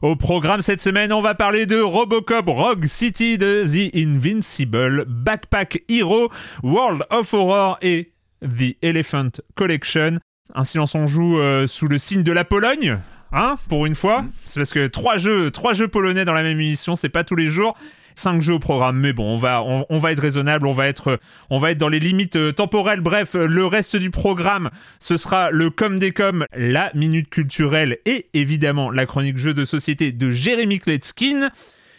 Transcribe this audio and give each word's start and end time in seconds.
Au 0.00 0.14
programme 0.14 0.60
cette 0.60 0.80
semaine, 0.80 1.12
on 1.12 1.22
va 1.22 1.34
parler 1.34 1.66
de 1.66 1.80
Robocop 1.80 2.46
Rogue 2.46 2.86
City 2.86 3.36
The 3.36 3.96
Invincible, 3.96 5.04
Backpack 5.08 5.82
Hero, 5.88 6.30
World 6.62 7.02
of 7.10 7.34
Horror 7.34 7.78
et 7.82 8.12
The 8.42 8.76
Elephant 8.80 9.30
Collection. 9.56 10.18
Un 10.54 10.62
silence 10.62 10.94
on 10.94 11.08
joue 11.08 11.40
euh, 11.40 11.66
sous 11.66 11.88
le 11.88 11.98
signe 11.98 12.22
de 12.22 12.30
la 12.30 12.44
Pologne, 12.44 12.98
hein, 13.32 13.56
pour 13.68 13.86
une 13.86 13.96
fois. 13.96 14.24
C'est 14.46 14.60
parce 14.60 14.72
que 14.72 14.86
trois 14.86 15.16
jeux, 15.16 15.50
trois 15.50 15.72
jeux 15.72 15.88
polonais 15.88 16.24
dans 16.24 16.32
la 16.32 16.44
même 16.44 16.60
émission, 16.60 16.94
c'est 16.94 17.08
pas 17.08 17.24
tous 17.24 17.36
les 17.36 17.48
jours. 17.48 17.76
5 18.18 18.40
jeux 18.42 18.54
au 18.54 18.58
programme, 18.58 18.98
mais 18.98 19.12
bon, 19.12 19.34
on 19.34 19.36
va, 19.36 19.62
on, 19.62 19.98
va 19.98 20.12
être 20.12 20.20
raisonnable, 20.20 20.66
on 20.66 20.72
va 20.72 20.88
être, 20.88 21.20
on 21.50 21.58
va 21.58 21.70
être 21.70 21.78
dans 21.78 21.88
les 21.88 22.00
limites 22.00 22.36
euh, 22.36 22.52
temporelles. 22.52 23.00
Bref, 23.00 23.34
le 23.34 23.64
reste 23.64 23.96
du 23.96 24.10
programme, 24.10 24.70
ce 24.98 25.16
sera 25.16 25.50
le 25.50 25.70
com 25.70 25.98
des 25.98 26.12
com, 26.12 26.44
la 26.54 26.90
minute 26.94 27.30
culturelle 27.30 27.98
et 28.06 28.28
évidemment 28.34 28.90
la 28.90 29.06
chronique 29.06 29.38
jeu 29.38 29.54
de 29.54 29.64
société 29.64 30.12
de 30.12 30.30
Jérémy 30.30 30.80
Kletskin. 30.80 31.50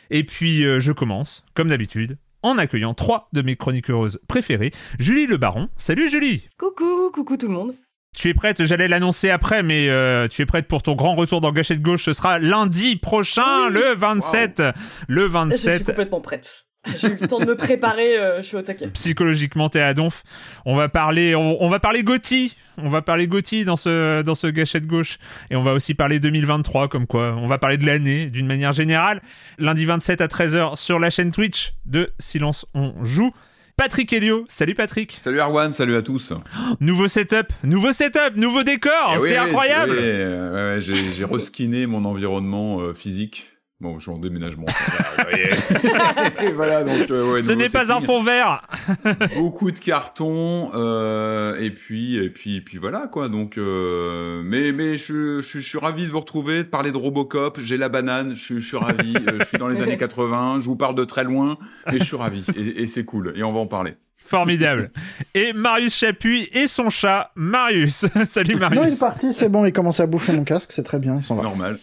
Et 0.09 0.23
puis, 0.23 0.65
euh, 0.65 0.79
je 0.79 0.91
commence, 0.91 1.45
comme 1.53 1.69
d'habitude, 1.69 2.17
en 2.43 2.57
accueillant 2.57 2.93
trois 2.93 3.29
de 3.33 3.41
mes 3.41 3.55
chroniques 3.55 3.89
heureuses 3.89 4.19
préférées. 4.27 4.71
Julie 4.99 5.27
Le 5.27 5.37
Baron. 5.37 5.69
Salut 5.77 6.09
Julie 6.09 6.43
Coucou, 6.57 7.11
coucou 7.13 7.37
tout 7.37 7.47
le 7.47 7.53
monde 7.53 7.75
tu 8.15 8.29
es 8.29 8.33
prête, 8.33 8.65
j'allais 8.65 8.87
l'annoncer 8.87 9.29
après, 9.29 9.63
mais 9.63 9.89
euh, 9.89 10.27
tu 10.27 10.41
es 10.41 10.45
prête 10.45 10.67
pour 10.67 10.83
ton 10.83 10.95
grand 10.95 11.15
retour 11.15 11.41
dans 11.41 11.51
Gâchette 11.51 11.81
Gauche. 11.81 12.03
Ce 12.03 12.13
sera 12.13 12.39
lundi 12.39 12.95
prochain, 12.95 13.69
le 13.69 13.95
27. 13.95 14.63
Le 15.07 15.25
27. 15.25 15.71
Je 15.71 15.75
suis 15.77 15.85
complètement 15.85 16.21
prête. 16.21 16.65
J'ai 16.97 17.07
eu 17.07 17.17
le 17.19 17.27
temps 17.27 17.39
de 17.39 17.45
me 17.45 17.55
préparer, 17.55 18.17
euh, 18.17 18.41
je 18.41 18.47
suis 18.47 18.55
au 18.55 18.61
taquet. 18.61 18.87
Psychologiquement, 18.87 19.67
t'es 19.67 19.81
à 19.81 19.93
donf. 19.93 20.23
On 20.65 20.75
va 20.75 20.87
parler, 20.87 21.35
on, 21.35 21.67
va 21.67 21.79
parler 21.79 22.03
Gotti. 22.03 22.55
On 22.77 22.87
va 22.87 23.01
parler 23.01 23.27
Gotti 23.27 23.65
dans 23.65 23.75
ce, 23.75 24.21
dans 24.21 24.35
ce 24.35 24.47
gâchette 24.47 24.85
gauche. 24.87 25.17
Et 25.51 25.57
on 25.57 25.63
va 25.63 25.73
aussi 25.73 25.93
parler 25.93 26.19
2023, 26.19 26.87
comme 26.87 27.05
quoi. 27.05 27.35
On 27.37 27.47
va 27.47 27.57
parler 27.57 27.77
de 27.77 27.85
l'année, 27.85 28.29
d'une 28.29 28.47
manière 28.47 28.71
générale. 28.71 29.21
Lundi 29.57 29.83
27 29.85 30.21
à 30.21 30.27
13h 30.27 30.77
sur 30.77 30.99
la 30.99 31.09
chaîne 31.09 31.31
Twitch 31.31 31.73
de 31.85 32.11
Silence 32.17 32.65
on 32.73 33.03
joue. 33.03 33.33
Patrick 33.79 34.11
Helio. 34.11 34.43
Salut 34.49 34.73
Patrick. 34.73 35.15
Salut 35.21 35.39
Arwan, 35.39 35.71
salut 35.71 35.95
à 35.95 36.01
tous. 36.01 36.33
nouveau 36.81 37.07
setup, 37.07 37.53
nouveau 37.63 37.93
setup, 37.93 38.35
nouveau 38.35 38.63
décor, 38.63 39.13
eh 39.15 39.19
c'est 39.19 39.37
incroyable. 39.37 39.93
Oui, 39.93 40.81
j'ai 40.81 41.23
reskiné 41.23 41.85
mon 41.85 42.03
environnement 42.03 42.81
euh, 42.81 42.93
physique. 42.93 43.48
Bon, 43.81 43.97
je 43.97 44.01
suis 44.01 44.11
en 44.11 44.17
déménagement. 44.17 44.65
voilà, 46.53 46.83
donc, 46.83 47.09
euh, 47.11 47.41
Ce 47.41 47.53
n'est 47.53 47.69
pas 47.69 47.93
un 47.93 48.01
fond 48.01 48.21
vert. 48.21 48.67
Beaucoup 49.37 49.71
de 49.71 49.79
cartons, 49.79 50.71
euh, 50.73 51.55
et 51.61 51.71
puis, 51.71 52.17
et 52.17 52.29
puis, 52.29 52.57
et 52.57 52.61
puis 52.61 52.77
voilà 52.77 53.07
quoi. 53.07 53.29
Donc, 53.29 53.57
euh, 53.57 54.41
mais, 54.43 54.73
mais 54.73 54.97
je, 54.97 55.39
je, 55.39 55.59
suis 55.59 55.77
ravi 55.77 56.05
de 56.05 56.11
vous 56.11 56.19
retrouver, 56.19 56.63
de 56.65 56.69
parler 56.69 56.91
de 56.91 56.97
Robocop. 56.97 57.57
J'ai 57.61 57.77
la 57.77 57.87
banane, 57.87 58.35
je, 58.35 58.59
suis 58.59 58.75
ravi. 58.75 59.13
je 59.39 59.45
suis 59.45 59.57
dans 59.57 59.69
les 59.69 59.81
années 59.81 59.97
80. 59.97 60.59
Je 60.59 60.65
vous 60.65 60.75
parle 60.75 60.95
de 60.95 61.05
très 61.05 61.23
loin, 61.23 61.57
mais 61.87 61.99
je 61.99 62.03
suis 62.03 62.17
ravi, 62.17 62.43
et 62.57 62.87
c'est 62.87 63.05
cool. 63.05 63.31
Et 63.37 63.43
on 63.43 63.53
va 63.53 63.59
en 63.59 63.67
parler. 63.67 63.93
Formidable. 64.29 64.91
Et 65.33 65.53
Marius 65.53 65.95
Chapuis 65.95 66.49
et 66.53 66.67
son 66.67 66.89
chat, 66.89 67.31
Marius. 67.35 68.05
Salut 68.27 68.55
Marius. 68.55 68.79
Non, 68.79 68.85
il 68.85 68.93
est 68.93 68.99
parti, 68.99 69.33
c'est 69.33 69.49
bon, 69.49 69.65
il 69.65 69.73
commence 69.73 69.99
à 69.99 70.05
bouffer 70.05 70.33
mon 70.33 70.43
casque, 70.43 70.71
c'est 70.71 70.83
très 70.83 70.99
bien, 70.99 71.17
il 71.19 71.25
s'en 71.25 71.35
va. 71.35 71.43
Normal. 71.43 71.79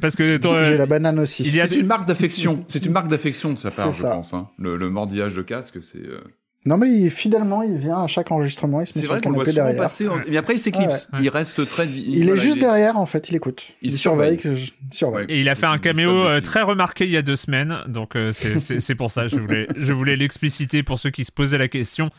parce 0.00 0.16
que 0.16 0.40
J'ai 0.64 0.76
la 0.76 0.86
banane 0.86 1.20
aussi. 1.20 1.44
Il 1.44 1.54
y 1.54 1.60
a 1.60 1.72
une 1.72 1.86
marque 1.86 2.06
d'affection. 2.06 2.64
C'est 2.66 2.84
une 2.84 2.92
marque 2.92 3.08
d'affection 3.08 3.52
de 3.52 3.58
sa 3.58 3.70
part, 3.70 3.92
je 3.92 4.02
pense. 4.02 4.34
Hein. 4.34 4.48
Le, 4.58 4.90
mordillage 4.90 5.34
de 5.34 5.42
casque, 5.42 5.82
c'est. 5.82 5.98
Euh, 5.98 6.20
non, 6.66 6.78
mais 6.78 7.08
fidèlement, 7.10 7.62
il 7.62 7.76
vient 7.76 8.02
à 8.02 8.08
chaque 8.08 8.32
enregistrement, 8.32 8.80
il 8.80 8.88
se 8.88 8.98
met 8.98 9.04
sur 9.04 9.14
le 9.14 9.20
canapé 9.20 9.52
derrière. 9.52 9.80
Passer 9.80 10.08
Et 10.26 10.36
après, 10.36 10.54
il 10.54 10.58
s'éclipse. 10.58 11.08
Il 11.20 11.28
reste 11.28 11.64
très. 11.68 11.86
Il, 11.86 12.28
est 12.28 12.36
juste 12.36 12.58
derrière, 12.58 12.96
en 12.96 13.06
fait, 13.06 13.30
il 13.30 13.36
écoute. 13.36 13.68
Il, 13.82 13.92
surveille. 13.92 14.36
Que 14.36 14.56
je... 14.56 14.72
surveille. 14.90 15.26
Et 15.28 15.40
il 15.40 15.48
a 15.48 15.54
fait 15.54 15.66
un 15.66 15.78
caméo 15.78 16.10
euh, 16.10 16.40
très 16.40 16.62
remarqué 16.62 17.04
il 17.04 17.12
y 17.12 17.16
a 17.16 17.22
deux 17.22 17.36
semaines, 17.36 17.78
donc 17.86 18.16
euh, 18.16 18.32
c'est 18.32 18.94
pour 18.96 19.12
ça. 19.12 19.28
Je 19.28 19.36
voulais, 19.36 19.68
je 19.76 19.92
voulais 19.92 20.16
l'expliciter 20.16 20.82
pour 20.82 20.98
ceux 20.98 21.10
qui 21.10 21.24
se 21.24 21.30
posaient 21.30 21.58
la 21.58 21.68
question. 21.68 22.10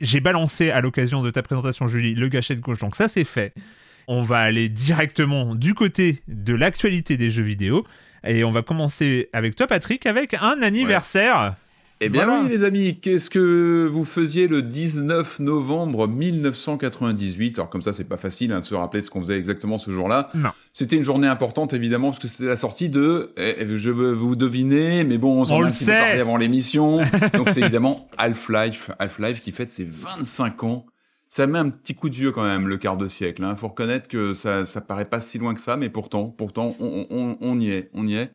J'ai 0.00 0.20
balancé 0.20 0.70
à 0.70 0.82
l'occasion 0.82 1.22
de 1.22 1.30
ta 1.30 1.42
présentation, 1.42 1.86
Julie, 1.86 2.14
le 2.14 2.28
gâchette 2.28 2.60
gauche, 2.60 2.78
donc 2.78 2.96
ça 2.96 3.08
c'est 3.08 3.24
fait. 3.24 3.54
On 4.06 4.20
va 4.20 4.38
aller 4.38 4.68
directement 4.68 5.54
du 5.54 5.72
côté 5.72 6.22
de 6.28 6.52
l'actualité 6.52 7.16
des 7.16 7.30
jeux 7.30 7.42
vidéo. 7.42 7.86
Et 8.26 8.44
on 8.44 8.50
va 8.50 8.62
commencer 8.62 9.28
avec 9.32 9.54
toi, 9.56 9.66
Patrick, 9.66 10.04
avec 10.06 10.34
un 10.34 10.62
anniversaire. 10.62 11.54
Eh 12.04 12.10
bien 12.10 12.42
oui, 12.42 12.50
les 12.50 12.64
amis, 12.64 12.98
qu'est-ce 13.00 13.30
que 13.30 13.88
vous 13.90 14.04
faisiez 14.04 14.46
le 14.46 14.60
19 14.60 15.38
novembre 15.38 16.06
1998 16.06 17.58
Alors 17.58 17.70
comme 17.70 17.80
ça, 17.80 17.94
c'est 17.94 18.04
pas 18.04 18.18
facile 18.18 18.52
hein, 18.52 18.60
de 18.60 18.66
se 18.66 18.74
rappeler 18.74 19.00
ce 19.00 19.08
qu'on 19.08 19.22
faisait 19.22 19.38
exactement 19.38 19.78
ce 19.78 19.90
jour-là. 19.90 20.28
Non. 20.34 20.50
C'était 20.74 20.96
une 20.96 21.02
journée 21.02 21.28
importante, 21.28 21.72
évidemment, 21.72 22.10
parce 22.10 22.18
que 22.18 22.28
c'était 22.28 22.48
la 22.48 22.56
sortie 22.56 22.90
de... 22.90 23.32
Eh, 23.38 23.54
eh, 23.58 23.78
je 23.78 23.90
veux 23.90 24.12
vous 24.12 24.36
deviner, 24.36 25.04
mais 25.04 25.16
bon, 25.16 25.40
on 25.40 25.44
s'en 25.46 25.62
a 25.62 25.70
parlé 25.70 26.20
avant 26.20 26.36
l'émission. 26.36 26.98
Donc 27.32 27.48
c'est 27.48 27.60
évidemment 27.60 28.06
Half-Life. 28.18 28.90
Half-Life 28.98 29.40
qui 29.40 29.50
fête 29.50 29.70
ses 29.70 29.84
25 29.84 30.62
ans. 30.64 30.84
Ça 31.30 31.46
met 31.46 31.58
un 31.58 31.70
petit 31.70 31.94
coup 31.94 32.10
de 32.10 32.14
vieux 32.14 32.32
quand 32.32 32.44
même, 32.44 32.68
le 32.68 32.76
quart 32.76 32.98
de 32.98 33.08
siècle. 33.08 33.40
Il 33.40 33.46
hein. 33.46 33.56
faut 33.56 33.68
reconnaître 33.68 34.08
que 34.08 34.34
ça, 34.34 34.66
ça 34.66 34.82
paraît 34.82 35.06
pas 35.06 35.20
si 35.20 35.38
loin 35.38 35.54
que 35.54 35.60
ça, 35.62 35.78
mais 35.78 35.88
pourtant, 35.88 36.26
pourtant, 36.26 36.76
on, 36.80 37.06
on, 37.08 37.38
on 37.40 37.58
y 37.58 37.70
est, 37.70 37.88
on 37.94 38.06
y 38.06 38.16
est. 38.16 38.30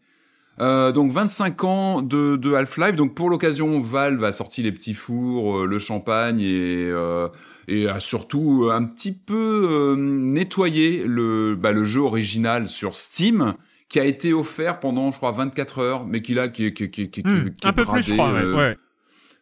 Euh, 0.62 0.92
donc 0.92 1.12
25 1.12 1.64
ans 1.64 2.02
de, 2.02 2.36
de 2.36 2.54
Half-Life. 2.54 2.96
Donc 2.96 3.16
pour 3.16 3.30
l'occasion, 3.30 3.80
Valve 3.80 4.24
a 4.24 4.34
sorti 4.34 4.62
les 4.62 4.72
petits 4.72 4.94
fours, 4.94 5.60
euh, 5.60 5.66
le 5.66 5.80
champagne 5.80 6.42
et, 6.42 6.90
euh, 6.92 7.30
et 7.70 7.88
a 7.88 8.00
surtout 8.02 8.70
un 8.72 8.84
petit 8.84 9.14
peu 9.14 9.96
nettoyé 9.98 11.04
le, 11.06 11.56
bah, 11.56 11.72
le 11.72 11.86
jeu 11.86 12.02
original 12.02 12.68
sur 12.68 12.96
Steam 12.96 13.54
qui 13.88 14.00
a 14.00 14.06
été 14.06 14.34
offert 14.34 14.80
pendant, 14.80 15.12
je 15.12 15.18
crois, 15.18 15.32
24 15.32 15.80
heures, 15.80 16.06
mais 16.06 16.22
qui 16.22 16.34
là, 16.36 16.48
qui, 16.48 16.74
qui, 16.74 16.92
qui, 16.92 17.10
qui, 17.10 17.22
hmm, 17.22 17.50
un 17.64 17.74
peu 17.74 17.86
plus, 17.86 18.06
je 18.08 18.14
crois, 18.14 18.32
ouais. 18.34 18.76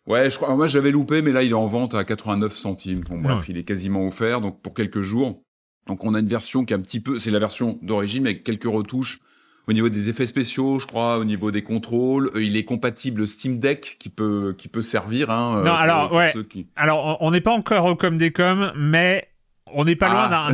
Ouais, 0.06 0.30
je 0.30 0.38
crois. 0.38 0.56
Moi, 0.56 0.68
j'avais 0.68 0.92
loupé, 0.92 1.22
mais 1.22 1.34
là, 1.34 1.44
il 1.44 1.52
est 1.52 1.54
en 1.54 1.66
vente 1.66 1.96
à 1.96 2.06
89 2.06 2.56
centimes. 2.56 3.02
Bon, 3.02 3.18
bref, 3.18 3.40
Ouais. 3.40 3.46
il 3.50 3.58
est 3.58 3.66
quasiment 3.66 4.08
offert, 4.08 4.40
donc 4.40 4.62
pour 4.62 4.74
quelques 4.74 5.02
jours. 5.02 5.44
Donc, 5.88 6.06
on 6.06 6.14
a 6.14 6.20
une 6.22 6.30
version 6.30 6.64
qui 6.64 6.74
est 6.74 6.78
un 6.78 6.82
petit 6.82 7.02
peu, 7.02 7.20
c'est 7.20 7.32
la 7.32 7.40
version 7.40 7.78
d'origine, 7.82 8.24
mais 8.24 8.30
avec 8.30 8.46
quelques 8.46 8.64
retouches 8.64 9.20
au 9.68 9.74
niveau 9.74 9.90
des 9.90 10.10
effets 10.10 10.26
spéciaux, 10.26 10.80
je 10.80 10.88
crois, 10.88 11.18
au 11.18 11.26
niveau 11.26 11.52
des 11.52 11.62
contrôles. 11.62 12.32
Euh, 12.36 12.44
Il 12.44 12.56
est 12.56 12.64
compatible 12.64 13.28
Steam 13.28 13.60
Deck, 13.60 13.98
qui 14.00 14.10
peut, 14.10 14.56
qui 14.58 14.68
peut 14.70 14.82
servir. 14.82 15.30
Hein, 15.30 15.58
euh, 15.58 15.64
Non, 15.64 15.72
pour- 15.72 15.80
alors, 15.80 16.14
ouais. 16.14 16.34
qui- 16.50 16.68
Alors, 16.76 17.18
on 17.22 17.28
on 17.28 17.32
n'est 17.32 17.42
pas 17.42 17.52
encore 17.52 17.86
au 17.86 17.96
com 17.96 18.18
des 18.18 18.32
com, 18.32 18.72
mais 18.78 19.28
on 19.74 19.86
n'est 19.86 19.96
pas 19.96 20.10
loin 20.10 20.30
Ah. 20.32 20.48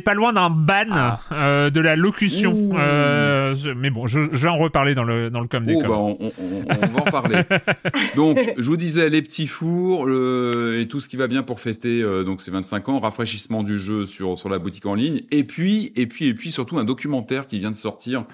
pas 0.00 0.14
loin 0.14 0.32
d'un 0.32 0.50
ban 0.50 0.84
Ah. 0.90 1.20
euh, 1.32 1.70
de 1.70 1.80
la 1.80 1.96
locution. 1.96 2.70
Euh, 2.74 3.54
je- 3.54 3.70
mais 3.70 3.90
bon, 3.90 4.06
je, 4.06 4.20
je 4.32 4.42
vais 4.42 4.48
en 4.48 4.56
reparler 4.56 4.94
dans 4.94 5.04
le, 5.04 5.30
dans 5.30 5.40
le 5.40 5.48
com 5.48 5.64
des 5.64 5.74
Oh, 5.76 5.80
com. 5.80 5.88
bah, 5.88 5.96
on, 5.98 6.18
on- 6.20 6.32
on- 6.68 6.92
va 6.92 7.00
en 7.00 7.10
parler. 7.10 7.42
donc, 8.16 8.38
je 8.56 8.64
vous 8.66 8.76
disais, 8.76 9.08
les 9.08 9.22
petits 9.22 9.46
fours 9.46 10.06
le- 10.06 10.80
et 10.80 10.88
tout 10.88 11.00
ce 11.00 11.08
qui 11.08 11.16
va 11.16 11.26
bien 11.26 11.42
pour 11.42 11.60
fêter 11.60 12.02
euh, 12.02 12.24
donc 12.24 12.40
ces 12.40 12.50
25 12.50 12.88
ans, 12.88 13.00
rafraîchissement 13.00 13.62
du 13.62 13.78
jeu 13.78 14.06
sur, 14.06 14.38
sur 14.38 14.48
la 14.48 14.58
boutique 14.58 14.86
en 14.86 14.94
ligne, 14.94 15.22
et 15.30 15.44
puis, 15.44 15.92
et 15.96 16.06
puis, 16.06 16.26
et 16.28 16.34
puis 16.34 16.52
surtout 16.52 16.78
un 16.78 16.84
documentaire 16.84 17.46
qui 17.46 17.58
vient 17.58 17.70
de 17.70 17.76
sortir, 17.76 18.24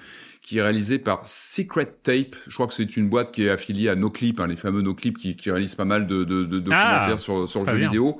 qui 0.41 0.57
est 0.57 0.61
réalisé 0.61 0.99
par 0.99 1.19
Secret 1.25 1.93
Tape. 2.01 2.35
Je 2.47 2.53
crois 2.53 2.67
que 2.67 2.73
c'est 2.73 2.95
une 2.97 3.09
boîte 3.09 3.31
qui 3.31 3.43
est 3.45 3.49
affiliée 3.49 3.89
à 3.89 3.95
NoClip, 3.95 4.39
hein, 4.39 4.47
les 4.47 4.55
fameux 4.55 4.81
NoClip 4.81 5.17
qui, 5.17 5.35
qui 5.35 5.51
réalisent 5.51 5.75
pas 5.75 5.85
mal 5.85 6.07
de, 6.07 6.23
de, 6.23 6.43
de 6.45 6.59
documentaires 6.59 7.09
Ah, 7.13 7.17
sur, 7.17 7.47
sur 7.49 7.59
le 7.65 7.71
jeu 7.71 7.77
bien. 7.77 7.87
vidéo. 7.89 8.19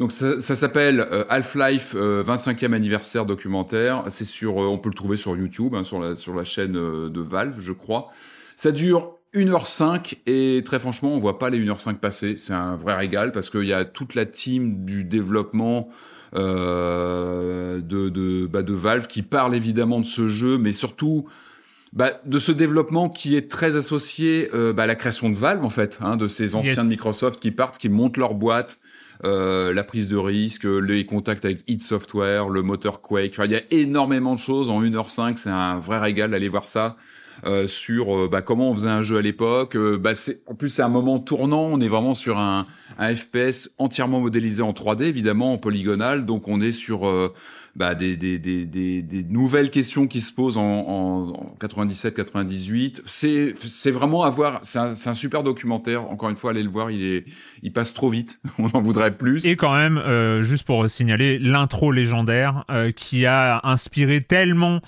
Donc 0.00 0.12
ça, 0.12 0.40
ça 0.40 0.56
s'appelle 0.56 1.00
euh, 1.00 1.24
Half-Life 1.28 1.94
euh, 1.96 2.24
25e 2.24 2.72
anniversaire 2.72 3.24
documentaire. 3.26 4.04
C'est 4.10 4.24
sur, 4.24 4.60
euh, 4.62 4.66
on 4.66 4.78
peut 4.78 4.88
le 4.88 4.94
trouver 4.94 5.16
sur 5.16 5.36
YouTube, 5.36 5.74
hein, 5.74 5.84
sur 5.84 6.00
la 6.00 6.16
sur 6.16 6.34
la 6.34 6.44
chaîne 6.44 6.76
euh, 6.76 7.08
de 7.08 7.20
Valve, 7.20 7.56
je 7.60 7.72
crois. 7.72 8.08
Ça 8.56 8.72
dure 8.72 9.18
1h05 9.34 10.16
et 10.26 10.62
très 10.64 10.78
franchement, 10.78 11.14
on 11.14 11.18
voit 11.18 11.38
pas 11.38 11.50
les 11.50 11.58
1h05 11.58 11.96
passer. 11.96 12.36
C'est 12.36 12.52
un 12.52 12.76
vrai 12.76 12.94
régal 12.94 13.32
parce 13.32 13.48
qu'il 13.50 13.64
y 13.64 13.72
a 13.72 13.84
toute 13.84 14.14
la 14.14 14.26
team 14.26 14.84
du 14.84 15.04
développement 15.04 15.88
euh, 16.34 17.80
de 17.80 18.08
de, 18.08 18.46
bah, 18.46 18.62
de 18.62 18.72
Valve 18.74 19.06
qui 19.06 19.22
parle 19.22 19.54
évidemment 19.54 20.00
de 20.00 20.06
ce 20.06 20.28
jeu, 20.28 20.58
mais 20.58 20.72
surtout 20.72 21.26
bah, 21.92 22.10
de 22.24 22.38
ce 22.38 22.52
développement 22.52 23.08
qui 23.08 23.36
est 23.36 23.50
très 23.50 23.76
associé 23.76 24.48
euh, 24.54 24.72
bah, 24.72 24.84
à 24.84 24.86
la 24.86 24.94
création 24.94 25.28
de 25.30 25.34
Valve 25.36 25.64
en 25.64 25.68
fait, 25.70 25.98
hein, 26.02 26.16
de 26.16 26.28
ces 26.28 26.54
anciens 26.54 26.72
Yes. 26.74 26.84
de 26.84 26.88
Microsoft 26.88 27.40
qui 27.40 27.50
partent, 27.50 27.78
qui 27.78 27.88
montent 27.88 28.16
leur 28.16 28.34
boîte, 28.34 28.78
euh, 29.24 29.72
la 29.72 29.84
prise 29.84 30.08
de 30.08 30.16
risque, 30.16 30.64
les 30.64 31.06
contacts 31.06 31.44
avec 31.44 31.60
id 31.68 31.82
Software, 31.82 32.48
le 32.48 32.62
moteur 32.62 33.00
Quake. 33.00 33.32
Enfin, 33.34 33.44
il 33.44 33.52
y 33.52 33.56
a 33.56 33.62
énormément 33.70 34.34
de 34.34 34.40
choses 34.40 34.70
en 34.70 34.82
1h05. 34.82 35.36
C'est 35.36 35.50
un 35.50 35.78
vrai 35.78 35.98
régal 35.98 36.30
d'aller 36.30 36.48
voir 36.48 36.66
ça. 36.66 36.96
euh, 37.44 37.66
sur 37.66 38.16
euh, 38.16 38.28
bah, 38.30 38.42
comment 38.42 38.70
on 38.70 38.74
faisait 38.74 38.88
un 38.88 39.02
jeu 39.02 39.18
à 39.18 39.22
l'époque. 39.22 39.76
Euh, 39.76 39.98
bah, 39.98 40.12
en 40.46 40.54
plus, 40.54 40.68
c'est 40.68 40.82
un 40.82 40.88
moment 40.88 41.18
tournant. 41.18 41.68
On 41.72 41.80
est 41.80 41.88
vraiment 41.88 42.14
sur 42.14 42.38
un, 42.38 42.66
un 42.98 43.14
FPS 43.14 43.70
entièrement 43.78 44.20
modélisé 44.20 44.62
en 44.62 44.72
3D, 44.72 45.04
évidemment, 45.04 45.52
en 45.54 45.58
polygonal. 45.58 46.24
Donc, 46.24 46.48
on 46.48 46.60
est 46.60 46.72
sur 46.72 47.06
euh, 47.06 47.32
bah, 47.74 47.94
des, 47.94 48.16
des, 48.16 48.38
des, 48.38 48.66
des, 48.66 49.22
nouvelles 49.28 49.70
questions 49.70 50.06
qui 50.06 50.20
se 50.20 50.32
posent 50.32 50.58
en, 50.58 50.62
en, 50.62 51.28
en 51.30 51.56
97-98. 51.60 53.00
C'est, 53.06 53.54
c'est 53.56 53.90
vraiment 53.90 54.24
à 54.24 54.30
voir. 54.30 54.60
C'est 54.62 54.78
un, 54.78 54.92
un 54.92 55.14
super 55.14 55.42
documentaire. 55.42 56.10
Encore 56.10 56.28
une 56.28 56.36
fois, 56.36 56.50
allez 56.50 56.62
le 56.62 56.68
voir. 56.68 56.90
Il 56.90 57.02
est, 57.02 57.24
il 57.62 57.72
passe 57.72 57.94
trop 57.94 58.10
vite. 58.10 58.40
On 58.58 58.66
en 58.66 58.82
voudrait 58.82 59.16
plus. 59.16 59.46
Et 59.46 59.56
quand 59.56 59.74
même, 59.74 59.96
euh, 59.96 60.42
juste 60.42 60.66
pour 60.66 60.86
signaler, 60.88 61.38
l'intro 61.38 61.92
légendaire 61.92 62.64
euh, 62.70 62.90
qui 62.90 63.24
a 63.24 63.60
inspiré 63.64 64.20
tellement, 64.20 64.80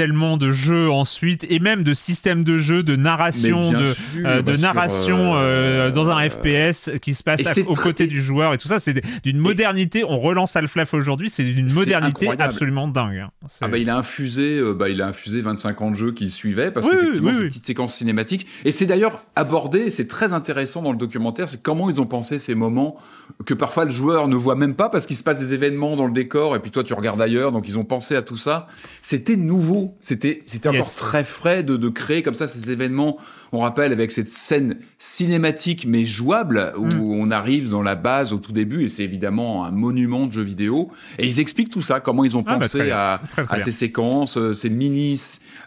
tellement 0.00 0.38
de 0.38 0.50
jeux 0.50 0.90
ensuite, 0.90 1.44
et 1.50 1.58
même 1.58 1.82
de 1.82 1.92
systèmes 1.92 2.42
de 2.42 2.56
jeu, 2.56 2.82
de 2.82 2.96
narration, 2.96 3.70
de, 3.70 3.84
sûr, 3.92 3.96
euh, 4.24 4.40
de 4.40 4.56
narration 4.56 5.34
euh, 5.34 5.88
euh, 5.88 5.90
dans 5.90 6.10
un 6.10 6.26
FPS 6.26 6.90
qui 7.02 7.12
se 7.12 7.22
passe 7.22 7.46
à- 7.46 7.60
aux 7.68 7.74
très- 7.74 7.82
côtés 7.90 8.06
du 8.06 8.22
joueur 8.22 8.54
et 8.54 8.56
tout 8.56 8.66
ça. 8.68 8.78
C'est 8.78 8.94
d'une 9.22 9.36
modernité. 9.36 10.02
On 10.02 10.18
relance 10.18 10.56
Half-Life 10.56 10.94
aujourd'hui, 10.94 11.28
c'est 11.28 11.44
d'une 11.44 11.70
modernité 11.70 12.28
incroyable. 12.28 12.42
absolument 12.42 12.88
dingue. 12.88 13.18
hein. 13.18 13.30
Ah 13.60 13.68
bah 13.68 13.76
il 13.76 13.90
a 13.90 13.98
infusé, 13.98 14.58
bah 14.74 14.88
il 14.88 15.02
a 15.02 15.06
infusé 15.08 15.42
25 15.42 15.82
ans 15.82 15.90
de 15.90 15.96
jeu 15.96 16.12
qui 16.12 16.30
suivaient 16.30 16.70
parce 16.70 16.86
Oui, 16.86 16.92
qu'effectivement 16.94 17.28
oui, 17.30 17.34
ces 17.36 17.42
oui. 17.42 17.48
petites 17.48 17.66
séquences 17.66 17.94
cinématiques 17.96 18.46
et 18.64 18.70
c'est 18.70 18.86
d'ailleurs 18.86 19.20
abordé, 19.36 19.90
c'est 19.90 20.08
très 20.08 20.32
intéressant 20.32 20.80
dans 20.80 20.92
le 20.92 20.98
documentaire, 20.98 21.46
c'est 21.48 21.60
comment 21.62 21.90
ils 21.90 22.00
ont 22.00 22.06
pensé 22.06 22.38
ces 22.38 22.54
moments 22.54 22.96
que 23.44 23.52
parfois 23.52 23.84
le 23.84 23.90
joueur 23.90 24.28
ne 24.28 24.36
voit 24.36 24.56
même 24.56 24.74
pas 24.74 24.88
parce 24.88 25.04
qu'il 25.04 25.16
se 25.16 25.22
passe 25.22 25.38
des 25.40 25.52
événements 25.52 25.94
dans 25.96 26.06
le 26.06 26.12
décor 26.12 26.56
et 26.56 26.60
puis 26.60 26.70
toi 26.70 26.84
tu 26.84 26.94
regardes 26.94 27.20
ailleurs, 27.20 27.52
donc 27.52 27.68
ils 27.68 27.78
ont 27.78 27.84
pensé 27.84 28.16
à 28.16 28.22
tout 28.22 28.36
ça. 28.38 28.66
C'était 29.02 29.36
nouveau, 29.36 29.89
c'était 30.00 30.42
c'était 30.46 30.68
encore 30.68 30.80
Yes. 30.86 30.96
très 30.96 31.24
frais 31.24 31.62
de, 31.62 31.76
de 31.76 31.88
créer 31.88 32.22
comme 32.22 32.34
ça 32.34 32.46
ces 32.48 32.70
événements. 32.70 33.18
On 33.52 33.58
rappelle 33.60 33.92
avec 33.92 34.12
cette 34.12 34.28
scène 34.28 34.76
cinématique 34.98 35.84
mais 35.86 36.04
jouable 36.04 36.72
où 36.76 36.86
Mm. 36.86 37.00
on 37.00 37.30
arrive 37.30 37.68
dans 37.68 37.82
la 37.82 37.94
base 37.96 38.32
au 38.32 38.38
tout 38.38 38.52
début 38.52 38.84
et 38.84 38.88
c'est 38.88 39.02
évidemment 39.04 39.64
un 39.64 39.70
monument 39.70 40.26
de 40.26 40.32
jeu 40.32 40.42
vidéo 40.42 40.90
et 41.18 41.26
ils 41.26 41.40
expliquent 41.40 41.70
tout 41.70 41.82
ça, 41.82 42.00
comment 42.00 42.24
ils 42.24 42.36
ont 42.36 42.44
Ah, 42.46 42.52
bah, 42.54 42.58
pensé 42.60 42.78
très 42.78 42.90
à 42.92 43.20
Très, 43.30 43.44
très 43.44 43.56
à 43.56 43.64
ces 43.64 43.72
séquences, 43.72 44.36
euh, 44.38 44.52
ces 44.54 44.70
mini. 44.70 45.20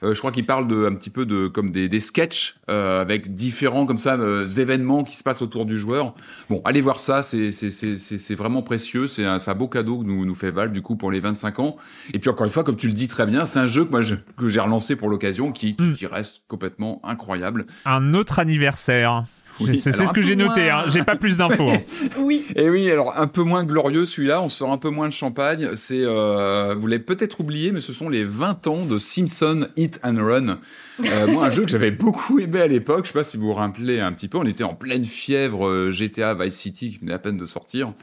Euh, 0.03 0.13
je 0.13 0.19
crois 0.19 0.31
qu'il 0.31 0.45
parle 0.45 0.67
de 0.67 0.85
un 0.85 0.93
petit 0.95 1.09
peu 1.09 1.25
de 1.25 1.47
comme 1.47 1.71
des, 1.71 1.89
des 1.89 1.99
sketchs 1.99 2.55
euh, 2.69 3.01
avec 3.01 3.33
différents 3.35 3.85
comme 3.85 3.97
ça 3.97 4.15
euh, 4.15 4.47
événements 4.47 5.03
qui 5.03 5.15
se 5.15 5.23
passent 5.23 5.41
autour 5.41 5.65
du 5.65 5.77
joueur. 5.79 6.13
Bon, 6.49 6.61
allez 6.65 6.81
voir 6.81 6.99
ça, 6.99 7.23
c'est 7.23 7.51
c'est 7.51 7.71
c'est 7.71 7.97
c'est 7.97 8.17
c'est 8.17 8.35
vraiment 8.35 8.61
précieux. 8.61 9.07
C'est 9.07 9.25
un, 9.25 9.37
un 9.45 9.53
beau 9.55 9.67
cadeau 9.67 9.99
que 9.99 10.03
nous 10.05 10.25
nous 10.25 10.35
fait 10.35 10.51
Valve 10.51 10.71
du 10.71 10.81
coup 10.81 10.95
pour 10.95 11.11
les 11.11 11.19
25 11.19 11.59
ans. 11.59 11.77
Et 12.13 12.19
puis 12.19 12.29
encore 12.29 12.45
une 12.45 12.51
fois, 12.51 12.63
comme 12.63 12.77
tu 12.77 12.87
le 12.87 12.93
dis 12.93 13.07
très 13.07 13.25
bien, 13.25 13.45
c'est 13.45 13.59
un 13.59 13.67
jeu 13.67 13.85
que 13.85 13.91
moi 13.91 14.01
je- 14.01 14.15
que 14.37 14.47
j'ai 14.49 14.59
relancé 14.59 14.95
pour 14.95 15.09
l'occasion 15.09 15.51
qui 15.51 15.75
qui, 15.75 15.81
Mm. 15.83 15.93
qui 15.93 16.07
reste 16.07 16.41
complètement 16.49 16.99
incroyable. 17.05 17.65
Un 17.85 18.13
autre 18.13 18.39
anniversaire. 18.39 19.23
Oui, 19.59 19.79
c'est 19.81 19.91
ce 19.91 20.11
que 20.13 20.21
j'ai 20.21 20.35
noté. 20.35 20.61
moins- 20.65 20.79
Hein. 20.79 20.83
J'ai 20.87 21.03
pas 21.03 21.15
plus 21.15 21.37
d'infos. 21.37 21.69
hein. 21.69 21.77
Oui. 22.19 22.45
Et 22.55 22.69
oui, 22.69 22.89
alors 22.89 23.17
un 23.17 23.27
peu 23.27 23.43
moins 23.43 23.63
glorieux 23.63 24.05
celui-là, 24.05 24.41
on 24.41 24.49
sort 24.49 24.71
un 24.71 24.77
peu 24.77 24.89
moins 24.89 25.07
de 25.07 25.13
champagne. 25.13 25.69
C'est, 25.75 26.01
euh, 26.03 26.75
vous 26.77 26.87
l'avez 26.87 27.03
peut-être 27.03 27.39
oublié, 27.39 27.71
mais 27.71 27.81
ce 27.81 27.93
sont 27.93 28.09
les 28.09 28.23
20 28.23 28.67
ans 28.67 28.85
de 28.85 28.97
Simpson 28.99 29.67
Hit 29.77 29.99
and 30.03 30.15
Run. 30.17 30.57
Euh, 31.05 31.27
moi, 31.27 31.45
un 31.45 31.49
jeu 31.49 31.63
que 31.65 31.69
j'avais 31.71 31.91
beaucoup 31.91 32.39
aimé 32.39 32.61
à 32.61 32.67
l'époque. 32.67 33.05
Je 33.05 33.09
sais 33.11 33.19
pas 33.19 33.23
si 33.23 33.37
vous 33.37 33.47
vous 33.47 33.53
rappelez 33.53 33.99
un 33.99 34.11
petit 34.11 34.27
peu. 34.27 34.37
On 34.37 34.45
était 34.45 34.63
en 34.63 34.73
pleine 34.75 35.05
fièvre 35.05 35.67
euh, 35.67 35.91
GTA 35.91 36.33
Vice 36.35 36.55
City 36.55 36.91
qui 36.91 36.97
venait 36.99 37.13
à 37.13 37.19
peine 37.19 37.37
de 37.37 37.45
sortir. 37.45 37.93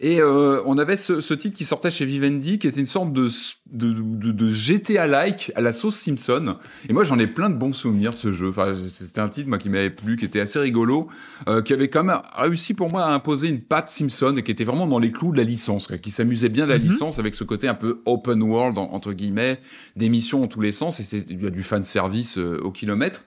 Et 0.00 0.20
euh, 0.20 0.62
on 0.66 0.78
avait 0.78 0.96
ce, 0.96 1.20
ce 1.20 1.34
titre 1.34 1.56
qui 1.56 1.64
sortait 1.64 1.90
chez 1.90 2.04
Vivendi, 2.04 2.58
qui 2.58 2.66
était 2.66 2.80
une 2.80 2.86
sorte 2.86 3.12
de, 3.12 3.28
de, 3.72 3.92
de, 3.92 4.32
de 4.32 4.50
GTA-like 4.50 5.52
à 5.54 5.60
la 5.60 5.72
sauce 5.72 5.96
Simpson. 5.96 6.56
Et 6.88 6.92
moi, 6.92 7.04
j'en 7.04 7.18
ai 7.18 7.26
plein 7.26 7.50
de 7.50 7.54
bons 7.56 7.72
souvenirs 7.72 8.12
de 8.12 8.18
ce 8.18 8.32
jeu. 8.32 8.48
Enfin, 8.50 8.72
c'était 8.88 9.20
un 9.20 9.28
titre 9.28 9.48
moi 9.48 9.58
qui 9.58 9.68
m'avait 9.68 9.90
plu, 9.90 10.16
qui 10.16 10.24
était 10.24 10.40
assez 10.40 10.58
rigolo, 10.58 11.08
euh, 11.48 11.62
qui 11.62 11.72
avait 11.72 11.88
quand 11.88 12.04
même 12.04 12.20
réussi 12.36 12.74
pour 12.74 12.90
moi 12.90 13.04
à 13.04 13.12
imposer 13.12 13.48
une 13.48 13.60
patte 13.60 13.88
Simpson 13.88 14.34
et 14.36 14.42
qui 14.42 14.50
était 14.50 14.64
vraiment 14.64 14.86
dans 14.86 14.98
les 14.98 15.10
clous 15.12 15.32
de 15.32 15.38
la 15.38 15.44
licence, 15.44 15.86
quoi, 15.86 15.98
qui 15.98 16.10
s'amusait 16.10 16.48
bien 16.48 16.66
de 16.66 16.72
la 16.72 16.78
Mhm. 16.78 16.84
licence 16.88 17.18
avec 17.18 17.34
ce 17.34 17.44
côté 17.44 17.68
un 17.68 17.74
peu 17.74 18.00
open 18.06 18.42
world 18.42 18.78
en- 18.78 18.90
entre 18.92 19.12
guillemets, 19.12 19.60
des 19.96 20.08
missions 20.08 20.42
en 20.42 20.46
tous 20.46 20.60
les 20.60 20.72
sens. 20.72 21.00
Et 21.00 21.02
c'est 21.02 21.24
il 21.30 21.42
y 21.42 21.46
a 21.46 21.50
du 21.50 21.62
fan 21.62 21.82
service 21.82 22.38
euh, 22.38 22.58
au 22.62 22.70
kilomètre. 22.70 23.22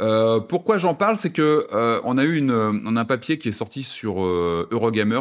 Euh, 0.00 0.40
pourquoi 0.40 0.78
j'en 0.78 0.94
parle, 0.94 1.16
c'est 1.16 1.32
que 1.32 1.66
euh, 1.72 2.00
on 2.04 2.18
a 2.18 2.24
eu 2.24 2.48
euh, 2.50 2.72
un 2.84 3.04
papier 3.04 3.38
qui 3.38 3.48
est 3.48 3.52
sorti 3.52 3.82
sur 3.82 4.24
euh, 4.24 4.68
Eurogamer. 4.70 5.20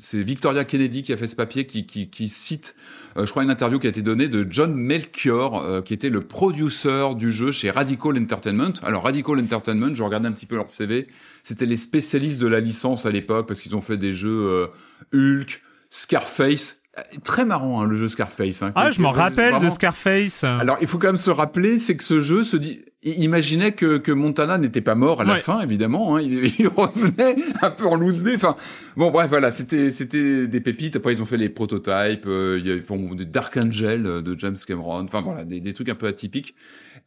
C'est 0.00 0.22
Victoria 0.22 0.64
Kennedy 0.64 1.02
qui 1.02 1.12
a 1.12 1.16
fait 1.16 1.26
ce 1.26 1.36
papier, 1.36 1.66
qui, 1.66 1.86
qui, 1.86 2.28
cite, 2.28 2.74
je 3.16 3.28
crois, 3.30 3.42
une 3.42 3.50
interview 3.50 3.78
qui 3.78 3.86
a 3.86 3.90
été 3.90 4.02
donnée 4.02 4.28
de 4.28 4.46
John 4.48 4.74
Melchior, 4.74 5.82
qui 5.84 5.94
était 5.94 6.10
le 6.10 6.22
producer 6.22 7.14
du 7.16 7.32
jeu 7.32 7.52
chez 7.52 7.70
Radical 7.70 8.18
Entertainment. 8.18 8.72
Alors 8.82 9.04
Radical 9.04 9.38
Entertainment, 9.38 9.94
je 9.94 10.02
regardais 10.02 10.28
un 10.28 10.32
petit 10.32 10.46
peu 10.46 10.56
leur 10.56 10.70
CV, 10.70 11.08
c'était 11.42 11.66
les 11.66 11.76
spécialistes 11.76 12.40
de 12.40 12.46
la 12.46 12.60
licence 12.60 13.06
à 13.06 13.10
l'époque 13.10 13.46
parce 13.46 13.60
qu'ils 13.60 13.76
ont 13.76 13.80
fait 13.80 13.96
des 13.96 14.14
jeux 14.14 14.68
Hulk, 15.12 15.62
Scarface. 15.90 16.81
Euh, 16.98 17.02
Très 17.24 17.44
marrant 17.46 17.80
hein, 17.80 17.86
le 17.86 17.96
jeu 17.96 18.08
Scarface. 18.08 18.62
Hein, 18.62 18.72
Ah, 18.74 18.90
je 18.90 19.00
m'en 19.00 19.10
rappelle 19.10 19.58
de 19.60 19.70
Scarface. 19.70 20.44
alors, 20.44 20.76
il 20.82 20.86
faut 20.86 20.98
quand 20.98 21.08
même 21.08 21.16
se 21.16 21.30
rappeler, 21.30 21.78
c'est 21.78 21.96
que 21.96 22.04
ce 22.04 22.20
jeu 22.20 22.44
se 22.44 22.56
dit, 22.58 22.80
il 23.02 23.18
imaginait 23.24 23.72
que, 23.72 23.96
que 23.96 24.12
Montana 24.12 24.58
n'était 24.58 24.82
pas 24.82 24.94
mort 24.94 25.22
à 25.22 25.24
la 25.24 25.32
Ouais. 25.34 25.40
fin, 25.40 25.60
évidemment. 25.62 26.16
Hein, 26.16 26.20
il, 26.20 26.52
il 26.60 26.68
revenait 26.68 27.36
un 27.62 27.70
peu 27.70 27.86
en 27.86 27.94
loose 27.96 28.22
day. 28.22 28.34
Enfin, 28.36 28.56
bon, 28.96 29.10
bref, 29.10 29.30
voilà, 29.30 29.50
c'était, 29.50 29.90
c'était 29.90 30.46
des 30.46 30.60
pépites. 30.60 30.96
Après, 30.96 31.12
ils 31.14 31.22
ont 31.22 31.24
fait 31.26 31.38
les 31.38 31.48
prototypes. 31.48 32.26
euh, 32.26 32.58
il 32.60 32.66
y 32.68 32.70
a- 32.70 32.74
ils 32.74 32.82
font 32.82 33.14
des 33.14 33.24
Dark 33.24 33.56
Angel 33.56 34.06
euh, 34.06 34.20
de 34.20 34.38
James 34.38 34.56
Cameron. 34.66 35.02
Enfin, 35.04 35.22
voilà, 35.22 35.44
des, 35.44 35.60
des 35.60 35.72
trucs 35.72 35.88
un 35.88 35.94
peu 35.94 36.06
atypiques. 36.06 36.54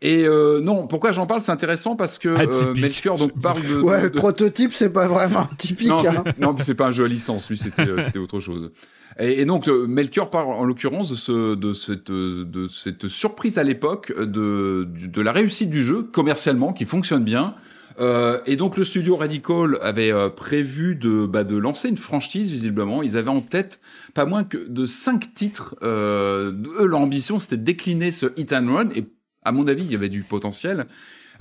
Et 0.01 0.25
euh, 0.25 0.61
non, 0.61 0.87
pourquoi 0.87 1.11
j'en 1.11 1.27
parle 1.27 1.41
C'est 1.41 1.51
intéressant 1.53 1.95
parce 1.95 2.17
que 2.17 2.27
euh, 2.29 2.37
Atypique. 2.37 2.81
Melchior 2.81 3.17
donc 3.17 3.39
parle 3.39 3.61
de, 3.61 3.75
Ouais, 3.81 4.01
de- 4.01 4.07
prototype, 4.09 4.73
c'est 4.73 4.91
pas 4.91 5.07
vraiment 5.07 5.47
typique. 5.59 5.87
non, 5.89 5.99
hein. 6.05 6.23
c'est- 6.25 6.39
non, 6.41 6.55
puis 6.55 6.65
c'est 6.65 6.73
pas 6.75 6.87
un 6.87 6.91
jeu 6.91 7.05
à 7.05 7.07
licence, 7.07 7.49
lui, 7.51 7.57
c'était 7.57 7.87
euh, 7.87 8.01
c'était 8.03 8.19
autre 8.19 8.39
chose. 8.39 8.71
Et, 9.17 9.45
donc, 9.45 9.67
euh, 9.69 9.87
Melchior 9.87 10.29
parle 10.29 10.47
en 10.47 10.65
l'occurrence 10.65 11.09
de, 11.09 11.15
ce, 11.15 11.55
de, 11.55 11.73
cette, 11.73 12.09
euh, 12.09 12.43
de 12.43 12.67
cette 12.67 13.07
surprise 13.07 13.57
à 13.57 13.63
l'époque 13.63 14.13
de, 14.17 14.87
de 14.89 15.21
la 15.21 15.31
réussite 15.31 15.69
du 15.69 15.83
jeu 15.83 16.03
commercialement, 16.03 16.73
qui 16.73 16.85
fonctionne 16.85 17.23
bien. 17.23 17.55
Euh, 17.99 18.39
et 18.45 18.55
donc, 18.55 18.77
le 18.77 18.83
studio 18.83 19.15
Radical 19.15 19.77
avait 19.81 20.11
euh, 20.11 20.29
prévu 20.29 20.95
de, 20.95 21.25
bah, 21.25 21.43
de 21.43 21.55
lancer 21.55 21.89
une 21.89 21.97
franchise, 21.97 22.51
visiblement. 22.51 23.03
Ils 23.03 23.17
avaient 23.17 23.29
en 23.29 23.41
tête 23.41 23.79
pas 24.13 24.25
moins 24.25 24.43
que 24.43 24.57
de 24.57 24.85
cinq 24.85 25.33
titres. 25.33 25.75
Euh, 25.81 26.51
eux, 26.79 26.85
leur 26.85 26.99
ambition, 26.99 27.39
c'était 27.39 27.57
de 27.57 27.63
décliner 27.63 28.11
ce 28.11 28.27
hit 28.37 28.51
and 28.53 28.73
run. 28.73 28.89
Et 28.95 29.05
à 29.43 29.51
mon 29.51 29.67
avis, 29.67 29.83
il 29.83 29.91
y 29.91 29.95
avait 29.95 30.09
du 30.09 30.23
potentiel. 30.23 30.87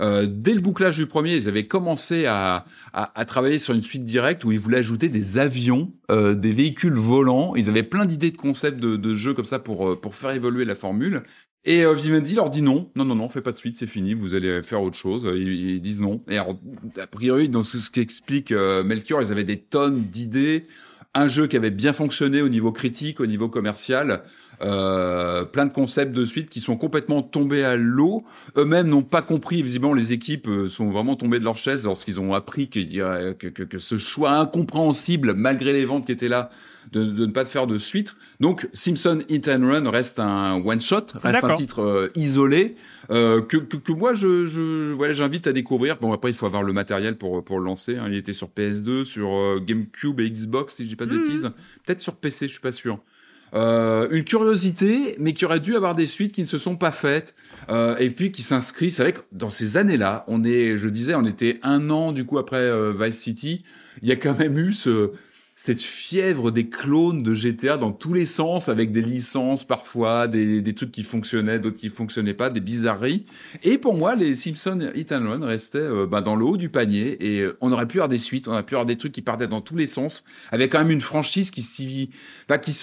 Euh, 0.01 0.27
dès 0.29 0.53
le 0.53 0.61
bouclage 0.61 0.97
du 0.97 1.07
premier, 1.07 1.35
ils 1.35 1.47
avaient 1.47 1.67
commencé 1.67 2.25
à, 2.25 2.65
à, 2.93 3.19
à, 3.19 3.25
travailler 3.25 3.59
sur 3.59 3.73
une 3.73 3.81
suite 3.81 4.05
directe 4.05 4.43
où 4.43 4.51
ils 4.51 4.59
voulaient 4.59 4.79
ajouter 4.79 5.09
des 5.09 5.37
avions, 5.37 5.93
euh, 6.11 6.35
des 6.35 6.51
véhicules 6.51 6.93
volants. 6.93 7.55
Ils 7.55 7.69
avaient 7.69 7.83
plein 7.83 8.05
d'idées 8.05 8.31
de 8.31 8.37
concepts 8.37 8.79
de, 8.79 8.95
de 8.95 9.15
jeux 9.15 9.33
comme 9.33 9.45
ça 9.45 9.59
pour, 9.59 9.89
euh, 9.89 9.95
pour 9.95 10.15
faire 10.15 10.31
évoluer 10.31 10.65
la 10.65 10.75
formule. 10.75 11.23
Et 11.65 11.83
euh, 11.83 11.93
Vivendi 11.93 12.35
leur 12.35 12.51
dit 12.51 12.61
non, 12.61 12.91
non, 12.95 13.05
non, 13.05 13.15
non, 13.15 13.27
fait 13.27 13.41
pas 13.41 13.51
de 13.51 13.57
suite, 13.57 13.77
c'est 13.77 13.87
fini, 13.87 14.13
vous 14.13 14.35
allez 14.35 14.61
faire 14.61 14.83
autre 14.83 14.97
chose. 14.97 15.27
Ils, 15.35 15.71
ils 15.71 15.81
disent 15.81 15.99
non. 15.99 16.23
Et 16.29 16.37
alors, 16.37 16.59
a 17.01 17.07
priori, 17.07 17.49
dans 17.49 17.63
ce 17.63 17.89
qu'explique 17.89 18.51
euh, 18.51 18.83
Melchior, 18.83 19.21
ils 19.23 19.31
avaient 19.31 19.43
des 19.43 19.57
tonnes 19.57 20.03
d'idées, 20.03 20.67
un 21.15 21.27
jeu 21.27 21.47
qui 21.47 21.57
avait 21.57 21.71
bien 21.71 21.91
fonctionné 21.91 22.41
au 22.43 22.49
niveau 22.49 22.71
critique, 22.71 23.19
au 23.19 23.25
niveau 23.25 23.49
commercial, 23.49 24.21
plein 24.59 25.65
de 25.65 25.73
concepts 25.73 26.13
de 26.13 26.25
suite 26.25 26.49
qui 26.49 26.61
sont 26.61 26.77
complètement 26.77 27.21
tombés 27.21 27.63
à 27.63 27.75
l'eau. 27.75 28.23
Eux-mêmes 28.57 28.87
n'ont 28.87 29.03
pas 29.03 29.21
compris, 29.21 29.61
visiblement 29.61 29.93
les 29.93 30.13
équipes 30.13 30.47
euh, 30.47 30.67
sont 30.67 30.89
vraiment 30.89 31.15
tombées 31.15 31.39
de 31.39 31.43
leur 31.43 31.57
chaise 31.57 31.85
lorsqu'ils 31.85 32.19
ont 32.19 32.33
appris 32.33 32.69
que, 32.69 32.79
que, 33.33 33.47
que, 33.47 33.63
que, 33.63 33.79
ce 33.79 33.97
choix 33.97 34.31
incompréhensible, 34.31 35.33
malgré 35.33 35.73
les 35.73 35.85
ventes 35.85 36.05
qui 36.05 36.11
étaient 36.11 36.27
là, 36.27 36.49
de, 36.91 37.03
de 37.03 37.25
ne 37.25 37.31
pas 37.31 37.45
faire 37.45 37.67
de 37.67 37.77
suite. 37.77 38.15
Donc 38.39 38.67
Simpson 38.73 39.21
Hit 39.29 39.47
and 39.47 39.67
Run 39.67 39.89
reste 39.89 40.19
un 40.19 40.61
one-shot, 40.63 41.07
reste 41.21 41.43
un 41.43 41.55
titre 41.55 41.81
euh, 41.81 42.11
isolé. 42.15 42.75
Euh, 43.11 43.41
que, 43.41 43.57
que, 43.57 43.77
que, 43.77 43.91
moi 43.91 44.15
je, 44.15 44.45
je 44.45 44.91
voilà 44.93 45.13
j'invite 45.13 45.45
à 45.45 45.53
découvrir 45.53 45.97
bon 45.99 46.11
après 46.11 46.31
il 46.31 46.33
faut 46.33 46.47
avoir 46.47 46.63
le 46.63 46.73
matériel 46.73 47.19
pour 47.19 47.45
pour 47.45 47.59
le 47.59 47.65
lancer 47.65 47.97
hein. 47.97 48.07
il 48.07 48.15
était 48.15 48.33
sur 48.33 48.47
PS2 48.47 49.05
sur 49.05 49.29
euh, 49.35 49.63
GameCube 49.63 50.19
et 50.21 50.27
Xbox 50.27 50.77
si 50.77 50.85
je 50.85 50.89
dis 50.89 50.95
pas 50.95 51.05
de 51.05 51.15
mmh. 51.15 51.21
bêtises 51.21 51.51
peut-être 51.85 52.01
sur 52.01 52.15
PC 52.15 52.47
je 52.47 52.53
suis 52.53 52.61
pas 52.61 52.71
sûr 52.71 52.97
euh, 53.55 54.07
une 54.11 54.23
curiosité, 54.23 55.15
mais 55.19 55.33
qui 55.33 55.45
aurait 55.45 55.59
dû 55.59 55.75
avoir 55.75 55.95
des 55.95 56.05
suites 56.05 56.33
qui 56.33 56.41
ne 56.41 56.47
se 56.47 56.57
sont 56.57 56.75
pas 56.75 56.91
faites, 56.91 57.35
euh, 57.69 57.97
et 57.97 58.09
puis 58.09 58.31
qui 58.31 58.41
s'inscrit. 58.41 58.91
C'est 58.91 59.03
vrai 59.03 59.13
que 59.13 59.21
dans 59.31 59.49
ces 59.49 59.77
années-là, 59.77 60.23
on 60.27 60.43
est, 60.43 60.77
je 60.77 60.89
disais, 60.89 61.15
on 61.15 61.25
était 61.25 61.59
un 61.63 61.89
an 61.89 62.11
du 62.11 62.25
coup 62.25 62.37
après 62.37 62.57
euh, 62.57 62.93
Vice 62.97 63.19
City. 63.19 63.63
Il 64.01 64.09
y 64.09 64.11
a 64.11 64.15
quand 64.15 64.37
même 64.37 64.57
eu 64.57 64.73
ce, 64.73 65.11
cette 65.55 65.81
fièvre 65.81 66.51
des 66.51 66.67
clones 66.67 67.23
de 67.23 67.33
GTA 67.33 67.77
dans 67.77 67.93
tous 67.93 68.13
les 68.13 68.25
sens, 68.25 68.67
avec 68.67 68.91
des 68.91 69.01
licences 69.01 69.63
parfois, 69.63 70.27
des, 70.27 70.61
des 70.61 70.75
trucs 70.75 70.91
qui 70.91 71.03
fonctionnaient, 71.03 71.59
d'autres 71.59 71.77
qui 71.77 71.87
fonctionnaient 71.87 72.33
pas, 72.33 72.49
des 72.49 72.59
bizarreries. 72.59 73.25
Et 73.63 73.77
pour 73.77 73.95
moi, 73.95 74.15
les 74.15 74.35
Simpsons 74.35 74.91
Hit 74.93 75.13
and 75.13 75.29
Run 75.29 75.45
restaient 75.45 75.77
euh, 75.77 76.05
bah, 76.05 76.19
dans 76.19 76.35
le 76.35 76.43
haut 76.43 76.57
du 76.57 76.67
panier, 76.67 77.17
et 77.25 77.41
euh, 77.41 77.57
on 77.61 77.71
aurait 77.71 77.87
pu 77.87 77.99
avoir 77.99 78.09
des 78.09 78.17
suites, 78.17 78.49
on 78.49 78.51
aurait 78.51 78.65
pu 78.65 78.75
avoir 78.75 78.85
des 78.85 78.97
trucs 78.97 79.13
qui 79.13 79.21
partaient 79.21 79.47
dans 79.47 79.61
tous 79.61 79.77
les 79.77 79.87
sens, 79.87 80.25
avec 80.51 80.73
quand 80.73 80.79
même 80.79 80.91
une 80.91 81.01
franchise 81.01 81.51
qui 81.51 81.61
s'y, 81.61 82.09
bah, 82.49 82.57
qui 82.57 82.73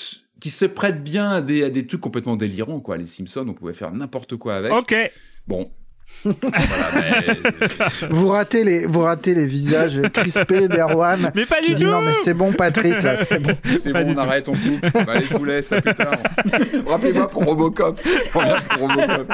qui 0.42 0.50
se 0.50 0.64
prête 0.64 1.04
bien 1.04 1.30
à 1.30 1.40
des, 1.40 1.62
à 1.62 1.70
des 1.70 1.86
trucs 1.86 2.00
complètement 2.00 2.34
délirants, 2.34 2.80
quoi. 2.80 2.96
Les 2.96 3.06
Simpsons, 3.06 3.46
on 3.48 3.54
pouvait 3.54 3.74
faire 3.74 3.92
n'importe 3.92 4.34
quoi 4.34 4.56
avec. 4.56 4.72
Ok. 4.72 4.92
Bon, 5.46 5.70
voilà, 6.24 6.88
mais... 6.94 8.06
vous 8.10 8.28
ratez 8.28 8.64
les 8.64 8.86
vous 8.86 9.00
ratez 9.00 9.34
les 9.34 9.46
visages 9.46 10.00
crispés 10.12 10.68
d'Erwan 10.68 11.32
mais 11.34 11.46
pas 11.46 11.60
du 11.60 11.66
qui 11.66 11.72
tout 11.72 11.78
dit 11.78 11.84
non 11.84 12.00
mais 12.00 12.12
c'est 12.24 12.34
bon 12.34 12.52
Patrick 12.52 13.02
là 13.02 13.16
c'est 13.24 13.40
bon. 13.40 13.56
C'est 13.80 13.92
bon 13.92 14.14
on 14.14 14.18
arrête 14.18 14.48
on 14.48 14.52
coupe. 14.52 14.80
Bah, 14.92 15.14
allez 15.14 15.24
je 15.28 15.36
vous 15.36 15.44
laisse 15.44 15.72
à 15.72 15.80
plus 15.80 15.94
tard. 15.94 16.14
Rappelez-moi 16.86 17.28
pour 17.28 17.44
Robocop. 17.44 18.00
On 18.34 18.40
pour 18.78 18.88
Robocop. 18.88 19.32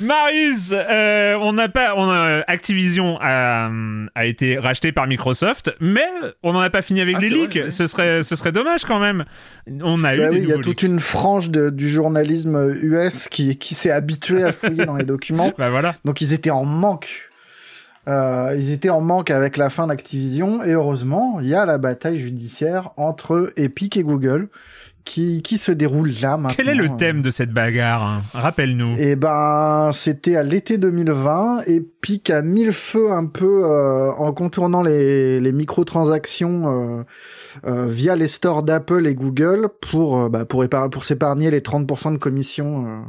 Marius 0.00 0.72
euh, 0.72 1.36
on 1.40 1.52
n'a 1.52 1.68
pas 1.68 1.94
on 1.96 2.08
a, 2.08 2.42
Activision 2.46 3.18
a, 3.20 3.70
a 4.14 4.26
été 4.26 4.58
racheté 4.58 4.92
par 4.92 5.06
Microsoft 5.06 5.70
mais 5.80 6.06
on 6.42 6.52
n'en 6.52 6.60
a 6.60 6.70
pas 6.70 6.82
fini 6.82 7.00
avec 7.00 7.16
Ah, 7.18 7.20
les 7.20 7.30
leaks. 7.30 7.58
vrai, 7.58 7.70
ce 7.70 7.86
serait 7.86 8.22
ce 8.22 8.36
serait 8.36 8.52
dommage 8.52 8.84
quand 8.84 9.00
même. 9.00 9.24
On 9.82 10.04
a 10.04 10.14
eu 10.14 10.18
Bah 10.18 10.28
oui, 10.30 10.40
il 10.42 10.48
y 10.48 10.52
a 10.52 10.58
toute 10.58 10.82
une 10.82 10.98
frange 11.00 11.50
de, 11.50 11.70
du 11.70 11.88
journalisme 11.90 12.74
US 12.82 13.28
qui, 13.28 13.56
qui 13.58 13.74
s'est 13.74 13.90
habitué 13.90 14.42
à 14.44 14.52
fouiller 14.52 14.84
dans 14.86 14.96
les 14.96 15.04
documents. 15.08 15.52
bah 15.58 15.70
voilà 15.70 15.96
Donc 16.04 16.20
ils 16.20 16.32
étaient 16.32 16.50
en 16.50 16.64
manque. 16.64 17.28
Euh, 18.06 18.54
ils 18.56 18.72
étaient 18.72 18.88
en 18.88 19.00
manque 19.02 19.30
avec 19.30 19.56
la 19.56 19.68
fin 19.68 19.86
d'Activision 19.88 20.62
et 20.62 20.72
heureusement, 20.72 21.40
il 21.40 21.48
y 21.48 21.54
a 21.54 21.66
la 21.66 21.76
bataille 21.76 22.18
judiciaire 22.18 22.90
entre 22.96 23.52
Epic 23.56 23.96
et 23.98 24.02
Google 24.02 24.48
qui, 25.08 25.42
qui 25.42 25.58
se 25.58 25.72
déroule 25.72 26.12
là 26.20 26.36
maintenant. 26.36 26.54
quel 26.54 26.68
est 26.68 26.74
le 26.74 26.94
thème 26.96 27.22
de 27.22 27.30
cette 27.30 27.50
bagarre 27.50 28.02
hein? 28.02 28.22
Rappelle-nous 28.34 28.96
Et 28.98 29.16
ben, 29.16 29.90
c'était 29.94 30.36
à 30.36 30.42
l'été 30.42 30.76
2020. 30.76 31.62
Epic 31.66 32.30
a 32.30 32.42
mis 32.42 32.64
le 32.64 32.72
feu 32.72 33.10
un 33.10 33.24
peu 33.26 33.64
euh, 33.64 34.10
en 34.12 34.32
contournant 34.32 34.82
les, 34.82 35.40
les 35.40 35.52
microtransactions 35.52 36.68
euh, 36.68 37.00
euh, 37.00 37.04
via 37.64 38.16
les 38.16 38.28
stores 38.28 38.62
d'Apple 38.62 39.06
et 39.06 39.14
Google 39.14 39.68
pour 39.80 40.18
euh, 40.18 40.28
bah, 40.28 40.44
pour, 40.44 40.66
pour 40.90 41.04
s'épargner 41.04 41.50
les 41.50 41.60
30% 41.60 42.12
de 42.12 42.18
commission 42.18 42.86
euh, 42.86 43.00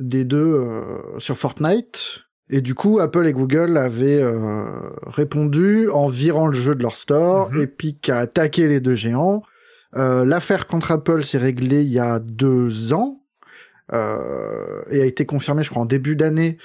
des 0.00 0.24
deux 0.24 0.38
euh, 0.38 1.18
sur 1.18 1.36
Fortnite. 1.36 2.22
Et 2.48 2.60
du 2.60 2.74
coup, 2.74 3.00
Apple 3.00 3.26
et 3.26 3.32
Google 3.32 3.76
avaient 3.76 4.22
euh, 4.22 4.64
répondu 5.06 5.88
en 5.90 6.06
virant 6.06 6.46
le 6.46 6.54
jeu 6.54 6.74
de 6.74 6.82
leur 6.82 6.96
store. 6.96 7.50
Mhm. 7.52 7.62
Epic 7.62 8.08
a 8.08 8.18
attaqué 8.18 8.68
les 8.68 8.80
deux 8.80 8.94
géants. 8.94 9.42
Euh, 9.96 10.24
L'affaire 10.24 10.66
contre 10.66 10.92
Apple 10.92 11.24
s'est 11.24 11.38
réglée 11.38 11.82
il 11.82 11.88
y 11.88 11.98
a 11.98 12.18
deux 12.20 12.92
ans 12.92 13.22
euh, 13.92 14.82
et 14.90 15.00
a 15.00 15.06
été 15.06 15.26
confirmée, 15.26 15.64
je 15.64 15.70
crois, 15.70 15.82
en 15.82 15.86
début 15.86 16.14
d'année. 16.14 16.58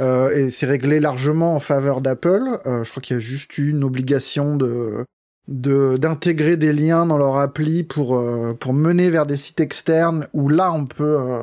Euh, 0.00 0.30
et 0.30 0.50
c'est 0.50 0.66
réglé 0.66 0.98
largement 0.98 1.54
en 1.54 1.60
faveur 1.60 2.00
d'Apple. 2.00 2.60
Euh, 2.66 2.84
je 2.84 2.90
crois 2.90 3.02
qu'il 3.02 3.14
y 3.14 3.16
a 3.16 3.20
juste 3.20 3.56
eu 3.58 3.70
une 3.70 3.84
obligation 3.84 4.56
de 4.56 5.04
de 5.48 5.96
d'intégrer 5.96 6.56
des 6.56 6.72
liens 6.72 7.06
dans 7.06 7.18
leur 7.18 7.36
appli 7.38 7.82
pour 7.82 8.16
euh, 8.16 8.54
pour 8.58 8.72
mener 8.72 9.10
vers 9.10 9.26
des 9.26 9.36
sites 9.36 9.60
externes 9.60 10.28
où 10.32 10.48
là 10.48 10.72
on 10.72 10.84
peut 10.84 11.16
euh, 11.18 11.40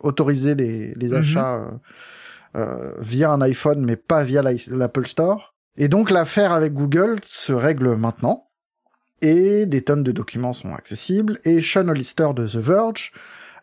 autoriser 0.00 0.54
les 0.54 0.94
les 0.94 1.08
Mhm. 1.08 1.14
achats 1.14 1.54
euh, 1.56 1.68
euh, 2.56 2.92
via 2.98 3.30
un 3.30 3.40
iPhone 3.42 3.84
mais 3.84 3.96
pas 3.96 4.24
via 4.24 4.42
l'Apple 4.42 5.06
Store. 5.06 5.54
Et 5.76 5.88
donc 5.88 6.10
l'affaire 6.10 6.52
avec 6.52 6.72
Google 6.74 7.16
se 7.24 7.52
règle 7.52 7.94
maintenant 7.94 8.48
et 9.22 9.66
des 9.66 9.82
tonnes 9.82 10.02
de 10.02 10.12
documents 10.12 10.52
sont 10.52 10.74
accessibles 10.74 11.38
et 11.44 11.62
Sean 11.62 11.86
Hollister 11.88 12.28
de 12.34 12.46
The 12.46 12.56
Verge 12.56 13.12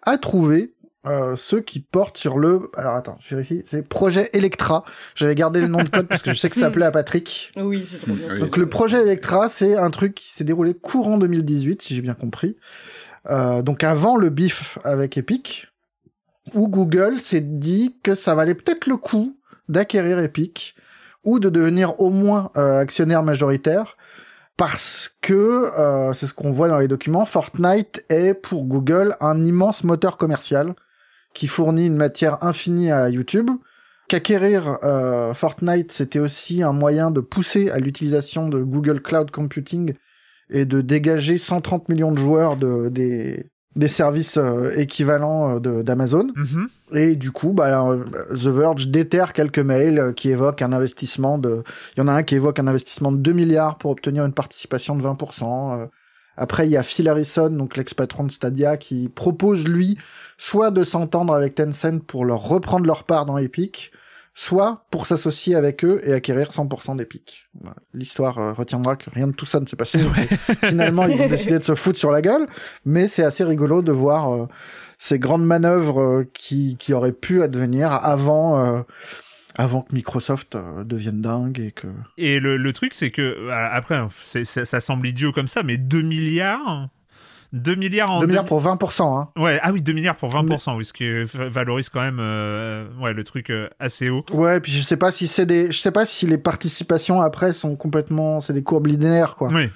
a 0.03 0.17
trouvé 0.17 0.73
euh, 1.05 1.35
ceux 1.35 1.61
qui 1.61 1.79
portent 1.79 2.17
sur 2.17 2.37
le 2.37 2.69
alors 2.75 2.95
attends 2.95 3.17
je 3.19 3.35
vérifie 3.35 3.63
c'est 3.65 3.87
projet 3.87 4.29
Electra 4.33 4.83
j'avais 5.15 5.35
gardé 5.35 5.61
le 5.61 5.67
nom 5.67 5.83
de 5.83 5.89
code 5.89 6.07
parce 6.07 6.23
que 6.23 6.33
je 6.33 6.37
sais 6.37 6.49
que 6.49 6.55
ça 6.55 6.61
s'appelait 6.65 6.87
à 6.87 6.91
Patrick 6.91 7.53
Oui, 7.55 7.85
c'est 7.87 7.99
trop 7.99 8.13
bien. 8.13 8.39
Donc 8.39 8.57
le 8.57 8.67
projet 8.67 9.01
Electra, 9.01 9.47
c'est 9.47 9.77
un 9.77 9.89
truc 9.91 10.15
qui 10.15 10.33
s'est 10.33 10.43
déroulé 10.43 10.73
courant 10.73 11.17
2018, 11.17 11.81
si 11.81 11.95
j'ai 11.95 12.01
bien 12.01 12.15
compris. 12.15 12.57
Euh, 13.29 13.61
donc 13.61 13.83
avant 13.83 14.17
le 14.17 14.29
bif 14.29 14.79
avec 14.83 15.17
Epic, 15.17 15.67
où 16.53 16.67
Google 16.67 17.19
s'est 17.19 17.41
dit 17.41 17.97
que 18.03 18.15
ça 18.15 18.35
valait 18.35 18.55
peut-être 18.55 18.87
le 18.87 18.97
coup 18.97 19.37
d'acquérir 19.69 20.19
Epic 20.19 20.75
ou 21.23 21.39
de 21.39 21.49
devenir 21.49 21.99
au 21.99 22.09
moins 22.09 22.51
euh, 22.57 22.79
actionnaire 22.79 23.23
majoritaire 23.23 23.97
parce 24.55 25.15
que 25.21 25.71
euh, 25.77 26.13
c'est 26.13 26.25
ce 26.25 26.33
qu'on 26.33 26.51
voit 26.51 26.67
dans 26.67 26.79
les 26.79 26.87
documents. 26.87 27.25
Fortnite 27.25 28.03
est 28.09 28.33
pour 28.33 28.65
Google 28.65 29.15
un 29.19 29.43
immense 29.43 29.83
moteur 29.83 30.17
commercial 30.17 30.73
qui 31.37 31.45
fournit 31.45 31.85
une 31.85 31.95
matière 31.95 32.43
infinie 32.43 32.91
à 32.91 33.09
YouTube 33.09 33.51
qu'acquérir 34.07 34.79
euh, 34.83 35.35
Fortnite, 35.35 35.91
c'était 35.91 36.17
aussi 36.17 36.63
un 36.63 36.73
moyen 36.73 37.11
de 37.11 37.19
pousser 37.19 37.69
à 37.69 37.77
l'utilisation 37.77 38.49
de 38.49 38.59
Google 38.63 39.03
Cloud 39.03 39.29
Computing 39.29 39.93
et 40.49 40.65
de 40.65 40.81
dégager 40.81 41.37
130 41.37 41.89
millions 41.89 42.11
de 42.11 42.17
joueurs 42.17 42.57
de, 42.57 42.89
des, 42.89 43.51
des 43.75 43.87
services 43.87 44.37
euh, 44.37 44.71
équivalents 44.77 45.59
euh, 45.63 45.83
d'Amazon. 45.83 46.31
Mhm. 46.35 46.69
Et 46.93 47.15
du 47.15 47.29
coup, 47.29 47.53
bah, 47.53 47.87
euh, 47.87 48.03
The 48.31 48.47
Verge 48.47 48.87
déterre 48.87 49.31
quelques 49.31 49.59
mails 49.59 50.13
qui 50.15 50.31
évoquent 50.31 50.63
un 50.63 50.73
investissement 50.73 51.37
de... 51.37 51.61
Il 51.95 51.99
y 51.99 52.03
en 52.03 52.07
a 52.07 52.13
un 52.13 52.23
qui 52.23 52.33
évoque 52.33 52.57
un 52.57 52.65
investissement 52.65 53.11
de 53.11 53.17
2 53.17 53.31
milliards 53.33 53.77
pour 53.77 53.91
obtenir 53.91 54.25
une 54.25 54.33
participation 54.33 54.95
de 54.95 55.03
20%. 55.03 55.81
euh. 55.81 55.85
Après, 56.37 56.67
il 56.67 56.71
y 56.71 56.77
a 56.77 56.83
Phil 56.83 57.09
Harrison, 57.09 57.49
donc 57.49 57.75
l'ex-patron 57.75 58.23
de 58.23 58.31
Stadia, 58.31 58.77
qui 58.77 59.09
propose, 59.09 59.67
lui, 59.67 59.97
soit 60.37 60.71
de 60.71 60.83
s'entendre 60.83 61.33
avec 61.33 61.55
Tencent 61.55 61.99
pour 62.05 62.25
leur 62.25 62.41
reprendre 62.41 62.85
leur 62.85 63.03
part 63.03 63.25
dans 63.25 63.37
Epic, 63.37 63.91
soit 64.35 64.85
pour 64.91 65.07
s'associer 65.07 65.55
avec 65.55 65.83
eux 65.83 65.99
et 66.03 66.13
acquérir 66.13 66.51
100% 66.51 66.97
d'Epic. 66.97 67.47
L'histoire 67.93 68.37
euh, 68.37 68.53
retiendra 68.53 68.95
que 68.95 69.09
rien 69.09 69.27
de 69.27 69.31
tout 69.33 69.47
ça 69.47 69.59
ne 69.59 69.65
s'est 69.65 69.75
passé. 69.75 69.99
Finalement, 70.63 71.07
ils 71.07 71.19
ont 71.23 71.27
décidé 71.27 71.57
de 71.57 71.63
se 71.63 71.73
foutre 71.73 71.97
sur 71.97 72.11
la 72.11 72.21
gueule, 72.21 72.45
mais 72.85 73.07
c'est 73.07 73.23
assez 73.23 73.43
rigolo 73.43 73.81
de 73.81 73.91
voir 73.91 74.31
euh, 74.31 74.45
ces 74.99 75.17
grandes 75.17 75.45
manœuvres 75.45 75.99
euh, 76.01 76.29
qui, 76.35 76.77
qui 76.77 76.93
auraient 76.93 77.13
pu 77.13 77.41
advenir 77.41 77.91
avant, 77.91 78.63
euh, 78.63 78.81
avant 79.55 79.81
que 79.81 79.91
Microsoft 79.95 80.53
euh, 80.53 80.83
devienne 80.83 81.19
dingue 81.21 81.59
et 81.59 81.71
que... 81.71 81.87
Et 82.19 82.39
le, 82.39 82.57
le 82.57 82.73
truc, 82.73 82.93
c'est 82.93 83.09
que, 83.09 83.21
euh, 83.23 83.51
après, 83.71 83.99
c'est- 84.21 84.43
ça, 84.43 84.65
ça 84.65 84.79
semble 84.79 85.07
idiot 85.07 85.31
comme 85.31 85.47
ça, 85.47 85.63
mais 85.63 85.77
2 85.77 86.03
milliards 86.03 86.89
2 87.53 87.75
milliards 87.75 88.11
en 88.11 88.19
2 88.21 88.27
milliards 88.27 88.45
pour 88.45 88.61
20%, 88.61 89.19
hein. 89.19 89.29
Ouais, 89.37 89.59
ah 89.63 89.71
oui, 89.71 89.81
2 89.81 89.93
milliards 89.93 90.15
pour 90.15 90.29
20%, 90.29 90.75
oui, 90.75 90.85
ce 90.85 90.93
qui 90.93 91.07
valorise 91.33 91.89
quand 91.89 92.01
même 92.01 92.19
euh, 92.19 92.87
ouais, 92.99 93.13
le 93.13 93.23
truc 93.23 93.49
euh, 93.49 93.69
assez 93.79 94.09
haut. 94.09 94.21
Ouais, 94.31 94.59
puis 94.59 94.71
je 94.71 94.81
sais 94.81 94.97
pas 94.97 95.11
si 95.11 95.27
c'est 95.27 95.45
des, 95.45 95.71
je 95.71 95.77
sais 95.77 95.91
pas 95.91 96.05
si 96.05 96.25
les 96.25 96.37
participations 96.37 97.21
après 97.21 97.53
sont 97.53 97.75
complètement, 97.75 98.41
c'est 98.41 98.53
des 98.53 98.63
courbes 98.63 98.87
linéaires, 98.87 99.35
quoi. 99.35 99.49
Oui. 99.51 99.69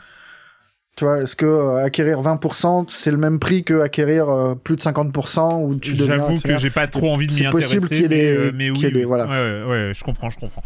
Tu 0.97 1.05
vois, 1.05 1.21
est-ce 1.21 1.37
que 1.37 1.45
euh, 1.45 1.85
acquérir 1.85 2.21
20%, 2.21 2.85
c'est 2.89 3.11
le 3.11 3.17
même 3.17 3.39
prix 3.39 3.63
que 3.63 3.79
acquérir 3.79 4.29
euh, 4.29 4.55
plus 4.55 4.75
de 4.75 4.81
50% 4.81 5.63
ou 5.63 5.75
tu 5.75 5.93
deviens 5.93 6.17
J'avoue 6.17 6.39
que 6.41 6.57
j'ai 6.57 6.69
pas 6.69 6.85
trop 6.87 7.11
envie 7.13 7.27
de 7.27 7.31
m'y 7.31 7.39
C'est 7.39 7.45
intéresser. 7.45 7.75
possible 7.77 7.87
qu'il 7.87 8.01
y 8.01 8.03
ait 8.03 8.07
mais, 8.09 8.27
euh, 8.37 8.51
mais 8.53 8.69
qu'il 8.71 8.81
y 8.81 8.85
ait 8.85 8.87
oui, 8.87 8.93
des- 8.93 9.05
voilà. 9.05 9.25
Ouais, 9.25 9.31
ouais, 9.31 9.69
ouais, 9.87 9.91
je 9.95 10.03
comprends, 10.03 10.29
je 10.29 10.37
comprends. 10.37 10.61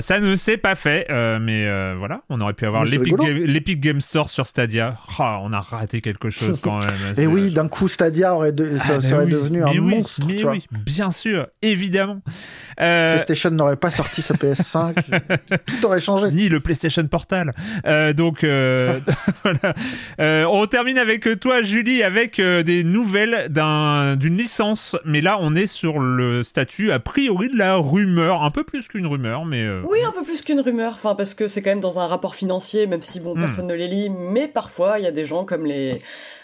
Ça 0.00 0.20
ne 0.20 0.34
s'est 0.36 0.56
pas 0.56 0.76
fait, 0.76 1.06
mais 1.40 1.66
voilà, 1.96 2.22
on 2.30 2.40
aurait 2.40 2.54
pu 2.54 2.64
avoir 2.64 2.86
c'est 2.86 2.96
l'Epic. 2.98 3.80
Ga- 3.80 3.90
Game 3.90 4.00
Store 4.00 4.30
sur 4.30 4.46
Stadia. 4.46 4.96
Ah, 5.18 5.40
on 5.42 5.52
a 5.52 5.60
raté 5.60 6.00
quelque 6.00 6.30
chose 6.30 6.60
quand 6.62 6.78
même. 6.78 6.88
Et 7.12 7.14
C'est- 7.14 7.26
oui, 7.26 7.50
d'un 7.50 7.66
coup, 7.68 7.88
Stadia 7.88 8.34
aurait 8.34 8.52
de- 8.52 8.78
ça 8.78 8.98
Ah, 9.12 9.24
oui, 9.24 9.30
devenu 9.32 9.62
un 9.64 9.70
oui, 9.72 9.80
monstre, 9.80 10.24
mais 10.28 10.36
tu 10.36 10.42
vois. 10.44 10.52
oui, 10.52 10.64
bien 10.70 11.10
sûr, 11.10 11.48
évidemment. 11.60 12.20
PlayStation 12.76 13.50
n'aurait 13.50 13.76
pas 13.76 13.90
sorti 13.90 14.22
sa 14.22 14.34
PS5, 14.40 14.94
tout 15.66 15.84
aurait 15.86 16.00
changé. 16.00 16.30
ni 16.30 16.48
le 16.48 16.60
PlayStation 16.60 17.04
Portal. 17.08 17.52
Donc 18.16 18.44
voilà. 19.62 19.74
Euh, 20.20 20.44
on 20.50 20.66
termine 20.66 20.98
avec 20.98 21.28
toi, 21.40 21.62
Julie, 21.62 22.02
avec 22.02 22.38
euh, 22.40 22.62
des 22.62 22.84
nouvelles 22.84 23.46
d'un- 23.50 24.16
d'une 24.16 24.36
licence. 24.36 24.96
Mais 25.04 25.20
là, 25.20 25.38
on 25.40 25.54
est 25.54 25.66
sur 25.66 25.98
le 25.98 26.42
statut 26.42 26.90
a 26.92 26.98
priori 26.98 27.48
de 27.48 27.56
la 27.56 27.76
rumeur, 27.76 28.42
un 28.42 28.50
peu 28.50 28.64
plus 28.64 28.88
qu'une 28.88 29.06
rumeur, 29.06 29.44
mais 29.44 29.62
euh, 29.64 29.82
Oui, 29.88 29.98
un 30.06 30.12
peu 30.12 30.22
plus 30.24 30.42
qu'une 30.42 30.60
rumeur, 30.60 30.92
enfin 30.94 31.14
parce 31.14 31.34
que 31.34 31.46
c'est 31.46 31.62
quand 31.62 31.70
même 31.70 31.80
dans 31.80 31.98
un 31.98 32.06
rapport 32.06 32.34
financier, 32.34 32.86
même 32.86 33.02
si 33.02 33.20
bon 33.20 33.34
Hmm. 33.36 33.40
personne 33.40 33.66
ne 33.66 33.74
les 33.74 33.88
lit, 33.88 34.08
mais 34.10 34.48
parfois 34.48 34.98
il 34.98 35.04
y 35.04 35.06
a 35.08 35.10
des 35.12 35.24
gens 35.26 35.44
comme 35.44 35.66
les 35.66 36.00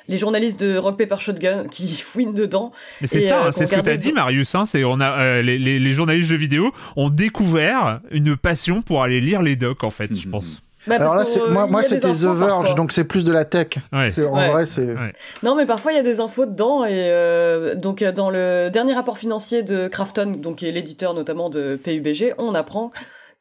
les 0.09 0.19
journalistes 0.19 0.61
de 0.61 0.76
Rock 0.76 0.99
Paper 0.99 1.16
Shotgun 1.21 1.64
qui 1.71 1.87
fouinent 1.95 2.35
dedans. 2.35 2.73
Mais 3.00 3.07
c'est 3.07 3.21
ça, 3.21 3.45
euh, 3.45 3.49
hein, 3.49 3.50
c'est 3.52 3.66
ce 3.66 3.71
que 3.71 3.75
tu 3.76 3.81
as 3.81 3.83
regardait 3.83 3.99
dit, 3.99 4.12
Marius. 4.12 4.54
Hein, 4.54 4.64
c'est 4.66 4.83
on 4.85 4.99
a 5.00 5.11
euh, 5.21 5.42
les, 5.42 5.59
les- 5.59 5.78
les 5.78 5.92
journalistes 5.92 6.28
jeux 6.28 6.37
vidéo 6.37 6.73
ont 6.97 7.09
découvert 7.09 8.00
une 8.11 8.37
passion 8.37 8.83
pour 8.83 9.02
aller 9.02 9.21
lire 9.21 9.42
les 9.42 9.54
docs, 9.57 9.85
en 9.85 9.90
fait, 9.90 10.12
je 10.19 10.28
pense. 10.28 10.61
Bah, 10.86 10.96
Alors 10.98 11.14
là, 11.14 11.24
moi, 11.50 11.66
moi 11.66 11.82
c'était 11.82 12.00
The 12.10 12.24
Verge, 12.24 12.38
parfois. 12.38 12.74
donc 12.74 12.92
c'est 12.92 13.04
plus 13.04 13.22
de 13.24 13.32
la 13.32 13.44
tech. 13.44 13.68
Ouais. 13.92 14.08
En 14.26 14.36
Ouais. 14.36 14.48
vrai, 14.50 14.66
c'est. 14.66 14.84
Ouais. 14.86 15.12
Non, 15.42 15.54
mais 15.54 15.64
parfois 15.66 15.92
il 15.92 15.96
y 15.96 15.98
a 15.98 16.02
des 16.02 16.18
infos 16.20 16.44
dedans 16.46 16.84
et 16.84 16.90
euh, 16.92 17.74
donc 17.76 18.02
euh, 18.02 18.10
dans 18.10 18.30
le 18.30 18.68
dernier 18.70 18.94
rapport 18.94 19.16
financier 19.18 19.62
de 19.62 19.86
Krafton, 19.88 20.32
donc 20.38 20.56
qui 20.56 20.68
est 20.68 20.72
l'éditeur 20.72 21.14
notamment 21.14 21.50
de 21.50 21.76
PUBG, 21.76 22.34
on 22.38 22.54
apprend 22.54 22.90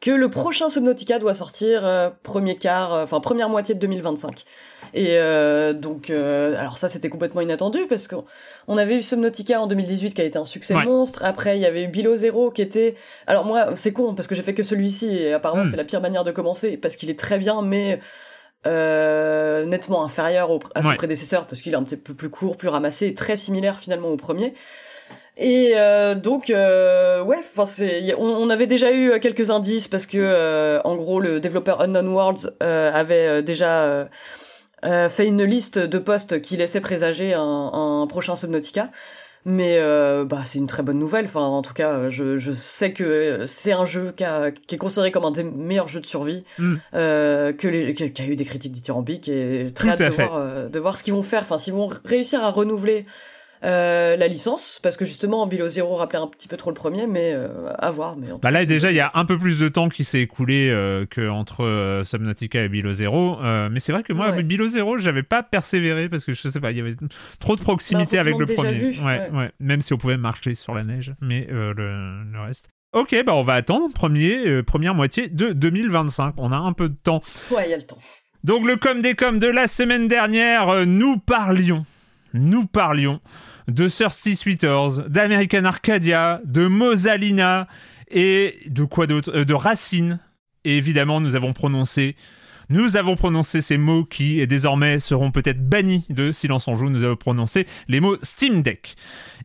que 0.02 0.12
le 0.12 0.30
prochain 0.30 0.70
Subnautica 0.70 1.20
doit 1.20 1.34
sortir 1.36 1.82
euh, 1.86 2.10
premier 2.24 2.56
quart, 2.58 2.94
euh, 2.94 3.04
enfin 3.04 3.20
première 3.20 3.50
moitié 3.50 3.76
de 3.76 3.80
2025. 3.80 4.44
Et 4.94 5.18
euh, 5.18 5.74
donc, 5.74 6.10
euh, 6.10 6.58
alors 6.60 6.78
ça 6.78 6.90
c'était 6.90 7.08
complètement 7.10 7.42
inattendu 7.42 7.80
parce 7.88 8.08
qu'on 8.08 8.26
on 8.68 8.78
avait 8.78 8.96
eu 8.98 9.02
Subnautica 9.02 9.62
en 9.62 9.68
2018 9.68 10.14
qui 10.14 10.22
a 10.22 10.26
été 10.26 10.38
un 10.38 10.46
succès 10.46 10.76
Ouais. 10.76 10.84
monstre. 10.84 11.22
Après 11.24 11.58
il 11.58 11.62
y 11.62 11.66
avait 11.66 11.84
eu 11.84 11.88
Below 11.88 12.16
Zero 12.18 12.52
qui 12.52 12.62
était, 12.62 12.96
alors 13.28 13.46
moi 13.46 13.68
c'est 13.76 13.94
con 13.94 14.14
parce 14.16 14.28
que 14.28 14.36
j'ai 14.36 14.44
fait 14.44 14.54
que 14.54 14.64
celui-ci 14.64 15.18
et 15.18 15.34
apparemment 15.34 15.64
Hmm. 15.64 15.70
c'est 15.72 15.78
la 15.78 15.84
pire 15.86 16.02
manière 16.02 16.24
de 16.24 16.32
commencer 16.32 16.76
parce 16.78 16.96
qu'il 16.98 17.10
est 17.10 17.18
très 17.20 17.38
bien 17.38 17.62
mais 17.62 18.00
euh, 18.68 19.66
nettement 19.66 20.04
inférieur 20.04 20.52
au- 20.52 20.60
à 20.76 20.82
son 20.84 20.90
Ouais. 20.90 20.96
prédécesseur 20.96 21.48
parce 21.48 21.62
qu'il 21.62 21.74
est 21.74 21.78
un 21.78 21.84
petit 21.84 21.98
peu 21.98 22.14
plus 22.14 22.30
court, 22.30 22.58
plus 22.58 22.68
ramassé, 22.68 23.08
et 23.08 23.14
très 23.14 23.38
similaire 23.38 23.80
finalement 23.80 24.10
au 24.10 24.18
premier. 24.18 24.54
Et 25.38 25.72
euh, 25.76 26.14
donc 26.14 26.50
euh, 26.50 27.24
ouais, 27.24 27.38
enfin 27.56 27.66
c'est, 27.66 28.14
on, 28.20 28.26
on 28.26 28.50
avait 28.50 28.68
déjà 28.68 28.92
eu 28.92 29.20
quelques 29.20 29.50
indices 29.50 29.88
parce 29.88 30.06
que 30.06 30.18
euh, 30.20 30.80
en 30.84 30.96
gros 30.98 31.20
le 31.20 31.40
développeur 31.40 31.82
Unknown 31.82 32.08
Worlds 32.10 32.52
euh, 32.62 32.92
avait 32.94 33.28
euh, 33.28 33.42
déjà 33.42 34.08
euh, 34.86 35.10
fait 35.10 35.28
une 35.28 35.44
liste 35.44 35.80
de 35.80 35.98
postes 36.00 36.42
qui 36.42 36.58
laissait 36.58 36.82
présager 36.82 37.34
un, 37.34 37.42
un 37.74 38.08
prochain 38.08 38.36
Subnautica. 38.36 38.90
Mais 39.44 39.78
euh, 39.80 40.24
bah 40.24 40.42
c'est 40.44 40.60
une 40.60 40.68
très 40.68 40.84
bonne 40.84 41.00
nouvelle. 41.00 41.26
Enfin 41.26 41.42
en 41.42 41.64
tout 41.64 41.74
cas, 41.74 42.12
je, 42.12 42.38
je 42.38 42.52
sais 42.52 42.94
que 42.94 43.46
c'est 43.48 43.72
un 43.72 43.86
jeu 43.88 44.14
qui, 44.16 44.24
a- 44.24 44.52
qui 44.52 44.76
est 44.76 44.78
considéré 44.78 45.10
comme 45.10 45.26
un 45.26 45.32
des 45.32 45.44
meilleurs 45.44 45.88
jeux 45.88 46.00
de 46.00 46.06
survie, 46.06 46.44
Mm. 46.60 46.76
euh, 46.94 47.52
que 47.52 47.68
les, 47.68 47.96
qui 47.96 48.04
a- 48.22 48.26
eu 48.26 48.36
des 48.36 48.46
critiques 48.46 48.72
dithyrambiques 48.72 49.30
et 49.30 49.72
très 49.74 49.96
Tout 49.98 50.04
hâte 50.04 50.12
de 50.12 50.16
voir, 50.16 50.36
euh, 50.36 50.70
de 50.70 50.80
voir 50.80 50.96
ce 50.96 51.04
qu'ils 51.04 51.14
vont 51.14 51.24
faire. 51.24 51.42
Enfin 51.42 51.58
s'ils 51.58 51.74
vont 51.74 51.90
réussir 52.06 52.44
à 52.44 52.52
renouveler 52.52 53.08
euh, 53.64 54.16
la 54.16 54.28
licence, 54.28 54.80
parce 54.82 54.98
que 54.98 55.06
justement 55.06 55.46
Below 55.48 55.68
Zero 55.68 55.96
rappelait 55.96 56.20
un 56.20 56.28
petit 56.28 56.48
peu 56.48 56.58
trop 56.58 56.70
le 56.72 56.76
premier, 56.76 57.06
mais 57.08 57.32
euh, 57.34 57.72
à 57.78 57.92
voir. 57.92 58.16
Mais 58.18 58.32
en 58.32 58.38
Bah 58.40 58.50
là 58.52 58.66
déjà 58.66 58.90
il 58.92 58.96
y 58.96 59.00
a 59.02 59.12
un 59.14 59.26
peu 59.26 59.38
plus 59.38 59.60
de 59.60 59.70
temps 59.70 59.88
qui 59.90 60.04
s'est 60.04 60.22
écoulé 60.22 60.70
euh, 60.70 61.06
que 61.06 61.30
entre 61.30 61.64
euh, 61.64 62.04
Subnautica 62.04 62.64
et 62.64 62.70
Below 62.70 62.94
Zero, 62.94 63.38
mais 63.70 63.80
c'est 63.80 63.92
vrai 63.92 64.04
que 64.04 64.14
moi 64.14 64.32
Ouais. 64.32 64.44
Below 64.44 64.68
Zero 64.68 64.98
j'avais 64.98 65.24
pas 65.24 65.44
persévéré 65.44 66.10
parce 66.10 66.26
que 66.26 66.34
je 66.34 66.48
sais 66.48 66.60
pas 66.60 66.72
il 66.72 66.78
y 66.78 66.82
avait 66.82 66.96
trop 67.40 67.56
de 67.56 67.62
proximité 67.62 68.16
Bah, 68.16 68.22
avec 68.22 68.38
le 68.38 68.46
premier, 68.46 68.72
vu, 68.74 68.96
ouais, 69.04 69.52
même 69.60 69.82
si 69.82 69.94
on 69.94 69.98
pouvait 69.98 70.18
marcher 70.18 70.56
sur 70.56 70.74
la 70.74 70.84
neige, 70.84 71.14
mais 71.22 71.48
le, 71.50 71.74
le 71.74 72.40
reste. 72.42 72.70
Ok 72.94 73.16
bah 73.26 73.34
on 73.36 73.42
va 73.42 73.54
attendre 73.54 73.94
premier 73.94 74.46
euh, 74.46 74.64
première 74.64 74.94
moitié 74.94 75.30
de 75.30 75.54
2025, 75.54 76.34
on 76.38 76.52
a 76.52 76.58
un 76.58 76.74
peu 76.74 76.90
de 76.90 76.96
temps. 76.96 77.22
ouais, 77.52 77.68
il 77.68 77.72
y 77.72 77.74
a 77.74 77.78
le 77.78 77.84
temps. 77.84 77.98
Donc 78.44 78.66
le 78.66 78.76
com 78.76 79.02
des 79.02 79.16
com 79.16 79.40
de 79.40 79.48
la 79.48 79.68
semaine 79.70 80.08
dernière, 80.10 80.68
euh, 80.70 80.84
nous 80.86 81.18
parlions, 81.18 81.86
nous 82.34 82.66
parlions 82.66 83.22
de 83.74 83.88
Thirsty 83.88 84.36
Sweeters, 84.36 85.10
d'American 85.10 85.66
Arcadia, 85.66 86.42
de 86.46 86.68
Mosalina 86.68 87.68
et 88.10 88.58
de 88.68 88.84
quoi 88.84 89.08
d'autre 89.08 89.32
Euh, 89.34 89.46
De 89.46 89.54
Racine. 89.54 90.20
Et 90.64 90.78
évidemment, 90.78 91.22
nous 91.22 91.36
avons 91.36 91.54
prononcé, 91.54 92.16
nous 92.70 92.98
avons 92.98 93.16
prononcé 93.16 93.62
ces 93.62 93.78
mots 93.78 94.06
qui 94.06 94.46
désormais 94.46 95.00
seront 95.00 95.32
peut-être 95.32 95.68
bannis 95.68 96.06
de 96.10 96.32
Silence 96.32 96.68
en 96.68 96.76
joue. 96.76 96.90
Nous 96.90 97.04
avons 97.04 97.16
prononcé 97.16 97.66
les 97.88 98.00
mots 98.00 98.18
Steam 98.22 98.62
Deck. 98.62 98.96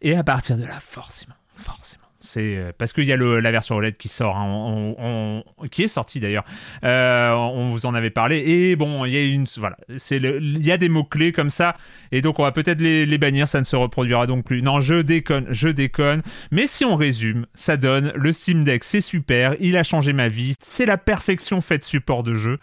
Et 0.02 0.14
à 0.14 0.24
partir 0.24 0.58
de 0.58 0.64
là, 0.64 0.78
forcément, 0.80 1.34
forcément. 1.56 2.05
C'est 2.26 2.56
euh, 2.56 2.72
parce 2.76 2.92
qu'il 2.92 3.04
y 3.04 3.12
a 3.12 3.16
le, 3.16 3.40
la 3.40 3.50
version 3.50 3.76
OLED 3.76 3.96
qui 3.96 4.08
sort, 4.08 4.36
hein, 4.36 4.44
on- 4.46 5.42
on- 5.58 5.68
qui 5.68 5.82
est 5.84 5.88
sortie 5.88 6.20
d'ailleurs. 6.20 6.44
Euh, 6.84 7.30
on 7.32 7.70
vous 7.70 7.86
en 7.86 7.94
avait 7.94 8.10
parlé. 8.10 8.38
Et 8.38 8.76
bon, 8.76 9.04
il 9.04 9.12
y 9.12 9.16
a 9.16 9.22
une, 9.24 9.46
voilà, 9.56 9.76
il 9.88 10.66
y 10.66 10.72
a 10.72 10.76
des 10.76 10.88
mots 10.88 11.04
clés 11.04 11.32
comme 11.32 11.50
ça, 11.50 11.76
et 12.12 12.20
donc 12.20 12.38
on 12.38 12.42
va 12.42 12.52
peut-être 12.52 12.80
les, 12.80 13.06
les 13.06 13.18
bannir. 13.18 13.48
Ça 13.48 13.60
ne 13.60 13.64
se 13.64 13.76
reproduira 13.76 14.26
donc 14.26 14.44
plus. 14.44 14.62
Non, 14.62 14.80
je 14.80 14.96
déconne, 14.96 15.46
je 15.50 15.68
déconne. 15.68 16.22
Mais 16.50 16.66
si 16.66 16.84
on 16.84 16.96
résume, 16.96 17.46
ça 17.54 17.76
donne 17.76 18.12
le 18.14 18.32
Steam 18.32 18.64
Deck, 18.64 18.84
c'est 18.84 19.00
super. 19.00 19.54
Il 19.60 19.76
a 19.76 19.82
changé 19.82 20.12
ma 20.12 20.28
vie. 20.28 20.54
C'est 20.60 20.86
la 20.86 20.98
perfection 20.98 21.60
faite 21.60 21.84
support 21.84 22.22
de 22.22 22.34
jeu. 22.34 22.58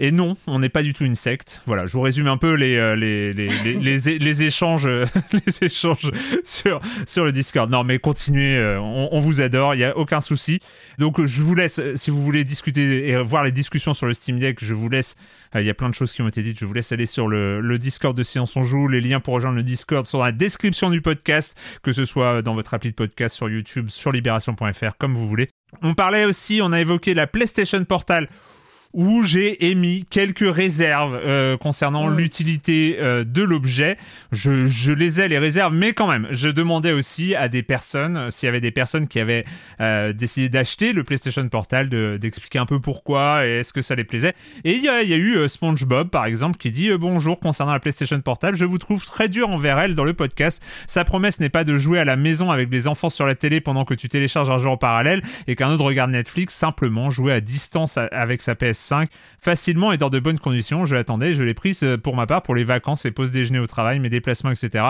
Et 0.00 0.10
non, 0.10 0.36
on 0.46 0.58
n'est 0.58 0.68
pas 0.68 0.82
du 0.82 0.92
tout 0.92 1.04
une 1.04 1.14
secte. 1.14 1.60
Voilà, 1.66 1.86
je 1.86 1.92
vous 1.92 2.00
résume 2.00 2.26
un 2.26 2.36
peu 2.36 2.54
les, 2.54 2.96
les, 2.96 3.32
les, 3.32 3.48
les, 3.48 3.74
les 3.80 4.10
é- 4.10 4.18
les 4.18 4.44
échanges, 4.44 4.88
les 5.32 5.64
échanges 5.64 6.10
sur, 6.42 6.80
sur 7.06 7.24
le 7.24 7.32
Discord. 7.32 7.70
Non, 7.70 7.84
mais 7.84 7.98
continuez, 7.98 8.56
euh, 8.56 8.80
on, 8.80 9.08
on 9.12 9.20
vous 9.20 9.40
adore, 9.40 9.74
il 9.74 9.78
n'y 9.78 9.84
a 9.84 9.96
aucun 9.96 10.20
souci. 10.20 10.58
Donc 10.98 11.24
je 11.24 11.42
vous 11.42 11.54
laisse, 11.54 11.78
euh, 11.78 11.92
si 11.96 12.10
vous 12.10 12.22
voulez 12.22 12.44
discuter 12.44 13.08
et 13.08 13.16
voir 13.22 13.44
les 13.44 13.52
discussions 13.52 13.94
sur 13.94 14.06
le 14.06 14.14
Steam 14.14 14.38
Deck, 14.38 14.64
je 14.64 14.74
vous 14.74 14.88
laisse, 14.88 15.16
euh, 15.54 15.60
il 15.60 15.66
y 15.66 15.70
a 15.70 15.74
plein 15.74 15.88
de 15.88 15.94
choses 15.94 16.12
qui 16.12 16.22
ont 16.22 16.28
été 16.28 16.42
dites, 16.42 16.58
je 16.58 16.66
vous 16.66 16.72
laisse 16.74 16.90
aller 16.92 17.06
sur 17.06 17.28
le, 17.28 17.60
le 17.60 17.78
Discord 17.78 18.16
de 18.16 18.22
Silence 18.22 18.56
on 18.56 18.62
Joue. 18.62 18.88
Les 18.88 19.00
liens 19.00 19.20
pour 19.20 19.34
rejoindre 19.34 19.56
le 19.56 19.62
Discord 19.62 20.06
sont 20.06 20.18
dans 20.18 20.24
la 20.24 20.32
description 20.32 20.90
du 20.90 21.00
podcast, 21.00 21.56
que 21.82 21.92
ce 21.92 22.04
soit 22.04 22.42
dans 22.42 22.54
votre 22.54 22.74
appli 22.74 22.90
de 22.90 22.94
podcast, 22.96 23.34
sur 23.34 23.48
YouTube, 23.48 23.88
sur 23.90 24.12
libération.fr, 24.12 24.96
comme 24.98 25.14
vous 25.14 25.28
voulez. 25.28 25.48
On 25.82 25.94
parlait 25.94 26.24
aussi, 26.24 26.60
on 26.62 26.72
a 26.72 26.80
évoqué 26.80 27.14
la 27.14 27.26
PlayStation 27.26 27.82
Portal 27.84 28.28
où 28.94 29.24
j'ai 29.24 29.66
émis 29.70 30.06
quelques 30.08 30.48
réserves 30.48 31.14
euh, 31.16 31.56
concernant 31.56 32.08
l'utilité 32.08 32.96
euh, 33.00 33.24
de 33.24 33.42
l'objet. 33.42 33.98
Je, 34.32 34.66
je 34.66 34.92
les 34.92 35.20
ai 35.20 35.28
les 35.28 35.38
réserves, 35.38 35.74
mais 35.74 35.92
quand 35.92 36.08
même, 36.08 36.28
je 36.30 36.48
demandais 36.48 36.92
aussi 36.92 37.34
à 37.34 37.48
des 37.48 37.62
personnes, 37.62 38.16
euh, 38.16 38.30
s'il 38.30 38.46
y 38.46 38.48
avait 38.48 38.60
des 38.60 38.70
personnes 38.70 39.08
qui 39.08 39.18
avaient 39.20 39.44
euh, 39.80 40.12
décidé 40.12 40.48
d'acheter 40.48 40.92
le 40.92 41.04
PlayStation 41.04 41.46
Portal, 41.48 41.88
de- 41.88 42.18
d'expliquer 42.20 42.58
un 42.60 42.66
peu 42.66 42.80
pourquoi 42.80 43.46
et 43.46 43.58
est-ce 43.58 43.72
que 43.72 43.82
ça 43.82 43.94
les 43.96 44.04
plaisait. 44.04 44.34
Et 44.64 44.72
il 44.72 44.82
y 44.82 44.88
a, 44.88 45.02
il 45.02 45.08
y 45.08 45.12
a 45.12 45.16
eu 45.16 45.36
euh, 45.36 45.48
SpongeBob, 45.48 46.08
par 46.10 46.24
exemple, 46.24 46.56
qui 46.56 46.70
dit 46.70 46.88
euh, 46.88 46.96
bonjour 46.96 47.40
concernant 47.40 47.72
la 47.72 47.80
PlayStation 47.80 48.20
Portal, 48.20 48.54
je 48.54 48.64
vous 48.64 48.78
trouve 48.78 49.04
très 49.04 49.28
dur 49.28 49.48
envers 49.50 49.78
elle 49.80 49.94
dans 49.96 50.04
le 50.04 50.14
podcast. 50.14 50.62
Sa 50.86 51.04
promesse 51.04 51.40
n'est 51.40 51.48
pas 51.48 51.64
de 51.64 51.76
jouer 51.76 51.98
à 51.98 52.04
la 52.04 52.16
maison 52.16 52.52
avec 52.52 52.68
des 52.70 52.86
enfants 52.86 53.10
sur 53.10 53.26
la 53.26 53.34
télé 53.34 53.60
pendant 53.60 53.84
que 53.84 53.94
tu 53.94 54.08
télécharges 54.08 54.50
un 54.50 54.58
jeu 54.58 54.68
en 54.68 54.76
parallèle 54.76 55.22
et 55.48 55.56
qu'un 55.56 55.70
autre 55.70 55.84
regarde 55.84 56.12
Netflix, 56.12 56.54
simplement 56.54 57.10
jouer 57.10 57.32
à 57.32 57.40
distance 57.40 57.98
avec 58.12 58.40
sa 58.40 58.54
PS5 58.84 59.08
facilement 59.40 59.92
et 59.92 59.98
dans 59.98 60.10
de 60.10 60.18
bonnes 60.18 60.38
conditions. 60.38 60.86
Je 60.86 60.94
l'attendais, 60.94 61.34
je 61.34 61.44
l'ai 61.44 61.54
prise 61.54 61.82
euh, 61.82 61.98
pour 61.98 62.16
ma 62.16 62.26
part 62.26 62.42
pour 62.42 62.54
les 62.54 62.64
vacances, 62.64 63.04
les 63.04 63.10
pauses 63.10 63.30
déjeuner 63.30 63.58
au 63.58 63.66
travail, 63.66 63.98
mes 63.98 64.08
déplacements, 64.08 64.50
etc. 64.50 64.84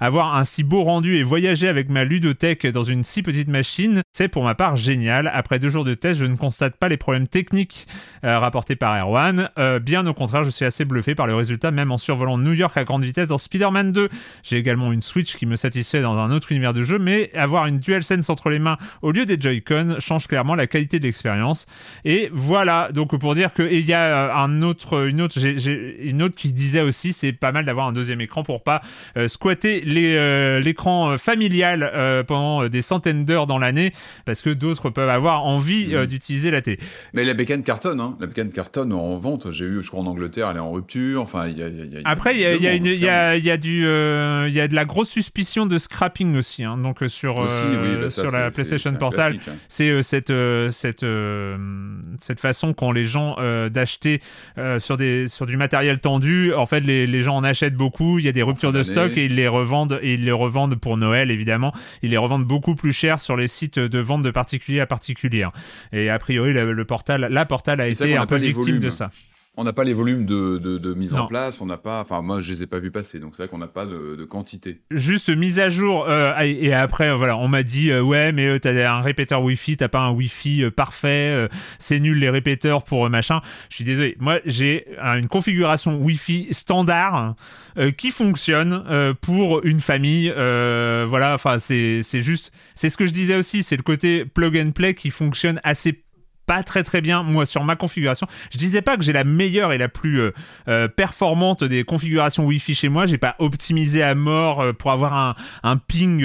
Avoir 0.00 0.36
un 0.36 0.44
si 0.44 0.64
beau 0.64 0.82
rendu 0.82 1.16
et 1.16 1.22
voyager 1.22 1.68
avec 1.68 1.88
ma 1.88 2.04
ludothèque 2.04 2.66
dans 2.66 2.82
une 2.82 3.04
si 3.04 3.22
petite 3.22 3.48
machine, 3.48 4.02
c'est 4.12 4.28
pour 4.28 4.44
ma 4.44 4.54
part 4.54 4.76
génial. 4.76 5.30
Après 5.32 5.58
deux 5.58 5.68
jours 5.68 5.84
de 5.84 5.94
test, 5.94 6.20
je 6.20 6.26
ne 6.26 6.36
constate 6.36 6.76
pas 6.76 6.88
les 6.88 6.96
problèmes 6.96 7.28
techniques 7.28 7.86
euh, 8.24 8.38
rapportés 8.38 8.76
par 8.76 8.96
Erwan. 8.96 9.50
Euh, 9.58 9.78
bien 9.78 10.06
au 10.06 10.14
contraire, 10.14 10.44
je 10.44 10.50
suis 10.50 10.64
assez 10.64 10.84
bluffé 10.84 11.14
par 11.14 11.26
le 11.26 11.34
résultat, 11.34 11.70
même 11.70 11.92
en 11.92 11.98
survolant 11.98 12.38
New 12.38 12.52
York 12.52 12.76
à 12.76 12.84
grande 12.84 13.04
vitesse 13.04 13.28
dans 13.28 13.38
Spider-Man 13.38 13.92
2. 13.92 14.08
J'ai 14.42 14.56
également 14.56 14.92
une 14.92 15.02
Switch 15.02 15.36
qui 15.36 15.46
me 15.46 15.56
satisfait 15.56 16.02
dans 16.02 16.18
un 16.18 16.30
autre 16.30 16.52
univers 16.52 16.72
de 16.72 16.82
jeu, 16.82 16.98
mais 16.98 17.30
avoir 17.34 17.66
une 17.66 17.78
DualSense 17.78 18.28
entre 18.28 18.50
les 18.50 18.58
mains 18.58 18.76
au 19.02 19.12
lieu 19.12 19.24
des 19.24 19.40
Joy-Con 19.40 19.96
change 19.98 20.26
clairement 20.26 20.54
la 20.54 20.66
qualité 20.66 20.98
de 20.98 21.04
l'expérience. 21.04 21.66
Et 22.04 22.30
voilà, 22.32 22.90
donc 22.92 23.16
pour 23.18 23.34
dire 23.34 23.39
dire 23.40 23.52
qu'il 23.54 23.80
y 23.88 23.92
a 23.92 24.36
un 24.36 24.62
autre, 24.62 25.06
une 25.08 25.20
autre, 25.20 25.34
j'ai, 25.38 25.58
j'ai- 25.58 26.08
une 26.08 26.22
autre 26.22 26.34
qui 26.34 26.52
disait 26.52 26.80
aussi, 26.80 27.12
c'est 27.12 27.32
pas 27.32 27.52
mal 27.52 27.64
d'avoir 27.64 27.86
un 27.88 27.92
deuxième 27.92 28.20
écran 28.20 28.42
pour 28.42 28.62
pas 28.62 28.82
euh, 29.16 29.28
squatter 29.28 29.80
les, 29.80 30.14
euh, 30.16 30.60
l'écran 30.60 31.10
euh, 31.12 31.16
familial 31.16 31.90
euh, 31.94 32.22
pendant 32.22 32.64
euh, 32.64 32.68
des 32.68 32.82
centaines 32.82 33.24
d'heures 33.24 33.46
dans 33.46 33.58
l'année, 33.58 33.92
parce 34.24 34.42
que 34.42 34.50
d'autres 34.50 34.90
peuvent 34.90 35.08
avoir 35.08 35.44
envie 35.44 35.94
euh, 35.94 36.00
Mhm. 36.02 36.06
d'utiliser 36.06 36.50
la 36.50 36.60
télé. 36.62 36.78
Mais 37.14 37.24
la 37.24 37.34
bécane 37.34 37.62
cartonne, 37.62 38.00
hein. 38.00 38.16
La 38.20 38.26
bécane 38.26 38.50
cartonne 38.50 38.92
en 38.92 39.16
vente. 39.16 39.50
J'ai 39.52 39.64
eu, 39.64 39.82
je 39.82 39.88
crois, 39.88 40.00
en 40.00 40.06
Angleterre, 40.06 40.48
elle 40.50 40.56
est 40.56 40.60
en 40.60 40.70
rupture. 40.72 41.22
Enfin, 41.22 41.46
il 41.48 41.58
y 41.58 41.62
a. 41.62 41.68
y 41.68 41.80
a- 41.80 41.84
y 41.84 41.96
a- 41.96 42.00
Après, 42.04 42.34
il 42.34 42.40
y 42.40 42.46
a, 42.46 42.54
il 42.54 42.62
y 42.62 42.66
a 42.66 42.70
demande, 42.72 42.86
une- 42.86 42.92
il 42.94 43.00
y 43.00 43.08
a- 43.08 43.36
il 43.36 43.44
y 43.44 43.50
a 43.50 43.56
du, 43.56 43.86
euh, 43.86 44.46
il 44.48 44.54
y 44.54 44.60
a 44.60 44.68
de 44.68 44.74
la 44.74 44.84
grosse 44.84 45.08
suspicion 45.10 45.66
de 45.66 45.78
scrapping 45.78 46.36
aussi, 46.36 46.64
hein, 46.64 46.76
donc 46.76 47.02
euh, 47.02 47.08
sur 47.08 47.38
Aussi, 47.38 47.54
euh, 47.64 47.82
oui, 47.96 48.02
bah, 48.02 48.10
ça, 48.10 48.22
sur 48.22 48.30
c'est- 48.30 48.36
la 48.38 48.50
c'est- 48.50 48.54
PlayStation 48.54 48.90
c'est 48.92 48.98
Portal. 48.98 49.38
hein. 49.48 49.52
c'est 49.68 49.90
euh, 49.90 50.02
cette 50.02 50.30
euh, 50.30 50.68
cette 50.70 51.02
euh, 51.02 51.56
cette 52.20 52.40
façon 52.40 52.72
qu'ont 52.74 52.92
les 52.92 53.04
gens 53.04 53.29
euh, 53.38 53.68
d'acheter 53.68 54.20
euh, 54.58 54.78
sur 54.78 54.96
des 54.96 55.26
sur 55.26 55.46
du 55.46 55.56
matériel 55.56 56.00
tendu. 56.00 56.54
En 56.54 56.66
fait 56.66 56.80
les, 56.80 57.06
les 57.06 57.22
gens 57.22 57.36
en 57.36 57.44
achètent 57.44 57.74
beaucoup. 57.74 58.18
Il 58.18 58.24
y 58.24 58.28
a 58.28 58.32
des 58.32 58.42
ruptures 58.42 58.72
de 58.72 58.82
stock 58.82 59.16
et 59.16 59.26
ils 59.26 59.34
les 59.34 59.48
revendent 59.48 59.98
et 60.02 60.14
ils 60.14 60.24
les 60.24 60.32
revendent 60.32 60.76
pour 60.76 60.96
Noël 60.96 61.30
évidemment. 61.30 61.72
Ils 62.02 62.10
les 62.10 62.16
revendent 62.16 62.44
beaucoup 62.44 62.74
plus 62.74 62.92
cher 62.92 63.18
sur 63.18 63.36
les 63.36 63.48
sites 63.48 63.78
de 63.78 63.98
vente 63.98 64.22
de 64.22 64.30
particulier 64.30 64.80
à 64.80 64.86
particulier 64.86 65.46
et 65.92 66.10
a 66.10 66.18
priori 66.18 66.52
le, 66.52 66.72
le 66.72 66.84
portal 66.84 67.28
la 67.30 67.44
portal 67.44 67.80
a 67.80 67.88
été 67.88 68.16
un 68.16 68.26
peu 68.26 68.36
victime 68.36 68.62
volumes. 68.62 68.80
de 68.80 68.90
ça 68.90 69.10
On 69.56 69.64
n'a 69.64 69.72
pas 69.72 69.82
les 69.84 69.92
volumes 69.92 70.26
de, 70.26 70.58
de, 70.58 70.78
de 70.78 70.94
mise 70.94 71.12
Non. 71.12 71.22
en 71.22 71.26
place, 71.26 71.60
on 71.60 71.66
n'a 71.66 71.76
pas. 71.76 72.00
Enfin, 72.00 72.22
moi, 72.22 72.40
je 72.40 72.52
les 72.52 72.62
ai 72.62 72.66
pas 72.66 72.78
vus 72.78 72.92
passer, 72.92 73.18
donc 73.18 73.34
c'est 73.34 73.42
vrai 73.42 73.48
qu'on 73.50 73.58
n'a 73.58 73.66
pas 73.66 73.84
de, 73.84 74.14
de 74.16 74.24
quantité. 74.24 74.80
juste 74.92 75.28
mise 75.28 75.58
à 75.58 75.68
jour 75.68 76.06
euh, 76.08 76.32
et 76.38 76.72
après 76.72 77.14
voilà 77.14 77.36
on 77.36 77.48
m'a 77.48 77.62
dit 77.62 77.90
euh, 77.90 78.00
ouais 78.00 78.30
mais 78.32 78.46
euh, 78.46 78.58
t'as 78.58 78.70
un 78.90 79.00
répéteur 79.00 79.42
wifi 79.42 79.76
t'as 79.76 79.88
pas 79.88 79.98
un 80.00 80.12
wifi 80.12 80.62
euh, 80.62 80.70
parfait 80.70 81.48
c'est 81.78 81.98
nul 81.98 82.18
les 82.18 82.30
répéteurs 82.30 82.84
pour 82.84 83.08
machin 83.10 83.40
je 83.68 83.76
suis 83.76 83.84
désolé 83.84 84.16
moi 84.20 84.38
j'ai 84.46 84.86
une 84.98 85.26
configuration 85.28 85.96
wifi 86.00 86.48
standard 86.52 87.34
qui 87.96 88.10
fonctionne 88.10 88.84
pour 89.20 89.64
une 89.64 89.80
famille 89.80 90.30
voilà 90.30 91.32
enfin 91.34 91.58
c'est 91.58 92.00
c'est 92.02 92.20
juste 92.20 92.52
c'est 92.74 92.88
ce 92.88 92.96
que 92.96 93.06
je 93.06 93.12
disais 93.12 93.36
aussi 93.36 93.62
c'est 93.62 93.76
le 93.76 93.82
côté 93.82 94.24
plug 94.24 94.56
and 94.56 94.70
play 94.72 94.94
qui 94.94 95.10
fonctionne 95.10 95.60
assez 95.64 96.02
pas 96.50 96.64
très 96.64 96.82
très 96.82 97.00
bien 97.00 97.22
moi 97.22 97.46
sur 97.46 97.62
ma 97.62 97.76
configuration. 97.76 98.26
Je 98.50 98.58
disais 98.58 98.82
pas 98.82 98.96
que 98.96 99.04
j'ai 99.04 99.12
la 99.12 99.22
meilleure 99.22 99.72
et 99.72 99.78
la 99.78 99.88
plus 99.88 100.20
euh, 100.20 100.32
euh, 100.66 100.88
performante 100.88 101.62
des 101.62 101.84
configurations 101.84 102.44
Wi-Fi 102.44 102.74
chez 102.74 102.88
moi. 102.88 103.06
J'ai 103.06 103.18
pas 103.18 103.36
optimisé 103.38 104.02
à 104.02 104.16
mort 104.16 104.60
euh, 104.60 104.72
pour 104.72 104.90
avoir 104.90 105.36
un, 105.62 105.76
ping 105.76 106.24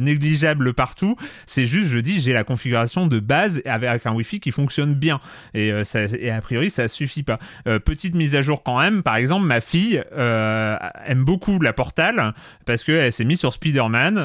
négligeable 0.00 0.74
partout. 0.74 1.14
C'est 1.46 1.64
juste, 1.64 1.90
je 1.90 2.00
dis, 2.00 2.20
j'ai 2.20 2.32
la 2.32 2.42
configuration 2.42 3.06
de 3.06 3.20
base 3.20 3.62
avec 3.64 4.04
un 4.04 4.14
Wi-Fi 4.14 4.40
qui 4.40 4.50
fonctionne 4.50 4.94
bien. 4.94 5.20
Et, 5.54 5.72
ça, 5.84 6.06
et 6.06 6.30
a 6.30 6.40
priori, 6.40 6.68
ça 6.68 6.88
suffit 6.88 7.22
pas. 7.22 7.38
Petite 7.64 8.16
mise 8.16 8.34
à 8.34 8.42
jour 8.42 8.64
quand 8.64 8.80
même. 8.80 9.04
Par 9.04 9.14
exemple, 9.14 9.46
ma 9.46 9.60
fille 9.60 10.02
aime 10.16 11.24
beaucoup 11.24 11.60
la 11.60 11.72
Portal 11.72 12.34
parce 12.64 12.82
qu'elle 12.82 13.12
s'est 13.12 13.24
mise 13.24 13.38
sur 13.38 13.52
Spider-Man. 13.52 14.18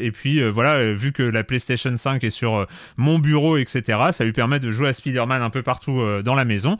et 0.00 0.10
puis 0.12 0.46
voilà, 0.48 0.92
vu 0.92 1.12
que 1.12 1.22
la 1.22 1.42
PlayStation 1.42 1.96
5 1.96 2.22
est 2.24 2.30
sur 2.30 2.66
mon 2.96 3.18
bureau, 3.18 3.56
etc., 3.56 3.98
ça 4.12 4.24
de 4.48 4.70
jouer 4.70 4.88
à 4.88 4.92
Spider-Man 4.92 5.42
un 5.42 5.50
peu 5.50 5.62
partout 5.62 6.00
euh, 6.00 6.22
dans 6.22 6.34
la 6.34 6.44
maison. 6.44 6.76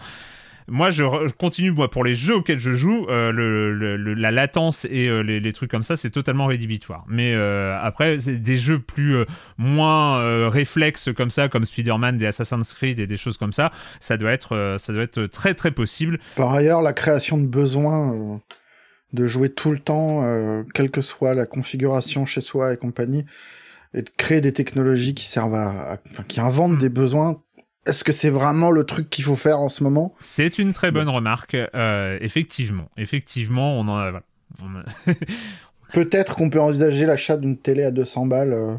Moi, 0.68 0.92
je, 0.92 1.02
continue, 1.32 1.72
moi, 1.72 1.90
pour 1.90 2.04
les 2.04 2.14
jeux 2.14 2.36
auxquels 2.36 2.60
je 2.60 2.70
joue, 2.70 3.06
euh, 3.08 3.32
le, 3.32 3.74
le- 3.74 3.96
le- 3.96 4.14
la 4.14 4.30
latence 4.30 4.84
et 4.88 5.08
euh, 5.08 5.20
les, 5.20 5.40
les 5.40 5.52
trucs 5.52 5.68
comme 5.70 5.82
ça, 5.82 5.96
c'est 5.96 6.10
totalement 6.10 6.46
rédhibitoire. 6.46 7.04
Mais 7.08 7.34
euh, 7.34 7.76
après, 7.82 8.16
c'est 8.20 8.36
des 8.40 8.56
jeux 8.56 8.78
plus 8.78 9.16
moins 9.58 10.48
réflexes 10.48 11.10
comme 11.16 11.30
ça, 11.30 11.48
comme 11.48 11.64
Spider-Man, 11.64 12.16
des 12.16 12.26
Assassin's 12.26 12.72
Creed 12.74 13.00
et 13.00 13.06
des 13.08 13.16
choses 13.16 13.38
comme 13.38 13.52
ça, 13.52 13.72
ça 13.98 14.16
doit 14.16 14.30
être, 14.32 14.76
ça 14.78 14.92
doit 14.92 15.02
être 15.02 15.26
très 15.26 15.54
très 15.54 15.72
possible. 15.72 16.18
Par 16.36 16.52
ailleurs, 16.52 16.80
la 16.80 16.92
création 16.92 17.38
de 17.38 17.46
besoin 17.46 18.14
euh, 18.14 18.36
de 19.12 19.26
jouer 19.26 19.50
tout 19.50 19.72
le 19.72 19.78
temps, 19.80 20.24
quelle 20.74 20.90
que 20.90 21.02
soit 21.02 21.34
la 21.34 21.44
configuration 21.44 22.24
chez 22.24 22.40
soi 22.40 22.72
et 22.72 22.76
compagnie, 22.76 23.24
et 23.94 24.02
de 24.02 24.10
créer 24.16 24.40
des 24.40 24.52
technologies 24.52 25.14
qui 25.14 25.26
servent 25.26 25.54
à, 25.54 25.68
à- 25.94 25.96
enfin, 26.12 26.22
qui 26.26 26.40
inventent 26.40 26.72
Mm. 26.74 26.78
des 26.78 26.88
besoins. 26.88 27.42
Est-ce 27.86 28.04
que 28.04 28.12
c'est 28.12 28.30
vraiment 28.30 28.70
le 28.70 28.84
truc 28.84 29.10
qu'il 29.10 29.24
faut 29.24 29.34
faire 29.36 29.58
en 29.60 29.68
ce 29.68 29.82
moment? 29.82 30.14
C'est 30.20 30.58
une 30.58 30.72
très 30.72 30.90
bonne 30.92 31.08
remarque. 31.08 31.54
euh, 31.56 32.16
effectivement, 32.20 32.88
effectivement, 32.96 33.78
on 33.78 33.88
en 33.88 33.96
a. 33.96 34.10
voilà. 34.10 34.84
A- 35.08 35.12
Peut-être 35.92 36.36
qu'on 36.36 36.48
peut 36.48 36.60
envisager 36.60 37.06
l'achat 37.06 37.36
d'une 37.36 37.58
télé 37.58 37.82
à 37.84 37.90
200 37.90 38.26
balles 38.26 38.52
euh, 38.54 38.76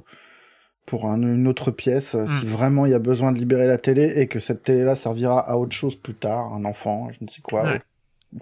pour 0.86 1.06
un- 1.06 1.22
une 1.22 1.48
autre 1.48 1.70
pièce, 1.72 2.16
euh, 2.16 2.26
si 2.28 2.46
Mm. 2.46 2.50
vraiment 2.50 2.86
il 2.86 2.92
y 2.92 2.96
a 2.96 3.00
besoin 3.00 3.32
de 3.32 3.38
libérer 3.40 3.68
la 3.68 3.78
télé 3.78 4.14
et 4.20 4.28
que 4.28 4.40
cette 4.40 4.64
télé-là 4.64 4.96
servira 4.96 5.40
à 5.40 5.56
autre 5.58 5.76
chose 5.76 5.96
plus 5.96 6.16
tard, 6.16 6.54
un 6.54 6.66
enfant, 6.66 7.10
je 7.12 7.20
ne 7.24 7.28
sais 7.30 7.42
quoi, 7.42 7.64
Ouais. 7.64 7.82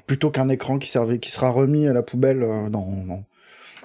plutôt 0.07 0.29
qu'un 0.31 0.47
écran 0.49 0.77
qui 0.79 0.89
servait, 0.89 1.19
qui 1.19 1.31
sera 1.31 1.49
remis 1.49 1.87
à 1.87 1.93
la 1.93 2.01
poubelle 2.03 2.43
euh, 2.43 2.69
dans, 2.69 2.87
dans 3.07 3.23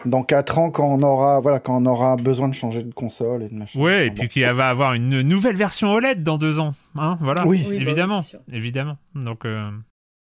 dans 0.04 0.22
quatre 0.22 0.59
ans 0.59 0.70
quand 0.70 0.87
on 0.87 1.02
aura 1.02 1.40
voilà 1.40 1.59
quand 1.59 1.82
on 1.82 1.87
aura 1.87 2.16
besoin 2.16 2.48
de 2.48 2.54
changer 2.54 2.82
de 2.82 2.92
console 2.92 3.42
et 3.42 3.48
de 3.48 3.54
machin. 3.54 3.80
Ouais, 3.80 4.06
et 4.06 4.11
Enfin, 4.11 4.20
puis 4.20 4.28
qu'il 4.28 4.44
va 4.50 4.68
avoir 4.68 4.94
une 4.94 5.22
nouvelle 5.22 5.56
version 5.56 5.92
OLED 5.92 6.22
dans 6.22 6.38
deux 6.38 6.61
ans. 6.61 6.72
Hein, 6.96 7.18
voilà. 7.20 7.46
Oui. 7.46 7.59
Oui, 7.59 7.62
bah 7.64 7.68
oui, 7.70 7.76
évidemment, 7.82 8.20
évidemment. 8.52 8.96
Donc, 9.14 9.44
euh, 9.44 9.70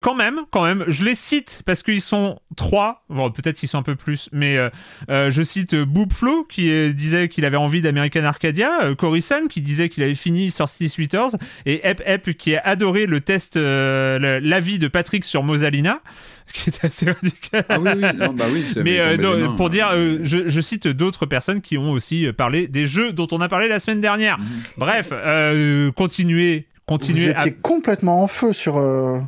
quand 0.04 0.16
même, 0.16 0.42
quand 0.52 0.66
même, 0.66 0.84
je 0.90 1.06
les 1.06 1.16
cite 1.16 1.62
parce 1.66 1.82
qu'ils 1.82 2.02
sont 2.02 2.38
trois. 2.58 3.06
Bon, 3.10 3.32
peut-être 3.32 3.56
qu'ils 3.58 3.70
sont 3.70 3.78
un 3.78 3.84
peu 3.84 3.96
plus, 3.96 4.30
mais 4.34 4.58
euh, 4.58 4.70
euh, 5.10 5.32
je 5.32 5.42
cite 5.42 5.74
euh, 5.76 5.86
Boopflo 5.86 6.44
qui 6.44 6.70
euh, 6.70 6.92
disait 6.92 7.30
qu'il 7.30 7.46
avait 7.46 7.58
envie 7.58 7.82
d'American 7.82 8.26
Arcadia, 8.26 8.84
euh, 8.84 8.96
Corison 8.96 9.48
qui 9.50 9.62
disait 9.62 9.88
qu'il 9.88 10.04
avait 10.04 10.14
fini 10.14 10.52
sur 10.52 10.68
City 10.68 10.90
Sweeters, 10.90 11.38
et 11.66 11.88
Ep 11.88 12.04
Ep 12.06 12.38
qui 12.38 12.54
a 12.54 12.62
adoré 12.66 13.06
le 13.06 13.22
test, 13.22 13.56
euh, 13.56 14.42
l'avis 14.44 14.78
de 14.78 14.90
Patrick 14.90 15.24
sur 15.24 15.42
Mosalina, 15.42 16.02
qui 16.54 16.70
était 16.70 16.88
assez 16.88 17.06
radical. 17.10 17.64
Ah 17.70 17.80
oui, 17.80 17.92
oui, 17.96 18.02
non, 18.18 18.34
bah 18.34 18.48
oui. 18.52 18.66
Mais 18.84 19.00
euh, 19.00 19.16
non, 19.16 19.56
pour 19.56 19.68
hein. 19.68 19.70
dire, 19.70 19.90
euh, 19.94 20.20
je, 20.22 20.50
je 20.50 20.62
cite 20.62 20.86
d'autres 20.86 21.26
personnes 21.26 21.62
qui 21.62 21.78
ont 21.78 21.92
aussi 21.92 22.28
parlé 22.38 22.68
des 22.68 22.86
jeux 22.86 23.14
dont 23.14 23.28
on 23.32 23.40
a 23.40 23.48
parlé 23.48 23.70
la 23.70 23.80
semaine 23.80 24.02
dernière. 24.02 24.38
Mhm. 24.38 24.46
Bref, 24.78 25.10
euh, 25.14 25.94
continuez, 25.94 26.68
Vous 26.76 26.82
continuez 26.88 27.34
à... 27.34 27.40
étiez 27.40 27.54
complètement 27.54 28.22
en 28.22 28.28
feu 28.28 28.52
sur 28.52 28.78
euh, 28.78 29.22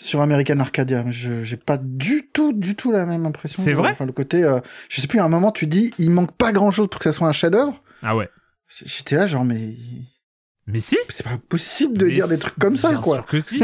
sur 0.00 0.20
American 0.22 0.58
Arcadia. 0.58 1.04
Je 1.08 1.44
j'ai 1.44 1.56
pas 1.56 1.76
du 1.76 2.28
tout 2.32 2.52
du 2.52 2.74
tout 2.74 2.90
la 2.90 3.06
même 3.06 3.26
impression. 3.26 3.62
C'est 3.62 3.74
vrai 3.74 3.90
Enfin 3.90 4.06
le 4.06 4.12
côté 4.12 4.42
euh, 4.42 4.60
je 4.88 5.00
sais 5.00 5.06
plus 5.06 5.20
à 5.20 5.24
un 5.24 5.28
moment 5.28 5.52
tu 5.52 5.66
dis 5.66 5.92
il 5.98 6.10
manque 6.10 6.32
pas 6.32 6.52
grand-chose 6.52 6.88
pour 6.88 6.98
que 6.98 7.04
ça 7.04 7.12
soit 7.12 7.28
un 7.28 7.32
chef-d'œuvre. 7.32 7.82
Ah 8.02 8.16
ouais. 8.16 8.28
J'étais 8.84 9.16
là 9.16 9.26
genre 9.26 9.44
mais 9.44 9.74
Mais 10.72 10.80
si 10.80 10.96
c'est 11.08 11.24
pas 11.24 11.38
possible 11.48 11.96
de 11.98 12.06
Mais 12.06 12.14
dire 12.14 12.28
des 12.28 12.38
trucs 12.38 12.56
comme 12.58 12.76
ça 12.76 12.90
bien 12.90 13.00
quoi. 13.00 13.16
sûr 13.16 13.26
que 13.26 13.40
si. 13.40 13.60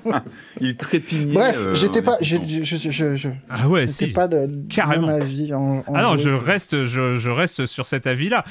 Il 0.60 0.76
trépignait. 0.76 1.34
Bref, 1.34 1.56
euh, 1.58 1.74
j'étais 1.74 2.02
pas 2.02 2.16
je 2.20 2.36
je 2.62 2.76
je, 2.90 3.16
je 3.16 3.28
Ah 3.48 3.68
ouais, 3.68 3.86
si. 3.86 4.08
pas 4.08 4.28
de 4.28 4.48
Carrément. 4.68 5.08
même 5.08 5.22
avis 5.22 5.52
en, 5.54 5.84
en 5.86 5.94
Ah 5.94 6.02
non, 6.02 6.16
jeu. 6.16 6.24
je 6.24 6.30
reste, 6.30 6.84
je, 6.86 7.16
je 7.16 7.30
reste 7.30 7.66
sur 7.66 7.86
cet 7.86 8.06
avis-là. 8.06 8.44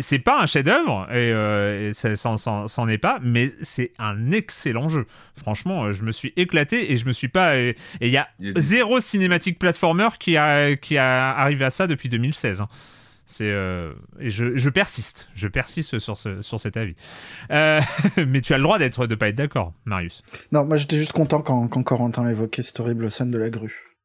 C'est 0.00 0.18
pas 0.18 0.40
un 0.40 0.46
chef-d'œuvre 0.46 1.06
et, 1.10 1.32
euh, 1.32 1.88
et 1.88 1.92
ça 1.92 2.14
c'en 2.16 2.88
est 2.88 2.98
pas, 2.98 3.18
mais 3.22 3.52
c'est 3.62 3.92
un 3.98 4.30
excellent 4.32 4.88
jeu. 4.88 5.06
Franchement, 5.36 5.84
euh, 5.84 5.92
je 5.92 6.02
me 6.02 6.12
suis 6.12 6.32
éclaté 6.36 6.92
et 6.92 6.96
je 6.96 7.06
me 7.06 7.12
suis 7.12 7.28
pas. 7.28 7.56
Et 7.58 7.76
il 8.00 8.08
y 8.10 8.16
a 8.16 8.28
zéro 8.56 9.00
cinématique 9.00 9.58
platformer 9.58 10.08
qui 10.18 10.36
a 10.36 10.76
qui 10.76 10.96
a 10.98 11.30
arrivé 11.36 11.64
à 11.64 11.70
ça 11.70 11.86
depuis 11.86 12.08
2016. 12.08 12.60
hein. 12.60 12.68
C'est 13.26 13.50
euh, 13.50 13.92
et 14.20 14.30
je, 14.30 14.56
je 14.56 14.70
persiste, 14.70 15.28
je 15.34 15.48
persiste 15.48 15.98
sur 15.98 16.16
ce, 16.16 16.42
sur 16.42 16.60
cet 16.60 16.76
avis. 16.76 16.94
Euh, 17.50 17.80
mais 18.28 18.40
tu 18.40 18.54
as 18.54 18.56
le 18.56 18.62
droit 18.62 18.78
d'être 18.78 19.08
de 19.08 19.14
pas 19.16 19.28
être 19.28 19.34
d'accord, 19.34 19.72
Marius. 19.84 20.22
Non, 20.52 20.64
moi 20.64 20.76
j'étais 20.76 20.96
juste 20.96 21.12
content 21.12 21.42
quand, 21.42 21.66
quand 21.66 21.82
Corentin 21.82 22.28
évoquait 22.28 22.62
cette 22.62 22.78
horrible 22.78 23.10
scène 23.10 23.32
de 23.32 23.38
la 23.38 23.50
grue. 23.50 23.95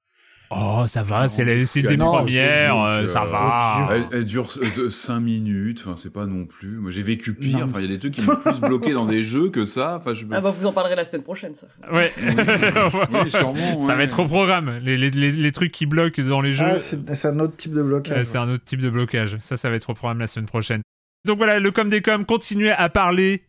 Oh, 0.53 0.83
ça 0.85 1.01
va, 1.01 1.29
c'est 1.29 1.45
des 1.45 1.95
Non, 1.95 2.11
premières, 2.11 2.77
euh, 2.83 3.07
ça 3.07 3.23
euh, 3.23 3.25
va. 3.25 3.89
Elle, 3.91 4.07
elle 4.11 4.25
dure 4.25 4.51
5 4.91 5.19
minutes, 5.21 5.81
enfin 5.85 5.95
c'est 5.95 6.11
pas 6.11 6.25
non 6.25 6.45
plus. 6.45 6.77
Moi 6.77 6.91
j'ai 6.91 7.03
vécu 7.03 7.33
pire, 7.33 7.65
enfin 7.69 7.79
il 7.79 7.83
y 7.83 7.85
a 7.85 7.87
des 7.87 7.99
trucs 7.99 8.13
qui 8.15 8.21
m'ont 8.25 8.35
plus 8.35 8.59
bloqué 8.59 8.93
dans 8.93 9.05
des 9.05 9.23
jeux 9.23 9.49
que 9.49 9.63
ça. 9.63 9.95
Enfin 9.97 10.13
je. 10.13 10.25
Ah 10.29 10.41
bah 10.41 10.53
vous 10.57 10.65
en 10.65 10.73
parlerez 10.73 10.95
la 10.95 11.05
semaine 11.05 11.23
prochaine, 11.23 11.55
ça. 11.55 11.67
Ouais. 11.91 12.11
Oui, 12.21 13.29
sûrement. 13.31 13.79
Ça 13.81 13.95
va 13.95 14.03
être 14.03 14.19
au 14.19 14.25
programme. 14.25 14.79
Les, 14.83 14.97
les, 14.97 15.09
les, 15.11 15.31
les 15.31 15.51
trucs 15.53 15.71
qui 15.71 15.85
bloquent 15.85 16.21
dans 16.21 16.41
les 16.41 16.51
jeux, 16.51 16.65
Ah, 16.67 16.79
c'est 16.79 17.15
c'est 17.15 17.29
un 17.29 17.39
autre 17.39 17.55
type 17.55 17.73
de 17.73 17.79
euh, 17.79 17.83
blocage. 17.85 18.25
c'est 18.25 18.37
un 18.37 18.49
autre 18.49 18.65
type 18.65 18.81
de 18.81 18.89
blocage. 18.89 19.37
Ça, 19.41 19.55
ça 19.55 19.69
va 19.69 19.77
être 19.77 19.89
au 19.89 19.93
programme 19.93 20.19
la 20.19 20.27
semaine 20.27 20.47
prochaine. 20.47 20.81
Donc 21.25 21.37
voilà, 21.37 21.59
le 21.59 21.71
com 21.71 21.87
des 21.87 22.01
com, 22.01 22.25
continuez 22.25 22.71
à 22.71 22.89
parler 22.89 23.43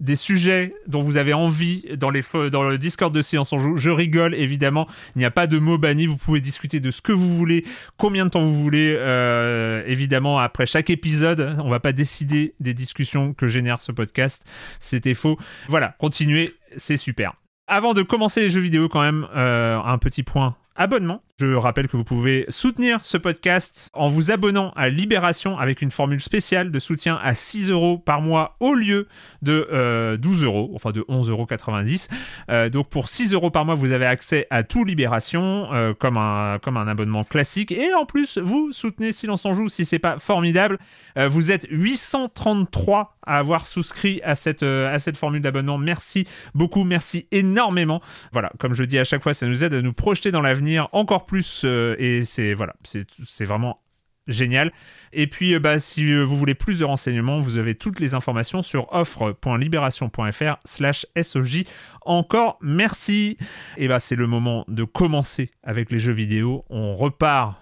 des 0.00 0.16
sujets 0.16 0.74
dont 0.86 1.02
vous 1.02 1.16
avez 1.16 1.32
envie 1.32 1.84
dans, 1.96 2.10
le 2.10 2.76
Discord 2.76 3.14
de 3.14 3.22
Séance 3.22 3.52
en 3.52 3.58
Joue. 3.58 3.76
Je 3.76 3.90
rigole, 3.90 4.34
évidemment. 4.34 4.86
Il 5.16 5.18
n'y 5.18 5.24
a 5.24 5.30
pas 5.30 5.46
de 5.46 5.58
mots 5.58 5.78
bannis. 5.78 6.06
Vous 6.06 6.16
pouvez 6.16 6.40
discuter 6.40 6.80
de 6.80 6.90
ce 6.90 7.00
que 7.00 7.12
vous 7.12 7.36
voulez, 7.36 7.64
combien 7.96 8.24
de 8.24 8.30
temps 8.30 8.42
vous 8.42 8.54
voulez. 8.54 8.94
Euh, 8.96 9.82
évidemment, 9.86 10.38
après 10.38 10.66
chaque 10.66 10.90
épisode, 10.90 11.56
on 11.62 11.68
va 11.68 11.80
pas 11.80 11.92
décider 11.92 12.54
des 12.60 12.74
discussions 12.74 13.34
que 13.34 13.46
génère 13.46 13.78
ce 13.78 13.92
podcast. 13.92 14.44
C'était 14.80 15.14
faux. 15.14 15.38
Voilà, 15.68 15.96
continuez, 15.98 16.50
c'est 16.76 16.96
super. 16.96 17.34
Avant 17.66 17.92
de 17.92 18.02
commencer 18.02 18.40
les 18.40 18.48
jeux 18.48 18.60
vidéo, 18.60 18.88
quand 18.88 19.02
même, 19.02 19.26
euh, 19.34 19.78
un 19.78 19.98
petit 19.98 20.22
point 20.22 20.56
abonnement. 20.76 21.22
Je 21.40 21.54
rappelle 21.54 21.86
que 21.86 21.96
vous 21.96 22.02
pouvez 22.02 22.46
soutenir 22.48 23.04
ce 23.04 23.16
podcast 23.16 23.90
en 23.92 24.08
vous 24.08 24.32
abonnant 24.32 24.72
à 24.74 24.88
Libération 24.88 25.56
avec 25.56 25.82
une 25.82 25.92
formule 25.92 26.20
spéciale 26.20 26.72
de 26.72 26.78
soutien 26.80 27.16
à 27.22 27.36
6 27.36 27.70
euros 27.70 27.96
par 27.96 28.20
mois 28.20 28.56
au 28.58 28.74
lieu 28.74 29.06
de 29.42 30.16
12 30.20 30.42
euros, 30.42 30.72
enfin 30.74 30.90
de 30.90 31.02
11,90 31.02 32.08
euros. 32.50 32.70
donc 32.70 32.88
pour 32.88 33.08
6 33.08 33.34
euros 33.34 33.52
par 33.52 33.64
mois, 33.64 33.76
vous 33.76 33.92
avez 33.92 34.06
accès 34.06 34.48
à 34.50 34.64
tout 34.64 34.84
Libération 34.84 35.68
comme, 36.00 36.16
un, 36.16 36.58
comme 36.60 36.76
un 36.76 36.88
abonnement 36.88 37.22
classique. 37.22 37.70
Et 37.70 37.94
en 37.94 38.04
plus, 38.04 38.38
vous 38.38 38.72
soutenez 38.72 39.12
Silence 39.12 39.46
en 39.46 39.54
Joue 39.54 39.68
si 39.68 39.84
c'est 39.84 40.00
pas 40.00 40.18
formidable. 40.18 40.78
vous 41.16 41.52
êtes 41.52 41.68
833 41.70 43.14
à 43.22 43.38
avoir 43.38 43.66
souscrit 43.66 44.20
à 44.24 44.34
cette, 44.34 44.64
à 44.64 44.98
cette 44.98 45.16
formule 45.16 45.42
d'abonnement. 45.42 45.78
Merci 45.78 46.26
beaucoup, 46.54 46.82
merci 46.82 47.28
énormément. 47.30 48.00
Voilà, 48.32 48.50
comme 48.58 48.72
je 48.72 48.82
dis 48.82 48.98
à 48.98 49.04
chaque 49.04 49.22
fois, 49.22 49.34
ça 49.34 49.46
nous 49.46 49.62
aide 49.62 49.74
à 49.74 49.82
nous 49.82 49.92
projeter 49.92 50.32
dans 50.32 50.40
l'avenir 50.40 50.88
encore 50.90 51.26
plus 51.28 51.62
euh, 51.64 51.94
et 51.98 52.24
c'est 52.24 52.54
voilà, 52.54 52.74
c'est 52.82 53.44
vraiment 53.44 53.80
génial. 54.26 54.72
Et 55.12 55.26
puis, 55.26 55.54
euh, 55.54 55.60
bah, 55.60 55.78
si 55.78 56.10
euh, 56.10 56.24
vous 56.24 56.36
voulez 56.36 56.54
plus 56.54 56.80
de 56.80 56.84
renseignements, 56.84 57.38
vous 57.38 57.58
avez 57.58 57.74
toutes 57.74 58.00
les 58.00 58.14
informations 58.14 58.62
sur 58.62 58.92
offre.libération.fr 58.92 60.56
slash 60.64 61.06
SOJ. 61.20 61.64
Encore 62.02 62.58
merci. 62.60 63.38
Et 63.76 63.86
bah, 63.86 64.00
c'est 64.00 64.16
le 64.16 64.26
moment 64.26 64.64
de 64.68 64.84
commencer 64.84 65.50
avec 65.62 65.92
les 65.92 65.98
jeux 65.98 66.12
vidéo. 66.12 66.64
On 66.70 66.94
repart 66.94 67.54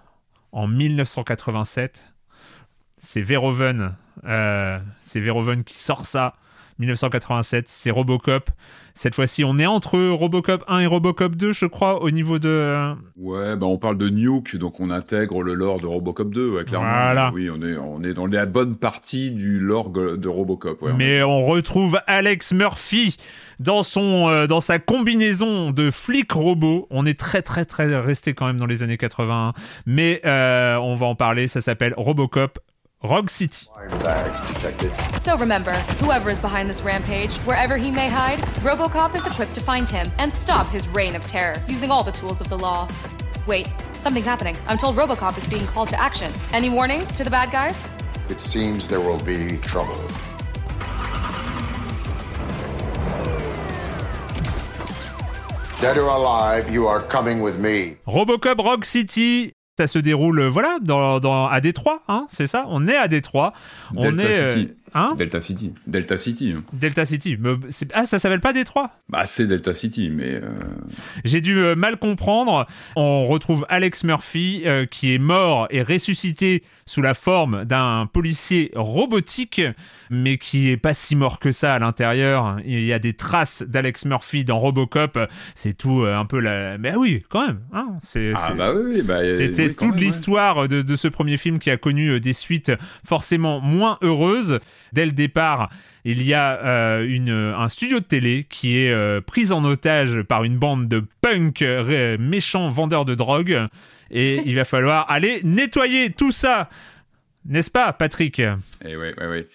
en 0.52 0.66
1987. 0.66 2.04
C'est 2.98 3.20
Verhoeven, 3.20 3.94
c'est 4.22 5.20
Verhoeven 5.20 5.64
qui 5.64 5.78
sort 5.78 6.06
ça. 6.06 6.34
1987, 6.78 7.68
c'est 7.68 7.90
Robocop. 7.90 8.50
Cette 8.96 9.14
fois-ci, 9.14 9.44
on 9.44 9.58
est 9.58 9.66
entre 9.66 9.98
Robocop 9.98 10.64
1 10.68 10.78
et 10.78 10.86
Robocop 10.86 11.36
2, 11.36 11.52
je 11.52 11.66
crois, 11.66 12.02
au 12.02 12.10
niveau 12.10 12.38
de. 12.38 12.48
Euh, 12.48 12.94
ouais, 13.18 13.54
bah 13.54 13.66
on 13.66 13.76
parle 13.76 13.98
de 13.98 14.08
Nuke, 14.08 14.56
donc 14.56 14.80
on 14.80 14.88
intègre 14.88 15.42
le 15.42 15.52
lore 15.52 15.80
de 15.80 15.86
Robocop 15.86 16.32
2, 16.32 16.48
ouais, 16.48 16.64
clairement. 16.64 16.86
Voilà. 16.86 17.30
Oui, 17.34 17.50
on 17.50 17.60
est, 17.60 17.76
on 17.76 18.02
est 18.02 18.14
dans 18.14 18.26
la 18.26 18.46
bonne 18.46 18.76
partie 18.76 19.32
du 19.32 19.60
lore 19.60 19.90
de 19.90 20.28
Robocop. 20.28 20.80
Ouais, 20.80 20.94
Mais 20.96 21.22
on 21.22 21.44
retrouve 21.44 22.00
Alex 22.06 22.54
Murphy 22.54 23.18
dans 23.60 23.82
son 23.82 24.28
euh, 24.28 24.46
dans 24.46 24.60
sa 24.60 24.78
combinaison 24.78 25.70
de 25.72 25.90
flic 25.90 26.32
robot. 26.32 26.86
On 26.90 27.06
est 27.06 27.18
très 27.18 27.42
très 27.42 27.64
très 27.64 27.94
resté 27.98 28.34
quand 28.34 28.46
même 28.46 28.58
dans 28.58 28.66
les 28.66 28.82
années 28.82 28.96
80, 28.96 29.52
mais 29.86 30.20
euh, 30.24 30.76
on 30.76 30.94
va 30.94 31.06
en 31.06 31.14
parler. 31.14 31.48
Ça 31.48 31.60
s'appelle 31.60 31.94
Robocop 31.96 32.58
Rogue 33.06 33.30
City. 33.30 33.66
So 35.20 35.36
remember, 35.38 35.72
whoever 36.00 36.30
is 36.30 36.40
behind 36.40 36.68
this 36.68 36.82
rampage, 36.82 37.36
wherever 37.38 37.76
he 37.76 37.90
may 37.90 38.08
hide, 38.08 38.38
Robocop 38.60 39.14
is 39.14 39.26
equipped 39.26 39.54
to 39.54 39.60
find 39.60 39.88
him 39.88 40.10
and 40.18 40.32
stop 40.32 40.66
his 40.68 40.86
reign 40.88 41.14
of 41.14 41.26
terror 41.26 41.62
using 41.68 41.90
all 41.90 42.02
the 42.02 42.12
tools 42.12 42.40
of 42.40 42.48
the 42.48 42.58
law. 42.58 42.88
Wait, 43.46 43.68
something's 44.00 44.26
happening. 44.26 44.56
I'm 44.66 44.76
told 44.76 44.96
Robocop 44.96 45.38
is 45.38 45.46
being 45.46 45.66
called 45.66 45.88
to 45.90 46.00
action. 46.00 46.32
Any 46.52 46.68
warnings 46.68 47.14
to 47.14 47.24
the 47.24 47.30
bad 47.30 47.52
guys? 47.52 47.88
It 48.28 48.40
seems 48.40 48.88
there 48.88 49.00
will 49.00 49.20
be 49.20 49.58
trouble. 49.58 49.96
Dead 55.80 55.98
or 55.98 56.08
alive, 56.08 56.70
you 56.70 56.86
are 56.86 57.02
coming 57.02 57.42
with 57.42 57.58
me. 57.58 57.98
Robocop 58.08 58.64
Rogue 58.64 58.84
City, 58.84 59.52
ça 59.78 59.86
se 59.86 59.98
déroule, 59.98 60.42
voilà, 60.44 60.78
dans, 60.80 61.20
dans 61.20 61.46
à 61.48 61.60
Détroit, 61.60 62.02
hein, 62.08 62.26
c'est 62.30 62.46
ça. 62.46 62.64
On 62.68 62.88
est 62.88 62.96
à 62.96 63.08
Détroit. 63.08 63.52
on 63.94 64.16
est, 64.18 64.50
City. 64.50 64.68
Euh, 64.70 64.90
hein 64.94 65.14
Delta 65.18 65.40
City. 65.42 65.74
Delta 65.86 66.16
City. 66.16 66.54
Delta 66.72 67.04
City. 67.04 67.38
ah, 67.92 68.06
ça 68.06 68.18
s'appelle 68.18 68.40
pas 68.40 68.54
Détroit 68.54 68.90
Bah, 69.10 69.26
c'est 69.26 69.46
Delta 69.46 69.74
City, 69.74 70.10
mais. 70.10 70.36
Euh, 70.36 70.48
J'ai 71.24 71.42
dû 71.42 71.58
euh, 71.58 71.74
mal 71.74 71.98
comprendre. 71.98 72.66
On 72.96 73.26
retrouve 73.26 73.66
Alex 73.68 74.04
Murphy 74.04 74.64
qui 74.90 75.14
est 75.14 75.18
mort 75.18 75.66
et 75.70 75.82
ressuscité 75.82 76.62
sous 76.86 77.02
la 77.02 77.14
forme 77.14 77.64
d'un 77.64 78.08
policier 78.10 78.70
robotique, 78.74 79.60
mais 80.08 80.38
qui 80.38 80.70
est 80.70 80.76
pas 80.76 80.94
si 80.94 81.16
mort 81.16 81.40
que 81.40 81.50
ça 81.52 81.74
à 81.74 81.78
l'intérieur. 81.78 82.58
Il 82.64 82.84
y 82.84 82.92
a 82.92 82.98
des 82.98 83.12
traces 83.12 83.62
d'Alex 83.62 84.04
Murphy 84.04 84.44
dans 84.44 84.58
Robocop. 84.58 85.18
C'est 85.54 85.76
tout 85.76 86.04
un 86.06 86.24
peu 86.24 86.38
la. 86.38 86.78
Mais 86.78 86.94
oui, 86.94 87.24
quand 87.28 87.46
même. 87.46 87.60
Hein 87.72 87.96
c'est, 88.02 88.32
ah 88.36 88.54
bah 88.56 88.72
oui, 88.74 89.02
bah, 89.02 89.28
c'est 89.28 89.76
toute 89.76 89.98
l'histoire 90.00 90.68
de, 90.68 90.82
de, 90.82 90.96
ce 90.96 91.08
premier 91.08 91.36
film 91.36 91.58
qui 91.58 91.70
a 91.70 91.76
connu 91.76 92.20
des 92.20 92.32
suites 92.32 92.72
forcément 93.04 93.60
moins 93.60 93.98
heureuses. 94.02 94.60
Dès 94.92 95.06
le 95.06 95.12
départ, 95.12 95.70
il 96.04 96.22
y 96.22 96.34
a 96.34 96.64
euh, 96.64 97.06
une, 97.08 97.30
un 97.30 97.68
studio 97.68 97.98
de 97.98 98.04
télé 98.04 98.46
qui 98.48 98.78
est 98.78 98.92
euh, 98.92 99.20
pris 99.20 99.50
en 99.50 99.64
otage 99.64 100.22
par 100.22 100.44
une 100.44 100.56
bande 100.56 100.86
de 100.86 101.04
punk 101.20 101.64
méchants 102.20 102.68
vendeurs 102.68 103.04
de 103.04 103.16
drogue. 103.16 103.68
Et 104.10 104.42
il 104.46 104.54
va 104.54 104.64
falloir 104.64 105.10
aller 105.10 105.40
nettoyer 105.42 106.10
tout 106.10 106.32
ça. 106.32 106.68
N'est-ce 107.44 107.70
pas, 107.70 107.92
Patrick? 107.92 108.40
Eh 108.40 108.96
oui, 108.96 109.08
oui, 109.18 109.26
oui. 109.28 109.46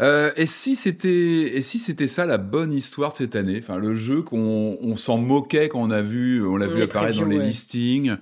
Euh, 0.00 0.30
et 0.36 0.46
si 0.46 0.76
c'était 0.76 1.56
et 1.56 1.62
si 1.62 1.80
c'était 1.80 2.06
ça 2.06 2.24
la 2.24 2.38
bonne 2.38 2.72
histoire 2.72 3.12
de 3.12 3.18
cette 3.18 3.34
année, 3.34 3.58
enfin 3.60 3.78
le 3.78 3.96
jeu 3.96 4.22
qu'on 4.22 4.78
on, 4.80 4.94
s'en 4.94 5.18
moquait 5.18 5.68
quand 5.68 5.80
on 5.80 5.90
a 5.90 6.02
vu 6.02 6.46
on 6.46 6.56
l'a 6.56 6.68
vu 6.68 6.82
apparaître 6.82 7.18
dans 7.18 7.26
les 7.26 7.38
listings, 7.38 8.14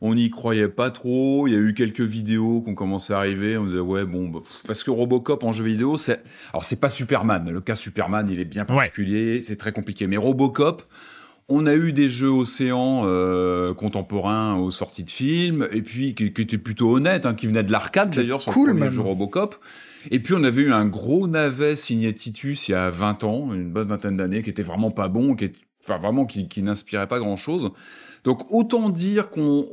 on 0.00 0.14
n'y 0.14 0.30
croyait 0.30 0.68
pas 0.68 0.90
trop. 0.90 1.46
Il 1.46 1.52
y 1.52 1.56
a 1.56 1.58
eu 1.58 1.74
quelques 1.74 2.00
vidéos 2.00 2.62
qui 2.62 2.70
ont 2.70 2.74
commencé 2.74 3.12
à 3.12 3.18
arriver. 3.18 3.58
On 3.58 3.66
disait 3.66 3.78
ouais 3.78 4.06
bon 4.06 4.28
bah, 4.28 4.38
parce 4.66 4.82
que 4.82 4.90
Robocop 4.90 5.44
en 5.44 5.52
jeu 5.52 5.64
vidéo 5.64 5.98
c'est 5.98 6.22
alors 6.54 6.64
c'est 6.64 6.80
pas 6.80 6.88
Superman. 6.88 7.50
Le 7.50 7.60
cas 7.60 7.74
Superman 7.74 8.26
il 8.30 8.40
est 8.40 8.46
bien 8.46 8.64
particulier, 8.64 9.42
c'est 9.42 9.56
très 9.56 9.72
compliqué. 9.72 10.06
Mais 10.06 10.16
Robocop 10.16 10.82
on 11.48 11.66
a 11.66 11.74
eu 11.74 11.92
des 11.92 12.08
jeux 12.08 12.30
océans 12.30 13.02
euh, 13.06 13.72
contemporains 13.72 14.56
aux 14.56 14.70
sorties 14.70 15.04
de 15.04 15.10
films, 15.10 15.66
et 15.72 15.82
puis 15.82 16.14
qui, 16.14 16.26
étaient 16.26 16.58
plutôt 16.58 16.94
honnêtes, 16.94 17.24
hein, 17.24 17.34
qui 17.34 17.46
venaient 17.46 17.62
de 17.62 17.72
l'arcade 17.72 18.14
d'ailleurs 18.14 18.42
sur 18.42 18.52
le 18.52 18.72
premier 18.74 18.90
jeu 18.90 19.00
Robocop. 19.00 19.56
Et 20.10 20.20
puis 20.20 20.34
on 20.34 20.44
avait 20.44 20.62
eu 20.62 20.72
un 20.72 20.86
gros 20.86 21.26
navet 21.26 21.74
signé 21.76 22.14
Titus 22.14 22.68
il 22.68 22.72
y 22.72 22.74
a 22.74 22.90
20 22.90 23.24
ans, 23.24 23.54
une 23.54 23.70
bonne 23.70 23.88
vingtaine 23.88 24.16
d'années, 24.16 24.42
qui 24.42 24.50
était 24.50 24.62
vraiment 24.62 24.90
pas 24.90 25.08
bon, 25.08 25.34
qui 25.34 25.52
enfin 25.84 25.98
vraiment 25.98 26.26
qui, 26.26 26.48
qui 26.48 26.62
n'inspirait 26.62 27.08
pas 27.08 27.18
grand 27.18 27.36
chose. 27.36 27.70
Donc 28.24 28.52
autant 28.52 28.90
dire 28.90 29.30
qu'on 29.30 29.68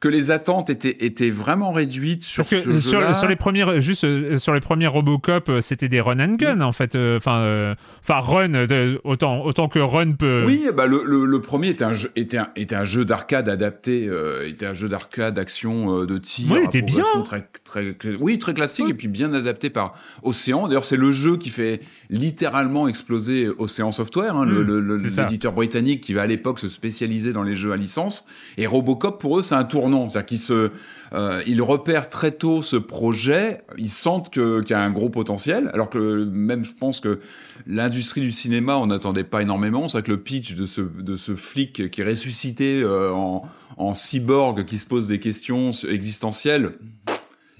que 0.00 0.08
les 0.08 0.30
attentes 0.30 0.70
étaient 0.70 0.96
étaient 1.00 1.30
vraiment 1.30 1.72
réduites 1.72 2.22
sur 2.22 2.44
Parce 2.48 2.64
que 2.64 2.78
sur, 2.78 3.16
sur, 3.16 3.28
les 3.28 3.36
premières 3.36 3.80
juste 3.80 4.04
euh, 4.04 4.36
sur 4.36 4.54
les 4.54 4.60
premiers 4.60 4.86
Robocop, 4.86 5.48
euh, 5.48 5.60
c'était 5.60 5.88
des 5.88 6.00
run 6.00 6.20
and 6.20 6.34
gun 6.34 6.60
en 6.60 6.70
fait. 6.70 6.94
Euh, 6.94 7.16
enfin, 7.16 7.74
enfin 8.02 8.20
run 8.20 8.64
autant 9.02 9.44
autant 9.44 9.68
que 9.68 9.80
run 9.80 10.12
peut. 10.12 10.44
Oui, 10.46 10.66
bah 10.76 10.86
le, 10.86 11.02
le, 11.04 11.40
premier 11.40 11.70
était 11.70 11.84
un 11.84 11.94
jeu 11.94 12.12
était 12.14 12.38
un, 12.38 12.48
était 12.54 12.76
un 12.76 12.84
jeu 12.84 13.04
d'arcade 13.04 13.48
adapté, 13.48 14.08
était 14.46 14.66
un 14.66 14.74
jeu 14.74 14.88
d'arcade 14.88 15.34
d'action 15.34 16.04
de 16.04 16.18
tir. 16.18 16.52
Oui, 16.52 16.60
était 16.64 16.82
bien. 16.82 17.04
Très, 17.24 17.48
très, 17.64 17.96
oui, 18.20 18.38
très 18.38 18.54
classique 18.54 18.88
et 18.88 18.94
puis 18.94 19.08
bien 19.08 19.32
adapté 19.34 19.68
par 19.68 19.94
Océan. 20.22 20.68
D'ailleurs, 20.68 20.84
c'est 20.84 20.96
le 20.96 21.10
jeu 21.12 21.36
qui 21.36 21.50
fait 21.50 21.80
littéralement 22.08 22.88
exploser 22.88 23.48
Océan 23.58 23.92
Software, 23.92 24.36
hein, 24.36 24.46
mmh, 24.46 24.96
l'éditeur 25.18 25.52
britannique 25.52 26.02
qui 26.02 26.14
va 26.14 26.22
à 26.22 26.26
l'époque 26.26 26.60
se 26.60 26.68
spécialiser 26.68 27.32
dans 27.32 27.42
les 27.42 27.56
jeux 27.56 27.72
à 27.72 27.76
licence. 27.76 28.26
Et 28.56 28.66
Robocop 28.66 29.20
pour 29.20 29.38
eux, 29.38 29.42
c'est 29.42 29.54
un 29.54 29.64
tournant 29.88 30.08
c'est-à-dire 30.08 30.26
qu'ils 30.26 30.38
se, 30.38 30.70
euh, 31.14 31.42
repèrent 31.60 32.10
très 32.10 32.32
tôt 32.32 32.62
ce 32.62 32.76
projet, 32.76 33.62
ils 33.76 33.88
sentent 33.88 34.30
qu'il 34.30 34.64
y 34.68 34.72
a 34.72 34.80
un 34.80 34.90
gros 34.90 35.08
potentiel, 35.08 35.70
alors 35.72 35.90
que 35.90 36.24
même 36.24 36.64
je 36.64 36.72
pense 36.78 37.00
que 37.00 37.20
l'industrie 37.66 38.20
du 38.20 38.30
cinéma, 38.30 38.76
on 38.76 38.86
n'attendait 38.86 39.24
pas 39.24 39.42
énormément. 39.42 39.88
C'est 39.88 40.02
que 40.02 40.10
le 40.10 40.20
pitch 40.20 40.54
de 40.54 40.66
ce, 40.66 40.80
de 40.80 41.16
ce 41.16 41.34
flic 41.34 41.90
qui 41.90 42.00
est 42.00 42.04
ressuscité 42.04 42.80
euh, 42.80 43.12
en, 43.12 43.42
en 43.76 43.94
cyborg, 43.94 44.64
qui 44.64 44.78
se 44.78 44.86
pose 44.86 45.08
des 45.08 45.18
questions 45.18 45.72
existentielles. 45.88 46.72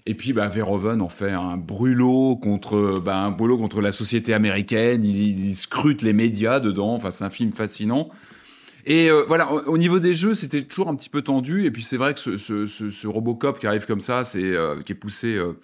Et 0.07 0.15
puis, 0.15 0.33
bah, 0.33 0.49
Verhoeven 0.49 1.03
en 1.03 1.11
fait 1.11 1.33
un 1.33 1.59
brûlot 1.59 2.37
contre, 2.37 2.95
bah, 3.05 3.19
un 3.19 3.31
brûlot 3.31 3.59
contre 3.59 3.83
la 3.83 3.93
société 3.93 4.33
américaine. 4.33 5.05
Il, 5.05 5.47
il 5.47 5.55
scrute 5.55 6.01
les 6.01 6.15
médias 6.15 6.61
dedans. 6.61 6.95
Enfin, 6.95 7.11
c'est 7.11 7.25
un 7.25 7.31
film 7.31 7.53
fascinant. 7.53 8.09
Et 8.87 9.11
euh, 9.11 9.25
voilà, 9.27 9.53
au, 9.53 9.79
niveau 9.79 9.99
des 9.99 10.15
jeux, 10.15 10.35
c'était 10.35 10.63
toujours 10.63 10.89
un 10.89 10.97
petit 10.97 11.11
peu 11.11 11.23
tendu. 11.23 11.65
Et 11.65 11.71
puis 11.71 11.83
c'est 11.83 11.97
vrai 11.97 12.15
que 12.15 12.21
ce, 12.21 12.39
ce, 12.39 12.67
ce, 12.67 12.91
ce, 12.91 13.07
Robocop 13.07 13.59
qui 13.59 13.67
arrive 13.67 13.87
comme 13.87 14.01
ça, 14.01 14.25
c'est 14.25 14.45
euh, 14.45 14.81
qui 14.83 14.93
est 14.93 14.97
poussé 14.97 15.37
euh, 15.37 15.59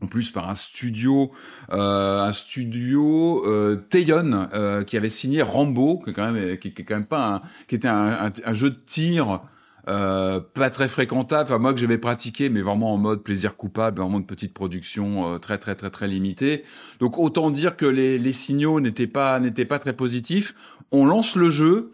en 0.00 0.06
plus 0.06 0.30
par 0.30 0.48
un 0.48 0.54
studio, 0.54 1.32
un 1.70 2.30
studio 2.30 3.44
Tayon 3.90 4.48
qui 4.86 4.96
avait 4.96 5.08
signé 5.08 5.42
Rambo, 5.42 5.98
qui 5.98 6.10
est 6.10 6.12
quand 6.12 6.30
même, 6.30 6.56
qui, 6.58 6.68
est 6.68 6.84
quand 6.84 6.94
même 6.94 7.04
pas, 7.04 7.34
un, 7.34 7.42
qui 7.66 7.74
était 7.74 7.88
un, 7.88 8.30
un, 8.44 8.54
jeu 8.54 8.70
de 8.70 8.76
tir. 8.76 9.40
pas 9.84 10.70
très 10.70 10.86
fréquentable, 10.86 11.50
enfin 11.50 11.58
moi 11.58 11.74
que 11.74 11.80
j'avais 11.80 11.98
pratiqué, 11.98 12.48
mais 12.48 12.62
vraiment 12.62 12.94
en 12.94 12.96
mode 12.96 13.24
plaisir 13.24 13.56
coupable, 13.56 14.00
vraiment 14.00 14.20
de 14.20 14.24
petite 14.24 14.54
production 14.54 15.40
très 15.40 15.58
très 15.58 15.74
très 15.74 15.90
très 15.90 16.06
limitée. 16.06 16.62
Donc 17.00 17.18
autant 17.18 17.50
dire 17.50 17.76
que 17.76 17.86
les, 17.86 18.20
les 18.20 18.32
signaux 18.32 18.78
n'étaient 18.78 19.08
pas 19.08 19.40
n'étaient 19.40 19.64
pas 19.64 19.80
très 19.80 19.94
positifs. 19.94 20.54
On 20.92 21.06
lance 21.06 21.34
le 21.34 21.50
jeu, 21.50 21.90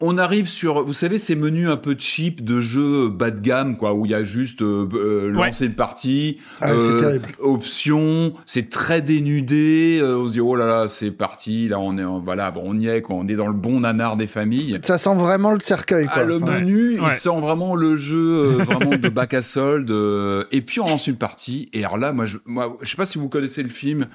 on 0.00 0.18
arrive 0.18 0.48
sur, 0.48 0.82
vous 0.84 0.92
savez, 0.92 1.18
ces 1.18 1.34
menus 1.36 1.68
un 1.68 1.76
peu 1.76 1.94
cheap 1.98 2.44
de 2.44 2.60
jeux 2.60 3.08
bas 3.08 3.30
de 3.30 3.40
gamme, 3.40 3.76
quoi, 3.76 3.94
où 3.94 4.04
il 4.04 4.10
y 4.10 4.14
a 4.14 4.24
juste 4.24 4.60
euh, 4.60 4.86
euh, 4.92 5.30
lancer 5.30 5.66
une 5.66 5.74
partie, 5.74 6.38
Ah, 6.60 6.68
c'est 6.68 6.74
euh, 6.74 7.00
terrible. 7.00 7.28
options, 7.38 8.34
c'est 8.44 8.68
très 8.70 9.00
dénudé. 9.02 10.00
euh, 10.02 10.18
on 10.18 10.26
se 10.28 10.32
dit 10.32 10.40
oh 10.40 10.56
là 10.56 10.66
là, 10.66 10.88
c'est 10.88 11.10
parti, 11.10 11.68
là 11.68 11.78
on 11.78 11.96
est, 11.96 12.04
en- 12.04 12.18
voilà, 12.20 12.50
bon, 12.50 12.62
on 12.64 12.78
y 12.78 12.88
est, 12.88 13.02
quoi, 13.02 13.16
on 13.16 13.26
est 13.28 13.34
dans 13.34 13.46
le 13.46 13.54
bon 13.54 13.80
nanar 13.80 14.16
des 14.16 14.26
familles. 14.26 14.78
Ça 14.84 14.98
sent 14.98 15.14
vraiment 15.14 15.52
le 15.52 15.60
cercueil, 15.60 16.06
quoi. 16.06 16.14
Ah, 16.16 16.24
le 16.24 16.36
Enfin, 16.36 16.60
menu, 16.60 17.00
Ouais. 17.00 17.08
il 17.12 17.18
sent 17.18 17.40
vraiment 17.40 17.74
le 17.74 17.96
jeu 17.96 18.18
euh, 18.60 18.64
vraiment 18.64 18.96
de 18.96 19.08
bac 19.08 19.32
à 19.34 19.42
solde. 19.42 19.90
euh, 19.90 20.44
et 20.52 20.60
puis 20.60 20.80
on 20.80 20.88
lance 20.88 21.06
une 21.06 21.16
partie. 21.16 21.68
Et 21.72 21.84
alors 21.84 21.98
là, 21.98 22.12
moi, 22.12 22.26
je, 22.26 22.38
moi, 22.46 22.76
je 22.82 22.90
sais 22.90 22.96
pas 22.96 23.06
si 23.06 23.18
vous 23.18 23.28
connaissez 23.28 23.62
le 23.62 23.68
film. 23.68 24.06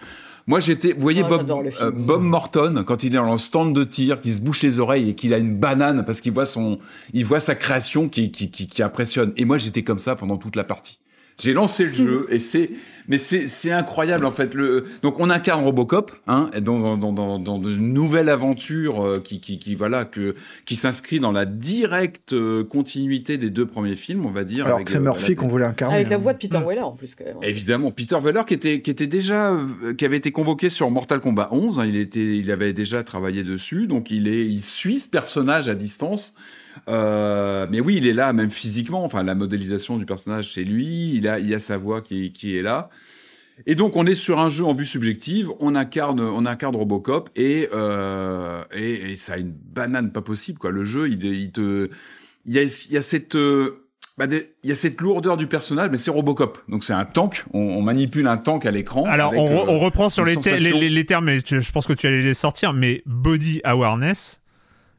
Moi, 0.47 0.59
j'étais, 0.59 0.93
vous 0.93 1.01
voyez 1.01 1.23
Ah, 1.25 1.29
Bob, 1.29 1.69
euh, 1.81 1.91
Bob 1.91 2.21
Morton 2.21 2.83
quand 2.85 3.03
il 3.03 3.13
est 3.13 3.17
dans 3.17 3.31
le 3.31 3.37
stand 3.37 3.73
de 3.73 3.83
tir, 3.83 4.21
qui 4.21 4.33
se 4.33 4.41
bouche 4.41 4.63
les 4.63 4.79
oreilles 4.79 5.09
et 5.09 5.15
qu'il 5.15 5.33
a 5.33 5.37
une 5.37 5.55
banane 5.55 6.05
parce 6.05 6.21
qu'il 6.21 6.31
voit 6.31 6.45
son, 6.45 6.79
il 7.13 7.25
voit 7.25 7.39
sa 7.39 7.55
création 7.55 8.09
qui, 8.09 8.31
qui, 8.31 8.49
qui, 8.49 8.67
qui 8.67 8.83
impressionne. 8.83 9.33
Et 9.37 9.45
moi, 9.45 9.57
j'étais 9.57 9.83
comme 9.83 9.99
ça 9.99 10.15
pendant 10.15 10.37
toute 10.37 10.55
la 10.55 10.63
partie. 10.63 10.99
J'ai 11.39 11.53
lancé 11.53 11.85
le 11.85 11.91
jeu 11.93 12.27
et 12.29 12.39
c'est, 12.39 12.69
mais 13.07 13.17
c'est, 13.17 13.47
c'est 13.47 13.71
incroyable 13.71 14.25
en 14.25 14.31
fait. 14.31 14.53
Le, 14.53 14.85
donc 15.01 15.19
on 15.19 15.29
incarne 15.29 15.63
Robocop, 15.63 16.11
hein, 16.27 16.49
dans, 16.61 16.97
dans, 16.97 17.13
dans, 17.13 17.39
dans 17.39 17.63
une 17.63 17.93
nouvelle 17.93 18.27
aventure 18.29 19.01
euh, 19.03 19.19
qui, 19.19 19.39
qui, 19.39 19.57
qui, 19.57 19.73
voilà, 19.73 20.03
que, 20.05 20.35
qui 20.65 20.75
s'inscrit 20.75 21.19
dans 21.21 21.31
la 21.31 21.45
directe 21.45 22.33
euh, 22.33 22.63
continuité 22.63 23.37
des 23.37 23.49
deux 23.49 23.65
premiers 23.65 23.95
films, 23.95 24.25
on 24.25 24.31
va 24.31 24.43
dire. 24.43 24.65
Alors 24.67 24.83
que 24.83 24.91
c'est 24.91 24.97
euh, 24.97 25.01
Murphy 25.01 25.29
la- 25.29 25.35
qu'on 25.35 25.47
voulait 25.47 25.65
incarner. 25.65 25.95
Avec 25.95 26.09
la 26.09 26.17
hein. 26.17 26.19
voix 26.19 26.33
de 26.33 26.37
Peter 26.37 26.59
Mm. 26.59 26.65
Weller 26.67 26.81
en 26.85 26.91
plus 26.91 27.15
quand 27.15 27.23
même. 27.25 27.37
Évidemment, 27.41 27.91
Peter 27.91 28.17
Weller 28.21 28.43
qui 28.45 28.53
était 28.53 28.81
qui 28.81 28.91
était 28.91 29.07
déjà 29.07 29.53
euh, 29.53 29.93
qui 29.97 30.03
avait 30.03 30.17
été 30.17 30.31
convoqué 30.31 30.69
sur 30.69 30.91
Mortal 30.91 31.21
Kombat 31.21 31.47
11, 31.51 31.79
hein, 31.79 31.85
il 31.85 31.95
était 31.95 32.37
il 32.37 32.51
avait 32.51 32.73
déjà 32.73 33.01
travaillé 33.03 33.43
dessus, 33.43 33.87
donc 33.87 34.11
il 34.11 34.27
est 34.27 34.45
il 34.45 34.61
suit 34.61 34.99
ce 34.99 35.07
personnage 35.07 35.69
à 35.69 35.73
distance. 35.75 36.35
Euh, 36.87 37.67
mais 37.69 37.79
oui, 37.79 37.95
il 37.97 38.07
est 38.07 38.13
là 38.13 38.31
même 38.33 38.49
physiquement, 38.51 39.03
enfin 39.03 39.23
la 39.23 39.35
modélisation 39.35 39.97
du 39.97 40.05
personnage 40.05 40.53
c'est 40.53 40.63
lui, 40.63 41.13
il 41.15 41.27
a 41.27 41.39
il 41.39 41.53
a 41.53 41.59
sa 41.59 41.77
voix 41.77 42.01
qui 42.01 42.31
qui 42.31 42.55
est 42.57 42.61
là. 42.61 42.89
Et 43.67 43.75
donc 43.75 43.95
on 43.97 44.05
est 44.05 44.15
sur 44.15 44.39
un 44.39 44.49
jeu 44.49 44.63
en 44.63 44.73
vue 44.73 44.85
subjective, 44.85 45.49
on 45.59 45.75
incarne 45.75 46.19
on 46.21 46.45
incarne 46.45 46.75
Robocop 46.75 47.29
et 47.35 47.67
euh, 47.73 48.63
et, 48.73 49.11
et 49.11 49.15
ça 49.17 49.33
a 49.33 49.37
une 49.37 49.51
banane 49.51 50.11
pas 50.11 50.21
possible 50.21 50.57
quoi. 50.59 50.71
Le 50.71 50.83
jeu 50.83 51.09
il, 51.09 51.23
il 51.25 51.51
te 51.51 51.89
il 52.45 52.53
y 52.53 52.59
a 52.59 52.63
il 52.63 52.91
y 52.93 52.97
a 52.97 53.01
cette 53.01 53.35
euh, 53.35 53.85
bah, 54.17 54.27
des- 54.27 54.53
il 54.63 54.69
y 54.69 54.71
a 54.71 54.75
cette 54.75 54.99
lourdeur 54.99 55.37
du 55.37 55.47
personnage, 55.47 55.89
mais 55.91 55.97
c'est 55.97 56.11
Robocop. 56.11 56.57
Donc 56.67 56.83
c'est 56.83 56.93
un 56.93 57.05
tank. 57.05 57.43
On, 57.53 57.59
on 57.59 57.81
manipule 57.81 58.27
un 58.27 58.35
tank 58.37 58.65
à 58.65 58.71
l'écran. 58.71 59.05
Alors, 59.05 59.31
on, 59.33 59.47
re- 59.47 59.61
euh, 59.69 59.71
on 59.71 59.79
reprend 59.79 60.09
sur 60.09 60.25
les, 60.25 60.31
les, 60.31 60.41
sensation- 60.41 60.77
les- 60.79 60.89
les 60.89 61.05
termes, 61.05 61.25
mais 61.25 61.37
je 61.45 61.71
pense 61.71 61.85
que 61.87 61.93
tu 61.93 62.05
allais 62.07 62.21
les 62.21 62.33
sortir, 62.33 62.73
mais 62.73 63.01
body 63.05 63.61
awareness, 63.63 64.38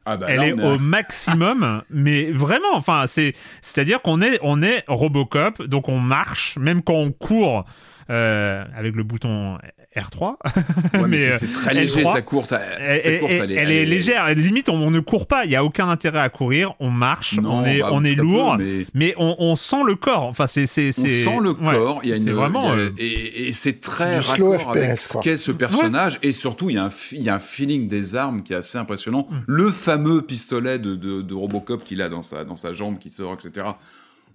Ah 0.05 0.17
bah 0.17 0.25
elle 0.29 0.37
là, 0.37 0.47
est 0.47 0.53
au 0.53 0.79
maximum, 0.79 1.83
mais 1.89 2.31
vraiment, 2.31 2.73
enfin, 2.73 3.05
c'est, 3.05 3.33
c'est-à-dire 3.61 4.01
qu'on 4.01 4.21
est, 4.21 4.39
on 4.41 4.61
est 4.61 4.83
Robocop, 4.87 5.61
donc 5.63 5.89
on 5.89 5.99
marche, 5.99 6.57
même 6.57 6.81
quand 6.81 6.95
on 6.95 7.11
court 7.11 7.65
euh, 8.09 8.65
avec 8.75 8.95
le 8.95 9.03
bouton 9.03 9.57
R3. 9.95 10.35
Ouais, 10.93 11.01
mais 11.01 11.07
mais, 11.07 11.27
euh, 11.31 11.35
c'est 11.37 11.51
très 11.51 11.71
elle 11.71 11.77
léger 11.77 12.03
sa 12.05 12.21
course. 12.21 12.53
Elle, 12.79 13.01
Cette 13.01 13.19
course, 13.19 13.33
elle- 13.33 13.51
elle 13.51 13.71
est 13.71 13.85
légère, 13.85 14.27
limite 14.33 14.69
on, 14.69 14.75
on 14.75 14.91
ne 14.91 14.99
court 14.99 15.25
pas, 15.27 15.45
il 15.45 15.51
y 15.51 15.55
a 15.55 15.63
aucun 15.63 15.89
intérêt 15.89 16.19
à 16.19 16.29
courir, 16.29 16.73
on 16.79 16.89
marche, 16.89 17.39
Non, 17.39 17.59
on 17.59 17.65
est, 17.65 17.79
bah, 17.79 17.89
on 17.91 18.03
est 18.03 18.15
peu, 18.15 18.21
lourd, 18.21 18.55
mais 18.57 18.85
mais 18.93 19.13
on, 19.17 19.35
on 19.39 19.55
sent 19.55 19.83
le 19.85 19.95
corps. 19.95 20.23
Enfin, 20.23 20.47
c'est, 20.47 20.65
c'est, 20.65 20.89
on 20.89 20.91
sent 20.91 21.39
le 21.41 21.51
ouais, 21.51 21.71
corps. 21.73 21.99
il 22.03 22.09
y 22.09 22.13
a 22.13 22.17
une 22.17 22.31
vraiment. 22.31 22.73
il 22.73 22.79
y 22.79 22.81
a- 22.81 22.85
euh, 22.85 22.91
et, 22.97 23.47
et 23.47 23.51
c'est 23.51 23.81
très 23.81 24.19
raccord 24.19 24.69
avec 24.69 24.91
FPS, 24.97 25.01
ce 25.07 25.11
quoi. 25.13 25.21
qu'est 25.21 25.37
ce 25.37 25.51
personnage. 25.51 26.19
Et 26.23 26.31
surtout, 26.31 26.69
il 26.69 26.75
y 26.75 26.79
a 26.79 26.85
un 26.85 26.89
il 27.11 27.23
y 27.23 27.29
a 27.29 27.35
un 27.35 27.39
feeling 27.39 27.87
des 27.87 28.15
armes 28.15 28.43
qui 28.43 28.53
est 28.53 28.57
assez 28.57 28.77
impressionnant. 28.77 29.27
Mm. 29.29 29.35
Le 29.47 29.71
fameux 29.71 30.21
pistolet 30.21 30.79
de, 30.79 30.95
de, 30.95 31.21
de 31.21 31.33
Robocop 31.33 31.83
qu'il 31.83 32.01
a 32.01 32.09
dans 32.09 32.21
sa 32.23 32.43
dans 32.43 32.55
sa 32.55 32.73
jambe 32.73 32.97
qui 32.99 33.09
sort, 33.09 33.33
etc. 33.33 33.67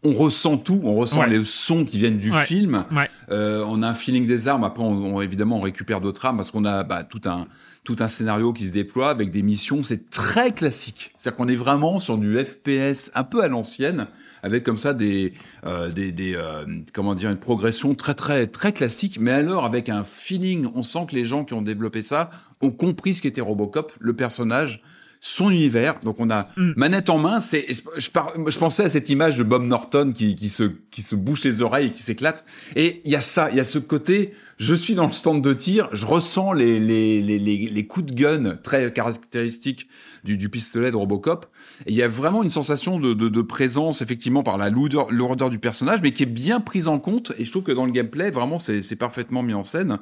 On 0.08 0.12
ressent 0.12 0.56
tout, 0.56 0.80
on 0.84 0.94
ressent 0.94 1.20
Ouais. 1.20 1.28
les 1.30 1.44
sons 1.44 1.84
qui 1.84 1.98
viennent 1.98 2.18
du 2.18 2.30
Ouais. 2.30 2.44
film. 2.44 2.84
Ouais. 2.92 3.10
Euh, 3.30 3.64
on 3.66 3.82
a 3.82 3.88
un 3.88 3.94
feeling 3.94 4.26
des 4.26 4.46
armes. 4.46 4.62
Après, 4.62 4.82
on, 4.84 5.16
on- 5.16 5.20
évidemment, 5.20 5.56
on 5.56 5.60
récupère 5.60 6.00
d'autres 6.00 6.24
armes 6.26 6.36
parce 6.36 6.50
qu'on 6.52 6.64
a 6.64 6.84
bah, 6.84 7.02
tout 7.04 7.22
un 7.26 7.46
tout 7.82 7.96
un 8.00 8.08
scénario 8.08 8.52
qui 8.52 8.66
se 8.66 8.72
déploie 8.72 9.10
avec 9.10 9.30
des 9.30 9.42
missions. 9.42 9.84
C'est 9.84 10.10
très 10.10 10.50
classique. 10.50 11.12
C'est-à-dire 11.16 11.36
qu'on 11.36 11.46
est 11.48 11.54
vraiment 11.56 12.00
sur 12.00 12.18
du 12.18 12.36
FPS 12.36 13.12
un 13.14 13.22
peu 13.22 13.42
à 13.44 13.48
l'ancienne, 13.48 14.08
avec 14.42 14.64
comme 14.64 14.76
ça 14.76 14.92
des 14.92 15.34
euh, 15.64 15.90
des, 15.92 16.10
des 16.10 16.34
euh, 16.34 16.64
comment 16.92 17.14
dire 17.14 17.30
une 17.30 17.36
progression 17.38 17.94
très 17.94 18.14
très 18.14 18.48
très 18.48 18.72
classique. 18.72 19.18
Mais 19.20 19.30
alors 19.32 19.64
avec 19.64 19.88
un 19.88 20.02
feeling, 20.04 20.66
on 20.74 20.82
sent 20.82 21.06
que 21.10 21.14
les 21.16 21.24
gens 21.24 21.44
qui 21.44 21.54
ont 21.54 21.62
développé 21.62 22.02
ça 22.02 22.30
ont 22.60 22.70
compris 22.72 23.14
ce 23.14 23.22
qu'était 23.22 23.40
Robocop, 23.40 23.92
le 24.00 24.14
personnage 24.14 24.82
son 25.20 25.50
univers. 25.50 25.98
Donc 26.02 26.16
on 26.20 26.30
a 26.30 26.48
Mm. 26.56 26.72
manette 26.76 27.10
en 27.10 27.18
main. 27.18 27.40
C'est, 27.40 27.66
je, 27.96 28.10
par- 28.10 28.32
je 28.46 28.58
pensais 28.58 28.84
à 28.84 28.88
cette 28.88 29.08
image 29.08 29.38
de 29.38 29.42
Bob 29.42 29.62
Norton 29.62 30.12
qui, 30.14 30.34
qui 30.36 30.48
se 30.48 30.64
qui 30.90 31.02
se 31.02 31.14
bouche 31.16 31.44
les 31.44 31.62
oreilles 31.62 31.86
et 31.88 31.90
qui 31.90 32.02
s'éclate. 32.02 32.44
Et 32.76 33.00
il 33.04 33.10
y 33.10 33.16
a 33.16 33.20
ça, 33.20 33.50
il 33.50 33.56
y 33.56 33.60
a 33.60 33.64
ce 33.64 33.78
côté. 33.78 34.32
Je 34.58 34.74
suis 34.74 34.94
dans 34.94 35.06
le 35.06 35.12
stand 35.12 35.42
de 35.42 35.52
tir, 35.52 35.88
je 35.92 36.06
ressens 36.06 36.52
les 36.54 36.78
les 36.80 37.20
les 37.20 37.38
les, 37.38 37.56
les 37.68 37.86
coups 37.86 38.06
de 38.06 38.14
gun 38.14 38.56
très 38.62 38.90
caractéristiques 38.92 39.88
du, 40.24 40.36
du 40.38 40.48
pistolet 40.48 40.90
de 40.90 40.96
Robocop. 40.96 41.46
Et 41.86 41.90
il 41.90 41.94
y 41.96 42.02
a 42.02 42.08
vraiment 42.08 42.42
une 42.42 42.48
sensation 42.50 42.98
de, 42.98 43.12
de, 43.12 43.28
de 43.28 43.42
présence 43.42 44.00
effectivement 44.00 44.42
par 44.42 44.56
la 44.56 44.70
lourdeur, 44.70 45.10
lourdeur 45.12 45.50
du 45.50 45.58
personnage, 45.58 46.00
mais 46.02 46.12
qui 46.12 46.22
est 46.22 46.26
bien 46.26 46.60
prise 46.60 46.88
en 46.88 46.98
compte. 46.98 47.32
Et 47.38 47.44
je 47.44 47.50
trouve 47.50 47.64
que 47.64 47.72
dans 47.72 47.84
le 47.84 47.92
gameplay, 47.92 48.30
vraiment, 48.30 48.58
c'est 48.58 48.80
c'est 48.82 48.96
parfaitement 48.96 49.42
mis 49.42 49.54
en 49.54 49.62
scène. 49.64 49.98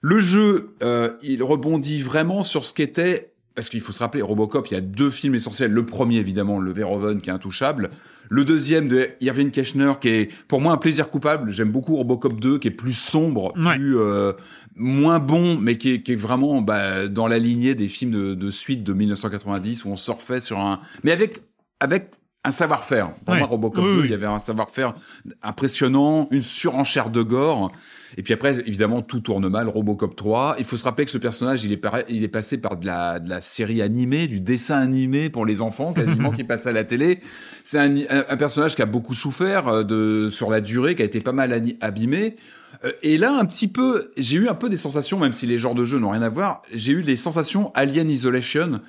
Le 0.00 0.20
jeu, 0.20 0.74
euh, 0.82 1.12
il 1.22 1.42
rebondit 1.42 2.02
vraiment 2.02 2.42
sur 2.42 2.64
ce 2.64 2.72
qu'était 2.74 3.32
parce 3.54 3.68
qu'il 3.68 3.80
faut 3.80 3.92
se 3.92 4.00
rappeler, 4.00 4.22
Robocop, 4.22 4.66
il 4.70 4.74
y 4.74 4.76
a 4.76 4.80
deux 4.80 5.10
films 5.10 5.34
essentiels. 5.36 5.70
Le 5.70 5.86
premier, 5.86 6.16
évidemment, 6.16 6.58
le 6.58 6.72
Verhoeven, 6.72 7.20
qui 7.20 7.30
est 7.30 7.32
intouchable. 7.32 7.90
Le 8.28 8.44
deuxième, 8.44 8.88
de 8.88 9.10
Irving 9.20 9.50
Keschner, 9.50 9.92
qui 10.00 10.08
est 10.08 10.30
pour 10.48 10.60
moi 10.60 10.72
un 10.72 10.76
plaisir 10.76 11.08
coupable. 11.10 11.50
J'aime 11.52 11.70
beaucoup 11.70 11.94
Robocop 11.96 12.40
2, 12.40 12.58
qui 12.58 12.68
est 12.68 12.72
plus 12.72 12.94
sombre, 12.94 13.52
Ouais. 13.56 13.76
plus 13.76 13.96
euh, 13.98 14.32
moins 14.74 15.20
bon, 15.20 15.56
mais 15.56 15.76
qui 15.76 15.92
est, 15.94 16.02
qui 16.02 16.12
est 16.12 16.16
vraiment 16.16 16.62
bah, 16.62 17.06
dans 17.06 17.28
la 17.28 17.38
lignée 17.38 17.74
des 17.74 17.88
films 17.88 18.10
de, 18.10 18.34
de 18.34 18.50
suite 18.50 18.82
de 18.82 18.92
1990 18.92 19.84
où 19.84 19.90
on 19.90 19.96
surfait 19.96 20.40
sur 20.40 20.58
un, 20.58 20.80
mais 21.04 21.12
avec 21.12 21.42
avec 21.80 22.10
un 22.46 22.50
savoir-faire. 22.50 23.12
Pour 23.24 23.32
Ouais. 23.34 23.38
moi, 23.38 23.46
Robocop 23.48 23.84
Oui, 23.84 23.94
2, 23.94 24.00
oui. 24.00 24.06
il 24.06 24.10
y 24.10 24.14
avait 24.14 24.26
un 24.26 24.38
savoir-faire 24.38 24.94
impressionnant, 25.42 26.28
une 26.30 26.42
surenchère 26.42 27.10
de 27.10 27.22
gore. 27.22 27.70
Et 28.16 28.22
puis 28.22 28.32
après, 28.32 28.60
évidemment, 28.66 29.02
tout 29.02 29.20
tourne 29.20 29.48
mal. 29.48 29.68
Robocop 29.68 30.14
3. 30.14 30.56
Il 30.58 30.64
faut 30.64 30.76
se 30.76 30.84
rappeler 30.84 31.04
que 31.04 31.10
ce 31.10 31.18
personnage, 31.18 31.64
il 31.64 31.72
est, 31.72 31.76
par- 31.76 32.02
il 32.08 32.22
est 32.22 32.28
passé 32.28 32.60
par 32.60 32.76
de 32.76 32.86
la, 32.86 33.18
de 33.18 33.28
la 33.28 33.40
série 33.40 33.82
animée, 33.82 34.26
du 34.28 34.40
dessin 34.40 34.78
animé 34.78 35.30
pour 35.30 35.46
les 35.46 35.60
enfants, 35.60 35.92
quasiment, 35.92 36.30
qui 36.36 36.44
passe 36.44 36.66
à 36.66 36.72
la 36.72 36.84
télé. 36.84 37.20
C'est 37.62 37.78
un, 37.78 38.36
personnage 38.36 38.76
qui 38.76 38.82
a 38.82 38.86
beaucoup 38.86 39.14
souffert 39.14 39.68
euh, 39.68 39.82
de, 39.82 40.28
sur 40.30 40.50
la 40.50 40.60
durée, 40.60 40.94
qui 40.94 41.02
a 41.02 41.04
été 41.04 41.20
pas 41.20 41.32
mal 41.32 41.52
abîmé. 41.80 42.36
Euh, 42.84 42.92
Et 43.02 43.18
là, 43.18 43.36
un 43.36 43.44
petit 43.44 43.68
peu, 43.68 44.10
j'ai 44.16 44.36
eu 44.36 44.48
un 44.48 44.54
peu 44.54 44.68
des 44.68 44.76
sensations, 44.76 45.18
même 45.18 45.32
si 45.32 45.46
les 45.46 45.58
genres 45.58 45.74
de 45.74 45.84
jeux 45.84 45.98
n'ont 45.98 46.10
rien 46.10 46.22
à 46.22 46.28
voir, 46.28 46.62
j'ai 46.72 46.92
eu 46.92 47.02
des 47.02 47.16
sensations 47.16 47.72
Alien 47.74 48.10
Isolation 48.10 48.80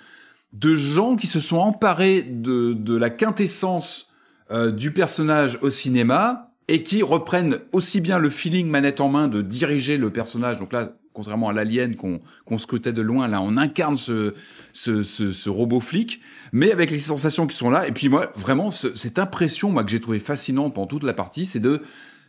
de 0.54 0.76
gens 0.76 1.16
qui 1.16 1.28
se 1.28 1.40
sont 1.40 1.58
emparés 1.58 2.22
de, 2.22 2.74
de 2.74 2.96
la 2.96 3.10
quintessence 3.10 4.12
euh, 4.52 4.72
du 4.72 4.92
personnage 4.92 5.58
au 5.62 5.70
cinéma 5.70 6.52
et 6.68 6.84
qui 6.84 7.04
reprennent 7.04 7.60
aussi 7.74 8.02
bien 8.02 8.18
le 8.20 8.30
feeling 8.30 8.68
manette 8.70 9.00
en 9.02 9.10
main 9.10 9.28
de 9.28 9.42
diriger 9.42 9.98
le 9.98 10.10
personnage. 10.10 10.58
Donc 10.60 10.74
là, 10.74 10.94
contrairement 11.14 11.50
à 11.50 11.54
l'alien 11.54 11.96
qu'on 11.96 12.58
scrutait 12.58 12.92
de 12.92 13.02
loin, 13.02 13.28
là, 13.28 13.42
on 13.42 13.56
incarne 13.56 13.96
ce, 13.96 14.34
ce, 14.74 15.02
ce, 15.04 15.32
ce 15.32 15.50
robot 15.50 15.80
flic, 15.80 16.20
mais 16.52 16.72
avec 16.72 16.92
les 16.92 17.00
sensations 17.00 17.48
qui 17.48 17.56
sont 17.56 17.70
là. 17.70 17.88
Et 17.88 17.92
puis 17.92 18.10
moi, 18.10 18.32
vraiment, 18.36 18.72
ce- 18.72 18.96
cette 18.96 19.20
impression 19.20 19.72
moi 19.72 19.84
que 19.84 19.92
j'ai 19.92 20.00
trouvé 20.02 20.20
fascinante 20.20 20.74
pendant 20.74 20.88
toute 20.88 21.04
la 21.04 21.14
partie, 21.14 21.46
c'est 21.46 21.60
de 21.62 21.82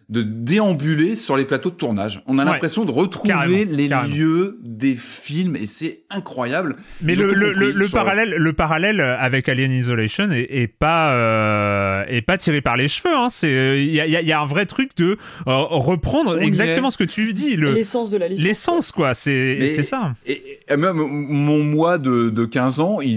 de 0.09 0.23
déambuler 0.23 1.17
sur 1.17 1.37
les 1.37 1.45
plateaux 1.45 1.71
de 1.71 1.75
tournage. 1.75 2.23
On 2.27 2.39
a 2.39 2.45
Ouais. 2.45 2.53
l'impression 2.53 2.85
de 2.85 2.93
retrouver 2.93 3.29
Carrément, 3.31 3.59
les 3.71 3.89
carrément. 3.89 4.15
lieux 4.15 4.59
des 4.63 4.95
films 4.95 5.57
et 5.57 5.67
c'est 5.67 6.03
incroyable. 6.11 6.77
Mais 7.03 7.17
le, 7.17 7.33
le, 7.35 7.47
compris 7.51 7.67
le, 7.67 7.73
le 7.73 7.85
sur- 7.87 7.95
parallèle, 7.95 8.31
le 8.37 8.53
parallèle 8.53 9.01
avec 9.01 9.49
Alien 9.49 9.73
Isolation 9.73 10.31
est, 10.31 10.47
est 10.49 10.69
pas 10.69 11.15
euh, 11.17 12.05
est 12.09 12.23
pas 12.23 12.39
tiré 12.39 12.61
par 12.61 12.77
les 12.77 12.87
cheveux. 12.89 13.15
Hein. 13.17 13.29
C'est 13.31 13.83
il 13.85 13.93
y 13.95 14.01
a, 14.01 14.07
il 14.07 14.13
y 14.13 14.17
a- 14.17 14.21
il 14.23 14.29
y 14.29 14.33
a 14.33 14.41
un 14.41 14.47
vrai 14.47 14.67
truc 14.67 14.91
de 14.97 15.17
euh, 15.49 15.57
reprendre 15.71 16.37
On 16.39 16.41
exactement 16.41 16.91
ce 16.91 16.99
que 16.99 17.05
tu 17.05 17.33
dis, 17.33 17.57
le 17.57 17.73
L'essence 17.75 18.11
de 18.11 18.19
la 18.19 18.29
licence. 18.29 18.45
l'essence 18.45 18.93
quoi. 18.93 19.13
C'est 19.15 19.83
ça. 19.83 20.13
Et, 20.27 20.61
et 20.69 20.77
même 20.77 20.97
mon 20.97 21.63
moi 21.65 21.99
de, 21.99 22.31
de 22.31 22.45
15 22.45 22.81
ans, 22.81 23.01
il, 23.01 23.11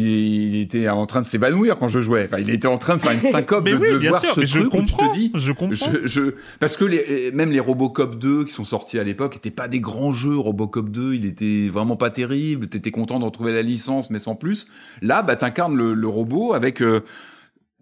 il 0.56 0.62
était 0.62 0.90
en 0.90 1.06
train 1.06 1.22
de 1.22 1.26
s'évanouir 1.26 1.78
quand 1.78 1.88
je 1.88 2.00
jouais. 2.02 2.26
Enfin, 2.26 2.38
il 2.40 2.50
était 2.50 2.68
en 2.68 2.78
train 2.80 2.98
de 2.98 3.02
faire 3.02 3.12
une 3.12 3.20
syncope 3.32 3.68
de, 3.70 3.76
oui, 3.76 3.92
de 3.92 3.98
bien 4.00 4.10
voir 4.10 4.22
sûr. 4.26 4.34
ce 4.34 4.40
mais 4.40 4.46
je 4.48 4.60
truc 4.60 4.74
où 4.74 4.78
tu 4.78 4.92
comprends. 4.94 5.10
te 5.10 5.16
dis. 5.16 5.32
je 5.36 5.52
comprends. 5.52 5.90
Je, 5.94 6.08
je- 6.08 6.34
parce 6.60 6.78
que 6.78 6.79
les, 6.86 7.32
même 7.32 7.52
les 7.52 7.60
Robocop 7.60 8.18
2 8.18 8.46
qui 8.46 8.52
sont 8.52 8.64
sortis 8.64 9.00
à 9.00 9.04
l'époque 9.04 9.36
étaient 9.36 9.52
pas 9.52 9.68
des 9.68 9.80
grands 9.80 10.12
jeux. 10.12 10.38
Robocop 10.38 10.90
2, 10.90 11.14
il 11.16 11.26
était 11.26 11.70
vraiment 11.70 11.96
pas 11.96 12.10
terrible. 12.10 12.68
T'étais 12.68 12.92
content 12.92 13.20
de 13.20 13.26
retrouver 13.26 13.54
la 13.54 13.62
licence, 13.62 14.10
mais 14.10 14.20
sans 14.20 14.36
plus. 14.36 14.68
Là, 15.02 15.22
bah, 15.22 15.36
t'incarnes 15.36 15.76
le, 15.76 15.94
le 15.94 16.08
robot 16.08 16.54
avec 16.54 16.82
euh, 16.82 17.02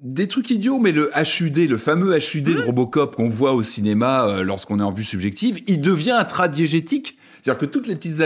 des 0.01 0.27
trucs 0.27 0.51
idiots, 0.51 0.79
mais 0.79 0.91
le 0.91 1.11
HUD, 1.15 1.57
le 1.69 1.77
fameux 1.77 2.17
HUD 2.17 2.43
de 2.43 2.61
Robocop 2.61 3.15
qu'on 3.15 3.29
voit 3.29 3.53
au 3.53 3.63
cinéma 3.63 4.27
euh, 4.27 4.43
lorsqu'on 4.43 4.79
est 4.79 4.83
en 4.83 4.91
vue 4.91 5.03
subjective, 5.03 5.59
il 5.67 5.81
devient 5.81 6.11
intradiégétique. 6.11 7.17
C'est-à-dire 7.41 7.59
que 7.59 7.65
toutes 7.65 7.87
les 7.87 7.95
petites 7.95 8.21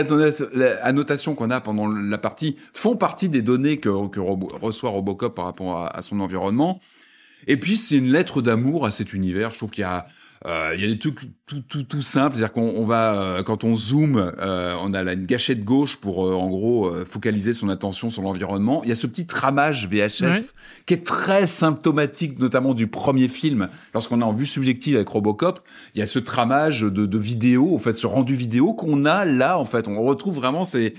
annotations 0.82 1.34
qu'on 1.34 1.50
a 1.50 1.60
pendant 1.60 1.86
la 1.86 2.18
partie 2.18 2.56
font 2.72 2.96
partie 2.96 3.28
des 3.28 3.40
données 3.40 3.78
que, 3.78 3.88
reçoit 3.88 4.90
Robocop 4.90 5.34
par 5.34 5.44
rapport 5.44 5.86
à 5.94 6.02
son 6.02 6.20
environnement. 6.20 6.80
Et 7.46 7.56
puis 7.56 7.76
c'est 7.76 7.98
une 7.98 8.10
lettre 8.10 8.42
d'amour 8.42 8.86
à 8.86 8.90
cet 8.90 9.12
univers. 9.12 9.52
Je 9.52 9.58
trouve 9.58 9.70
qu'il 9.70 9.82
y 9.82 9.84
a 9.84 10.06
il 10.44 10.80
y 10.80 10.84
a 10.84 10.88
des 10.88 10.98
trucs 10.98 11.20
tout 11.46 11.62
tout 11.68 11.82
tout 11.84 12.02
simples, 12.02 12.36
c'est-à-dire 12.36 12.52
qu'on 12.52 12.84
va 12.84 13.14
euh, 13.14 13.42
quand 13.42 13.64
on 13.64 13.76
zoome, 13.76 14.32
euh, 14.38 14.76
on 14.80 14.92
a 14.94 15.02
là 15.02 15.12
une 15.12 15.26
gâchette 15.26 15.64
gauche 15.64 15.96
pour 15.96 16.18
en 16.20 16.48
gros 16.48 16.92
focaliser 17.04 17.52
son 17.52 17.68
attention 17.68 18.10
sur 18.10 18.22
l'environnement. 18.22 18.82
Il 18.84 18.88
y 18.88 18.92
a 18.92 18.96
ce 18.96 19.06
petit 19.06 19.26
tramage 19.26 19.88
VHS 19.88 20.54
qui 20.86 20.94
est 20.94 21.06
très 21.06 21.46
symptomatique, 21.46 22.38
notamment 22.38 22.74
du 22.74 22.86
premier 22.86 23.28
film. 23.28 23.68
Lorsqu'on 23.94 24.20
est 24.20 24.24
en 24.24 24.32
vue 24.32 24.46
subjective 24.46 24.96
avec 24.96 25.08
Robocop, 25.08 25.60
il 25.94 26.00
y 26.00 26.02
a 26.02 26.06
ce 26.06 26.18
tramage 26.18 26.80
de, 26.82 27.06
de 27.06 27.18
vidéo, 27.18 27.74
en 27.74 27.78
fait, 27.78 27.92
ce 27.92 28.06
rendu 28.06 28.34
vidéo 28.34 28.74
qu'on 28.74 29.04
a 29.04 29.24
là, 29.24 29.58
en 29.58 29.64
fait, 29.64 29.88
on 29.88 30.02
retrouve 30.02 30.36
vraiment 30.36 30.64
ces 30.64 30.94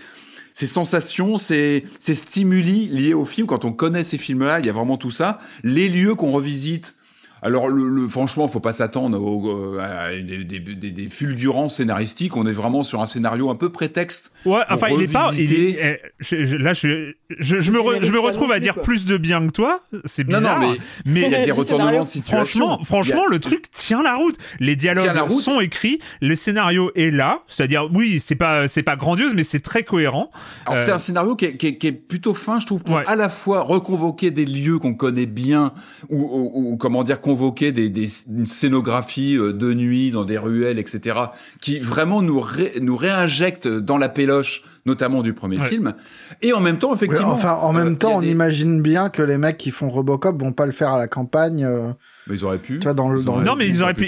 ces 0.53 0.67
sensations, 0.67 1.37
ces, 1.37 1.83
ces 1.99 2.15
stimuli 2.15 2.87
liés 2.87 3.13
au 3.13 3.25
film. 3.25 3.47
Quand 3.47 3.65
on 3.65 3.73
connaît 3.73 4.03
ces 4.03 4.17
films-là, 4.17 4.59
il 4.59 4.65
y 4.65 4.69
a 4.69 4.73
vraiment 4.73 4.97
tout 4.97 5.11
ça. 5.11 5.39
Les 5.63 5.89
lieux 5.89 6.15
qu'on 6.15 6.31
revisite, 6.31 6.95
alors, 7.43 7.67
le, 7.67 7.89
le, 7.89 8.07
franchement, 8.07 8.47
faut 8.47 8.61
pas 8.61 8.71
s'attendre 8.71 9.81
à 9.81 10.11
des, 10.11 10.45
des, 10.45 10.59
des, 10.59 10.91
des, 10.91 11.09
fulgurances 11.09 11.75
scénaristiques. 11.75 12.37
On 12.37 12.47
est 12.47 12.53
vraiment 12.53 12.83
sur 12.83 13.01
un 13.01 13.05
scénario 13.05 13.49
un 13.49 13.55
peu 13.55 13.69
prétexte. 13.69 14.31
Ouais, 14.45 14.61
enfin, 14.69 14.87
il 14.91 15.01
est 15.01 15.11
pas. 15.11 15.31
Il 15.37 15.53
est, 15.53 15.77
eh, 15.81 15.99
je, 16.19 16.55
là, 16.55 16.71
je, 16.71 17.11
je, 17.37 17.59
je 17.59 17.71
me, 17.71 17.79
je 18.01 18.11
me 18.11 18.19
retrouve 18.19 18.51
à 18.53 18.59
dire 18.59 18.79
plus 18.81 19.03
de 19.03 19.17
bien 19.17 19.45
que 19.45 19.51
toi. 19.51 19.81
C'est 20.05 20.23
bizarre. 20.23 20.61
Non, 20.61 20.69
non, 20.69 20.75
mais 21.05 21.21
il 21.23 21.31
y 21.31 21.35
a 21.35 21.43
des 21.43 21.51
retournements 21.63 22.03
de 22.03 22.07
situation. 22.07 22.65
Franchement, 22.65 22.83
franchement, 22.85 23.25
le 23.29 23.39
truc 23.39 23.69
tient 23.71 24.01
la 24.01 24.15
route. 24.15 24.37
Les 24.59 24.77
dialogues 24.77 25.29
sont 25.29 25.59
écrits, 25.59 25.99
le 26.21 26.35
scénario 26.35 26.91
est 26.95 27.11
là. 27.11 27.41
C'est-à-dire, 27.47 27.89
oui, 27.93 28.21
c'est 28.21 28.35
pas, 28.35 28.69
c'est 28.69 28.83
pas 28.83 28.95
grandiose, 28.95 29.33
mais 29.35 29.43
c'est 29.43 29.59
très 29.59 29.83
cohérent. 29.83 30.31
Alors, 30.65 30.79
c'est 30.79 30.91
euh, 30.91 30.95
un 30.95 30.99
scénario 30.99 31.35
qui 31.35 31.45
est, 31.45 31.57
qui, 31.57 31.67
est, 31.67 31.77
qui 31.77 31.87
est, 31.87 31.91
plutôt 31.91 32.33
fin, 32.33 32.59
je 32.59 32.65
trouve, 32.65 32.83
pour 32.83 32.97
à 32.97 33.15
la 33.15 33.27
fois 33.27 33.61
reconvoquer 33.61 34.31
des 34.31 34.45
lieux 34.45 34.79
qu'on 34.79 34.93
connaît 34.93 35.25
bien 35.25 35.73
ou, 36.09 36.21
ou, 36.21 36.71
ou 36.71 36.77
comment 36.77 37.03
dire, 37.03 37.19
convoquer 37.33 37.71
des, 37.71 37.89
des, 37.89 38.07
une 38.29 38.45
scénographie 38.45 39.37
euh, 39.37 39.53
de 39.53 39.73
nuit 39.73 40.11
dans 40.11 40.23
des 40.23 40.37
ruelles, 40.37 40.77
etc., 40.77 41.17
qui 41.61 41.79
vraiment 41.79 42.21
nous, 42.21 42.43
nous 42.79 42.95
réinjecte 42.95 43.67
dans 43.67 43.97
la 43.97 44.07
péloche 44.07 44.63
notamment 44.85 45.23
du 45.23 45.33
premier 45.33 45.59
film. 45.59 45.93
Et 46.41 46.53
en 46.53 46.59
même 46.59 46.77
temps, 46.77 46.93
effectivement. 46.93 47.31
enfin, 47.31 47.53
en 47.53 47.73
même 47.73 47.93
euh, 47.93 47.95
temps, 47.95 48.17
on 48.17 48.21
imagine 48.21 48.81
bien 48.81 49.09
que 49.09 49.21
les 49.21 49.37
mecs 49.37 49.57
qui 49.57 49.71
font 49.71 49.89
Robocop 49.89 50.39
vont 50.39 50.51
pas 50.51 50.65
le 50.65 50.73
faire 50.73 50.89
à 50.89 50.97
la 50.97 51.07
campagne. 51.07 51.63
Euh, 51.63 51.91
mais 52.27 52.35
ils 52.35 52.45
auraient 52.45 52.57
pu. 52.57 52.79
Tu 52.79 52.83
vois, 52.83 52.93
dans 52.93 53.09
le, 53.09 53.23
dans 53.23 53.39
non, 53.39 53.55
mais 53.55 53.67
ils 53.67 53.81
auraient 53.81 53.93
pu. 53.93 54.07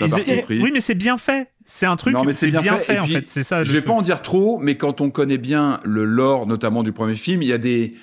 oui, 0.49 0.71
mais 0.73 0.82
c'est 0.82 0.95
bien 0.95 1.17
fait. 1.17 1.49
C'est 1.63 1.86
un 1.86 1.95
truc. 1.95 2.13
Non, 2.13 2.23
mais 2.23 2.34
c'est 2.34 2.51
bien, 2.51 2.61
bien, 2.61 2.78
fait, 2.78 2.99
en 2.99 3.07
fait. 3.07 3.26
C'est 3.26 3.43
ça. 3.43 3.63
Je 3.63 3.71
vais 3.71 3.82
pas 3.82 3.93
en 3.93 4.01
dire 4.01 4.21
trop, 4.21 4.59
mais 4.59 4.76
quand 4.76 5.01
on 5.01 5.09
connaît 5.09 5.38
bien 5.39 5.80
le 5.84 6.05
lore, 6.05 6.45
notamment 6.45 6.84
du 6.84 6.91
premier 6.91 7.15
film, 7.15 7.41
il 7.41 7.47
y 7.47 7.53
a 7.53 7.57
des 7.57 7.93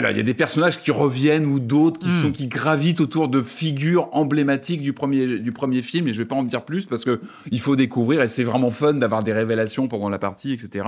il 0.00 0.16
y 0.16 0.20
a 0.20 0.22
des 0.22 0.34
personnages 0.34 0.80
qui 0.80 0.90
reviennent 0.90 1.46
ou 1.46 1.60
d'autres 1.60 2.00
qui 2.00 2.08
hmm. 2.08 2.22
sont 2.22 2.32
qui 2.32 2.46
gravitent 2.46 3.00
autour 3.00 3.28
de 3.28 3.42
figures 3.42 4.08
emblématiques 4.12 4.80
du 4.80 4.92
premier 4.92 5.38
du 5.38 5.52
premier 5.52 5.82
film 5.82 6.08
et 6.08 6.12
je 6.12 6.18
vais 6.18 6.24
pas 6.24 6.36
en 6.36 6.42
dire 6.42 6.64
plus 6.64 6.86
parce 6.86 7.04
que 7.04 7.20
il 7.50 7.60
faut 7.60 7.76
découvrir 7.76 8.22
et 8.22 8.28
c'est 8.28 8.44
vraiment 8.44 8.70
fun 8.70 8.94
d'avoir 8.94 9.22
des 9.22 9.32
révélations 9.32 9.88
pendant 9.88 10.08
la 10.08 10.18
partie 10.18 10.52
etc. 10.52 10.84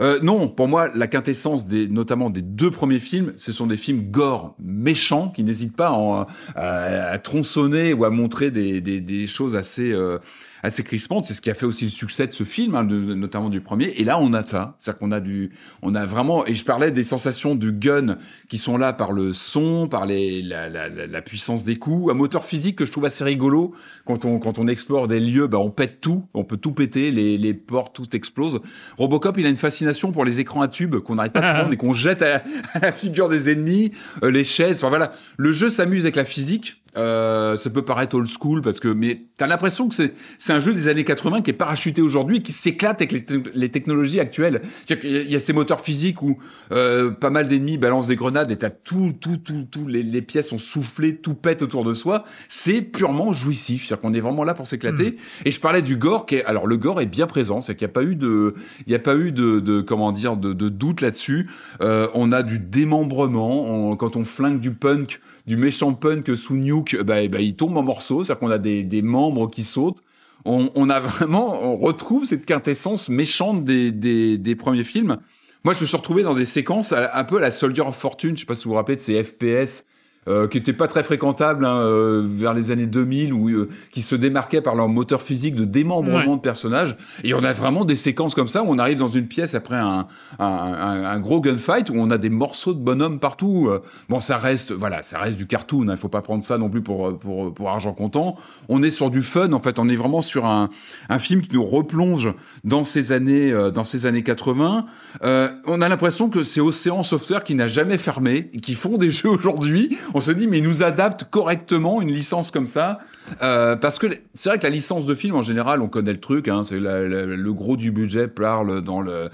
Euh, 0.00 0.18
non, 0.22 0.48
pour 0.48 0.68
moi, 0.68 0.90
la 0.94 1.06
quintessence 1.06 1.66
des, 1.66 1.88
notamment 1.88 2.30
des 2.30 2.42
deux 2.42 2.70
premiers 2.70 2.98
films, 2.98 3.32
ce 3.36 3.52
sont 3.52 3.66
des 3.66 3.76
films 3.76 4.10
gore, 4.10 4.56
méchants, 4.58 5.28
qui 5.28 5.44
n'hésitent 5.44 5.76
pas 5.76 6.26
à, 6.56 7.18
tronçonner 7.18 7.92
ou 7.92 8.04
à 8.04 8.10
montrer 8.10 8.50
des, 8.50 8.80
des, 8.80 9.00
des 9.00 9.26
choses 9.26 9.56
assez 9.56 9.92
euh, 9.92 10.18
assez 10.64 10.82
crispante. 10.82 11.26
C'est 11.26 11.34
ce 11.34 11.42
qui 11.42 11.50
a 11.50 11.54
fait 11.54 11.66
aussi 11.66 11.84
le 11.84 11.90
succès 11.90 12.26
de 12.26 12.32
ce 12.32 12.42
film, 12.42 12.74
hein, 12.74 12.84
de, 12.84 12.96
notamment 13.14 13.50
du 13.50 13.60
premier. 13.60 13.88
Et 13.98 14.04
là, 14.04 14.18
on 14.18 14.32
a 14.32 14.44
ça. 14.44 14.76
C'est-à-dire 14.78 14.98
qu'on 14.98 15.12
a 15.12 15.20
du, 15.20 15.50
on 15.82 15.94
a 15.94 16.06
vraiment, 16.06 16.46
et 16.46 16.54
je 16.54 16.64
parlais 16.64 16.90
des 16.90 17.02
sensations 17.02 17.54
du 17.54 17.70
gun 17.70 18.16
qui 18.48 18.56
sont 18.56 18.78
là 18.78 18.94
par 18.94 19.12
le 19.12 19.34
son, 19.34 19.86
par 19.88 20.06
les, 20.06 20.42
la, 20.42 20.70
la, 20.70 20.88
la 20.88 21.22
puissance 21.22 21.64
des 21.64 21.76
coups, 21.76 22.10
un 22.10 22.14
moteur 22.14 22.44
physique 22.44 22.76
que 22.76 22.86
je 22.86 22.92
trouve 22.92 23.04
assez 23.04 23.22
rigolo. 23.24 23.74
Quand 24.06 24.24
on, 24.24 24.38
quand 24.38 24.58
on 24.58 24.66
explore 24.66 25.06
des 25.06 25.20
lieux, 25.20 25.46
bah, 25.46 25.58
on 25.58 25.70
pète 25.70 26.00
tout, 26.00 26.24
on 26.32 26.44
peut 26.44 26.56
tout 26.56 26.72
péter, 26.72 27.10
les, 27.10 27.36
les 27.36 27.52
portes, 27.52 27.94
tout 27.94 28.16
explose. 28.16 28.60
Robocop, 28.96 29.36
il 29.36 29.46
a 29.46 29.50
une 29.50 29.58
fascination 29.58 30.12
pour 30.12 30.24
les 30.24 30.40
écrans 30.40 30.62
à 30.62 30.68
tubes 30.68 30.96
qu'on 30.96 31.16
n'arrête 31.16 31.34
pas 31.34 31.40
de 31.40 31.58
prendre 31.58 31.74
et 31.74 31.76
qu'on 31.76 31.92
jette 31.92 32.22
à, 32.22 32.42
la 32.80 32.92
figure 32.92 33.28
des 33.28 33.50
ennemis, 33.50 33.92
euh, 34.22 34.30
les 34.30 34.44
chaises. 34.44 34.78
Enfin 34.78 34.88
voilà, 34.88 35.12
le 35.36 35.52
jeu 35.52 35.68
s'amuse 35.68 36.04
avec 36.04 36.16
la 36.16 36.24
physique 36.24 36.80
euh, 36.96 37.56
ça 37.56 37.70
peut 37.70 37.82
paraître 37.82 38.16
old 38.16 38.28
school 38.28 38.62
parce 38.62 38.78
que, 38.78 38.88
mais 38.88 39.22
t'as 39.36 39.46
l'impression 39.46 39.88
que 39.88 39.94
c'est 39.94 40.14
c'est 40.38 40.52
un 40.52 40.60
jeu 40.60 40.72
des 40.72 40.88
années 40.88 41.04
80 41.04 41.42
qui 41.42 41.50
est 41.50 41.54
parachuté 41.54 42.02
aujourd'hui 42.02 42.42
qui 42.42 42.52
s'éclate 42.52 43.00
avec 43.02 43.12
les, 43.12 43.24
les, 43.54 43.68
technologies 43.68 44.20
actuelles. 44.20 44.62
C'est-à-dire 44.84 45.10
qu'il 45.10 45.30
y, 45.30 45.34
a 45.34 45.40
ces 45.40 45.52
moteurs 45.52 45.80
physiques 45.80 46.22
où 46.22 46.38
euh, 46.72 47.10
pas 47.10 47.30
mal 47.30 47.48
d'ennemis 47.48 47.78
balancent 47.78 48.06
des 48.06 48.16
grenades 48.16 48.50
et 48.50 48.56
t'as 48.56 48.70
tout 48.70 49.12
tout 49.20 49.38
tout 49.38 49.66
tout 49.70 49.86
les, 49.88 50.02
les, 50.02 50.22
pièces 50.22 50.48
sont 50.48 50.58
soufflées, 50.58 51.16
tout 51.16 51.34
pète 51.34 51.62
autour 51.62 51.84
de 51.84 51.94
soi. 51.94 52.24
C'est 52.48 52.80
purement 52.80 53.32
jouissif. 53.32 53.86
C'est-à-dire 53.86 54.02
qu'on 54.02 54.14
est 54.14 54.20
vraiment 54.20 54.44
là 54.44 54.54
pour 54.54 54.66
s'éclater. 54.66 55.12
Hmm. 55.12 55.46
Et 55.46 55.50
je 55.50 55.60
parlais 55.60 55.82
du 55.82 55.96
gore 55.96 56.26
qui 56.26 56.36
est, 56.36 56.44
alors 56.44 56.66
le 56.66 56.76
gore 56.76 57.00
est 57.00 57.06
bien 57.06 57.26
présent. 57.26 57.60
C'est 57.60 57.74
qu'il 57.74 57.86
n'y 57.86 57.90
a 57.90 57.94
pas 57.94 58.04
eu 58.04 58.14
de 58.14 58.54
il 58.86 58.92
y 58.92 58.94
a 58.94 59.00
pas 59.00 59.16
eu 59.16 59.32
de, 59.32 59.58
de 59.58 59.80
comment 59.80 60.12
dire 60.12 60.36
de, 60.36 60.52
de 60.52 60.68
doute 60.68 61.00
là-dessus. 61.00 61.50
Euh, 61.80 62.08
on 62.14 62.30
a 62.30 62.42
du 62.42 62.58
démembrement 62.58 63.96
quand 63.96 64.16
on 64.16 64.24
flingue 64.24 64.60
du 64.60 64.70
punk 64.72 65.20
du 65.46 65.56
méchant 65.56 65.92
punk 65.94 66.36
sous 66.36 66.56
Nuke, 66.56 66.96
bah, 67.02 67.26
bah, 67.28 67.40
il 67.40 67.56
tombe 67.56 67.76
en 67.76 67.82
morceaux, 67.82 68.24
c'est-à-dire 68.24 68.40
qu'on 68.40 68.50
a 68.50 68.58
des, 68.58 68.82
des, 68.82 69.02
membres 69.02 69.50
qui 69.50 69.62
sautent. 69.62 70.02
On, 70.44 70.70
on, 70.74 70.90
a 70.90 71.00
vraiment, 71.00 71.54
on 71.62 71.76
retrouve 71.76 72.24
cette 72.24 72.46
quintessence 72.46 73.08
méchante 73.08 73.64
des, 73.64 73.92
des, 73.92 74.38
des, 74.38 74.54
premiers 74.54 74.84
films. 74.84 75.18
Moi, 75.64 75.74
je 75.74 75.80
me 75.80 75.86
suis 75.86 75.96
retrouvé 75.96 76.22
dans 76.22 76.34
des 76.34 76.44
séquences 76.44 76.92
un 76.92 77.24
peu 77.24 77.38
à 77.38 77.40
la 77.40 77.50
Soldier 77.50 77.82
of 77.82 77.96
Fortune, 77.96 78.36
je 78.36 78.40
sais 78.40 78.46
pas 78.46 78.54
si 78.54 78.64
vous 78.64 78.70
vous 78.70 78.76
rappelez 78.76 78.96
de 78.96 79.00
ces 79.00 79.22
FPS 79.22 79.86
euh, 80.26 80.48
qui 80.48 80.56
n'étaient 80.56 80.72
pas 80.72 80.86
très 80.86 81.02
fréquentables 81.02 81.66
hein, 81.66 81.76
euh, 81.80 82.26
vers 82.26 82.54
les 82.54 82.70
années 82.70 82.86
2000, 82.86 83.34
ou 83.34 83.50
euh, 83.50 83.68
qui 83.90 84.00
se 84.00 84.14
démarquaient 84.14 84.62
par 84.62 84.74
leur 84.74 84.88
moteur 84.88 85.20
physique 85.20 85.54
de 85.54 85.64
démembrement 85.64 86.36
de 86.36 86.40
personnages. 86.40 86.96
Et 87.24 87.34
on 87.34 87.44
a 87.44 87.52
vraiment 87.52 87.84
des 87.84 87.96
séquences 87.96 88.34
comme 88.34 88.48
ça 88.48 88.62
où 88.62 88.66
on 88.68 88.78
arrive 88.78 88.98
dans 88.98 89.08
une 89.08 89.26
pièce 89.26 89.54
après 89.54 89.76
un, 89.76 90.06
un, 90.38 90.46
un, 90.46 91.04
un 91.04 91.20
gros 91.20 91.42
gunfight 91.42 91.90
où 91.90 91.94
on 91.96 92.10
a 92.10 92.16
des 92.16 92.30
morceaux 92.30 92.72
de 92.72 92.78
bonhommes 92.78 93.18
partout. 93.18 93.70
Bon, 94.08 94.20
ça 94.20 94.38
reste, 94.38 94.72
voilà, 94.72 95.02
ça 95.02 95.18
reste 95.18 95.36
du 95.36 95.46
cartoon. 95.46 95.88
Hein, 95.88 95.92
il 95.92 95.98
faut 95.98 96.08
pas 96.08 96.22
prendre 96.22 96.42
ça 96.42 96.56
non 96.56 96.70
plus 96.70 96.82
pour, 96.82 97.18
pour, 97.18 97.52
pour 97.52 97.68
argent 97.68 97.92
comptant. 97.92 98.36
On 98.68 98.82
est 98.82 98.90
sur 98.90 99.10
du 99.10 99.22
fun. 99.22 99.52
En 99.52 99.58
fait, 99.58 99.78
on 99.78 99.88
est 99.88 99.96
vraiment 99.96 100.22
sur 100.22 100.46
un, 100.46 100.70
un 101.10 101.18
film 101.18 101.42
qui 101.42 101.54
nous 101.54 101.64
replonge 101.64 102.32
dans 102.64 102.84
ces 102.84 103.12
années, 103.12 103.52
dans 103.74 103.84
ces 103.84 104.06
années 104.06 104.22
80. 104.22 104.86
on 105.22 105.82
a 105.82 105.88
l'impression 105.88 106.30
que 106.30 106.42
c'est 106.42 106.60
Océan 106.60 107.02
Software 107.02 107.44
qui 107.44 107.54
n'a 107.54 107.68
jamais 107.68 107.98
fermé, 107.98 108.50
qui 108.62 108.74
font 108.74 108.96
des 108.96 109.10
jeux 109.10 109.28
aujourd'hui 109.28 109.96
on 110.14 110.20
se 110.20 110.30
dit 110.30 110.46
mais 110.46 110.58
ils 110.58 110.64
nous 110.64 110.82
adaptent 110.82 111.24
correctement 111.24 112.00
une 112.00 112.10
licence 112.10 112.50
comme 112.50 112.66
ça 112.66 113.00
euh, 113.42 113.76
parce 113.76 113.98
que 113.98 114.06
c'est 114.32 114.48
vrai 114.48 114.58
que 114.58 114.64
la 114.64 114.70
licence 114.70 115.04
de 115.04 115.14
film 115.14 115.36
en 115.36 115.42
général 115.42 115.82
on 115.82 115.88
connaît 115.88 116.12
le 116.12 116.20
truc 116.20 116.48
hein, 116.48 116.62
c'est 116.64 116.80
le 116.80 117.52
gros 117.52 117.76
du 117.76 117.90
budget 117.90 118.28
parle 118.28 118.80
dans 118.80 119.02
le 119.02 119.28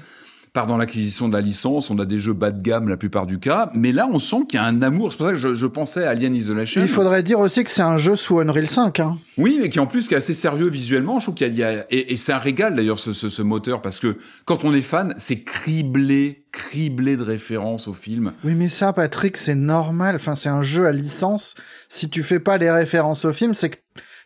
part 0.53 0.67
dans 0.67 0.77
l'acquisition 0.77 1.29
de 1.29 1.33
la 1.33 1.41
licence, 1.41 1.91
on 1.91 1.99
a 1.99 2.05
des 2.05 2.19
jeux 2.19 2.33
bas 2.33 2.51
de 2.51 2.61
gamme 2.61 2.89
la 2.89 2.97
plupart 2.97 3.27
du 3.27 3.39
cas, 3.39 3.71
mais 3.75 3.93
là 3.93 4.09
on 4.13 4.19
sent 4.19 4.45
qu'il 4.49 4.59
y 4.59 4.63
a 4.63 4.67
un 4.67 4.83
amour, 4.83 5.13
c'est 5.13 5.19
pour 5.19 5.27
ça 5.27 5.33
que 5.33 5.39
je, 5.39 5.55
je, 5.55 5.67
pensais 5.67 6.05
à 6.05 6.11
Alien 6.11 6.35
Isolation. 6.35 6.81
Il 6.81 6.89
faudrait 6.89 7.23
dire 7.23 7.39
aussi 7.39 7.63
que 7.63 7.71
c'est 7.71 7.83
un 7.83 7.97
jeu 7.97 8.17
sous 8.17 8.41
Unreal 8.41 8.67
5. 8.67 9.01
Hein. 9.01 9.19
Oui, 9.39 9.59
mais 9.61 9.71
qui 9.71 9.79
en 9.79 9.87
plus 9.87 10.09
qui 10.09 10.15
est 10.15 10.17
assez 10.17 10.35
sérieux 10.35 10.69
visuellement, 10.69 11.19
je 11.19 11.27
trouve 11.27 11.35
qu'il 11.35 11.55
y, 11.55 11.63
a... 11.63 11.87
Et, 11.91 12.13
et 12.13 12.17
c'est 12.17 12.33
un 12.33 12.39
régal 12.39 12.75
d'ailleurs 12.75 12.99
ce, 12.99 13.13
ce, 13.13 13.29
ce, 13.29 13.43
moteur, 13.43 13.81
parce 13.81 14.01
que 14.01 14.17
quand 14.45 14.65
on 14.65 14.75
est 14.75 14.83
fan, 14.83 15.15
c'est 15.17 15.43
criblé, 15.43 16.45
criblé 16.53 17.17
de 17.17 17.23
références 17.23 17.87
au 17.87 17.93
film. 17.93 18.33
Oui, 18.45 18.55
mais 18.57 18.69
ça 18.69 18.93
Patrick, 18.93 19.37
c'est 19.37 19.55
normal, 19.55 20.17
enfin 20.17 20.35
c'est 20.35 20.49
un 20.49 20.63
jeu 20.63 20.87
à 20.87 20.93
licence, 20.93 21.55
si 21.89 22.11
tu 22.11 22.23
fais 22.23 22.41
pas 22.41 22.59
les 22.59 22.71
références 22.71 23.25
au 23.25 23.33
film, 23.33 23.55
c'est 23.55 23.71
que 23.71 23.77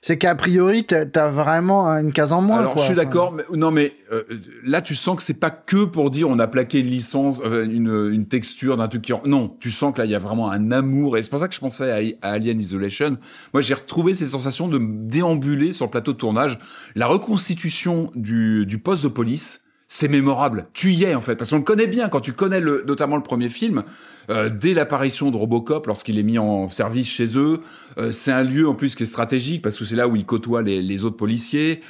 c'est 0.05 0.19
qu'a 0.19 0.35
priori 0.35 0.85
t'as 0.85 1.29
vraiment 1.29 1.89
une 1.89 2.13
case 2.13 2.35
en 2.35 2.43
moins. 2.43 2.59
Alors 2.59 2.77
je 2.77 2.83
suis 2.83 2.95
d'accord, 2.95 3.33
mais 3.33 3.43
non 3.55 3.71
mais 3.71 3.95
euh, 4.13 4.23
là 4.63 4.83
tu 4.83 4.95
sens 4.95 5.17
que 5.17 5.23
c'est 5.23 5.41
pas 5.41 5.49
que 5.49 5.85
pour 5.85 6.11
dire 6.11 6.29
on 6.29 6.39
a 6.39 6.47
plaqué 6.47 6.81
une 6.81 6.89
licence, 6.89 7.41
euh, 7.43 7.65
une, 7.65 8.13
une 8.13 8.27
texture 8.27 8.77
d'un 8.77 8.87
truc 8.87 9.01
qui 9.01 9.15
non, 9.25 9.57
tu 9.61 9.71
sens 9.71 9.95
que 9.95 10.01
là 10.01 10.05
il 10.05 10.11
y 10.11 10.15
a 10.15 10.19
vraiment 10.19 10.51
un 10.51 10.73
amour 10.73 11.17
et 11.17 11.23
c'est 11.23 11.31
pour 11.31 11.41
ça 11.41 11.49
que 11.49 11.55
je 11.55 11.61
pensais 11.61 12.15
à, 12.21 12.29
Alien 12.33 12.61
Isolation. 12.61 13.17
Moi 13.55 13.63
j'ai 13.63 13.73
retrouvé 13.73 14.13
ces 14.13 14.27
sensations 14.27 14.69
de 14.69 14.79
déambuler 14.79 15.73
sur 15.73 15.87
le 15.87 15.91
plateau 15.91 16.13
de 16.13 16.19
tournage, 16.19 16.59
la 16.95 17.07
reconstitution 17.07 18.11
du, 18.15 18.67
du 18.67 18.79
poste 18.79 19.05
de 19.05 19.09
police 19.09 19.64
c'est 19.95 20.09
mémorable. 20.09 20.67
Tu 20.73 20.91
y 20.91 21.05
es 21.05 21.15
en 21.15 21.21
fait, 21.21 21.37
parce 21.37 21.51
qu'on 21.51 21.59
le 21.59 21.63
connaît 21.63 21.87
bien. 21.87 22.09
Quand 22.09 22.21
tu 22.21 22.33
connais 22.33 22.59
le, 22.59 22.83
notamment 22.85 23.15
le 23.15 23.23
premier 23.23 23.49
film, 23.49 23.85
euh, 24.29 24.51
dès 24.53 24.75
l'apparition 24.75 25.31
de 25.31 25.37
Robocop, 25.37 25.87
lorsqu'il 25.87 26.19
est 26.19 26.25
mis 26.25 26.37
en 26.37 26.67
service 26.67 27.07
chez 27.07 27.39
eux, 27.39 27.61
euh, 27.99 28.11
c'est 28.11 28.33
un 28.33 28.43
lieu 28.43 28.69
en 28.69 28.75
plus 28.75 28.97
qui 28.97 29.05
est 29.05 29.07
stratégique 29.07 29.63
parce 29.63 29.79
que 29.79 29.85
c'est 29.85 29.95
là 29.95 30.09
où 30.09 30.17
il 30.17 30.27
côtoie 30.27 30.63
les, 30.63 30.83
les 30.83 31.05
autres 31.05 31.17
policiers. 31.17 31.81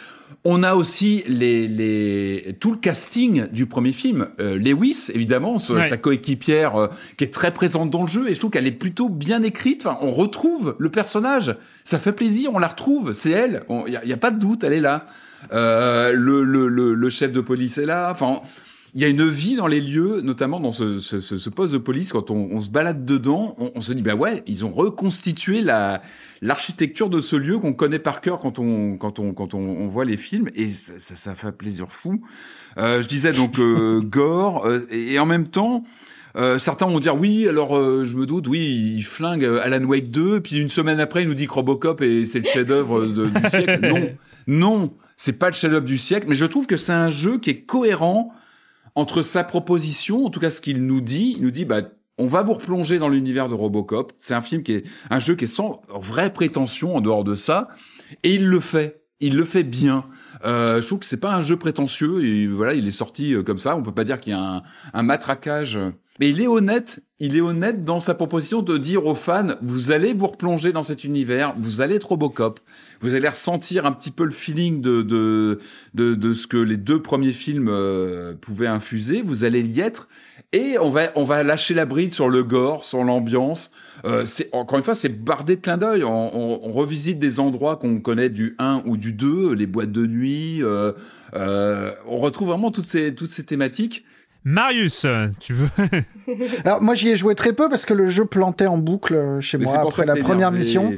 On 0.44 0.62
a 0.62 0.74
aussi 0.74 1.24
les, 1.28 1.66
les, 1.66 2.54
tout 2.60 2.72
le 2.72 2.76
casting 2.76 3.46
du 3.48 3.64
premier 3.64 3.92
film. 3.92 4.28
Euh, 4.38 4.58
Lewis, 4.58 5.10
évidemment, 5.14 5.56
sa 5.56 5.96
coéquipière 5.96 6.76
euh, 6.76 6.88
qui 7.16 7.24
est 7.24 7.32
très 7.32 7.54
présente 7.54 7.88
dans 7.88 8.02
le 8.02 8.08
jeu, 8.08 8.28
et 8.28 8.34
je 8.34 8.38
trouve 8.38 8.50
qu'elle 8.50 8.66
est 8.66 8.72
plutôt 8.72 9.08
bien 9.08 9.42
écrite. 9.42 9.86
Enfin, 9.86 9.96
on 10.02 10.10
retrouve 10.10 10.76
le 10.78 10.90
personnage. 10.90 11.56
Ça 11.84 11.98
fait 11.98 12.12
plaisir, 12.12 12.50
on 12.52 12.58
la 12.58 12.66
retrouve. 12.66 13.14
C'est 13.14 13.30
elle. 13.30 13.64
Il 13.70 13.90
n'y 13.90 13.96
a, 13.96 14.04
y 14.04 14.12
a, 14.12 14.18
pas 14.18 14.30
de 14.30 14.38
doute, 14.38 14.62
elle 14.62 14.74
est 14.74 14.80
là. 14.80 15.06
Euh, 15.52 16.12
le, 16.12 16.44
le, 16.44 16.68
le, 16.68 16.94
le 16.94 17.10
chef 17.10 17.32
de 17.32 17.40
police 17.40 17.78
est 17.78 17.86
là. 17.86 18.10
Enfin, 18.10 18.40
il 18.94 19.00
y 19.00 19.04
a 19.04 19.08
une 19.08 19.28
vie 19.28 19.56
dans 19.56 19.66
les 19.66 19.80
lieux, 19.80 20.20
notamment 20.20 20.60
dans 20.60 20.70
ce, 20.70 21.00
ce, 21.00 21.18
ce, 21.18 21.36
ce 21.36 21.50
poste 21.50 21.72
de 21.72 21.78
police. 21.78 22.12
Quand 22.12 22.30
on, 22.30 22.48
on 22.52 22.60
se 22.60 22.70
balade 22.70 23.04
dedans, 23.04 23.56
on, 23.58 23.72
on, 23.74 23.80
se 23.80 23.92
dit 23.92 24.02
bah 24.02 24.14
ouais, 24.14 24.44
ils 24.46 24.64
ont 24.64 24.72
reconstitué 24.72 25.62
la 25.62 26.00
l'architecture 26.42 27.10
de 27.10 27.20
ce 27.20 27.34
lieu 27.34 27.58
qu'on 27.58 27.72
connaît 27.72 27.98
par 27.98 28.20
cœur 28.20 28.38
quand 28.38 28.60
on 28.60 28.96
quand 28.96 29.18
on 29.18 29.32
quand 29.32 29.54
on, 29.54 29.58
on 29.58 29.88
voit 29.88 30.04
les 30.04 30.16
films 30.16 30.48
et 30.54 30.68
ça, 30.68 30.92
ça, 30.98 31.16
ça 31.16 31.34
fait 31.34 31.50
plaisir 31.50 31.90
fou. 31.90 32.22
Euh, 32.78 33.02
je 33.02 33.08
disais 33.08 33.32
donc 33.32 33.58
euh, 33.58 34.00
gore 34.04 34.68
et, 34.90 35.14
et, 35.14 35.18
en 35.18 35.26
même 35.26 35.48
temps. 35.48 35.82
Euh, 36.36 36.58
certains 36.58 36.86
vont 36.86 36.98
dire 36.98 37.14
oui, 37.14 37.46
alors 37.48 37.76
euh, 37.76 38.04
je 38.04 38.16
me 38.16 38.26
doute, 38.26 38.48
oui, 38.48 38.94
il 38.96 39.02
flingue 39.02 39.44
Alan 39.44 39.84
Wake 39.84 40.10
2, 40.10 40.40
puis 40.40 40.58
une 40.58 40.68
semaine 40.68 40.98
après 40.98 41.22
il 41.22 41.28
nous 41.28 41.34
dit 41.34 41.46
que 41.46 41.52
Robocop 41.52 42.00
et 42.02 42.26
c'est 42.26 42.40
le 42.40 42.44
chef-d'œuvre 42.44 43.06
du 43.06 43.48
siècle. 43.50 43.78
Non, 43.80 44.08
non, 44.48 44.92
c'est 45.16 45.38
pas 45.38 45.48
le 45.48 45.54
chef-d'œuvre 45.54 45.84
du 45.84 45.98
siècle, 45.98 46.26
mais 46.28 46.34
je 46.34 46.44
trouve 46.44 46.66
que 46.66 46.76
c'est 46.76 46.92
un 46.92 47.10
jeu 47.10 47.38
qui 47.38 47.50
est 47.50 47.62
cohérent 47.62 48.32
entre 48.94 49.22
sa 49.22 49.44
proposition, 49.44 50.26
en 50.26 50.30
tout 50.30 50.40
cas 50.40 50.50
ce 50.50 50.60
qu'il 50.60 50.84
nous 50.86 51.00
dit, 51.00 51.34
il 51.36 51.42
nous 51.42 51.50
dit 51.50 51.64
bah 51.64 51.82
on 52.16 52.28
va 52.28 52.42
vous 52.42 52.52
replonger 52.52 52.98
dans 52.98 53.08
l'univers 53.08 53.48
de 53.48 53.54
Robocop. 53.54 54.12
C'est 54.18 54.34
un 54.34 54.42
film 54.42 54.62
qui 54.62 54.72
est 54.72 54.84
un 55.10 55.18
jeu 55.18 55.34
qui 55.34 55.44
est 55.44 55.48
sans 55.48 55.82
vraie 55.88 56.32
prétention 56.32 56.94
en 56.94 57.00
dehors 57.00 57.24
de 57.24 57.34
ça, 57.34 57.68
et 58.22 58.34
il 58.34 58.46
le 58.46 58.60
fait. 58.60 59.00
Il 59.20 59.36
le 59.36 59.44
fait 59.44 59.62
bien. 59.62 60.06
Euh, 60.44 60.82
je 60.82 60.86
trouve 60.86 60.98
que 60.98 61.06
c'est 61.06 61.20
pas 61.20 61.34
un 61.34 61.40
jeu 61.40 61.56
prétentieux 61.56 62.24
et 62.24 62.46
voilà, 62.46 62.74
il 62.74 62.86
est 62.86 62.92
sorti 62.92 63.34
comme 63.46 63.58
ça. 63.58 63.76
On 63.76 63.82
peut 63.82 63.94
pas 63.94 64.04
dire 64.04 64.20
qu'il 64.20 64.32
y 64.32 64.36
a 64.36 64.40
un, 64.40 64.62
un 64.92 65.02
matraquage 65.02 65.78
mais 66.20 66.28
il 66.28 66.40
est 66.40 66.46
honnête, 66.46 67.00
il 67.18 67.36
est 67.36 67.40
honnête 67.40 67.84
dans 67.84 68.00
sa 68.00 68.14
proposition 68.14 68.62
de 68.62 68.78
dire 68.78 69.06
aux 69.06 69.14
fans, 69.14 69.56
vous 69.62 69.90
allez 69.90 70.12
vous 70.12 70.28
replonger 70.28 70.72
dans 70.72 70.82
cet 70.82 71.04
univers, 71.04 71.54
vous 71.58 71.80
allez 71.80 71.96
être 71.96 72.10
Robocop, 72.10 72.60
vous 73.00 73.14
allez 73.14 73.28
ressentir 73.28 73.86
un 73.86 73.92
petit 73.92 74.10
peu 74.10 74.24
le 74.24 74.30
feeling 74.30 74.80
de 74.80 75.02
de 75.02 75.58
de, 75.94 76.14
de 76.14 76.32
ce 76.32 76.46
que 76.46 76.56
les 76.56 76.76
deux 76.76 77.02
premiers 77.02 77.32
films 77.32 77.68
euh, 77.68 78.34
pouvaient 78.40 78.66
infuser, 78.66 79.22
vous 79.22 79.44
allez 79.44 79.62
y 79.62 79.80
être, 79.80 80.08
et 80.52 80.78
on 80.78 80.90
va 80.90 81.10
on 81.16 81.24
va 81.24 81.42
lâcher 81.42 81.74
la 81.74 81.84
bride 81.84 82.14
sur 82.14 82.28
le 82.28 82.44
gore, 82.44 82.84
sur 82.84 83.02
l'ambiance. 83.02 83.72
Euh, 84.04 84.26
encore 84.52 84.78
une 84.78 84.84
fois, 84.84 84.94
c'est 84.94 85.08
bardé 85.08 85.56
de 85.56 85.60
clins 85.60 85.78
d'œil. 85.78 86.04
On, 86.04 86.36
on, 86.36 86.60
on, 86.62 86.72
revisite 86.72 87.18
des 87.18 87.40
endroits 87.40 87.76
qu'on 87.76 88.00
connaît 88.00 88.28
du 88.28 88.54
1 88.58 88.82
ou 88.84 88.96
du 88.96 89.12
2, 89.12 89.54
les 89.54 89.66
boîtes 89.66 89.92
de 89.92 90.06
nuit. 90.06 90.62
Euh, 90.62 90.92
euh, 91.34 91.92
on 92.06 92.18
retrouve 92.18 92.48
vraiment 92.48 92.70
toutes 92.70 92.86
ces 92.86 93.14
toutes 93.14 93.32
ces 93.32 93.44
thématiques. 93.44 94.04
Marius, 94.44 95.06
tu 95.40 95.54
veux 95.54 95.68
Alors 96.64 96.82
moi 96.82 96.94
j'y 96.94 97.08
ai 97.08 97.16
joué 97.16 97.34
très 97.34 97.52
peu 97.52 97.68
parce 97.68 97.86
que 97.86 97.94
le 97.94 98.08
jeu 98.10 98.24
plantait 98.26 98.66
en 98.66 98.76
boucle 98.78 99.40
chez 99.40 99.56
Mais 99.58 99.64
moi 99.64 99.78
après 99.80 100.04
la 100.04 100.16
première 100.16 100.48
énervé, 100.48 100.58
mission. 100.58 100.94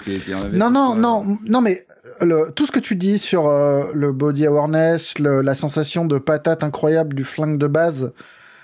Non 0.52 0.70
non 0.70 0.92
ça. 0.92 0.98
non 0.98 1.38
non 1.46 1.60
mais 1.60 1.86
le, 2.20 2.50
tout 2.54 2.66
ce 2.66 2.72
que 2.72 2.80
tu 2.80 2.96
dis 2.96 3.18
sur 3.18 3.46
euh, 3.46 3.84
le 3.94 4.10
body 4.12 4.46
awareness, 4.46 5.18
le- 5.18 5.42
la 5.42 5.54
sensation 5.54 6.04
de 6.06 6.18
patate 6.18 6.64
incroyable 6.64 7.14
du 7.14 7.24
flingue 7.24 7.58
de 7.58 7.66
base, 7.66 8.12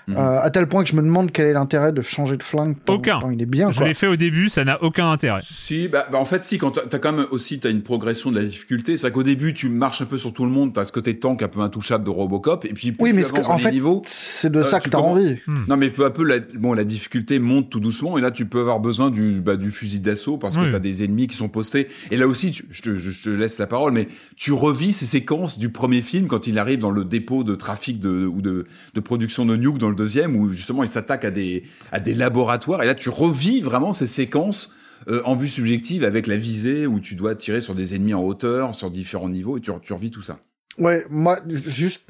Mhm. 0.07 0.15
euh, 0.17 0.41
à 0.41 0.49
tel 0.49 0.67
point 0.67 0.83
que 0.83 0.89
je 0.89 0.95
me 0.95 1.01
demande 1.01 1.31
quel 1.31 1.47
est 1.47 1.53
l'intérêt 1.53 1.91
de 1.93 2.01
changer 2.01 2.35
de 2.37 2.43
flingue. 2.43 2.75
tant- 2.85 2.95
Aucun. 2.95 3.19
tant 3.21 3.29
il 3.31 3.41
est 3.41 3.45
bien 3.45 3.71
Je 3.71 3.83
l'ai 3.83 3.93
fait 3.93 4.07
au 4.07 4.15
début, 4.17 4.49
ça 4.49 4.65
n'a 4.65 4.81
aucun 4.83 5.09
intérêt. 5.09 5.39
Si, 5.41 5.87
bah, 5.87 6.05
bah, 6.11 6.17
en 6.17 6.25
fait, 6.25 6.43
si, 6.43 6.57
quand 6.57 6.71
t'as 6.89 6.99
quand 6.99 7.13
même 7.13 7.25
aussi 7.31 7.59
t'as 7.59 7.69
une 7.69 7.83
progression 7.83 8.29
de 8.31 8.37
la 8.39 8.45
difficulté. 8.45 8.97
C'est 8.97 9.03
vrai 9.07 9.11
qu'au 9.11 9.23
début, 9.23 9.53
tu 9.53 9.69
marches 9.69 10.01
un 10.01 10.05
peu 10.05 10.17
sur 10.17 10.33
tout 10.33 10.43
le 10.45 10.51
monde, 10.51 10.73
t'as 10.73 10.83
ce 10.85 10.91
côté 10.91 11.17
tank 11.19 11.41
un 11.41 11.47
peu 11.47 11.61
intouchable 11.61 12.03
de 12.03 12.09
Robocop, 12.09 12.65
et 12.65 12.73
puis 12.73 12.91
plus 12.91 13.03
Oui 13.03 13.09
tu 13.11 13.15
mais 13.15 13.21
que- 13.23 13.27
avances 13.29 13.49
en 13.49 13.57
fait 13.57 13.71
niveaux, 13.71 14.01
c'est 14.05 14.51
de 14.51 14.59
euh, 14.59 14.63
ça 14.63 14.79
que 14.79 14.89
t'as 14.89 14.97
envie. 14.97 15.37
non 15.67 15.77
mais 15.77 15.89
peu 15.89 16.03
à 16.05 16.09
peu, 16.09 16.23
la, 16.23 16.39
bon, 16.39 16.73
la 16.73 16.83
difficulté 16.83 17.39
monte 17.39 17.69
tout 17.69 17.79
doucement, 17.79 18.17
et 18.17 18.21
là, 18.21 18.31
tu 18.31 18.45
peux 18.45 18.59
avoir 18.59 18.79
besoin 18.79 19.09
du, 19.09 19.39
bah, 19.41 19.55
du 19.55 19.71
fusil 19.71 19.99
d'assaut 19.99 20.37
parce 20.37 20.57
que 20.57 20.61
Oui. 20.61 20.71
t'as 20.71 20.79
des 20.79 21.03
ennemis 21.03 21.27
qui 21.27 21.35
sont 21.37 21.49
postés. 21.49 21.87
Et 22.11 22.17
là 22.17 22.27
aussi, 22.27 22.51
tu- 22.51 22.65
je, 22.71 22.81
te, 22.81 22.97
je, 22.97 23.11
je 23.11 23.23
te 23.23 23.29
laisse 23.29 23.57
la 23.59 23.67
parole, 23.67 23.93
mais 23.93 24.07
tu 24.35 24.51
revis 24.51 24.91
ces 24.91 25.05
séquences 25.05 25.57
du 25.59 25.69
premier 25.69 26.01
film 26.01 26.27
quand 26.27 26.47
il 26.47 26.59
arrive 26.59 26.79
dans 26.79 26.91
le 26.91 27.05
dépôt 27.05 27.43
de 27.43 27.55
trafic 27.55 27.99
de, 27.99 28.25
ou 28.25 28.41
de, 28.41 28.65
de 28.93 28.99
production 28.99 29.45
de 29.45 29.55
Nuke 29.55 29.77
dans 29.77 29.92
le 29.93 29.97
deuxième, 29.97 30.35
où 30.35 30.51
justement 30.51 30.83
il 30.83 30.89
s'attaque 30.89 31.23
à 31.23 31.31
des, 31.31 31.63
à 31.91 31.99
des 31.99 32.13
laboratoires, 32.13 32.83
et 32.83 32.85
là, 32.85 32.95
tu 32.95 33.09
revis 33.09 33.61
vraiment 33.61 33.93
ces 33.93 34.07
séquences 34.07 34.75
euh, 35.07 35.21
en 35.23 35.35
vue 35.35 35.47
subjective 35.47 36.03
avec 36.03 36.27
la 36.27 36.37
visée 36.37 36.85
où 36.87 36.99
tu 36.99 37.15
dois 37.15 37.35
tirer 37.35 37.61
sur 37.61 37.75
des 37.75 37.95
ennemis 37.95 38.13
en 38.13 38.23
hauteur, 38.23 38.75
sur 38.75 38.91
différents 38.91 39.29
niveaux, 39.29 39.57
et 39.57 39.61
tu, 39.61 39.71
tu 39.81 39.93
revis 39.93 40.11
tout 40.11 40.21
ça. 40.21 40.39
Ouais, 40.77 41.05
moi, 41.09 41.39
juste. 41.47 42.03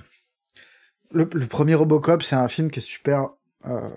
Le, 1.12 1.30
le 1.32 1.46
premier 1.46 1.76
Robocop, 1.76 2.24
c'est 2.24 2.36
un 2.36 2.48
film 2.48 2.72
qui 2.72 2.80
est 2.80 2.84
super 2.84 3.30
euh, 3.68 3.90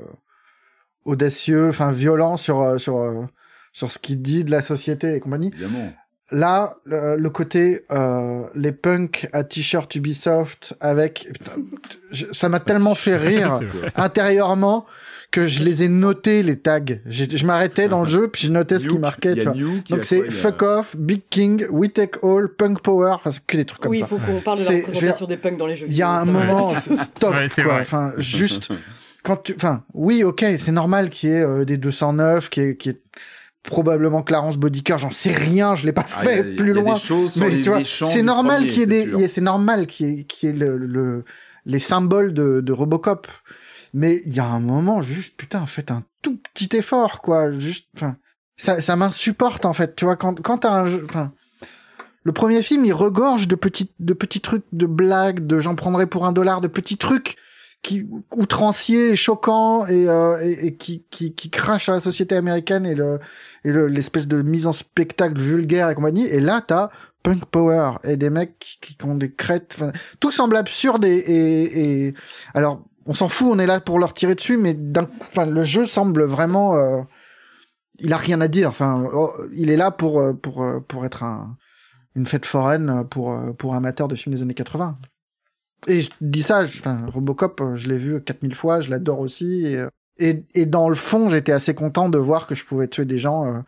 audacieux, 1.04 1.68
enfin 1.68 1.90
violent 1.90 2.36
sur, 2.36 2.60
euh, 2.60 2.78
sur, 2.78 3.28
sur 3.72 3.90
ce 3.90 3.98
qu'il 3.98 4.20
dit 4.20 4.44
de 4.44 4.50
la 4.50 4.60
société 4.60 5.14
et 5.14 5.20
compagnie. 5.20 5.48
Évidemment. 5.54 5.92
Là, 6.32 6.76
le, 6.84 7.16
le 7.16 7.30
côté 7.30 7.82
euh, 7.92 8.42
les 8.56 8.72
punks 8.72 9.28
à 9.32 9.44
t-shirt 9.44 9.94
Ubisoft 9.94 10.74
avec. 10.80 11.28
putain, 11.32 11.52
ça 12.32 12.48
m'a 12.48 12.58
tellement 12.58 12.94
fait 12.96 13.16
rire 13.16 13.60
intérieurement 13.94 14.86
que 15.30 15.46
je 15.46 15.62
les 15.64 15.82
ai 15.82 15.88
notés, 15.88 16.42
les 16.42 16.56
tags. 16.56 16.80
J'ai- 17.06 17.36
Je 17.36 17.46
m'arrêtais 17.46 17.88
dans 17.88 18.00
le 18.02 18.08
jeu, 18.08 18.28
puis 18.28 18.46
je 18.46 18.52
notais 18.52 18.78
ce 18.78 18.88
qui 18.88 18.98
marquait. 18.98 19.34
tu 19.34 19.42
vois. 19.42 19.54
Donc 19.90 20.02
c'est 20.04 20.26
a- 20.26 20.30
Fuck 20.30 20.62
Off, 20.62 20.96
Big 20.96 21.22
King, 21.30 21.64
We 21.70 21.92
Take 21.92 22.18
All, 22.24 22.48
Punk 22.48 22.80
Power, 22.80 23.12
enfin 23.14 23.30
c'est 23.30 23.44
que 23.46 23.56
des 23.56 23.64
trucs 23.64 23.80
comme 23.82 23.90
oui, 23.92 23.98
il 23.98 24.00
ça. 24.00 24.06
faut 24.06 24.18
qu'on 24.18 24.40
parle 24.40 24.58
de 24.58 24.64
la 24.64 24.70
représentation 24.70 25.26
des 25.26 25.36
punks 25.36 25.58
dans 25.58 25.66
les 25.66 25.76
jeux. 25.76 25.86
Il 25.88 25.96
y 25.96 26.02
a 26.02 26.10
un 26.10 26.24
ça. 26.24 26.30
moment, 26.30 26.70
stop, 26.80 27.34
Ouais, 27.34 27.46
quoi. 27.54 27.64
vrai. 27.64 27.80
Enfin, 27.82 28.12
juste, 28.18 28.68
quand 29.22 29.36
tu, 29.44 29.54
enfin, 29.56 29.82
oui, 29.94 30.24
ok, 30.24 30.44
c'est 30.58 30.72
normal 30.72 31.10
qu'il 31.10 31.30
y 31.30 31.32
ait 31.34 31.42
euh, 31.44 31.64
des 31.64 31.76
209, 31.76 32.48
qu'il 32.48 32.62
y 32.62 32.66
ait, 32.68 32.76
qu'il 32.76 32.92
y 32.92 32.94
ait 32.94 33.00
probablement 33.66 34.22
Clarence 34.22 34.56
Bodicker, 34.56 34.96
j'en 34.98 35.10
sais 35.10 35.32
rien, 35.32 35.74
je 35.74 35.84
l'ai 35.86 35.92
pas 35.92 36.04
Ah, 36.06 36.22
fait 36.22 36.38
a- 36.38 36.42
plus 36.56 36.72
loin. 36.72 36.94
Mais 37.40 37.60
tu 37.60 37.68
vois, 37.68 37.78
c'est 38.08 38.22
normal 38.22 38.66
qu'il 38.66 38.78
y 38.78 38.82
ait 38.82 38.86
des, 38.86 39.28
c'est 39.28 39.40
normal 39.40 39.86
qu'il 39.86 40.08
y 40.08 40.20
ait, 40.20 40.24
qu'il 40.24 40.48
y 40.48 40.52
ait 40.52 40.56
le, 40.56 40.76
le- 40.78 41.24
les 41.66 41.78
symboles 41.80 42.32
de, 42.32 42.60
de 42.60 42.72
Robocop. 42.72 43.26
Mais 43.94 44.20
il 44.26 44.34
y 44.34 44.40
a 44.40 44.44
un 44.46 44.60
moment, 44.60 45.00
juste, 45.02 45.34
putain, 45.36 45.64
faites 45.66 45.90
un 45.90 46.02
tout 46.22 46.38
petit 46.52 46.76
effort, 46.76 47.22
quoi. 47.22 47.52
Juste, 47.52 47.88
enfin, 47.96 48.16
ça, 48.56 48.80
ça 48.80 48.94
m'insupporte, 48.96 49.64
en 49.64 49.72
fait. 49.72 49.96
Tu 49.96 50.04
vois, 50.04 50.16
quand, 50.16 50.40
quand 50.42 50.58
t'as 50.58 50.72
un 50.72 50.86
jeu, 50.86 51.04
enfin, 51.08 51.32
le 52.22 52.32
premier 52.32 52.62
film, 52.62 52.84
il 52.84 52.92
regorge 52.92 53.48
de 53.48 53.54
petits, 53.54 53.90
de 54.00 54.12
petits 54.12 54.40
trucs, 54.40 54.64
de 54.72 54.86
blagues, 54.86 55.46
de 55.46 55.60
j'en 55.60 55.74
prendrais 55.74 56.06
pour 56.06 56.26
un 56.26 56.32
dollar, 56.32 56.60
de 56.60 56.68
petits 56.68 56.96
trucs 56.98 57.36
qui 57.86 58.08
outranciers, 58.34 59.10
et 59.10 59.16
choquants 59.16 59.86
et, 59.86 60.08
euh, 60.08 60.40
et, 60.42 60.66
et 60.66 60.74
qui, 60.74 61.50
crachent 61.50 61.88
à 61.88 61.92
la 61.92 62.00
société 62.00 62.34
américaine 62.34 62.84
et 62.84 62.96
le 62.96 63.20
l'espèce 63.64 64.28
de 64.28 64.42
mise 64.42 64.66
en 64.66 64.72
spectacle 64.72 65.40
vulgaire 65.40 65.88
et 65.88 65.94
compagnie. 65.94 66.26
Et 66.26 66.40
là, 66.40 66.62
t'as 66.66 66.90
punk 67.22 67.44
power 67.46 67.92
et 68.04 68.16
des 68.16 68.30
mecs 68.30 68.58
qui, 68.58 68.96
qui 68.96 69.04
ont 69.04 69.14
des 69.14 69.32
crêtes. 69.32 69.82
Tout 70.20 70.30
semble 70.30 70.56
absurde 70.56 71.04
et, 71.04 72.14
alors 72.54 72.82
on 73.06 73.14
s'en 73.14 73.28
fout, 73.28 73.48
on 73.50 73.58
est 73.60 73.66
là 73.66 73.80
pour 73.80 74.00
leur 74.00 74.14
tirer 74.14 74.34
dessus, 74.34 74.56
mais 74.56 74.76
le 74.76 75.62
jeu 75.62 75.86
semble 75.86 76.24
vraiment, 76.24 76.76
euh, 76.76 77.02
il 78.00 78.12
a 78.12 78.16
rien 78.16 78.40
à 78.40 78.48
dire. 78.48 78.68
Enfin, 78.68 79.04
oh, 79.12 79.32
il 79.52 79.70
est 79.70 79.76
là 79.76 79.92
pour 79.92 80.20
euh, 80.20 80.32
euh, 80.56 81.04
être 81.04 81.22
un 81.22 81.56
une 82.16 82.26
fête 82.26 82.46
foraine 82.46 83.04
pour 83.10 83.38
pour 83.58 83.74
amateurs 83.74 84.08
de 84.08 84.16
films 84.16 84.34
des 84.34 84.42
années 84.42 84.54
80. 84.54 84.98
Et 85.86 86.00
je 86.02 86.10
dis 86.20 86.42
ça, 86.42 86.62
enfin 86.62 87.04
Robocop, 87.12 87.60
euh, 87.60 87.76
je 87.76 87.88
l'ai 87.88 87.96
vu 87.96 88.20
4000 88.20 88.54
fois, 88.54 88.80
je 88.80 88.90
l'adore 88.90 89.20
aussi. 89.20 89.66
Et, 89.66 89.76
euh, 89.78 89.88
et, 90.18 90.42
et 90.54 90.66
dans 90.66 90.88
le 90.88 90.94
fond, 90.94 91.28
j'étais 91.28 91.52
assez 91.52 91.74
content 91.74 92.08
de 92.08 92.18
voir 92.18 92.46
que 92.46 92.54
je 92.54 92.64
pouvais 92.64 92.88
tuer 92.88 93.04
des 93.04 93.18
gens. 93.18 93.46
euh, 93.46 93.60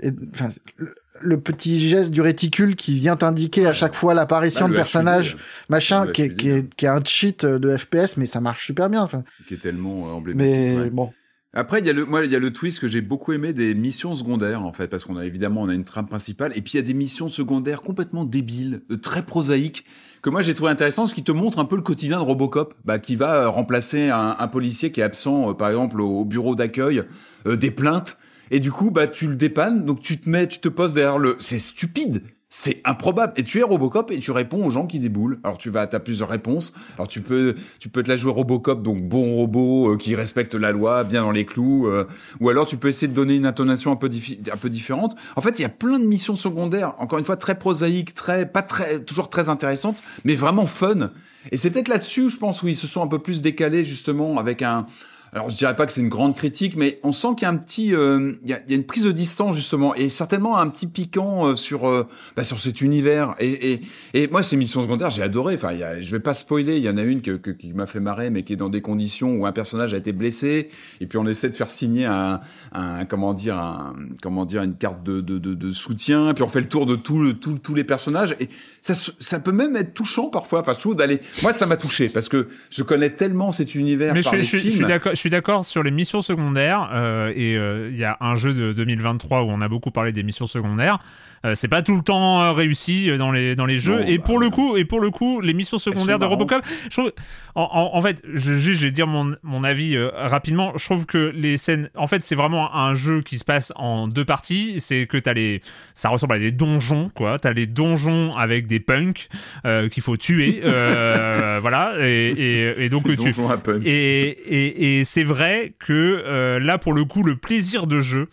et, 0.00 0.12
enfin, 0.32 0.48
le, 0.76 0.94
le 1.20 1.40
petit 1.40 1.80
geste 1.80 2.12
du 2.12 2.20
réticule 2.20 2.76
qui 2.76 2.94
vient 2.94 3.18
indiquer 3.22 3.66
à 3.66 3.72
chaque 3.72 3.94
fois 3.94 4.14
l'apparition 4.14 4.66
Bah, 4.66 4.70
de 4.70 4.76
personnages, 4.76 5.32
HUD, 5.34 5.38
machin, 5.68 6.04
le 6.04 6.12
qui 6.12 6.22
est, 6.22 6.26
HUD, 6.26 6.36
qui, 6.36 6.48
est, 6.50 6.74
qui 6.76 6.84
est 6.86 6.88
un 6.88 7.02
cheat 7.04 7.44
de 7.44 7.76
FPS, 7.76 8.16
mais 8.16 8.26
ça 8.26 8.40
marche 8.40 8.64
super 8.66 8.88
bien. 8.88 9.02
Enfin, 9.02 9.24
qui 9.48 9.54
est 9.54 9.58
tellement 9.58 10.06
euh, 10.06 10.12
emblématique. 10.12 10.52
mais 10.52 10.78
ouais. 10.78 10.90
bon, 10.90 11.12
Après, 11.52 11.80
il 11.80 11.86
y 11.86 11.90
a 11.90 11.92
le, 11.92 12.04
moi, 12.04 12.24
il 12.24 12.30
y 12.30 12.36
a 12.36 12.38
le 12.38 12.52
twist 12.52 12.78
que 12.78 12.86
j'ai 12.86 13.00
beaucoup 13.00 13.32
aimé 13.32 13.52
des 13.52 13.74
missions 13.74 14.14
secondaires, 14.14 14.62
en 14.62 14.72
fait, 14.72 14.86
parce 14.86 15.04
qu'on 15.04 15.16
a 15.16 15.24
évidemment, 15.26 15.62
on 15.62 15.68
a 15.68 15.74
une 15.74 15.82
trame 15.84 16.06
principale, 16.06 16.52
et 16.54 16.60
puis 16.62 16.74
il 16.74 16.76
y 16.76 16.80
a 16.80 16.82
des 16.82 16.94
missions 16.94 17.28
secondaires 17.28 17.82
complètement 17.82 18.24
débiles, 18.24 18.82
très 19.02 19.24
prosaïques, 19.24 19.84
que 20.22 20.30
moi 20.30 20.42
j'ai 20.42 20.54
trouvé 20.54 20.70
intéressant, 20.70 21.06
ce 21.06 21.14
qui 21.14 21.24
te 21.24 21.32
montre 21.32 21.58
un 21.58 21.64
peu 21.64 21.76
le 21.76 21.82
quotidien 21.82 22.18
de 22.18 22.24
Robocop, 22.24 22.74
bah, 22.84 22.98
qui 22.98 23.16
va 23.16 23.34
euh, 23.34 23.48
remplacer 23.48 24.10
un, 24.10 24.36
un 24.38 24.48
policier 24.48 24.92
qui 24.92 25.00
est 25.00 25.04
absent, 25.04 25.50
euh, 25.50 25.54
par 25.54 25.68
exemple, 25.68 26.00
au, 26.00 26.20
au 26.20 26.24
bureau 26.24 26.54
d'accueil, 26.54 27.02
euh, 27.46 27.56
des 27.56 27.70
plaintes, 27.70 28.18
et 28.50 28.60
du 28.60 28.72
coup, 28.72 28.90
bah, 28.90 29.06
tu 29.06 29.28
le 29.28 29.36
dépannes, 29.36 29.84
donc 29.84 30.00
tu 30.00 30.18
te 30.18 30.28
mets, 30.28 30.46
tu 30.46 30.58
te 30.58 30.68
poses 30.68 30.94
derrière 30.94 31.18
le, 31.18 31.36
c'est 31.38 31.58
stupide. 31.58 32.22
C'est 32.50 32.80
improbable. 32.86 33.34
Et 33.36 33.44
tu 33.44 33.58
es 33.58 33.62
Robocop 33.62 34.10
et 34.10 34.18
tu 34.18 34.30
réponds 34.30 34.64
aux 34.64 34.70
gens 34.70 34.86
qui 34.86 34.98
déboulent. 34.98 35.38
Alors 35.44 35.58
tu 35.58 35.68
vas, 35.68 35.86
t'as 35.86 36.00
plusieurs 36.00 36.30
réponses. 36.30 36.72
Alors 36.94 37.06
tu 37.06 37.20
peux, 37.20 37.54
tu 37.78 37.90
peux 37.90 38.02
te 38.02 38.08
la 38.08 38.16
jouer 38.16 38.32
Robocop, 38.32 38.82
donc 38.82 39.02
bon 39.02 39.34
robot 39.34 39.92
euh, 39.92 39.96
qui 39.98 40.14
respecte 40.14 40.54
la 40.54 40.72
loi, 40.72 41.04
bien 41.04 41.22
dans 41.22 41.30
les 41.30 41.44
clous. 41.44 41.86
euh, 41.86 42.06
ou 42.40 42.48
alors 42.48 42.64
tu 42.64 42.78
peux 42.78 42.88
essayer 42.88 43.06
de 43.08 43.12
donner 43.12 43.36
une 43.36 43.44
intonation 43.44 43.92
un 43.92 43.96
peu, 43.96 44.10
un 44.50 44.56
peu 44.56 44.70
différente. 44.70 45.14
En 45.36 45.42
fait, 45.42 45.58
il 45.58 45.62
y 45.62 45.66
a 45.66 45.68
plein 45.68 45.98
de 45.98 46.06
missions 46.06 46.36
secondaires, 46.36 46.94
encore 46.98 47.18
une 47.18 47.24
fois 47.24 47.36
très 47.36 47.58
prosaïques, 47.58 48.14
très, 48.14 48.46
pas 48.46 48.62
très, 48.62 49.00
toujours 49.00 49.28
très 49.28 49.50
intéressantes, 49.50 50.02
mais 50.24 50.34
vraiment 50.34 50.66
fun. 50.66 51.10
Et 51.52 51.58
c'est 51.58 51.70
peut-être 51.70 51.88
là-dessus, 51.88 52.30
je 52.30 52.38
pense, 52.38 52.62
où 52.62 52.68
ils 52.68 52.76
se 52.76 52.86
sont 52.86 53.02
un 53.02 53.06
peu 53.06 53.18
plus 53.18 53.42
décalés 53.42 53.84
justement 53.84 54.38
avec 54.38 54.62
un, 54.62 54.86
alors 55.32 55.50
je 55.50 55.56
dirais 55.56 55.76
pas 55.76 55.86
que 55.86 55.92
c'est 55.92 56.00
une 56.00 56.08
grande 56.08 56.34
critique, 56.34 56.76
mais 56.76 56.98
on 57.02 57.12
sent 57.12 57.28
qu'il 57.36 57.42
y 57.42 57.44
a 57.46 57.50
un 57.50 57.56
petit, 57.56 57.94
euh, 57.94 58.32
il, 58.42 58.50
y 58.50 58.54
a, 58.54 58.60
il 58.66 58.70
y, 58.70 58.74
a, 58.74 58.76
une 58.76 58.86
prise 58.86 59.04
de 59.04 59.12
distance 59.12 59.56
justement, 59.56 59.94
et 59.94 60.08
certainement 60.08 60.56
un 60.56 60.68
petit 60.68 60.86
piquant 60.86 61.48
euh, 61.48 61.56
sur 61.56 61.88
euh, 61.88 62.06
bah, 62.36 62.44
sur 62.44 62.58
cet 62.58 62.80
univers. 62.80 63.34
Et, 63.38 63.72
et, 63.72 63.80
et 64.14 64.28
moi, 64.28 64.42
ces 64.42 64.56
missions 64.56 64.82
secondaires, 64.82 65.10
j'ai 65.10 65.22
adoré. 65.22 65.54
Enfin, 65.54 65.72
il 65.72 65.80
y 65.80 65.84
a, 65.84 66.00
je 66.00 66.10
vais 66.10 66.20
pas 66.20 66.34
spoiler. 66.34 66.76
Il 66.76 66.82
y 66.82 66.88
en 66.88 66.96
a 66.96 67.02
une 67.02 67.20
que, 67.20 67.32
que, 67.32 67.50
qui 67.50 67.72
m'a 67.72 67.86
fait 67.86 68.00
marrer, 68.00 68.30
mais 68.30 68.42
qui 68.42 68.54
est 68.54 68.56
dans 68.56 68.70
des 68.70 68.80
conditions 68.80 69.34
où 69.34 69.46
un 69.46 69.52
personnage 69.52 69.92
a 69.92 69.98
été 69.98 70.12
blessé, 70.12 70.70
et 71.00 71.06
puis 71.06 71.18
on 71.18 71.26
essaie 71.26 71.50
de 71.50 71.54
faire 71.54 71.70
signer 71.70 72.06
un, 72.06 72.40
un 72.72 73.04
comment 73.04 73.34
dire, 73.34 73.58
un, 73.58 73.94
comment 74.22 74.46
dire, 74.46 74.62
une 74.62 74.76
carte 74.76 75.02
de, 75.02 75.20
de, 75.20 75.38
de, 75.38 75.54
de 75.54 75.72
soutien, 75.72 76.32
puis 76.34 76.42
on 76.42 76.48
fait 76.48 76.60
le 76.60 76.68
tour 76.68 76.86
de 76.86 76.96
tout 76.96 77.20
le, 77.20 77.34
tout, 77.34 77.58
tous 77.58 77.74
les 77.74 77.84
personnages, 77.84 78.34
et 78.40 78.48
ça, 78.80 78.94
ça 78.94 79.40
peut 79.40 79.52
même 79.52 79.76
être 79.76 79.92
touchant 79.92 80.30
parfois. 80.30 80.60
Enfin, 80.60 80.72
je 80.72 80.78
trouve 80.78 80.96
d'aller. 80.96 81.20
Moi, 81.42 81.52
ça 81.52 81.66
m'a 81.66 81.76
touché 81.76 82.08
parce 82.08 82.28
que 82.28 82.48
je 82.70 82.82
connais 82.82 83.10
tellement 83.10 83.52
cet 83.52 83.74
univers 83.74 84.14
mais 84.14 84.22
par 84.22 84.32
je, 84.32 84.38
les 84.38 84.44
je, 84.44 84.56
films. 84.56 84.70
Je 84.70 84.76
suis 84.76 84.86
d'accord 84.86 85.12
suis 85.18 85.30
d'accord 85.30 85.64
sur 85.64 85.82
les 85.82 85.90
missions 85.90 86.22
secondaires 86.22 86.90
euh, 86.92 87.32
et 87.34 87.52
il 87.52 87.56
euh, 87.58 87.90
y 87.90 88.04
a 88.04 88.16
un 88.20 88.34
jeu 88.34 88.54
de 88.54 88.72
2023 88.72 89.42
où 89.42 89.48
on 89.50 89.60
a 89.60 89.68
beaucoup 89.68 89.90
parlé 89.90 90.12
des 90.12 90.22
missions 90.22 90.46
secondaires. 90.46 90.98
Euh, 91.44 91.54
c'est 91.54 91.68
pas 91.68 91.82
tout 91.82 91.96
le 91.96 92.02
temps 92.02 92.42
euh, 92.42 92.52
réussi 92.52 93.10
dans 93.16 93.30
les 93.30 93.54
dans 93.54 93.66
les 93.66 93.78
jeux. 93.78 94.00
Non, 94.00 94.06
et 94.06 94.18
bah, 94.18 94.24
pour 94.24 94.38
le 94.38 94.50
coup 94.50 94.76
et 94.76 94.84
pour 94.84 95.00
le 95.00 95.10
coup 95.10 95.40
les 95.40 95.54
missions 95.54 95.78
secondaires 95.78 96.18
de. 96.18 96.24
Robocop 96.24 96.62
je 96.84 96.88
trouve 96.90 97.12
en, 97.54 97.62
en, 97.62 97.96
en 97.96 98.02
fait 98.02 98.22
je, 98.32 98.52
vais 98.52 98.90
dire 98.90 99.06
mon, 99.06 99.34
mon 99.42 99.64
avis 99.64 99.96
euh, 99.96 100.10
rapidement. 100.14 100.72
Je 100.76 100.84
trouve 100.84 101.06
que 101.06 101.32
les 101.34 101.56
scènes 101.56 101.90
en 101.96 102.06
fait 102.06 102.24
c'est 102.24 102.34
vraiment 102.34 102.74
un 102.74 102.94
jeu 102.94 103.22
qui 103.22 103.38
se 103.38 103.44
passe 103.44 103.72
en 103.76 104.08
deux 104.08 104.24
parties. 104.24 104.76
C'est 104.78 105.06
que 105.06 105.16
t'as 105.16 105.32
les 105.32 105.60
ça 105.94 106.08
ressemble 106.08 106.34
à 106.34 106.38
des 106.38 106.52
donjons 106.52 107.10
quoi. 107.14 107.38
T'as 107.38 107.52
les 107.52 107.66
donjons 107.66 108.36
avec 108.36 108.66
des 108.66 108.80
punks 108.80 109.28
euh, 109.64 109.88
qu'il 109.88 110.02
faut 110.02 110.16
tuer 110.16 110.60
euh, 110.64 111.58
voilà. 111.62 111.94
Et, 112.00 112.28
et, 112.28 112.84
et 112.84 112.88
donc 112.88 113.04
tu 113.04 113.16
Donjon 113.16 113.48
à 113.48 113.58
punk. 113.58 113.82
et, 113.84 114.28
et, 114.28 115.00
et 115.00 115.04
c'est 115.04 115.24
vrai 115.24 115.72
que 115.78 116.22
euh, 116.26 116.60
là, 116.60 116.78
pour 116.78 116.92
le 116.92 117.04
coup, 117.04 117.22
le 117.22 117.36
plaisir 117.36 117.86
de 117.86 118.00
jeu, 118.00 118.28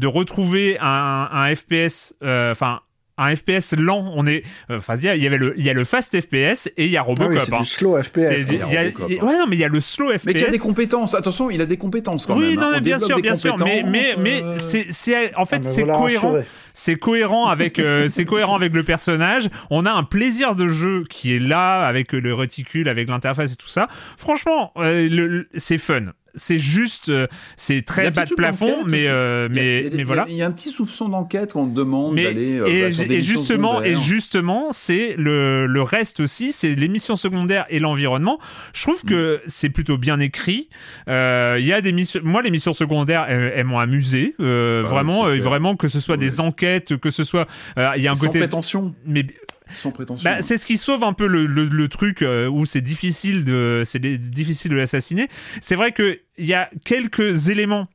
de 0.00 0.06
retrouver 0.06 0.78
un, 0.80 1.28
un 1.30 1.54
FPS, 1.54 2.14
euh, 2.22 2.52
enfin. 2.52 2.80
un 3.22 3.36
FPS 3.36 3.74
lent, 3.76 4.10
on 4.16 4.26
est, 4.26 4.44
euh, 4.70 4.78
enfin, 4.78 4.96
il 4.96 5.04
y 5.04 5.08
a- 5.10 5.14
il 5.14 5.22
y 5.22 5.26
avait 5.26 5.36
le, 5.36 5.52
il 5.58 5.62
y 5.62 5.68
a 5.68 5.74
le 5.74 5.84
fast 5.84 6.18
FPS 6.18 6.68
et 6.78 6.86
il 6.86 6.90
y 6.90 6.96
a 6.96 7.02
Ah 7.02 7.04
oui, 7.06 7.14
Robocop. 7.18 7.42
c'est 7.44 7.54
hein. 7.54 7.58
du 7.60 7.66
slow 7.66 8.02
FPS. 8.02 8.46
Y 8.50 8.62
a- 8.62 8.64
Robocop, 8.84 9.06
il 9.10 9.16
y 9.16 9.18
a- 9.18 9.22
hein. 9.22 9.26
ouais, 9.26 9.36
non, 9.38 9.46
mais 9.46 9.56
il 9.56 9.60
y 9.60 9.64
a 9.64 9.68
le 9.68 9.80
slow 9.80 10.10
FPS. 10.16 10.24
Mais 10.24 10.32
qui 10.34 10.44
a 10.46 10.48
des 10.50 10.58
compétences. 10.58 11.14
Attention, 11.14 11.50
il 11.50 11.60
a 11.60 11.66
des 11.66 11.76
compétences 11.76 12.24
quand 12.24 12.34
oui, 12.38 12.52
même. 12.52 12.60
non, 12.60 12.62
hein. 12.62 12.70
mais 12.72 12.78
On 12.78 12.80
bien 12.80 12.98
sûr, 12.98 13.20
bien 13.20 13.34
sûr, 13.36 13.56
mais 13.58 13.84
mais 14.18 14.42
euh, 14.42 14.56
c'est 14.58 15.36
en 15.36 15.44
fait 15.44 15.60
Ah, 15.66 15.68
c'est 15.70 15.82
voilà 15.82 15.98
cohérent. 15.98 16.34
C'est 16.72 16.96
cohérent 16.96 17.48
avec 17.48 17.78
euh, 17.78 18.08
c'est 18.10 18.24
cohérent 18.24 18.56
avec 18.56 18.72
le 18.72 18.84
personnage. 18.84 19.50
On 19.68 19.84
a 19.84 19.92
un 19.92 20.04
plaisir 20.04 20.56
de 20.56 20.68
jeu 20.68 21.04
qui 21.10 21.34
est 21.36 21.40
là 21.40 21.86
avec 21.86 22.12
le 22.14 22.32
réticule, 22.32 22.88
avec 22.88 23.06
l'interface 23.10 23.52
et 23.52 23.56
tout 23.56 23.68
ça. 23.68 23.88
Franchement, 24.16 24.72
euh, 24.78 25.08
le- 25.10 25.26
le- 25.26 25.48
c'est 25.56 25.76
fun. 25.76 26.12
C'est 26.34 26.58
juste, 26.58 27.08
euh, 27.08 27.26
c'est 27.56 27.82
très 27.82 28.10
bas 28.10 28.24
de 28.24 28.34
plafond, 28.34 28.84
mais 28.86 29.06
euh, 29.08 29.48
mais 29.50 29.88
des- 29.90 30.04
voilà. 30.04 30.26
Il 30.28 30.36
y 30.36 30.42
a 30.42 30.46
un 30.46 30.52
petit 30.52 30.70
soupçon 30.70 31.08
d'enquête 31.08 31.52
qu'on 31.54 31.66
demande 31.66 32.14
Mais 32.14 32.24
d'aller 32.24 32.58
euh, 32.58 32.66
et, 32.66 32.80
bah, 32.90 33.04
et 33.14 33.20
justement, 33.20 33.82
et 33.82 33.96
justement, 33.96 34.68
c'est 34.72 35.14
le, 35.18 35.66
le 35.66 35.82
reste 35.82 36.20
aussi, 36.20 36.52
c'est 36.52 36.74
l'émission 36.74 37.16
secondaire 37.16 37.66
et 37.68 37.78
l'environnement. 37.78 38.38
Je 38.72 38.82
trouve 38.82 39.02
que 39.04 39.36
Mm. 39.36 39.38
c'est 39.48 39.70
plutôt 39.70 39.98
bien 39.98 40.18
écrit. 40.20 40.68
Euh, 41.08 41.56
Il 41.60 41.66
y 41.66 41.72
a 41.72 41.80
des 41.80 41.92
missions, 41.92 42.20
moi 42.24 42.42
les 42.42 42.50
missions 42.50 42.72
secondaires, 42.72 43.26
elles, 43.28 43.52
elles 43.56 43.64
m'ont 43.64 43.78
amusé, 43.78 44.34
euh, 44.40 44.82
Ah, 44.84 44.88
vraiment, 44.88 45.24
vraiment 45.36 45.76
que 45.76 45.88
ce 45.88 46.00
soit 46.00 46.14
Ouais. 46.14 46.18
des 46.20 46.40
enquêtes, 46.40 46.96
que 46.96 47.10
ce 47.10 47.24
soit, 47.24 47.46
euh, 47.78 47.90
il 47.96 48.02
y 48.02 48.08
a 48.08 48.12
un 48.12 48.14
Sans 48.14 48.26
côté, 48.26 48.38
prétention. 48.38 48.94
mais 49.06 49.24
Sans 49.70 49.92
prétention. 49.92 50.24
bah, 50.24 50.42
c'est 50.42 50.56
ce 50.58 50.66
qui 50.66 50.76
sauve 50.76 51.04
un 51.04 51.12
peu 51.12 51.26
le, 51.26 51.46
le, 51.46 51.64
le 51.66 51.88
truc 51.88 52.22
euh, 52.22 52.48
où 52.48 52.66
c'est 52.66 52.80
difficile 52.80 53.44
de 53.44 53.82
c'est 53.84 54.00
difficile 54.00 54.70
de 54.70 54.76
l'assassiner. 54.76 55.28
C'est 55.60 55.76
vrai 55.76 55.92
que 55.92 56.18
il 56.38 56.46
y 56.46 56.54
a 56.54 56.70
quelques 56.84 57.48
éléments 57.48 57.88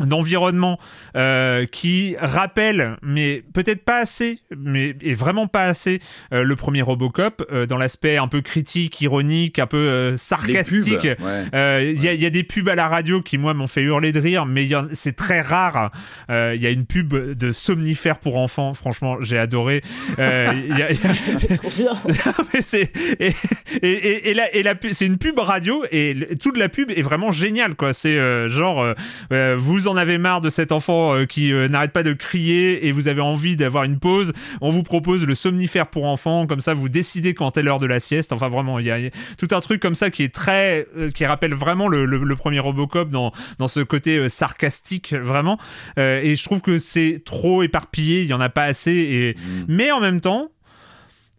d'environnement 0.00 0.78
euh, 1.16 1.66
qui 1.66 2.14
rappellent, 2.20 2.96
mais 3.02 3.42
peut-être 3.54 3.84
pas 3.84 3.98
assez, 3.98 4.40
mais 4.56 4.94
et 5.00 5.14
vraiment 5.14 5.46
pas 5.46 5.64
assez, 5.64 6.00
euh, 6.32 6.42
le 6.42 6.56
premier 6.56 6.82
Robocop 6.82 7.44
euh, 7.52 7.66
dans 7.66 7.78
l'aspect 7.78 8.16
un 8.16 8.28
peu 8.28 8.40
critique, 8.40 9.00
ironique, 9.00 9.58
un 9.58 9.66
peu 9.66 9.76
euh, 9.76 10.16
sarcastique. 10.16 11.02
ouais. 11.02 11.44
Euh, 11.54 11.92
Il 11.96 12.02
y, 12.02 12.08
a, 12.08 12.12
il 12.12 12.20
y 12.20 12.26
a 12.26 12.30
des 12.30 12.44
pubs 12.44 12.68
à 12.68 12.74
la 12.74 12.88
radio 12.88 13.22
qui, 13.22 13.38
moi, 13.38 13.54
m'ont 13.54 13.66
fait 13.66 13.82
hurler 13.82 14.12
de 14.12 14.20
rire, 14.20 14.46
mais 14.46 14.68
c'est 14.92 15.16
très 15.16 15.40
rare. 15.40 15.90
Euh, 16.30 16.52
Il 16.54 16.62
y 16.62 16.66
a 16.66 16.70
une 16.70 16.86
pub 16.86 17.14
de 17.14 17.52
somnifères 17.52 18.18
pour 18.18 18.36
enfants, 18.38 18.74
franchement, 18.74 19.16
j'ai 19.20 19.38
adoré. 19.38 19.82
Y 20.18 20.22
a- 20.22 20.52
y 20.54 20.82
a- 20.82 20.92
c'est 22.60 22.90
et, 23.20 23.34
et, 23.82 23.88
et, 23.90 24.30
et 24.30 24.34
la, 24.34 24.54
et 24.54 24.62
la 24.62 24.74
pu- 24.74 24.92
c'est 24.94 25.06
une 25.06 25.18
pub 25.18 25.38
radio 25.38 25.84
et 25.90 26.14
le- 26.14 26.36
toute 26.36 26.56
la 26.56 26.68
pub 26.68 26.90
est 26.90 27.02
vraiment 27.02 27.30
géniale 27.30 27.74
quoi 27.74 27.92
c'est 27.92 28.16
euh, 28.16 28.48
genre 28.48 28.82
euh, 28.82 28.94
euh, 29.32 29.56
vous 29.88 29.94
en 29.94 29.96
avez 29.96 30.18
marre 30.18 30.42
de 30.42 30.50
cet 30.50 30.70
enfant 30.70 31.14
euh, 31.14 31.24
qui 31.24 31.50
euh, 31.50 31.66
n'arrête 31.66 31.92
pas 31.92 32.02
de 32.02 32.12
crier 32.12 32.86
et 32.86 32.92
vous 32.92 33.08
avez 33.08 33.22
envie 33.22 33.56
d'avoir 33.56 33.84
une 33.84 33.98
pause 33.98 34.34
on 34.60 34.68
vous 34.68 34.82
propose 34.82 35.26
le 35.26 35.34
somnifère 35.34 35.86
pour 35.86 36.04
enfants. 36.04 36.46
Comme 36.46 36.60
ça 36.60 36.74
vous 36.74 36.90
décidez 36.90 37.32
quand 37.32 37.56
est 37.56 37.62
l'heure 37.62 37.78
de 37.78 37.86
la 37.86 37.98
sieste. 37.98 38.34
Enfin 38.34 38.48
vraiment 38.48 38.78
il 38.78 38.84
y 38.84 38.90
a, 38.90 38.98
il 38.98 39.04
y 39.06 39.08
a 39.08 39.10
tout 39.38 39.48
un 39.52 39.60
truc 39.60 39.80
comme 39.80 39.94
ça 39.94 40.10
qui 40.10 40.22
est 40.22 40.34
très 40.34 40.86
euh, 40.98 41.10
qui 41.10 41.24
rappelle 41.24 41.54
vraiment 41.54 41.88
le, 41.88 42.04
le, 42.04 42.18
le 42.18 42.36
premier 42.36 42.58
Robocop 42.58 43.08
dans 43.08 43.32
dans 43.58 43.66
ce 43.66 43.80
côté 43.80 44.28
sarcastique 44.28 45.14
vraiment. 45.14 45.58
Et 45.96 46.36
je 46.36 46.44
trouve 46.44 46.60
que 46.60 46.78
c'est 46.78 47.22
trop 47.24 47.62
éparpillé 47.62 48.20
il 48.22 48.26
y 48.26 48.34
en 48.34 48.40
a 48.40 48.50
pas 48.50 48.64
assez 48.64 48.92
et 48.92 49.36
mais 49.68 49.90
en 49.90 50.00
même 50.00 50.20
temps 50.20 50.50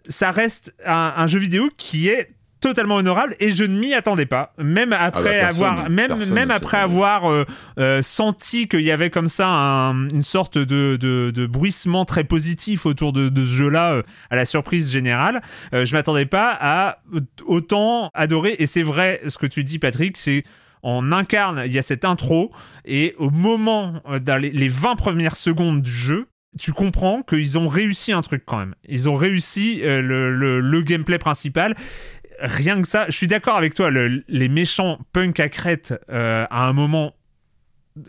ça 0.08 0.32
reste 0.32 0.74
un, 0.86 1.14
un 1.16 1.28
jeu 1.28 1.39
vidéo 1.39 1.70
qui 1.78 2.08
est 2.08 2.32
totalement 2.60 2.95
honorable 2.95 3.36
et 3.39 3.49
je 3.49 3.64
ne 3.64 3.80
m'y 3.80 3.93
attendais 3.93 4.26
pas 4.26 4.53
même 4.57 4.91
après 4.93 5.24
bah, 5.24 5.30
personne, 5.30 5.66
avoir 5.66 5.89
même 5.89 6.16
même 6.34 6.51
après 6.51 6.78
avoir 6.78 7.32
euh, 7.32 7.45
euh, 7.80 8.01
senti 8.01 8.68
qu'il 8.68 8.82
y 8.82 8.91
avait 8.91 9.10
comme 9.10 9.30
ça 9.30 9.47
un- 9.47 10.10
une 10.10 10.24
sorte 10.24 10.57
de, 10.57 10.97
de, 10.97 11.32
de 11.34 11.45
bruissement 11.45 12.03
très 12.05 12.24
positif 12.24 12.86
autour 12.86 13.14
de, 13.14 13.30
de 13.30 13.43
ce 13.43 13.47
jeu-là 13.49 13.93
euh, 13.93 14.03
à 14.30 14.36
la 14.36 14.45
surprise 14.45 14.91
générale 14.91 15.41
je 15.72 15.93
m'attendais 15.95 16.26
pas 16.26 16.57
à 16.60 16.99
autant 17.45 18.10
adorer 18.14 18.55
et 18.60 18.66
c'est 18.66 18.84
vrai 18.84 19.22
ce 19.28 19.38
que 19.38 19.45
tu 19.47 19.64
dis 19.64 19.80
Patrick 19.80 20.18
c'est 20.18 20.43
on 20.82 21.12
incarne, 21.12 21.64
il 21.66 21.74
y 21.74 21.78
a 21.78 21.82
cette 21.82 22.05
intro, 22.05 22.53
et 22.86 23.14
au 23.18 23.30
moment, 23.32 24.01
dans 24.22 24.38
les, 24.38 24.49
les 24.49 24.70
20 24.70 24.95
premières 24.95 25.36
secondes 25.36 25.82
du 25.82 25.91
jeu, 25.91 26.28
tu 26.57 26.72
comprends 26.72 27.22
qu'ils 27.22 27.60
ont 27.60 27.68
réussi 27.68 28.14
un 28.14 28.22
truc 28.22 28.43
quand 28.45 28.57
même. 28.57 28.74
Ils 28.88 29.10
ont 29.10 29.16
réussi 29.18 29.82
euh, 29.84 30.01
le, 30.01 30.34
le, 30.34 30.62
le 30.62 30.82
gameplay 30.82 31.18
principal. 31.18 31.76
Rien 32.41 32.81
que 32.81 32.87
ça, 32.87 33.05
je 33.09 33.15
suis 33.17 33.27
d'accord 33.27 33.55
avec 33.57 33.73
toi, 33.75 33.89
le- 33.91 34.23
les 34.27 34.49
méchants 34.49 34.99
punk 35.13 35.39
à 35.39 35.49
crête, 35.49 35.93
euh, 36.11 36.45
à 36.49 36.67
un 36.67 36.73
moment, 36.73 37.13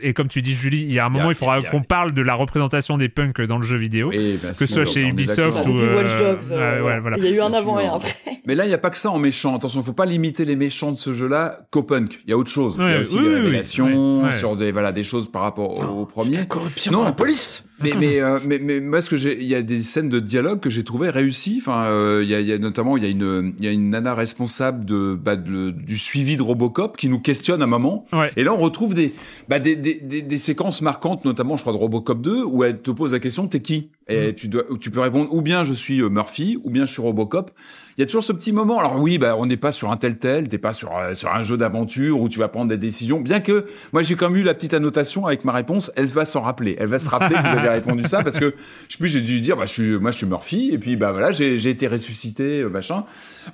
et 0.02 0.12
comme 0.12 0.28
tu 0.28 0.40
dis 0.40 0.52
Julie, 0.52 0.82
il 0.82 0.92
y 0.92 0.98
a 1.00 1.06
un 1.06 1.08
moment, 1.08 1.30
il 1.30 1.34
faudra 1.34 1.62
qu'on 1.62 1.82
parle 1.82 2.12
de 2.12 2.22
la 2.22 2.34
représentation 2.34 2.96
des 2.96 3.08
punks 3.08 3.40
dans 3.40 3.56
le 3.56 3.64
jeu 3.64 3.76
vidéo. 3.76 4.08
Oui, 4.10 4.38
bah, 4.42 4.50
que 4.50 4.54
ce 4.54 4.66
soit 4.66 4.84
chez 4.84 5.02
Ubisoft 5.02 5.66
ou, 5.66 5.78
euh, 5.78 5.96
Watch 5.96 6.16
Dogs, 6.18 6.52
euh, 6.52 6.82
ouais, 6.82 7.00
voilà. 7.00 7.16
il 7.18 7.24
y 7.24 7.28
a 7.28 7.30
eu 7.30 7.40
un 7.40 7.52
avant 7.52 7.80
et 7.80 7.86
un 7.86 7.94
après. 7.94 8.14
Mais 8.46 8.54
là, 8.54 8.64
il 8.64 8.68
n'y 8.68 8.74
a 8.74 8.78
pas 8.78 8.90
que 8.90 8.98
ça 8.98 9.10
en 9.10 9.18
méchant. 9.18 9.56
Attention, 9.56 9.80
il 9.80 9.84
faut 9.84 9.92
pas 9.92 10.06
limiter 10.06 10.44
les 10.44 10.56
méchants 10.56 10.92
de 10.92 10.96
ce 10.96 11.12
jeu-là 11.12 11.58
qu'au 11.70 11.82
punk. 11.82 12.20
Il 12.24 12.30
y 12.30 12.32
a 12.32 12.36
autre 12.36 12.50
chose. 12.50 12.76
il 12.80 12.90
y 12.90 12.94
a 12.94 13.00
aussi 13.00 13.16
oui, 13.16 13.22
des 13.22 13.28
oui, 13.28 13.34
oui. 13.34 13.40
révélations 13.40 14.22
ouais. 14.24 14.32
sur 14.32 14.56
des, 14.56 14.70
voilà, 14.72 14.92
des 14.92 15.02
choses 15.02 15.30
par 15.30 15.42
rapport 15.42 15.78
au, 15.78 16.02
au 16.02 16.06
premier. 16.06 16.36
La 16.38 16.44
corruption 16.44 16.92
Non. 16.92 16.98
dans 17.00 17.04
la 17.04 17.12
police. 17.12 17.66
Mais, 17.82 17.92
mais, 17.98 18.20
euh, 18.20 18.38
mais, 18.46 18.58
mais 18.58 18.80
moi, 18.80 19.00
ce 19.02 19.10
que 19.10 19.16
j'ai, 19.16 19.38
il 19.40 19.46
y 19.46 19.54
a 19.54 19.62
des 19.62 19.82
scènes 19.82 20.08
de 20.08 20.20
dialogue 20.20 20.60
que 20.60 20.70
j'ai 20.70 20.84
trouvé 20.84 21.10
réussies. 21.10 21.58
Enfin, 21.60 21.84
euh, 21.84 22.20
il 22.22 22.28
y, 22.30 22.34
a, 22.34 22.40
y 22.40 22.52
a 22.52 22.58
notamment, 22.58 22.96
il 22.96 23.02
y 23.04 23.06
a 23.06 23.10
une, 23.10 23.54
il 23.58 23.64
y 23.64 23.68
a 23.68 23.70
une 23.70 23.90
nana 23.90 24.14
responsable 24.14 24.84
de, 24.84 25.14
bah, 25.20 25.36
de- 25.36 25.70
du 25.70 25.96
suivi 25.96 26.36
de 26.36 26.42
Robocop 26.42 26.96
qui 26.96 27.08
nous 27.08 27.20
questionne 27.20 27.60
à 27.62 27.64
un 27.64 27.68
moment. 27.68 28.06
Ouais. 28.12 28.30
Et 28.36 28.44
là, 28.44 28.52
on 28.54 28.58
retrouve 28.58 28.94
des, 28.94 29.14
bah, 29.48 29.58
des, 29.58 29.76
des, 29.76 29.94
des, 29.94 30.22
des 30.22 30.38
séquences 30.38 30.82
marquantes, 30.82 31.24
notamment, 31.24 31.56
je 31.56 31.62
crois, 31.62 31.72
de 31.72 31.78
Robocop 31.78 32.20
2, 32.20 32.44
où 32.44 32.64
elle 32.64 32.80
te 32.80 32.90
pose 32.90 33.12
la 33.12 33.18
question, 33.20 33.46
t'es 33.48 33.60
qui? 33.60 33.90
Mm. 34.08 34.12
Et 34.12 34.34
tu 34.34 34.48
dois, 34.48 34.64
tu 34.80 34.90
peux 34.90 35.00
répondre, 35.00 35.32
ou 35.32 35.40
bien 35.42 35.64
je 35.64 35.72
suis 35.72 36.00
euh, 36.02 36.08
Murphy, 36.08 36.58
ou 36.64 36.70
bien 36.70 36.86
je 36.86 36.92
suis 36.92 37.02
Robocop. 37.02 37.50
Il 38.00 38.04
y 38.04 38.04
a 38.04 38.06
toujours 38.06 38.24
ce 38.24 38.32
petit 38.32 38.52
moment. 38.52 38.78
Alors 38.78 38.98
oui, 38.98 39.18
bah, 39.18 39.36
on 39.36 39.44
n'est 39.44 39.58
pas 39.58 39.72
sur 39.72 39.92
un 39.92 39.98
tel 39.98 40.16
tel, 40.16 40.48
t'es 40.48 40.56
pas 40.56 40.72
sur, 40.72 40.96
euh, 40.96 41.12
sur 41.12 41.30
un 41.34 41.42
jeu 41.42 41.58
d'aventure 41.58 42.18
où 42.18 42.30
tu 42.30 42.38
vas 42.38 42.48
prendre 42.48 42.70
des 42.70 42.78
décisions. 42.78 43.20
Bien 43.20 43.40
que, 43.40 43.66
moi, 43.92 44.02
j'ai 44.02 44.14
quand 44.14 44.30
même 44.30 44.38
eu 44.38 44.42
la 44.42 44.54
petite 44.54 44.72
annotation 44.72 45.26
avec 45.26 45.44
ma 45.44 45.52
réponse. 45.52 45.92
Elle 45.96 46.06
va 46.06 46.24
s'en 46.24 46.40
rappeler. 46.40 46.76
Elle 46.78 46.86
va 46.86 46.98
se 46.98 47.10
rappeler 47.10 47.36
que 47.36 47.42
vous 47.42 47.58
avez 47.58 47.68
répondu 47.68 48.04
ça 48.04 48.22
parce 48.22 48.38
que, 48.38 48.54
je 48.88 48.94
sais 48.94 48.98
plus, 48.98 49.10
j'ai 49.10 49.20
dû 49.20 49.42
dire, 49.42 49.58
bah, 49.58 49.66
je 49.66 49.72
suis, 49.72 49.98
moi, 49.98 50.12
je 50.12 50.16
suis 50.16 50.26
Murphy. 50.26 50.70
Et 50.72 50.78
puis, 50.78 50.96
bah, 50.96 51.12
voilà, 51.12 51.30
j'ai, 51.32 51.58
j'ai 51.58 51.68
été 51.68 51.88
ressuscité, 51.88 52.62
euh, 52.62 52.70
machin. 52.70 53.04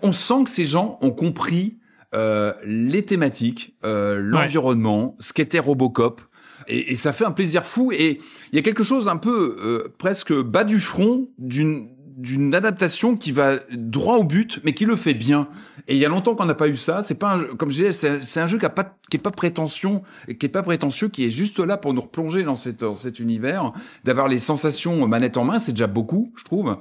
On 0.03 0.13
sent 0.13 0.45
que 0.45 0.51
ces 0.51 0.65
gens 0.65 1.01
ont 1.03 1.11
compris, 1.11 1.79
euh, 2.15 2.53
les 2.65 3.05
thématiques, 3.05 3.75
euh, 3.85 4.21
l'environnement, 4.23 5.17
ce 5.19 5.33
qu'était 5.33 5.59
Robocop. 5.59 6.21
Et, 6.69 6.93
et 6.93 6.95
ça 6.95 7.13
fait 7.13 7.25
un 7.25 7.33
plaisir 7.33 7.65
fou. 7.65 7.91
Et 7.91 8.21
il 8.53 8.57
y 8.57 8.61
a 8.61 8.63
quelque 8.63 8.85
chose 8.85 9.09
un 9.09 9.17
peu 9.17 9.57
euh, 9.61 9.93
presque 9.99 10.33
bas 10.33 10.63
du 10.63 10.79
front 10.79 11.31
d'une 11.37 11.89
d'une 12.17 12.55
adaptation 12.55 13.17
qui 13.17 13.31
va 13.31 13.59
droit 13.71 14.17
au 14.17 14.25
but, 14.25 14.61
mais 14.65 14.73
qui 14.73 14.87
le 14.87 14.97
fait 14.97 15.15
bien. 15.15 15.49
Et 15.87 15.95
il 15.95 15.99
y 15.99 16.07
a 16.07 16.09
longtemps 16.09 16.35
qu'on 16.35 16.47
n'a 16.47 16.55
pas 16.55 16.69
eu 16.69 16.77
ça. 16.77 17.03
C'est 17.03 17.19
pas 17.19 17.35
un 17.35 17.45
comme 17.57 17.71
je 17.71 17.85
disais, 17.85 18.21
c'est 18.23 18.41
un, 18.41 18.47
jeu 18.47 18.59
qui 18.59 18.65
a 18.65 18.71
pas, 18.71 18.97
qui 19.11 19.19
est 19.19 19.21
pas 19.21 19.31
prétention, 19.31 20.03
qui 20.27 20.47
est 20.47 20.51
pas 20.51 20.63
prétentieux, 20.63 21.09
qui 21.09 21.25
est 21.25 21.31
juste 21.31 21.59
là 21.59 21.77
pour 21.77 21.93
nous 21.93 22.01
replonger 22.01 22.43
dans, 22.43 22.55
dans 22.79 22.95
cet 22.95 23.21
univers, 23.21 23.73
d'avoir 24.05 24.29
les 24.29 24.39
sensations 24.39 25.07
manette 25.07 25.37
en 25.37 25.45
main, 25.45 25.59
c'est 25.59 25.73
déjà 25.73 25.87
beaucoup, 25.87 26.33
je 26.37 26.45
trouve. 26.45 26.79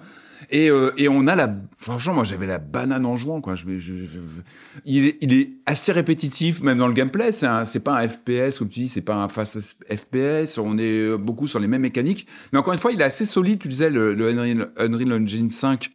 Et, 0.50 0.70
euh, 0.70 0.92
et 0.98 1.08
on 1.10 1.28
a 1.28 1.36
la, 1.36 1.56
franchement, 1.78 2.14
moi 2.14 2.24
j'avais 2.24 2.48
la 2.48 2.58
banane 2.58 3.06
en 3.06 3.16
jouant, 3.16 3.42
quoi. 3.42 3.56
Il, 4.86 5.06
est, 5.34 5.50
assez 5.66 5.92
répétitif, 5.92 6.62
même 6.62 6.78
dans 6.78 6.88
le 6.88 6.94
gameplay. 6.94 7.32
C'est 7.32 7.48
un- 7.48 7.64
pas 7.84 8.00
un 8.00 8.08
FPS, 8.08 8.60
comme 8.60 8.70
tu 8.70 8.82
dis, 8.82 8.90
c'est 8.90 9.02
pas 9.02 9.16
un 9.16 9.28
fast 9.28 9.60
FPS. 9.90 10.58
On 10.58 10.78
est 10.78 10.84
euh, 10.84 11.18
beaucoup 11.18 11.48
sur 11.48 11.60
les 11.60 11.68
mêmes 11.68 11.82
mécaniques. 11.82 12.28
Mais 12.52 12.60
encore 12.60 12.74
une 12.74 12.80
fois, 12.80 12.92
il 12.92 13.02
est 13.02 13.06
assez 13.06 13.26
solide. 13.26 13.60
Tu 13.60 13.68
disais, 13.68 13.90
le, 13.90 14.16
Unreal 14.78 15.14
Engine 15.14 15.50
5 15.50 15.92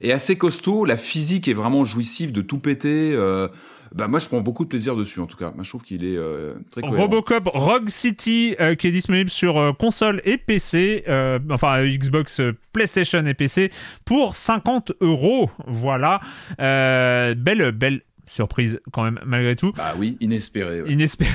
est 0.00 0.12
assez 0.12 0.36
costaud. 0.36 0.84
La 0.84 0.96
physique 0.96 1.48
est 1.48 1.54
vraiment 1.54 1.84
jouissive 1.84 2.32
de 2.32 2.42
tout 2.42 2.58
péter. 2.58 3.12
Euh, 3.12 3.48
bah, 3.94 4.08
moi, 4.08 4.18
je 4.18 4.26
prends 4.26 4.40
beaucoup 4.40 4.64
de 4.64 4.68
plaisir 4.68 4.96
dessus, 4.96 5.20
en 5.20 5.26
tout 5.26 5.36
cas. 5.36 5.52
Moi, 5.54 5.62
je 5.62 5.68
trouve 5.68 5.84
qu'il 5.84 6.04
est 6.04 6.16
euh, 6.16 6.54
très 6.72 6.80
cohérent. 6.80 7.02
Robocop 7.02 7.48
Rogue 7.54 7.88
City 7.88 8.56
euh, 8.60 8.74
qui 8.74 8.88
est 8.88 8.90
disponible 8.90 9.30
sur 9.30 9.56
euh, 9.56 9.72
console 9.72 10.20
et 10.24 10.36
PC, 10.36 11.04
enfin 11.48 11.84
Xbox, 11.84 12.40
PlayStation 12.72 13.24
et 13.24 13.34
PC 13.34 13.70
pour 14.04 14.34
50 14.34 14.92
euros. 15.00 15.48
Voilà, 15.68 16.20
belle 16.58 17.70
belle 17.70 18.02
surprise 18.26 18.80
quand 18.92 19.02
même 19.04 19.20
malgré 19.24 19.56
tout. 19.56 19.72
Bah 19.72 19.94
oui, 19.98 20.16
inespéré. 20.20 20.82
ouais. 20.82 20.92
Inespéré. 20.92 21.30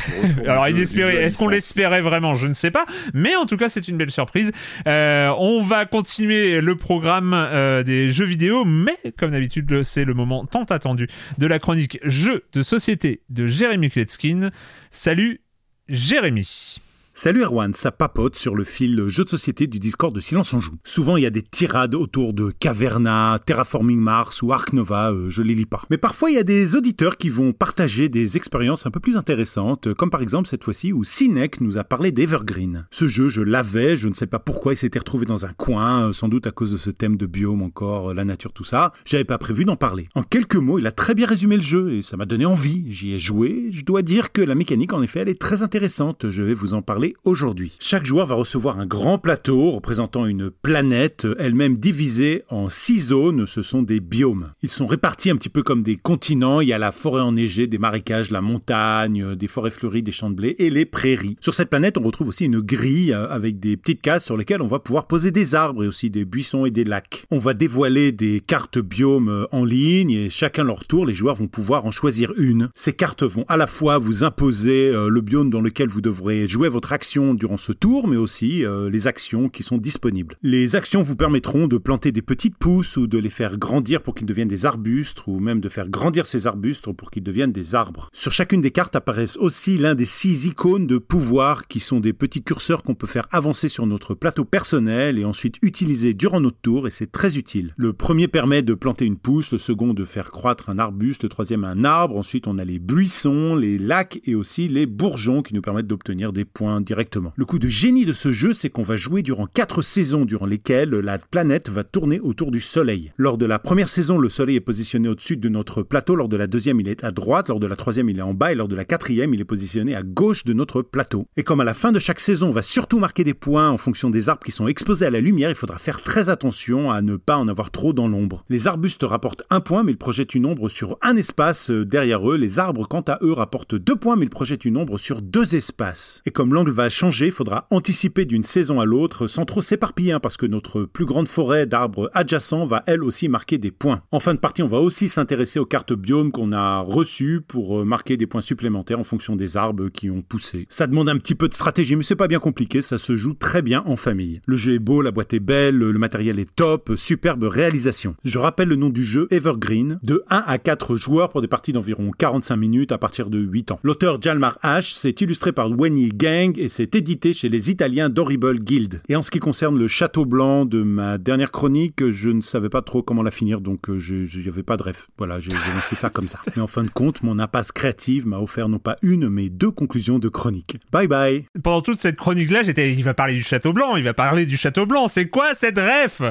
Alors 0.48 0.68
inespéré, 0.68 1.16
est-ce 1.18 1.38
qu'on 1.38 1.48
l'espérait 1.48 2.02
vraiment? 2.02 2.34
Je 2.36 2.48
ne 2.48 2.54
sais 2.54 2.72
pas, 2.72 2.86
mais 3.14 3.36
en 3.36 3.46
tout 3.46 3.58
cas 3.58 3.70
c'est 3.70 3.88
une 3.88 3.98
belle 3.98 4.12
surprise. 4.12 4.52
Euh, 4.88 5.34
on 5.38 5.62
va 5.62 5.86
continuer 5.86 6.62
le 6.62 6.76
programme 6.76 7.34
euh, 7.34 7.84
des 7.84 8.10
jeux 8.10 8.26
vidéo, 8.26 8.66
mais 8.66 8.98
comme 9.18 9.32
d'habitude 9.32 9.84
c'est 9.84 10.06
le 10.06 10.14
moment 10.14 10.46
tant 10.46 10.64
attendu 10.64 11.08
de 11.38 11.48
la 11.48 11.60
chronique 11.60 12.00
jeux 12.04 12.46
de 12.54 12.62
société 12.62 13.22
de 13.30 13.48
Jérémy 13.48 13.90
Kletskin. 13.90 14.50
Salut 14.92 15.42
Jérémy. 15.88 16.80
Salut 17.22 17.44
Erwan, 17.44 17.74
ça 17.74 17.92
papote 17.92 18.38
sur 18.38 18.56
le 18.56 18.64
fil 18.64 19.10
jeu 19.10 19.26
de 19.26 19.30
société 19.30 19.68
du 19.68 19.78
Discord 19.78 20.16
de 20.16 20.22
Silence 20.22 20.54
on 20.54 20.60
Joue. 20.60 20.78
Souvent 20.86 21.18
il 21.18 21.24
y 21.24 21.26
a 21.26 21.30
des 21.30 21.42
tirades 21.42 21.94
autour 21.94 22.34
de 22.34 22.50
Caverna, 22.50 23.42
Terraforming 23.46 24.00
Mars 24.00 24.42
ou 24.42 24.54
Ark 24.54 24.72
Nova, 24.72 25.12
euh, 25.12 25.30
je 25.30 25.42
les 25.42 25.54
lis 25.54 25.66
pas. 25.66 25.84
Mais 25.90 25.98
parfois 25.98 26.30
il 26.30 26.38
y 26.38 26.40
a 26.40 26.44
des 26.44 26.78
auditeurs 26.78 27.18
qui 27.18 27.28
vont 27.28 27.52
partager 27.52 28.08
des 28.08 28.38
expériences 28.38 28.86
un 28.86 28.90
peu 28.90 29.02
plus 29.02 29.18
intéressantes, 29.18 29.94
comme 29.96 30.10
par 30.10 30.22
exemple 30.22 30.48
cette 30.48 30.64
fois-ci 30.64 30.94
où 30.94 31.04
Cinec 31.04 31.60
nous 31.60 31.78
a 31.78 31.84
parlé 31.84 32.14
d'Evergreen. 32.14 32.88
Ce 32.90 33.10
jeu 33.10 33.28
je 33.28 33.42
l'avais, 33.42 33.98
je 33.98 34.08
ne 34.08 34.14
sais 34.14 34.26
pas 34.26 34.40
pourquoi 34.40 34.72
il 34.72 34.78
s'était 34.78 35.00
retrouvé 35.00 35.26
dans 35.26 35.46
un 35.46 35.52
coin, 35.52 36.08
euh, 36.08 36.14
sans 36.14 36.30
doute 36.30 36.48
à 36.48 36.52
cause 36.52 36.72
de 36.72 36.78
ce 36.78 36.90
thème 36.90 37.18
de 37.18 37.26
biome 37.26 37.64
encore, 37.64 38.12
euh, 38.12 38.14
la 38.14 38.24
nature, 38.24 38.54
tout 38.54 38.64
ça. 38.64 38.94
J'avais 39.04 39.26
pas 39.26 39.38
prévu 39.38 39.66
d'en 39.66 39.76
parler. 39.76 40.08
En 40.16 40.24
quelques 40.24 40.56
mots, 40.56 40.80
il 40.80 40.88
a 40.88 40.94
très 40.94 41.16
bien 41.16 41.28
résumé 41.28 41.58
le 41.58 41.64
jeu 41.64 41.92
et 41.96 42.02
ça 42.02 42.16
m'a 42.16 42.26
donné 42.26 42.46
envie. 42.46 42.86
J'y 42.88 43.12
ai 43.12 43.20
joué, 43.20 43.72
je 43.74 43.84
dois 43.84 44.04
dire 44.04 44.32
que 44.32 44.42
la 44.42 44.56
mécanique 44.56 44.94
en 44.94 45.02
effet 45.02 45.20
elle 45.20 45.28
est 45.28 45.42
très 45.42 45.64
intéressante, 45.64 46.30
je 46.30 46.44
vais 46.44 46.54
vous 46.54 46.74
en 46.74 46.82
parler 46.82 47.09
aujourd'hui. 47.24 47.74
Chaque 47.80 48.05
joueur 48.05 48.28
va 48.28 48.36
recevoir 48.36 48.80
un 48.80 48.86
grand 48.86 49.18
plateau 49.18 49.72
représentant 49.72 50.26
une 50.26 50.49
planète, 50.49 51.28
elle-même 51.38 51.78
divisée 51.78 52.43
en 52.49 52.70
six 52.70 52.99
zones, 53.07 53.47
ce 53.47 53.62
sont 53.62 53.82
des 53.82 53.99
biomes. 53.99 54.51
Ils 54.62 54.70
sont 54.70 54.88
répartis 54.88 55.30
un 55.30 55.36
petit 55.36 55.49
peu 55.49 55.64
comme 55.64 55.84
des 55.84 55.97
continents, 55.97 56.62
il 56.62 56.70
y 56.70 56.74
a 56.74 56.78
la 56.78 56.91
forêt 56.91 57.22
enneigée, 57.22 57.68
des 57.68 57.78
marécages, 57.78 58.32
la 58.32 58.41
montagne, 58.41 59.36
des 59.36 59.47
forêts 59.47 59.72
fleuries, 59.72 60.03
des 60.03 60.12
champs 60.12 60.30
de 60.30 60.36
blé 60.36 60.55
et 60.60 60.70
les 60.70 60.86
prairies. 60.86 61.38
Sur 61.41 61.53
cette 61.53 61.70
planète, 61.70 61.97
on 61.97 62.03
retrouve 62.03 62.30
aussi 62.30 62.45
une 62.45 62.62
grille 62.62 63.14
euh, 63.14 63.30
avec 63.30 63.60
des 63.60 63.78
petites 63.78 64.01
cases 64.01 64.26
sur 64.26 64.38
lesquelles 64.38 64.62
on 64.62 64.68
va 64.68 64.80
pouvoir 64.80 65.07
poser 65.07 65.32
des 65.32 65.55
arbres 65.55 65.84
et 65.84 65.88
aussi 65.88 66.10
des 66.10 66.26
buissons 66.26 66.66
et 66.66 66.72
des 66.72 66.84
lacs. 66.84 67.26
On 67.32 67.39
va 67.39 67.53
dévoiler 67.53 68.12
des 68.12 68.41
cartes 68.41 68.80
biomes 68.80 69.30
euh, 69.30 69.45
en 69.51 69.66
ligne 69.66 70.12
et 70.12 70.30
chacun 70.30 70.64
leur 70.64 70.86
tour, 70.86 71.05
les 71.05 71.14
joueurs 71.14 71.36
vont 71.36 71.47
pouvoir 71.47 71.86
en 71.86 71.91
choisir 71.91 72.34
une. 72.38 72.70
Ces 72.76 72.93
cartes 72.93 73.24
vont 73.24 73.45
à 73.47 73.57
la 73.57 73.68
fois 73.68 73.97
vous 73.97 74.24
imposer 74.24 74.89
euh, 74.89 75.10
le 75.10 75.22
biome 75.22 75.49
dans 75.49 75.62
lequel 75.62 75.89
vous 75.89 76.01
devrez 76.01 76.47
jouer 76.47 76.70
votre 76.70 76.91
action 76.91 76.99
durant 77.34 77.58
ce 77.58 77.72
tour, 77.72 78.08
mais 78.08 78.18
aussi 78.18 78.66
euh, 78.66 78.89
les 78.89 79.08
actions 79.08 79.50
qui 79.50 79.64
sont 79.64 79.78
disponibles. 79.78 80.36
Les 80.43 80.76
actions 80.76 81.02
vous 81.02 81.16
permettront 81.16 81.68
de 81.68 81.78
planter 81.78 82.12
des 82.12 82.22
petites 82.22 82.58
pousses 82.58 82.97
ou 82.97 83.08
de 83.08 83.18
les 83.18 83.30
faire 83.30 83.58
grandir 83.58 84.02
pour 84.02 84.16
qu'ils 84.16 84.28
deviennent 84.28 84.47
des 84.47 84.66
arbustes, 84.66 85.26
ou 85.28 85.39
même 85.39 85.62
de 85.62 85.70
faire 85.70 85.89
grandir 85.89 86.26
ces 86.26 86.47
arbustes 86.47 86.91
pour 86.91 87.10
qu'ils 87.12 87.24
deviennent 87.24 87.52
des 87.52 87.76
arbres. 87.76 88.10
Sur 88.14 88.32
chacune 88.32 88.62
des 88.62 88.72
cartes 88.72 88.95
apparaissent 88.95 89.38
aussi 89.38 89.78
l'un 89.78 89.95
des 89.95 90.06
six 90.06 90.45
icônes 90.45 90.88
de 90.88 90.97
pouvoir 90.97 91.68
qui 91.68 91.80
sont 91.80 92.00
des 92.00 92.14
petits 92.14 92.43
curseurs 92.43 92.84
qu'on 92.84 92.95
peut 92.95 93.08
faire 93.08 93.28
avancer 93.32 93.70
sur 93.70 93.86
notre 93.88 94.14
plateau 94.14 94.45
personnel 94.45 95.18
et 95.18 95.26
ensuite 95.26 95.56
utiliser 95.62 96.14
durant 96.14 96.39
notre 96.39 96.60
tour, 96.62 96.88
et 96.88 96.91
c'est 96.91 97.12
très 97.12 97.38
utile. 97.38 97.74
Le 97.78 97.93
premier 97.93 98.28
permet 98.28 98.62
de 98.62 98.74
planter 98.74 99.06
une 99.06 99.18
pousse, 99.18 99.52
le 99.52 99.58
second 99.58 99.93
de 99.93 100.06
faire 100.06 100.32
croître 100.32 100.70
un 100.70 100.80
arbuste, 100.80 101.24
le 101.24 101.30
troisième 101.30 101.64
un 101.64 101.84
arbre, 101.84 102.18
ensuite 102.18 102.47
on 102.47 102.58
a 102.58 102.66
les 102.66 102.80
buissons, 102.80 103.56
les 103.56 103.78
lacs 103.78 104.20
et 104.26 104.36
aussi 104.36 104.68
les 104.68 104.86
bourgeons 104.86 105.41
qui 105.41 105.54
nous 105.54 105.62
permettent 105.62 105.88
d'obtenir 105.88 106.34
des 106.34 106.45
points 106.45 106.82
directement. 106.90 107.34
Le 107.36 107.46
coup 107.46 107.60
de 107.60 107.68
génie 107.68 108.04
de 108.04 108.14
ce 108.14 108.32
jeu, 108.32 108.52
c'est 108.52 108.72
qu'on 108.72 108.82
va 108.82 108.98
jouer 108.98 109.22
durant 109.22 109.46
quatre 109.46 109.84
saisons 109.84 110.26
durant 110.26 110.48
lesquelles 110.48 110.90
la 110.90 111.20
planète 111.20 111.70
va 111.70 111.84
tourner 111.84 112.20
autour 112.20 112.50
du 112.50 112.60
Soleil. 112.60 113.14
Lors 113.16 113.38
de 113.38 113.46
la 113.46 113.60
première 113.60 113.90
saison, 113.90 114.18
le 114.18 114.28
Soleil 114.28 114.56
est 114.56 114.60
positionné 114.60 115.08
au-dessus 115.08 115.38
de 115.38 115.50
notre 115.50 115.84
plateau, 115.84 116.16
lors 116.16 116.30
de 116.30 116.36
la 116.36 116.48
deuxième, 116.48 116.80
il 116.80 116.90
est 116.90 117.04
à 117.04 117.12
droite, 117.12 117.50
lors 117.50 117.60
de 117.60 117.68
la 117.68 117.76
troisième, 117.76 118.10
il 118.10 118.18
est 118.18 118.24
en 118.24 118.34
bas, 118.34 118.54
et 118.54 118.56
lors 118.56 118.68
de 118.68 118.76
la 118.76 118.86
quatrième, 118.86 119.36
il 119.36 119.40
est 119.40 119.46
positionné 119.46 119.96
à 119.96 120.02
gauche 120.02 120.46
de 120.46 120.54
notre 120.54 120.82
plateau. 120.82 121.28
Et 121.38 121.44
comme 121.44 121.60
à 121.60 121.64
la 121.64 121.76
fin 121.76 121.92
de 121.92 122.00
chaque 122.00 122.20
saison, 122.20 122.48
on 122.48 122.52
va 122.52 122.64
surtout 122.64 122.98
marquer 122.98 123.24
des 123.24 123.36
points 123.36 123.70
en 123.70 123.78
fonction 123.78 124.10
des 124.10 124.28
arbres 124.28 124.44
qui 124.44 124.52
sont 124.52 124.68
exposés 124.68 125.06
à 125.06 125.12
la 125.12 125.22
lumière, 125.22 125.52
il 125.52 125.56
faudra 125.56 125.78
faire 125.78 126.02
très 126.02 126.30
attention 126.30 126.90
à 126.90 127.04
ne 127.04 127.18
pas 127.18 127.38
en 127.38 127.48
avoir 127.48 127.70
trop 127.70 127.94
dans 127.94 128.08
l'ombre. 128.08 128.46
Les 128.50 128.66
arbustes 128.66 129.04
rapportent 129.04 129.44
un 129.52 129.60
point, 129.60 129.84
mais 129.84 129.92
ils 129.92 129.98
projettent 129.98 130.34
une 130.34 130.48
ombre 130.48 130.70
sur 130.70 130.98
un 131.04 131.16
espace 131.16 131.70
euh, 131.70 131.86
derrière 131.86 132.28
eux. 132.32 132.36
Les 132.36 132.58
arbres, 132.58 132.88
quant 132.88 133.06
à 133.08 133.20
eux, 133.22 133.34
rapportent 133.34 133.76
deux 133.76 133.96
points, 133.96 134.16
mais 134.16 134.26
ils 134.26 134.32
projettent 134.32 134.66
une 134.66 134.78
ombre 134.78 134.98
sur 134.98 135.22
deux 135.22 135.54
espaces. 135.54 136.24
Et 136.26 136.32
comme 136.32 136.54
l'angle 136.56 136.69
va 136.72 136.90
changer, 136.90 137.28
il 137.28 137.32
faudra 137.32 137.68
anticiper 137.70 138.26
d'une 138.26 138.44
saison 138.44 138.80
à 138.80 138.86
l'autre 138.86 139.28
sans 139.28 139.46
trop 139.46 139.62
s'éparpiller, 139.62 140.14
hein, 140.14 140.20
parce 140.20 140.38
que 140.38 140.46
notre 140.46 140.84
plus 140.84 141.06
grande 141.06 141.28
forêt 141.28 141.66
d'arbres 141.66 142.10
adjacents 142.14 142.66
va 142.66 142.84
elle 142.88 143.04
aussi 143.04 143.30
marquer 143.30 143.58
des 143.58 143.72
points. 143.72 144.02
En 144.12 144.20
fin 144.20 144.34
de 144.34 144.40
partie, 144.40 144.64
on 144.64 144.68
va 144.68 144.80
aussi 144.80 145.10
s'intéresser 145.10 145.60
aux 145.60 145.66
cartes 145.66 145.94
biomes 145.94 146.32
qu'on 146.32 146.52
a 146.52 146.80
reçues 146.80 147.42
pour 147.48 147.80
euh, 147.80 147.86
marquer 147.86 148.18
des 148.18 148.28
points 148.28 148.42
supplémentaires 148.42 149.00
en 149.00 149.04
fonction 149.04 149.36
des 149.36 149.58
arbres 149.58 149.90
qui 149.90 150.10
ont 150.10 150.22
poussé. 150.22 150.68
Ça 150.70 150.88
demande 150.88 151.10
un 151.10 151.18
petit 151.18 151.36
peu 151.36 151.48
de 151.48 151.54
stratégie, 151.54 151.96
mais 151.96 152.04
c'est 152.04 152.16
pas 152.16 152.28
bien 152.28 152.40
compliqué, 152.40 152.82
ça 152.82 152.98
se 152.98 153.16
joue 153.16 153.34
très 153.34 153.62
bien 153.62 153.84
en 153.86 153.96
famille. 153.96 154.42
Le 154.46 154.56
jeu 154.56 154.76
est 154.76 154.80
beau, 154.80 155.02
la 155.02 155.12
boîte 155.12 155.34
est 155.34 155.40
belle, 155.40 155.78
le 155.78 156.00
matériel 156.00 156.40
est 156.40 156.54
top, 156.56 156.92
superbe 156.96 157.44
réalisation. 157.44 158.16
Je 158.24 158.40
rappelle 158.40 158.70
le 158.70 158.76
nom 158.76 158.90
du 158.90 159.04
jeu 159.04 159.28
Evergreen, 159.32 160.00
de 160.04 160.24
1 160.30 160.44
à 160.46 160.58
4 160.58 160.98
joueurs 160.98 161.30
pour 161.30 161.42
des 161.42 161.48
parties 161.48 161.74
d'environ 161.74 162.12
45 162.18 162.56
minutes 162.56 162.92
à 162.92 162.98
partir 162.98 163.30
de 163.30 163.40
8 163.40 163.72
ans. 163.72 163.80
L'auteur 163.84 164.22
Jalmar 164.22 164.58
H 164.64 164.94
s'est 164.96 165.16
illustré 165.20 165.52
par 165.52 165.70
Wenny 165.72 166.10
Gang 166.10 166.59
et 166.60 166.68
c'est 166.68 166.93
édité 166.93 167.34
chez 167.34 167.47
les 167.47 167.72
Italiens 167.72 168.10
d'Horrible 168.10 168.60
Guild. 168.60 169.01
Et 169.07 169.16
en 169.16 169.22
ce 169.22 169.32
qui 169.32 169.39
concerne 169.39 169.80
le 169.80 169.88
château 169.88 170.26
blanc 170.26 170.66
de 170.66 170.84
ma 170.84 171.18
dernière 171.18 171.51
chronique, 171.51 172.12
je 172.12 172.30
ne 172.30 172.41
savais 172.41 172.68
pas 172.68 172.82
trop 172.82 173.01
comment 173.01 173.24
la 173.24 173.32
finir, 173.32 173.62
donc 173.62 173.89
euh, 173.89 173.97
je 173.97 174.26
j'avais 174.26 174.64
pas 174.64 174.76
de 174.76 174.84
rêve. 174.84 175.07
Voilà, 175.18 175.39
j'ai 175.39 175.51
j'ai 175.51 175.74
lancé 175.74 175.95
ça 175.95 176.10
comme 176.10 176.28
ça. 176.28 176.41
Mais 176.55 176.62
en 176.62 176.68
fin 176.68 176.84
de 176.84 176.89
compte, 176.89 177.24
mon 177.24 177.39
impasse 177.39 177.72
créative 177.72 178.28
m'a 178.28 178.39
offert 178.39 178.68
non 178.68 178.80
pas 178.80 178.97
une, 179.01 179.30
mais 179.30 179.49
deux 179.49 179.72
conclusions 179.72 180.20
de 180.20 180.28
chronique. 180.28 180.78
Bye 180.91 181.07
bye 181.07 181.45
Pendant 181.64 181.82
toute 181.82 182.01
cette 182.01 182.18
chronique-là, 182.18 182.64
j'étais, 182.64 182.91
il 182.91 183.03
va 183.03 183.14
parler 183.14 183.36
du 183.36 183.43
Château 183.43 183.72
Blanc, 183.72 183.95
il 183.95 184.03
va 184.03 184.14
parler 184.14 184.45
du 184.45 184.57
Château 184.57 184.86
Blanc. 184.86 185.07
C'est 185.07 185.30
quoi 185.30 185.53
cette 185.53 185.80
ref? 185.80 186.22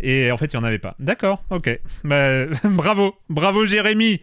Et 0.00 0.30
en 0.30 0.36
fait, 0.36 0.52
il 0.52 0.56
n'y 0.56 0.62
en 0.62 0.66
avait 0.66 0.78
pas. 0.78 0.94
D'accord, 1.00 1.42
ok. 1.50 1.80
Bah, 2.04 2.46
bravo, 2.64 3.16
bravo 3.28 3.66
Jérémy. 3.66 4.20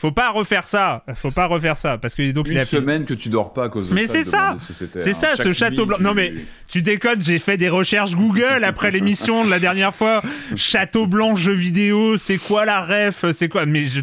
Faut 0.00 0.12
pas 0.12 0.30
refaire 0.30 0.66
ça. 0.66 1.04
Faut 1.14 1.30
pas 1.30 1.44
refaire 1.46 1.76
ça 1.76 1.98
parce 1.98 2.14
que 2.14 2.32
donc 2.32 2.46
il 2.48 2.52
Une 2.52 2.58
a 2.58 2.64
semaine 2.64 3.04
que 3.04 3.12
tu 3.12 3.28
dors 3.28 3.52
pas 3.52 3.64
à 3.64 3.68
cause 3.68 3.90
de 3.90 3.94
Mais 3.94 4.06
ça. 4.06 4.12
c'est 4.14 4.24
ça. 4.24 4.54
C'est 4.96 5.10
hein. 5.10 5.12
ça, 5.12 5.36
ce 5.36 5.42
Chaque 5.52 5.52
château 5.52 5.84
blanc. 5.84 5.98
tu- 5.98 6.02
Non 6.02 6.14
mais 6.14 6.32
tu 6.68 6.80
déconnes, 6.80 7.22
j'ai 7.22 7.38
fait 7.38 7.58
des 7.58 7.68
recherches 7.68 8.12
Google 8.14 8.64
après 8.64 8.90
l'émission 8.90 9.44
de 9.44 9.50
la 9.50 9.58
dernière 9.58 9.94
fois. 9.94 10.22
Château 10.56 11.06
blanc, 11.06 11.34
jeu 11.36 11.52
vidéo, 11.52 12.16
c'est 12.16 12.38
quoi 12.38 12.64
la 12.64 12.80
ref 12.82 13.26
C'est 13.32 13.50
quoi? 13.50 13.66
Mais 13.66 13.88
je 13.88 14.00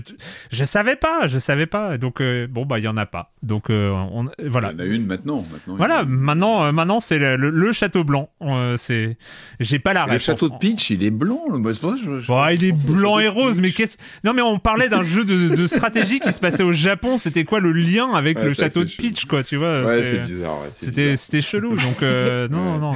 je 0.51 0.63
savais 0.65 0.95
pas, 0.97 1.25
je 1.25 1.39
savais 1.39 1.65
pas. 1.65 1.97
Donc 1.97 2.21
euh, 2.21 2.45
bon 2.47 2.67
bah 2.67 2.77
il 2.77 2.85
y 2.85 2.87
en 2.87 2.97
a 2.97 3.07
pas. 3.07 3.31
Donc 3.41 3.71
euh, 3.71 3.89
on 3.89 4.25
voilà. 4.45 4.73
Il 4.73 4.77
y 4.79 4.87
en 4.87 4.91
a 4.91 4.95
une 4.95 5.05
maintenant. 5.07 5.43
il 5.67 5.73
Voilà, 5.77 6.01
une. 6.03 6.09
maintenant, 6.09 6.63
euh, 6.65 6.71
maintenant 6.71 6.99
c'est 6.99 7.17
le, 7.17 7.37
le- 7.37 7.49
le 7.49 7.73
château 7.73 8.03
blanc. 8.03 8.29
Euh, 8.43 8.75
c'est, 8.77 9.17
j'ai 9.59 9.79
pas 9.79 9.93
la 9.93 10.05
Le 10.05 10.11
ref. 10.13 10.21
château 10.21 10.49
de 10.49 10.57
Peach, 10.59 10.91
il 10.91 11.01
est 11.03 11.09
blanc. 11.09 11.41
le- 11.51 11.57
bah, 11.57 11.71
je- 11.73 12.19
je- 12.19 12.27
Bon, 12.27 12.45
il 12.49 12.63
est 12.63 12.85
blanc 12.85 13.17
et 13.17 13.27
rose, 13.27 13.59
mais 13.59 13.71
qu'est-ce 13.71 13.97
Non, 14.23 14.33
mais 14.35 14.43
on 14.43 14.59
parlait 14.59 14.89
d'un 14.89 15.01
jeu 15.01 15.25
de, 15.25 15.55
de 15.55 15.65
stratégie 15.65 15.86
qui 15.91 16.31
se 16.33 16.39
passait 16.39 16.63
au 16.63 16.73
Japon. 16.73 17.17
C'était 17.17 17.43
quoi 17.43 17.59
le 17.59 17.71
lien 17.71 18.13
avec 18.13 18.37
Ouais, 18.37 18.45
le 18.45 18.53
château 18.53 18.83
de 18.83 18.89
Peach, 18.89 19.25
quoi 19.25 19.43
Tu 19.43 19.55
vois 19.57 19.83
Ouais, 19.85 20.03
c'est- 20.03 20.11
c'est 20.11 20.33
bizarre. 20.33 20.61
ouais, 20.61 20.67
c'est 20.71 20.85
C'était, 20.87 21.17
c'était 21.17 21.41
chelou. 21.41 21.75
Donc 21.75 22.01
euh, 22.03 22.47
non, 22.51 22.77
non. 22.77 22.93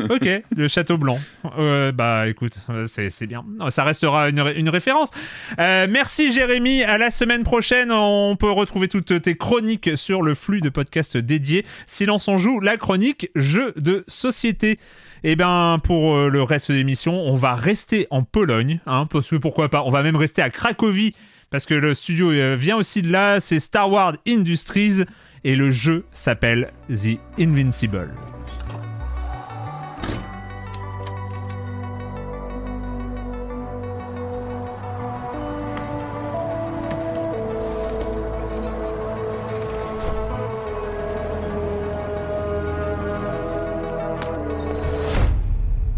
euh, 0.00 0.08
ok, 0.14 0.28
le 0.56 0.68
château 0.68 0.98
blanc. 0.98 1.18
Euh, 1.58 1.92
bah 1.92 2.28
écoute, 2.28 2.58
c'est, 2.86 3.10
c'est 3.10 3.26
bien. 3.26 3.44
Ça 3.70 3.84
restera 3.84 4.28
une, 4.28 4.44
une 4.56 4.68
référence. 4.68 5.10
Merci 5.58 6.32
Jérémy. 6.32 6.82
À 6.82 6.98
la 6.98 7.10
semaine 7.10 7.42
prochaine. 7.42 7.90
On 7.92 8.36
peut 8.36 8.50
retrouver 8.50 8.88
toutes 8.88 9.22
tes 9.22 9.36
chroniques 9.36 9.90
sur 9.96 10.22
le 10.22 10.34
flux 10.34 10.60
de 10.60 10.68
podcasts 10.68 11.16
dédié. 11.16 11.64
Silence 11.86 12.28
on 12.28 12.38
joue, 12.38 12.60
la 12.60 12.76
chronique 12.76 13.30
jeu 13.34 13.72
de 13.76 14.04
société. 14.08 14.78
Et 15.26 15.36
ben 15.36 15.78
pour 15.82 16.14
euh, 16.16 16.28
le 16.28 16.42
reste 16.42 16.70
de 16.70 16.76
l'émission, 16.76 17.18
on 17.18 17.34
va 17.34 17.54
rester 17.54 18.06
en 18.10 18.22
Pologne, 18.22 18.80
hein, 18.86 19.06
parce 19.06 19.30
que 19.30 19.36
pourquoi 19.36 19.70
pas. 19.70 19.82
On 19.84 19.90
va 19.90 20.02
même 20.02 20.16
rester 20.16 20.42
à 20.42 20.50
Cracovie 20.50 21.14
parce 21.54 21.66
que 21.66 21.74
le 21.74 21.94
studio 21.94 22.32
euh, 22.32 22.56
vient 22.56 22.74
aussi 22.74 23.00
de 23.00 23.12
là, 23.12 23.38
c'est 23.38 23.60
Star 23.60 23.88
Wars 23.88 24.16
Industries, 24.26 25.04
et 25.44 25.54
le 25.54 25.70
jeu 25.70 26.04
s'appelle 26.10 26.72
The 26.88 27.20
Invincible. 27.38 28.10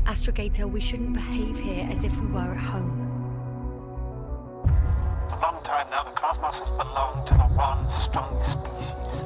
Astrogator, 0.05 0.71
we 0.71 0.83
shouldn't 0.83 1.15
behave 1.15 1.59
here 1.59 1.89
as 1.91 2.05
if 2.05 2.13
we 2.21 2.27
were 2.31 2.53
at 2.53 2.59
home. 2.59 2.96
The 7.87 7.91
one 7.91 7.91
strong 7.91 8.43
species. 8.43 9.23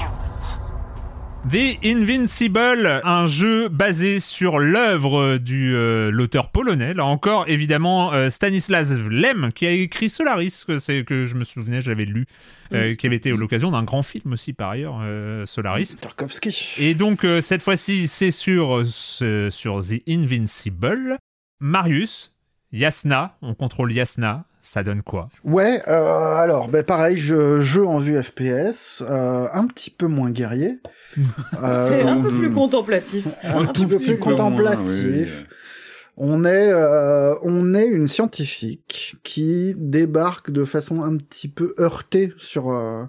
Humans. 0.00 0.58
The 1.50 1.78
Invincible, 1.84 3.00
un 3.04 3.26
jeu 3.26 3.68
basé 3.68 4.18
sur 4.18 4.58
l'œuvre 4.58 5.38
du 5.38 5.74
euh, 5.74 6.10
l'auteur 6.10 6.50
polonais. 6.50 6.94
Là 6.94 7.04
encore, 7.04 7.48
évidemment, 7.48 8.12
euh, 8.12 8.30
Stanislas 8.30 8.92
Lem, 9.10 9.52
qui 9.52 9.66
a 9.66 9.70
écrit 9.70 10.08
Solaris, 10.08 10.64
que 10.66 10.78
c'est 10.78 11.04
que 11.04 11.24
je 11.24 11.34
me 11.36 11.44
souvenais, 11.44 11.80
j'avais 11.80 12.04
lu, 12.04 12.26
euh, 12.72 12.94
qui 12.94 13.06
avait 13.06 13.16
été 13.16 13.30
l'occasion 13.30 13.70
d'un 13.70 13.84
grand 13.84 14.02
film 14.02 14.32
aussi 14.32 14.52
par 14.52 14.70
ailleurs, 14.70 15.00
euh, 15.02 15.46
Solaris. 15.46 15.96
Tarkovsky. 16.00 16.74
Et 16.78 16.94
donc 16.94 17.24
euh, 17.24 17.40
cette 17.40 17.62
fois-ci, 17.62 18.08
c'est 18.08 18.30
sur 18.30 18.84
sur 18.84 19.78
The 19.78 20.02
Invincible. 20.08 21.18
Marius, 21.60 22.32
Yasna, 22.72 23.36
on 23.42 23.54
contrôle 23.54 23.92
Yasna, 23.92 24.44
ça 24.70 24.82
donne 24.82 25.02
quoi? 25.02 25.30
Ouais, 25.44 25.80
euh, 25.88 26.34
alors, 26.36 26.68
ben 26.68 26.84
pareil, 26.84 27.16
je, 27.16 27.60
jeu 27.62 27.86
en 27.86 27.96
vue 27.98 28.22
FPS, 28.22 29.00
euh, 29.02 29.46
un 29.52 29.66
petit 29.66 29.88
peu 29.90 30.06
moins 30.06 30.30
guerrier. 30.30 30.78
Euh, 31.64 31.88
C'est 31.88 32.02
un 32.06 32.20
peu 32.22 32.30
plus 32.30 32.52
contemplatif. 32.52 33.26
un 33.42 33.64
petit 33.66 33.86
peu 33.86 33.96
plus 33.96 34.16
peu 34.16 34.24
moins, 34.24 34.36
contemplatif. 34.36 35.44
oui. 35.46 35.54
On 36.18 36.44
est, 36.44 36.70
euh, 36.70 37.34
on 37.42 37.74
est 37.74 37.86
une 37.86 38.08
scientifique 38.08 39.16
qui 39.24 39.74
débarque 39.78 40.50
de 40.50 40.64
façon 40.64 41.02
un 41.02 41.16
petit 41.16 41.48
peu 41.48 41.74
heurtée 41.78 42.34
sur 42.36 42.70
euh, 42.70 43.04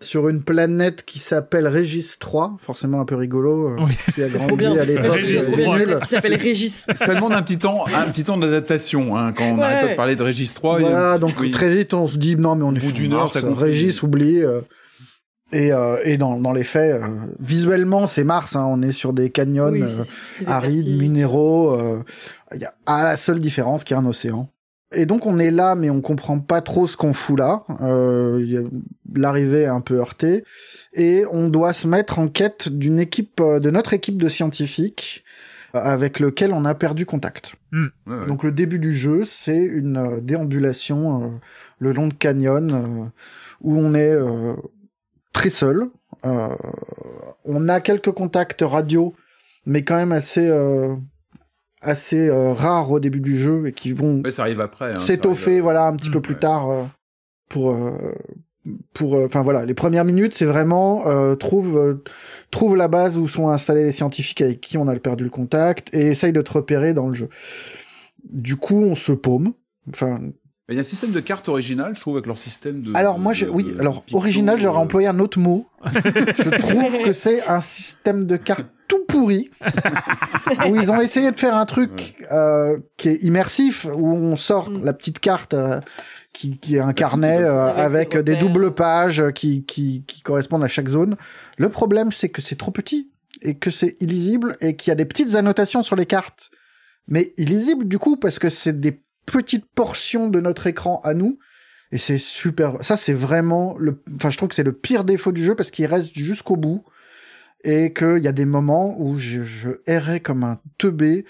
sur 0.00 0.28
une 0.28 0.42
planète 0.42 1.04
qui 1.04 1.18
s'appelle 1.18 1.66
Régis 1.66 2.18
3, 2.20 2.56
forcément 2.60 3.00
un 3.00 3.04
peu 3.04 3.16
rigolo. 3.16 3.70
euh, 3.70 3.76
Oui. 3.84 4.22
As 4.24 4.28
Trop 4.30 4.46
grandi 4.46 4.56
bien. 4.56 4.76
à 4.78 4.84
l'époque, 4.84 5.12
Régis 5.12 5.42
c'était 5.42 5.62
3. 5.64 5.78
nul. 5.78 5.98
Qui 6.02 6.08
s'appelle 6.08 6.34
Régis. 6.36 6.86
Ça 6.94 7.14
demande 7.14 7.32
un 7.32 7.42
petit 7.42 7.58
temps, 7.58 7.84
un 7.86 8.06
petit 8.10 8.22
temps 8.24 8.38
d'adaptation, 8.38 9.16
hein, 9.16 9.32
quand 9.32 9.44
on 9.44 9.56
Ouais. 9.58 9.64
arrête 9.64 9.80
pas 9.86 9.90
de 9.92 9.96
parler 9.96 10.16
de 10.16 10.22
Régis 10.22 10.54
3. 10.54 10.80
il 10.80 10.82
y 10.82 10.86
a 10.86 10.88
un 10.88 10.92
Voilà, 10.92 11.12
petit- 11.14 11.20
donc 11.20 11.34
oui. 11.40 11.50
très 11.50 11.74
vite 11.74 11.94
on 11.94 12.06
se 12.06 12.16
dit 12.16 12.36
non 12.36 12.54
mais 12.54 12.62
on 12.64 12.72
est 12.74 12.78
bout 12.80 12.86
sur 12.86 12.94
d'une 12.94 13.12
heure, 13.12 13.20
Mars, 13.22 13.32
t'as 13.32 13.42
compris. 13.42 13.64
Régis 13.64 14.02
oublie. 14.02 14.42
euh, 14.44 14.60
et 15.50 15.72
euh, 15.72 15.96
et 16.04 16.16
dans, 16.18 16.38
dans 16.38 16.52
les 16.52 16.62
faits, 16.64 17.00
euh, 17.02 17.06
visuellement 17.40 18.06
c'est 18.06 18.22
Mars, 18.24 18.54
hein, 18.54 18.64
on 18.68 18.82
est 18.82 18.92
sur 18.92 19.12
des 19.14 19.30
canyons 19.30 19.70
Oui, 19.72 19.82
euh, 19.82 20.04
arides, 20.46 20.86
minéraux. 21.00 21.74
euh, 21.74 22.04
Il 22.54 22.60
y 22.60 22.64
a 22.66 22.74
à 22.86 23.02
la 23.02 23.16
seule 23.16 23.40
différence 23.40 23.82
qu'il 23.82 23.94
y 23.94 23.98
a 23.98 24.02
un 24.02 24.06
océan. 24.06 24.48
Et 24.94 25.04
donc 25.04 25.26
on 25.26 25.38
est 25.38 25.50
là, 25.50 25.74
mais 25.74 25.90
on 25.90 26.00
comprend 26.00 26.38
pas 26.38 26.62
trop 26.62 26.86
ce 26.86 26.96
qu'on 26.96 27.12
fout 27.12 27.38
là. 27.38 27.64
Euh, 27.82 28.68
L'arrivée 29.14 29.62
est 29.62 29.66
un 29.66 29.80
peu 29.80 29.96
heurtée 29.98 30.44
et 30.94 31.24
on 31.30 31.48
doit 31.48 31.72
se 31.74 31.86
mettre 31.86 32.18
en 32.18 32.28
quête 32.28 32.68
d'une 32.68 32.98
équipe, 32.98 33.40
euh, 33.40 33.60
de 33.60 33.70
notre 33.70 33.92
équipe 33.92 34.20
de 34.20 34.28
scientifiques 34.28 35.24
euh, 35.74 35.80
avec 35.80 36.20
lequel 36.20 36.52
on 36.52 36.64
a 36.64 36.74
perdu 36.74 37.04
contact. 37.04 37.54
Ouais, 37.72 37.80
ouais. 38.06 38.26
Donc 38.26 38.44
le 38.44 38.52
début 38.52 38.78
du 38.78 38.94
jeu, 38.94 39.24
c'est 39.26 39.58
une 39.58 39.98
euh, 39.98 40.20
déambulation 40.22 41.22
euh, 41.22 41.28
le 41.78 41.92
long 41.92 42.08
de 42.08 42.14
canyons 42.14 42.68
euh, 42.70 43.04
où 43.60 43.76
on 43.76 43.92
est 43.94 44.12
euh, 44.12 44.54
très 45.32 45.50
seul. 45.50 45.88
Euh, 46.24 46.48
on 47.44 47.68
a 47.68 47.80
quelques 47.80 48.12
contacts 48.12 48.62
radio, 48.62 49.14
mais 49.66 49.82
quand 49.82 49.96
même 49.96 50.12
assez 50.12 50.48
euh, 50.48 50.96
assez 51.80 52.28
euh, 52.28 52.52
rares 52.52 52.90
au 52.90 53.00
début 53.00 53.20
du 53.20 53.36
jeu 53.36 53.66
et 53.68 53.72
qui 53.72 53.92
vont 53.92 54.20
Ouais, 54.22 54.30
ça 54.30 54.42
arrive 54.42 54.60
après. 54.60 54.92
hein, 54.92 54.96
s'étoffer 54.96 55.50
arrive- 55.52 55.62
voilà 55.62 55.86
un 55.86 55.94
petit 55.96 56.08
Mm, 56.10 56.12
peu 56.12 56.20
plus 56.20 56.34
ouais. 56.34 56.40
tard 56.40 56.70
euh, 56.70 56.84
pour 57.48 57.70
euh, 57.72 58.14
pour 58.92 59.14
euh, 59.16 59.24
enfin 59.26 59.42
voilà 59.42 59.64
les 59.64 59.74
premières 59.74 60.04
minutes 60.04 60.34
c'est 60.34 60.44
vraiment 60.44 61.06
euh, 61.06 61.34
trouve 61.36 61.78
euh, 61.78 62.02
trouve 62.50 62.76
la 62.76 62.88
base 62.88 63.16
où 63.16 63.26
sont 63.28 63.48
installés 63.48 63.84
les 63.84 63.92
scientifiques 63.92 64.42
avec 64.42 64.60
qui 64.60 64.76
on 64.76 64.88
a 64.88 64.94
perdu 64.96 65.24
le 65.24 65.30
contact 65.30 65.88
et 65.94 66.08
essaye 66.08 66.32
de 66.32 66.42
te 66.42 66.52
repérer 66.52 66.92
dans 66.92 67.06
le 67.08 67.14
jeu 67.14 67.28
du 68.28 68.56
coup 68.56 68.76
on 68.82 68.96
se 68.96 69.12
paume 69.12 69.52
enfin 69.90 70.20
Il 70.68 70.74
y 70.74 70.78
a 70.78 70.80
un 70.80 70.84
système 70.84 71.12
de 71.12 71.20
carte 71.20 71.48
original, 71.48 71.94
je 71.94 72.00
trouve, 72.02 72.16
avec 72.16 72.26
leur 72.26 72.36
système 72.36 72.82
de. 72.82 72.94
alors 72.94 73.16
de- 73.16 73.22
moi 73.22 73.32
je, 73.32 73.46
de- 73.46 73.50
oui 73.50 73.64
de 73.72 73.78
alors 73.78 74.04
original 74.12 74.58
j'aurais 74.60 74.76
euh, 74.78 74.82
employé 74.82 75.06
un 75.06 75.18
autre 75.18 75.38
mot 75.38 75.66
je 75.94 76.58
trouve 76.58 77.02
que 77.04 77.12
c'est 77.14 77.46
un 77.46 77.60
système 77.62 78.24
de 78.24 78.36
cartes 78.36 78.66
tout 78.88 79.04
pourri 79.06 79.50
où 80.66 80.76
ils 80.76 80.90
ont 80.90 81.00
essayé 81.00 81.30
de 81.30 81.38
faire 81.38 81.54
un 81.54 81.66
truc 81.66 82.16
euh, 82.32 82.78
qui 82.96 83.10
est 83.10 83.22
immersif 83.22 83.84
où 83.84 84.08
on 84.08 84.36
sort 84.36 84.68
Mm. 84.68 84.84
la 84.84 84.92
petite 84.92 85.20
carte 85.20 85.54
euh, 85.54 85.80
qui, 86.32 86.58
qui 86.58 86.76
est 86.76 86.80
un 86.80 86.92
carnet 86.92 87.38
euh, 87.40 87.74
Avec 87.74 88.16
des 88.16 88.36
doubles 88.36 88.72
pages 88.72 89.20
euh, 89.20 89.30
qui, 89.30 89.64
qui, 89.64 90.04
qui 90.06 90.20
correspondent 90.22 90.64
à 90.64 90.68
chaque 90.68 90.88
zone. 90.88 91.16
Le 91.56 91.68
problème, 91.68 92.12
c'est 92.12 92.28
que 92.28 92.42
c'est 92.42 92.56
trop 92.56 92.70
petit 92.70 93.10
et 93.42 93.56
que 93.56 93.70
c'est 93.70 93.96
illisible 94.00 94.56
et 94.60 94.76
qu'il 94.76 94.90
y 94.90 94.92
a 94.92 94.96
des 94.96 95.04
petites 95.04 95.34
annotations 95.34 95.82
sur 95.82 95.96
les 95.96 96.06
cartes. 96.06 96.50
Mais 97.06 97.32
illisible 97.36 97.86
du 97.86 97.98
coup 97.98 98.16
parce 98.16 98.38
que 98.38 98.48
c'est 98.48 98.78
des 98.78 99.00
petites 99.26 99.66
portions 99.66 100.28
de 100.28 100.40
notre 100.40 100.66
écran 100.66 101.00
à 101.04 101.14
nous. 101.14 101.38
Et 101.90 101.98
c'est 101.98 102.18
super. 102.18 102.74
Ça, 102.82 102.98
c'est 102.98 103.14
vraiment 103.14 103.74
le. 103.78 104.02
Enfin, 104.16 104.28
je 104.28 104.36
trouve 104.36 104.50
que 104.50 104.54
c'est 104.54 104.62
le 104.62 104.74
pire 104.74 105.04
défaut 105.04 105.32
du 105.32 105.42
jeu 105.42 105.54
parce 105.54 105.70
qu'il 105.70 105.86
reste 105.86 106.14
jusqu'au 106.14 106.56
bout 106.56 106.84
et 107.64 107.92
qu'il 107.92 108.22
y 108.22 108.28
a 108.28 108.32
des 108.32 108.44
moments 108.44 108.98
où 109.00 109.18
je, 109.18 109.42
je 109.42 109.70
errais 109.86 110.20
comme 110.20 110.44
un 110.44 110.60
teubé 110.78 111.24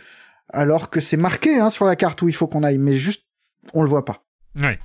alors 0.50 0.90
que 0.90 1.00
c'est 1.00 1.16
marqué 1.16 1.58
hein, 1.58 1.70
sur 1.70 1.84
la 1.84 1.96
carte 1.96 2.22
où 2.22 2.28
il 2.28 2.34
faut 2.34 2.46
qu'on 2.46 2.62
aille, 2.62 2.78
mais 2.78 2.96
juste 2.96 3.26
on 3.74 3.82
le 3.82 3.88
voit 3.88 4.04
pas. 4.04 4.24
Ouais. 4.58 4.78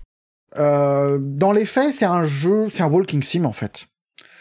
Euh, 0.57 1.17
dans 1.21 1.51
les 1.51 1.65
faits, 1.65 1.93
c'est 1.93 2.05
un 2.05 2.23
jeu, 2.23 2.69
c'est 2.69 2.83
un 2.83 2.87
walking 2.87 3.23
sim 3.23 3.45
en 3.45 3.53
fait. 3.53 3.87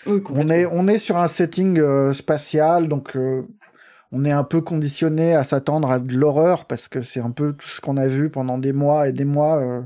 Oui, 0.07 0.20
On 0.30 0.48
est 0.48 0.66
on 0.66 0.88
est 0.88 0.98
sur 0.98 1.16
un 1.16 1.28
setting 1.28 1.78
euh, 1.78 2.12
spatial, 2.12 2.88
donc 2.88 3.16
euh, 3.16 3.46
on 4.12 4.24
est 4.24 4.30
un 4.30 4.44
peu 4.44 4.61
conditionné 4.61 5.34
à 5.34 5.42
s'attendre 5.42 5.90
à 5.90 5.98
de 5.98 6.14
l'horreur 6.14 6.66
parce 6.66 6.86
que 6.86 7.00
c'est 7.00 7.20
un 7.20 7.30
peu 7.30 7.55
tout 7.55 7.68
ce 7.68 7.80
qu'on 7.80 7.96
a 7.96 8.07
vu 8.07 8.30
pendant 8.30 8.59
des 8.59 8.74
mois 8.74 9.09
et 9.09 9.12
des 9.12 9.24
mois 9.24 9.57
euh, 9.59 9.82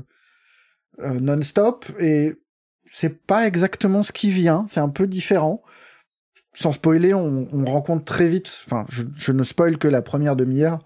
euh, 0.99 1.19
non-stop 1.19 1.85
et 1.99 2.35
c'est 2.89 3.23
pas 3.25 3.47
exactement 3.47 4.03
ce 4.03 4.11
qui 4.11 4.29
vient, 4.29 4.65
c'est 4.67 4.81
un 4.81 4.89
peu 4.89 5.07
différent. 5.07 5.61
Sans 6.57 6.71
spoiler, 6.71 7.13
on, 7.13 7.47
on 7.53 7.65
rencontre 7.65 8.03
très 8.03 8.27
vite, 8.27 8.61
enfin 8.65 8.87
je, 8.89 9.31
ne 9.31 9.43
spoil 9.43 9.77
que 9.77 9.87
la 9.87 10.01
première 10.01 10.35
demi-heure, 10.35 10.79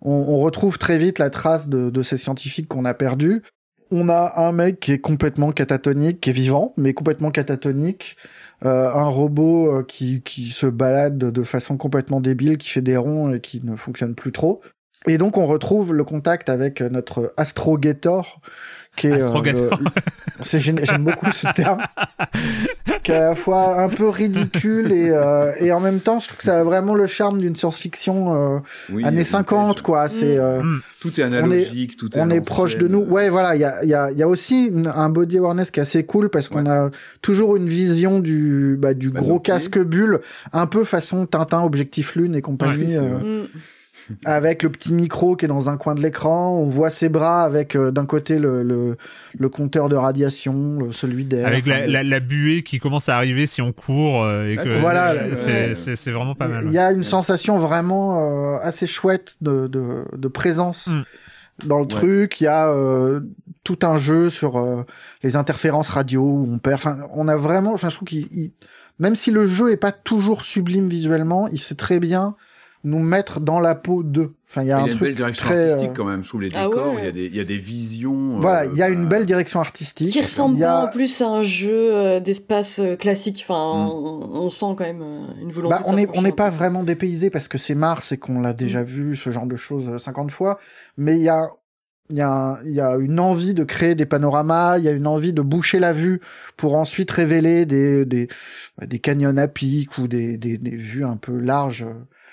on, 0.00 0.38
retrouve 0.38 0.78
très 0.78 0.96
vite 0.96 1.18
la 1.18 1.28
trace 1.28 1.68
de, 1.68 2.02
ces 2.02 2.18
scientifiques 2.18 2.68
qu'on 2.68 2.84
a 2.84 2.94
perdus. 2.94 3.42
On 3.90 4.08
a 4.08 4.34
un 4.36 4.52
mec 4.52 4.78
qui 4.78 4.92
est 4.92 5.00
complètement 5.00 5.50
catatonique, 5.50 6.20
qui 6.20 6.30
est 6.30 6.32
vivant, 6.32 6.72
mais 6.76 6.94
complètement 6.94 7.32
catatonique. 7.32 8.16
Euh, 8.64 8.92
un 8.92 9.08
robot 9.08 9.78
euh, 9.78 9.82
qui, 9.82 10.22
qui 10.22 10.50
se 10.50 10.66
balade 10.66 11.18
de 11.18 11.42
façon 11.42 11.76
complètement 11.76 12.20
débile, 12.20 12.56
qui 12.56 12.68
fait 12.68 12.80
des 12.80 12.96
ronds 12.96 13.32
et 13.32 13.40
qui 13.40 13.60
ne 13.64 13.74
fonctionne 13.74 14.14
plus 14.14 14.30
trop. 14.30 14.60
Et 15.08 15.18
donc 15.18 15.36
on 15.36 15.46
retrouve 15.46 15.94
le 15.94 16.04
contact 16.04 16.48
avec 16.48 16.80
notre 16.80 17.34
Astrogator, 17.36 18.40
qui 18.98 19.06
est 19.08 19.22
euh, 19.22 20.58
j'aime 20.60 21.04
beaucoup 21.04 21.32
ce 21.32 21.48
terme, 21.54 21.80
qui 23.02 23.12
est 23.12 23.14
à 23.16 23.20
la 23.30 23.34
fois 23.34 23.80
un 23.82 23.88
peu 23.88 24.08
ridicule 24.08 24.92
et, 24.92 25.10
euh, 25.10 25.52
et 25.58 25.72
en 25.72 25.80
même 25.80 26.00
temps 26.00 26.20
je 26.20 26.26
trouve 26.28 26.38
que 26.38 26.44
ça 26.44 26.60
a 26.60 26.64
vraiment 26.64 26.94
le 26.94 27.06
charme 27.06 27.38
d'une 27.38 27.56
science-fiction 27.56 28.34
euh, 28.34 28.58
oui, 28.92 29.04
années 29.04 29.22
vintage. 29.22 29.26
50 29.48 29.82
quoi. 29.82 30.08
C'est 30.08 30.36
euh, 30.38 30.62
Mm. 30.62 30.80
Tout 31.00 31.20
est 31.20 31.22
analogique, 31.24 31.96
tout 31.96 32.16
est. 32.16 32.20
on 32.20 32.30
est 32.30 32.40
proche 32.40 32.76
de 32.78 32.88
nous. 32.88 32.98
Ouais, 33.00 33.28
voilà, 33.28 33.54
il 33.54 33.60
y 33.60 33.64
a, 33.64 33.84
il 33.84 33.88
y, 33.88 33.94
a, 33.94 34.10
il 34.10 34.18
y 34.18 34.22
a 34.22 34.28
aussi 34.28 34.66
une- 34.66 34.88
un 34.88 35.08
body 35.08 35.38
awareness 35.38 35.70
qui 35.70 35.78
est 35.78 35.82
assez 35.82 36.04
cool 36.04 36.28
parce 36.30 36.48
qu'on 36.48 36.66
a 36.68 36.90
toujours 37.22 37.54
une 37.56 37.68
vision 37.68 38.18
du, 38.18 38.76
bah, 38.78 38.94
du 38.94 39.10
Bah, 39.10 39.20
gros 39.20 39.38
casque 39.38 39.78
bulle, 39.78 40.18
un 40.52 40.66
peu 40.66 40.82
façon 40.84 41.26
Tintin, 41.26 41.62
Objectif 41.62 42.16
Lune 42.16 42.34
et 42.34 42.40
compagnie, 42.42 42.98
Ouais, 42.98 43.44
euh, 44.10 44.14
avec 44.24 44.62
le 44.62 44.70
petit 44.70 44.92
micro 44.92 45.36
qui 45.36 45.44
est 45.44 45.48
dans 45.48 45.68
un 45.68 45.76
coin 45.76 45.94
de 45.94 46.00
l'écran. 46.00 46.50
On 46.58 46.68
voit 46.68 46.90
ses 46.90 47.08
bras 47.08 47.42
avec 47.44 47.76
euh, 47.76 47.90
d'un 47.90 48.06
côté 48.06 48.38
le, 48.38 48.62
le, 48.62 48.96
le 49.38 49.48
compteur 49.48 49.88
de 49.88 49.96
radiation, 49.96 50.78
le- 50.80 50.92
celui 50.92 51.24
d'air. 51.24 51.46
Avec 51.46 51.66
la, 51.66 51.76
Enfin, 51.76 51.86
la, 51.86 52.02
la 52.02 52.20
buée 52.20 52.62
qui 52.62 52.78
commence 52.78 53.08
à 53.08 53.16
arriver 53.16 53.46
si 53.46 53.60
on 53.62 53.72
court 53.72 54.24
euh, 54.24 54.44
et 54.46 54.56
Ah, 54.58 54.62
que 54.64 54.68
c'est- 54.70 54.78
Voilà, 54.78 55.14
c'est 55.36 55.68
ouais. 55.68 55.74
c'est- 55.74 55.96
c'est 55.96 56.10
vraiment 56.10 56.34
pas 56.34 56.48
mal. 56.48 56.64
Il 56.66 56.72
y 56.72 56.78
a 56.78 56.92
une 56.92 57.04
sensation 57.04 57.56
vraiment 57.56 58.54
euh, 58.56 58.58
assez 58.62 58.86
chouette 58.86 59.36
de, 59.40 59.66
de, 59.66 60.04
de 60.16 60.28
présence 60.28 60.86
Mm. 60.88 61.02
dans 61.66 61.80
le 61.80 61.86
truc. 61.86 62.40
Il 62.40 62.44
y 62.44 62.46
a 62.46 62.68
euh, 62.70 63.20
tout 63.64 63.78
un 63.82 63.96
jeu 63.96 64.30
sur 64.30 64.58
euh, 64.58 64.84
les 65.22 65.36
interférences 65.36 65.88
radio 65.88 66.22
où 66.22 66.48
on 66.52 66.58
perd. 66.58 66.76
Enfin, 66.76 66.98
on 67.14 67.28
a 67.28 67.36
vraiment. 67.36 67.72
Enfin, 67.74 67.88
je 67.90 67.96
trouve 67.96 68.08
qu'il, 68.08 68.26
il- 68.32 68.52
même 69.00 69.14
si 69.14 69.30
le 69.30 69.46
jeu 69.46 69.70
est 69.70 69.76
pas 69.76 69.92
toujours 69.92 70.42
sublime 70.42 70.88
visuellement, 70.88 71.46
il 71.48 71.58
sait 71.58 71.74
très 71.76 72.00
bien 72.00 72.34
nous 72.84 73.00
mettre 73.00 73.40
dans 73.40 73.60
la 73.60 73.74
peau 73.74 74.02
d'eux. 74.02 74.34
Enfin, 74.48 74.62
il 74.62 74.68
y 74.68 74.72
a 74.72 74.78
Il 74.78 74.80
y 74.80 74.82
un 74.82 74.84
a 74.84 74.86
une 74.86 74.90
truc 74.92 75.02
belle 75.08 75.14
direction 75.14 75.46
très, 75.46 75.64
artistique 75.70 75.90
euh, 75.90 75.94
quand 75.94 76.04
même. 76.04 76.22
Je 76.22 76.28
trouve 76.28 76.42
les 76.42 76.50
Ah 76.54 76.64
décors, 76.68 76.94
ouais. 76.94 77.00
il 77.00 77.04
y 77.04 77.08
a 77.08 77.12
des, 77.12 77.26
il 77.26 77.36
y 77.36 77.40
a 77.40 77.44
des 77.44 77.58
visions. 77.58 78.30
Voilà, 78.40 78.62
euh, 78.62 78.70
il 78.72 78.78
y 78.78 78.82
a 78.82 78.88
une 78.88 79.02
bah, 79.04 79.16
belle 79.16 79.26
direction 79.26 79.60
artistique. 79.60 80.10
Qui 80.12 80.20
ressemble 80.22 80.62
a- 80.62 80.66
pas 80.66 80.84
en 80.86 80.88
plus 80.90 81.20
à 81.20 81.28
un 81.28 81.42
jeu 81.42 81.94
euh, 81.94 82.20
d'espace 82.20 82.80
classique. 82.98 83.44
Enfin, 83.48 83.90
on, 83.92 84.30
on 84.44 84.50
sent 84.50 84.74
quand 84.76 84.84
même 84.84 85.02
une 85.42 85.52
volonté. 85.52 85.74
Bah, 85.74 85.82
on 85.86 85.96
est 85.96 86.02
s'approcher 86.02 86.18
on 86.18 86.22
n'est 86.22 86.32
pas 86.32 86.50
vraiment 86.50 86.82
dépaysé 86.84 87.30
parce 87.30 87.48
que 87.48 87.58
c'est 87.58 87.74
Mars 87.74 88.12
et 88.12 88.16
qu'on 88.16 88.40
l'a 88.40 88.52
déjà 88.54 88.82
Mm. 88.82 88.86
vu 88.86 89.16
ce 89.16 89.30
genre 89.30 89.46
de 89.46 89.56
choses 89.56 89.86
euh, 89.88 89.98
50 89.98 90.30
fois 90.30 90.58
mais 90.96 91.16
il 91.16 91.22
y 91.22 91.28
a 91.28 91.48
il 92.10 92.16
y 92.16 92.22
a 92.22 92.30
un- 92.30 92.58
il 92.64 92.72
y 92.72 92.80
a 92.80 92.96
une 92.96 93.20
envie 93.20 93.52
de 93.52 93.64
créer 93.64 93.94
des 93.94 94.06
panoramas 94.06 94.78
il 94.78 94.84
y 94.84 94.88
a 94.88 94.92
une 94.92 95.06
envie 95.06 95.34
de 95.34 95.42
boucher 95.42 95.78
la 95.78 95.92
vue 95.92 96.20
pour 96.56 96.74
ensuite 96.76 97.10
révéler 97.10 97.66
des 97.66 98.06
des 98.06 98.28
des 98.86 98.98
canyons 98.98 99.36
à 99.36 99.46
pic 99.48 99.98
ou 99.98 100.08
des 100.08 100.38
des, 100.38 100.56
des 100.56 100.76
vues 100.76 101.04
un 101.04 101.16
peu 101.18 101.38
larges 101.38 101.84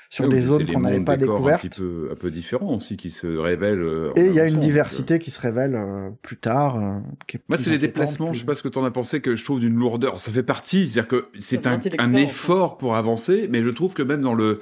sur 0.09 0.25
Oui, 0.25 0.29
des 0.31 0.41
zones 0.41 0.65
qu'on 0.65 0.79
n'avait 0.81 1.01
pas 1.01 1.17
découvertes. 1.17 1.65
Un 1.65 1.67
petit 1.69 1.79
peu, 1.81 2.09
un 2.11 2.15
peu 2.15 2.31
différents 2.31 2.75
aussi 2.75 2.95
qui 2.97 3.09
se 3.09 3.27
révèlent. 3.27 3.79
euh, 3.81 4.11
Et 4.15 4.25
il 4.27 4.33
y 4.33 4.39
a 4.39 4.43
une 4.43 4.49
avançant, 4.53 4.59
diversité 4.59 5.19
qui 5.19 5.31
se 5.31 5.39
révèle 5.41 5.75
euh, 5.75 6.09
plus 6.21 6.37
tard. 6.37 6.77
euh, 6.77 6.99
qui 7.27 7.37
est 7.37 7.41
Moi, 7.49 7.57
c'est 7.57 7.69
les 7.69 7.77
déplacements. 7.77 8.27
plus- 8.27 8.35
Je 8.35 8.39
sais 8.41 8.45
pas 8.45 8.55
ce 8.55 8.63
que 8.63 8.67
t'en 8.69 8.83
as 8.83 8.91
pensé, 8.91 9.21
que 9.21 9.35
je 9.35 9.43
trouve 9.43 9.59
d'une 9.59 9.75
lourdeur. 9.75 10.19
Ça 10.19 10.31
fait 10.31 10.43
partie, 10.43 10.87
c'est-à-dire 10.87 11.07
que 11.07 11.25
c'est 11.39 11.67
un, 11.67 11.77
l'expérience, 11.77 12.29
effort 12.29 12.77
pour 12.77 12.95
avancer, 12.95 13.47
mais 13.51 13.63
je 13.63 13.69
trouve 13.69 13.93
que 13.93 14.03
même 14.03 14.21
dans 14.21 14.35
le 14.35 14.59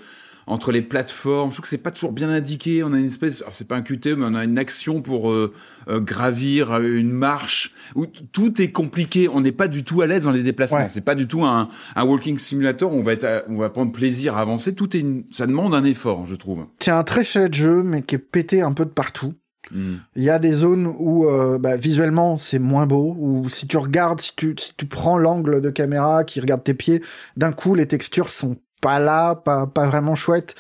entre 0.48 0.72
les 0.72 0.82
plateformes, 0.82 1.50
je 1.52 1.56
trouve 1.56 1.64
que 1.64 1.68
c'est 1.70 1.82
pas 1.84 1.92
toujours 1.92 2.12
bien 2.12 2.30
indiqué. 2.30 2.84
On 2.84 2.94
a 2.94 2.98
une 3.00 3.06
espèce, 3.06 3.42
alors 3.42 3.54
c'est 3.56 3.68
pas 3.68 3.76
un 3.78 3.82
QT, 3.82 4.16
mais 4.16 4.26
on 4.28 4.36
a 4.36 4.44
une 4.44 4.58
action 4.58 5.02
pour 5.02 5.32
euh, 5.32 5.54
euh, 5.88 6.00
gravir 6.00 6.72
euh, 6.74 6.98
une 6.98 7.12
marche 7.12 7.74
où 7.96 8.06
tout 8.06 8.62
est 8.62 8.72
compliqué. 8.72 9.30
On 9.30 9.42
n'est 9.42 9.52
pas 9.52 9.68
du 9.68 9.84
tout 9.84 10.02
à 10.02 10.08
l'aise 10.08 10.24
dans 10.26 10.32
les 10.32 10.44
déplacements. 10.44 10.80
Ouais. 10.80 10.88
C'est 10.90 11.06
pas 11.06 11.16
du 11.16 11.28
tout 11.28 11.44
un, 11.46 11.68
un 11.96 12.04
walking 12.06 12.38
simulator 12.38 12.94
où 12.94 12.98
on 12.98 13.04
va 13.04 13.14
être, 13.14 13.24
à- 13.26 13.44
on 13.48 13.58
va 13.58 13.70
prendre 13.70 13.92
plaisir 13.92 14.38
à 14.38 14.42
avancer. 14.42 14.76
Tout 14.76 14.96
est, 14.96 15.00
une- 15.00 15.24
ça 15.32 15.48
demande 15.48 15.74
un 15.74 15.84
effort, 15.84 16.26
je 16.26 16.36
trouve. 16.36 16.66
C'est 16.80 16.92
un 16.92 17.04
très 17.04 17.24
chouette 17.24 17.54
jeu, 17.54 17.84
mais 17.84 18.02
qui 18.02 18.16
est 18.16 18.20
pété 18.20 18.62
un 18.62 18.74
peu 18.74 18.86
de 18.86 18.90
partout. 18.92 19.34
Hmm. 19.72 19.96
Il 20.18 20.24
y 20.24 20.30
a 20.30 20.40
des 20.40 20.52
zones 20.52 20.94
où 21.00 21.26
euh, 21.26 21.58
bah, 21.58 21.78
visuellement 21.78 22.38
c'est 22.38 22.60
moins 22.60 22.86
beau, 22.86 23.16
où 23.18 23.48
si 23.48 23.66
tu 23.66 23.78
regardes, 23.78 24.20
si 24.20 24.36
tu, 24.36 24.54
si 24.60 24.74
tu 24.76 24.86
prends 24.86 25.18
l'angle 25.18 25.62
de 25.62 25.70
caméra 25.70 26.26
qui 26.26 26.42
regarde 26.42 26.66
tes 26.66 26.74
pieds, 26.74 27.02
d'un 27.38 27.54
coup 27.54 27.74
les 27.74 27.86
textures 27.88 28.30
sont 28.30 28.58
pas 28.84 29.00
là, 29.00 29.36
pas, 29.36 29.66
pas 29.68 29.86
vraiment 29.88 30.16
chouettes, 30.16 30.54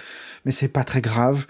mais 0.46 0.52
c'est 0.52 0.68
pas 0.78 0.84
très 0.84 1.02
grave. 1.02 1.46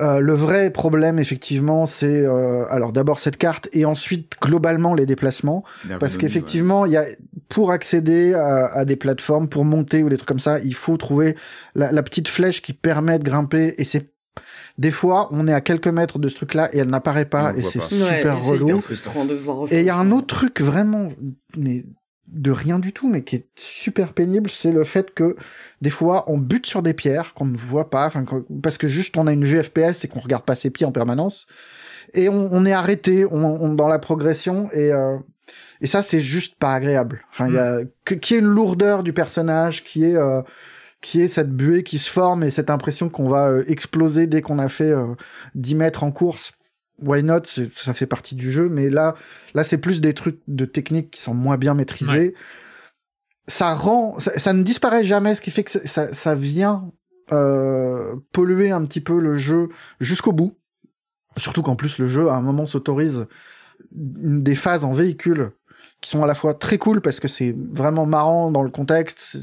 Euh, 0.00 0.20
le 0.20 0.32
vrai 0.32 0.70
problème 0.70 1.18
effectivement 1.18 1.84
c'est 1.84 2.24
euh, 2.24 2.64
alors 2.70 2.92
d'abord 2.92 3.18
cette 3.18 3.36
carte 3.36 3.68
et 3.74 3.84
ensuite 3.84 4.32
globalement 4.40 4.94
les 4.94 5.04
déplacements. 5.04 5.64
Parce 6.00 6.16
qu'effectivement 6.16 6.86
il 6.86 6.92
y 6.92 6.96
a 6.96 7.04
pour 7.50 7.70
accéder 7.72 8.32
à, 8.32 8.72
à 8.72 8.84
des 8.86 8.96
plateformes 8.96 9.48
pour 9.50 9.66
monter 9.66 10.02
ou 10.02 10.08
des 10.08 10.16
trucs 10.16 10.28
comme 10.28 10.38
ça 10.48 10.60
il 10.60 10.74
faut 10.74 10.96
trouver 10.96 11.36
la, 11.74 11.92
la 11.92 12.02
petite 12.02 12.28
flèche 12.28 12.62
qui 12.62 12.72
permet 12.72 13.18
de 13.18 13.24
grimper. 13.24 13.74
Et 13.76 13.84
c'est 13.84 14.04
des 14.78 14.90
fois 14.90 15.28
on 15.30 15.46
est 15.46 15.52
à 15.52 15.60
quelques 15.60 15.88
mètres 15.88 16.18
de 16.18 16.28
ce 16.30 16.36
truc 16.36 16.54
là 16.54 16.70
et 16.74 16.78
elle 16.78 16.88
n'apparaît 16.90 17.26
pas 17.26 17.52
et 17.54 17.60
c'est 17.60 17.82
super 17.82 18.38
Ouais, 18.38 18.50
relou. 18.50 18.68
hyper 18.70 18.82
frustrant 18.82 19.24
de 19.26 19.34
voir 19.34 19.70
et 19.70 19.80
il 19.80 19.84
y 19.84 19.90
a 19.90 19.96
un 19.96 20.10
autre 20.10 20.28
truc 20.38 20.62
vraiment 20.62 21.10
mais 21.58 21.84
de 22.32 22.50
rien 22.50 22.78
du 22.78 22.92
tout, 22.92 23.08
mais 23.10 23.22
qui 23.22 23.36
est 23.36 23.46
super 23.56 24.12
pénible, 24.12 24.48
c'est 24.50 24.72
le 24.72 24.84
fait 24.84 25.12
que 25.14 25.36
des 25.82 25.90
fois 25.90 26.24
on 26.28 26.38
bute 26.38 26.66
sur 26.66 26.82
des 26.82 26.94
pierres 26.94 27.34
qu'on 27.34 27.44
ne 27.46 27.56
voit 27.56 27.90
pas, 27.90 28.10
parce 28.62 28.78
que 28.78 28.88
juste 28.88 29.16
on 29.16 29.26
a 29.26 29.32
une 29.32 29.44
vue 29.44 29.62
FPS 29.62 30.04
et 30.04 30.08
qu'on 30.08 30.20
regarde 30.20 30.44
pas 30.44 30.54
ses 30.54 30.70
pieds 30.70 30.86
en 30.86 30.92
permanence, 30.92 31.46
et 32.14 32.28
on, 32.28 32.48
on 32.52 32.64
est 32.64 32.72
arrêté 32.72 33.24
on, 33.26 33.44
on- 33.44 33.74
dans 33.74 33.88
la 33.88 33.98
progression 33.98 34.70
et 34.72 34.92
euh, 34.92 35.16
et 35.80 35.86
ça 35.86 36.02
c'est 36.02 36.20
juste 36.20 36.56
pas 36.58 36.74
agréable. 36.74 37.22
Enfin 37.30 37.48
il 37.48 37.54
y 37.54 37.58
a 37.58 37.80
que 38.04 38.14
qui 38.14 38.34
est 38.34 38.38
une 38.38 38.46
lourdeur 38.46 39.02
du 39.02 39.12
personnage, 39.12 39.84
qui 39.84 40.04
est 40.04 40.16
euh, 40.16 40.40
qui 41.00 41.20
est 41.20 41.28
cette 41.28 41.50
buée 41.50 41.82
qui 41.82 41.98
se 41.98 42.08
forme 42.10 42.44
et 42.44 42.50
cette 42.50 42.70
impression 42.70 43.08
qu'on 43.08 43.28
va 43.28 43.48
euh, 43.48 43.64
exploser 43.66 44.26
dès 44.26 44.40
qu'on 44.40 44.58
a 44.58 44.68
fait 44.68 44.90
euh, 44.92 45.14
10 45.56 45.74
mètres 45.74 46.04
en 46.04 46.12
course. 46.12 46.52
Why 47.02 47.22
not 47.22 47.42
Ça 47.74 47.94
fait 47.94 48.06
partie 48.06 48.34
du 48.34 48.50
jeu, 48.50 48.68
mais 48.68 48.88
là, 48.88 49.14
là 49.54 49.64
c'est 49.64 49.78
plus 49.78 50.00
des 50.00 50.14
trucs 50.14 50.40
de 50.48 50.64
technique 50.64 51.10
qui 51.10 51.20
sont 51.20 51.34
moins 51.34 51.56
bien 51.56 51.74
maîtrisés. 51.74 52.34
Ça 53.48 53.74
rend, 53.74 54.18
ça, 54.20 54.38
ça 54.38 54.52
ne 54.52 54.62
disparaît 54.62 55.04
jamais, 55.04 55.34
ce 55.34 55.40
qui 55.40 55.50
fait 55.50 55.64
que 55.64 55.70
ça, 55.70 56.12
ça, 56.12 56.34
vient 56.34 56.90
euh, 57.32 58.14
polluer 58.32 58.70
un 58.70 58.84
petit 58.84 59.00
peu 59.00 59.18
le 59.18 59.36
jeu 59.36 59.68
jusqu'au 60.00 60.32
bout. 60.32 60.56
Surtout 61.36 61.62
qu'en 61.62 61.76
plus 61.76 61.98
le 61.98 62.08
jeu 62.08 62.28
à 62.28 62.34
un 62.34 62.42
moment 62.42 62.66
s'autorise 62.66 63.26
des 63.90 64.54
phases 64.54 64.84
en 64.84 64.92
véhicule 64.92 65.52
qui 66.00 66.10
sont 66.10 66.22
à 66.22 66.26
la 66.26 66.34
fois 66.34 66.54
très 66.54 66.78
cool 66.78 67.00
parce 67.00 67.20
que 67.20 67.28
c'est 67.28 67.54
vraiment 67.56 68.06
marrant 68.06 68.50
dans 68.50 68.62
le 68.62 68.70
contexte. 68.70 69.38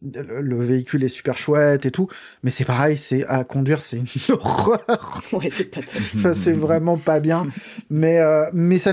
Le, 0.00 0.40
le 0.40 0.64
véhicule 0.64 1.02
est 1.02 1.08
super 1.08 1.36
chouette 1.36 1.84
et 1.84 1.90
tout, 1.90 2.08
mais 2.44 2.50
c'est 2.52 2.64
pareil, 2.64 2.96
c'est 2.96 3.26
à 3.26 3.42
conduire, 3.44 3.82
c'est 3.82 3.96
une 3.96 4.06
horreur. 4.34 5.22
Ouais, 5.32 5.50
c'est 5.50 5.64
pas 5.64 5.82
top. 5.82 6.00
Ça, 6.16 6.34
c'est 6.34 6.52
vraiment 6.52 6.96
pas 6.98 7.18
bien. 7.20 7.48
Mais, 7.90 8.18
euh, 8.20 8.46
mais 8.52 8.78
ça, 8.78 8.92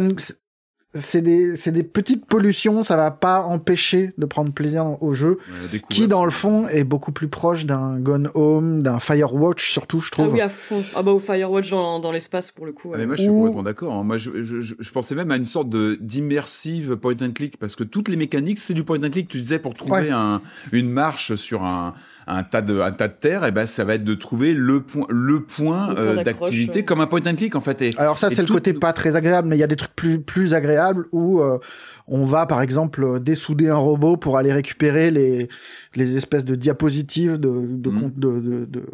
c'est 0.96 1.22
des, 1.22 1.56
c'est 1.58 1.72
des 1.72 1.84
petites 1.84 2.26
pollutions, 2.26 2.82
ça 2.82 2.96
va 2.96 3.12
pas 3.12 3.41
empêcher 3.41 4.14
de 4.18 4.26
prendre 4.26 4.52
plaisir 4.52 5.02
au 5.04 5.14
jeu, 5.14 5.38
Ouais, 5.72 5.80
qui 5.89 6.08
dans 6.08 6.24
le 6.26 6.32
fond 6.32 6.68
est 6.70 6.84
beaucoup 6.86 7.12
plus 7.12 7.28
proche 7.28 7.66
d'un 7.66 8.00
Gone 8.00 8.32
Home, 8.34 8.82
d'un 8.82 9.00
Firewatch 9.00 9.72
surtout, 9.72 10.00
je 10.00 10.10
Ah 10.14 10.16
trouve. 10.16 10.34
oui, 10.34 10.41
à 10.41 10.50
fond. 10.50 10.82
Ah 10.96 11.04
bah 11.04 11.12
au 11.12 11.20
Firewatch 11.20 11.70
dans, 11.70 12.00
dans 12.00 12.12
l'espace 12.12 12.50
pour 12.52 12.66
le 12.66 12.72
coup. 12.72 12.89
Ah, 12.89 12.93
ouais. 12.93 12.98
mais 13.00 13.06
moi, 13.08 13.16
je 13.18 13.22
suis 13.24 13.30
Ou- 13.30 13.38
complètement 13.39 13.64
d'accord. 13.64 13.93
hein. 13.93 14.04
Moi, 14.04 14.18
je, 14.18 14.41
je, 14.41 14.62
je- 14.62 14.76
je 14.80 14.91
pensais 14.91 15.16
même 15.16 15.32
à 15.32 15.36
une 15.36 15.46
sorte 15.46 15.70
de 15.70 15.98
d'immersive 16.02 16.96
point 16.96 17.16
and 17.22 17.32
click 17.34 17.58
parce 17.58 17.76
que 17.76 17.84
toutes 17.84 18.08
les 18.08 18.16
mécaniques, 18.16 18.60
c'est 18.60 18.74
du 18.74 18.84
point 18.84 18.98
and 19.04 19.10
click. 19.10 19.28
Tu 19.28 19.39
disais 19.39 19.60
pour 19.60 19.74
trouver 19.74 19.96
Ouais. 20.04 20.10
un, 20.12 20.41
une 20.72 20.89
marche 20.89 21.36
sur 21.36 21.64
un, 21.64 21.93
un 22.28 22.43
tas 22.43 22.61
de 22.61 22.80
un 22.80 22.91
tas 22.91 23.07
de 23.07 23.13
terre, 23.13 23.45
et 23.45 23.51
ben 23.51 23.65
ça 23.67 23.84
va 23.84 23.95
être 23.95 24.03
de 24.03 24.13
trouver 24.15 24.53
le 24.53 24.82
point 24.82 25.05
le 25.09 25.43
point, 25.43 25.95
euh, 25.97 26.23
d'activité 26.23 26.80
ouais. 26.80 26.86
comme 26.86 27.01
un 27.01 27.07
point 27.07 27.21
and 27.28 27.36
click 27.36 27.55
en 27.55 27.61
fait. 27.61 27.82
Et, 27.82 27.93
Alors 27.97 28.17
ça, 28.17 28.30
c'est 28.30 28.41
le 28.41 28.47
tout- 28.47 28.53
côté 28.53 28.73
pas 28.73 28.93
très 28.93 29.15
agréable, 29.15 29.47
mais 29.47 29.55
il 29.57 29.59
y 29.59 29.63
a 29.63 29.67
des 29.67 29.76
trucs 29.76 29.95
plus, 29.95 30.19
plus 30.21 30.53
agréables 30.53 31.05
où 31.11 31.39
euh, 31.41 31.59
on 32.07 32.23
va, 32.26 32.45
par 32.45 32.61
exemple, 32.61 33.03
euh, 33.03 33.19
dessouder 33.19 33.69
un 33.69 33.76
robot 33.78 34.17
pour 34.17 34.38
aller 34.38 34.51
récupérer 34.53 35.11
les, 35.11 35.49
les 35.95 36.17
espèces 36.17 36.45
de 36.45 36.55
diapositives 36.55 37.38
de, 37.39 37.61
de, 37.67 37.89
con- 37.89 38.11
de, 38.15 38.39
de, 38.39 38.65
de, 38.65 38.86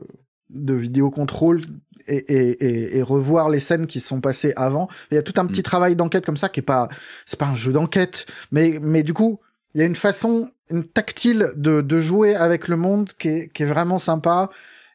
de 0.49 0.73
vidéocontrôle 0.73 1.61
et, 2.07 2.17
et, 2.17 2.65
et, 2.65 2.97
et 2.97 3.01
revoir 3.01 3.49
les 3.49 3.59
scènes 3.59 3.85
qui 3.85 3.99
se 3.99 4.07
sont 4.07 4.21
passées 4.21 4.53
avant. 4.55 4.87
Il 5.11 5.15
y 5.15 5.17
a 5.17 5.21
tout 5.21 5.39
un 5.39 5.45
petit 5.45 5.59
Mhm. 5.59 5.63
travail 5.63 5.95
d'enquête 5.95 6.25
comme 6.25 6.37
ça 6.37 6.49
qui 6.49 6.59
est 6.59 6.63
pas, 6.63 6.89
c'est 7.25 7.39
pas 7.39 7.45
un 7.47 7.55
jeu 7.55 7.71
d'enquête, 7.71 8.25
mais, 8.51 8.79
mais 8.81 9.03
du 9.03 9.13
coup, 9.13 9.39
il 9.73 9.81
y 9.81 9.83
a 9.83 9.87
une 9.87 9.95
façon, 9.95 10.49
une 10.69 10.83
tactile 10.83 11.51
de, 11.55 11.81
de 11.81 11.99
jouer 11.99 12.35
avec 12.35 12.67
le 12.67 12.75
monde 12.77 13.09
qui 13.17 13.27
est, 13.29 13.47
qui 13.53 13.63
est 13.63 13.67
vraiment 13.67 13.97
sympa. 13.97 14.49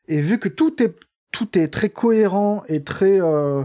Et 0.09 0.21
vu 0.21 0.39
que 0.39 0.49
tout 0.49 0.83
est, 0.83 0.95
tout 1.33 1.59
est 1.59 1.69
très 1.69 1.91
cohérent 1.91 2.63
et 2.69 2.85
très, 2.85 3.21
euh, 3.21 3.65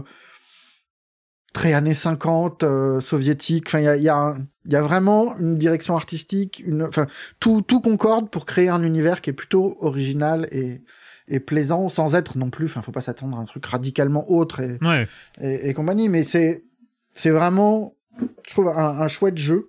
très 1.52 1.74
années 1.74 1.94
50, 1.94 2.62
euh, 2.62 3.00
soviétique. 3.00 3.64
Enfin, 3.68 3.80
il 3.80 3.84
y 3.84 3.88
a, 3.88 3.96
il 3.96 4.02
y, 4.02 4.08
a 4.08 4.36
y 4.66 4.76
a 4.76 4.82
vraiment 4.82 5.36
une 5.38 5.58
direction 5.58 5.96
artistique, 5.96 6.62
une, 6.66 6.82
enfin, 6.84 7.06
tout, 7.40 7.62
tout 7.62 7.80
concorde 7.80 8.30
pour 8.30 8.46
créer 8.46 8.68
un 8.68 8.82
univers 8.82 9.20
qui 9.20 9.30
est 9.30 9.34
plutôt 9.34 9.76
original 9.80 10.48
et, 10.50 10.80
et 11.28 11.40
plaisant, 11.40 11.88
sans 11.88 12.14
être 12.14 12.38
non 12.38 12.50
plus, 12.50 12.66
enfin, 12.66 12.80
faut 12.82 12.92
pas 12.92 13.02
s'attendre 13.02 13.36
à 13.38 13.40
un 13.40 13.44
truc 13.44 13.64
radicalement 13.66 14.30
autre 14.30 14.60
et, 14.60 14.78
Ouais. 14.82 15.06
et, 15.40 15.68
et 15.68 15.74
compagnie, 15.74 16.08
mais 16.08 16.24
c'est, 16.24 16.64
c'est 17.12 17.30
vraiment, 17.30 17.94
je 18.18 18.50
trouve, 18.52 18.68
un, 18.68 18.98
un 19.00 19.08
chouette 19.08 19.36
jeu. 19.38 19.68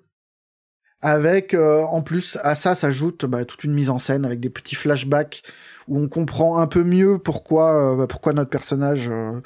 Avec, 1.05 1.53
euh, 1.53 1.83
en 1.83 2.01
plus, 2.01 2.37
à 2.43 2.55
ça 2.55 2.75
s'ajoute 2.75 3.25
bah, 3.25 3.43
toute 3.43 3.65
une 3.65 3.73
mise 3.73 3.89
en 3.89 3.99
scène 3.99 4.23
avec 4.23 4.39
des 4.39 4.49
petits 4.49 4.75
flashbacks 4.75 5.43
où 5.89 5.99
on 5.99 6.07
comprend 6.07 6.59
un 6.59 6.65
peu 6.65 6.85
mieux 6.85 7.19
pourquoi, 7.19 7.91
euh, 7.91 7.97
bah, 7.97 8.07
pourquoi 8.07 8.31
notre 8.31 8.49
personnage 8.49 9.09
euh, 9.09 9.41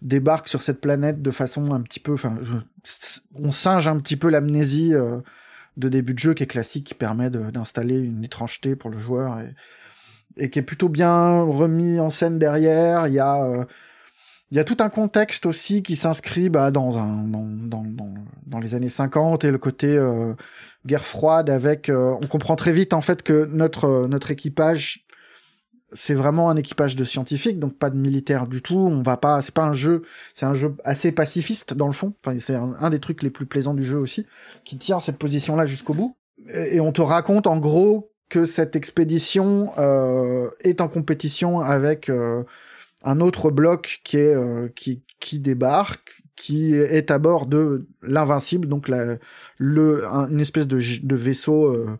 débarque 0.00 0.46
sur 0.46 0.62
cette 0.62 0.80
planète 0.80 1.20
de 1.20 1.32
façon 1.32 1.72
un 1.72 1.80
petit 1.80 1.98
peu, 1.98 2.12
enfin, 2.12 2.36
euh, 2.40 2.60
on 3.34 3.50
singe 3.50 3.88
un 3.88 3.98
petit 3.98 4.16
peu 4.16 4.30
l'amnésie 4.30 4.92
de 5.76 5.88
début 5.88 6.14
de 6.14 6.20
jeu 6.20 6.34
qui 6.34 6.44
est 6.44 6.46
classique, 6.46 6.86
qui 6.86 6.94
permet 6.94 7.30
d'installer 7.30 7.98
une 7.98 8.22
étrangeté 8.22 8.76
pour 8.76 8.88
le 8.88 8.98
joueur 8.98 9.40
et, 9.40 9.54
et 10.36 10.50
qui 10.50 10.60
est 10.60 10.62
plutôt 10.62 10.88
bien 10.88 11.42
remis 11.42 11.98
en 11.98 12.10
scène 12.10 12.38
derrière. 12.38 13.08
Il 13.08 13.14
y 13.14 13.20
a 13.20 13.66
il 14.52 14.56
y 14.56 14.58
a 14.58 14.64
tout 14.64 14.76
un 14.80 14.90
contexte 14.90 15.46
aussi 15.46 15.82
qui 15.82 15.96
s'inscrit 15.96 16.50
bah, 16.50 16.70
dans, 16.70 16.98
un, 16.98 17.24
dans, 17.24 17.46
dans, 17.66 18.14
dans 18.46 18.58
les 18.58 18.74
années 18.74 18.90
50 18.90 19.44
et 19.44 19.50
le 19.50 19.56
côté 19.56 19.96
euh, 19.96 20.34
guerre 20.86 21.04
froide 21.04 21.50
avec... 21.50 21.88
euh, 21.88 22.14
on 22.20 22.26
comprend 22.26 22.56
très 22.56 22.72
vite 22.72 22.92
en 22.92 23.00
fait 23.00 23.22
que 23.22 23.44
notre, 23.46 23.84
euh, 23.84 24.08
notre 24.08 24.30
équipage, 24.30 25.06
c'est 25.92 26.14
vraiment 26.14 26.50
un 26.50 26.56
équipage 26.56 26.96
de 26.96 27.04
scientifiques, 27.04 27.58
donc 27.58 27.78
pas 27.78 27.90
de 27.90 27.96
militaires 27.96 28.46
du 28.46 28.62
tout. 28.62 28.78
On 28.78 29.02
va 29.02 29.16
pas... 29.16 29.42
C'est 29.42 29.54
pas 29.54 29.64
un 29.64 29.74
jeu... 29.74 30.02
C'est 30.34 30.46
un 30.46 30.54
jeu 30.54 30.74
assez 30.84 31.12
pacifiste 31.12 31.74
dans 31.74 31.86
le 31.86 31.92
fond. 31.92 32.14
Enfin, 32.24 32.38
c'est 32.38 32.54
un, 32.54 32.90
des 32.90 33.00
trucs 33.00 33.22
les 33.22 33.30
plus 33.30 33.46
plaisants 33.46 33.74
du 33.74 33.84
jeu 33.84 33.98
aussi, 33.98 34.26
qui 34.64 34.78
tient 34.78 35.00
cette 35.00 35.18
position-là 35.18 35.66
jusqu'au 35.66 35.94
bout. 35.94 36.16
Et, 36.52 36.76
et 36.76 36.80
on 36.80 36.92
te 36.92 37.02
raconte 37.02 37.46
en 37.46 37.58
gros 37.58 38.12
que 38.28 38.46
cette 38.46 38.76
expédition 38.76 39.72
euh, 39.78 40.48
est 40.60 40.80
en 40.80 40.88
compétition 40.88 41.60
avec... 41.60 42.08
euh, 42.08 42.44
un 43.04 43.20
autre 43.20 43.50
bloc 43.50 44.00
qui 44.04 44.16
est 44.16 44.32
euh, 44.32 44.68
qui 44.76 45.02
qui 45.24 45.38
débarque 45.38 46.10
qui 46.36 46.74
est 46.74 47.10
à 47.10 47.18
bord 47.18 47.46
de 47.46 47.86
l'invincible 48.02 48.66
donc 48.68 48.88
la, 48.88 49.18
le 49.58 50.06
un- 50.06 50.28
une 50.28 50.40
espèce 50.40 50.66
de, 50.66 50.80
de 51.02 51.16
vaisseau 51.16 51.66
euh, 51.66 51.98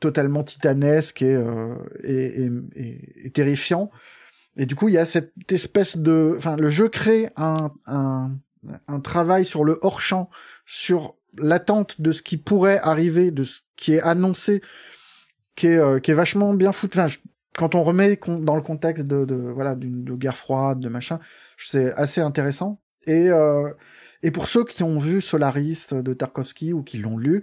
totalement 0.00 0.42
titanesque 0.44 1.22
et, 1.22 1.34
euh, 1.36 1.74
et, 2.02 2.44
et, 2.74 3.26
et- 3.26 3.30
terrifiant. 3.30 3.90
Et 4.56 4.66
du 4.66 4.74
coup 4.74 4.88
il 4.88 4.94
y 4.94 4.98
a 4.98 5.06
cette 5.06 5.32
espèce 5.50 5.96
de 5.96 6.34
enfin 6.38 6.56
le 6.56 6.70
jeu 6.70 6.88
crée 6.88 7.30
un 7.36 7.72
un, 7.86 8.32
un 8.88 9.00
travail 9.00 9.44
sur 9.44 9.64
le 9.64 9.78
hors 9.82 10.00
champ 10.00 10.30
sur 10.66 11.14
l'attente 11.36 12.00
de 12.00 12.12
ce 12.12 12.22
qui 12.22 12.36
pourrait 12.36 12.78
arriver 12.82 13.30
de 13.30 13.44
ce 13.44 13.60
qui 13.76 13.94
est 13.94 14.02
annoncé 14.02 14.62
qui 15.56 15.66
est 15.68 15.78
euh, 15.78 15.98
qui 16.00 16.10
est 16.12 16.14
vachement 16.14 16.54
bien 16.54 16.72
foutu 16.72 16.98
quand 17.56 17.74
on 17.74 17.82
remet 17.82 18.18
dans 18.26 18.56
le 18.56 18.62
contexte 18.62 19.06
de, 19.06 19.24
de 19.24 19.34
voilà 19.34 19.74
d'une 19.74 20.04
de 20.04 20.14
guerre 20.14 20.36
froide 20.36 20.80
de 20.80 20.88
machin 20.88 21.18
c'est 21.58 21.92
assez 21.94 22.20
intéressant 22.20 22.80
et 23.06 23.30
euh, 23.30 23.70
et 24.22 24.30
pour 24.30 24.48
ceux 24.48 24.64
qui 24.64 24.82
ont 24.82 24.98
vu 24.98 25.20
Solaris 25.20 25.86
de 25.92 26.14
Tarkovsky 26.14 26.72
ou 26.72 26.82
qui 26.82 26.98
l'ont 26.98 27.18
lu 27.18 27.42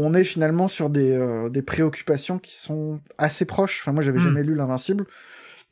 on 0.00 0.14
est 0.14 0.24
finalement 0.24 0.68
sur 0.68 0.90
des, 0.90 1.10
euh, 1.12 1.48
des 1.48 1.62
préoccupations 1.62 2.38
qui 2.38 2.54
sont 2.54 3.00
assez 3.18 3.44
proches. 3.44 3.80
Enfin, 3.82 3.90
moi, 3.92 4.02
j'avais 4.02 4.18
Hmm. 4.18 4.22
jamais 4.24 4.44
lu 4.44 4.54
l'Invincible, 4.54 5.06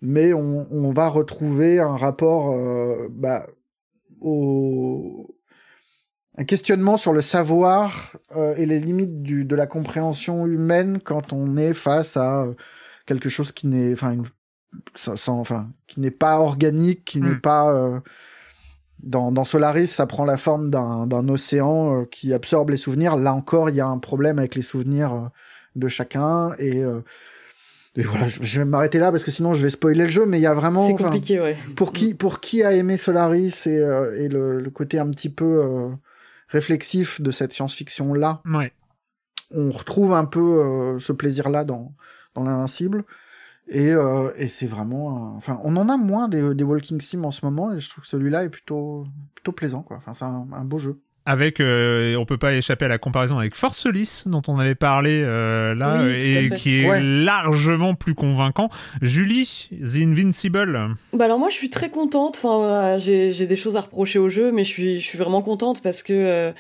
mais 0.03 0.33
on, 0.33 0.67
on 0.73 0.93
va 0.93 1.09
retrouver 1.09 1.79
un 1.79 1.97
rapport 1.97 2.53
euh, 2.53 3.09
bah, 3.11 3.47
au 4.21 5.33
un 6.39 6.45
questionnement 6.45 6.97
sur 6.97 7.13
le 7.13 7.23
savoir 7.23 8.17
euh, 8.37 8.55
et 8.57 8.67
les 8.67 8.81
limites 8.81 9.23
du, 9.23 9.45
de 9.45 9.57
la 9.57 9.67
compréhension 9.67 10.47
humaine 10.47 11.01
quand 11.03 11.33
on 11.33 11.57
est 11.57 11.73
face 11.73 12.17
à 12.17 12.43
euh, 12.43 12.55
quelque 13.07 13.29
chose 13.29 13.53
qui 13.53 13.67
n'est, 13.67 13.93
enfin, 13.93 14.17
sans, 14.95 15.39
enfin, 15.39 15.71
qui 15.87 16.01
n'est 16.01 16.11
pas 16.11 16.39
organique, 16.39 17.05
qui 17.05 17.21
n'est 17.21 17.31
Mm. 17.37 17.41
pas 17.41 17.73
euh, 17.73 18.01
dans, 19.03 19.31
dans 19.33 19.45
Solaris, 19.45 19.89
ça 19.89 20.07
prend 20.07 20.25
la 20.25 20.37
forme 20.37 20.71
d'un 20.71 21.07
d'un 21.07 21.29
océan 21.29 22.01
euh, 22.01 22.05
qui 22.05 22.33
absorbe 22.35 22.71
les 22.71 22.77
souvenirs. 22.77 23.17
Là 23.17 23.33
encore, 23.35 23.71
il 23.71 23.77
y 23.77 23.81
a 23.81 23.87
un 23.87 23.99
problème 23.99 24.39
avec 24.39 24.55
les 24.55 24.63
souvenirs 24.63 25.13
euh, 25.15 25.29
de 25.77 25.89
chacun 25.89 26.53
et 26.59 26.83
et 27.99 28.03
voilà, 28.03 28.29
je 28.29 28.59
vais 28.59 28.65
m'arrêter 28.67 28.99
là 28.99 29.11
parce 29.11 29.25
que 29.25 29.31
sinon 29.31 29.55
je 29.55 29.63
vais 29.63 29.71
spoiler 29.71 30.03
le 30.05 30.11
jeu, 30.11 30.27
mais 30.27 30.39
il 30.39 30.43
y 30.43 30.47
a 30.47 30.53
vraiment. 30.55 30.87
C'est 30.87 31.03
compliqué, 31.03 31.41
ouais. 31.41 31.57
pour 31.77 31.93
qui 31.95 32.13
pour 32.15 32.41
qui 32.41 32.63
a 32.63 32.73
aimé 32.73 32.97
Solaris 32.99 33.67
et, 33.67 33.79
euh, 33.79 34.19
et 34.23 34.29
le, 34.29 34.61
le 34.61 34.71
côté 34.71 34.99
un 34.99 35.09
petit 35.11 35.31
peu 35.31 35.45
euh, 35.65 35.89
réflexif 36.49 37.21
de 37.23 37.31
cette 37.31 37.53
science-fiction 37.55 38.13
là, 38.15 38.43
Ouais. 38.53 38.73
on 39.51 39.71
retrouve 39.71 40.13
un 40.15 40.25
peu 40.27 40.41
euh, 40.41 40.99
ce 41.01 41.13
plaisir 41.13 41.49
là 41.49 41.65
dans 41.65 41.93
dans 42.37 42.45
l'invincible 42.45 43.05
et 43.69 43.91
euh, 43.91 44.31
et 44.37 44.47
c'est 44.49 44.67
vraiment 44.69 45.17
un- 45.17 45.37
enfin 45.37 45.59
on 45.65 45.75
en 45.77 45.89
a 45.89 45.97
moins 45.97 46.29
des, 46.29 46.55
des 46.55 46.63
walking 46.65 47.01
sim 47.01 47.25
en 47.25 47.33
ce 47.33 47.45
moment 47.45 47.73
et 47.75 47.81
je 47.81 47.91
trouve 47.91 48.03
que 48.03 48.09
celui-là 48.09 48.45
est 48.45 48.49
plutôt 48.49 49.05
plutôt 49.35 49.51
plaisant 49.53 49.83
quoi 49.83 49.97
enfin 49.97 50.15
c'est 50.15 50.25
un, 50.25 50.47
un 50.53 50.65
beau 50.65 50.79
jeu 50.79 51.01
Avec, 51.29 51.59
euh, 51.59 52.15
on 52.15 52.25
peut 52.25 52.39
pas 52.39 52.55
échapper 52.55 52.85
à 52.85 52.89
la 52.89 52.99
comparaison 52.99 53.37
avec 53.41 53.57
Forcelis, 53.57 54.23
dont 54.27 54.43
on 54.47 54.61
avait 54.61 54.77
parlé 54.77 55.21
euh, 55.25 55.75
là, 55.75 56.05
Oui, 56.05 56.13
et 56.13 56.51
qui 56.55 56.83
est 56.85 56.89
Ouais. 56.89 57.03
largement 57.03 57.97
plus 57.97 58.15
convaincant. 58.15 58.69
Julie, 59.03 59.69
The 59.83 59.97
Invincible. 60.07 60.95
Bah 61.13 61.25
alors 61.25 61.41
moi 61.41 61.49
je 61.49 61.55
suis 61.57 61.69
très 61.71 61.91
contente. 61.91 62.37
Enfin 62.41 62.63
euh, 62.63 62.99
j'ai 63.01 63.33
j'ai 63.33 63.47
des 63.49 63.57
choses 63.57 63.77
à 63.77 63.81
reprocher 63.81 64.21
au 64.21 64.29
jeu, 64.31 64.53
mais 64.53 64.63
je 64.63 64.71
suis 64.71 65.01
je 65.01 65.05
suis 65.05 65.19
vraiment 65.19 65.43
contente 65.43 65.83
parce 65.83 66.05
que 66.05 66.13
euh, 66.13 66.53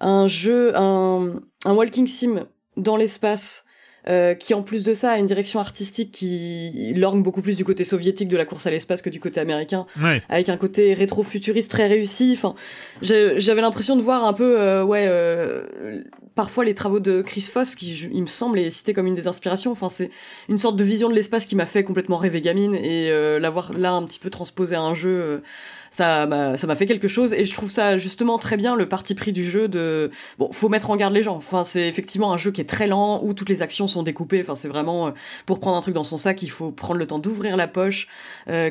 un 0.00 0.26
jeu 0.26 0.76
un 0.76 1.40
un 1.64 1.72
walking 1.72 2.06
sim 2.06 2.44
dans 2.76 2.98
l'espace. 2.98 3.64
Euh, 4.08 4.34
qui 4.34 4.54
en 4.54 4.62
plus 4.62 4.82
de 4.82 4.94
ça 4.94 5.12
a 5.12 5.18
une 5.18 5.26
direction 5.26 5.60
artistique 5.60 6.12
qui 6.12 6.92
lorgne 6.96 7.22
beaucoup 7.22 7.42
plus 7.42 7.56
du 7.56 7.64
côté 7.64 7.84
soviétique 7.84 8.28
de 8.28 8.36
la 8.36 8.44
course 8.44 8.66
à 8.66 8.70
l'espace 8.70 9.02
que 9.02 9.10
du 9.10 9.20
côté 9.20 9.40
américain, 9.40 9.86
Ouais. 10.02 10.22
avec 10.28 10.48
un 10.48 10.56
côté 10.56 10.94
rétro-futuriste 10.94 11.70
très 11.70 11.86
réussi. 11.86 12.32
Enfin, 12.36 12.54
j'avais 13.02 13.60
l'impression 13.60 13.96
de 13.96 14.02
voir 14.02 14.24
un 14.24 14.32
peu, 14.32 14.60
euh, 14.60 14.82
ouais, 14.84 15.06
euh, 15.08 15.64
parfois 16.40 16.64
les 16.64 16.74
travaux 16.74 17.00
de 17.00 17.20
Chris 17.20 17.42
Foss, 17.42 17.74
qui 17.74 18.08
il 18.10 18.22
me 18.22 18.26
semble 18.26 18.58
est 18.58 18.70
cité 18.70 18.94
comme 18.94 19.06
une 19.06 19.14
des 19.14 19.26
inspirations. 19.26 19.72
Enfin, 19.72 19.90
c'est 19.90 20.10
une 20.48 20.56
sorte 20.56 20.74
de 20.74 20.84
vision 20.84 21.10
de 21.10 21.14
l'espace 21.14 21.44
qui 21.44 21.54
m'a 21.54 21.66
fait 21.66 21.84
complètement 21.84 22.16
rêver 22.16 22.40
gamine 22.40 22.74
et 22.74 23.10
euh, 23.10 23.38
l'avoir 23.38 23.74
là 23.74 23.92
un 23.92 24.02
petit 24.06 24.18
peu 24.18 24.30
transposé 24.30 24.74
à 24.74 24.80
un 24.80 24.94
jeu, 24.94 25.10
euh, 25.10 25.40
ça 25.90 26.26
m'a 26.26 26.56
ça 26.56 26.66
m'a 26.66 26.76
fait 26.76 26.86
quelque 26.86 27.08
chose 27.08 27.34
et 27.34 27.44
je 27.44 27.52
trouve 27.52 27.68
ça 27.68 27.98
justement 27.98 28.38
très 28.38 28.56
bien 28.56 28.74
le 28.74 28.88
parti 28.88 29.14
pris 29.14 29.32
du 29.32 29.44
jeu 29.44 29.68
de 29.68 30.10
bon, 30.38 30.50
faut 30.50 30.70
mettre 30.70 30.88
en 30.88 30.96
garde 30.96 31.12
les 31.12 31.22
gens. 31.22 31.36
Enfin, 31.36 31.62
c'est 31.62 31.86
effectivement 31.86 32.32
un 32.32 32.38
jeu 32.38 32.52
qui 32.52 32.62
est 32.62 32.70
très 32.76 32.86
lent 32.86 33.20
où 33.22 33.34
toutes 33.34 33.50
les 33.50 33.60
actions 33.60 33.86
sont 33.86 34.02
découpées. 34.02 34.40
Enfin, 34.40 34.54
c'est 34.54 34.68
vraiment 34.68 35.08
euh, 35.08 35.10
pour 35.44 35.60
prendre 35.60 35.76
un 35.76 35.82
truc 35.82 35.94
dans 35.94 36.04
son 36.04 36.16
sac, 36.16 36.42
il 36.42 36.50
faut 36.50 36.72
prendre 36.72 36.98
le 36.98 37.06
temps 37.06 37.18
d'ouvrir 37.18 37.58
la 37.58 37.68
poche, 37.68 38.08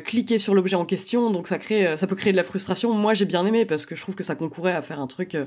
cliquer 0.06 0.40
sur 0.40 0.56
l'objet 0.56 0.76
en 0.76 0.86
question. 0.86 1.30
Donc 1.30 1.48
ça 1.48 1.60
crée, 1.60 1.96
ça 1.98 2.08
peut 2.08 2.16
créer 2.16 2.32
de 2.32 2.38
la 2.38 2.44
frustration. 2.44 2.92
Moi, 2.96 3.14
j'ai 3.14 3.26
bien 3.26 3.46
aimé 3.46 3.66
parce 3.66 3.86
que 3.86 3.96
je 3.96 4.02
trouve 4.02 4.16
que 4.16 4.24
ça 4.24 4.34
concourait 4.34 4.74
à 4.74 4.82
faire 4.82 5.00
un 5.00 5.08
truc 5.08 5.38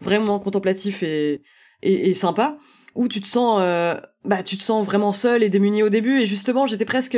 vraiment 0.00 0.38
contemplatif 0.38 1.02
et, 1.02 1.42
et, 1.82 2.10
et 2.10 2.14
sympa 2.14 2.56
où 2.96 3.06
tu 3.06 3.20
te 3.20 3.28
sens, 3.28 3.60
euh, 3.62 3.94
bah, 4.24 4.42
tu 4.42 4.56
te 4.56 4.62
sens 4.64 4.84
vraiment 4.84 5.12
seul 5.12 5.42
et 5.44 5.48
démuni 5.48 5.82
au 5.84 5.88
début. 5.88 6.20
Et 6.20 6.26
justement, 6.26 6.66
j'étais 6.66 6.84
presque 6.84 7.16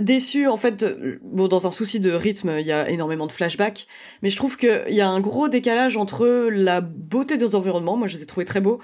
déçu 0.00 0.48
en 0.48 0.56
fait. 0.56 0.76
de- 0.84 1.20
Bon, 1.22 1.46
dans 1.48 1.66
un 1.66 1.70
souci 1.70 2.00
de 2.00 2.10
rythme, 2.12 2.56
il 2.58 2.66
y 2.66 2.72
a 2.72 2.88
énormément 2.90 3.26
de 3.28 3.32
flashbacks, 3.32 3.86
mais 4.22 4.30
je 4.30 4.36
trouve 4.36 4.56
qu'il 4.56 4.82
y 4.88 5.00
a 5.00 5.08
un 5.08 5.20
gros 5.20 5.48
décalage 5.48 5.96
entre 5.96 6.26
la 6.50 6.80
beauté 6.80 7.36
des 7.36 7.54
environnements, 7.54 7.96
moi 7.96 8.08
je 8.08 8.16
les 8.16 8.22
ai 8.24 8.26
trouvés 8.26 8.44
très 8.44 8.60
beaux, 8.60 8.80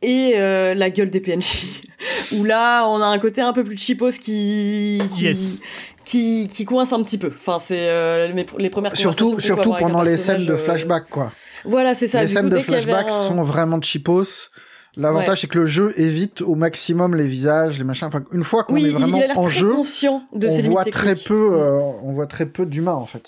et 0.00 0.34
euh, 0.36 0.74
la 0.74 0.90
gueule 0.90 1.10
des 1.10 1.20
PNJ. 1.20 1.80
Où 2.32 2.44
là, 2.44 2.86
on 2.88 3.00
a 3.02 3.06
un 3.06 3.18
côté 3.18 3.40
un 3.40 3.52
peu 3.52 3.64
plus 3.64 3.76
cheapos 3.76 4.12
qui 4.18 5.00
qui, 5.14 5.24
Yes. 5.24 5.60
qui 6.04 6.46
qui 6.46 6.64
coince 6.64 6.92
un 6.92 7.02
petit 7.02 7.18
peu. 7.18 7.28
Enfin, 7.36 7.58
c'est 7.58 7.88
euh, 7.88 8.32
mes- 8.32 8.46
les 8.58 8.70
premières 8.70 8.96
surtout 8.96 9.40
surtout 9.40 9.74
pendant 9.78 10.02
les 10.02 10.16
scènes 10.16 10.46
de 10.46 10.52
euh, 10.52 10.58
flashback 10.58 11.08
quoi 11.10 11.32
Voilà, 11.64 11.94
c'est 11.94 12.06
ça. 12.08 12.20
les 12.20 12.26
du 12.26 12.32
scènes 12.32 12.44
coup, 12.50 12.56
de 12.56 12.58
flashback 12.60 13.06
un- 13.08 13.28
sont 13.28 13.42
vraiment 13.42 13.80
cheapos 13.80 14.50
l'avantage 14.96 15.28
Ouais. 15.28 15.36
c'est 15.40 15.46
que 15.48 15.58
le 15.58 15.66
jeu 15.66 15.92
évite 15.96 16.40
au 16.40 16.54
maximum 16.54 17.16
les 17.16 17.26
visages 17.26 17.78
les 17.78 17.84
machins 17.84 18.06
enfin 18.06 18.22
une 18.30 18.44
fois 18.44 18.62
qu'on 18.62 18.74
Oui, 18.74 18.84
est 18.84 18.88
il 18.90 18.92
vraiment 18.92 19.18
a 19.20 19.36
en 19.36 19.42
très 19.42 19.50
jeu 19.50 19.72
conscient 19.72 20.22
de 20.32 20.46
on 20.46 20.70
voit 20.70 20.84
très 20.84 21.16
peu 21.16 21.50
euh, 21.52 21.80
on 22.04 22.12
voit 22.12 22.26
très 22.28 22.46
peu 22.46 22.64
d'humains 22.64 22.92
en 22.92 23.06
fait 23.06 23.24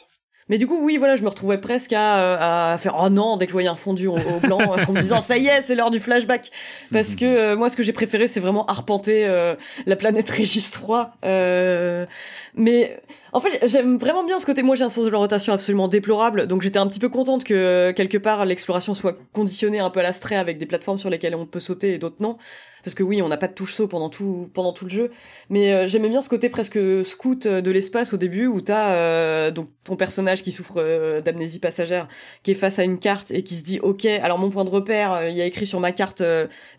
Mais 0.48 0.58
du 0.58 0.68
coup, 0.68 0.78
oui, 0.80 0.96
voilà, 0.96 1.16
je 1.16 1.24
me 1.24 1.28
retrouvais 1.28 1.58
presque 1.58 1.92
à, 1.92 2.18
euh, 2.20 2.72
à 2.74 2.78
faire 2.78 2.94
oh 3.02 3.08
non 3.10 3.36
dès 3.36 3.46
que 3.46 3.50
je 3.50 3.54
voyais 3.54 3.68
un 3.68 3.74
fondu 3.74 4.06
au, 4.06 4.16
au 4.16 4.38
blanc, 4.40 4.60
en 4.88 4.92
me 4.92 5.00
disant 5.00 5.20
ça 5.20 5.36
y 5.38 5.48
est, 5.48 5.62
c'est 5.62 5.74
l'heure 5.74 5.90
du 5.90 5.98
flashback. 5.98 6.52
Parce 6.92 7.16
que 7.16 7.24
euh, 7.24 7.56
moi, 7.56 7.68
ce 7.68 7.76
que 7.76 7.82
j'ai 7.82 7.92
préféré, 7.92 8.28
c'est 8.28 8.38
vraiment 8.38 8.64
arpenter 8.66 9.26
euh, 9.26 9.56
la 9.86 9.96
planète 9.96 10.30
Régis 10.30 10.70
3. 10.70 11.14
Euh, 11.24 12.06
mais 12.54 12.96
en 13.36 13.40
fait, 13.40 13.68
j'aime 13.68 13.98
vraiment 13.98 14.24
bien 14.24 14.38
ce 14.38 14.46
côté. 14.46 14.62
Moi, 14.62 14.76
j'ai 14.76 14.84
un 14.84 14.88
sens 14.88 15.04
de 15.04 15.10
l'orientation 15.10 15.52
absolument 15.52 15.88
déplorable, 15.88 16.46
donc 16.46 16.62
j'étais 16.62 16.78
un 16.78 16.86
petit 16.86 16.98
peu 16.98 17.10
contente 17.10 17.44
que 17.44 17.90
quelque 17.90 18.16
part 18.16 18.46
l'exploration 18.46 18.94
soit 18.94 19.18
conditionnée 19.34 19.78
un 19.78 19.90
peu 19.90 20.00
à 20.00 20.04
l'astrait 20.04 20.36
avec 20.36 20.56
des 20.56 20.64
plateformes 20.64 20.96
sur 20.96 21.10
lesquelles 21.10 21.34
on 21.34 21.44
peut 21.44 21.60
sauter 21.60 21.92
et 21.92 21.98
d'autres 21.98 22.16
non. 22.20 22.38
Parce 22.86 22.94
que 22.94 23.02
oui, 23.02 23.20
on 23.20 23.26
n'a 23.26 23.36
pas 23.36 23.48
de 23.48 23.52
touche 23.52 23.74
saut 23.74 23.88
pendant 23.88 24.08
tout 24.10 24.48
pendant 24.54 24.72
tout 24.72 24.84
le 24.84 24.92
jeu, 24.92 25.10
mais 25.50 25.72
euh, 25.72 25.88
j'aimais 25.88 26.08
bien 26.08 26.22
ce 26.22 26.28
côté 26.28 26.48
presque 26.48 26.78
scout 27.04 27.46
euh, 27.46 27.60
de 27.60 27.72
l'espace 27.72 28.14
au 28.14 28.16
début 28.16 28.46
où 28.46 28.60
t'as 28.60 28.92
euh, 28.92 29.50
donc 29.50 29.70
ton 29.82 29.96
personnage 29.96 30.44
qui 30.44 30.52
souffre 30.52 30.74
euh, 30.76 31.20
d'amnésie 31.20 31.58
passagère, 31.58 32.06
qui 32.44 32.52
est 32.52 32.54
face 32.54 32.78
à 32.78 32.84
une 32.84 33.00
carte 33.00 33.32
et 33.32 33.42
qui 33.42 33.56
se 33.56 33.64
dit 33.64 33.80
ok, 33.80 34.04
alors 34.04 34.38
mon 34.38 34.50
point 34.50 34.64
de 34.64 34.70
repère, 34.70 35.14
euh, 35.14 35.28
il 35.28 35.36
y 35.36 35.42
a 35.42 35.46
écrit 35.46 35.66
sur 35.66 35.80
ma 35.80 35.90
carte 35.90 36.22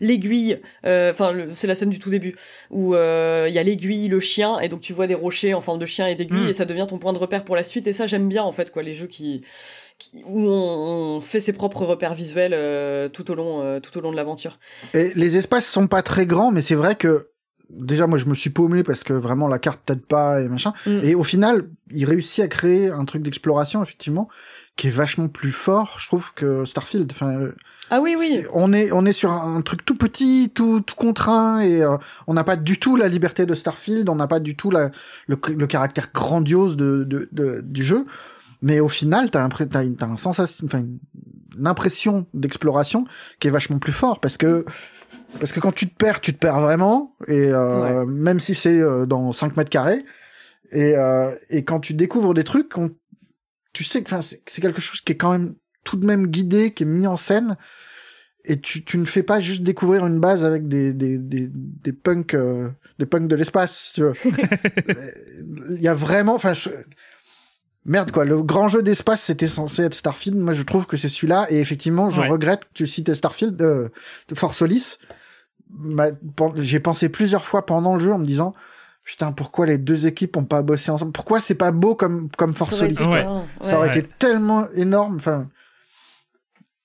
l'aiguille, 0.00 0.60
enfin 0.82 1.34
c'est 1.52 1.66
la 1.66 1.74
scène 1.74 1.90
du 1.90 1.98
tout 1.98 2.08
début 2.08 2.34
où 2.70 2.94
euh, 2.94 3.44
il 3.46 3.54
y 3.54 3.58
a 3.58 3.62
l'aiguille, 3.62 4.08
le 4.08 4.20
chien 4.20 4.60
et 4.60 4.68
donc 4.68 4.80
tu 4.80 4.94
vois 4.94 5.06
des 5.06 5.14
rochers 5.14 5.52
en 5.52 5.60
forme 5.60 5.78
de 5.78 5.84
chien 5.84 6.06
et 6.06 6.14
d'aiguille 6.14 6.46
Mm. 6.46 6.48
et 6.48 6.52
ça 6.54 6.64
devient 6.64 6.86
ton 6.88 6.98
point 6.98 7.12
de 7.12 7.18
repère 7.18 7.44
pour 7.44 7.54
la 7.56 7.64
suite 7.64 7.86
et 7.86 7.92
ça 7.92 8.06
j'aime 8.06 8.28
bien 8.28 8.42
en 8.44 8.52
fait 8.52 8.70
quoi 8.70 8.82
les 8.82 8.94
jeux 8.94 9.06
qui 9.06 9.42
qui- 9.98 10.22
où 10.26 10.40
on, 10.48 11.16
on 11.16 11.20
fait 11.20 11.40
ses 11.40 11.52
propres 11.52 11.84
repères 11.84 12.14
visuels 12.14 12.52
euh, 12.54 13.08
tout 13.08 13.30
au 13.30 13.34
long 13.34 13.62
euh, 13.62 13.80
tout 13.80 13.96
au 13.98 14.00
long 14.00 14.10
de 14.12 14.16
l'aventure. 14.16 14.58
Et 14.94 15.12
les 15.14 15.36
espaces 15.36 15.66
sont 15.66 15.86
pas 15.86 16.02
très 16.02 16.26
grands, 16.26 16.50
mais 16.52 16.62
c'est 16.62 16.74
vrai 16.76 16.94
que 16.96 17.28
déjà 17.70 18.06
moi 18.06 18.16
je 18.18 18.24
me 18.26 18.34
suis 18.34 18.50
paumé 18.50 18.82
parce 18.82 19.04
que 19.04 19.12
vraiment 19.12 19.46
la 19.48 19.58
carte 19.58 19.80
t'aide 19.84 20.00
pas 20.06 20.40
et 20.40 20.48
machin. 20.48 20.72
Mm. 20.86 21.00
Et 21.02 21.14
au 21.14 21.24
final, 21.24 21.68
il 21.90 22.04
réussit 22.06 22.42
à 22.44 22.48
créer 22.48 22.88
un 22.90 23.04
truc 23.04 23.22
d'exploration 23.22 23.82
effectivement 23.82 24.28
qui 24.76 24.86
est 24.86 24.90
vachement 24.90 25.26
plus 25.26 25.50
fort, 25.50 25.96
je 25.98 26.06
trouve 26.06 26.32
que 26.34 26.64
Starfield. 26.64 27.10
Enfin, 27.10 27.36
euh, 27.36 27.52
Ah 27.90 28.00
oui 28.00 28.14
oui. 28.16 28.44
on 28.54 28.72
est 28.72 28.92
on 28.92 29.04
est 29.04 29.12
sur 29.12 29.32
un 29.32 29.60
truc 29.62 29.84
tout 29.84 29.96
petit, 29.96 30.52
tout 30.54 30.80
tout 30.80 30.94
contraint 30.94 31.60
et 31.60 31.82
euh, 31.82 31.96
on 32.28 32.34
n'a 32.34 32.44
pas 32.44 32.54
du 32.54 32.78
tout 32.78 32.94
la 32.94 33.08
liberté 33.08 33.44
de 33.44 33.56
Starfield, 33.56 34.08
on 34.08 34.14
n'a 34.14 34.28
pas 34.28 34.38
du 34.38 34.54
tout 34.54 34.70
la, 34.70 34.92
le, 35.26 35.36
le 35.56 35.66
caractère 35.66 36.10
grandiose 36.14 36.76
de, 36.76 37.02
de, 37.02 37.28
de- 37.32 37.60
du 37.64 37.82
jeu. 37.84 38.06
Mais 38.62 38.80
au 38.80 38.88
final, 38.88 39.30
t'as 39.30 39.40
l'impression, 39.40 39.70
t'as 39.70 39.84
une, 39.84 39.96
un 40.00 40.16
sensation, 40.16 40.66
enfin 40.66 40.78
une, 40.80 40.98
impression 41.66 42.26
d'exploration 42.34 43.04
qui 43.40 43.48
est 43.48 43.50
vachement 43.50 43.78
plus 43.78 43.92
fort 43.92 44.20
parce 44.20 44.36
que 44.36 44.64
parce 45.40 45.50
que 45.50 45.58
quand 45.58 45.72
tu 45.72 45.88
te 45.88 45.94
perds, 45.96 46.20
tu 46.20 46.32
te 46.32 46.38
perds 46.38 46.60
vraiment 46.60 47.16
et 47.26 47.48
euh, 47.52 48.06
même 48.06 48.38
si 48.38 48.54
c'est 48.54 48.80
euh, 48.80 49.06
dans 49.06 49.32
5 49.32 49.56
mètres 49.56 49.70
carrés 49.70 50.04
et 50.70 50.96
euh, 50.96 51.34
et 51.50 51.64
quand 51.64 51.80
tu 51.80 51.94
découvres 51.94 52.32
des 52.32 52.44
trucs, 52.44 52.78
on- 52.78 52.92
tu 53.72 53.82
sais 53.84 54.02
que 54.02 54.06
enfin 54.14 54.22
c'est 54.22 54.60
quelque 54.60 54.80
chose 54.80 55.00
qui 55.00 55.12
est 55.12 55.16
quand 55.16 55.32
même 55.32 55.54
tout 55.84 55.96
de 55.96 56.06
même 56.06 56.26
guidé, 56.28 56.72
qui 56.72 56.84
est 56.84 56.86
mis 56.86 57.06
en 57.06 57.16
scène 57.16 57.56
et 58.44 58.60
tu, 58.60 58.84
tu 58.84 58.96
ne 58.98 59.04
fais 59.04 59.22
pas 59.22 59.40
juste 59.40 59.62
découvrir 59.62 60.06
une 60.06 60.20
base 60.20 60.44
avec 60.44 60.68
des 60.68 60.92
des 60.92 61.18
des, 61.18 61.48
des 61.50 61.92
punks 61.92 62.34
euh, 62.34 62.68
des 62.98 63.06
punks 63.06 63.26
de 63.28 63.34
l'espace 63.36 63.92
tu 63.94 64.02
vois. 64.04 64.12
Il 65.70 65.82
y 65.82 65.88
a 65.88 65.94
vraiment 65.94 66.34
enfin 66.34 66.54
merde 67.88 68.12
quoi. 68.12 68.24
Le 68.24 68.40
grand 68.42 68.68
jeu 68.68 68.82
d'espace 68.82 69.22
c'était 69.22 69.48
censé 69.48 69.82
être 69.82 69.94
Starfield. 69.94 70.36
Moi 70.38 70.52
je 70.54 70.62
trouve 70.62 70.86
que 70.86 70.96
c'est 70.96 71.08
celui-là. 71.08 71.46
Et 71.50 71.58
effectivement 71.58 72.08
je 72.10 72.20
Ouais. 72.20 72.28
regrette 72.28 72.60
que 72.60 72.70
tu 72.74 72.86
cites 72.86 73.12
Starfield 73.14 73.60
euh, 73.60 73.88
de 74.28 74.34
Force 74.36 74.56
Solis. 74.58 74.98
J'ai 76.56 76.80
pensé 76.80 77.08
plusieurs 77.08 77.44
fois 77.44 77.66
pendant 77.66 77.94
le 77.94 78.00
jeu 78.00 78.12
en 78.12 78.18
me 78.18 78.24
disant 78.24 78.54
putain 79.04 79.32
pourquoi 79.32 79.66
les 79.66 79.78
deux 79.78 80.06
équipes 80.06 80.36
ont 80.36 80.44
pas 80.44 80.62
bossé 80.62 80.90
ensemble? 80.90 81.12
Pourquoi 81.12 81.40
c'est 81.40 81.54
pas 81.54 81.70
beau 81.72 81.94
comme 81.94 82.28
comme 82.36 82.54
Force 82.54 82.70
Ça 82.74 82.76
aurait 82.84 82.94
Solis? 82.94 83.02
été 83.08 83.10
Ouais. 83.14 83.26
ça 83.62 83.78
aurait 83.78 83.88
Ouais. 83.88 83.98
été 83.98 84.08
tellement 84.18 84.68
énorme. 84.74 85.16
Enfin 85.16 85.48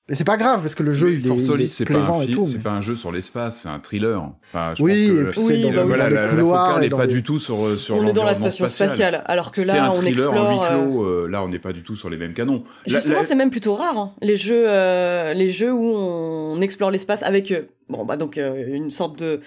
Et 0.09 0.15
c'est 0.15 0.25
pas 0.25 0.35
grave 0.35 0.59
parce 0.61 0.75
que 0.75 0.83
le 0.83 0.91
jeu 0.91 1.07
Mais 1.07 1.13
il 1.13 1.25
est, 1.25 1.27
Force 1.29 1.41
il 1.43 1.45
Solis, 1.45 1.63
est 1.63 1.67
c'est 1.69 1.85
pas, 1.85 1.93
un 1.93 2.21
et 2.21 2.25
film, 2.25 2.37
tout. 2.39 2.45
c'est 2.45 2.57
mais- 2.57 2.63
pas 2.63 2.71
un 2.71 2.81
jeu 2.81 2.97
sur 2.97 3.09
l'espace, 3.13 3.61
c'est 3.61 3.69
un 3.69 3.79
thriller. 3.79 4.21
Enfin, 4.53 4.73
je 4.75 4.83
Oui, 4.83 5.07
pense 5.07 5.15
et 5.19 5.23
que 5.23 5.29
puis 5.31 5.39
Oui, 5.41 5.61
dans, 5.61 5.69
le- 5.71 5.81
oui, 5.83 5.87
voilà, 5.87 6.03
dans 6.03 6.09
les 6.09 6.15
la, 6.15 6.27
focale 6.43 6.83
et 6.83 6.89
n'est 6.89 6.95
pas 6.97 7.05
les- 7.05 7.13
du 7.13 7.23
tout 7.23 7.39
sur, 7.39 7.79
sur 7.79 7.95
on 7.95 8.05
est 8.05 8.11
dans 8.11 8.25
la 8.25 8.35
station 8.35 8.67
spatial. 8.67 8.89
spatiale, 8.89 9.23
alors 9.27 9.51
que 9.51 9.61
là, 9.61 9.85
un 9.85 9.89
on 9.91 9.93
thriller 9.93 10.27
en 10.29 10.33
explore. 10.33 10.49
huis 10.51 10.59
euh, 10.61 10.83
clos. 10.83 11.03
euh, 11.05 11.27
là, 11.29 11.41
on 11.41 11.47
n'est 11.47 11.57
pas 11.59 11.71
du 11.71 11.83
tout 11.83 11.95
sur 11.95 12.09
les 12.09 12.17
mêmes 12.17 12.33
canons. 12.33 12.65
Justement, 12.85 13.23
c'est 13.23 13.35
même 13.35 13.49
plutôt 13.49 13.75
rare 13.75 13.97
hein, 13.97 14.13
les 14.21 14.35
jeux, 14.35 14.65
euh, 14.67 15.33
les 15.33 15.49
jeux 15.49 15.71
où 15.71 15.85
on 15.95 16.59
explore 16.59 16.91
l'espace 16.91 17.23
avec 17.23 17.53
euh, 17.53 17.61
bon 17.87 18.03
bah 18.03 18.17
donc 18.17 18.37
euh, 18.37 18.61
une 18.75 18.91
sorte 18.91 19.17
de 19.19 19.39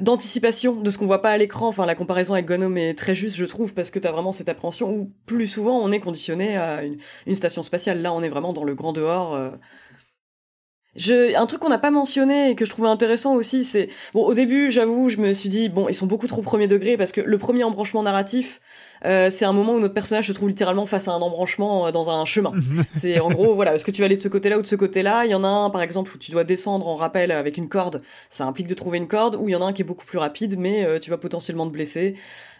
d'anticipation 0.00 0.76
de 0.80 0.90
ce 0.90 0.96
qu'on 0.98 1.06
voit 1.06 1.20
pas 1.22 1.30
à 1.30 1.38
l'écran. 1.38 1.68
Enfin, 1.68 1.84
la 1.86 1.94
comparaison 1.94 2.32
avec 2.34 2.46
Gnome 2.46 2.76
est 2.78 2.94
très 2.94 3.14
juste, 3.14 3.36
je 3.36 3.44
trouve, 3.44 3.74
parce 3.74 3.90
que 3.90 3.98
t'as 3.98 4.10
vraiment 4.12 4.32
cette 4.32 4.48
appréhension 4.48 4.90
où 4.90 5.10
plus 5.26 5.46
souvent 5.46 5.78
on 5.80 5.92
est 5.92 6.00
conditionné 6.00 6.56
à 6.56 6.82
une, 6.84 6.96
une 7.26 7.34
station 7.34 7.62
spatiale. 7.62 8.00
Là, 8.02 8.12
on 8.12 8.22
est 8.22 8.30
vraiment 8.30 8.52
dans 8.54 8.64
le 8.64 8.74
grand 8.74 8.92
dehors. 8.94 9.34
Je, 10.94 11.34
un 11.36 11.46
truc 11.46 11.60
qu'on 11.60 11.70
n'a 11.70 11.78
pas 11.78 11.90
mentionné 11.90 12.50
et 12.50 12.54
que 12.54 12.66
je 12.66 12.70
trouvais 12.70 12.88
intéressant 12.88 13.34
aussi, 13.34 13.64
c'est 13.64 13.88
bon 14.12 14.24
au 14.24 14.34
début, 14.34 14.70
j'avoue, 14.70 15.08
je 15.08 15.16
me 15.16 15.32
suis 15.32 15.48
dit 15.48 15.70
bon, 15.70 15.88
ils 15.88 15.94
sont 15.94 16.06
beaucoup 16.06 16.26
trop 16.26 16.42
premier 16.42 16.66
degré 16.66 16.98
parce 16.98 17.12
que 17.12 17.22
le 17.22 17.38
premier 17.38 17.64
embranchement 17.64 18.02
narratif, 18.02 18.60
euh, 19.04 19.30
c'est 19.30 19.44
un 19.44 19.52
moment 19.52 19.74
où 19.74 19.80
notre 19.80 19.94
personnage 19.94 20.26
se 20.26 20.32
trouve 20.32 20.48
littéralement 20.48 20.86
face 20.86 21.08
à 21.08 21.12
un 21.12 21.20
embranchement 21.20 21.86
euh, 21.86 21.90
dans 21.90 22.10
un 22.10 22.24
chemin. 22.24 22.52
C'est 22.94 23.18
en 23.20 23.30
gros, 23.30 23.54
voilà, 23.54 23.74
est-ce 23.74 23.84
que 23.84 23.90
tu 23.90 24.00
vas 24.00 24.06
aller 24.06 24.16
de 24.16 24.22
ce 24.22 24.28
côté-là 24.28 24.58
ou 24.58 24.62
de 24.62 24.66
ce 24.66 24.76
côté-là? 24.76 25.24
Il 25.24 25.30
y 25.30 25.34
en 25.34 25.44
a 25.44 25.48
un, 25.48 25.70
par 25.70 25.82
exemple, 25.82 26.12
où 26.14 26.18
tu 26.18 26.30
dois 26.30 26.44
descendre 26.44 26.86
en 26.86 26.94
rappel 26.94 27.32
avec 27.32 27.56
une 27.56 27.68
corde. 27.68 28.02
Ça 28.28 28.44
implique 28.46 28.66
de 28.68 28.74
trouver 28.74 28.98
une 28.98 29.08
corde. 29.08 29.34
Ou 29.34 29.48
il 29.48 29.52
y 29.52 29.56
en 29.56 29.62
a 29.62 29.64
un 29.64 29.72
qui 29.72 29.82
est 29.82 29.84
beaucoup 29.84 30.04
plus 30.06 30.18
rapide, 30.18 30.56
mais 30.58 30.84
euh, 30.84 30.98
tu 30.98 31.10
vas 31.10 31.18
potentiellement 31.18 31.66
te 31.66 31.72
blesser. 31.72 32.14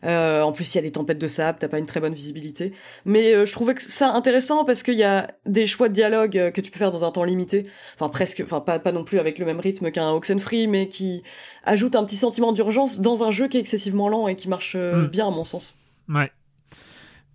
Euh, 0.05 0.43
en 0.43 0.51
plus, 0.52 0.74
il 0.74 0.77
y 0.77 0.81
a 0.81 0.82
des 0.82 0.90
tempêtes 0.90 1.19
de 1.19 1.28
sable, 1.28 1.59
t'as 1.60 1.69
pas 1.69 1.78
une 1.78 1.86
très 1.86 2.01
bonne 2.01 2.14
visibilité. 2.14 2.73
Mais 3.05 3.47
je 3.47 3.52
trouvais 3.52 3.74
que 3.74 3.82
ça 3.82 4.10
intéressant 4.12 4.64
parce 4.64 4.82
qu'il 4.82 4.94
y 4.94 5.05
a 5.05 5.28
des 5.47 5.69
choix 5.69 5.89
de 5.89 5.94
dialogue 5.94 6.51
que 6.52 6.60
tu 6.60 6.73
peux 6.73 6.78
faire 6.78 6.90
dans 6.90 7.05
un 7.05 7.12
temps 7.12 7.23
limité. 7.23 7.66
Enfin, 7.94 8.09
presque, 8.09 8.43
enfin, 8.44 8.59
pas, 8.60 8.81
pas 8.81 8.90
non 8.90 9.05
plus 9.05 9.20
avec 9.20 9.39
le 9.39 9.47
même 9.47 9.60
rythme 9.60 9.93
qu'un 9.93 10.10
Oxenfree, 10.10 10.66
mais 10.66 10.89
qui 10.89 11.23
ajoute 11.64 11.94
un 11.94 12.02
petit 12.02 12.16
sentiment 12.16 12.51
d'urgence 12.52 12.98
dans 13.01 13.23
un 13.23 13.31
jeu 13.31 13.47
qui 13.47 13.59
est 13.59 13.60
excessivement 13.60 14.09
lent 14.09 14.27
et 14.27 14.35
qui 14.35 14.48
marche 14.48 14.77
Mm. 14.77 15.06
bien, 15.06 15.28
à 15.28 15.31
mon 15.31 15.44
sens. 15.44 15.74
Ouais. 16.13 16.31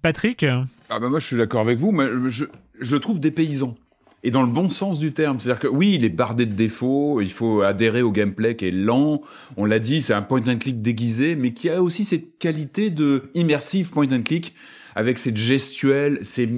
Patrick? 0.02 0.44
Ah 0.44 1.00
bah 1.00 1.10
moi 1.10 1.20
je 1.20 1.26
suis 1.26 1.38
d'accord 1.38 1.62
avec 1.62 1.80
vous, 1.80 1.92
mais 1.92 2.08
je, 2.28 2.46
je 2.80 2.96
trouve 2.96 3.20
dépaysant. 3.20 3.76
Et 4.24 4.32
dans 4.32 4.42
le 4.42 4.48
bon 4.48 4.70
sens 4.70 5.00
du 5.00 5.14
terme. 5.14 5.40
C'est-à-dire 5.40 5.60
que 5.60 5.68
oui, 5.68 5.94
il 5.94 6.04
est 6.04 6.10
bardé 6.10 6.46
de 6.46 6.54
défauts, 6.54 7.22
il 7.22 7.32
faut 7.32 7.62
adhérer 7.62 8.02
au 8.02 8.12
gameplay 8.12 8.56
qui 8.56 8.66
est 8.66 8.72
lent. 8.72 9.22
On 9.58 9.66
l'a 9.66 9.80
dit, 9.80 10.02
c'est 10.02 10.14
un 10.14 10.22
point 10.22 10.42
and 10.48 10.58
click 10.58 10.82
déguisé, 10.82 11.36
mais 11.36 11.54
qui 11.54 11.70
a 11.70 11.82
aussi 11.82 12.04
cette 12.04 12.38
qualité 12.40 12.90
de 12.90 13.24
immersive 13.36 13.92
point 13.92 14.12
and 14.12 14.24
click 14.24 14.54
avec 14.98 15.20
cette 15.20 15.38
gestuelle, 15.38 16.18
ces, 16.24 16.50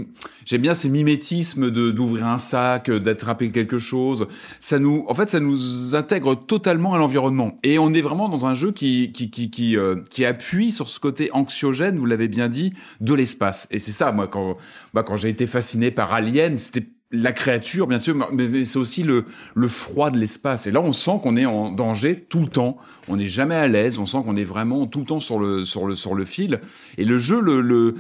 j'aime 0.45 0.61
bien 0.61 0.74
ces 0.74 0.88
mimétismes 0.88 1.72
de, 1.72 1.91
d'ouvrir 1.91 2.26
un 2.26 2.40
sac, 2.40 2.90
d'attraper 2.90 3.52
quelque 3.52 3.80
chose. 3.80 4.28
Ça 4.61 4.80
nous, 4.80 5.03
en 5.10 5.14
fait, 5.14 5.28
ça 5.28 5.41
nous 5.41 5.94
intègre 5.94 6.36
totalement 6.36 6.94
à 6.94 6.99
l'environnement. 6.99 7.57
Et 7.64 7.80
on 7.80 7.94
est 7.94 7.99
vraiment 7.99 8.30
dans 8.30 8.45
un 8.45 8.53
jeu 8.53 8.72
qui, 8.72 9.11
qui, 9.11 9.30
qui, 9.30 9.49
qui, 9.49 9.76
euh, 9.76 9.98
qui 10.10 10.24
appuie 10.24 10.72
sur 10.72 10.88
ce 10.88 11.02
côté 11.02 11.30
anxiogène, 11.34 11.98
vous 11.98 12.06
l'avez 12.06 12.30
bien 12.30 12.48
dit, 12.48 12.72
de 13.02 13.14
l'espace. 13.14 13.68
Et 13.72 13.80
c'est 13.80 13.91
ça, 13.91 14.14
moi, 14.14 14.30
quand, 14.30 14.56
bah, 14.94 15.03
quand 15.03 15.18
j'ai 15.18 15.28
été 15.28 15.45
fasciné 15.45 15.91
par 15.91 16.14
Alien, 16.14 16.57
c'était 16.57 16.88
la 17.11 17.32
créature, 17.32 17.88
bien 17.88 17.99
sûr, 17.99 18.16
mais, 18.32 18.66
c'est 18.66 18.80
aussi 18.80 19.03
le, 19.03 19.26
le 19.56 19.68
froid 19.68 20.11
de 20.11 20.18
l'espace. 20.18 20.68
Et 20.68 20.72
là, 20.72 20.80
on 20.80 20.94
sent 20.94 21.20
qu'on 21.24 21.36
est 21.38 21.45
en 21.45 21.72
danger 21.72 22.26
tout 22.30 22.40
le 22.40 22.48
temps. 22.48 22.78
On 23.07 23.18
n'est 23.18 23.28
jamais 23.28 23.56
à 23.56 23.68
l'aise. 23.68 23.98
On 23.98 24.06
sent 24.06 24.20
qu'on 24.24 24.36
est 24.36 24.44
vraiment 24.44 24.86
tout 24.86 24.99
le 24.99 25.06
temps 25.06 25.20
sur 25.20 25.40
le, 25.40 25.64
sur 25.64 25.88
le, 25.88 25.95
sur 25.95 26.14
le 26.14 26.24
fil. 26.24 26.61
Et 26.98 27.06
le 27.06 27.18
jeu, 27.18 27.41
le, 27.41 27.95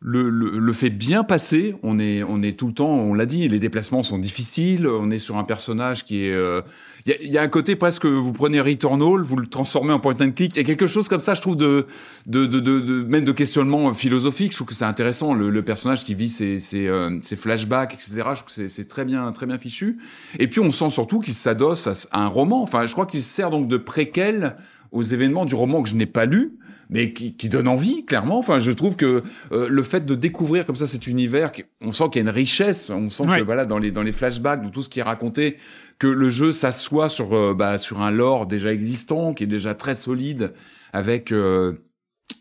le, 0.00 0.28
le, 0.28 0.58
le 0.58 0.72
fait 0.74 0.90
bien 0.90 1.24
passer. 1.24 1.74
On 1.82 1.98
est, 1.98 2.22
on 2.22 2.42
est 2.42 2.58
tout 2.58 2.66
le 2.66 2.74
temps, 2.74 2.90
on 2.90 3.14
l'a 3.14 3.24
dit, 3.24 3.48
les 3.48 3.58
déplacements 3.58 4.02
sont 4.02 4.18
difficiles. 4.18 4.86
On 4.86 5.10
est 5.10 5.18
sur 5.18 5.38
un 5.38 5.44
personnage 5.44 6.04
qui 6.04 6.26
est. 6.26 6.32
euh, 6.32 6.60
Il 7.06 7.12
y, 7.12 7.14
a, 7.14 7.32
y 7.32 7.38
a 7.38 7.42
un 7.42 7.48
côté 7.48 7.74
presque, 7.74 8.04
vous 8.04 8.32
prenez 8.34 8.60
Returnal, 8.60 9.22
vous 9.22 9.36
le 9.36 9.46
transformez 9.46 9.92
en 9.94 10.00
point 10.00 10.14
and 10.20 10.32
click. 10.32 10.56
Il 10.56 10.58
y 10.58 10.60
a 10.60 10.64
quelque 10.64 10.86
chose 10.86 11.08
comme 11.08 11.20
ça, 11.20 11.32
je 11.34 11.40
trouve, 11.40 11.56
de, 11.56 11.86
de, 12.26 12.44
de, 12.46 12.60
de, 12.60 13.02
même 13.04 13.24
de 13.24 13.32
questionnement 13.32 13.94
philosophique. 13.94 14.52
Je 14.52 14.56
trouve 14.58 14.68
que 14.68 14.74
c'est 14.74 14.84
intéressant. 14.84 15.32
Le, 15.32 15.48
le 15.48 15.62
personnage 15.62 16.04
qui 16.04 16.14
vit 16.14 16.28
ses, 16.28 16.58
ses, 16.58 16.86
euh, 16.86 17.18
ses 17.22 17.36
flashbacks, 17.36 17.94
etc. 17.94 18.10
Je 18.16 18.20
trouve 18.20 18.44
que 18.44 18.52
c'est- 18.52 18.68
c'est 18.68 18.86
très 18.86 19.06
bien, 19.06 19.32
très 19.32 19.46
bien 19.46 19.56
fichu. 19.58 19.98
Et 20.38 20.48
puis 20.48 20.60
on 20.60 20.70
sent 20.70 20.90
surtout 20.90 21.20
qu'il 21.20 21.34
s'adosse 21.34 21.86
à, 21.86 21.92
à 22.18 22.20
un 22.20 22.28
roman. 22.28 22.62
Enfin, 22.62 22.84
je 22.84 22.92
crois 22.92 23.06
qu'il 23.06 23.24
sert 23.24 23.50
donc 23.50 23.68
de 23.68 23.78
préquel 23.78 24.56
aux 24.92 25.02
événements 25.02 25.46
du 25.46 25.54
roman 25.54 25.82
que 25.82 25.88
je 25.88 25.94
n'ai 25.94 26.06
pas 26.06 26.26
lu 26.26 26.58
mais 26.90 27.12
qui, 27.12 27.36
qui 27.36 27.48
donne 27.48 27.68
envie, 27.68 28.04
clairement. 28.04 28.38
Enfin, 28.38 28.58
je 28.58 28.70
trouve 28.72 28.96
que 28.96 29.22
euh, 29.52 29.68
le 29.68 29.82
fait 29.82 30.04
de 30.06 30.14
découvrir 30.14 30.66
comme 30.66 30.76
ça 30.76 30.86
cet 30.86 31.06
univers, 31.06 31.52
on 31.80 31.92
sent 31.92 32.04
qu'il 32.12 32.16
y 32.22 32.26
a 32.26 32.28
une 32.28 32.34
richesse, 32.34 32.90
on 32.90 33.10
sent 33.10 33.24
Ouais. 33.26 33.38
que 33.40 33.44
voilà 33.44 33.64
dans 33.66 33.78
les 33.78 33.90
dans 33.90 34.02
les 34.02 34.12
flashbacks, 34.12 34.62
dans 34.62 34.70
tout 34.70 34.82
ce 34.82 34.88
qui 34.88 35.00
est 35.00 35.04
raconté, 35.04 35.56
que 35.98 36.06
le 36.06 36.30
jeu 36.30 36.52
s'assoit 36.52 37.08
sur 37.08 37.34
euh, 37.34 37.54
bah, 37.54 37.78
sur 37.78 38.02
un 38.02 38.10
lore 38.10 38.46
déjà 38.46 38.72
existant, 38.72 39.34
qui 39.34 39.44
est 39.44 39.48
déjà 39.48 39.74
très 39.74 39.94
solide, 39.94 40.52
avec 40.92 41.32
euh, 41.32 41.72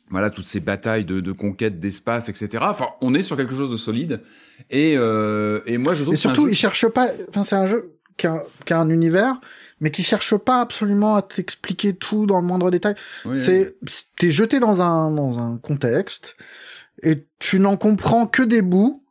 voilà 0.09 0.29
toutes 0.29 0.47
ces 0.47 0.59
batailles 0.59 1.05
de, 1.05 1.19
de 1.19 1.31
conquête 1.31 1.79
d'espace, 1.79 2.29
etc. 2.29 2.63
Enfin, 2.67 2.87
on 3.01 3.13
est 3.13 3.23
sur 3.23 3.37
quelque 3.37 3.55
chose 3.55 3.71
de 3.71 3.77
solide. 3.77 4.21
Et 4.69 4.93
euh, 4.97 5.61
et 5.65 5.77
moi, 5.77 5.93
je 5.95 6.03
trouve 6.03 6.13
Et 6.13 6.17
que 6.17 6.21
c'est 6.21 6.27
un 6.29 6.33
surtout, 6.33 6.47
jeu- 6.47 6.51
il 6.53 6.55
cherche 6.55 6.87
pas. 6.87 7.07
Enfin, 7.29 7.43
c'est 7.43 7.55
un 7.55 7.65
jeu 7.65 7.95
qui 8.17 8.27
a, 8.27 8.43
qui 8.65 8.73
a 8.73 8.79
un 8.79 8.89
univers, 8.89 9.39
mais 9.83 9.91
qui 9.91 10.01
cherche 10.01 10.35
pas 10.37 10.61
absolument 10.61 11.15
à 11.15 11.21
t'expliquer 11.21 11.93
tout 11.93 12.25
dans 12.25 12.39
le 12.39 12.47
moindre 12.47 12.71
détail. 12.71 12.95
Oui, 13.25 13.37
c'est 13.37 13.75
t'es 14.17 14.31
jeté 14.31 14.59
dans 14.59 14.81
un 14.81 15.11
dans 15.11 15.37
un 15.39 15.57
contexte 15.57 16.35
et 17.03 17.25
tu 17.37 17.59
n'en 17.59 17.77
comprends 17.77 18.25
que 18.25 18.41
des 18.41 18.61
bouts, 18.61 19.03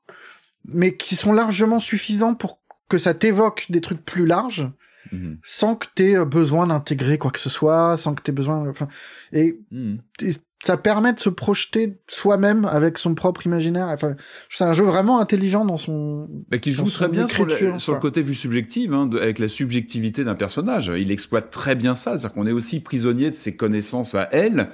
mais 0.65 0.97
qui 0.97 1.15
sont 1.15 1.32
largement 1.32 1.78
suffisants 1.78 2.35
pour 2.35 2.59
que 2.89 2.99
ça 2.99 3.12
t'évoque 3.15 3.66
des 3.69 3.81
trucs 3.81 4.05
plus 4.05 4.27
larges, 4.27 4.69
Mhm. 5.12 5.39
sans 5.44 5.74
que 5.77 5.86
t'aies 5.94 6.24
besoin 6.24 6.69
d'intégrer 6.69 7.19
quoi 7.19 7.31
que 7.31 7.40
ce 7.40 7.51
soit, 7.51 7.99
sans 7.99 8.15
que 8.15 8.23
t'aies 8.23 8.32
besoin. 8.32 8.66
Enfin, 8.69 8.89
et 9.32 9.59
Mhm. 9.70 9.99
et 10.23 10.31
ça 10.64 10.76
permet 10.76 11.12
de 11.12 11.18
se 11.18 11.28
projeter 11.28 11.94
soi-même 12.06 12.64
avec 12.64 12.97
son 12.97 13.14
propre 13.14 13.44
imaginaire. 13.47 13.89
Enfin, 13.89 14.14
c'est 14.48 14.62
un 14.64 14.72
jeu 14.72 14.84
vraiment 14.84 15.18
intelligent 15.18 15.64
dans 15.64 15.76
son. 15.76 16.28
Bah, 16.51 16.59
qui 16.59 16.70
joue 16.72 16.89
très 16.89 17.09
bien 17.09 17.26
sur, 17.28 17.44
le- 17.44 17.78
sur 17.78 17.98
côté 18.01 18.22
vue 18.22 18.34
subjective, 18.34 18.94
hein, 18.94 19.06
de- 19.06 19.18
avec 19.18 19.39
la 19.40 19.48
subjectivité 19.48 20.22
d'un 20.24 20.36
personnage. 20.36 20.93
Il 20.97 21.10
exploite 21.10 21.51
très 21.51 21.74
bien 21.74 21.94
ça, 21.97 22.12
c'est-à-dire 22.16 22.32
qu'on 22.34 22.47
est 22.47 22.52
aussi 22.52 22.80
prisonnier 22.80 23.30
de 23.30 23.34
ses 23.34 23.56
connaissances 23.56 24.14
à 24.14 24.28
elle, 24.30 24.68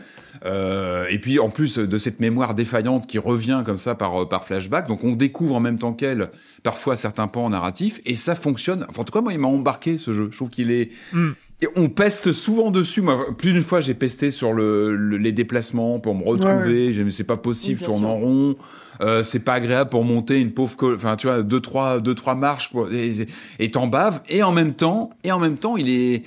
euh, 0.45 1.07
et 1.09 1.19
puis 1.19 1.39
en 1.39 1.49
plus 1.51 1.79
de 1.79 1.99
cette 1.99 2.21
mémoire 2.21 2.55
défaillante 2.55 3.07
qui 3.07 3.19
revient 3.19 3.63
comme 3.65 3.79
ça 3.79 3.95
par, 3.95 4.23
euh, 4.23 4.29
par 4.29 4.45
flashback. 4.45 4.87
Donc 4.89 5.05
on 5.05 5.13
découvre 5.17 5.57
en 5.57 5.61
même 5.61 5.79
temps 5.79 5.95
qu'elle 5.95 6.31
parfois 6.63 6.97
certains 6.97 7.29
pans 7.29 7.49
narratifs, 7.49 8.01
et 8.05 8.15
ça 8.15 8.35
fonctionne. 8.35 8.85
Enfin, 8.91 9.03
en 9.03 9.05
tout 9.05 9.13
cas, 9.13 9.21
moi, 9.23 9.33
il 9.33 9.39
m'a 9.39 9.49
embarqué 9.49 9.97
ce 9.97 10.13
jeu. 10.13 10.29
Je 10.31 10.37
trouve 10.37 10.51
qu'il 10.51 10.71
est... 10.71 10.91
Mm. 11.13 11.31
Et 11.61 11.67
on 11.75 11.89
peste 11.89 12.33
souvent 12.33 12.71
dessus. 12.71 13.01
Moi, 13.01 13.27
plus 13.37 13.53
d'une 13.53 13.63
fois, 13.63 13.81
j'ai 13.81 13.95
pesté 13.95 14.31
sur 14.31 14.53
le, 14.53 14.95
le- 14.95 15.17
les 15.17 15.33
déplacements 15.33 15.99
pour 15.99 16.15
me 16.15 16.23
retrouver. 16.25 16.93
Mais 17.05 17.11
c'est 17.11 17.25
pas 17.25 17.37
possible, 17.37 17.79
je 17.81 17.85
tourne 17.87 18.05
en 18.05 18.17
rond. 18.17 18.57
Euh, 19.01 19.23
c'est 19.25 19.45
pas 19.45 19.55
agréable 19.55 19.91
pour 19.91 20.05
monter 20.05 20.41
une 20.41 20.53
pauvre, 20.53 20.77
enfin, 20.95 21.17
tu 21.17 21.27
vois, 21.27 21.43
deux 21.43 21.61
trois, 21.61 22.01
deux 22.01 22.15
trois 22.15 22.35
marches 22.37 22.71
pour, 22.71 22.89
et 22.93 23.71
t'en 23.71 23.87
baves. 23.89 24.21
Et 24.29 24.43
en 24.43 24.53
même 24.53 24.75
temps, 24.75 25.11
et 25.25 25.33
en 25.33 25.39
même 25.41 25.57
temps, 25.57 25.77
il 25.77 25.89
est, 25.91 26.23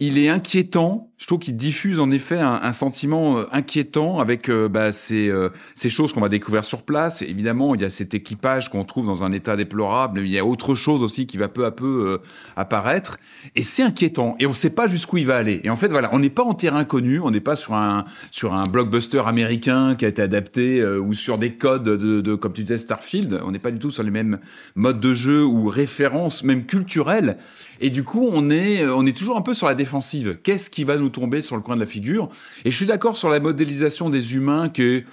il 0.00 0.18
est 0.18 0.28
inquiétant. 0.28 1.05
Je 1.18 1.26
trouve 1.26 1.38
qu'il 1.38 1.56
diffuse 1.56 1.98
en 1.98 2.10
effet 2.10 2.38
un, 2.38 2.72
sentiment 2.74 3.38
euh, 3.38 3.44
inquiétant 3.50 4.18
avec 4.18 4.50
euh, 4.50 4.68
bah, 4.68 4.92
ces, 4.92 5.28
euh, 5.28 5.48
ces 5.74 5.88
choses 5.88 6.12
qu'on 6.12 6.20
va 6.20 6.28
découvrir 6.28 6.62
sur 6.66 6.82
place. 6.82 7.22
Évidemment, 7.22 7.74
il 7.74 7.80
y 7.80 7.86
a 7.86 7.90
cet 7.90 8.12
équipage 8.12 8.70
qu'on 8.70 8.84
trouve 8.84 9.06
dans 9.06 9.24
un 9.24 9.32
état 9.32 9.56
déplorable. 9.56 10.20
Il 10.20 10.28
y 10.30 10.38
a 10.38 10.44
autre 10.44 10.74
chose 10.74 11.02
aussi 11.02 11.26
qui 11.26 11.38
va 11.38 11.48
peu 11.48 11.64
à 11.64 11.70
peu 11.70 12.20
apparaître. 12.54 13.16
Et 13.54 13.62
c'est 13.62 13.82
inquiétant. 13.82 14.36
Et 14.38 14.46
on 14.46 14.50
ne 14.50 14.54
sait 14.54 14.74
pas 14.74 14.88
jusqu'où 14.88 15.16
il 15.16 15.26
va 15.26 15.36
aller. 15.36 15.62
Et 15.64 15.70
en 15.70 15.76
fait, 15.76 15.88
voilà, 15.88 16.10
on 16.12 16.18
n'est 16.18 16.28
pas 16.28 16.42
en 16.42 16.52
terrain 16.52 16.84
connu. 16.84 17.18
On 17.20 17.30
n'est 17.30 17.40
pas 17.40 17.56
sur 17.56 17.72
un 17.72 18.04
sur 18.30 18.52
un 18.52 18.64
blockbuster 18.64 19.22
américain 19.26 19.94
qui 19.94 20.04
a 20.04 20.08
été 20.08 20.20
adapté 20.20 20.84
ou 20.84 21.14
sur 21.14 21.38
des 21.38 21.54
codes 21.54 21.84
de, 21.84 22.34
comme 22.34 22.52
tu 22.52 22.62
disais 22.62 22.78
Starfield. 22.78 23.40
On 23.42 23.52
n'est 23.52 23.58
pas 23.58 23.70
du 23.70 23.78
tout 23.78 23.90
sur 23.90 24.02
les 24.02 24.10
mêmes 24.10 24.38
modes 24.74 25.00
de 25.00 25.14
jeu 25.14 25.44
ou 25.44 25.68
références, 25.68 26.44
même 26.44 26.66
culturelles. 26.66 27.38
Et 27.80 27.90
du 27.90 28.04
coup, 28.04 28.28
on 28.32 28.50
est, 28.50 28.86
on 28.86 29.04
est 29.04 29.16
toujours 29.16 29.36
un 29.36 29.42
peu 29.42 29.54
sur 29.54 29.66
la 29.66 29.74
défensive. 29.74 30.38
Qu'est-ce 30.42 30.70
qui 30.70 30.84
va 30.84 30.96
nous 30.96 31.05
tomber 31.08 31.42
sur 31.42 31.56
le 31.56 31.62
coin 31.62 31.74
de 31.76 31.80
la 31.80 31.86
figure 31.86 32.28
Et 32.64 32.70
je 32.70 32.76
suis 32.76 32.86
d'accord 32.86 33.16
sur 33.16 33.28
la 33.28 33.40
modélisation 33.40 34.10
des 34.10 34.34
humains 34.34 34.68
qui 34.68 34.82
est, 34.82 35.04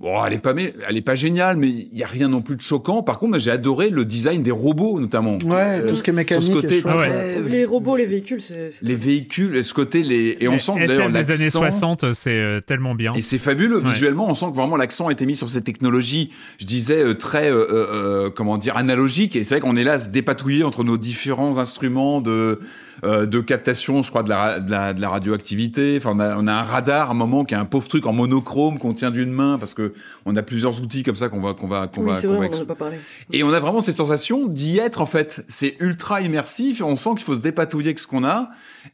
bon, 0.00 0.24
elle 0.24 0.32
est 0.32 0.38
pas, 0.38 0.52
elle 0.88 0.96
est 0.96 1.00
pas 1.02 1.14
géniale, 1.14 1.56
mais 1.56 1.68
il 1.68 1.96
y 1.96 2.02
a 2.02 2.06
rien 2.08 2.28
non 2.28 2.42
plus 2.42 2.56
de 2.56 2.60
choquant. 2.62 3.02
Par 3.04 3.18
contre, 3.20 3.38
j'ai 3.38 3.50
adoré 3.52 3.88
le 3.90 4.04
design 4.04 4.42
des 4.42 4.50
robots, 4.50 4.98
notamment. 4.98 5.38
Ouais, 5.44 5.80
Euh, 5.80 5.88
tout 5.88 5.94
ce 5.96 6.02
qui 6.02 6.10
est 6.10 6.12
mécanique. 6.12 6.44
Sur 6.44 6.54
ce 6.56 6.60
côté 6.60 6.78
est 6.78 6.80
chouette. 6.80 6.92
très- 6.94 7.40
Les 7.48 7.64
robots, 7.64 7.96
les 7.96 8.06
véhicules, 8.06 8.40
c'est. 8.40 8.70
les 8.82 8.94
véhicules, 8.96 9.62
ce 9.62 9.72
côté, 9.74 10.02
les, 10.02 10.36
et 10.40 10.48
on 10.48 10.52
Mais 10.52 10.58
sent 10.58 10.72
d'ailleurs 10.86 11.08
des 11.10 11.30
années 11.30 11.44
l'accent- 11.44 11.60
60, 11.60 12.12
c'est 12.14 12.30
euh, 12.30 12.60
tellement 12.60 12.94
bien. 12.96 13.12
et 13.14 13.20
c'est 13.22 13.38
fabuleux 13.38 13.78
Ouais. 13.78 13.90
visuellement. 13.90 14.28
On 14.28 14.34
sent 14.34 14.46
que 14.46 14.56
vraiment 14.56 14.76
l'accent 14.76 15.06
a 15.08 15.12
été 15.12 15.24
mis 15.24 15.36
sur 15.36 15.48
cette 15.50 15.64
technologie. 15.64 16.30
Je 16.58 16.66
disais 16.66 16.98
euh, 17.02 17.14
très 17.14 17.50
euh, 17.50 17.54
euh, 17.54 17.66
euh, 18.26 18.30
comment 18.30 18.58
dire 18.58 18.76
analogique. 18.76 19.36
Et 19.36 19.44
c'est 19.44 19.54
vrai 19.56 19.60
qu'on 19.60 19.76
est 19.76 19.84
là 19.84 19.92
à 19.94 19.98
se 19.98 20.10
dépatouiller 20.10 20.64
entre 20.64 20.82
nos 20.82 20.96
différents 20.98 21.58
instruments 21.58 22.20
de 22.20 22.58
euh, 23.04 23.26
de 23.26 23.40
captation, 23.40 24.02
je 24.02 24.10
crois, 24.10 24.22
de 24.22 24.28
la, 24.28 24.60
de 24.60 24.70
la, 24.70 24.92
de 24.94 25.00
la 25.00 25.08
radioactivité. 25.10 25.96
Enfin, 25.98 26.12
on 26.14 26.20
a, 26.20 26.36
on 26.36 26.46
a 26.46 26.52
un 26.52 26.62
radar, 26.62 27.08
à 27.08 27.10
un 27.12 27.14
moment, 27.14 27.44
qui 27.44 27.54
a 27.54 27.60
un 27.60 27.64
pauvre 27.64 27.88
truc 27.88 28.06
en 28.06 28.12
monochrome 28.12 28.78
qu'on 28.78 28.94
tient 28.94 29.10
d'une 29.10 29.30
main, 29.32 29.58
parce 29.58 29.74
que 29.74 29.92
on 30.24 30.36
a 30.36 30.42
plusieurs 30.42 30.80
outils 30.80 31.02
comme 31.02 31.16
ça 31.16 31.28
qu'on 31.28 31.40
va, 31.40 31.54
qu'on 31.54 31.66
va, 31.68 31.88
qu'on 31.88 32.02
Oui, 32.02 32.10
va, 32.10 32.14
c'est 32.14 32.26
qu'on 32.28 32.34
vrai, 32.36 32.48
va 32.48 32.56
on 32.60 32.64
pas 32.64 32.74
parlé. 32.74 32.96
et 33.32 33.42
on 33.42 33.52
a 33.52 33.58
vraiment 33.60 33.80
cette 33.80 33.96
sensation 33.96 34.46
d'y 34.46 34.78
être 34.78 35.00
en 35.00 35.06
fait. 35.06 35.44
C'est 35.48 35.76
ultra 35.80 36.20
immersif. 36.20 36.80
On 36.82 36.96
sent 36.96 37.10
qu'il 37.16 37.24
faut 37.24 37.34
se 37.34 37.40
dépatouiller 37.40 37.88
avec 37.88 37.98
ce 37.98 38.06
qu'on 38.06 38.24
a. 38.24 38.50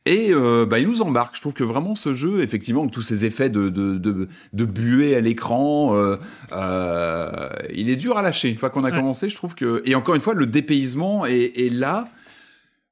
Et 0.06 0.28
euh, 0.32 0.66
bah, 0.66 0.78
il 0.78 0.86
nous 0.88 1.02
embarque. 1.02 1.36
Je 1.36 1.40
trouve 1.40 1.52
que 1.54 1.64
vraiment 1.64 1.94
ce 1.94 2.14
jeu, 2.14 2.42
effectivement, 2.42 2.86
tous 2.88 3.02
ces 3.02 3.24
effets 3.24 3.50
de, 3.50 3.68
de, 3.68 3.98
de, 3.98 4.28
de 4.52 4.64
buée 4.64 5.14
à 5.16 5.20
l'écran, 5.20 5.94
euh, 5.94 6.16
euh, 6.52 7.48
il 7.74 7.90
est 7.90 7.96
dur 7.96 8.16
à 8.18 8.22
lâcher. 8.22 8.48
Une 8.48 8.56
fois 8.58 8.70
qu'on 8.70 8.84
a 8.84 8.88
Ouais. 8.88 8.96
commencé, 8.96 9.28
je 9.28 9.34
trouve 9.36 9.54
que... 9.54 9.82
Et 9.84 9.94
encore 9.94 10.14
une 10.14 10.20
fois, 10.22 10.32
le 10.32 10.46
dépaysement 10.46 11.26
est, 11.26 11.52
est 11.58 11.68
là. 11.70 12.06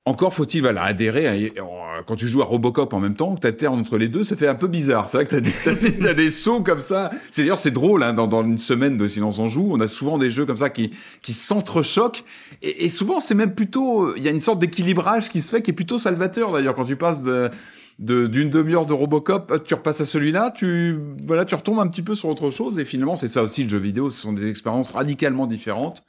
Encore 0.07 0.33
faut-il 0.33 0.61
voilà, 0.61 0.85
adhérer. 0.85 1.27
À... 1.27 1.63
Quand 2.07 2.15
tu 2.15 2.29
joues 2.29 2.41
à 2.41 2.45
Robocop 2.45 2.93
en 2.95 3.01
même 3.01 3.17
temps, 3.17 3.35
que 3.35 3.49
tu 3.49 3.67
entre 3.67 3.99
les 3.99 4.09
deux, 4.09 4.23
ça 4.23 4.37
fait 4.37 4.47
un 4.47 4.55
peu 4.55 4.69
bizarre. 4.69 5.09
C'est 5.09 5.17
vrai 5.17 5.27
que 5.27 5.35
as, 5.35 5.41
t'as 5.65 5.75
des, 5.75 5.99
t'as 5.99 6.15
des 6.15 6.31
sauts 6.31 6.63
comme 6.63 6.79
ça. 6.79 7.11
C'est 7.33 7.43
d'ailleurs 7.43 7.59
c'est 7.59 7.73
drôle 7.73 8.05
hein, 8.05 8.13
dans, 8.13 8.29
dans 8.29 8.45
une 8.45 8.59
semaine 8.59 8.97
de 8.97 9.09
Silence 9.09 9.41
on 9.41 9.49
joue, 9.49 9.71
on 9.73 9.81
a 9.81 9.89
souvent 9.89 10.17
des 10.17 10.31
jeux 10.31 10.47
comme 10.47 10.57
ça 10.57 10.71
qui 10.71 10.93
qui 11.23 11.33
s'entrechoquent 11.33 12.25
et, 12.63 12.89
souvent 12.89 13.19
c'est 13.19 13.35
même 13.35 13.55
plutôt 13.55 14.15
il 14.15 14.23
y 14.23 14.29
a 14.29 14.31
une 14.31 14.41
sorte 14.41 14.61
d'équilibrage 14.61 15.29
qui 15.29 15.41
se 15.41 15.51
fait 15.51 15.61
qui 15.61 15.73
est 15.73 15.75
plutôt 15.75 15.99
salvateur 15.99 16.53
d'ailleurs 16.53 16.75
quand 16.75 16.85
tu 16.85 16.97
passes 16.97 17.23
de 17.23 17.51
d'une 17.99 18.51
demi-heure 18.51 18.85
de 18.85 18.93
Robocop, 18.93 19.65
tu 19.65 19.73
repasses 19.73 20.03
à 20.03 20.05
celui-là, 20.05 20.53
tu 20.55 20.99
voilà, 21.25 21.47
tu 21.47 21.55
retombes 21.55 21.81
un 21.81 21.89
petit 21.89 22.03
peu 22.03 22.15
sur 22.15 22.29
autre 22.29 22.51
chose 22.51 22.79
et 22.79 22.85
finalement 22.85 23.17
c'est 23.17 23.29
ça 23.29 23.43
aussi 23.43 23.63
le 23.63 23.71
jeu 23.71 23.79
vidéo, 23.79 24.11
ce 24.11 24.21
sont 24.21 24.35
des 24.35 24.49
expériences 24.49 24.91
radicalement 24.91 25.47
différentes. 25.47 26.05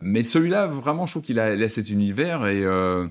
Mais 0.00 0.22
celui-là 0.22 0.66
vraiment 0.66 1.04
je 1.06 1.12
trouve 1.12 1.22
qu'il 1.22 1.40
a, 1.40 1.46
a 1.46 1.68
cet 1.68 1.90
univers 1.90 2.46
et 2.46 2.64
euh, 2.64 3.06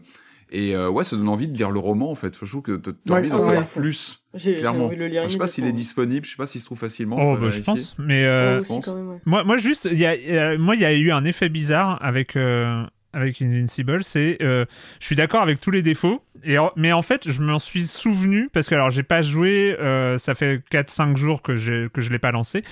et 0.51 0.75
euh, 0.75 0.89
ouais, 0.89 1.03
ça 1.03 1.15
donne 1.15 1.29
envie 1.29 1.47
de 1.47 1.57
lire 1.57 1.71
le 1.71 1.79
roman 1.79 2.11
en 2.11 2.15
fait. 2.15 2.37
Je 2.41 2.45
trouve 2.49 2.61
que 2.61 2.77
t'as 2.77 2.91
envie 3.15 3.29
d'en 3.29 3.35
ouais. 3.37 3.41
savoir 3.41 3.65
plus. 3.67 4.23
J'ai 4.33 4.65
envie 4.67 4.95
de 4.95 5.01
le 5.01 5.07
lire 5.07 5.23
je 5.25 5.29
sais 5.29 5.37
pas 5.37 5.47
s'il 5.47 5.65
est 5.67 5.71
disponible, 5.73 6.25
je 6.25 6.31
sais 6.31 6.37
pas 6.37 6.47
s'il 6.47 6.61
se 6.61 6.65
trouve 6.65 6.79
facilement. 6.79 7.17
Oh, 7.19 7.37
bah, 7.37 7.49
je 7.49 7.61
pense. 7.61 7.95
Mais 7.99 8.25
euh, 8.25 8.59
aussi, 8.59 8.67
pense. 8.69 8.85
quand 8.85 8.95
même, 8.95 9.09
ouais. 9.09 9.17
moi, 9.25 9.43
moi, 9.43 9.57
juste, 9.57 9.87
il 9.91 9.97
y 9.97 10.05
a, 10.05 10.11
euh, 10.13 10.57
moi, 10.57 10.75
il 10.75 10.81
y 10.81 10.85
a 10.85 10.93
eu 10.93 11.11
un 11.11 11.23
effet 11.25 11.49
bizarre 11.49 11.97
avec 12.01 12.35
euh, 12.35 12.83
avec 13.13 13.41
Invincible. 13.41 14.03
C'est, 14.03 14.37
euh, 14.41 14.65
je 14.99 15.05
suis 15.05 15.15
d'accord 15.17 15.41
avec 15.41 15.59
tous 15.59 15.71
les 15.71 15.81
défauts, 15.83 16.23
et 16.45 16.55
mais 16.77 16.93
en 16.93 17.01
fait, 17.01 17.29
je 17.29 17.41
m'en 17.41 17.59
suis 17.59 17.83
souvenu 17.83 18.49
parce 18.53 18.69
que 18.69 18.75
alors 18.75 18.89
j'ai 18.89 19.03
pas 19.03 19.21
joué. 19.21 19.75
euh, 19.79 20.17
ça 20.17 20.33
fait 20.35 20.61
4-5 20.71 21.17
jours 21.17 21.41
que 21.41 21.55
je 21.57 21.87
que 21.89 22.01
je 22.01 22.09
l'ai 22.09 22.19
pas 22.19 22.31
lancé. 22.31 22.63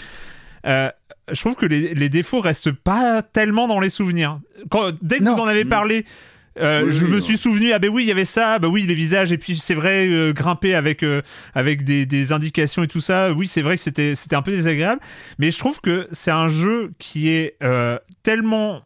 Euh, 0.66 0.90
je 1.32 1.40
trouve 1.42 1.56
que 1.56 1.66
les, 1.66 1.94
les 1.94 2.10
défauts 2.10 2.40
restent 2.42 2.72
pas 2.72 3.22
tellement 3.22 3.68
dans 3.68 3.80
les 3.80 3.90
souvenirs. 3.90 4.40
Quand, 4.72 4.94
dès 5.02 5.20
que 5.20 5.24
Non. 5.24 5.34
vous 5.36 5.40
en 5.42 5.48
avez 5.48 5.64
Mm. 5.66 5.70
parlé. 5.70 6.06
Euh, 6.60 6.84
Oui, 6.86 6.92
je 6.92 7.06
oui, 7.06 7.12
me 7.12 7.16
ouais. 7.16 7.22
suis 7.22 7.38
souvenu 7.38 7.72
ah 7.74 7.80
ben 7.80 7.90
oui 7.90 8.04
il 8.04 8.08
y 8.08 8.12
avait 8.12 8.26
ça 8.26 8.60
bah 8.60 8.68
oui 8.68 8.84
les 8.84 8.96
visages 8.96 9.32
et 9.32 9.38
puis 9.38 9.58
c'est 9.58 9.74
vrai 9.74 10.08
euh, 10.08 10.34
grimper 10.34 10.76
avec 10.76 11.04
euh, 11.04 11.22
avec 11.54 11.84
des, 11.84 12.06
des 12.06 12.34
indications 12.34 12.84
et 12.84 12.88
tout 12.88 13.02
ça 13.02 13.32
oui 13.34 13.48
c'est 13.48 13.62
vrai 13.62 13.76
que 13.76 13.82
c'était 13.82 14.16
c'était 14.16 14.36
un 14.36 14.42
peu 14.42 14.52
désagréable 14.52 15.02
mais 15.38 15.52
je 15.52 15.58
trouve 15.58 15.80
que 15.82 16.08
c'est 16.12 16.32
un 16.32 16.48
jeu 16.48 16.92
qui 17.00 17.30
est 17.30 17.58
tellement 18.24 18.84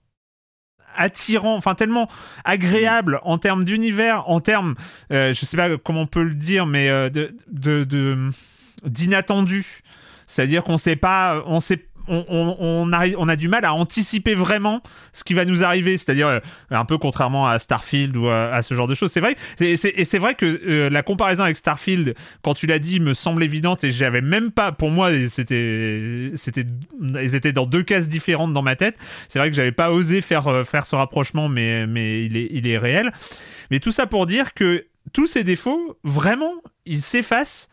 attirant, 0.96 1.56
enfin 1.56 1.74
tellement 1.76 2.08
agréable 2.46 3.20
en 3.24 3.38
termes 3.40 3.64
d'univers, 3.64 4.30
en 4.30 4.40
termes, 4.40 4.76
je 5.10 5.34
sais 5.34 5.58
pas 5.58 5.78
comment 5.78 6.02
on 6.02 6.08
peut 6.08 6.24
le 6.24 6.36
dire, 6.36 6.66
mais 6.68 6.88
de, 7.10 7.36
de, 7.52 7.84
de- 7.84 8.30
d'inattendu. 8.86 9.82
C'est-à-dire 10.28 10.64
qu'on 10.64 10.78
sait 10.78 10.96
pas, 10.96 11.44
on 11.48 11.60
sait, 11.60 11.86
on, 12.08 13.28
a 13.28 13.36
du 13.36 13.48
mal 13.48 13.66
à 13.66 13.74
anticiper 13.74 14.36
vraiment 14.36 14.82
ce 15.12 15.24
qui 15.24 15.34
va 15.34 15.46
nous 15.46 15.64
arriver. 15.64 15.98
C'est-à-dire 15.98 16.28
euh, 16.28 16.40
un 16.72 16.86
peu 16.86 16.98
contrairement 16.98 17.48
à 17.48 17.60
Starfield 17.60 18.16
ou 18.16 18.30
à, 18.30 18.62
ce 18.62 18.74
genre 18.74 18.88
de 18.88 18.94
choses. 18.94 19.12
C'est 19.12 19.22
vrai, 19.22 19.36
et 19.60 19.76
c'est, 19.76 20.18
vrai 20.18 20.36
que 20.36 20.46
euh, 20.46 20.90
la 20.90 21.04
comparaison 21.04 21.44
avec 21.44 21.58
Starfield, 21.58 22.16
quand 22.42 22.54
tu 22.54 22.68
l'as 22.68 22.80
dit, 22.80 23.00
me 23.00 23.14
semble 23.14 23.44
évidente 23.44 23.84
et 23.84 23.92
j'avais 23.92 24.22
même 24.22 24.52
pas, 24.52 24.72
pour 24.72 24.90
moi, 24.90 25.12
c'était, 25.28 26.32
ils 26.32 27.36
étaient 27.36 27.54
dans 27.54 27.66
deux 27.66 27.84
cases 27.84 28.08
différentes 28.08 28.54
dans 28.54 28.64
ma 28.64 28.76
tête. 28.76 28.98
C'est 29.28 29.40
vrai 29.40 29.50
que 29.50 29.56
j'avais 29.56 29.72
pas 29.72 29.92
osé 29.92 30.22
faire 30.22 30.48
euh, 30.48 30.64
faire 30.64 30.86
ce 30.86 30.96
rapprochement, 30.96 31.50
mais 31.50 31.88
mais 31.88 32.24
il 32.26 32.38
est 32.38 32.48
il 32.52 32.68
est 32.68 32.78
réel. 32.78 33.12
Mais 33.72 33.80
tout 33.80 33.92
ça 33.92 34.08
pour 34.08 34.26
dire 34.26 34.54
que 34.54 34.86
tous 35.12 35.28
ces 35.28 35.44
défauts, 35.44 35.98
vraiment, 36.04 36.54
ils 36.86 37.02
s'effacent 37.02 37.70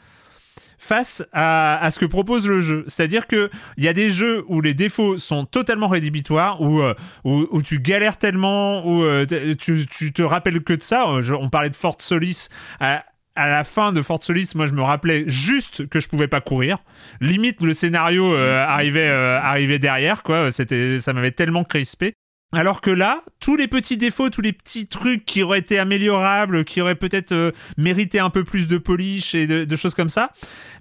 face 0.83 1.23
à, 1.33 1.79
à 1.85 1.91
ce 1.91 1.99
que 1.99 2.07
propose 2.07 2.49
le 2.49 2.63
jeu. 2.63 2.85
C'est-à-dire 2.89 3.27
que 3.27 3.51
il 3.77 3.85
y 3.85 3.89
a 3.89 3.93
des 3.93 4.09
jeux 4.09 4.45
où 4.49 4.63
les 4.63 4.73
défauts 4.73 5.19
sont 5.19 5.45
totalement 5.45 5.89
rédhibitoires, 5.89 6.63
où, 6.63 6.81
euh, 6.81 6.95
où, 7.25 7.47
où 7.51 7.61
tu 7.63 7.79
galères 7.81 8.17
tellement, 8.17 8.87
où 8.87 9.05
euh, 9.05 9.27
tu, 9.59 9.87
tu 9.87 10.13
te 10.13 10.23
rappelles 10.23 10.63
que 10.63 10.73
de 10.73 10.83
ça. 10.83 11.07
Euh, 11.07 11.21
je- 11.23 11.35
on 11.35 11.51
parlait 11.51 11.69
de 11.71 11.77
Fort 11.77 11.97
Solis. 12.01 12.49
À, 12.81 13.05
à 13.37 13.49
la 13.49 13.63
fin 13.63 13.93
de 13.93 14.01
Fort 14.03 14.23
Solis, 14.23 14.53
moi 14.55 14.67
je 14.67 14.73
me 14.73 14.83
rappelais 14.83 15.25
juste 15.27 15.87
que 15.89 16.01
je 16.01 16.09
pouvais 16.09 16.29
pas 16.29 16.41
courir. 16.41 16.79
Limite 17.21 17.63
le 17.63 17.75
scénario 17.75 18.35
euh, 18.35 18.65
arrivait 18.67 19.09
euh, 19.09 19.39
arrivait 19.39 19.79
derrière 19.79 20.23
quoi. 20.23 20.51
C'était 20.51 20.99
ça 20.99 21.13
m'avait 21.13 21.31
tellement 21.31 21.63
crispé. 21.65 22.15
Alors 22.53 22.81
que 22.81 22.91
là, 22.91 23.23
tous 23.39 23.57
les 23.57 23.69
petits 23.69 23.97
défauts, 23.97 24.29
tous 24.29 24.41
les 24.41 24.53
petits 24.53 24.87
trucs 24.87 25.25
qui 25.25 25.43
auraient 25.43 25.61
été 25.61 25.79
améliorables, 25.79 26.65
qui 26.65 26.81
auraient 26.81 26.97
peut-être 26.97 27.33
euh, 27.33 27.53
mérité 27.77 28.19
un 28.19 28.31
peu 28.31 28.43
plus 28.43 28.67
de 28.67 28.77
polish 28.77 29.35
et 29.35 29.47
de, 29.47 29.77
choses 29.77 29.95
comme 29.95 30.09
ça, 30.09 30.33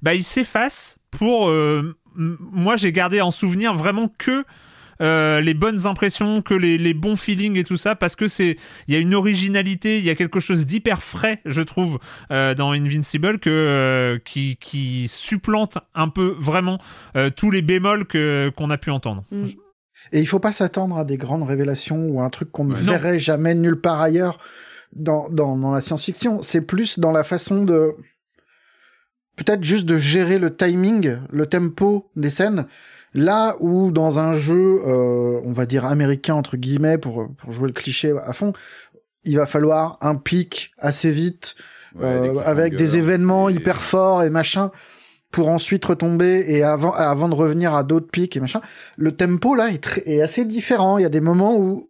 bah 0.01 0.15
ils 0.15 0.23
s'effacent 0.23 0.99
pour. 1.11 1.49
euh, 1.49 1.95
moi, 2.15 2.75
j'ai 2.75 2.91
gardé 2.91 3.21
en 3.21 3.31
souvenir 3.31 3.73
vraiment 3.73 4.11
que 4.17 4.43
euh, 5.01 5.39
les 5.41 5.53
bonnes 5.53 5.87
impressions, 5.87 6.41
que 6.41 6.53
les, 6.53 6.77
les 6.77 6.93
bons 6.93 7.15
feelings 7.15 7.57
et 7.57 7.63
tout 7.63 7.77
ça, 7.77 7.95
parce 7.95 8.15
que 8.15 8.27
c'est, 8.27 8.57
il 8.87 8.93
y 8.93 8.97
a 8.97 8.99
une 8.99 9.15
originalité, 9.15 9.97
il 9.97 10.03
y 10.03 10.09
a 10.09 10.15
quelque 10.15 10.39
chose 10.39 10.65
d'hyper 10.65 11.03
frais, 11.03 11.39
je 11.45 11.61
trouve, 11.61 11.99
euh, 12.31 12.53
dans 12.53 12.71
Invincible, 12.71 13.39
que 13.39 13.49
euh, 13.49 14.19
qui, 14.23 14.57
qui 14.57 15.07
supplante 15.07 15.77
un 15.95 16.09
peu 16.09 16.35
vraiment 16.37 16.79
euh, 17.15 17.29
tous 17.29 17.51
les 17.51 17.61
bémols 17.61 18.05
que 18.05 18.51
qu'on 18.55 18.69
a 18.69 18.77
pu 18.77 18.91
entendre. 18.91 19.23
Mm. 19.31 19.45
Et 20.11 20.19
il 20.19 20.26
faut 20.27 20.40
pas 20.40 20.52
s'attendre 20.52 20.98
à 20.98 21.06
des 21.06 21.18
grandes 21.18 21.44
révélations 21.44 22.07
ou 22.07 22.19
à 22.22 22.23
un 22.23 22.30
truc 22.30 22.52
qu'on 22.52 22.64
ne 22.65 22.73
Ouais. 22.73 22.81
Non. 22.81 22.91
verrait 22.94 23.19
jamais 23.19 23.53
nulle 23.56 23.80
part 23.80 24.02
ailleurs 24.02 24.40
dans, 24.94 25.30
dans, 25.30 25.56
dans 25.57 25.72
la 25.72 25.81
science-fiction. 25.81 26.41
C'est 26.41 26.61
plus 26.61 26.99
dans 26.99 27.11
la 27.11 27.23
façon 27.23 27.64
de 27.64 27.94
peut-être 29.36 29.64
juste 29.64 29.86
de 29.86 29.98
gérer 29.98 30.40
le 30.40 30.56
timing, 30.56 31.18
le 31.31 31.45
tempo 31.45 32.10
des 32.15 32.30
scènes. 32.30 32.65
Là 33.14 33.56
où 33.60 33.91
dans 33.91 34.19
un 34.19 34.34
jeu, 34.34 34.80
euh, 34.86 35.40
on 35.44 35.52
va 35.52 35.65
dire 35.65 35.86
américain 35.86 36.36
entre 36.36 36.57
guillemets 36.57 36.98
pour 36.99 37.27
pour 37.38 37.52
jouer 37.52 37.68
le 37.68 37.73
cliché 37.73 38.14
à 38.23 38.34
fond, 38.34 38.53
il 39.23 39.36
va 39.38 39.45
falloir 39.48 39.98
un 40.02 40.15
pic 40.15 40.72
assez 40.77 41.11
vite 41.11 41.56
Ouais, 41.95 42.06
euh, 42.06 42.40
avec 42.45 42.73
des 42.73 42.77
cliffhangers, 42.84 42.99
événements 42.99 43.49
et- 43.49 43.53
hyper 43.53 43.81
forts 43.81 44.22
et 44.23 44.30
machin 44.30 44.69
pour 45.31 45.49
ensuite 45.49 45.85
retomber 45.85 46.45
et 46.47 46.64
avant 46.64 46.91
avant 46.91 47.30
de 47.30 47.35
revenir 47.35 47.76
à 47.76 47.84
d'autres 47.84 48.10
pics 48.10 48.35
et 48.35 48.39
machin 48.39 48.61
le 48.97 49.11
tempo 49.11 49.56
là 49.56 49.69
est, 49.69 50.22
assez 50.22 50.45
différent. 50.45 50.97
Il 50.97 51.03
y 51.03 51.06
a 51.06 51.10
des 51.10 51.22
moments 51.22 51.56
où 51.56 51.89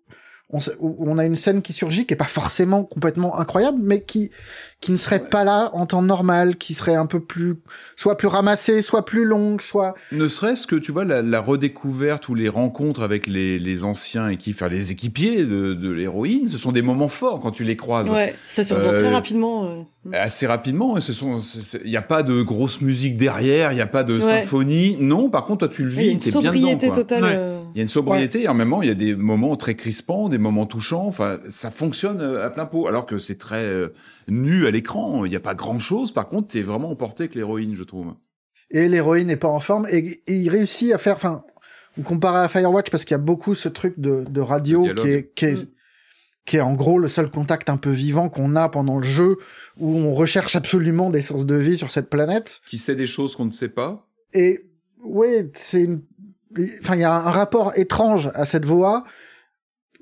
on, 0.49 0.59
où 0.79 1.09
on 1.09 1.17
a 1.17 1.25
une 1.25 1.35
scène 1.35 1.61
qui 1.61 1.73
surgit 1.73 2.05
qui 2.05 2.13
est 2.13 2.17
pas 2.17 2.25
forcément 2.25 2.83
complètement 2.83 3.39
incroyable 3.39 3.79
mais 3.81 4.01
qui 4.01 4.31
qui 4.81 4.91
ne 4.93 4.97
serait 4.97 5.25
pas 5.27 5.43
là 5.43 5.71
en 5.73 5.85
temps 5.85 6.01
normal 6.01 6.55
qui 6.55 6.73
serait 6.73 6.95
un 6.95 7.05
peu 7.05 7.19
plus 7.19 7.55
soit 7.97 8.15
plus 8.15 8.27
ramassée 8.29 8.81
soit 8.81 9.03
plus 9.03 9.25
longue 9.25 9.59
soit 9.61 9.93
Ne 10.13 10.27
serait-ce 10.29 10.67
que, 10.67 10.75
tu 10.77 10.91
vois, 10.93 11.03
la, 11.03 11.21
la 11.21 11.41
redécouverte 11.41 12.29
ou 12.29 12.35
les 12.35 12.47
rencontres 12.49 13.01
avec 13.03 13.27
les, 13.27 13.59
les 13.59 13.83
anciens 13.83 14.29
équipes, 14.29 14.55
enfin, 14.55 14.69
les 14.69 14.91
équipiers 14.93 15.43
de, 15.43 15.73
de 15.73 15.89
l'héroïne, 15.91 16.47
ce 16.47 16.57
sont 16.57 16.71
des 16.71 16.81
moments 16.81 17.07
forts 17.09 17.39
quand 17.41 17.51
tu 17.51 17.63
les 17.65 17.75
croises. 17.75 18.09
Ouais, 18.09 18.33
ça 18.47 18.63
se 18.63 18.73
Euh, 18.73 19.01
très 19.01 19.11
rapidement. 19.13 19.65
euh. 19.65 19.83
Assez 20.13 20.47
rapidement, 20.47 20.97
ce 21.01 21.11
sont, 21.11 21.41
il 21.83 21.89
n'y 21.91 21.97
a 21.97 22.01
pas 22.01 22.23
de 22.23 22.41
grosse 22.41 22.79
musique 22.79 23.17
derrière, 23.17 23.73
il 23.73 23.75
n'y 23.75 23.81
a 23.81 23.85
pas 23.87 24.05
de 24.05 24.13
Ouais. 24.15 24.21
symphonie. 24.21 24.95
Non, 25.01 25.29
par 25.29 25.43
contre, 25.43 25.67
toi, 25.67 25.67
tu 25.67 25.83
le 25.83 25.91
Il 25.91 25.95
y 25.95 25.99
a 25.99 26.01
vis, 26.03 26.11
une 26.13 26.17
t'es 26.19 26.31
bien 26.31 26.39
dedans, 26.39 26.51
sobriété 26.53 26.87
quoi. 26.87 26.95
totale. 26.95 27.23
Ouais. 27.23 27.33
euh. 27.35 27.59
Il 27.75 27.77
y 27.77 27.81
a 27.81 27.83
une 27.83 27.87
sobriété, 27.89 28.43
et 28.43 28.47
en 28.47 28.53
même 28.53 28.69
temps, 28.69 28.81
il 28.81 28.87
y 28.87 28.91
a 28.91 28.95
des 28.95 29.13
moments 29.15 29.55
très 29.57 29.75
crispants, 29.75 30.29
des 30.29 30.37
moments 30.37 30.65
touchants. 30.65 31.05
Enfin, 31.05 31.37
ça 31.49 31.69
fonctionne 31.69 32.21
euh, 32.21 32.45
à 32.45 32.49
plein 32.49 32.65
pot. 32.65 32.87
Alors 32.87 33.05
que 33.05 33.17
c'est 33.17 33.37
très 33.37 33.65
euh, 33.65 33.93
nu 34.29 34.65
à 34.67 34.71
l'écran. 34.71 35.25
Il 35.25 35.29
n'y 35.29 35.35
a 35.35 35.39
pas 35.41 35.55
grand 35.55 35.79
chose. 35.79 36.11
Par 36.11 36.27
contre, 36.27 36.47
t'es 36.49 36.61
vraiment 36.61 36.89
emporté 36.91 37.23
avec 37.23 37.35
l'héroïne, 37.35 37.75
je 37.75 37.83
trouve. 37.83 38.13
et 38.71 38.87
l'héroïne 38.87 39.27
n'est 39.27 39.37
pas 39.37 39.47
en 39.47 39.59
forme 39.59 39.87
et, 39.89 40.21
et 40.27 40.35
il 40.35 40.49
réussit 40.49 40.93
à 40.93 40.97
faire 40.97 41.15
enfin 41.15 41.43
comparé 42.05 42.39
à 42.39 42.47
Firewatch 42.47 42.89
parce 42.91 43.03
qu'il 43.03 43.13
y 43.13 43.15
a 43.15 43.23
beaucoup 43.23 43.55
ce 43.55 43.67
truc 43.67 43.99
de, 43.99 44.23
de 44.29 44.41
radio 44.41 44.83
qui 44.93 45.07
est 45.09 45.33
qui 45.33 45.45
est 45.45 45.53
Mm. 45.63 45.67
qui 46.45 46.57
est 46.57 46.61
en 46.61 46.73
gros 46.73 46.97
le 46.99 47.09
seul 47.09 47.29
contact 47.29 47.69
un 47.69 47.77
peu 47.77 47.89
vivant 47.91 48.29
qu'on 48.29 48.55
a 48.55 48.69
pendant 48.69 48.97
le 48.97 49.03
jeu 49.05 49.37
où 49.77 49.97
on 49.97 50.13
recherche 50.13 50.55
absolument 50.55 51.09
des 51.09 51.21
sources 51.21 51.45
de 51.45 51.55
vie 51.55 51.77
sur 51.77 51.91
cette 51.91 52.09
planète 52.09 52.61
Qui 52.67 52.77
sait 52.77 52.95
des 52.95 53.05
choses 53.07 53.35
qu'on 53.35 53.45
ne 53.45 53.51
sait 53.51 53.69
pas. 53.69 54.07
et 54.33 54.65
ouais 55.03 55.51
c'est 55.55 55.83
une 55.83 56.01
enfin 56.81 56.95
il 56.95 57.01
y 57.01 57.03
a 57.03 57.13
un 57.13 57.31
rapport 57.31 57.73
étrange 57.77 58.31
à 58.33 58.45
cette 58.45 58.65
voix 58.65 59.03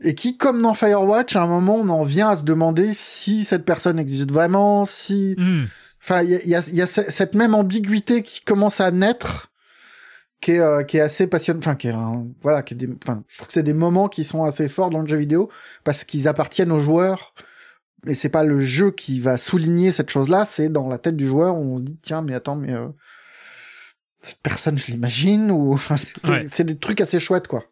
et 0.02 0.14
qui 0.16 0.38
comme 0.38 0.62
dans 0.62 0.74
Firewatch 0.74 1.36
à 1.36 1.42
un 1.44 1.48
moment 1.48 1.76
on 1.78 1.90
en 1.90 2.04
vient 2.04 2.30
à 2.30 2.36
se 2.36 2.44
demander 2.44 2.94
si 2.94 3.44
cette 3.44 3.66
personne 3.66 3.98
existe 4.00 4.32
vraiment 4.32 4.86
si 4.86 5.36
Hmm. 5.38 5.66
Enfin, 6.02 6.22
il 6.24 6.30
y 6.30 6.36
a, 6.36 6.46
y 6.46 6.56
a- 6.56 6.70
y 6.72 6.82
a 6.82 6.88
ce- 6.88 7.10
cette 7.12 7.36
même 7.36 7.54
ambiguïté 7.54 8.22
qui 8.24 8.40
commence 8.42 8.80
à 8.80 8.92
naître, 8.92 9.52
qui 10.40 10.52
est, 10.52 10.60
euh, 10.60 10.84
qui 10.84 10.98
est 10.98 11.02
assez 11.02 11.28
passionnante. 11.28 11.64
Enfin, 11.66 11.76
qui 11.76 11.88
est, 11.90 11.92
un- 11.92 12.28
voilà, 12.42 12.62
qui 12.62 12.76
est 12.76 12.78
des, 12.78 12.88
enfin, 13.04 13.24
je 13.28 13.36
trouve 13.38 13.48
que 13.48 13.54
c'est 13.54 13.64
des 13.64 13.74
moments 13.74 14.08
qui 14.08 14.24
sont 14.24 14.46
assez 14.46 14.70
forts 14.70 14.90
dans 14.90 15.02
le 15.02 15.08
jeu 15.08 15.18
vidéo 15.18 15.50
parce 15.84 16.06
qu'ils 16.06 16.28
appartiennent 16.30 16.72
aux 16.72 16.80
joueurs 16.80 17.34
mais 18.06 18.14
c'est 18.14 18.30
pas 18.30 18.44
le 18.44 18.62
jeu 18.64 18.92
qui 18.92 19.20
va 19.20 19.38
souligner 19.38 19.92
cette 19.92 20.12
chose-là, 20.12 20.46
c'est 20.46 20.70
dans 20.70 20.88
la 20.88 20.98
tête 21.00 21.18
du 21.18 21.28
joueur 21.28 21.58
où 21.58 21.74
on 21.76 21.78
se 21.80 21.84
dit 21.84 21.98
tiens 22.02 22.22
mais 22.22 22.36
attends 22.36 22.56
mais 22.56 22.72
euh, 22.72 22.88
cette 24.22 24.40
personne 24.42 24.78
je 24.78 24.88
l'imagine 24.92 25.52
ou 25.52 25.74
enfin 25.74 25.98
c'est 25.98 26.26
Ouais. 26.30 26.46
c'est 26.52 26.64
des 26.64 26.78
trucs 26.78 27.02
assez 27.02 27.20
chouettes 27.20 27.48
quoi. 27.48 27.66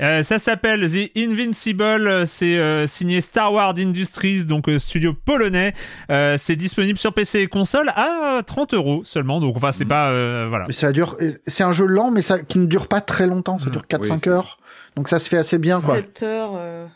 Euh, 0.00 0.22
ça 0.22 0.38
s'appelle 0.38 0.90
The 0.90 1.10
Invincible, 1.16 2.26
c'est 2.26 2.56
euh, 2.58 2.86
signé 2.86 3.20
Star 3.20 3.52
Wars 3.52 3.74
Industries, 3.76 4.44
donc 4.44 4.68
euh, 4.68 4.78
studio 4.78 5.12
polonais. 5.12 5.74
Euh, 6.10 6.36
c'est 6.38 6.56
disponible 6.56 6.96
sur 6.98 7.12
PC 7.12 7.40
et 7.40 7.46
console 7.48 7.90
à 7.96 8.40
30 8.46 8.74
euros 8.74 9.02
seulement, 9.04 9.40
donc 9.40 9.56
enfin 9.56 9.72
c'est 9.72 9.84
pas 9.84 10.10
euh, 10.10 10.46
voilà. 10.48 10.64
Ça 10.70 10.92
dure 10.92 11.16
c'est 11.46 11.64
un 11.64 11.72
jeu 11.72 11.86
lent 11.86 12.10
mais 12.10 12.22
ça 12.22 12.38
qui 12.38 12.58
ne 12.58 12.66
dure 12.66 12.86
pas 12.86 13.00
très 13.00 13.26
longtemps, 13.26 13.58
ça 13.58 13.66
Mhm. 13.66 13.72
dure 13.72 13.86
4 13.88 14.02
Oui, 14.02 14.08
5 14.08 14.20
c'est- 14.24 14.30
heures. 14.30 14.58
Donc 14.96 15.08
ça 15.08 15.18
se 15.18 15.28
fait 15.28 15.38
assez 15.38 15.58
bien 15.58 15.78
quoi. 15.78 15.96
7 15.96 16.22
heures. 16.22 16.52
euh. 16.54 16.86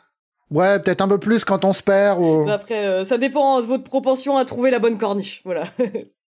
Ouais, 0.50 0.78
peut-être 0.78 1.00
un 1.00 1.08
peu 1.08 1.18
plus 1.18 1.44
quand 1.44 1.64
on 1.64 1.72
se 1.72 1.82
perd 1.82 2.20
ou 2.20 2.44
Mais 2.44 2.52
Après, 2.52 2.86
euh, 2.86 3.04
ça 3.04 3.18
dépend 3.18 3.60
de 3.60 3.66
votre 3.66 3.82
propension 3.84 4.36
à 4.36 4.44
trouver 4.44 4.70
la 4.70 4.78
bonne 4.78 4.98
corniche. 4.98 5.42
Voilà. 5.44 5.64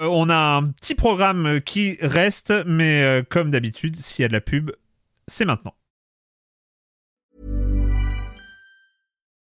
Euh, 0.03 0.07
on 0.11 0.29
a 0.29 0.35
un 0.35 0.65
petit 0.73 0.97
programme 0.97 1.61
qui 1.65 1.99
reste, 2.01 2.53
mais 2.67 3.01
euh, 3.05 3.23
comme 3.23 3.53
d'habitude, 3.53 3.95
s'il 3.95 4.25
y 4.25 4.27
a 4.27 4.29
de 4.29 4.33
la 4.33 4.41
pub, 4.41 4.73
c'est 5.29 5.45
maintenant. 5.45 5.73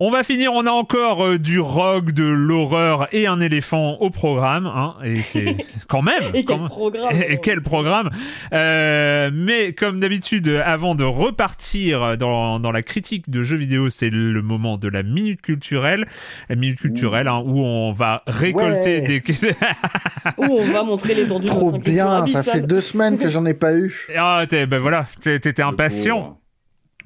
On 0.00 0.10
va 0.10 0.24
finir, 0.24 0.52
on 0.52 0.66
a 0.66 0.70
encore 0.72 1.24
euh, 1.24 1.38
du 1.38 1.60
rock, 1.60 2.10
de 2.10 2.24
l'horreur 2.24 3.06
et 3.12 3.28
un 3.28 3.38
éléphant 3.38 3.92
au 4.00 4.10
programme, 4.10 4.66
hein, 4.66 4.96
et 5.04 5.14
c'est 5.16 5.56
quand 5.88 6.02
même. 6.02 6.20
Et 6.34 6.44
quand 6.44 6.54
quel 6.54 6.60
même- 6.62 6.68
programme 6.68 7.22
Et 7.28 7.38
quel 7.40 7.60
programme 7.62 8.10
Euh, 8.52 9.30
Mais 9.32 9.72
comme 9.72 10.00
d'habitude, 10.00 10.48
avant 10.66 10.96
de 10.96 11.04
repartir 11.04 12.18
dans, 12.18 12.58
dans 12.58 12.72
la 12.72 12.82
critique 12.82 13.30
de 13.30 13.42
jeux 13.44 13.56
vidéo, 13.56 13.88
c'est 13.88 14.10
le 14.10 14.42
moment 14.42 14.78
de 14.78 14.88
la 14.88 15.04
minute 15.04 15.40
culturelle. 15.42 16.06
La 16.48 16.56
minute 16.56 16.80
culturelle 16.80 17.28
hein, 17.28 17.40
où 17.44 17.60
on 17.60 17.92
va 17.92 18.22
récolter 18.26 19.00
Ouais. 19.00 19.00
des... 19.02 19.22
Où 20.38 20.44
on 20.44 20.72
va 20.72 20.82
montrer 20.82 21.14
l'étendue 21.14 21.44
de 21.46 21.50
trop 21.52 21.70
bien, 21.70 22.26
ça 22.26 22.42
fait 22.42 22.62
deux 22.62 22.80
semaines 22.80 23.16
que 23.16 23.28
j'en 23.28 23.46
ai 23.46 23.54
pas 23.54 23.72
eu. 23.74 24.08
Ah, 24.16 24.44
t'es- 24.48 24.66
ben 24.66 24.78
voilà, 24.78 25.06
t'étais 25.22 25.62
impatient. 25.62 26.38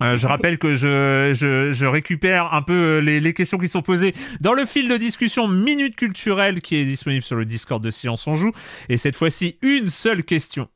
Euh, 0.03 0.17
je 0.17 0.27
rappelle 0.27 0.59
que 0.59 0.75
je, 0.75 1.33
je, 1.35 1.73
je 1.73 1.87
récupère 1.87 2.55
un 2.55 2.63
peu 2.63 2.73
euh, 2.73 2.99
les, 3.01 3.19
les 3.21 3.35
questions 3.35 3.59
qui 3.59 3.67
sont 3.69 3.83
posées 3.83 4.15
dans 4.41 4.53
le 4.53 4.65
fil 4.65 4.89
de 4.89 4.97
discussion 4.97 5.49
Minute 5.49 5.97
Culturelle 5.97 6.61
qui 6.61 6.77
est 6.77 6.85
disponible 6.85 7.23
sur 7.25 7.37
le 7.37 7.45
Discord 7.45 7.83
de 7.83 7.91
Silence 7.91 8.27
on 8.27 8.35
Joue. 8.35 8.53
Et 8.89 8.97
cette 8.97 9.17
fois-ci, 9.17 9.57
une 9.63 9.89
seule 9.89 10.23
question. 10.23 10.69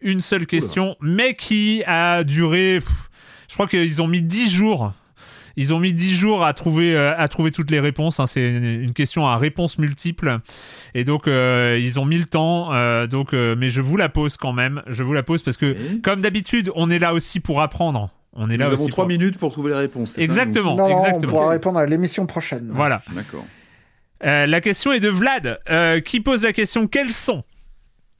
Une 0.00 0.20
seule 0.20 0.46
question, 0.46 0.96
mais 1.00 1.34
qui 1.34 1.82
a 1.86 2.24
duré... 2.24 2.78
pff, 2.80 3.10
je 3.48 3.54
crois 3.54 3.68
qu'ils 3.68 4.00
ont 4.02 4.06
mis 4.06 4.22
10 4.22 4.50
jours. 4.50 4.92
Ils 5.56 5.72
ont 5.72 5.78
mis 5.78 5.92
10 5.94 6.16
jours 6.16 6.44
à 6.44 6.52
trouver, 6.52 6.96
euh, 6.96 7.14
à 7.16 7.28
trouver 7.28 7.50
toutes 7.52 7.70
les 7.70 7.80
réponses. 7.80 8.18
hein. 8.18 8.26
C'est 8.26 8.48
une, 8.50 8.64
une 8.64 8.92
question 8.92 9.26
à 9.26 9.36
réponse 9.36 9.78
multiple. 9.78 10.38
Et 10.94 11.04
donc, 11.04 11.28
euh, 11.28 11.78
ils 11.80 12.00
ont 12.00 12.04
mis 12.06 12.18
le 12.18 12.24
temps. 12.24 12.72
euh, 12.74 13.06
donc, 13.06 13.32
mais 13.34 13.68
je 13.68 13.80
vous 13.80 13.96
la 13.96 14.08
pose 14.08 14.36
quand 14.36 14.52
même. 14.52 14.82
Je 14.88 15.02
vous 15.02 15.12
la 15.12 15.22
pose 15.22 15.42
parce 15.42 15.56
que, 15.56 15.76
Oui. 15.78 16.00
comme 16.02 16.22
d'habitude, 16.22 16.70
on 16.74 16.90
est 16.90 16.98
là 16.98 17.14
aussi 17.14 17.40
pour 17.40 17.62
apprendre. 17.62 18.10
On 18.36 18.50
est 18.50 18.54
Nous 18.54 18.58
là 18.58 18.66
avons 18.66 18.74
aussi 18.74 18.88
trois 18.88 19.04
pour- 19.04 19.08
minutes 19.08 19.38
pour 19.38 19.52
trouver 19.52 19.70
les 19.72 19.78
réponses. 19.78 20.12
ça, 20.12 20.22
Exactement, 20.22 20.74
Non, 20.76 20.88
non, 20.88 20.96
on 20.96 20.98
exactement. 20.98 21.32
pourra 21.32 21.48
répondre 21.50 21.78
à 21.78 21.86
l'émission 21.86 22.26
prochaine. 22.26 22.68
Voilà. 22.72 23.02
nous 23.08 23.14
D'accord. 23.14 23.44
Euh, 24.24 24.46
la 24.46 24.60
question 24.60 24.92
est 24.92 25.00
de 25.00 25.08
Vlad, 25.08 25.60
euh, 25.70 26.00
qui 26.00 26.20
pose 26.20 26.44
la 26.44 26.52
question 26.52 26.86
quels 26.86 27.12
sont 27.12 27.44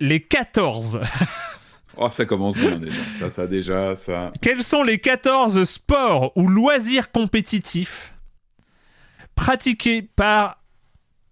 les 0.01 0.21
14 0.21 1.01
Oh, 1.97 2.09
ça 2.11 2.25
commence 2.27 2.57
bien 2.59 2.79
déjà. 2.79 3.01
Ça, 3.19 3.31
ça 3.31 3.47
déjà, 3.47 3.95
ça. 3.95 4.33
Quels 4.41 4.65
sont 4.65 4.83
les 4.83 4.99
14 4.99 5.63
sports 5.65 6.33
ou 6.37 6.49
loisirs 6.49 7.11
compétitifs 7.13 8.13
pratiqués 9.37 10.03
par 10.03 10.59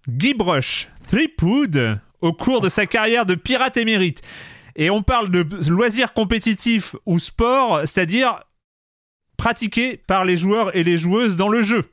Guy 0.09 0.35
Brush 0.35 0.89
Threepwood 1.11 1.99
au 2.21 2.33
cours 2.33 2.61
de 2.61 2.69
sa 2.69 2.87
carrière 2.87 3.27
de 3.27 3.35
pirate 3.35 3.77
émérite? 3.77 4.23
Et 4.77 4.89
on 4.89 5.03
parle 5.03 5.31
de 5.31 5.45
loisirs 5.71 6.13
compétitifs 6.15 6.97
ou 7.07 7.19
sports, 7.19 7.81
c'est-à-dire 7.85 8.41
pratiqués 9.43 10.01
par 10.07 10.25
les 10.25 10.37
joueurs 10.37 10.77
et 10.77 10.85
les 10.85 10.97
joueuses 10.97 11.35
dans 11.35 11.49
le 11.49 11.63
jeu. 11.63 11.87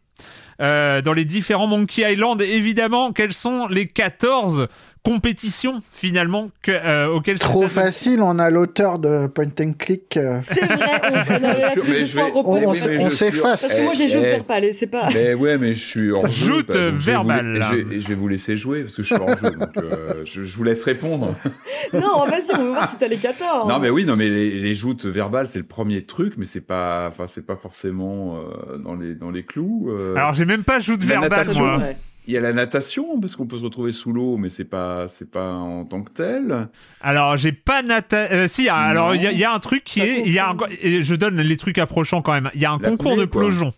Euh, 0.61 1.01
dans 1.01 1.13
les 1.13 1.25
différents 1.25 1.65
Monkey 1.65 2.13
Island, 2.13 2.39
évidemment, 2.43 3.11
quelles 3.11 3.33
sont 3.33 3.65
les 3.65 3.87
14 3.87 4.67
compétitions 5.03 5.81
finalement 5.91 6.49
que, 6.61 6.71
euh, 6.71 7.07
auxquelles 7.07 7.39
Trop 7.39 7.67
facile, 7.67 8.21
on 8.21 8.37
a 8.37 8.49
l'auteur 8.49 8.99
de 8.99 9.27
Point 9.27 9.51
and 9.61 9.73
Click. 9.79 10.17
euh, 10.17 10.39
C'est 10.41 10.65
vrai, 10.65 12.31
on, 12.35 12.59
s'efface. 13.09 13.61
Parce 13.61 13.73
que 13.75 13.83
moi 13.83 13.93
j'ai 13.95 14.07
joué 14.07 14.19
eh, 14.21 14.29
vers 14.31 14.43
palais, 14.45 14.73
c'est 14.73 14.87
pas. 14.87 15.09
Mais 15.13 15.33
ouais, 15.33 15.57
mais 15.57 15.73
je 15.73 15.85
suis 15.85 16.11
hors 16.11 16.27
jeu. 16.27 16.45
Joute 16.47 16.67
bah, 16.69 16.73
donc 16.73 16.83
je 16.99 17.05
vais 17.11 17.15
vous- 17.15 17.27
verbale. 17.27 17.57
et 17.57 17.61
Je, 17.61 17.75
vais, 17.75 17.95
et 17.95 18.01
je 18.01 18.07
vais 18.07 18.15
vous 18.15 18.27
laisser 18.27 18.57
jouer 18.57 18.83
parce 18.83 18.95
que 18.95 19.03
je 19.03 19.07
suis 19.07 19.15
hors 19.15 19.37
jeu. 19.37 19.51
Donc 19.51 19.77
euh, 19.77 20.23
je, 20.25 20.43
je 20.43 20.55
vous 20.57 20.63
laisse 20.63 20.83
répondre. 20.83 21.35
Non, 21.93 22.25
vas-y, 22.27 22.53
on 22.55 22.63
veut 22.63 22.69
voir 22.69 22.89
si 22.91 22.97
t'as 22.97 23.07
les 23.07 23.17
14. 23.17 23.67
Non, 23.67 23.79
mais 23.79 23.89
oui, 23.89 24.05
non, 24.05 24.15
mais 24.15 24.27
les, 24.29 24.59
les 24.59 24.75
joutes 24.75 25.05
verbales, 25.05 25.47
c'est 25.47 25.57
le 25.59 25.65
premier 25.65 26.03
truc, 26.03 26.33
mais 26.37 26.45
c'est 26.45 26.67
pas, 26.67 27.07
enfin, 27.07 27.25
c'est 27.27 27.45
pas 27.45 27.55
forcément 27.55 28.37
euh, 28.37 28.77
dans 28.77 28.93
les 28.95 29.15
dans 29.15 29.31
les 29.31 29.43
clous. 29.43 29.87
euh. 29.89 30.13
Alors 30.15 30.33
j'ai 30.33 30.45
même 30.45 30.63
pas 30.63 30.79
joute 30.79 31.03
verbale 31.03 31.47
moi. 31.57 31.77
Ouais. 31.77 31.97
Il 32.27 32.33
y 32.33 32.37
a 32.37 32.41
la 32.41 32.53
natation 32.53 33.19
parce 33.19 33.35
qu'on 33.35 33.47
peut 33.47 33.57
se 33.57 33.63
retrouver 33.63 33.91
sous 33.91 34.13
l'eau, 34.13 34.37
mais 34.37 34.49
c'est 34.49 34.69
pas 34.69 35.07
c'est 35.07 35.31
pas 35.31 35.51
en 35.53 35.85
tant 35.85 36.03
que 36.03 36.11
tel. 36.11 36.67
Alors 37.01 37.37
j'ai 37.37 37.51
pas 37.51 37.81
nata... 37.81 38.31
euh, 38.31 38.47
si 38.47 38.69
alors 38.69 39.15
il 39.15 39.21
y, 39.23 39.27
a- 39.27 39.31
il 39.31 39.39
y 39.39 39.43
a 39.45 39.51
un 39.53 39.59
truc 39.59 39.83
qui 39.83 39.99
Ça 40.01 40.05
est 40.05 40.21
il 40.25 40.31
y 40.31 40.37
a 40.39 40.49
un... 40.49 40.55
compte. 40.55 40.69
et 40.81 41.01
je 41.01 41.15
donne 41.15 41.39
les 41.41 41.57
trucs 41.57 41.77
approchants 41.79 42.21
quand 42.21 42.33
même. 42.33 42.51
Il 42.53 42.61
y 42.61 42.65
a 42.65 42.71
un 42.71 42.77
concours 42.79 43.15
de 43.17 43.25
plongeon. 43.25 43.73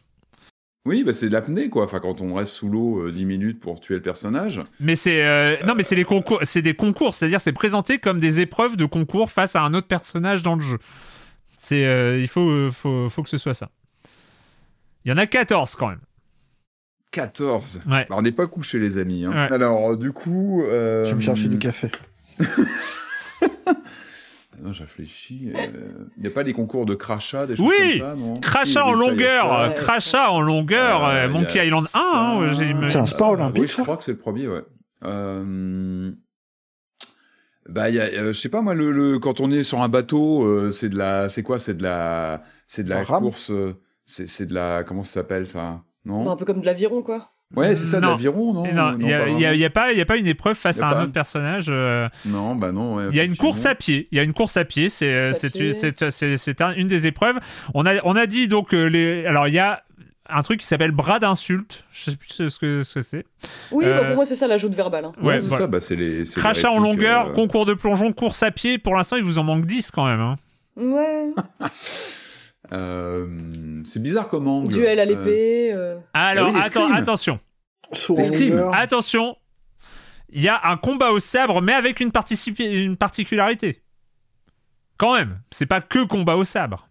Oui, 0.84 1.04
bah 1.04 1.14
c'est 1.14 1.28
de 1.28 1.34
l'apnée 1.34 1.70
quoi. 1.70 1.84
Enfin, 1.84 2.00
quand 2.00 2.22
on 2.22 2.34
reste 2.34 2.54
sous 2.54 2.68
l'eau 2.68 3.06
euh, 3.08 3.12
10 3.12 3.26
minutes 3.26 3.60
pour 3.60 3.80
tuer 3.80 3.96
le 3.96 4.02
personnage. 4.02 4.62
Mais 4.80 4.96
c'est 4.96 5.24
euh, 5.24 5.56
non 5.66 5.76
mais 5.76 5.84
c'est 5.84 5.96
les 5.96 6.04
concours, 6.06 6.40
c'est 6.42 6.64
des 6.64 6.74
concours, 6.74 7.14
c'est-à-dire 7.14 7.40
c'est 7.40 7.54
présenté 7.54 8.00
comme 8.00 8.20
des 8.20 8.40
épreuves 8.42 8.76
de 8.78 8.86
concours 8.86 9.30
face 9.32 9.56
à 9.56 9.62
un 9.62 9.74
autre 9.76 9.88
personnage 9.88 10.42
dans 10.42 10.56
le 10.56 10.62
jeu. 10.62 10.80
C'est 11.60 11.86
euh, 11.86 12.20
il 12.20 12.28
faut, 12.28 12.50
euh, 12.50 12.72
faut 12.72 13.08
faut 13.10 13.22
que 13.22 13.30
ce 13.30 13.38
soit 13.38 13.54
ça. 13.54 13.70
Il 15.06 15.10
y 15.10 15.14
en 15.14 15.18
a 15.18 15.28
14 15.28 15.76
quand 15.76 15.90
même. 15.90 16.00
14. 17.12 17.82
Ouais. 17.90 18.06
Bah, 18.10 18.16
on 18.18 18.22
n'est 18.22 18.32
pas 18.32 18.48
couché 18.48 18.80
les 18.80 18.98
amis. 18.98 19.26
hein. 19.26 19.32
Ouais. 19.32 19.54
Alors 19.54 19.96
du 19.98 20.12
coup. 20.12 20.64
Euh... 20.64 21.04
Je 21.06 21.10
vais 21.12 21.16
me 21.16 21.22
chercher 21.22 21.48
du 21.50 21.58
café. 21.60 21.90
Non, 24.64 24.74
je 24.74 24.82
réfléchis. 24.84 25.52
Il 26.18 26.22
n'y 26.22 26.28
a 26.28 26.30
pas 26.32 26.44
des 26.44 26.54
concours 26.54 26.86
de 26.86 26.94
crachat, 26.94 27.48
des 27.48 27.56
choses 27.56 27.68
Oui 27.68 27.98
comme 27.98 28.10
ça, 28.10 28.16
non? 28.16 28.40
Crachat 28.40 28.66
Si, 28.66 28.78
en 28.78 28.94
longueur, 28.94 29.46
ça. 29.46 29.64
euh, 29.64 29.70
crachat 29.72 30.30
en 30.32 30.42
longueur, 30.42 31.04
Euh, 31.08 31.26
euh, 31.26 31.30
Monkey 31.30 31.60
a 31.60 31.66
Island 31.66 31.88
1, 31.96 32.00
hein, 32.00 32.86
C'est 32.88 32.98
un 32.98 33.08
sport 33.08 33.30
Euh, 33.32 33.34
olympique, 33.36 33.62
Oui, 33.64 33.68
je 33.68 33.82
crois 33.82 33.98
que 33.98 34.04
c'est 34.04 34.12
le 34.12 34.20
premier, 34.20 34.48
ouais. 34.48 34.62
Euh... 35.04 36.12
Bah, 37.68 37.90
y 37.90 38.00
a, 38.00 38.04
euh, 38.04 38.34
je 38.34 38.40
sais 38.40 38.50
pas 38.50 38.62
moi, 38.62 38.76
le, 38.76 38.92
le- 38.92 39.18
quand 39.18 39.40
on 39.40 39.50
est 39.52 39.64
sur 39.64 39.82
un 39.82 39.90
bateau, 39.90 40.44
euh, 40.44 40.70
c'est 40.70 40.90
de 40.90 40.98
la, 40.98 41.30
c'est 41.30 41.42
quoi, 41.42 41.58
c'est 41.58 41.76
de 41.76 41.82
la, 41.84 42.44
c'est 42.68 42.84
de 42.84 42.90
la 42.90 43.04
course, 43.04 43.50
euh, 43.50 43.74
c'est, 44.06 44.28
c'est 44.28 44.46
de 44.46 44.54
la, 44.54 44.84
comment 44.84 45.02
ça 45.02 45.22
s'appelle 45.22 45.48
ça? 45.48 45.82
Non 46.06 46.30
un 46.30 46.36
peu 46.36 46.45
comme 46.45 46.61
de 46.61 46.65
l'aviron, 46.65 47.02
quoi. 47.02 47.30
Ouais, 47.56 47.76
c'est 47.76 47.84
ça, 47.86 47.98
de 47.99 48.06
Non. 48.06 48.11
l'aviron, 48.11 48.53
non 48.53 48.64
il 48.98 49.07
y, 49.07 49.14
a- 49.14 49.19
pas 49.19 49.28
il 49.28 49.60
y 49.60 49.65
a- 49.65 49.69
pas 49.69 49.91
y 49.94 49.99
a 49.99 50.06
pas 50.06 50.15
une 50.15 50.28
épreuve 50.28 50.56
face 50.56 50.82
à 50.82 50.88
un 50.98 51.03
autre 51.03 51.11
personnage. 51.11 51.65
euh, 51.69 52.07
Non, 52.26 52.56
bah 52.56 52.72
non. 52.72 52.95
ouais, 52.95 53.07
Il 53.11 53.18
y 53.18 53.19
a 53.19 53.26
une 53.26 53.36
course 53.36 53.65
à 53.65 53.76
pied. 53.76 54.07
Il 54.11 54.15
y 54.18 54.19
a 54.19 54.23
une 54.23 54.32
course 54.32 54.56
à 54.56 54.64
pied. 54.64 54.88
C'est 54.88 55.14
euh, 55.14 55.26
Course 55.32 55.36
à 55.36 55.40
c'est 55.49 55.49
pied. 55.52 55.73
c'est 55.73 56.10
c'est 56.11 56.38
c'est 56.38 56.61
un- 56.61 56.73
une 56.76 56.88
des 56.88 57.07
épreuves. 57.07 57.40
On 57.73 57.86
a 57.86 57.95
on 58.06 58.15
a 58.15 58.26
dit 58.26 58.48
donc 58.48 58.73
euh, 58.73 58.86
les 58.88 59.26
alors 59.26 59.49
il 59.49 59.53
y 59.53 59.60
a 59.60 59.84
un 60.30 60.44
truc 60.44 60.61
qui 60.61 60.65
s'appelle 60.65 60.91
bras 60.91 61.19
d'insulte. 61.19 61.84
Je 61.91 62.11
sais 62.11 62.15
plus 62.15 62.30
ce 62.49 62.57
que 62.57 62.84
ce 62.84 62.99
que 62.99 63.02
c'est. 63.03 63.26
Oui, 63.73 63.84
Euh, 63.86 63.99
bah, 63.99 64.06
pour 64.07 64.15
moi 64.15 64.26
c'est 64.26 64.36
ça 64.36 64.48
la 64.48 64.57
joute 64.57 64.73
verbale. 64.73 65.03
hein. 65.03 65.11
Ouais, 65.22 65.28
Ouais, 65.36 65.41
c'est 65.41 65.48
voilà. 65.49 65.65
ça, 65.65 65.68
bah 65.68 65.82
c'est 65.82 65.98
les. 65.98 66.23
Crachat 66.23 66.72
en 66.72 66.80
longueur, 66.80 67.28
euh, 67.28 67.34
concours 67.34 67.65
de 67.65 67.73
plongeon, 67.73 68.14
course 68.14 68.41
à 68.44 68.52
pied. 68.52 68.78
Pour 68.78 68.95
l'instant, 68.95 69.18
il 69.18 69.23
vous 69.23 69.40
en 69.40 69.44
manque 69.44 69.65
10 69.65 69.91
quand 69.91 70.06
même. 70.06 70.22
hein. 70.22 70.36
Ouais. 70.78 71.32
euh, 72.74 73.28
c'est 73.86 74.02
bizarre 74.02 74.28
comme 74.28 74.48
angle. 74.48 74.74
Duel 74.74 75.00
à 75.00 75.04
Euh, 75.04 75.06
l'épée. 75.06 75.72
euh. 75.74 75.98
Alors 76.14 76.50
oui, 76.50 76.54
atten- 76.60 76.64
l'escrime. 76.64 76.92
attention, 76.94 77.40
Sourd 77.94 78.20
en 78.20 78.72
attention. 78.74 79.36
Il 80.34 80.42
y 80.42 80.48
a 80.48 80.62
un 80.70 80.78
combat 80.78 81.12
au 81.12 81.20
sabre, 81.20 81.62
mais 81.62 81.74
avec 81.74 82.00
une, 82.00 82.12
participi- 82.12 82.66
une 82.86 82.96
particularité. 82.96 83.82
Quand 84.98 85.16
même, 85.16 85.42
c'est 85.52 85.66
pas 85.66 85.82
que 85.82 86.06
combat 86.06 86.36
au 86.38 86.44
sabre. 86.46 86.88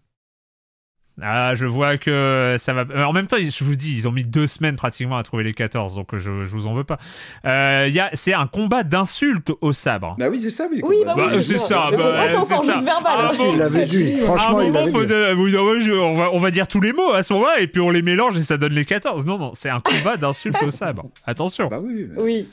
Ah, 1.23 1.53
je 1.55 1.65
vois 1.65 1.97
que 1.97 2.55
ça 2.59 2.73
va. 2.73 2.85
Euh, 2.89 3.03
En 3.03 3.13
même 3.13 3.27
temps, 3.27 3.37
je 3.39 3.63
vous 3.63 3.75
dis, 3.75 3.95
ils 3.95 4.07
ont 4.07 4.11
mis 4.11 4.23
deux 4.23 4.47
semaines 4.47 4.75
pratiquement 4.75 5.17
à 5.17 5.23
trouver 5.23 5.43
les 5.43 5.53
14, 5.53 5.95
donc 5.95 6.07
je, 6.13 6.19
je 6.19 6.29
vous 6.49 6.65
en 6.67 6.73
veux 6.73 6.83
pas. 6.83 6.97
Euh, 7.45 7.85
il 7.87 7.93
y 7.93 7.99
a, 7.99 8.09
c'est 8.13 8.33
un 8.33 8.47
combat 8.47 8.83
d'insultes 8.83 9.51
au 9.61 9.71
sabre. 9.73 10.15
Bah 10.17 10.25
oui, 10.29 10.39
c'est 10.41 10.49
ça. 10.49 10.65
Oui, 10.71 10.81
bah 11.05 11.13
oui, 11.15 11.23
Bah, 11.23 11.29
c'est 11.33 11.43
c'est 11.43 11.57
ça. 11.57 11.67
ça. 11.67 11.87
Mais 11.91 11.97
pour 11.97 12.05
bah, 12.07 12.15
moi, 12.17 12.25
c'est 12.29 12.35
encore 12.37 12.63
verbal, 12.65 13.03
Ah, 13.05 13.31
bon, 13.37 13.51
Il 13.53 13.57
l'avait 13.59 13.85
dit. 13.85 14.13
à 14.21 14.25
Franchement, 14.25 14.57
un 14.59 14.63
il 14.63 14.71
moment, 14.71 14.87
faut 14.91 15.03
dit. 15.03 15.13
oui, 15.37 15.51
non, 15.51 15.63
ouais, 15.69 15.81
je- 15.81 15.91
on, 15.91 16.13
va, 16.13 16.29
on 16.33 16.39
va 16.39 16.51
dire 16.51 16.67
tous 16.67 16.81
les 16.81 16.93
mots 16.93 17.11
à 17.11 17.23
ce 17.23 17.33
moment-là, 17.33 17.59
et 17.61 17.67
puis 17.67 17.81
on 17.81 17.89
les 17.89 18.01
mélange 18.01 18.37
et 18.37 18.41
ça 18.41 18.57
donne 18.57 18.73
les 18.73 18.85
14. 18.85 19.25
Non, 19.25 19.37
non, 19.37 19.51
c'est 19.53 19.69
un 19.69 19.79
combat 19.79 20.17
d'insultes 20.17 20.61
au 20.65 20.71
sabre. 20.71 21.05
Attention. 21.25 21.67
Bah 21.67 21.79
oui. 21.81 22.07
Oui. 22.19 22.47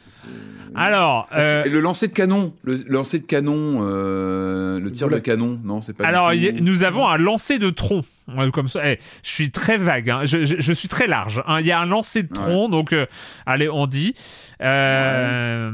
Alors, 0.74 1.28
euh, 1.34 1.64
Et 1.64 1.68
Le 1.70 1.80
lancer 1.80 2.08
de 2.08 2.12
canon, 2.12 2.52
le 2.62 2.84
lancer 2.88 3.18
de 3.18 3.24
canon, 3.24 3.78
euh, 3.82 4.78
le 4.78 4.90
tir 4.92 5.08
de 5.08 5.18
canon, 5.18 5.58
non, 5.64 5.80
c'est 5.80 5.96
pas. 5.96 6.04
Alors, 6.06 6.34
y- 6.34 6.60
nous 6.60 6.82
avons 6.84 7.08
un 7.08 7.16
lancer 7.16 7.58
de 7.58 7.70
tronc. 7.70 8.02
Comme 8.52 8.68
ça, 8.68 8.80
Eh, 8.88 8.98
je 9.22 9.30
suis 9.30 9.50
très 9.50 9.76
vague, 9.76 10.10
hein. 10.10 10.20
je, 10.24 10.44
je- 10.44 10.56
je 10.58 10.72
suis 10.72 10.88
très 10.88 11.06
large. 11.06 11.42
hein. 11.46 11.60
Il 11.60 11.66
y 11.66 11.72
a 11.72 11.80
un 11.80 11.86
lancer 11.86 12.22
de 12.22 12.32
tronc, 12.32 12.68
donc 12.68 12.92
euh, 12.92 13.06
allez, 13.46 13.68
on 13.68 13.86
dit. 13.86 14.14
Euh, 14.60 15.70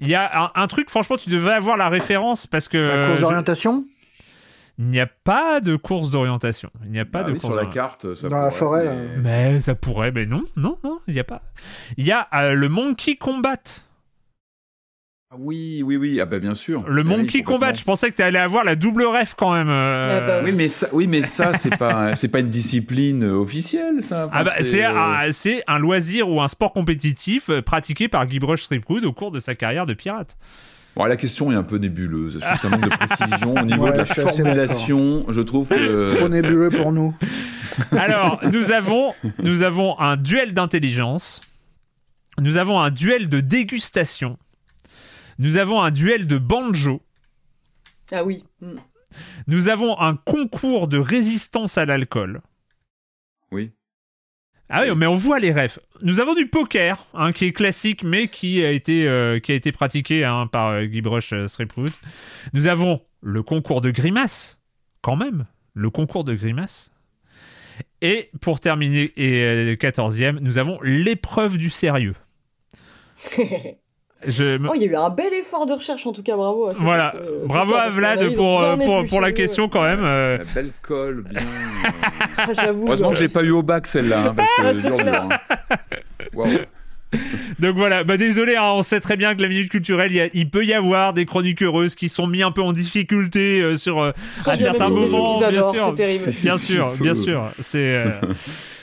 Il 0.00 0.06
y 0.08 0.14
a 0.14 0.44
un, 0.44 0.50
un 0.54 0.66
truc, 0.68 0.90
franchement, 0.90 1.16
tu 1.16 1.28
devais 1.28 1.52
avoir 1.52 1.76
la 1.76 1.88
référence 1.88 2.46
parce 2.46 2.68
que. 2.68 2.78
La 2.78 3.04
course 3.04 3.16
je- 3.16 3.22
d'orientation? 3.22 3.84
Il 4.80 4.86
n'y 4.86 5.00
a 5.00 5.08
pas 5.08 5.60
de 5.60 5.74
course 5.74 6.08
d'orientation. 6.08 6.70
Il 6.84 6.92
n'y 6.92 7.00
a 7.00 7.04
pas 7.04 7.20
Ah 7.20 7.24
de 7.24 7.32
oui, 7.32 7.40
course 7.40 7.52
sur 7.52 7.60
la 7.60 7.68
carte, 7.68 8.14
ça 8.14 8.28
Dans 8.28 8.36
la 8.36 8.42
pourrait, 8.50 8.58
forêt, 8.58 8.84
là. 8.84 8.92
mais- 9.16 9.52
Mais 9.54 9.60
ça 9.60 9.74
pourrait, 9.74 10.12
mais 10.12 10.24
non, 10.24 10.44
non, 10.56 10.78
non, 10.84 11.00
il 11.08 11.14
n'y 11.14 11.20
a 11.20 11.24
pas. 11.24 11.42
Il 11.96 12.04
y 12.06 12.12
a 12.12 12.28
euh, 12.32 12.52
le 12.54 12.68
Monkey 12.68 13.16
Combat. 13.16 13.56
Ah 15.30 15.36
Oui, 15.38 15.82
oui, 15.84 15.96
oui. 15.96 16.20
Ah 16.22 16.24
bah 16.24 16.38
bien 16.38 16.54
sûr. 16.54 16.88
Le 16.88 17.02
Ah 17.02 17.04
oui, 17.04 17.16
Monkey 17.16 17.42
Combat, 17.42 17.74
je 17.74 17.84
pensais 17.84 18.10
que 18.10 18.16
tu 18.16 18.22
allais 18.22 18.38
avoir 18.38 18.64
la 18.64 18.76
double 18.76 19.02
ref 19.04 19.34
quand 19.36 19.52
même. 19.52 19.68
euh, 19.68 20.20
Ah 20.22 20.26
bah 20.26 20.40
Oui, 20.42 20.52
mais 20.52 20.68
ça, 20.68 20.88
oui, 20.92 21.06
mais 21.06 21.22
ça, 21.22 21.52
c'est 21.54 21.76
pas, 21.76 22.14
c'est 22.14 22.28
pas 22.28 22.40
une 22.40 22.48
discipline 22.48 23.24
euh, 23.24 23.34
officielle, 23.34 24.02
ça. 24.02 24.26
Enfin, 24.28 24.36
Ah 24.40 24.44
bah, 24.44 24.52
c'est 24.62 24.86
euh, 24.86 24.96
un, 24.98 25.30
c'est 25.32 25.62
un 25.66 25.78
loisir 25.78 26.30
ou 26.30 26.40
un 26.40 26.48
sport 26.48 26.72
compétitif 26.72 27.50
pratiqué 27.66 28.08
par 28.08 28.26
Guybrush 28.26 28.68
Threepwood 28.68 29.04
au 29.04 29.12
cours 29.12 29.30
de 29.30 29.38
sa 29.38 29.54
carrière 29.54 29.84
de 29.84 29.92
pirate. 29.92 30.38
Bon, 30.96 31.04
la 31.04 31.16
question 31.16 31.52
est 31.52 31.54
un 31.56 31.62
peu 31.62 31.76
nébuleuse. 31.76 32.34
Je 32.34 32.38
trouve 32.40 32.52
que 32.54 32.58
ça 32.60 32.68
manque 32.70 32.84
de 32.84 32.88
précision 32.96 33.54
au 33.54 33.64
niveau 33.66 33.84
Ouais, 33.84 33.92
de 33.92 33.98
la 33.98 34.04
formulation. 34.06 35.26
Je 35.28 35.40
trouve 35.42 35.68
que. 35.68 36.16
Trop 36.16 36.30
nébuleux 36.30 36.70
pour 36.70 36.90
nous. 36.90 37.14
Alors, 37.92 38.40
nous 38.50 38.72
avons, 38.72 39.12
nous 39.42 39.62
avons 39.62 40.00
un 40.00 40.16
duel 40.16 40.54
d'intelligence. 40.54 41.42
Nous 42.40 42.56
avons 42.56 42.80
un 42.80 42.90
duel 42.90 43.28
de 43.28 43.40
dégustation. 43.40 44.38
Nous 45.38 45.58
avons 45.58 45.80
un 45.80 45.90
duel 45.90 46.26
de 46.26 46.38
banjo. 46.38 47.02
Ah 48.10 48.24
oui. 48.24 48.44
Mm. 48.60 48.78
Nous 49.46 49.68
avons 49.68 49.98
un 49.98 50.16
concours 50.16 50.88
de 50.88 50.98
résistance 50.98 51.78
à 51.78 51.86
l'alcool. 51.86 52.42
Oui. 53.50 53.72
Ah 54.70 54.82
oui, 54.82 54.94
mais 54.94 55.06
on 55.06 55.14
voit 55.14 55.38
les 55.38 55.52
refs. 55.52 55.78
Nous 56.02 56.20
avons 56.20 56.34
du 56.34 56.46
poker, 56.46 57.06
hein, 57.14 57.32
qui 57.32 57.46
est 57.46 57.52
classique, 57.52 58.02
mais 58.02 58.28
qui 58.28 58.62
a 58.62 58.70
été, 58.70 59.08
euh, 59.08 59.40
qui 59.40 59.52
a 59.52 59.54
été 59.54 59.72
pratiqué 59.72 60.24
hein, 60.24 60.46
par 60.46 60.68
euh, 60.68 60.84
Guybrush 60.84 61.32
euh, 61.32 61.46
Threepwood. 61.46 61.90
Nous 62.52 62.66
avons 62.66 63.00
le 63.22 63.42
concours 63.42 63.80
de 63.80 63.90
grimace, 63.90 64.60
quand 65.00 65.16
même, 65.16 65.46
le 65.72 65.88
concours 65.88 66.24
de 66.24 66.34
grimace. 66.34 66.92
Et 68.02 68.30
pour 68.40 68.60
terminer, 68.60 69.10
et 69.16 69.42
euh, 69.42 69.74
14e, 69.74 70.38
nous 70.40 70.58
avons 70.58 70.78
l'épreuve 70.82 71.56
du 71.56 71.70
sérieux. 71.70 72.14
Je 74.26 74.56
me- 74.58 74.68
Oh, 74.68 74.72
il 74.74 74.82
y 74.82 74.84
a 74.84 74.88
eu 74.88 74.96
un 74.96 75.10
bel 75.10 75.32
effort 75.32 75.64
de 75.66 75.72
recherche 75.74 76.04
en 76.06 76.12
tout 76.12 76.22
cas, 76.24 76.36
bravo. 76.36 76.70
Voilà, 76.76 77.14
qui, 77.16 77.22
euh, 77.22 77.46
bravo 77.46 77.72
ça, 77.72 77.82
à 77.82 77.88
que, 77.88 77.92
Vlad 77.94 78.34
pour, 78.34 78.60
euh, 78.60 78.76
pour, 78.76 79.06
pour 79.06 79.20
la 79.20 79.30
question 79.32 79.68
quand 79.68 79.82
même. 79.82 80.00
euh. 80.02 80.38
La 80.38 80.44
belle 80.54 80.70
colle, 80.82 81.24
bien. 81.28 81.40
Ah, 82.36 82.46
J'avoue. 82.52 82.86
Heureusement 82.86 83.10
que 83.10 83.16
je 83.16 83.22
l'ai 83.22 83.28
pas 83.28 83.42
eu 83.44 83.50
au 83.50 83.62
bac 83.62 83.86
celle-là, 83.86 84.28
hein, 84.28 84.34
parce 84.36 84.48
Ah, 84.58 84.72
que 84.72 84.80
dur, 84.80 84.96
dur. 84.96 85.28
hein. 86.34 86.58
Donc 87.58 87.76
voilà, 87.76 88.04
bah 88.04 88.16
désolé, 88.18 88.56
hein, 88.56 88.72
on 88.74 88.82
sait 88.82 89.00
très 89.00 89.16
bien 89.16 89.34
que 89.34 89.40
la 89.40 89.48
minute 89.48 89.70
culturelle, 89.70 90.10
il, 90.12 90.16
y 90.16 90.20
a- 90.20 90.28
il 90.34 90.50
peut 90.50 90.64
y 90.66 90.74
avoir 90.74 91.14
des 91.14 91.24
chroniques 91.24 91.62
heureuses 91.62 91.94
qui 91.94 92.08
sont 92.10 92.26
mis 92.26 92.42
un 92.42 92.50
peu 92.50 92.60
en 92.60 92.72
difficulté 92.72 93.60
euh, 93.62 93.76
sur 93.76 94.00
euh, 94.00 94.12
à 94.44 94.56
certains 94.58 94.90
moments, 94.90 95.38
bien 95.38 95.48
adorent, 95.48 95.74
sûr, 95.74 95.92
bien 96.42 96.58
sûr, 96.58 96.92
bien 97.00 97.14
sûr, 97.14 97.44
c'est 97.60 97.78
euh, 97.78 98.10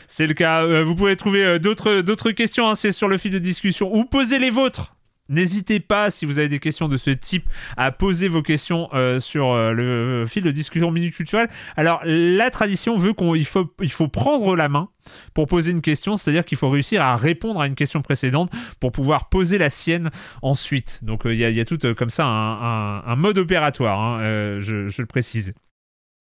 c'est 0.07 0.25
le 0.25 0.33
cas. 0.33 0.63
Euh, 0.63 0.83
vous 0.83 0.95
pouvez 0.95 1.15
trouver 1.15 1.43
euh, 1.45 1.59
d'autres 1.59 2.01
d'autres 2.01 2.31
questions, 2.31 2.67
hein, 2.67 2.73
c'est 2.75 2.91
sur 2.91 3.07
le 3.09 3.17
fil 3.17 3.31
de 3.31 3.37
discussion 3.39 3.93
ou 3.95 4.05
posez 4.05 4.39
les 4.39 4.49
vôtres. 4.49 4.94
N'hésitez 5.27 5.79
pas, 5.79 6.11
si 6.11 6.25
vous 6.25 6.37
avez 6.37 6.49
des 6.49 6.59
questions 6.59 6.87
de 6.87 6.97
ce 6.97 7.09
type, 7.09 7.49
à 7.77 7.91
poser 7.91 8.27
vos 8.27 8.43
questions 8.43 8.89
euh, 8.93 9.19
sur 9.19 9.53
euh, 9.53 9.71
le 9.71 10.25
fil 10.27 10.43
de 10.43 10.51
discussion 10.51 10.91
Minute 10.91 11.15
Culturelle. 11.15 11.49
Alors, 11.75 12.01
la 12.05 12.51
tradition 12.51 12.95
veut 12.95 13.13
qu'il 13.13 13.45
faut, 13.45 13.73
il 13.81 13.91
faut 13.91 14.07
prendre 14.07 14.55
la 14.55 14.69
main 14.69 14.89
pour 15.33 15.47
poser 15.47 15.71
une 15.71 15.81
question, 15.81 16.15
c'est-à-dire 16.15 16.45
qu'il 16.45 16.59
faut 16.59 16.69
réussir 16.69 17.01
à 17.01 17.15
répondre 17.15 17.59
à 17.59 17.67
une 17.67 17.75
question 17.75 18.01
précédente 18.01 18.51
pour 18.79 18.91
pouvoir 18.91 19.29
poser 19.29 19.57
la 19.57 19.71
sienne 19.71 20.11
ensuite. 20.43 21.03
Donc, 21.03 21.25
euh, 21.25 21.33
il 21.33 21.39
y, 21.39 21.59
a, 21.59 21.65
tout 21.65 21.79
comme 21.95 22.11
ça 22.11 22.25
un, 22.25 23.15
mode 23.15 23.39
opératoire, 23.39 23.99
hein, 23.99 24.59
je 24.59 25.01
le 25.01 25.05
précise. 25.07 25.53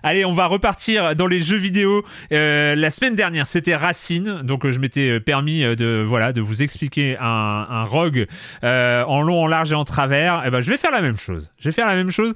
Allez, 0.07 0.27
on 0.27 0.35
va 0.35 0.45
repartir 0.45 1.17
dans 1.17 1.27
les 1.27 1.39
jeux 1.39 1.57
vidéo. 1.57 2.05
Euh, 2.31 2.75
la 2.75 2.91
semaine 2.91 3.17
dernière, 3.17 3.47
c'était 3.47 3.75
Racine, 3.75 4.43
donc 4.43 4.67
euh, 4.67 4.71
je 4.71 4.79
m'étais 4.79 5.09
euh, 5.09 5.19
permis 5.19 5.63
de 5.63 6.05
voilà 6.07 6.35
de 6.35 6.43
vous 6.43 6.63
expliquer 6.63 7.17
un, 7.19 7.85
rogue 7.85 8.27
en 8.63 9.23
long, 9.23 9.45
en 9.45 9.47
large 9.47 9.73
et 9.73 9.75
en 9.75 9.87
travers. 9.87 10.45
Et 10.47 10.51
ben, 10.51 10.61
je 10.61 10.71
vais 10.71 10.77
faire 10.77 10.91
la 10.91 11.01
même 11.01 11.17
chose. 11.17 11.51
Je 11.57 11.71
vais 11.71 11.73
faire 11.73 11.87
la 11.87 11.95
même 11.95 12.11
chose. 12.11 12.35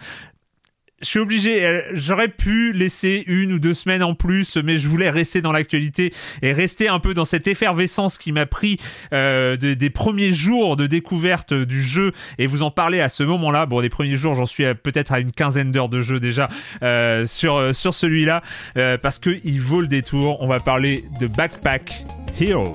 Je 1.00 1.06
suis 1.10 1.20
obligé, 1.20 1.64
euh, 1.64 1.80
j'aurais 1.92 2.26
pu 2.26 2.72
laisser 2.72 3.22
une 3.28 3.52
ou 3.52 3.60
deux 3.60 3.72
semaines 3.74 4.02
en 4.02 4.14
plus, 4.14 4.56
mais 4.56 4.76
je 4.78 4.88
voulais 4.88 5.10
rester 5.10 5.40
dans 5.40 5.52
l'actualité 5.52 6.12
et 6.42 6.52
rester 6.52 6.88
un 6.88 6.98
peu 6.98 7.14
dans 7.14 7.24
cette 7.24 7.46
effervescence 7.46 8.18
qui 8.18 8.32
m'a 8.32 8.46
pris 8.46 8.78
euh, 9.12 9.56
de- 9.56 9.74
des 9.74 9.90
premiers 9.90 10.32
jours 10.32 10.74
de 10.76 10.88
découverte 10.88 11.54
du 11.54 11.82
jeu 11.82 12.10
et 12.38 12.46
vous 12.46 12.64
en 12.64 12.72
parler 12.72 13.00
à 13.00 13.08
ce 13.08 13.22
moment-là. 13.22 13.64
Bon, 13.66 13.80
des 13.80 13.88
premiers 13.90 14.16
jours, 14.16 14.34
j'en 14.34 14.44
suis 14.46 14.64
peut-être 14.82 15.12
à 15.12 15.20
une 15.20 15.30
quinzaine 15.30 15.70
d'heures 15.70 15.88
de 15.88 16.00
jeu 16.00 16.18
déjà 16.18 16.48
euh, 16.82 17.26
sur, 17.26 17.72
sur 17.72 17.94
celui-là 17.94 18.42
euh, 18.76 18.98
parce 18.98 19.20
qu'il 19.20 19.60
vaut 19.60 19.80
le 19.80 19.86
détour. 19.86 20.42
On 20.42 20.48
va 20.48 20.58
parler 20.58 21.04
de 21.20 21.28
Backpack 21.28 21.94
Hero. 22.40 22.74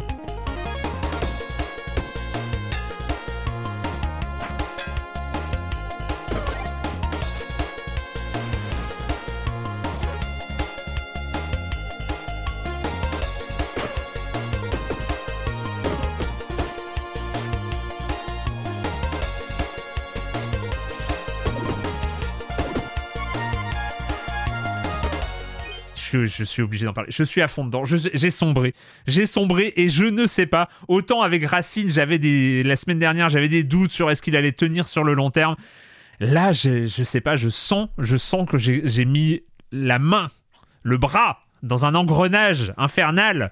Je, 26.14 26.44
suis 26.44 26.62
obligé 26.62 26.86
d'en 26.86 26.94
parler. 26.94 27.12
Je 27.12 27.24
suis 27.24 27.42
à 27.42 27.48
fond 27.48 27.66
dedans. 27.66 27.84
J'ai 27.86 28.30
sombré. 28.30 28.74
J'ai 29.08 29.26
sombré 29.26 29.74
et 29.76 29.90
je 29.90 30.06
ne 30.06 30.26
sais 30.26 30.46
pas. 30.46 30.70
Autant 30.88 31.22
avec 31.22 31.46
Racine, 31.46 31.90
j'avais 31.90 32.20
des 32.20 32.64
la 32.64 32.76
semaine 32.76 33.00
dernière, 33.00 33.30
j'avais 33.30 33.50
des 33.50 33.64
doutes 33.64 33.92
sur 33.92 34.10
est-ce 34.10 34.22
qu'il 34.22 34.36
allait 34.36 34.52
tenir 34.52 34.88
sur 34.88 35.04
le 35.04 35.14
long 35.14 35.32
terme. 35.32 35.56
Là, 36.20 36.54
je, 36.54 36.86
je 36.86 37.04
sais 37.04 37.22
pas. 37.22 37.36
Je 37.36 37.50
sens, 37.50 37.90
je 37.98 38.16
sens 38.16 38.48
que 38.50 38.58
j'ai 38.58 39.06
mis 39.06 39.42
la 39.72 40.00
main, 40.00 40.28
le 40.84 40.98
bras 40.98 41.40
dans 41.64 41.86
un 41.86 41.96
engrenage 41.96 42.74
infernal. 42.78 43.52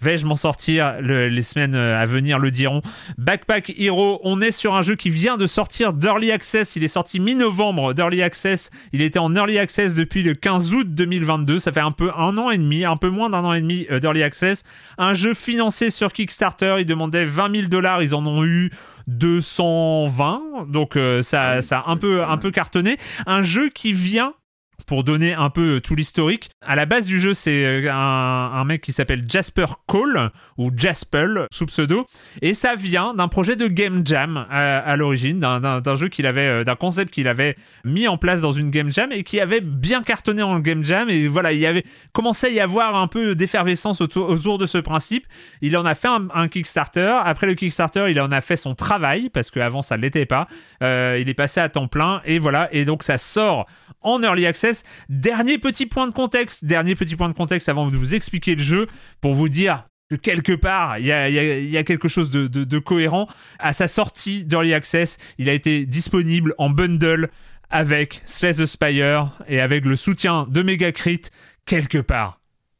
Vais-je 0.00 0.26
m'en 0.26 0.36
sortir 0.36 0.96
Le- 1.00 1.28
Les 1.28 1.42
semaines 1.42 1.74
euh, 1.74 2.00
à 2.00 2.04
venir 2.06 2.38
le 2.38 2.50
diront. 2.50 2.82
Backpack 3.18 3.72
Hero, 3.78 4.20
on 4.24 4.40
est 4.40 4.50
sur 4.50 4.74
un 4.74 4.82
jeu 4.82 4.94
qui 4.94 5.10
vient 5.10 5.36
de 5.36 5.46
sortir 5.46 5.92
d'Early 5.92 6.30
Access. 6.32 6.76
Il 6.76 6.84
est 6.84 6.88
sorti 6.88 7.18
mi-novembre 7.20 7.94
d'Early 7.94 8.22
Access. 8.22 8.70
Il 8.92 9.00
était 9.02 9.18
en 9.18 9.34
Early 9.34 9.58
Access 9.58 9.94
depuis 9.94 10.22
le 10.22 10.34
15 10.34 10.74
août 10.74 10.86
2022. 10.94 11.58
Ça 11.58 11.72
fait 11.72 11.80
un 11.80 11.92
peu 11.92 12.10
un 12.16 12.36
an 12.38 12.50
et 12.50 12.58
demi, 12.58 12.84
un 12.84 12.96
peu 12.96 13.08
moins 13.08 13.30
d'un 13.30 13.44
an 13.44 13.52
et 13.54 13.60
demi 13.62 13.86
euh, 13.90 13.98
d'Early 13.98 14.22
Access. 14.22 14.64
Un 14.98 15.14
jeu 15.14 15.32
financé 15.34 15.90
sur 15.90 16.12
Kickstarter. 16.12 16.76
Ils 16.80 16.86
demandaient 16.86 17.24
20 17.24 17.54
000 17.56 17.68
dollars. 17.68 18.02
Ils 18.02 18.14
en 18.14 18.26
ont 18.26 18.44
eu 18.44 18.70
220. 19.06 20.66
Donc 20.68 20.96
euh, 20.96 21.22
ça, 21.22 21.62
ça 21.62 21.78
a 21.80 21.90
un 21.90 21.96
peu, 21.96 22.22
un 22.24 22.36
peu 22.38 22.50
cartonné. 22.50 22.98
Un 23.26 23.42
jeu 23.42 23.68
qui 23.70 23.92
vient 23.92 24.34
pour 24.86 25.04
donner 25.04 25.34
un 25.34 25.50
peu 25.50 25.80
tout 25.80 25.94
l'historique. 25.94 26.50
À 26.60 26.76
la 26.76 26.86
base 26.86 27.06
du 27.06 27.20
jeu, 27.20 27.34
c'est 27.34 27.64
euh, 27.64 27.92
un, 27.92 28.64
mec 28.64 28.82
qui 28.82 28.92
s'appelle 28.92 29.24
Jasper 29.28 29.66
Cole, 29.86 30.30
ou 30.58 30.70
Jaspel, 30.74 31.46
sous 31.52 31.66
pseudo, 31.66 32.06
et 32.42 32.54
ça 32.54 32.74
vient 32.74 33.14
d'un 33.14 33.28
projet 33.28 33.56
de 33.56 33.68
game 33.68 34.02
jam 34.04 34.46
à, 34.50 34.78
à 34.78 34.96
l'origine, 34.96 35.38
d'un- 35.38 35.94
jeu 35.94 36.08
qu'il 36.08 36.26
avait, 36.26 36.46
euh, 36.46 36.64
d'un 36.64 36.76
concept 36.76 37.12
qu'il 37.12 37.28
avait 37.28 37.56
mis 37.84 38.08
en 38.08 38.18
place 38.18 38.40
dans 38.40 38.52
une 38.52 38.70
game 38.70 38.92
jam 38.92 39.12
et 39.12 39.24
qui 39.24 39.40
avait 39.40 39.60
bien 39.60 40.02
cartonné 40.02 40.42
en 40.42 40.58
game 40.60 40.84
jam, 40.84 41.08
et 41.08 41.26
voilà, 41.26 41.52
il 41.52 41.64
avait 41.64 41.84
commencé 42.12 42.46
à 42.48 42.50
y 42.50 42.60
avoir 42.60 42.96
un 42.96 43.06
peu 43.06 43.34
d'effervescence 43.34 44.00
autour, 44.00 44.58
de 44.58 44.66
ce 44.66 44.78
principe. 44.78 45.26
Il 45.60 45.76
en 45.76 45.84
a 45.84 45.94
fait 45.94 46.08
un, 46.08 46.48
Kickstarter. 46.48 47.18
Après 47.24 47.46
le 47.46 47.54
Kickstarter, 47.54 48.06
il 48.10 48.20
en 48.20 48.30
a 48.32 48.40
fait 48.40 48.56
son 48.56 48.74
travail 48.74 49.28
parce 49.30 49.50
qu'avant 49.50 49.82
ça 49.82 49.96
ne 49.96 50.02
l'était 50.02 50.26
pas. 50.26 50.46
Euh, 50.82 51.18
il 51.20 51.28
est 51.28 51.34
passé 51.34 51.60
à 51.60 51.68
temps 51.68 51.88
plein 51.88 52.22
et 52.24 52.38
voilà. 52.38 52.68
Et 52.72 52.84
donc 52.84 53.02
ça 53.02 53.18
sort 53.18 53.66
en 54.06 54.22
early 54.22 54.46
access. 54.46 54.84
Dernier 55.08 55.58
petit 55.58 55.84
point 55.84 56.06
de 56.06 56.12
contexte, 56.12 56.64
dernier 56.64 56.94
petit 56.94 57.16
point 57.16 57.28
de 57.28 57.34
contexte 57.34 57.68
avant 57.68 57.90
de 57.90 57.96
vous 57.96 58.14
expliquer 58.14 58.54
le 58.54 58.62
jeu, 58.62 58.86
pour 59.20 59.34
vous 59.34 59.48
dire 59.48 59.84
que 60.08 60.14
quelque 60.14 60.52
part, 60.52 60.98
il 60.98 61.06
y 61.06 61.12
a, 61.12 61.84
quelque 61.84 62.08
chose 62.08 62.30
de 62.30 62.78
cohérent. 62.78 63.26
À 63.58 63.72
sa 63.72 63.88
sortie 63.88 64.44
d'Early 64.44 64.72
Access, 64.72 65.18
il 65.38 65.48
a 65.48 65.52
été 65.52 65.84
disponible 65.84 66.54
en 66.58 66.70
bundle 66.70 67.28
avec 67.70 68.22
Slay 68.24 68.54
the 68.54 68.66
Spire 68.66 69.32
et 69.48 69.60
avec 69.60 69.84
le 69.84 69.96
soutien 69.96 70.46
de 70.48 70.62
Megacrit. 70.62 71.22
Quelque 71.66 71.98
part, 71.98 72.38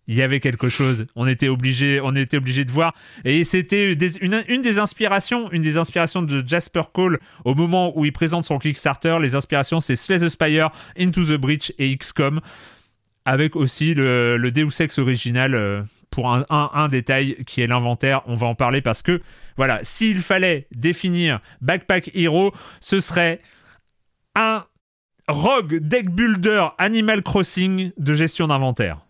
il 0.09 0.17
y 0.17 0.23
avait 0.23 0.41
quelque 0.41 0.69
chose. 0.69 1.07
On 1.17 1.27
était 1.27 1.49
obligé, 1.49 2.01
on 2.03 2.15
était 2.15 2.37
obligé 2.37 2.65
de 2.65 2.71
voir. 2.71 2.95
Et 3.25 3.45
c'était 3.45 3.93
une, 4.21 4.63
des 4.63 4.79
inspirations, 4.79 5.51
une 5.53 5.63
des 5.63 5.77
inspirations 5.79 6.23
de 6.23 6.47
Jasper 6.47 6.83
Cole 6.93 7.19
au 7.45 7.55
moment 7.55 7.93
où 7.99 8.05
il 8.05 8.13
présente 8.13 8.45
son 8.45 8.59
Kickstarter. 8.59 9.19
Les 9.21 9.35
inspirations, 9.35 9.81
c'est 9.81 9.97
Slay 9.97 10.19
the 10.19 10.29
Spire, 10.29 10.71
Into 10.99 11.25
the 11.25 11.37
Breach 11.37 11.73
et 11.79 11.97
XCOM 11.97 12.41
avec 13.25 13.57
aussi 13.57 13.95
le, 13.95 14.37
le 14.37 14.53
Deus 14.53 14.71
Ex 14.81 14.99
original 15.01 15.57
euh, 15.57 15.83
pour 16.11 16.33
un, 16.33 16.45
un- 16.49 16.71
un 16.75 16.89
détail 16.89 17.35
qui 17.45 17.61
est 17.61 17.67
l'inventaire. 17.67 18.23
On 18.27 18.37
va 18.37 18.47
en 18.47 18.55
parler 18.55 18.81
parce 18.81 19.03
que, 19.03 19.21
voilà, 19.57 19.81
s'il 19.83 20.19
fallait 20.21 20.69
définir 20.73 21.41
Backpack 21.61 22.13
Hero, 22.15 22.55
ce 22.81 23.01
serait 23.01 23.41
un 24.37 24.65
rogue 25.27 25.81
deck 25.81 26.09
builder 26.11 26.69
Animal 26.79 27.25
Crossing 27.25 27.91
de 27.99 28.15
gestion 28.15 28.47
d'inventaire. 28.47 29.01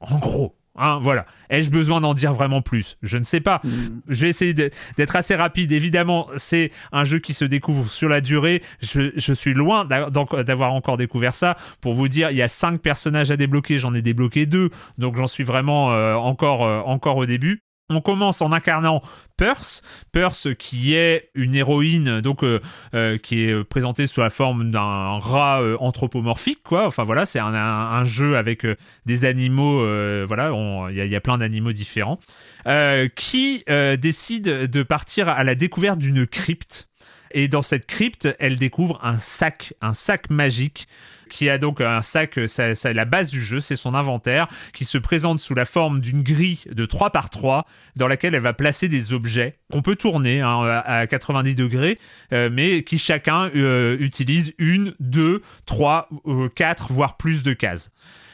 En 0.00 0.18
gros. 0.18 0.56
Hein, 0.76 0.98
voilà. 1.02 1.26
Ai-je 1.50 1.70
besoin 1.70 2.00
d'en 2.00 2.14
dire 2.14 2.32
vraiment 2.32 2.62
plus? 2.62 2.96
Je 3.02 3.18
ne 3.18 3.24
sais 3.24 3.40
pas. 3.40 3.60
Je 4.08 4.22
vais 4.22 4.30
essayer 4.30 4.54
d'être 4.54 5.16
assez 5.16 5.34
rapide. 5.34 5.72
Évidemment, 5.72 6.28
c'est 6.36 6.70
un 6.92 7.04
jeu 7.04 7.18
qui 7.18 7.34
se 7.34 7.44
découvre 7.44 7.90
sur 7.90 8.08
la 8.08 8.20
durée. 8.20 8.62
Je, 8.80 9.10
je 9.14 9.32
suis 9.34 9.52
loin 9.52 9.84
d'avoir 9.84 10.72
encore 10.72 10.96
découvert 10.96 11.34
ça. 11.34 11.56
Pour 11.80 11.94
vous 11.94 12.08
dire, 12.08 12.30
il 12.30 12.36
y 12.36 12.42
a 12.42 12.48
cinq 12.48 12.80
personnages 12.80 13.30
à 13.30 13.36
débloquer. 13.36 13.78
J'en 13.78 13.92
ai 13.94 14.00
débloqué 14.00 14.46
deux. 14.46 14.70
Donc 14.96 15.16
j'en 15.16 15.26
suis 15.26 15.44
vraiment 15.44 15.92
euh, 15.92 16.14
encore, 16.14 16.64
euh, 16.64 16.80
encore 16.80 17.16
au 17.16 17.26
début. 17.26 17.62
On 17.92 18.00
commence 18.00 18.40
en 18.40 18.52
incarnant 18.52 19.02
Perse, 19.36 19.82
Perse 20.12 20.48
qui 20.56 20.94
est 20.94 21.30
une 21.34 21.56
héroïne 21.56 22.20
donc 22.20 22.44
euh, 22.44 22.60
euh, 22.94 23.18
qui 23.18 23.42
est 23.42 23.64
présentée 23.64 24.06
sous 24.06 24.20
la 24.20 24.30
forme 24.30 24.70
d'un 24.70 25.18
rat 25.18 25.60
euh, 25.60 25.76
anthropomorphique 25.80 26.62
quoi. 26.62 26.86
Enfin 26.86 27.02
voilà, 27.02 27.26
c'est 27.26 27.40
un, 27.40 28.04
jeu 28.04 28.36
avec 28.36 28.64
euh, 28.64 28.76
des 29.06 29.24
animaux, 29.24 29.80
euh, 29.80 30.24
voilà, 30.26 30.52
il 30.90 30.96
y, 30.96 31.16
a- 31.16 31.20
plein 31.20 31.38
d'animaux 31.38 31.72
différents 31.72 32.18
euh, 32.66 33.08
qui 33.08 33.64
euh, 33.68 33.96
décide 33.96 34.44
de 34.44 34.82
partir 34.84 35.28
à 35.28 35.42
la 35.42 35.56
découverte 35.56 35.98
d'une 35.98 36.26
crypte. 36.26 36.88
Et 37.32 37.48
dans 37.48 37.62
cette 37.62 37.86
crypte, 37.86 38.28
elle 38.38 38.56
découvre 38.58 38.98
un 39.02 39.16
sac, 39.16 39.74
un 39.80 39.92
sac 39.92 40.30
magique 40.30 40.86
qui 41.30 41.48
a 41.48 41.56
donc 41.58 41.80
un 41.80 42.02
sac, 42.02 42.38
ça, 42.46 42.74
ça- 42.74 42.92
la 42.92 43.04
base 43.04 43.30
du 43.30 43.40
jeu, 43.42 43.60
c'est 43.60 43.76
son 43.76 43.94
inventaire, 43.94 44.48
qui 44.74 44.84
se 44.84 44.98
présente 44.98 45.40
sous 45.40 45.54
la 45.54 45.64
forme 45.64 46.00
d'une 46.00 46.22
grille 46.22 46.60
de 46.70 46.84
3 46.84 47.10
par 47.10 47.30
3 47.30 47.66
dans 47.96 48.08
laquelle 48.08 48.34
elle 48.34 48.42
va 48.42 48.52
placer 48.52 48.88
des 48.88 49.12
objets 49.12 49.56
qu'on 49.72 49.82
peut 49.82 49.96
tourner 49.96 50.40
hein, 50.42 50.60
à 50.64 50.80
à 51.00 51.06
90 51.06 51.56
degrés, 51.56 51.98
euh, 52.32 52.50
mais 52.52 52.82
qui 52.82 52.98
chacun 52.98 53.48
euh, 53.54 53.96
utilise 54.00 54.54
une, 54.58 54.94
deux, 55.00 55.40
trois, 55.66 56.08
euh, 56.26 56.48
quatre, 56.48 56.92
voire 56.92 57.16
plus 57.16 57.42
de 57.42 57.52
cases. 57.52 57.90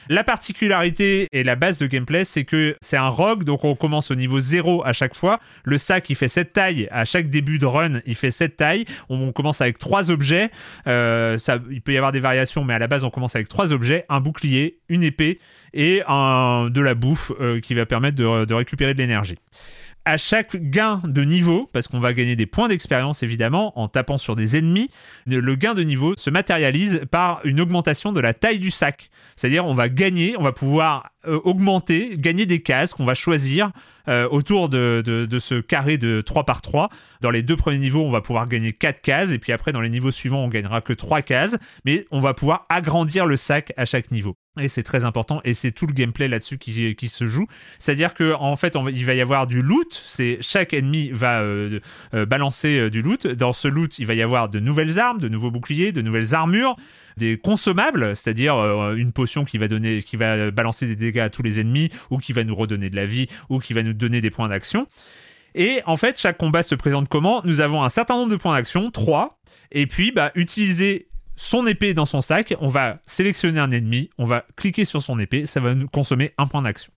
La 0.08 0.24
particularité 0.24 1.28
et 1.32 1.42
la 1.42 1.56
base 1.56 1.78
de 1.78 1.86
gameplay, 1.86 2.24
c'est 2.24 2.44
que 2.44 2.76
c'est 2.80 2.96
un 2.96 3.08
rogue, 3.08 3.44
donc 3.44 3.64
on 3.64 3.74
commence 3.74 4.10
au 4.10 4.14
niveau 4.14 4.38
0 4.38 4.84
à 4.84 4.92
chaque 4.92 5.14
fois. 5.14 5.40
Le 5.64 5.78
sac, 5.78 6.08
il 6.10 6.16
fait 6.16 6.28
cette 6.28 6.52
taille. 6.52 6.88
À 6.90 7.04
chaque 7.04 7.28
début 7.28 7.58
de 7.58 7.66
run, 7.66 8.00
il 8.06 8.14
fait 8.14 8.30
cette 8.30 8.56
taille. 8.56 8.84
On 9.08 9.32
commence 9.32 9.60
avec 9.60 9.78
trois 9.78 10.10
objets. 10.10 10.50
Euh, 10.86 11.38
ça, 11.38 11.58
il 11.70 11.80
peut 11.82 11.92
y 11.92 11.96
avoir 11.96 12.12
des 12.12 12.20
variations, 12.20 12.64
mais 12.64 12.74
à 12.74 12.78
la 12.78 12.86
base, 12.86 13.04
on 13.04 13.10
commence 13.10 13.34
avec 13.34 13.48
trois 13.48 13.72
objets 13.72 14.04
un 14.08 14.20
bouclier, 14.20 14.78
une 14.88 15.02
épée 15.02 15.40
et 15.74 15.98
de 15.98 16.80
la 16.80 16.94
bouffe 16.94 17.32
euh, 17.40 17.60
qui 17.60 17.74
va 17.74 17.84
permettre 17.86 18.16
de 18.16 18.54
récupérer 18.54 18.94
de 18.94 18.98
l'énergie 18.98 19.36
à 20.06 20.16
chaque 20.16 20.56
gain 20.56 21.00
de 21.04 21.22
niveau, 21.22 21.68
parce 21.72 21.88
qu'on 21.88 21.98
va 21.98 22.14
gagner 22.14 22.36
des 22.36 22.46
points 22.46 22.68
d'expérience 22.68 23.24
évidemment 23.24 23.78
en 23.78 23.88
tapant 23.88 24.18
sur 24.18 24.36
des 24.36 24.56
ennemis, 24.56 24.88
le 25.26 25.54
gain 25.56 25.74
de 25.74 25.82
niveau 25.82 26.14
se 26.16 26.30
matérialise 26.30 27.02
par 27.10 27.40
une 27.44 27.60
augmentation 27.60 28.12
de 28.12 28.20
la 28.20 28.32
taille 28.32 28.60
du 28.60 28.70
sac. 28.70 29.10
C'est-à-dire 29.34 29.66
on 29.66 29.74
va 29.74 29.88
gagner, 29.88 30.36
on 30.38 30.42
va 30.42 30.52
pouvoir 30.52 31.10
euh, 31.26 31.40
augmenter, 31.42 32.14
gagner 32.16 32.46
des 32.46 32.62
cases 32.62 32.94
qu'on 32.94 33.04
va 33.04 33.14
choisir 33.14 33.72
euh, 34.06 34.28
autour 34.30 34.68
de, 34.68 35.26
ce 35.40 35.60
carré 35.60 35.98
de 35.98 36.20
3 36.20 36.44
par 36.44 36.62
3. 36.62 36.88
Dans 37.20 37.30
les 37.30 37.42
deux 37.42 37.56
premiers 37.56 37.78
niveaux, 37.78 38.02
on 38.02 38.12
va 38.12 38.20
pouvoir 38.20 38.46
gagner 38.46 38.72
4 38.72 39.00
cases, 39.00 39.32
et 39.32 39.38
puis 39.40 39.52
après 39.52 39.72
dans 39.72 39.80
les 39.80 39.90
niveaux 39.90 40.12
suivants, 40.12 40.44
on 40.44 40.48
gagnera 40.48 40.82
que 40.82 40.92
3 40.92 41.22
cases, 41.22 41.56
mais 41.84 42.06
on 42.12 42.20
va 42.20 42.32
pouvoir 42.32 42.64
agrandir 42.68 43.26
le 43.26 43.36
sac 43.36 43.72
à 43.76 43.84
chaque 43.86 44.12
niveau. 44.12 44.36
Et 44.58 44.68
c'est 44.68 44.82
très 44.82 45.04
important, 45.04 45.42
et 45.44 45.52
c'est 45.52 45.70
tout 45.70 45.86
le 45.86 45.92
gameplay 45.92 46.28
là-dessus 46.28 46.56
qui, 46.56 47.08
se 47.08 47.28
joue. 47.28 47.46
C'est-à-dire 47.78 48.14
que 48.14 48.32
en 48.32 48.56
fait, 48.56 48.74
il 48.90 49.04
va 49.04 49.14
y 49.14 49.20
avoir 49.20 49.46
du 49.46 49.60
loot. 49.60 49.92
C'est 49.92 50.38
chaque 50.40 50.72
ennemi 50.72 51.10
va 51.10 51.40
euh, 51.40 51.80
euh, 52.14 52.24
balancer 52.24 52.78
euh, 52.78 52.90
du 52.90 53.02
loot. 53.02 53.26
Dans 53.26 53.52
ce 53.52 53.68
loot, 53.68 53.98
il 53.98 54.06
va 54.06 54.14
y 54.14 54.22
avoir 54.22 54.48
de 54.48 54.58
nouvelles 54.58 54.98
armes, 54.98 55.18
de 55.18 55.28
nouveaux 55.28 55.50
boucliers, 55.50 55.92
de 55.92 56.00
nouvelles 56.00 56.34
armures, 56.34 56.74
des 57.18 57.36
consommables, 57.36 58.16
c'est-à-dire 58.16 58.56
une 58.92 59.12
potion 59.12 59.44
qui 59.44 59.58
va 59.58 59.68
donner, 59.68 60.02
qui 60.02 60.16
va 60.16 60.50
balancer 60.50 60.86
des 60.86 60.96
dégâts 60.96 61.20
à 61.20 61.30
tous 61.30 61.42
les 61.42 61.60
ennemis, 61.60 61.90
ou 62.10 62.18
qui 62.18 62.32
va 62.32 62.42
nous 62.42 62.54
redonner 62.54 62.88
de 62.88 62.96
la 62.96 63.06
vie, 63.06 63.26
ou 63.50 63.58
qui 63.58 63.74
va 63.74 63.82
nous 63.82 63.92
donner 63.92 64.20
des 64.20 64.30
points 64.30 64.48
d'action. 64.48 64.86
Et 65.54 65.80
en 65.86 65.96
fait, 65.96 66.18
chaque 66.18 66.36
combat 66.36 66.62
se 66.62 66.74
présente 66.74 67.08
comment? 67.08 67.40
Nous 67.44 67.60
avons 67.60 67.82
un 67.82 67.88
certain 67.88 68.14
nombre 68.14 68.30
de 68.30 68.36
points 68.36 68.54
d'action, 68.54 68.90
3, 68.90 69.38
et 69.72 69.86
puis 69.86 70.12
bah, 70.12 70.30
utiliser 70.34 71.08
son 71.36 71.66
épée 71.66 71.94
dans 71.94 72.06
son 72.06 72.20
sac, 72.20 72.54
on 72.60 72.68
va 72.68 72.98
sélectionner 73.06 73.60
un 73.60 73.70
ennemi, 73.70 74.10
on 74.18 74.24
va 74.24 74.44
cliquer 74.56 74.84
sur 74.84 75.02
son 75.02 75.18
épée, 75.18 75.46
ça 75.46 75.60
va 75.60 75.74
nous 75.74 75.86
consommer 75.86 76.32
un 76.38 76.46
point 76.46 76.62
d'action. 76.62 76.92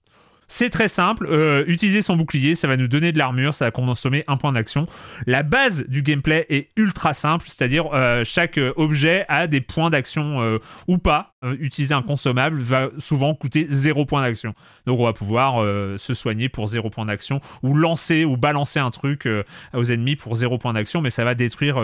C'est 0.52 0.72
très 0.72 0.88
simple, 0.88 1.28
euh, 1.30 1.64
utiliser 1.68 2.02
son 2.02 2.16
bouclier, 2.16 2.56
ça 2.56 2.68
va 2.68 2.76
nous 2.76 2.88
donner 2.88 3.12
de 3.12 3.20
l'armure, 3.20 3.54
ça 3.54 3.66
va 3.66 3.72
consommer 3.72 4.24
un 4.28 4.36
point 4.36 4.52
d'action. 4.52 4.88
La 5.28 5.44
base 5.44 5.86
du 5.88 6.02
gameplay 6.02 6.48
est 6.50 6.70
ultra 6.76 7.14
simple, 7.14 7.46
c'est-à-dire 7.48 7.86
euh, 7.94 8.24
chaque 8.26 8.58
euh, 8.58 8.74
objet 8.76 9.26
a 9.30 9.46
des 9.46 9.62
points 9.62 9.92
d'action 9.92 10.60
ou 10.88 10.98
pas. 10.98 11.36
Utiliser 11.60 11.94
un 11.94 12.02
consommable 12.02 12.58
va 12.60 12.90
souvent 12.98 13.36
coûter 13.36 13.68
0 13.70 14.06
point 14.06 14.24
d'action. 14.24 14.56
Donc 14.88 15.00
on 15.00 15.06
va 15.06 15.14
pouvoir 15.14 15.64
se 15.98 16.14
soigner 16.14 16.50
pour 16.50 16.68
0 16.68 16.90
point 16.90 17.06
d'action 17.06 17.40
ou 17.62 17.76
lancer 17.76 18.26
ou 18.26 18.36
balancer 18.36 18.80
un 18.80 18.90
truc 18.90 19.28
aux 19.74 19.84
ennemis 19.84 20.16
pour 20.16 20.36
0 20.36 20.58
point 20.58 20.74
d'action, 20.74 21.02
mais 21.02 21.12
ça 21.12 21.24
va 21.24 21.36
détruire 21.36 21.80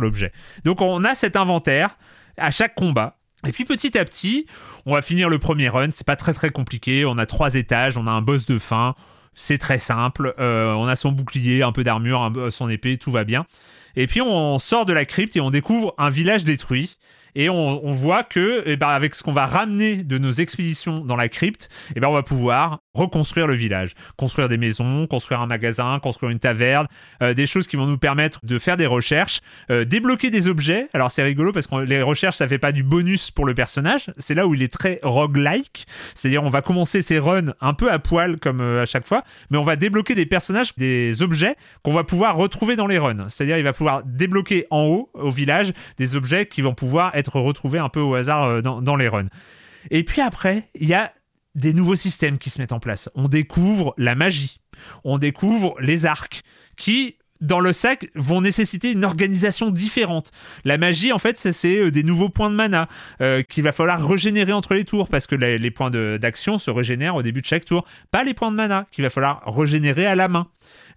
l'objet. 0.00 0.32
Donc 0.64 0.80
on 0.80 1.04
a 1.04 1.14
cet 1.14 1.36
inventaire 1.36 1.94
à 2.36 2.50
chaque 2.50 2.74
combat. 2.74 3.19
Et 3.46 3.52
puis 3.52 3.64
petit 3.64 3.96
à 3.96 4.04
petit, 4.04 4.46
on 4.86 4.94
va 4.94 5.02
finir 5.02 5.28
le 5.28 5.38
premier 5.38 5.68
run. 5.68 5.88
C'est 5.92 6.06
pas 6.06 6.16
très 6.16 6.34
très 6.34 6.50
compliqué. 6.50 7.04
On 7.06 7.16
a 7.18 7.26
trois 7.26 7.54
étages, 7.54 7.96
on 7.96 8.06
a 8.06 8.10
un 8.10 8.20
boss 8.22 8.44
de 8.46 8.58
fin. 8.58 8.94
C'est 9.34 9.58
très 9.58 9.78
simple. 9.78 10.34
Euh, 10.38 10.72
on 10.74 10.86
a 10.86 10.96
son 10.96 11.12
bouclier, 11.12 11.62
un 11.62 11.72
peu 11.72 11.82
d'armure, 11.82 12.20
un- 12.22 12.50
son 12.50 12.68
épée, 12.68 12.96
tout 12.98 13.10
va 13.10 13.24
bien. 13.24 13.46
Et 13.96 14.06
puis 14.06 14.20
on 14.20 14.58
sort 14.58 14.84
de 14.86 14.92
la 14.92 15.04
crypte 15.04 15.36
et 15.36 15.40
on 15.40 15.50
découvre 15.50 15.94
un 15.98 16.10
village 16.10 16.44
détruit. 16.44 16.96
Et 17.34 17.48
on, 17.48 17.90
voit 17.92 18.24
que, 18.24 18.62
eh 18.66 18.76
ben, 18.76 18.88
avec 18.88 19.14
ce 19.14 19.22
qu'on 19.22 19.32
va 19.32 19.46
ramener 19.46 19.96
de 19.96 20.18
nos 20.18 20.32
expéditions 20.32 21.00
dans 21.04 21.16
la 21.16 21.28
crypte, 21.28 21.68
eh 21.94 22.00
ben, 22.00 22.08
on 22.08 22.12
va 22.12 22.22
pouvoir 22.22 22.80
reconstruire 22.94 23.46
le 23.46 23.54
village, 23.54 23.94
construire 24.16 24.48
des 24.48 24.56
maisons, 24.56 25.06
construire 25.06 25.40
un 25.40 25.46
magasin, 25.46 25.98
construire 26.02 26.30
une 26.30 26.40
taverne, 26.40 26.86
euh, 27.22 27.34
des 27.34 27.46
choses 27.46 27.68
qui 27.68 27.76
vont 27.76 27.86
nous 27.86 27.98
permettre 27.98 28.40
de 28.42 28.58
faire 28.58 28.76
des 28.76 28.86
recherches, 28.86 29.40
euh, 29.70 29.84
débloquer 29.84 30.30
des 30.30 30.48
objets. 30.48 30.88
Alors 30.92 31.10
c'est 31.10 31.22
rigolo 31.22 31.52
parce 31.52 31.66
que 31.66 31.76
les 31.76 32.02
recherches 32.02 32.36
ça 32.36 32.48
fait 32.48 32.58
pas 32.58 32.72
du 32.72 32.82
bonus 32.82 33.30
pour 33.30 33.46
le 33.46 33.54
personnage, 33.54 34.12
c'est 34.18 34.34
là 34.34 34.46
où 34.46 34.54
il 34.54 34.62
est 34.62 34.72
très 34.72 34.98
roguelike, 35.02 35.86
c'est-à-dire 36.14 36.42
on 36.42 36.50
va 36.50 36.62
commencer 36.62 37.02
ses 37.02 37.18
runs 37.18 37.54
un 37.60 37.74
peu 37.74 37.90
à 37.92 37.98
poil 37.98 38.38
comme 38.40 38.60
euh, 38.60 38.82
à 38.82 38.86
chaque 38.86 39.06
fois, 39.06 39.22
mais 39.50 39.58
on 39.58 39.62
va 39.62 39.76
débloquer 39.76 40.14
des 40.14 40.26
personnages, 40.26 40.74
des 40.76 41.22
objets 41.22 41.54
qu'on 41.82 41.92
va 41.92 42.02
pouvoir 42.02 42.36
retrouver 42.36 42.74
dans 42.74 42.86
les 42.86 42.98
runs. 42.98 43.28
C'est-à-dire 43.28 43.56
il 43.56 43.64
va 43.64 43.72
pouvoir 43.72 44.02
débloquer 44.04 44.66
en 44.70 44.82
haut 44.82 45.10
au 45.14 45.30
village 45.30 45.72
des 45.96 46.16
objets 46.16 46.46
qui 46.46 46.60
vont 46.60 46.74
pouvoir 46.74 47.14
être 47.14 47.19
retrouvés 47.28 47.78
un 47.78 47.88
peu 47.88 48.00
au 48.00 48.14
hasard 48.14 48.44
euh, 48.44 48.62
dans, 48.62 48.96
les 48.96 49.08
runs. 49.08 49.28
Et 49.90 50.04
puis 50.04 50.20
après, 50.20 50.68
il 50.74 50.88
y 50.88 50.94
a 50.94 51.12
des 51.54 51.72
nouveaux 51.72 51.96
systèmes 51.96 52.38
qui 52.38 52.50
se 52.50 52.60
mettent 52.60 52.72
en 52.72 52.80
place. 52.80 53.10
On 53.14 53.28
découvre 53.28 53.94
la 53.96 54.14
magie, 54.14 54.60
on 55.04 55.18
découvre 55.18 55.74
les 55.80 56.06
arcs 56.06 56.42
qui 56.76 57.16
dans 57.40 57.60
le 57.60 57.72
sac 57.72 58.08
vont 58.14 58.42
nécessiter 58.42 58.92
une 58.92 59.04
organisation 59.04 59.70
différente. 59.70 60.30
La 60.64 60.76
magie, 60.76 61.10
en 61.12 61.18
fait, 61.18 61.38
c'est- 61.38 61.78
euh, 61.78 61.90
des 61.90 62.02
nouveaux 62.02 62.28
points 62.28 62.50
de 62.50 62.54
mana 62.54 62.88
euh, 63.20 63.42
qu'il 63.42 63.64
va 63.64 63.72
falloir 63.72 64.06
régénérer 64.06 64.52
entre 64.52 64.74
les 64.74 64.84
tours 64.84 65.08
parce 65.08 65.26
que 65.26 65.34
les, 65.34 65.70
points 65.70 65.90
d'action 65.90 66.58
se 66.58 66.70
régénèrent 66.70 67.16
au 67.16 67.22
début 67.22 67.40
de 67.40 67.46
chaque 67.46 67.64
tour. 67.64 67.86
Pas 68.10 68.24
les 68.24 68.34
points 68.34 68.50
de 68.50 68.56
mana 68.56 68.86
qu'il 68.92 69.04
va 69.04 69.10
falloir 69.10 69.42
régénérer 69.46 70.06
à 70.06 70.14
la 70.14 70.28
main. 70.28 70.48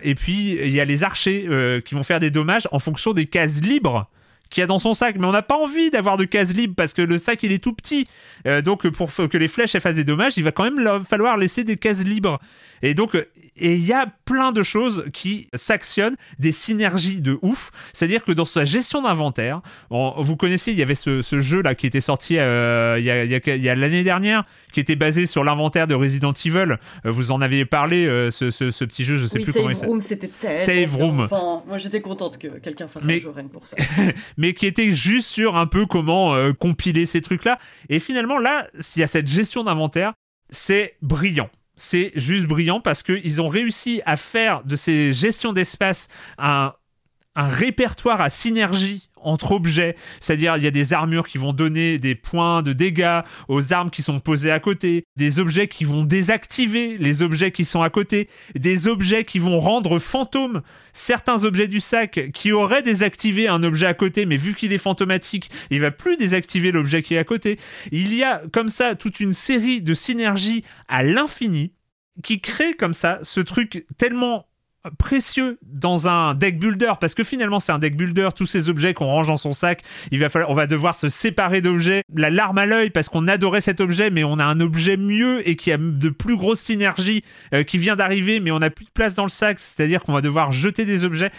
Et 0.01 0.15
puis, 0.15 0.57
il 0.61 0.71
y 0.71 0.81
a 0.81 0.85
les 0.85 1.03
archers 1.03 1.47
qui 1.85 1.95
vont 1.95 2.03
faire 2.03 2.19
des 2.19 2.31
dommages 2.31 2.67
en 2.71 2.79
fonction 2.79 3.13
des 3.13 3.25
cases 3.25 3.61
libres 3.61 4.09
qu'il 4.53 4.63
a 4.63 4.67
dans 4.67 4.79
son 4.79 4.93
sac, 4.93 5.15
mais 5.19 5.25
on 5.25 5.31
n'a 5.31 5.41
pas 5.41 5.57
envie 5.57 5.89
d'avoir 5.89 6.17
de 6.17 6.25
cases 6.25 6.53
libres 6.53 6.75
parce 6.75 6.93
que 6.93 7.01
le 7.01 7.17
sac 7.17 7.43
il 7.43 7.51
est 7.51 7.63
tout 7.63 7.73
petit. 7.73 8.07
Euh, 8.47 8.61
donc 8.61 8.87
pour 8.89 9.11
que 9.11 9.37
les 9.37 9.47
flèches 9.47 9.75
elles 9.75 9.81
fassent 9.81 9.95
des 9.95 10.03
dommages, 10.03 10.37
il 10.37 10.43
va 10.43 10.51
quand 10.51 10.63
même 10.63 11.03
falloir 11.03 11.37
laisser 11.37 11.63
des 11.63 11.77
cases 11.77 12.03
libres. 12.05 12.39
Et 12.83 12.93
donc, 12.93 13.15
euh, 13.15 13.25
et 13.55 13.73
il 13.75 13.85
y 13.85 13.93
a 13.93 14.07
plein 14.25 14.51
de 14.51 14.63
choses 14.63 15.05
qui 15.13 15.47
s'actionnent, 15.53 16.15
des 16.39 16.51
synergies 16.51 17.21
de 17.21 17.37
ouf. 17.41 17.71
C'est-à-dire 17.93 18.23
que 18.23 18.31
dans 18.31 18.45
sa 18.45 18.65
gestion 18.65 19.01
d'inventaire, 19.01 19.61
vous 19.89 20.35
connaissez, 20.35 20.71
il 20.71 20.77
y 20.79 20.81
avait 20.81 20.95
ce, 20.95 21.21
ce 21.21 21.39
jeu 21.39 21.61
là 21.61 21.75
qui 21.75 21.85
était 21.87 22.01
sorti 22.01 22.37
euh, 22.39 22.97
il 22.99 23.05
y 23.05 23.11
a, 23.11 23.23
il 23.23 23.31
y 23.31 23.35
a- 23.35 23.55
il 23.55 23.63
y 23.63 23.69
a 23.69 23.75
l'année 23.75 24.03
dernière, 24.03 24.45
qui 24.71 24.79
était 24.79 24.95
basé 24.95 25.25
sur 25.25 25.43
l'inventaire 25.43 25.87
de 25.87 25.95
Resident 25.95 26.33
Evil. 26.33 26.77
Euh, 27.05 27.11
vous 27.11 27.31
en 27.31 27.41
aviez 27.41 27.65
parlé, 27.65 28.05
euh, 28.05 28.31
ce, 28.31 28.49
ce- 28.49 28.71
ce 28.71 28.85
petit 28.85 29.03
jeu, 29.03 29.17
je 29.17 29.27
sais 29.27 29.37
oui, 29.37 29.43
plus 29.43 29.53
comment 29.53 29.69
il 29.69 29.75
Save 29.75 29.79
s'appelle. 29.81 29.89
Room, 29.89 30.01
c'était 30.01 30.27
tellement. 30.27 30.63
Save. 30.65 30.95
Room. 30.95 31.19
Enfin, 31.21 31.63
moi 31.67 31.77
j'étais 31.77 32.01
contente 32.01 32.37
que 32.37 32.47
quelqu'un 32.59 32.87
fasse 32.87 33.03
Mais- 33.03 33.17
un 33.17 33.19
jeu 33.19 33.29
rien 33.35 33.47
pour 33.47 33.67
ça. 33.67 33.77
mais 34.37 34.53
qui 34.53 34.65
était 34.65 34.93
juste 34.93 35.27
sur 35.27 35.55
un 35.57 35.65
peu 35.67 35.85
comment 35.85 36.33
euh, 36.35 36.53
compiler 36.53 37.05
ces 37.05 37.21
trucs-là. 37.21 37.59
Et 37.89 37.99
finalement, 37.99 38.37
là, 38.39 38.67
s'il 38.79 39.01
y 39.01 39.03
a 39.03 39.07
cette 39.07 39.27
gestion 39.27 39.63
d'inventaire, 39.63 40.13
c'est 40.49 40.95
brillant. 41.01 41.49
C'est 41.75 42.11
juste 42.15 42.45
brillant 42.45 42.79
parce 42.79 43.01
qu'ils 43.03 43.41
ont 43.41 43.47
réussi 43.47 44.01
à 44.05 44.15
faire 44.17 44.63
de 44.63 44.75
ces 44.75 45.11
gestions 45.11 45.53
d'espace 45.53 46.07
un, 46.37 46.73
un 47.35 47.47
répertoire 47.47 48.21
à 48.21 48.29
synergie 48.29 49.09
entre 49.23 49.53
objets, 49.53 49.95
c'est-à-dire 50.19 50.57
il 50.57 50.63
y 50.63 50.67
a 50.67 50.71
des 50.71 50.93
armures 50.93 51.27
qui 51.27 51.37
vont 51.37 51.53
donner 51.53 51.97
des 51.97 52.15
points 52.15 52.61
de 52.61 52.73
dégâts 52.73 53.21
aux 53.47 53.73
armes 53.73 53.89
qui 53.89 54.01
sont 54.01 54.19
posées 54.19 54.51
à 54.51 54.59
côté, 54.59 55.05
des 55.15 55.39
objets 55.39 55.67
qui 55.67 55.85
vont 55.85 56.03
désactiver 56.03 56.97
les 56.97 57.23
objets 57.23 57.51
qui 57.51 57.65
sont 57.65 57.81
à 57.81 57.89
côté, 57.89 58.29
des 58.55 58.87
objets 58.87 59.23
qui 59.23 59.39
vont 59.39 59.57
rendre 59.59 59.99
fantômes 59.99 60.61
certains 60.91 61.43
objets 61.43 61.67
du 61.67 61.79
sac 61.79 62.31
qui 62.33 62.51
auraient 62.51 62.83
désactivé 62.83 63.47
un 63.47 63.63
objet 63.63 63.87
à 63.87 63.93
côté, 63.93 64.25
mais 64.25 64.37
vu 64.37 64.53
qu'il 64.53 64.73
est 64.73 64.77
fantomatique, 64.77 65.49
il 65.71 65.79
va 65.79 65.91
plus 65.91 66.17
désactiver 66.17 66.71
l'objet 66.71 67.01
qui 67.01 67.15
est 67.15 67.19
à 67.19 67.23
côté. 67.23 67.59
Il 67.91 68.13
y 68.13 68.23
a 68.23 68.43
comme 68.51 68.69
ça 68.69 68.95
toute 68.95 69.19
une 69.19 69.33
série 69.33 69.81
de 69.81 69.93
synergies 69.93 70.63
à 70.87 71.03
l'infini 71.03 71.73
qui 72.21 72.41
crée 72.41 72.73
comme 72.73 72.93
ça 72.93 73.19
ce 73.23 73.39
truc 73.39 73.87
tellement 73.97 74.45
précieux 74.97 75.57
dans 75.61 76.07
un 76.07 76.33
deck 76.33 76.59
builder 76.59 76.93
parce 76.99 77.13
que 77.13 77.23
finalement 77.23 77.59
c'est 77.59 77.71
un 77.71 77.79
deck 77.79 77.95
builder 77.95 78.29
tous 78.35 78.45
ces 78.45 78.69
objets 78.69 78.93
qu'on 78.93 79.05
range 79.05 79.27
dans 79.27 79.37
son 79.37 79.53
sac 79.53 79.81
il 80.11 80.19
va 80.19 80.29
falloir 80.29 80.51
on 80.51 80.55
va 80.55 80.67
devoir 80.67 80.93
se 80.93 81.09
séparer 81.09 81.61
d'objets 81.61 82.03
la 82.13 82.29
larme 82.29 82.57
à 82.57 82.65
l'œil 82.65 82.89
parce 82.89 83.09
qu'on 83.09 83.27
adorait 83.27 83.61
cet 83.61 83.79
objet 83.81 84.09
mais 84.09 84.23
on 84.23 84.39
a 84.39 84.43
un 84.43 84.59
objet 84.59 84.97
mieux 84.97 85.47
et 85.47 85.55
qui 85.55 85.71
a 85.71 85.77
de 85.77 86.09
plus 86.09 86.35
grosses 86.35 86.61
synergies 86.61 87.23
euh, 87.53 87.63
qui 87.63 87.77
vient 87.77 87.95
d'arriver 87.95 88.39
mais 88.39 88.51
on 88.51 88.59
n'a 88.59 88.69
plus 88.69 88.85
de 88.85 88.91
place 88.91 89.13
dans 89.13 89.23
le 89.23 89.29
sac 89.29 89.59
c'est-à-dire 89.59 90.03
qu'on 90.03 90.13
va 90.13 90.21
devoir 90.21 90.51
jeter 90.51 90.85
des 90.85 91.05
objets 91.05 91.31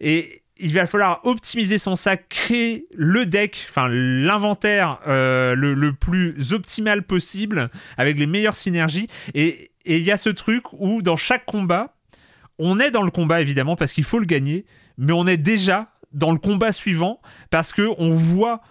et 0.00 0.42
il 0.58 0.72
va 0.74 0.86
falloir 0.86 1.20
optimiser 1.24 1.76
son 1.76 1.96
sac, 1.96 2.28
créer 2.28 2.86
le 2.94 3.26
deck, 3.26 3.66
enfin 3.68 3.88
l'inventaire 3.88 5.00
euh, 5.08 5.56
le, 5.56 5.74
le 5.74 5.92
plus 5.92 6.52
optimal 6.52 7.02
possible 7.02 7.68
avec 7.96 8.16
les 8.16 8.26
meilleures 8.26 8.54
synergies. 8.54 9.08
Et 9.34 9.72
et 9.84 9.96
il 9.96 10.02
y 10.02 10.10
a 10.10 10.16
ce 10.16 10.30
truc 10.30 10.72
où 10.72 11.02
dans 11.02 11.16
chaque 11.16 11.44
combat, 11.44 11.94
on 12.64 12.78
est 12.78 12.90
dans 12.90 13.02
le 13.02 13.10
combat 13.10 13.40
évidemment 13.40 13.76
parce 13.76 13.92
qu'il 13.92 14.04
faut 14.04 14.20
le 14.20 14.26
gagner, 14.26 14.64
mais 14.96 15.12
on 15.12 15.26
est 15.26 15.36
déjà 15.36 15.88
dans 16.12 16.30
le 16.30 16.38
combat 16.38 16.72
suivant 16.72 17.20
parce 17.50 17.72
que 17.72 17.90
on 17.98 18.14
voit 18.14 18.62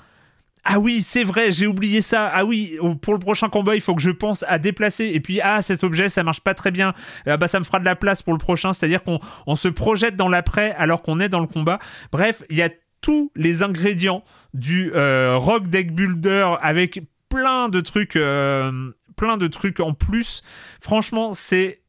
ah 0.64 0.80
oui, 0.80 1.02
c'est 1.02 1.24
vrai, 1.24 1.52
j'ai 1.52 1.66
oublié 1.66 2.02
ça. 2.02 2.30
Ah 2.32 2.46
oui, 2.46 2.78
pour 3.02 3.14
le 3.14 3.20
prochain 3.20 3.50
combat, 3.50 3.74
il 3.74 3.82
faut 3.82 3.96
que 3.96 4.02
je 4.02 4.12
pense 4.12 4.46
à 4.48 4.60
déplacer. 4.60 5.06
Et 5.06 5.20
puis, 5.20 5.42
ah, 5.42 5.64
cet 5.64 5.84
objet, 5.84 6.08
ça 6.08 6.22
marche 6.22 6.42
pas 6.42 6.54
très 6.54 6.70
bien. 6.70 6.94
Ah 7.26 7.38
bah, 7.38 7.48
ça 7.48 7.60
me 7.60 7.66
fera 7.66 7.80
de 7.80 7.86
la 7.86 7.96
place 7.96 8.22
pour 8.22 8.34
le 8.34 8.38
prochain. 8.38 8.72
C'est-à-dire 8.72 9.04
qu'on 9.04 9.20
on 9.48 9.56
se 9.56 9.68
projette 9.68 10.16
dans 10.16 10.30
l'après 10.30 10.76
alors 10.78 11.02
qu'on 11.02 11.20
est 11.20 11.30
dans 11.30 11.40
le 11.40 11.48
combat. 11.48 11.80
Bref, 12.12 12.44
il 12.52 12.58
y 12.58 12.62
a 12.62 12.70
tous 13.02 13.32
les 13.36 13.64
ingrédients 13.64 14.24
du 14.54 14.92
euh, 14.94 15.36
rock 15.36 15.68
deck 15.68 15.96
builder 15.96 16.54
avec 16.62 17.02
plein 17.28 17.68
de 17.68 17.82
trucs, 17.82 18.16
euh, 18.16 18.92
plein 19.16 19.38
de 19.38 19.48
trucs 19.48 19.80
en 19.80 19.94
plus. 19.94 20.44
Franchement, 20.80 21.34
c'est 21.34 21.81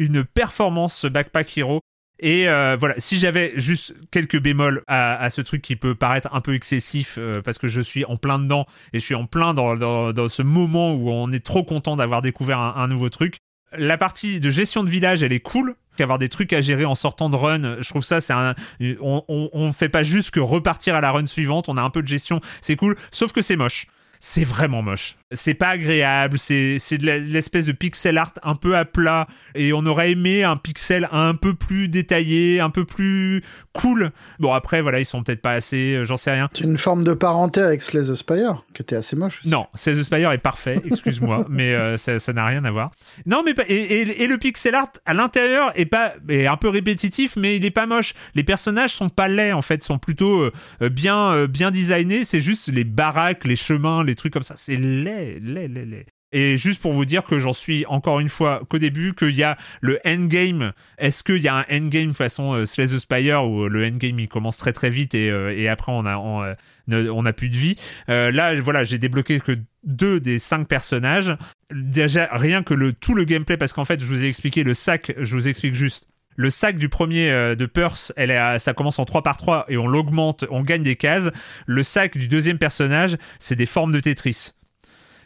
une 0.00 0.24
performance 0.24 0.96
ce 0.96 1.06
Backpack 1.06 1.56
Hero. 1.56 1.80
Et 2.22 2.48
euh, 2.48 2.76
voilà, 2.78 2.94
si 2.98 3.18
j'avais 3.18 3.52
juste 3.56 3.94
quelques 4.10 4.38
bémols 4.38 4.82
à, 4.88 5.30
ce 5.30 5.40
truc 5.40 5.62
qui 5.62 5.76
peut 5.76 5.94
paraître 5.94 6.28
un 6.32 6.40
peu 6.40 6.54
excessif 6.54 7.16
euh, 7.18 7.40
parce 7.40 7.56
que 7.56 7.66
je 7.66 7.80
suis 7.80 8.04
en 8.04 8.16
plein 8.16 8.38
dedans 8.38 8.66
et 8.92 8.98
je 8.98 9.04
suis 9.04 9.14
en 9.14 9.24
plein 9.24 9.54
dans, 9.54 10.28
ce 10.28 10.42
moment 10.42 10.92
où 10.92 11.10
on 11.10 11.32
est 11.32 11.44
trop 11.44 11.64
content 11.64 11.96
d'avoir 11.96 12.20
découvert 12.20 12.58
un, 12.58 12.74
un, 12.76 12.88
nouveau 12.88 13.08
truc. 13.08 13.36
La 13.72 13.96
partie 13.96 14.40
de 14.40 14.50
gestion 14.50 14.84
de 14.84 14.90
village, 14.90 15.22
elle 15.22 15.32
est 15.32 15.40
cool. 15.40 15.76
Avoir 15.98 16.18
des 16.18 16.30
trucs 16.30 16.54
à 16.54 16.62
gérer 16.62 16.86
en 16.86 16.94
sortant 16.94 17.28
de 17.28 17.36
run, 17.36 17.76
je 17.78 17.88
trouve 17.90 18.04
ça, 18.04 18.22
c'est 18.22 18.32
un. 18.32 18.54
On, 19.02 19.22
on, 19.28 19.50
on 19.52 19.70
fait 19.74 19.90
pas 19.90 20.02
juste 20.02 20.30
que 20.30 20.40
repartir 20.40 20.94
à 20.94 21.02
la 21.02 21.12
run 21.12 21.26
suivante, 21.26 21.68
on 21.68 21.76
a 21.76 21.82
un 21.82 21.90
peu 21.90 22.00
de 22.00 22.08
gestion, 22.08 22.40
c'est 22.62 22.74
cool, 22.74 22.96
sauf 23.10 23.32
que 23.32 23.42
c'est 23.42 23.56
moche 23.56 23.86
c'est 24.22 24.44
vraiment 24.44 24.82
moche. 24.82 25.16
C'est 25.32 25.54
pas 25.54 25.68
agréable, 25.68 26.38
c'est 26.38 26.76
de 26.76 27.06
l'espèce 27.06 27.64
de 27.66 27.72
pixel 27.72 28.18
art 28.18 28.32
un 28.42 28.54
peu 28.54 28.76
à 28.76 28.84
plat, 28.84 29.26
et 29.54 29.72
on 29.72 29.86
aurait 29.86 30.10
aimé 30.10 30.44
un 30.44 30.56
pixel 30.56 31.08
un 31.10 31.34
peu 31.34 31.54
plus 31.54 31.88
détaillé, 31.88 32.60
un 32.60 32.68
peu 32.68 32.84
plus 32.84 33.42
cool. 33.72 34.10
Bon, 34.40 34.52
après, 34.52 34.82
voilà, 34.82 35.00
ils 35.00 35.06
sont 35.06 35.22
peut-être 35.22 35.40
pas 35.40 35.52
assez, 35.52 35.94
euh, 35.94 36.04
j'en 36.04 36.18
sais 36.18 36.32
rien. 36.32 36.50
C'est 36.52 36.64
une 36.64 36.76
forme 36.76 37.02
de 37.04 37.14
parenté 37.14 37.62
avec 37.62 37.80
Slay 37.80 38.02
the 38.02 38.14
Spire, 38.14 38.64
qui 38.74 38.82
était 38.82 38.96
assez 38.96 39.16
moche. 39.16 39.40
Aussi. 39.40 39.48
Non, 39.48 39.66
Slay 39.74 39.94
the 39.94 40.02
Spire 40.02 40.32
est 40.32 40.38
parfait, 40.38 40.80
excuse-moi, 40.90 41.46
mais 41.48 41.72
euh, 41.74 41.96
ça 41.96 42.32
n'a 42.34 42.44
rien 42.44 42.64
à 42.64 42.70
voir. 42.70 42.90
Non, 43.24 43.42
mais 43.44 43.54
et, 43.68 43.74
et, 43.74 44.24
et 44.24 44.26
le 44.26 44.36
pixel 44.36 44.74
art 44.74 44.92
à 45.06 45.14
l'intérieur 45.14 45.72
est 45.76 45.86
pas 45.86 46.12
est 46.28 46.46
un 46.46 46.56
peu 46.58 46.68
répétitif, 46.68 47.36
mais 47.36 47.56
il 47.56 47.64
est 47.64 47.70
pas 47.70 47.86
moche. 47.86 48.12
Les 48.34 48.44
personnages 48.44 48.92
sont 48.92 49.08
pas 49.08 49.28
laids, 49.28 49.52
en 49.52 49.62
fait, 49.62 49.82
sont 49.82 49.98
plutôt 49.98 50.50
euh, 50.82 50.88
bien, 50.90 51.46
bien 51.46 51.70
designés. 51.70 52.24
C'est 52.24 52.40
juste 52.40 52.68
les 52.70 52.84
baraques, 52.84 53.44
les 53.44 53.56
chemins, 53.56 54.04
les 54.04 54.09
trucs 54.14 54.32
comme 54.32 54.42
ça. 54.42 54.54
C'est 54.56 54.76
laid, 54.76 55.40
laid, 55.40 55.68
laid, 55.68 55.86
laid. 55.86 56.06
Et 56.32 56.56
juste 56.56 56.80
pour 56.80 56.92
vous 56.92 57.04
dire 57.04 57.24
que 57.24 57.40
j'en 57.40 57.52
suis 57.52 57.84
encore 57.86 58.20
une 58.20 58.28
fois 58.28 58.62
qu'au 58.68 58.78
début, 58.78 59.14
qu'il 59.14 59.34
y 59.34 59.42
a 59.42 59.56
le 59.80 59.98
endgame. 60.06 60.72
Est-ce 60.98 61.24
qu'il 61.24 61.38
y 61.38 61.48
a 61.48 61.56
un 61.56 61.64
endgame 61.70 62.12
façon 62.12 62.52
euh, 62.54 62.66
Slay 62.66 62.86
the 62.86 62.98
Spire 62.98 63.44
où 63.44 63.68
le 63.68 63.84
endgame 63.84 64.20
il 64.20 64.28
commence 64.28 64.56
très 64.56 64.72
très 64.72 64.90
vite 64.90 65.14
et, 65.14 65.28
euh, 65.28 65.52
et 65.56 65.68
après 65.68 65.90
on 65.90 66.06
a, 66.06 66.18
on, 66.18 66.42
euh, 66.42 66.54
on 66.88 67.26
a 67.26 67.32
plus 67.32 67.48
de 67.48 67.56
vie. 67.56 67.76
là, 68.06 68.54
voilà, 68.60 68.84
j'ai 68.84 68.98
débloqué 68.98 69.40
que 69.40 69.58
deux 69.82 70.20
des 70.20 70.38
cinq 70.38 70.68
personnages. 70.68 71.36
Déjà, 71.72 72.28
rien 72.32 72.62
que 72.62 72.74
le, 72.74 72.92
tout 72.92 73.14
le 73.14 73.24
gameplay, 73.24 73.56
parce 73.56 73.72
qu'en 73.72 73.84
fait, 73.84 74.00
je 74.00 74.06
vous 74.06 74.24
ai 74.24 74.28
expliqué 74.28 74.64
le 74.64 74.74
sac, 74.74 75.12
je 75.16 75.34
vous 75.34 75.48
explique 75.48 75.74
juste. 75.74 76.06
Le 76.40 76.48
sac 76.48 76.78
du 76.78 76.88
premier 76.88 77.30
euh, 77.30 77.54
de 77.54 77.66
Purse, 77.66 78.14
ça 78.16 78.72
commence 78.72 78.98
en 78.98 79.04
3 79.04 79.22
par 79.22 79.36
3 79.36 79.66
et 79.68 79.76
on 79.76 79.86
l'augmente, 79.86 80.46
on 80.48 80.62
gagne 80.62 80.82
des 80.82 80.96
cases. 80.96 81.30
Le 81.66 81.82
sac 81.82 82.16
du 82.16 82.28
deuxième 82.28 82.56
personnage, 82.56 83.18
c'est 83.38 83.56
des 83.56 83.66
formes 83.66 83.92
de 83.92 84.00
Tetris. 84.00 84.52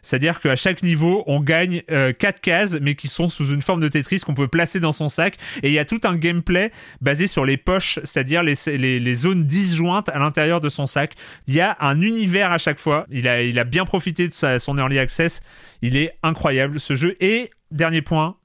C'est-à-dire 0.03 0.41
qu'à 0.41 0.57
chaque 0.57 0.83
niveau, 0.83 1.23
on 1.29 1.39
gagne 1.39 1.85
euh, 1.93 2.13
4 2.13 2.41
cases, 2.41 2.79
mais 2.83 2.97
qui 2.97 3.07
sont 3.07 3.29
sous 3.29 3.55
une 3.55 3.63
forme 3.63 3.79
de 3.79 3.87
Tetris 3.87 4.23
qu'on 4.27 4.35
peut 4.35 4.49
placer 4.49 4.81
dans 4.81 4.91
son 4.91 5.09
sac. 5.09 5.37
Et 5.63 5.69
il 5.69 5.73
y 5.73 5.79
a 5.79 5.85
tout 5.85 6.01
un 6.03 6.17
gameplay 6.17 6.73
basé 7.01 7.29
sur 7.29 7.45
les 7.45 7.59
poches, 7.59 8.01
c'est-à-dire 8.03 8.43
les, 8.43 9.15
zones 9.15 9.45
disjointes 9.45 10.09
à 10.09 10.19
l'intérieur 10.19 10.61
de 10.61 10.69
son 10.69 10.89
sac. 10.89 11.15
Il 11.47 11.55
y 11.55 11.61
a 11.61 11.77
un 11.79 12.01
univers 12.01 12.51
à 12.51 12.59
chaque 12.59 12.81
fois. 12.81 13.07
Il 13.13 13.29
a, 13.29 13.65
bien 13.65 13.85
profité 13.85 14.27
de 14.27 14.35
son 14.35 14.79
early 14.79 14.99
access. 14.99 15.43
Il 15.81 15.97
est 15.97 16.17
incroyable 16.25 16.81
ce 16.81 16.97
jeu. 16.97 17.15
Et 17.21 17.51
dernier 17.71 18.03
point, 18.03 18.37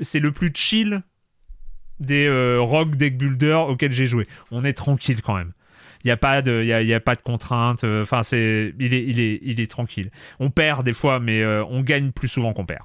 c'est 0.00 0.18
le 0.18 0.32
plus 0.32 0.50
chill 0.52 1.04
des 2.00 2.26
euh, 2.26 2.58
rock 2.60 2.96
deck 2.96 3.16
builder 3.16 3.64
auxquels 3.68 3.92
j'ai 3.92 4.06
joué. 4.06 4.26
On 4.50 4.64
est 4.64 4.72
tranquille 4.72 5.22
quand 5.22 5.36
même. 5.36 5.52
Il 6.04 6.08
n'y 6.08 6.12
a 6.12 6.16
pas 6.16 6.42
de, 6.42 6.62
y 6.64 6.72
a, 6.72 6.82
y 6.82 6.94
a, 6.94 7.00
pas 7.00 7.14
de 7.14 7.22
contraintes. 7.22 7.84
Enfin, 7.84 8.24
c'est, 8.24 8.74
il 8.80 8.92
est, 8.92 9.04
il 9.04 9.20
est, 9.20 9.38
il 9.42 9.60
est 9.60 9.70
tranquille. 9.70 10.10
On 10.40 10.50
perd 10.50 10.84
des 10.84 10.92
fois, 10.92 11.20
mais 11.20 11.42
euh, 11.42 11.64
on 11.66 11.80
gagne 11.82 12.10
plus 12.10 12.26
souvent 12.26 12.52
qu'on 12.52 12.66
perd. 12.66 12.82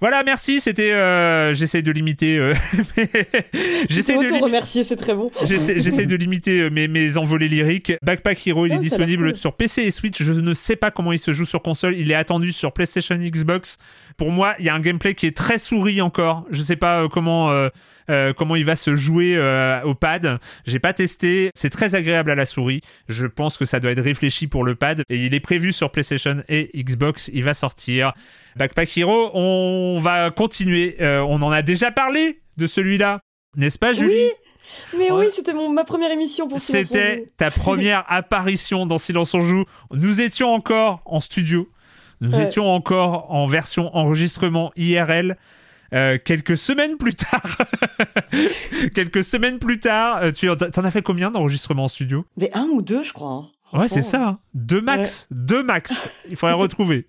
Voilà, 0.00 0.22
merci. 0.22 0.60
C'était, 0.60 0.92
euh, 0.92 1.54
j'essaie 1.54 1.82
de 1.82 1.90
limiter. 1.90 2.38
Euh, 2.38 2.54
j'essaie 3.90 4.16
de 4.16 4.32
li 4.32 4.38
remercier, 4.38 4.84
c'est 4.84 4.96
très 4.96 5.14
bon. 5.14 5.30
j'essaie 5.44 6.06
de 6.06 6.16
limiter 6.16 6.70
mes, 6.70 6.88
mes 6.88 7.16
envolées 7.16 7.48
lyriques. 7.48 7.92
Backpack 8.02 8.46
Hero, 8.46 8.66
il 8.66 8.72
oh, 8.72 8.76
est 8.76 8.78
disponible 8.78 9.32
cool. 9.32 9.36
sur 9.36 9.54
PC 9.54 9.82
et 9.82 9.90
Switch. 9.90 10.22
Je 10.22 10.32
ne 10.32 10.54
sais 10.54 10.76
pas 10.76 10.90
comment 10.90 11.12
il 11.12 11.18
se 11.18 11.32
joue 11.32 11.44
sur 11.44 11.62
console. 11.62 11.96
Il 11.96 12.10
est 12.10 12.16
attendu 12.16 12.52
sur 12.52 12.72
PlayStation, 12.72 13.16
Xbox. 13.16 13.78
Pour 14.16 14.30
moi, 14.30 14.54
il 14.58 14.64
y 14.64 14.68
a 14.68 14.74
un 14.74 14.80
gameplay 14.80 15.14
qui 15.14 15.26
est 15.26 15.36
très 15.36 15.58
souris 15.58 16.00
encore. 16.00 16.46
Je 16.50 16.62
sais 16.62 16.76
pas 16.76 17.08
comment. 17.08 17.68
Euh, 18.10 18.32
comment 18.32 18.56
il 18.56 18.64
va 18.64 18.76
se 18.76 18.94
jouer 18.94 19.34
euh, 19.36 19.82
au 19.82 19.94
pad. 19.94 20.38
J'ai 20.66 20.78
pas 20.78 20.92
testé, 20.92 21.50
c'est 21.54 21.70
très 21.70 21.94
agréable 21.94 22.30
à 22.30 22.34
la 22.34 22.46
souris. 22.46 22.80
Je 23.08 23.26
pense 23.26 23.58
que 23.58 23.64
ça 23.64 23.80
doit 23.80 23.90
être 23.90 24.02
réfléchi 24.02 24.46
pour 24.46 24.64
le 24.64 24.74
pad 24.74 25.02
et 25.08 25.16
il 25.16 25.34
est 25.34 25.40
prévu 25.40 25.72
sur 25.72 25.90
PlayStation 25.90 26.42
et 26.48 26.70
Xbox. 26.74 27.30
Il 27.34 27.44
va 27.44 27.54
sortir. 27.54 28.14
Backpack 28.58 28.96
Hero, 28.96 29.30
on 29.34 29.98
va 30.00 30.30
continuer. 30.30 30.96
Euh, 31.00 31.20
on 31.20 31.40
en 31.42 31.50
a 31.50 31.62
déjà 31.62 31.90
parlé 31.90 32.40
de 32.56 32.66
celui-là, 32.66 33.20
n'est-ce 33.56 33.78
pas, 33.78 33.92
Julie 33.92 34.12
oui 34.12 34.30
mais 34.98 35.10
ouais. 35.10 35.26
oui, 35.26 35.32
c'était 35.32 35.54
ma 35.54 35.84
première 35.84 36.10
émission 36.10 36.46
pour 36.46 36.60
Silence 36.60 36.88
C'était 36.88 37.32
ta 37.38 37.50
première 37.50 38.04
apparition 38.08 38.84
dans 38.84 38.98
Silence 38.98 39.32
on 39.32 39.40
Joue. 39.40 39.64
Nous 39.92 40.20
étions 40.20 40.52
encore 40.52 41.00
en 41.06 41.20
studio. 41.20 41.70
Nous 42.20 42.34
ouais. 42.34 42.44
étions 42.44 42.70
encore 42.70 43.32
en 43.32 43.46
version 43.46 43.94
enregistrement 43.96 44.70
IRL. 44.76 45.38
Euh, 45.94 46.18
quelques 46.22 46.58
semaines 46.58 46.98
plus 46.98 47.14
tard, 47.14 47.56
quelques 48.94 49.24
semaines 49.24 49.58
plus 49.58 49.80
tard, 49.80 50.18
euh, 50.22 50.32
tu 50.32 50.50
en 50.50 50.54
as 50.54 50.90
fait 50.90 51.00
combien 51.00 51.30
d'enregistrements 51.30 51.84
en 51.84 51.88
studio? 51.88 52.26
Mais 52.36 52.50
un 52.52 52.66
ou 52.66 52.82
deux, 52.82 53.02
je 53.02 53.14
crois. 53.14 53.30
hein. 53.30 53.48
Ouais, 53.72 53.86
c'est 53.86 54.00
Franchement, 54.00 54.02
ça. 54.24 54.28
hein. 54.30 54.38
Deux 54.54 54.80
max. 54.80 55.26
Deux 55.30 55.62
max. 55.62 55.92
Il 56.30 56.36
faudrait 56.36 56.54
retrouver. 56.56 57.08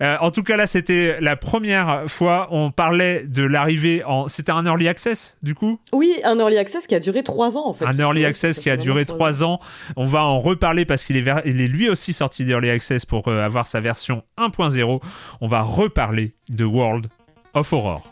Euh, 0.00 0.16
en 0.20 0.30
tout 0.30 0.42
cas, 0.42 0.56
là, 0.56 0.66
c'était 0.66 1.18
la 1.20 1.36
première 1.36 2.04
fois. 2.08 2.48
On 2.50 2.70
parlait 2.70 3.24
de 3.28 3.42
l'arrivée 3.42 4.02
en. 4.04 4.26
C'était 4.28 4.52
un 4.52 4.64
early 4.64 4.88
access, 4.88 5.36
du 5.42 5.54
coup? 5.54 5.78
Oui, 5.92 6.14
un 6.24 6.38
early 6.38 6.56
access 6.58 6.86
qui 6.86 6.94
a 6.94 7.00
duré 7.00 7.22
trois 7.22 7.58
ans 7.58 7.66
en 7.68 7.74
fait. 7.74 7.84
Un 7.84 7.98
early 7.98 8.22
Ouais, 8.22 8.26
access 8.28 8.58
qui 8.58 8.70
a 8.70 8.76
duré 8.78 9.04
trois 9.04 9.44
ans. 9.44 9.58
On 9.96 10.04
va 10.04 10.24
en 10.24 10.38
reparler 10.38 10.84
parce 10.86 11.04
qu'il 11.04 11.16
est, 11.16 11.22
ver- 11.22 11.42
il 11.44 11.60
est 11.60 11.68
lui 11.68 11.88
aussi 11.90 12.12
sorti 12.12 12.44
d'early 12.44 12.70
access 12.70 13.04
pour 13.04 13.28
euh, 13.28 13.44
avoir 13.44 13.68
sa 13.68 13.80
version 13.80 14.22
1.0. 14.38 15.02
On 15.42 15.48
va 15.48 15.60
reparler 15.62 16.34
de 16.48 16.64
World 16.64 17.06
of 17.54 17.72
Horror. 17.72 18.10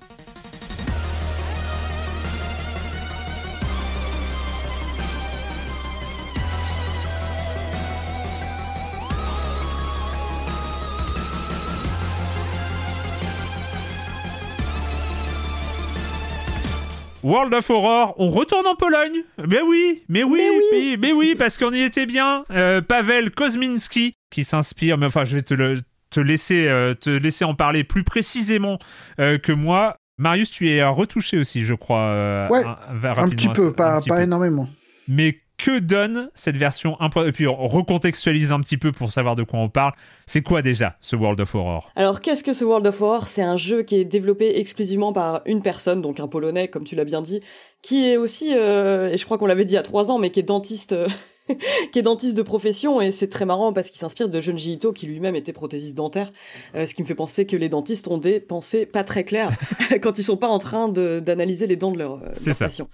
World 17.22 17.52
of 17.54 17.68
Horror, 17.70 18.14
on 18.18 18.30
retourne 18.30 18.66
en 18.66 18.74
Pologne. 18.74 19.22
Mais 19.46 19.60
oui, 19.60 20.02
mais 20.08 20.22
oui, 20.22 20.40
Mais 20.40 20.50
oui. 20.50 20.64
mais, 20.72 20.96
mais 21.08 21.12
oui, 21.12 21.34
parce 21.36 21.58
qu'on 21.58 21.72
y 21.72 21.80
était 21.80 22.06
bien. 22.06 22.44
Euh, 22.50 22.80
Pavel 22.80 23.30
Kozminski, 23.30 24.14
qui 24.30 24.44
s'inspire, 24.44 24.98
mais 24.98 25.06
enfin, 25.06 25.24
je 25.24 25.36
vais 25.36 25.42
te 25.42 25.54
le 25.54 25.76
te 26.10 26.20
laisser 26.20 26.66
euh, 26.68 26.94
te 26.94 27.10
laisser 27.10 27.44
en 27.44 27.54
parler 27.54 27.84
plus 27.84 28.04
précisément 28.04 28.78
euh, 29.20 29.38
que 29.38 29.52
moi. 29.52 29.96
Marius, 30.16 30.50
tu 30.50 30.68
es 30.70 30.82
retouché 30.84 31.38
aussi, 31.38 31.64
je 31.64 31.74
crois. 31.74 32.48
Ouais, 32.50 32.64
un, 32.64 33.22
Un 33.22 33.28
petit 33.28 33.48
peu, 33.48 33.72
pas, 33.72 34.00
pas 34.00 34.22
énormément. 34.22 34.68
Mais 35.06 35.38
que 35.58 35.80
donne 35.80 36.30
cette 36.34 36.56
version 36.56 36.96
1. 37.00 37.26
Et 37.26 37.32
puis 37.32 37.46
on 37.48 37.66
recontextualise 37.66 38.52
un 38.52 38.60
petit 38.60 38.78
peu 38.78 38.92
pour 38.92 39.12
savoir 39.12 39.36
de 39.36 39.42
quoi 39.42 39.58
on 39.58 39.68
parle. 39.68 39.92
C'est 40.26 40.42
quoi 40.42 40.62
déjà 40.62 40.96
ce 41.00 41.16
World 41.16 41.40
of 41.40 41.54
Horror? 41.54 41.90
Alors, 41.96 42.20
qu'est-ce 42.20 42.44
que 42.44 42.52
ce 42.52 42.64
World 42.64 42.86
of 42.86 43.00
Horror? 43.02 43.26
C'est 43.26 43.42
un 43.42 43.56
jeu 43.56 43.82
qui 43.82 43.96
est 43.96 44.04
développé 44.04 44.58
exclusivement 44.60 45.12
par 45.12 45.42
une 45.46 45.62
personne, 45.62 46.00
donc 46.00 46.20
un 46.20 46.28
Polonais, 46.28 46.68
comme 46.68 46.84
tu 46.84 46.94
l'as 46.94 47.04
bien 47.04 47.22
dit, 47.22 47.40
qui 47.82 48.08
est 48.08 48.16
aussi, 48.16 48.54
euh, 48.54 49.10
et 49.10 49.16
je 49.16 49.24
crois 49.24 49.36
qu'on 49.36 49.46
l'avait 49.46 49.64
dit 49.64 49.76
à 49.76 49.82
trois 49.82 50.10
ans, 50.10 50.18
mais 50.18 50.30
qui 50.30 50.40
est 50.40 50.44
dentiste, 50.44 50.92
euh, 50.92 51.08
qui 51.92 51.98
est 51.98 52.02
dentiste 52.02 52.36
de 52.36 52.42
profession, 52.42 53.00
et 53.00 53.10
c'est 53.10 53.28
très 53.28 53.44
marrant 53.44 53.72
parce 53.72 53.90
qu'il 53.90 53.98
s'inspire 53.98 54.28
de 54.28 54.40
Junji 54.40 54.74
Ito, 54.74 54.92
qui 54.92 55.06
lui-même 55.06 55.34
était 55.34 55.52
prothésiste 55.52 55.96
dentaire, 55.96 56.32
euh, 56.74 56.86
ce 56.86 56.94
qui 56.94 57.02
me 57.02 57.06
fait 57.06 57.14
penser 57.14 57.46
que 57.46 57.56
les 57.56 57.68
dentistes 57.68 58.06
ont 58.08 58.18
des 58.18 58.38
pensées 58.38 58.86
pas 58.86 59.02
très 59.04 59.24
claires 59.24 59.50
quand 60.02 60.18
ils 60.18 60.24
sont 60.24 60.36
pas 60.36 60.48
en 60.48 60.58
train 60.58 60.88
d'analyser 60.88 61.66
les 61.66 61.76
dents 61.76 61.90
de 61.90 61.96
euh, 62.00 62.18
leurs 62.20 62.20
ça. 62.34 62.66
patients. 62.66 62.88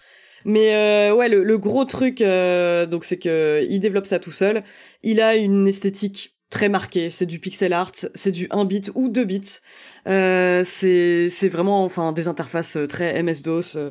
Mais 0.45 0.75
euh, 0.75 1.15
ouais, 1.15 1.29
le, 1.29 1.43
le 1.43 1.59
gros 1.59 1.85
truc, 1.85 2.21
euh, 2.21 2.87
donc 2.87 3.05
c'est 3.05 3.19
que 3.19 3.67
il 3.69 3.81
développe 3.81 4.07
ça 4.07 4.19
tout 4.19 4.33
seul. 4.33 4.63
Il 5.03 5.21
a 5.21 5.37
une 5.37 5.67
esthétique 5.67 6.35
très 6.55 6.69
marquée. 6.69 7.11
C'est 7.11 7.27
du 7.27 7.41
pixel 7.41 7.73
art, 7.73 7.91
c'est 8.15 8.31
du 8.31 8.47
1 8.51 8.65
bit 8.65 8.91
ou 8.95 9.09
2 9.09 9.25
bits. 9.25 9.59
Euh, 10.07 10.63
c'est 10.65 11.29
c'est 11.31 11.49
vraiment 11.49 11.85
enfin 11.85 12.13
des 12.13 12.29
interfaces 12.29 12.77
euh, 12.77 12.87
très 12.87 13.21
MS 13.23 13.43
DOS. 13.43 13.77
euh, 13.77 13.91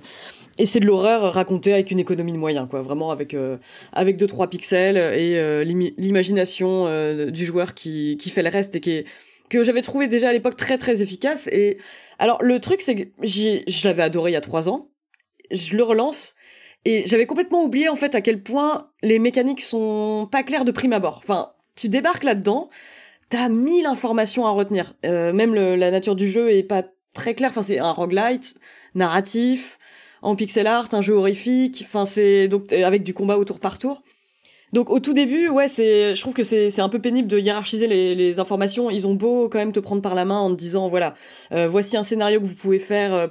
et 0.60 0.66
c'est 0.66 0.80
de 0.80 0.86
l'horreur 0.86 1.34
racontée 1.34 1.74
avec 1.74 1.92
une 1.92 2.00
économie 2.00 2.32
de 2.32 2.38
moyens, 2.38 2.68
quoi. 2.70 2.82
Vraiment 2.82 3.12
avec 3.12 3.34
euh, 3.34 3.58
avec 3.92 4.18
deux 4.18 4.28
trois 4.28 4.50
pixels 4.50 4.98
et 4.98 5.64
l'imagination 5.98 6.88
du 7.32 7.46
joueur 7.46 7.74
qui 7.74 8.18
qui 8.18 8.30
fait 8.30 8.44
le 8.44 8.50
reste 8.50 8.76
et 8.76 8.80
qui 8.80 8.92
est 8.92 9.06
que 9.50 9.64
j'avais 9.64 9.82
trouvé 9.82 10.08
déjà 10.08 10.30
à 10.30 10.34
l'époque 10.34 10.56
très 10.56 10.78
très 10.78 11.02
efficace. 11.02 11.48
Et 11.48 11.78
alors 12.20 12.42
le 12.42 12.60
truc 12.60 12.82
c'est 12.82 12.96
que 12.96 13.10
je 13.24 13.88
l'avais 13.88 14.04
adoré 14.04 14.32
il 14.32 14.34
y 14.36 14.38
a 14.38 14.42
trois 14.42 14.70
ans. 14.70 14.90
Je 15.52 15.76
le 15.76 15.84
relance 15.84 16.36
et 16.86 17.04
j'avais 17.08 17.26
complètement 17.26 17.64
oublié 17.64 17.90
en 17.90 17.96
fait 17.96 18.16
à 18.16 18.22
quel 18.22 18.42
point 18.42 18.90
les 19.02 19.20
mécaniques 19.20 19.62
sont 19.62 20.28
pas 20.32 20.44
claires 20.44 20.66
de 20.66 20.72
prime 20.72 20.94
abord. 20.94 21.20
Enfin, 21.24 21.52
tu 21.76 21.90
débarques 21.90 22.24
là-dedans, 22.24 22.70
t'as 23.30 23.50
mille 23.50 23.86
informations 23.86 24.46
à 24.46 24.52
retenir. 24.52 24.94
Euh, 25.06 25.34
même 25.34 25.56
le- 25.56 25.76
la 25.76 25.92
nature 25.92 26.16
du 26.16 26.30
jeu 26.30 26.52
est 26.52 26.64
pas 26.64 26.84
très 27.14 27.34
claire. 27.34 27.52
Enfin, 27.52 27.64
c'est 27.64 27.80
un 27.80 27.92
roguelite 27.92 28.56
narratif 28.96 29.80
en 30.22 30.36
pixel 30.36 30.68
art, 30.68 30.90
un 30.94 31.02
jeu 31.02 31.14
horrifique. 31.14 31.84
Enfin, 31.86 32.06
c'est 32.06 32.48
donc 32.48 32.72
avec 32.72 33.04
du 33.04 33.14
combat 33.14 33.38
au 33.38 33.46
tour 33.46 33.60
par 33.60 33.80
tour. 33.80 34.04
Donc 34.72 34.90
au 34.90 35.00
tout 35.00 35.14
début, 35.14 35.50
ouais, 35.50 35.68
c'est, 35.68 36.16
je 36.16 36.22
trouve 36.22 36.34
que 36.34 36.44
c'est 36.44 36.72
c'est 36.72 36.82
un 36.82 36.90
peu 36.90 36.98
pénible 37.00 37.28
de 37.28 37.38
hiérarchiser 37.38 37.86
les, 37.86 38.16
les 38.16 38.40
informations. 38.40 38.90
Ils 38.90 39.08
ont 39.08 39.14
beau 39.14 39.48
quand 39.48 39.60
même 39.60 39.72
te 39.72 39.80
prendre 39.80 40.02
par 40.02 40.16
la 40.16 40.26
main 40.26 40.40
en 40.40 40.50
te 40.50 40.56
disant 40.56 40.90
voilà, 40.90 41.14
euh, 41.52 41.68
voici 41.70 41.96
un 41.96 42.04
scénario 42.04 42.40
que 42.42 42.46
vous 42.46 42.56
pouvez 42.56 42.80
faire 42.80 43.14
euh, 43.14 43.28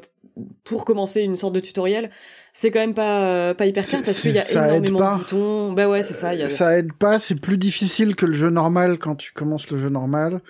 pour 0.65 0.85
commencer 0.85 1.21
une 1.21 1.37
sorte 1.37 1.55
de 1.55 1.61
tutoriel. 1.61 2.11
C'est 2.53 2.71
quand 2.71 2.81
même 2.81 2.95
pas 2.95 3.25
euh, 3.25 3.55
pas 3.55 3.67
hyper 3.67 3.87
clair 3.87 4.03
parce 4.05 4.21
qu'il 4.21 4.33
y 4.33 4.39
a 4.39 4.51
énormément 4.51 5.15
de 5.15 5.19
boutons. 5.19 5.73
Bah 5.73 5.89
ouais, 5.89 6.03
c'est 6.03 6.15
ça. 6.15 6.35
Il 6.35 6.41
y 6.41 6.43
a... 6.43 6.49
Ça 6.49 6.77
aide 6.79 6.93
pas, 6.93 7.19
c'est 7.19 7.41
plus 7.41 7.59
difficile 7.59 8.17
que 8.17 8.27
le 8.27 8.33
jeu 8.33 8.51
normal 8.51 8.99
quand 8.99 9.17
tu 9.17 9.33
commences 9.33 9.71
le 9.71 9.79
jeu 9.79 9.89
normal. 9.89 10.41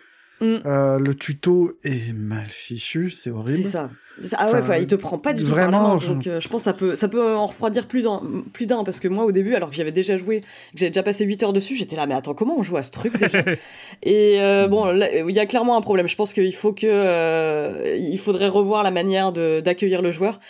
Mm. 0.42 0.58
Euh, 0.66 0.98
le 0.98 1.14
tuto 1.14 1.78
est 1.84 2.12
mal 2.12 2.46
fichu, 2.48 3.10
c'est 3.10 3.30
horrible. 3.30 3.56
C'est 3.62 3.70
ça. 3.70 3.90
Ah 4.36 4.50
ouais, 4.52 4.58
Enfin, 4.60 4.76
il 4.76 4.86
te 4.86 4.94
prend 4.94 5.16
pas 5.18 5.32
du 5.32 5.42
tout 5.42 5.48
vraiment, 5.50 5.70
par 5.70 5.82
la 5.82 5.88
main, 5.88 5.94
enfin- 5.94 6.06
donc 6.12 6.26
euh, 6.26 6.38
je 6.38 6.46
pense 6.48 6.60
que 6.60 6.64
ça 6.64 6.72
peut, 6.74 6.96
ça 6.96 7.08
peut 7.08 7.34
en 7.34 7.46
refroidir 7.46 7.86
plus 7.86 8.02
d'un, 8.02 8.20
plus 8.52 8.66
d'un, 8.66 8.84
parce 8.84 9.00
que 9.00 9.08
moi 9.08 9.24
au 9.24 9.32
début, 9.32 9.54
alors 9.54 9.70
que 9.70 9.74
j'avais 9.74 9.90
déjà 9.90 10.18
joué, 10.18 10.40
que 10.40 10.46
j'avais 10.76 10.90
déjà 10.90 11.02
passé 11.02 11.24
8 11.24 11.42
heures 11.42 11.54
dessus, 11.54 11.76
j'étais 11.76 11.96
là, 11.96 12.06
mais 12.06 12.14
attends, 12.14 12.34
comment 12.34 12.58
on 12.58 12.62
joue 12.62 12.76
à 12.76 12.82
ce 12.82 12.90
truc 12.90 13.16
déjà? 13.16 13.42
Et 14.02 14.36
euh, 14.40 14.68
bon, 14.68 14.92
il 14.94 15.34
y 15.34 15.38
a 15.40 15.46
clairement 15.46 15.78
un 15.78 15.80
problème. 15.80 16.08
Je 16.08 16.16
pense 16.16 16.34
qu'il 16.34 16.54
faut 16.54 16.72
que, 16.74 16.86
euh, 16.86 17.96
il 17.98 18.18
faudrait 18.18 18.48
revoir 18.48 18.82
la 18.82 18.90
manière 18.90 19.32
de 19.32 19.60
d'accueillir 19.60 20.02
le 20.02 20.12
joueur. 20.12 20.40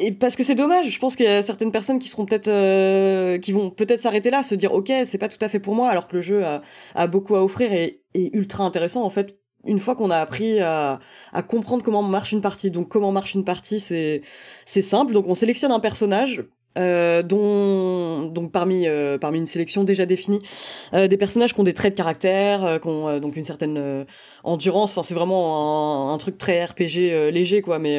Et 0.00 0.12
parce 0.12 0.36
que 0.36 0.44
c'est 0.44 0.54
dommage, 0.54 0.88
je 0.88 0.98
pense 1.00 1.16
qu'il 1.16 1.26
y 1.26 1.28
a 1.28 1.42
certaines 1.42 1.72
personnes 1.72 1.98
qui 1.98 2.08
seront 2.08 2.24
peut-être, 2.24 2.46
euh, 2.46 3.36
qui 3.38 3.50
vont 3.50 3.70
peut-être 3.70 4.00
s'arrêter 4.00 4.30
là, 4.30 4.44
se 4.44 4.54
dire 4.54 4.72
ok, 4.72 4.92
c'est 5.04 5.18
pas 5.18 5.28
tout 5.28 5.44
à 5.44 5.48
fait 5.48 5.58
pour 5.58 5.74
moi, 5.74 5.90
alors 5.90 6.06
que 6.06 6.16
le 6.16 6.22
jeu 6.22 6.44
a, 6.44 7.06
beaucoup 7.08 7.34
à 7.34 7.42
offrir 7.42 7.72
et 7.72 8.04
est 8.14 8.30
ultra 8.32 8.64
intéressant 8.64 9.02
en 9.02 9.10
fait. 9.10 9.36
Une 9.64 9.80
fois 9.80 9.96
qu'on 9.96 10.10
a 10.10 10.18
appris 10.18 10.60
à, 10.60 11.00
comprendre 11.48 11.82
comment 11.82 12.02
marche 12.02 12.30
une 12.30 12.40
partie. 12.40 12.70
Donc 12.70 12.88
comment 12.88 13.10
marche 13.10 13.34
une 13.34 13.44
partie, 13.44 13.80
c'est 13.80 14.22
simple. 14.66 15.12
Donc 15.12 15.26
on 15.26 15.34
sélectionne 15.34 15.72
un 15.72 15.80
personnage. 15.80 16.44
Euh, 16.78 17.22
dont 17.22 18.28
donc 18.28 18.52
parmi 18.52 18.86
euh, 18.86 19.18
parmi 19.18 19.38
une 19.38 19.46
sélection 19.46 19.82
déjà 19.82 20.06
définie 20.06 20.40
euh, 20.94 21.08
des 21.08 21.16
personnages 21.16 21.52
qui 21.52 21.60
ont 21.60 21.64
des 21.64 21.72
traits 21.72 21.94
de 21.94 21.96
caractère 21.96 22.78
qui 22.80 22.86
ont 22.86 23.18
donc 23.18 23.36
une 23.36 23.44
certaine 23.44 24.06
endurance. 24.44 24.92
Enfin 24.92 25.02
c'est 25.02 25.14
vraiment 25.14 26.10
un, 26.10 26.14
un 26.14 26.18
truc 26.18 26.38
très 26.38 26.64
RPG 26.64 27.30
léger 27.32 27.62
quoi 27.62 27.78
mais 27.78 27.98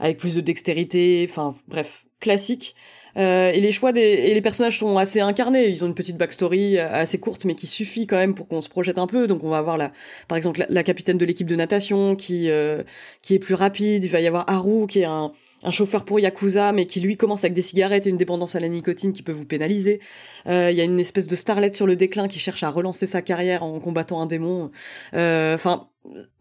avec 0.00 0.18
plus 0.18 0.34
de 0.34 0.40
dextérité 0.40 1.26
enfin 1.30 1.54
bref 1.68 2.06
classique 2.20 2.74
et 3.20 3.60
les 3.60 3.72
choix 3.72 3.92
des 3.92 4.00
et 4.00 4.34
les 4.34 4.40
personnages 4.40 4.78
sont 4.78 4.98
assez 4.98 5.20
incarnés. 5.20 5.68
Ils 5.68 5.84
ont 5.84 5.86
une 5.86 5.94
petite 5.94 6.16
backstory 6.16 6.78
euh, 6.78 6.92
assez 6.92 7.18
courte, 7.18 7.44
mais 7.44 7.54
qui 7.54 7.66
suffit 7.66 8.06
quand 8.06 8.16
même 8.16 8.34
pour 8.34 8.48
qu'on 8.48 8.62
se 8.62 8.68
projette 8.68 8.98
un 8.98 9.06
peu. 9.06 9.26
Donc 9.26 9.44
on 9.44 9.48
va 9.48 9.58
avoir 9.58 9.76
la, 9.76 9.92
par 10.28 10.38
exemple 10.38 10.64
la, 10.68 10.82
capitaine 10.82 11.18
de 11.18 11.24
l'équipe 11.24 11.46
de 11.46 11.56
natation 11.56 12.16
qui 12.16 12.50
euh, 12.50 12.82
qui 13.22 13.34
est 13.34 13.38
plus 13.38 13.54
rapide. 13.54 14.04
Il 14.04 14.10
va 14.10 14.20
y 14.20 14.26
avoir 14.26 14.48
Haru 14.48 14.86
qui 14.86 15.00
est 15.00 15.04
un 15.04 15.32
un 15.62 15.70
chauffeur 15.70 16.04
pour 16.04 16.18
Yakuza, 16.20 16.72
mais 16.72 16.86
qui 16.86 17.00
lui 17.00 17.16
commence 17.16 17.44
avec 17.44 17.54
des 17.54 17.62
cigarettes 17.62 18.06
et 18.06 18.10
une 18.10 18.16
dépendance 18.16 18.56
à 18.56 18.60
la 18.60 18.68
nicotine 18.68 19.12
qui 19.12 19.22
peut 19.22 19.32
vous 19.32 19.44
pénaliser. 19.44 20.00
Euh, 20.48 20.70
Il 20.70 20.76
y 20.76 20.80
a 20.80 20.84
une 20.84 20.98
espèce 20.98 21.26
de 21.26 21.36
starlet 21.36 21.72
sur 21.72 21.86
le 21.86 21.96
déclin 21.96 22.28
qui 22.28 22.38
cherche 22.40 22.62
à 22.62 22.70
relancer 22.70 23.06
sa 23.06 23.22
carrière 23.22 23.62
en 23.62 23.78
combattant 23.78 24.20
un 24.20 24.26
démon. 24.26 24.70
Euh, 25.14 25.54
Enfin, 25.54 25.88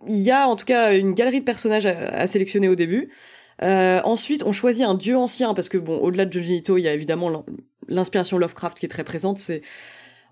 il 0.07 0.19
y 0.19 0.31
a 0.31 0.47
en 0.47 0.55
tout 0.55 0.65
cas 0.65 0.93
une 0.93 1.13
galerie 1.13 1.41
de 1.41 1.45
personnages 1.45 1.85
à 1.85 2.25
sélectionner 2.25 2.67
au 2.67 2.75
début. 2.75 3.09
Euh, 3.63 4.01
ensuite, 4.03 4.43
on 4.45 4.51
choisit 4.51 4.85
un 4.85 4.95
dieu 4.95 5.17
ancien 5.17 5.53
parce 5.53 5.69
que 5.69 5.77
bon, 5.77 5.97
au-delà 5.97 6.25
de 6.25 6.39
Ito, 6.39 6.77
il 6.77 6.81
y 6.81 6.87
a 6.87 6.93
évidemment 6.93 7.29
l'in- 7.29 7.45
l'inspiration 7.87 8.37
Lovecraft 8.37 8.79
qui 8.79 8.85
est 8.85 8.89
très 8.89 9.03
présente. 9.03 9.37
C'est, 9.37 9.61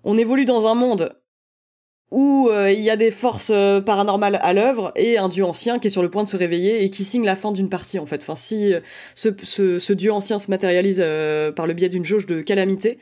on 0.04 0.18
évolue 0.18 0.44
dans 0.44 0.66
un 0.66 0.74
monde 0.74 1.14
où 2.10 2.48
euh, 2.50 2.72
il 2.72 2.80
y 2.80 2.90
a 2.90 2.96
des 2.96 3.12
forces 3.12 3.52
euh, 3.54 3.80
paranormales 3.80 4.40
à 4.42 4.52
l'œuvre 4.52 4.92
et 4.96 5.16
un 5.16 5.28
dieu 5.28 5.44
ancien 5.44 5.78
qui 5.78 5.86
est 5.86 5.90
sur 5.90 6.02
le 6.02 6.10
point 6.10 6.24
de 6.24 6.28
se 6.28 6.36
réveiller 6.36 6.82
et 6.82 6.90
qui 6.90 7.04
signe 7.04 7.24
la 7.24 7.36
fin 7.36 7.52
d'une 7.52 7.68
partie 7.68 8.00
en 8.00 8.06
fait. 8.06 8.22
Enfin, 8.22 8.34
si 8.34 8.74
ce, 9.14 9.28
ce, 9.78 9.92
dieu 9.92 10.12
ancien 10.12 10.40
se 10.40 10.50
matérialise 10.50 11.04
par 11.54 11.68
le 11.68 11.72
biais 11.72 11.88
d'une 11.88 12.04
jauge 12.04 12.26
de 12.26 12.40
calamité, 12.42 12.98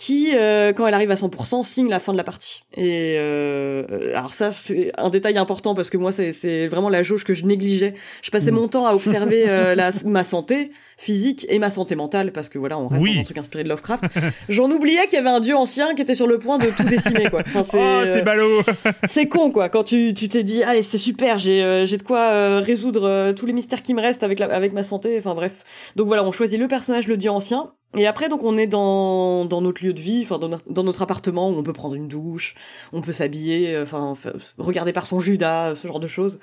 qui, 0.00 0.30
euh, 0.32 0.72
quand 0.72 0.86
elle 0.86 0.94
arrive 0.94 1.10
à 1.10 1.16
100%, 1.16 1.64
signe 1.64 1.88
la 1.88 1.98
fin 1.98 2.12
de 2.12 2.16
la 2.18 2.22
partie. 2.22 2.60
Et 2.76 3.16
euh, 3.18 4.12
alors 4.14 4.32
ça, 4.32 4.52
c'est 4.52 4.92
un 4.96 5.10
détail 5.10 5.36
important 5.38 5.74
parce 5.74 5.90
que 5.90 5.96
moi, 5.96 6.12
c'est- 6.12 6.68
vraiment 6.68 6.88
la 6.88 7.02
jauge 7.02 7.24
que 7.24 7.34
je 7.34 7.44
négligeais. 7.44 7.94
Je 8.22 8.30
passais 8.30 8.52
Mm. 8.52 8.54
mon 8.54 8.68
temps 8.68 8.86
à 8.86 8.94
observer 8.94 9.44
euh, 9.48 9.74
la, 9.74 9.90
ma 10.04 10.22
santé 10.22 10.70
physique 10.96 11.46
et 11.48 11.58
ma 11.58 11.70
santé 11.70 11.96
mentale 11.96 12.30
parce 12.32 12.48
que 12.48 12.58
voilà, 12.58 12.78
on 12.78 12.86
reste 12.86 13.02
Oui. 13.02 13.14
dans 13.16 13.20
un 13.20 13.24
truc 13.24 13.38
inspiré 13.38 13.64
de 13.64 13.68
Lovecraft. 13.68 14.04
J'en 14.48 14.70
oubliais 14.70 15.04
qu'il 15.06 15.14
y 15.14 15.16
avait 15.16 15.28
un 15.30 15.40
dieu 15.40 15.56
ancien 15.56 15.94
qui 15.96 16.02
était 16.02 16.14
sur 16.14 16.28
le 16.28 16.38
point 16.38 16.58
de 16.58 16.66
tout 16.70 16.84
décimer, 16.84 17.28
quoi. 17.28 17.42
Enfin, 17.46 17.62
c'est, 17.68 17.76
Oh, 17.78 18.02
c'est 18.04 18.20
euh, 18.20 18.22
ballot 18.22 18.62
c'est 19.08 19.26
con 19.26 19.50
quoi 19.50 19.68
quand 19.68 19.82
tu 19.84 20.14
tu 20.14 20.28
t'es 20.28 20.42
dit 20.44 20.62
allez 20.62 20.82
c'est 20.82 20.98
super 20.98 21.38
j'ai 21.38 21.62
euh, 21.62 21.86
j'ai 21.86 21.96
de 21.96 22.02
quoi 22.02 22.20
euh, 22.30 22.60
résoudre 22.60 23.32
tous 23.32 23.46
les 23.46 23.52
mystères 23.52 23.82
qui 23.82 23.94
me 23.94 24.00
restent 24.00 24.22
avec 24.22 24.38
la, 24.38 24.46
avec 24.46 24.72
ma 24.72 24.82
santé 24.84 25.16
enfin 25.18 25.34
bref 25.34 25.52
donc 25.96 26.06
voilà 26.06 26.24
on 26.24 26.32
choisit 26.32 26.58
le 26.58 26.68
personnage 26.68 27.06
le 27.08 27.16
dieu 27.16 27.30
ancien 27.30 27.72
et 27.96 28.06
après 28.06 28.28
donc 28.28 28.42
on 28.44 28.56
est 28.56 28.66
dans 28.66 29.44
dans 29.46 29.60
notre 29.62 29.82
lieu 29.84 29.92
de 29.94 30.00
vie 30.00 30.22
enfin 30.22 30.38
dans, 30.38 30.48
notre- 30.82 31.02
appartement 31.02 31.48
où 31.50 31.54
on 31.58 31.62
peut 31.62 31.72
prendre 31.72 31.94
une 31.94 32.08
douche 32.08 32.54
on 32.92 33.00
peut 33.00 33.12
s'habiller 33.12 33.74
euh, 33.74 33.84
enfin 33.84 34.14
regarder 34.58 34.92
par 34.92 35.06
son 35.06 35.20
Judas 35.20 35.74
ce 35.74 35.88
genre 35.88 36.00
de 36.00 36.06
choses 36.08 36.38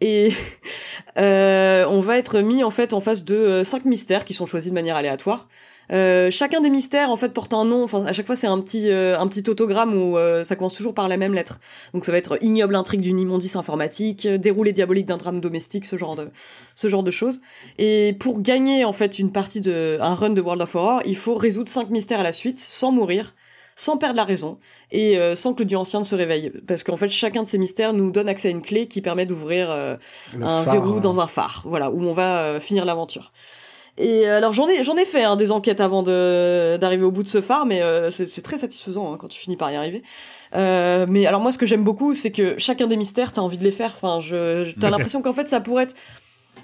Et 0.00 0.32
euh, 1.18 1.86
on 1.88 2.00
va 2.00 2.18
être 2.18 2.40
mis 2.40 2.64
en 2.64 2.70
fait 2.70 2.92
en 2.92 3.00
face 3.00 3.24
de 3.24 3.36
euh, 3.36 3.64
cinq 3.64 3.84
mystères 3.86 4.24
qui 4.24 4.34
sont 4.34 4.46
choisis 4.46 4.70
de 4.70 4.74
manière 4.74 4.96
aléatoire. 4.96 5.48
Euh, 5.92 6.30
chacun 6.30 6.60
des 6.60 6.70
mystères 6.70 7.10
en 7.10 7.16
fait 7.16 7.30
porte 7.30 7.52
un 7.54 7.64
nom. 7.64 7.84
Enfin, 7.84 8.04
à 8.06 8.12
chaque 8.12 8.26
fois 8.26 8.36
c'est 8.36 8.46
un 8.46 8.60
petit 8.60 8.90
euh, 8.90 9.18
un 9.18 9.26
petit 9.28 9.48
autogramme 9.48 9.94
où 9.94 10.16
euh, 10.16 10.44
ça 10.44 10.56
commence 10.56 10.74
toujours 10.74 10.94
par 10.94 11.08
la 11.08 11.16
même 11.16 11.34
lettre. 11.34 11.60
Donc 11.92 12.04
ça 12.04 12.12
va 12.12 12.18
être 12.18 12.38
ignoble 12.42 12.74
intrigue 12.74 13.00
d'une 13.00 13.18
immondice 13.18 13.56
informatique, 13.56 14.26
euh, 14.26 14.38
déroulé 14.38 14.72
diabolique 14.72 15.06
d'un 15.06 15.16
drame 15.18 15.40
domestique, 15.40 15.84
ce 15.84 15.96
genre 15.96 16.16
de 16.16 16.30
ce 16.74 16.88
genre 16.88 17.02
de 17.02 17.10
choses. 17.10 17.40
Et 17.78 18.16
pour 18.18 18.40
gagner 18.40 18.84
en 18.84 18.92
fait 18.92 19.18
une 19.18 19.32
partie 19.32 19.60
de 19.60 19.98
un 20.00 20.14
run 20.14 20.30
de 20.30 20.40
World 20.40 20.62
of 20.62 20.74
Horror, 20.74 21.02
il 21.04 21.16
faut 21.16 21.34
résoudre 21.34 21.68
cinq 21.68 21.90
mystères 21.90 22.20
à 22.20 22.24
la 22.24 22.32
suite 22.32 22.58
sans 22.58 22.92
mourir 22.92 23.34
sans 23.74 23.96
perdre 23.96 24.16
la 24.16 24.24
raison 24.24 24.58
et 24.90 25.18
euh, 25.18 25.34
sans 25.34 25.54
que 25.54 25.60
le 25.60 25.66
dieu 25.66 25.78
ancien 25.78 26.00
ne 26.00 26.04
se 26.04 26.14
réveille. 26.14 26.52
Parce 26.66 26.84
qu'en 26.84 26.96
fait, 26.96 27.08
chacun 27.08 27.42
de 27.42 27.48
ces 27.48 27.58
mystères 27.58 27.92
nous 27.92 28.10
donne 28.10 28.28
accès 28.28 28.48
à 28.48 28.50
une 28.50 28.62
clé 28.62 28.86
qui 28.86 29.00
permet 29.00 29.26
d'ouvrir 29.26 29.70
euh, 29.70 29.96
un 30.40 30.62
phare, 30.62 30.74
verrou 30.74 30.96
hein. 30.96 31.00
dans 31.00 31.20
un 31.20 31.26
phare, 31.26 31.62
voilà, 31.64 31.90
où 31.90 32.02
on 32.04 32.12
va 32.12 32.40
euh, 32.40 32.60
finir 32.60 32.84
l'aventure. 32.84 33.32
Et 33.98 34.26
euh, 34.26 34.38
alors 34.38 34.52
j'en 34.54 34.68
ai 34.68 34.82
j'en 34.82 34.96
ai 34.96 35.04
fait 35.04 35.22
hein, 35.22 35.36
des 35.36 35.52
enquêtes 35.52 35.80
avant 35.80 36.02
de 36.02 36.78
d'arriver 36.78 37.04
au 37.04 37.10
bout 37.10 37.22
de 37.22 37.28
ce 37.28 37.40
phare, 37.42 37.66
mais 37.66 37.82
euh, 37.82 38.10
c'est 38.10 38.40
très 38.42 38.56
satisfaisant 38.58 39.12
hein, 39.12 39.16
quand 39.20 39.28
tu 39.28 39.38
finis 39.38 39.56
par 39.56 39.70
y 39.70 39.76
arriver. 39.76 40.02
Euh, 40.54 41.04
mais 41.08 41.26
alors 41.26 41.40
moi 41.42 41.52
ce 41.52 41.58
que 41.58 41.66
j'aime 41.66 41.84
beaucoup, 41.84 42.14
c'est 42.14 42.30
que 42.32 42.54
chacun 42.58 42.86
des 42.86 42.96
mystères, 42.96 43.32
t'as 43.32 43.42
envie 43.42 43.58
de 43.58 43.64
les 43.64 43.72
faire. 43.72 43.92
Enfin, 43.94 44.20
je, 44.20 44.64
je- 44.64 44.80
t'as 44.80 44.88
l'impression 44.90 45.20
qu'en 45.20 45.34
fait 45.34 45.46
ça 45.46 45.60
pourrait 45.60 45.84
être 45.84 45.94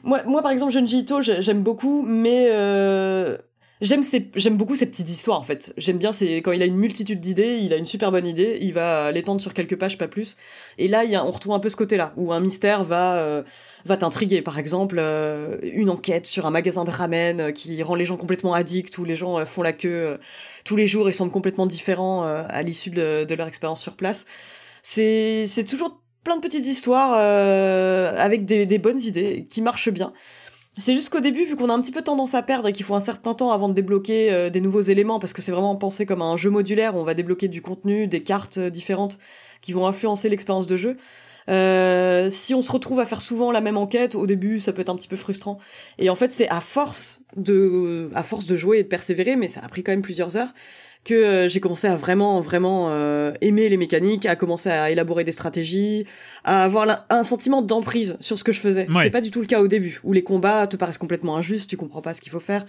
moi, 0.04 0.22
moi 0.24 0.42
par 0.42 0.52
exemple, 0.52 0.72
Junji 0.72 1.00
Ito, 1.00 1.20
j'ai- 1.22 1.42
j'aime 1.42 1.62
beaucoup, 1.62 2.02
mais 2.06 2.48
euh, 2.50 3.36
j'aime 3.82 4.02
j'aime 4.36 4.56
beaucoup 4.56 4.74
ces 4.76 4.86
petites 4.86 5.10
histoires 5.10 5.38
en 5.38 5.42
fait. 5.42 5.74
J'aime 5.76 5.98
bien 5.98 6.12
c'est 6.14 6.36
quand 6.36 6.52
il 6.52 6.62
a 6.62 6.66
une 6.66 6.76
multitude 6.76 7.20
d'idées, 7.20 7.58
il 7.62 7.72
a 7.74 7.76
une 7.76 7.86
super 7.86 8.10
bonne 8.10 8.26
idée, 8.26 8.58
il 8.62 8.72
va 8.72 9.12
l'étendre 9.12 9.40
sur 9.42 9.52
quelques 9.52 9.76
pages, 9.78 9.98
pas 9.98 10.08
plus. 10.08 10.36
Et 10.78 10.88
là, 10.88 11.04
il 11.04 11.10
y 11.10 11.16
a, 11.16 11.24
on 11.26 11.30
retrouve 11.30 11.52
un 11.52 11.60
peu 11.60 11.68
ce 11.68 11.76
côté-là 11.76 12.12
où 12.16 12.32
un 12.32 12.40
mystère 12.40 12.84
va 12.84 13.42
va 13.84 13.96
t'intriguer. 13.96 14.42
Par 14.42 14.58
exemple, 14.58 14.96
euh, 14.98 15.58
une 15.62 15.90
enquête 15.90 16.26
sur 16.26 16.46
un 16.46 16.50
magasin 16.50 16.84
de 16.84 16.90
ramen 16.90 17.40
euh, 17.40 17.52
qui 17.52 17.82
rend 17.82 17.94
les 17.94 18.04
gens 18.04 18.16
complètement 18.16 18.54
addicts, 18.54 18.96
où 18.98 19.04
les 19.04 19.16
gens 19.16 19.38
euh, 19.38 19.44
font 19.44 19.62
la 19.62 19.72
queue 19.72 20.18
tous 20.64 20.76
les 20.76 20.86
jours 20.86 21.08
et 21.08 21.12
semblent 21.12 21.32
complètement 21.32 21.66
différents 21.66 22.24
à 22.24 22.62
l'issue 22.62 22.90
de, 22.90 23.34
leur 23.34 23.48
expérience 23.48 23.80
sur 23.80 23.96
place. 23.96 24.24
C'est 24.82 25.64
toujours 25.66 26.00
plein 26.24 26.36
de 26.36 26.40
petites 26.40 26.66
histoires 26.66 27.14
avec 27.14 28.44
des, 28.44 28.78
bonnes 28.78 29.00
idées 29.00 29.46
qui 29.48 29.62
marchent 29.62 29.88
bien. 29.88 30.12
C'est 30.76 30.94
juste 30.94 31.08
qu'au 31.08 31.20
début, 31.20 31.44
vu 31.44 31.56
qu'on 31.56 31.70
a 31.70 31.72
un 31.72 31.80
petit 31.80 31.92
peu 31.92 32.02
tendance 32.02 32.34
à 32.34 32.42
perdre 32.42 32.68
et 32.68 32.72
qu'il 32.72 32.84
faut 32.84 32.94
un 32.94 33.00
certain 33.00 33.32
temps 33.32 33.50
avant 33.50 33.70
de 33.70 33.74
débloquer 33.74 34.50
des 34.50 34.60
nouveaux 34.60 34.82
éléments, 34.82 35.20
parce 35.20 35.32
que 35.32 35.40
c'est 35.40 35.52
vraiment 35.52 35.74
pensé 35.76 36.04
comme 36.04 36.20
un 36.20 36.36
jeu 36.36 36.50
modulaire 36.50 36.96
où 36.96 36.98
on 36.98 37.04
va 37.04 37.14
débloquer 37.14 37.48
du 37.48 37.62
contenu, 37.62 38.06
des 38.06 38.22
cartes 38.22 38.58
différentes 38.58 39.18
qui 39.62 39.72
vont 39.72 39.86
influencer 39.86 40.28
l'expérience 40.28 40.66
de 40.66 40.76
jeu. 40.76 40.98
Euh, 41.48 42.28
si 42.30 42.54
on 42.54 42.62
se 42.62 42.70
retrouve 42.70 43.00
à 43.00 43.06
faire 43.06 43.20
souvent 43.20 43.50
la 43.52 43.60
même 43.60 43.76
enquête, 43.76 44.14
au 44.14 44.26
début, 44.26 44.60
ça 44.60 44.72
peut 44.72 44.82
être 44.82 44.90
un 44.90 44.96
petit 44.96 45.08
peu 45.08 45.16
frustrant. 45.16 45.58
Et 45.98 46.10
en 46.10 46.14
fait, 46.14 46.30
c'est 46.30 46.48
à 46.48 46.60
force 46.60 47.20
de, 47.36 48.10
à 48.14 48.22
force 48.22 48.46
de 48.46 48.56
jouer 48.56 48.78
et 48.78 48.82
de 48.82 48.88
persévérer, 48.88 49.36
mais 49.36 49.48
ça 49.48 49.60
a 49.64 49.68
pris 49.68 49.82
quand 49.82 49.92
même 49.92 50.02
plusieurs 50.02 50.36
heures, 50.36 50.52
que 51.04 51.14
euh, 51.14 51.48
j'ai 51.48 51.60
commencé 51.60 51.86
à 51.86 51.96
vraiment, 51.96 52.40
vraiment 52.40 52.88
euh, 52.90 53.32
aimer 53.40 53.68
les 53.68 53.76
mécaniques, 53.78 54.26
à 54.26 54.36
commencer 54.36 54.68
à 54.68 54.90
élaborer 54.90 55.24
des 55.24 55.32
stratégies, 55.32 56.04
à 56.44 56.64
avoir 56.64 56.84
la- 56.84 57.06
un 57.08 57.22
sentiment 57.22 57.62
d'emprise 57.62 58.16
sur 58.20 58.38
ce 58.38 58.44
que 58.44 58.52
je 58.52 58.60
faisais. 58.60 58.86
Ouais. 58.88 58.94
C'était 58.96 59.10
pas 59.10 59.20
du 59.22 59.30
tout 59.30 59.40
le 59.40 59.46
cas 59.46 59.60
au 59.60 59.68
début, 59.68 60.00
où 60.04 60.12
les 60.12 60.24
combats 60.24 60.66
te 60.66 60.76
paraissent 60.76 60.98
complètement 60.98 61.36
injustes, 61.36 61.70
tu 61.70 61.76
comprends 61.76 62.02
pas 62.02 62.12
ce 62.12 62.20
qu'il 62.20 62.32
faut 62.32 62.40
faire, 62.40 62.66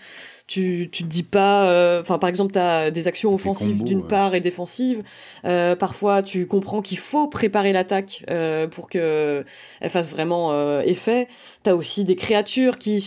tu, 0.50 0.90
tu 0.92 1.04
te 1.04 1.08
dis 1.08 1.22
pas, 1.22 1.70
euh, 1.70 2.02
enfin 2.02 2.18
par 2.18 2.28
exemple 2.28 2.52
t'as 2.52 2.90
des 2.90 3.08
actions 3.08 3.32
offensives 3.32 3.84
d'une 3.84 4.00
ouais. 4.00 4.08
part 4.08 4.34
et 4.34 4.42
défensives. 4.42 5.04
Euh, 5.46 5.76
parfois 5.76 6.24
tu 6.24 6.48
comprends 6.48 6.82
qu'il 6.82 6.98
faut 6.98 7.28
préparer 7.28 7.72
l'attaque 7.72 8.26
euh, 8.32 8.68
pour 8.68 8.90
que 8.90 9.46
elle 9.80 9.90
fasse 9.92 10.10
vraiment 10.10 10.52
euh, 10.52 10.82
effet. 10.82 11.28
T'as 11.62 11.76
aussi 11.76 12.04
des 12.04 12.16
créatures 12.16 12.80
qui, 12.80 12.98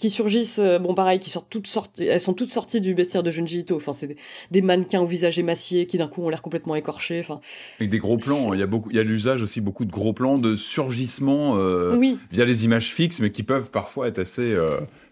qui 0.00 0.10
surgissent, 0.10 0.58
euh, 0.58 0.80
bon 0.80 0.94
pareil, 0.94 1.20
qui 1.20 1.30
sortent 1.30 1.48
toutes 1.48 1.68
sorties, 1.68 2.04
elles 2.04 2.20
sont 2.20 2.34
toutes 2.34 2.50
sorties 2.50 2.80
du 2.80 2.94
bestiaire 2.94 3.22
de 3.22 3.30
Junji 3.30 3.60
Ito. 3.60 3.76
Enfin 3.76 3.92
c'est 3.92 4.08
des, 4.08 4.16
des 4.50 4.62
mannequins 4.62 5.00
au 5.00 5.06
visage 5.06 5.38
émacié 5.38 5.86
qui 5.86 5.98
d'un 5.98 6.08
coup 6.08 6.24
ont 6.24 6.30
l'air 6.30 6.42
complètement 6.42 6.74
écorchés. 6.74 7.20
Enfin 7.20 7.40
Avec 7.78 7.90
des 7.90 7.98
gros 7.98 8.16
plans, 8.16 8.52
il 8.54 8.58
y 8.58 8.62
a 8.64 8.66
beaucoup, 8.66 8.90
il 8.90 8.96
y 8.96 9.00
a 9.00 9.04
l'usage 9.04 9.40
aussi 9.40 9.60
beaucoup 9.60 9.84
de 9.84 9.92
gros 9.92 10.12
plans 10.12 10.36
de 10.36 10.56
surgissement 10.56 11.56
euh, 11.58 11.94
oui. 11.94 12.18
via 12.32 12.44
les 12.44 12.64
images 12.64 12.92
fixes, 12.92 13.20
mais 13.20 13.30
qui 13.30 13.44
peuvent 13.44 13.70
parfois 13.70 14.08
être 14.08 14.18
assez. 14.18 14.52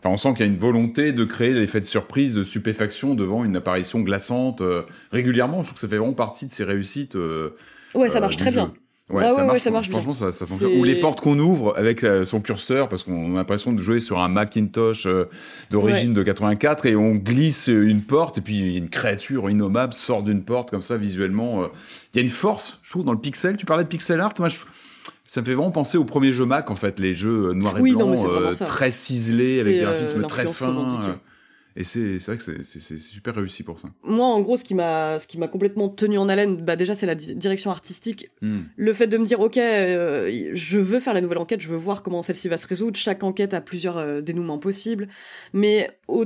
Enfin, 0.01 0.11
on 0.13 0.17
sent 0.17 0.33
qu'il 0.35 0.41
y 0.41 0.49
a 0.49 0.53
une 0.53 0.59
volonté 0.59 1.13
de 1.13 1.25
créer 1.25 1.53
l'effet 1.53 1.81
de 1.81 1.85
surprise, 1.85 2.35
de 2.35 2.45
stupéfaction 2.45 3.15
devant 3.15 3.45
une 3.45 3.57
apparition 3.57 4.01
glaçante 4.01 4.61
euh, 4.61 4.83
régulièrement. 5.13 5.59
Je 5.63 5.69
trouve 5.69 5.75
que 5.75 5.81
ça 5.81 5.89
fait 5.89 5.99
vraiment 5.99 6.13
partie 6.15 6.47
de 6.47 6.53
ces 6.53 6.65
réussites. 6.65 7.17
euh, 7.17 7.51
Ouais, 7.95 8.09
ça 8.09 8.19
euh, 8.19 8.21
marche 8.21 8.37
très 8.37 8.51
jeu. 8.53 8.61
bien. 8.61 8.75
Ouais, 9.09 9.23
Ah 9.25 9.29
ça, 9.29 9.35
ouais, 9.37 9.41
ouais, 9.43 9.47
marche, 9.47 9.61
ça 9.63 9.71
marche 9.71 9.89
bien. 9.89 10.01
Franchement, 10.01 10.15
ça, 10.15 10.33
ça 10.33 10.47
fonctionne. 10.47 10.81
Ou 10.81 10.83
les 10.83 10.97
portes 10.97 11.21
qu'on 11.21 11.39
ouvre 11.39 11.75
avec 11.77 12.03
la- 12.03 12.25
son 12.25 12.41
curseur, 12.41 12.89
parce 12.89 13.05
qu'on 13.05 13.35
a 13.35 13.37
l'impression 13.37 13.73
de 13.73 13.81
jouer 13.81 14.01
sur 14.01 14.19
un 14.19 14.29
Macintosh 14.29 15.07
euh, 15.07 15.27
d'origine 15.71 16.13
de 16.13 16.25
84, 16.25 16.87
et 16.87 16.97
on 16.97 17.15
glisse 17.15 17.69
une 17.69 18.03
porte, 18.03 18.39
et 18.39 18.41
puis 18.41 18.77
une 18.77 18.89
créature 18.89 19.49
innommable 19.49 19.93
sort 19.95 20.25
d'une 20.25 20.43
porte 20.43 20.71
comme 20.73 20.83
ça 20.83 20.97
visuellement. 20.97 21.63
euh. 21.63 21.67
Il 22.13 22.17
y 22.17 22.21
a 22.21 22.23
une 22.25 22.31
force, 22.31 22.81
je 22.83 22.91
trouve, 22.91 23.05
dans 23.05 23.13
le 23.13 23.19
pixel. 23.21 23.57
Tu 23.57 23.65
parlais 23.65 23.85
de 23.85 23.89
pixel 23.89 24.21
art, 24.21 24.35
moi, 24.41 24.49
je- 24.49 24.57
ça 25.27 25.41
me 25.41 25.47
fait 25.47 25.55
vraiment 25.55 25.71
penser 25.71 25.99
au 25.99 26.05
premier 26.05 26.33
jeu 26.33 26.45
Mac, 26.47 26.71
en 26.71 26.77
fait, 26.77 26.99
les 27.01 27.15
jeux 27.15 27.49
euh, 27.51 27.53
noir 27.55 27.79
et 27.79 27.81
Oui, 27.81 27.93
non, 27.93 28.15
euh, 28.29 28.53
très 28.55 28.91
ciselés, 28.91 29.61
avec 29.61 29.75
des 29.75 29.81
euh, 29.81 29.85
graphismes 29.85 30.23
très 30.27 30.47
fins. 30.47 31.19
et 31.79 31.85
c'est 31.85 32.17
vrai 32.19 32.39
que 32.39 32.63
c'est- 32.63 32.99
super 32.99 33.35
réussi 33.35 33.63
pour 33.63 33.79
ça. 33.79 33.89
Moi, 34.03 34.25
en 34.27 34.41
gros, 34.41 34.57
ce 34.57 34.65
qui 34.65 34.75
m'a, 34.75 35.19
ce 35.19 35.27
qui 35.27 35.37
m'a 35.39 35.47
complètement 35.49 35.89
tenu 35.91 36.17
en 36.17 36.29
haleine, 36.29 36.57
bah 36.65 36.75
déjà, 36.77 36.95
c'est 36.95 37.05
la 37.07 37.15
di- 37.15 37.35
direction 37.35 37.71
artistique. 37.71 38.31
Hmm. 38.41 38.61
Le 38.77 38.93
fait 38.95 39.07
de 39.09 39.19
me 39.19 39.27
dire, 39.27 39.41
ok, 39.41 39.59
euh, 39.59 40.51
je 40.55 40.79
veux 40.79 41.01
faire 41.01 41.13
la 41.13 41.21
nouvelle 41.21 41.39
enquête, 41.39 41.61
je 41.61 41.69
veux 41.69 41.77
voir 41.77 42.03
comment 42.03 42.23
celle-ci 42.23 42.49
va 42.49 42.57
se 42.57 42.67
résoudre. 42.67 42.97
Chaque 42.97 43.23
enquête 43.23 43.53
a 43.53 43.61
plusieurs 43.61 43.99
euh, 43.99 44.21
dénouements 44.23 44.59
possibles, 44.59 45.09
mais 45.53 45.91
au 46.09 46.25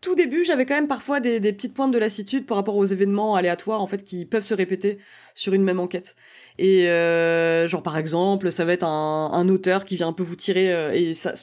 tout 0.00 0.14
début, 0.14 0.44
j'avais 0.44 0.64
quand 0.64 0.74
même 0.74 0.88
parfois 0.88 1.20
des, 1.20 1.40
des 1.40 1.52
petites 1.52 1.74
pointes 1.74 1.92
de 1.92 1.98
lassitude 1.98 2.46
par 2.46 2.56
rapport 2.56 2.76
aux 2.76 2.86
événements 2.86 3.34
aléatoires 3.36 3.82
en 3.82 3.86
fait 3.86 4.02
qui 4.02 4.24
peuvent 4.26 4.42
se 4.44 4.54
répéter 4.54 4.98
sur 5.34 5.52
une 5.54 5.62
même 5.64 5.80
enquête. 5.80 6.14
Et 6.58 6.88
euh, 6.88 7.66
genre 7.68 7.82
par 7.82 7.98
exemple, 7.98 8.52
ça 8.52 8.64
va 8.64 8.72
être 8.72 8.84
un, 8.84 9.30
un 9.32 9.48
auteur 9.48 9.84
qui 9.84 9.96
vient 9.96 10.08
un 10.08 10.12
peu 10.12 10.22
vous 10.22 10.36
tirer 10.36 10.72
euh, 10.72 10.92
et 10.92 11.14
ça 11.14 11.34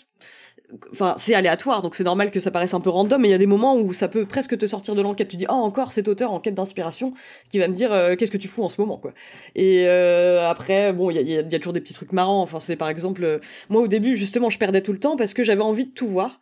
enfin 0.92 1.16
c'est 1.18 1.34
aléatoire 1.34 1.82
donc 1.82 1.96
c'est 1.96 2.04
normal 2.04 2.32
que 2.32 2.40
ça 2.40 2.52
paraisse 2.52 2.74
un 2.74 2.80
peu 2.80 2.90
random 2.90 3.22
mais 3.22 3.28
il 3.28 3.32
y 3.32 3.36
a 3.36 3.38
des 3.38 3.46
moments 3.46 3.76
où 3.76 3.94
ça 3.94 4.08
peut 4.08 4.26
presque 4.26 4.58
te 4.58 4.66
sortir 4.66 4.96
de 4.96 5.02
l'enquête. 5.02 5.28
Tu 5.28 5.38
dis 5.38 5.46
oh 5.50 5.54
encore 5.54 5.92
cet 5.92 6.08
auteur 6.08 6.32
en 6.32 6.40
quête 6.40 6.56
d'inspiration 6.56 7.14
qui 7.50 7.60
va 7.60 7.68
me 7.68 7.74
dire 7.74 7.92
euh, 7.92 8.16
qu'est-ce 8.16 8.32
que 8.32 8.38
tu 8.38 8.48
fous 8.48 8.64
en 8.64 8.70
ce 8.70 8.80
moment 8.80 8.98
quoi. 8.98 9.14
Et 9.56 9.86
euh, 9.88 10.50
après 10.50 10.94
bon 10.94 11.10
il 11.10 11.16
y 11.16 11.20
a, 11.20 11.42
y 11.42 11.52
y 11.52 11.56
a 11.56 11.60
toujours 11.60 11.74
des 11.74 11.82
petits 11.82 11.94
trucs 11.94 12.14
marrants. 12.14 12.42
Enfin 12.42 12.60
c'est 12.60 12.76
par 12.76 12.90
exemple 12.90 13.24
euh, 13.24 13.40
moi 13.70 13.82
au 13.82 13.88
début 13.88 14.16
justement 14.16 14.50
je 14.50 14.58
perdais 14.58 14.82
tout 14.82 14.94
le 14.94 15.00
temps 15.00 15.16
parce 15.16 15.34
que 15.34 15.44
j'avais 15.44 15.64
envie 15.64 15.86
de 15.86 15.92
tout 15.92 16.08
voir 16.08 16.40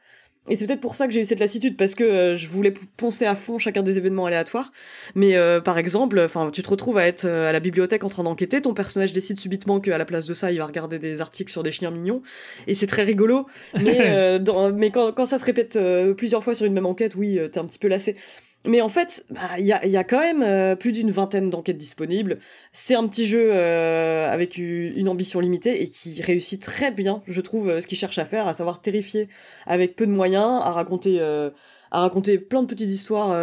et 0.50 0.56
c'est 0.56 0.66
peut-être 0.66 0.82
pour 0.82 0.96
ça 0.96 1.08
que 1.08 1.14
j'ai 1.14 1.22
eu 1.22 1.26
cette 1.26 1.40
lassitude 1.40 1.78
parce 1.78 1.96
que 1.96 2.04
euh, 2.04 2.36
je 2.36 2.48
voulais 2.48 2.74
poncer 2.98 3.26
à 3.26 3.36
fond 3.36 3.58
chacun 3.58 3.84
des 3.84 3.98
événements 3.98 4.26
aléatoires. 4.26 4.72
Mais 5.16 5.36
euh, 5.36 5.62
par 5.62 5.78
exemple, 5.78 6.20
enfin, 6.20 6.50
tu 6.52 6.62
te 6.64 6.70
retrouves 6.70 6.98
à 6.98 7.06
être 7.08 7.26
euh, 7.26 7.50
à 7.50 7.54
la 7.54 7.60
bibliothèque 7.60 8.04
en 8.04 8.10
train 8.10 8.24
d'enquêter, 8.24 8.62
ton 8.62 8.74
personnage 8.74 9.14
décide 9.14 9.40
subitement 9.40 9.80
qu'à 9.80 9.98
la 9.98 10.06
place 10.06 10.26
de 10.26 10.34
ça, 10.34 10.52
il 10.52 10.58
va 10.58 10.66
regarder 10.66 11.00
des 11.00 11.22
articles 11.22 11.52
sur 11.52 11.64
des 11.64 11.72
chiens 11.72 11.92
mignons, 11.92 12.22
et 12.68 12.74
c'est 12.76 12.88
très 12.88 13.04
rigolo. 13.04 13.46
Mais 13.82 14.40
dans- 14.40 14.72
mais 14.72 14.92
quand, 14.92 15.12
quand 15.14 15.26
ça 15.26 15.40
se 15.40 15.46
répète 15.46 15.78
plusieurs 16.18 16.44
fois 16.44 16.56
sur 16.56 16.66
une 16.66 16.74
même 16.74 16.86
enquête, 16.86 17.16
oui, 17.16 17.40
t'es 17.52 17.60
un 17.60 17.66
petit 17.66 17.80
peu 17.80 17.88
lassé. 17.88 18.16
Mais 18.66 18.82
en 18.82 18.90
fait, 18.90 19.26
bah, 19.30 19.40
il 19.58 19.66
y, 19.66 19.72
a, 19.72 19.86
il 19.86 19.92
y 19.92 19.96
a 19.98 20.04
quand 20.04 20.20
même 20.20 20.44
euh, 20.44 20.76
plus 20.76 20.92
d'une 20.92 21.12
vingtaine 21.12 21.50
d'enquêtes 21.50 21.78
disponibles. 21.78 22.40
C'est 22.74 22.94
un 22.96 23.08
petit 23.08 23.26
jeu 23.26 23.50
euh, 23.54 24.30
avec 24.32 24.58
une 24.58 25.08
ambition 25.08 25.40
limitée 25.40 25.82
et 25.82 25.88
qui 25.88 26.22
réussit 26.22 26.62
très 26.62 26.92
bien, 26.92 27.24
je 27.28 27.40
trouve, 27.40 27.70
euh, 27.70 27.80
ce 27.82 27.88
qu'il 27.88 27.98
cherche 27.98 28.18
à 28.18 28.26
faire, 28.26 28.48
à 28.50 28.54
savoir 28.54 28.82
terrifier 28.82 29.30
avec 29.66 29.96
peu 29.96 30.06
de 30.06 30.12
moyens, 30.12 30.62
à 30.64 30.72
raconter, 30.72 31.18
euh, 31.22 31.50
à 31.92 32.02
raconter 32.02 32.38
plein 32.38 32.62
de 32.62 32.68
petites 32.68 32.90
histoires 32.90 33.34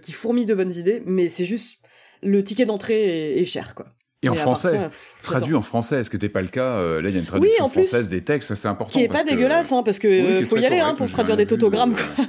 qui 0.00 0.10
fourmillent 0.12 0.46
de 0.46 0.54
bonnes 0.54 0.72
idées, 0.72 1.00
mais 1.06 1.28
c'est 1.28 1.46
juste 1.46 1.78
le 2.22 2.42
ticket 2.42 2.66
d'entrée 2.66 3.34
est, 3.36 3.40
est 3.40 3.44
cher, 3.44 3.74
quoi. 3.76 3.86
Et 4.22 4.28
en 4.28 4.34
français, 4.34 4.70
ça, 4.70 4.88
pff, 4.88 5.18
traduit 5.22 5.54
en 5.54 5.62
français, 5.62 6.02
ce 6.02 6.10
qui 6.10 6.16
n'était 6.16 6.28
pas 6.30 6.42
le 6.42 6.48
cas. 6.48 6.78
euh, 6.78 7.00
là, 7.00 7.10
il 7.10 7.14
y 7.14 7.18
a 7.18 7.20
une 7.20 7.26
traduction 7.26 7.66
en 7.66 7.68
plus, 7.68 7.86
française 7.86 8.10
des 8.10 8.22
textes, 8.24 8.52
c'est 8.56 8.66
important. 8.66 8.92
Qui 8.92 9.04
est 9.04 9.08
pas 9.08 9.14
parce 9.18 9.24
que- 9.26 9.30
dégueulasse, 9.30 9.70
hein, 9.70 9.82
parce 9.84 9.98
que 10.00 10.38
Oui, 10.40 10.44
faut 10.44 10.56
y 10.56 10.66
aller 10.66 10.80
hein, 10.80 10.94
pour 10.96 11.08
traduire 11.08 11.36
des 11.36 11.46
tautogrammes. 11.46 11.94
euh, 11.94 12.24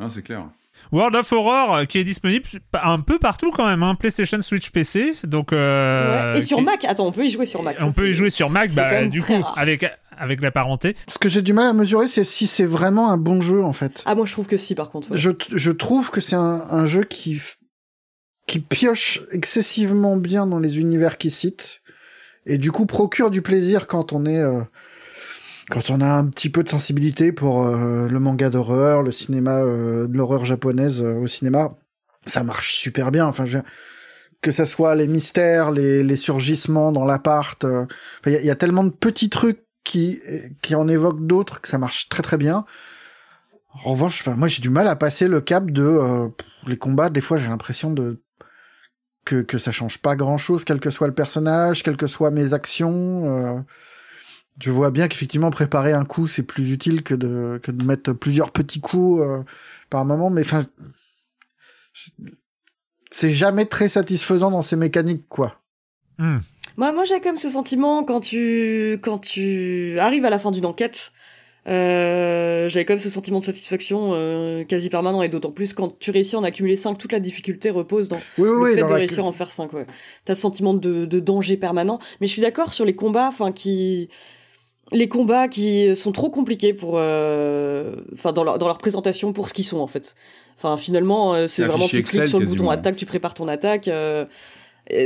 hein, 0.00 0.08
c'est 0.10 0.22
clair. 0.22 0.50
World 0.92 1.14
of 1.16 1.32
Horror 1.32 1.74
euh, 1.76 1.84
qui 1.84 1.98
est 1.98 2.04
disponible 2.04 2.44
un 2.72 2.98
peu 3.00 3.18
partout 3.18 3.50
quand 3.52 3.66
même, 3.66 3.82
hein, 3.82 3.94
PlayStation, 3.94 4.40
Switch, 4.42 4.70
PC. 4.70 5.14
Donc, 5.24 5.52
euh, 5.52 6.32
Ouais. 6.32 6.38
Et 6.38 6.42
sur 6.42 6.58
qui- 6.58 6.64
Mac, 6.64 6.84
attends, 6.84 7.06
on 7.06 7.12
peut 7.12 7.24
y 7.24 7.30
jouer 7.30 7.46
sur 7.46 7.62
Mac. 7.62 7.76
On 7.80 7.88
ça, 7.90 7.92
peut 7.94 8.08
y 8.08 8.14
jouer 8.14 8.30
sur 8.30 8.50
Mac, 8.50 8.72
bah, 8.72 9.06
du 9.06 9.22
coup, 9.22 9.40
rare. 9.40 9.54
avec, 9.58 9.84
avec 10.16 10.40
la 10.40 10.50
parenté. 10.50 10.96
Ce 11.08 11.18
que 11.18 11.28
j'ai 11.28 11.42
du 11.42 11.52
mal 11.52 11.66
à 11.66 11.72
mesurer, 11.72 12.08
c'est 12.08 12.24
si 12.24 12.46
c'est 12.46 12.64
vraiment 12.64 13.10
un 13.10 13.16
bon 13.16 13.40
jeu, 13.40 13.62
en 13.62 13.72
fait. 13.72 14.02
Ah, 14.06 14.14
moi 14.14 14.26
je 14.26 14.32
trouve 14.32 14.46
que 14.46 14.56
si, 14.56 14.74
par 14.74 14.90
contre. 14.90 15.12
ouais. 15.12 15.18
Je, 15.18 15.30
je 15.52 15.70
trouve 15.70 16.10
que 16.10 16.20
c'est 16.20 16.36
un, 16.36 16.66
un 16.70 16.86
jeu 16.86 17.04
qui, 17.04 17.40
qui 18.46 18.58
pioche 18.60 19.20
excessivement 19.32 20.16
bien 20.16 20.46
dans 20.46 20.58
les 20.58 20.78
univers 20.78 21.18
qu'il 21.18 21.30
cite, 21.30 21.80
et 22.46 22.58
du 22.58 22.72
coup 22.72 22.86
procure 22.86 23.30
du 23.30 23.42
plaisir 23.42 23.86
quand 23.86 24.12
on 24.12 24.24
est, 24.26 24.38
euh, 24.38 24.62
quand 25.70 25.90
on 25.90 26.00
a 26.00 26.06
un 26.12 26.26
petit 26.26 26.50
peu 26.50 26.62
de 26.62 26.68
sensibilité 26.68 27.32
pour 27.32 27.64
euh, 27.66 28.08
le 28.08 28.20
manga 28.20 28.50
d'horreur, 28.50 29.02
le 29.02 29.12
cinéma 29.12 29.60
de 29.62 30.10
l'horreur 30.12 30.44
japonaise 30.44 31.02
euh, 31.02 31.14
au 31.14 31.26
cinéma. 31.26 31.76
Ça 32.26 32.44
marche 32.44 32.74
super 32.74 33.10
bien. 33.10 33.26
Enfin, 33.26 33.46
je- 33.46 33.58
que 34.42 34.52
ça 34.52 34.66
soit 34.66 34.94
les 34.94 35.06
mystères, 35.06 35.70
les, 35.70 36.02
les 36.02 36.16
surgissements 36.16 36.92
dans 36.92 37.04
l'appart. 37.04 37.62
euh, 37.64 37.86
Il 38.26 38.32
y, 38.32 38.50
a- 38.50 38.54
tellement 38.56 38.84
de 38.84 38.90
petits 38.90 39.28
trucs 39.30 39.64
qui 39.84 40.20
qui 40.62 40.74
en 40.74 40.86
évoque 40.88 41.26
d'autres 41.26 41.60
que 41.60 41.68
ça 41.68 41.78
marche 41.78 42.08
très 42.08 42.22
très 42.22 42.36
bien. 42.36 42.64
En 43.84 43.92
revanche, 43.92 44.20
enfin 44.20 44.36
moi 44.36 44.48
j'ai 44.48 44.60
du 44.62 44.70
mal 44.70 44.88
à 44.88 44.96
passer 44.96 45.28
le 45.28 45.40
cap 45.40 45.70
de 45.70 45.82
euh, 45.82 46.28
les 46.66 46.76
combats. 46.76 47.10
Des 47.10 47.20
fois 47.20 47.38
j'ai 47.38 47.48
l'impression 47.48 47.90
de 47.90 48.22
que 49.24 49.42
que 49.42 49.58
ça 49.58 49.72
change 49.72 49.98
pas 50.02 50.16
grand 50.16 50.38
chose, 50.38 50.64
quel 50.64 50.80
que 50.80 50.90
soit 50.90 51.06
le 51.06 51.14
personnage, 51.14 51.82
quelles 51.82 51.96
que 51.96 52.06
soient 52.06 52.30
mes 52.30 52.52
actions. 52.52 53.64
Je 54.58 54.70
vois 54.70 54.90
bien 54.90 55.08
qu'effectivement 55.08 55.50
préparer 55.50 55.92
un 55.92 56.04
coup 56.04 56.26
c'est 56.26 56.42
plus 56.42 56.72
utile 56.72 57.02
que 57.02 57.14
de 57.14 57.60
que 57.62 57.70
de 57.70 57.84
mettre 57.84 58.12
plusieurs 58.12 58.50
petits 58.52 58.80
coups 58.80 59.22
euh, 59.22 59.42
par 59.88 60.04
moment, 60.04 60.28
mais 60.30 60.42
enfin 60.42 60.66
c'est 63.10 63.32
jamais 63.32 63.66
très 63.66 63.88
satisfaisant 63.88 64.50
dans 64.50 64.62
ces 64.62 64.76
mécaniques 64.76 65.28
quoi. 65.28 65.56
Hmm. 66.18 66.38
Moi, 66.76 66.92
moi 66.92 67.04
j'ai 67.04 67.20
quand 67.20 67.30
même 67.30 67.36
ce 67.36 67.50
sentiment 67.50 68.04
quand 68.04 68.20
tu 68.20 68.98
quand 69.02 69.18
tu 69.18 69.98
arrives 69.98 70.24
à 70.24 70.30
la 70.30 70.38
fin 70.38 70.50
d'une 70.50 70.66
enquête. 70.66 71.12
Euh, 71.68 72.70
j'avais 72.70 72.86
quand 72.86 72.94
même 72.94 73.00
ce 73.00 73.10
sentiment 73.10 73.38
de 73.40 73.44
satisfaction 73.44 74.12
euh, 74.14 74.64
quasi 74.64 74.88
permanent 74.88 75.22
et 75.22 75.28
d'autant 75.28 75.52
plus 75.52 75.74
quand 75.74 75.98
tu 75.98 76.10
réussis 76.10 76.34
à 76.34 76.38
en 76.38 76.42
accumuler 76.44 76.74
5, 76.74 76.94
toute 76.96 77.12
la 77.12 77.20
difficulté 77.20 77.68
repose 77.68 78.08
dans 78.08 78.16
oui, 78.38 78.48
le 78.48 78.58
oui, 78.58 78.74
fait 78.74 78.80
dans 78.80 78.86
de 78.86 78.92
la- 78.92 78.98
réussir 78.98 79.24
à 79.24 79.26
en 79.28 79.32
faire 79.32 79.52
5 79.52 79.70
ouais. 79.74 79.86
T'as 80.24 80.34
ce 80.34 80.40
sentiment 80.40 80.72
de, 80.72 81.04
de 81.04 81.20
danger 81.20 81.58
permanent, 81.58 81.98
mais 82.20 82.26
je 82.28 82.32
suis 82.32 82.40
d'accord 82.42 82.72
sur 82.72 82.86
les 82.86 82.96
combats 82.96 83.28
enfin 83.28 83.52
qui 83.52 84.08
les 84.92 85.08
combats 85.08 85.48
qui 85.48 85.94
sont 85.94 86.12
trop 86.12 86.30
compliqués 86.30 86.74
pour 86.74 86.94
euh, 86.96 87.96
enfin 88.12 88.32
dans 88.32 88.44
leur 88.44 88.58
dans 88.58 88.66
leur 88.66 88.78
présentation 88.78 89.32
pour 89.32 89.48
ce 89.48 89.54
qu'ils 89.54 89.64
sont 89.64 89.78
en 89.78 89.86
fait. 89.86 90.14
Enfin 90.56 90.76
finalement 90.76 91.34
euh, 91.34 91.46
c'est 91.46 91.64
vraiment 91.64 91.86
tu 91.86 92.02
cliques 92.02 92.08
Excel, 92.08 92.28
sur 92.28 92.40
le 92.40 92.46
bouton 92.46 92.70
attaque, 92.70 92.96
tu 92.96 93.06
prépares 93.06 93.34
ton 93.34 93.48
attaque 93.48 93.88
euh, 93.88 94.26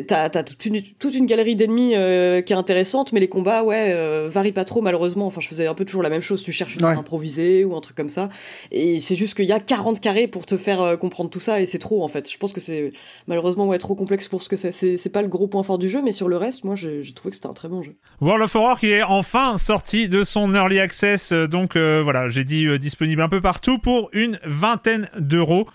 T'as 0.07 0.31
t'as 0.31 0.43
toute 0.43 0.65
une, 0.67 0.83
toute 0.83 1.15
une 1.15 1.27
galerie 1.27 1.57
d'ennemis 1.57 1.93
euh, 1.95 2.41
qui 2.43 2.53
est 2.53 2.57
intéressante, 2.57 3.13
mais 3.13 3.21
les 3.21 3.29
combats, 3.29 3.63
ouais, 3.65 3.89
euh, 3.91 4.29
varient 4.31 4.53
pas 4.53 4.65
trop 4.65 4.81
malheureusement. 4.81 5.27
Enfin, 5.27 5.41
je 5.41 5.49
faisais 5.49 5.67
un 5.67 5.75
peu 5.75 5.85
toujours 5.85 6.03
la 6.03 6.09
même 6.11 6.21
chose. 6.23 6.43
Tu 6.43 6.53
cherches 6.53 6.77
une 6.77 6.85
Ouais. 6.85 6.93
improvisée 6.95 7.65
ou 7.65 7.77
un 7.77 7.81
truc 7.81 7.97
comme 7.97 8.09
ça. 8.09 8.29
Et 8.73 9.01
c'est 9.01 9.17
juste 9.17 9.35
qu'il 9.35 9.45
y 9.47 9.53
a 9.53 9.61
40 9.61 10.01
carrés 10.01 10.27
pour 10.27 10.47
te 10.47 10.57
faire 10.57 10.81
euh, 10.81 10.97
comprendre 10.97 11.29
tout 11.31 11.41
ça 11.41 11.61
et 11.61 11.67
c'est 11.67 11.79
trop 11.79 12.03
en 12.03 12.09
fait. 12.09 12.31
Je 12.31 12.39
pense 12.39 12.53
que 12.53 12.61
c'est 12.61 12.93
malheureusement 13.27 13.67
ouais, 13.67 13.79
trop 13.79 13.95
complexe 13.95 14.29
pour 14.29 14.43
ce 14.43 14.49
que 14.49 14.57
c'est. 14.57 14.73
C'est 14.73 15.11
pas 15.11 15.23
le 15.23 15.29
gros 15.29 15.49
point 15.49 15.63
fort 15.63 15.79
du 15.79 15.89
jeu, 15.89 16.01
mais 16.03 16.13
sur 16.13 16.29
le 16.29 16.37
reste, 16.37 16.65
moi 16.65 16.77
j'ai 16.77 17.03
trouvé 17.15 17.31
que 17.31 17.37
c'était 17.37 17.49
un 17.49 17.53
très 17.55 17.69
bon 17.69 17.83
jeu. 17.83 17.95
World 18.21 18.43
of 18.45 18.55
Horror 18.57 18.79
qui 18.81 18.89
est 18.91 19.03
enfin 19.03 19.57
sorti 19.59 20.09
de 20.09 20.25
son 20.25 20.55
early 20.55 20.79
access. 20.79 21.33
Donc 21.33 21.77
euh, 21.77 22.01
voilà, 22.03 22.29
j'ai 22.29 22.45
dit 22.45 22.65
euh, 22.67 22.79
disponible 22.79 23.21
un 23.23 23.29
peu 23.29 23.41
partout 23.41 23.79
pour 23.79 24.09
une 24.13 24.39
vingtaine 24.45 25.09
d'euros. 25.19 25.67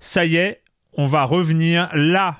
Ça 0.00 0.24
y 0.26 0.36
est, 0.36 0.60
on 0.92 1.06
va 1.06 1.24
revenir 1.24 1.88
là. 1.94 2.36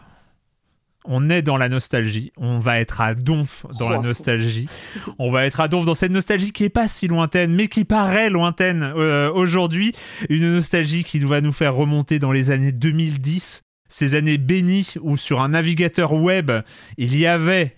On 1.06 1.28
est 1.28 1.42
dans 1.42 1.56
la 1.58 1.68
nostalgie. 1.68 2.32
On 2.36 2.58
va 2.58 2.80
être 2.80 3.00
à 3.00 3.14
donf 3.14 3.66
dans 3.78 3.86
Oh, 3.86 3.90
la 3.90 3.96
fond. 3.96 4.02
nostalgie. 4.02 4.68
On 5.18 5.30
va 5.30 5.44
être 5.44 5.60
à 5.60 5.68
donf 5.68 5.84
dans 5.84 5.94
cette 5.94 6.12
nostalgie 6.12 6.50
qui 6.52 6.64
est 6.64 6.70
pas 6.70 6.88
si 6.88 7.08
lointaine, 7.08 7.54
mais 7.54 7.68
qui 7.68 7.84
paraît 7.84 8.30
lointaine 8.30 8.82
euh, 8.82 9.30
aujourd'hui. 9.30 9.92
Une 10.30 10.54
nostalgie 10.54 11.04
qui 11.04 11.18
va 11.18 11.40
nous 11.42 11.52
faire 11.52 11.74
remonter 11.74 12.18
dans 12.18 12.32
les 12.32 12.50
années 12.50 12.72
2010. 12.72 13.60
Ces 13.86 14.14
années 14.14 14.38
bénies 14.38 14.94
où 15.02 15.16
sur 15.18 15.42
un 15.42 15.50
navigateur 15.50 16.14
web, 16.14 16.50
il 16.96 17.16
y 17.16 17.26
avait 17.26 17.76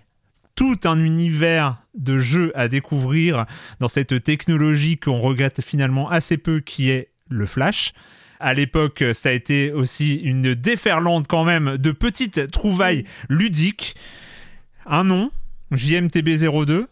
tout 0.54 0.78
un 0.84 0.98
univers 1.00 1.82
de 1.98 2.18
jeux 2.18 2.52
à 2.54 2.68
découvrir 2.68 3.44
dans 3.80 3.88
cette 3.88 4.22
technologie 4.22 4.98
qu'on 4.98 5.18
regrette 5.18 5.62
finalement 5.62 6.08
assez 6.08 6.38
peu 6.38 6.60
qui 6.60 6.90
est 6.90 7.10
le 7.28 7.44
Flash. 7.44 7.92
À 8.40 8.54
l'époque, 8.54 9.04
ça 9.12 9.30
a 9.30 9.32
été 9.32 9.72
aussi 9.72 10.14
une 10.16 10.54
déferlante 10.54 11.26
quand 11.28 11.44
même 11.44 11.76
de 11.78 11.90
petites 11.92 12.50
trouvailles 12.50 13.04
ludiques. 13.28 13.94
Un 14.86 15.04
nom, 15.04 15.30
JMTB02. 15.72 16.86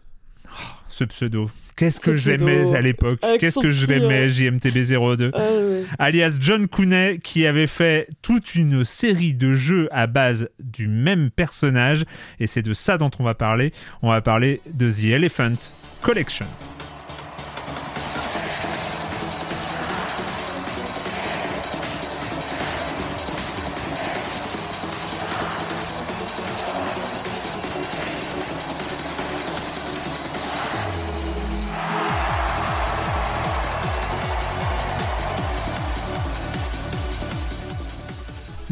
Oh, 0.47 0.51
ce 0.89 1.05
pseudo. 1.05 1.51
Qu'est-ce 1.77 1.99
que 1.99 2.13
l'aimais 2.13 2.73
à 2.77 2.81
l'époque 2.81 3.19
Qu'est-ce 3.41 3.59
que 3.59 3.71
je 3.73 3.87
l'aimais, 3.87 4.27
euh, 4.27 4.29
JMTB02 4.29 5.31
Ah, 5.35 5.39
ouais. 5.41 5.85
alias 5.99 6.37
John 6.41 6.69
Cooney, 6.69 7.19
qui 7.19 7.47
avait 7.47 7.67
fait 7.67 8.09
toute 8.23 8.55
une 8.55 8.85
série 8.85 9.35
de 9.35 9.55
jeux 9.55 9.89
à 9.91 10.07
base 10.07 10.49
du 10.61 10.87
même 10.87 11.31
personnage. 11.31 12.05
Et 12.39 12.47
c'est 12.47 12.63
de 12.63 12.75
ça 12.75 12.97
dont 12.97 13.11
on 13.19 13.25
va 13.25 13.35
parler. 13.35 13.73
On 14.03 14.11
va 14.11 14.21
parler 14.21 14.61
de 14.73 14.89
The 14.89 15.05
Elephant 15.05 15.55
Collection. 16.01 16.47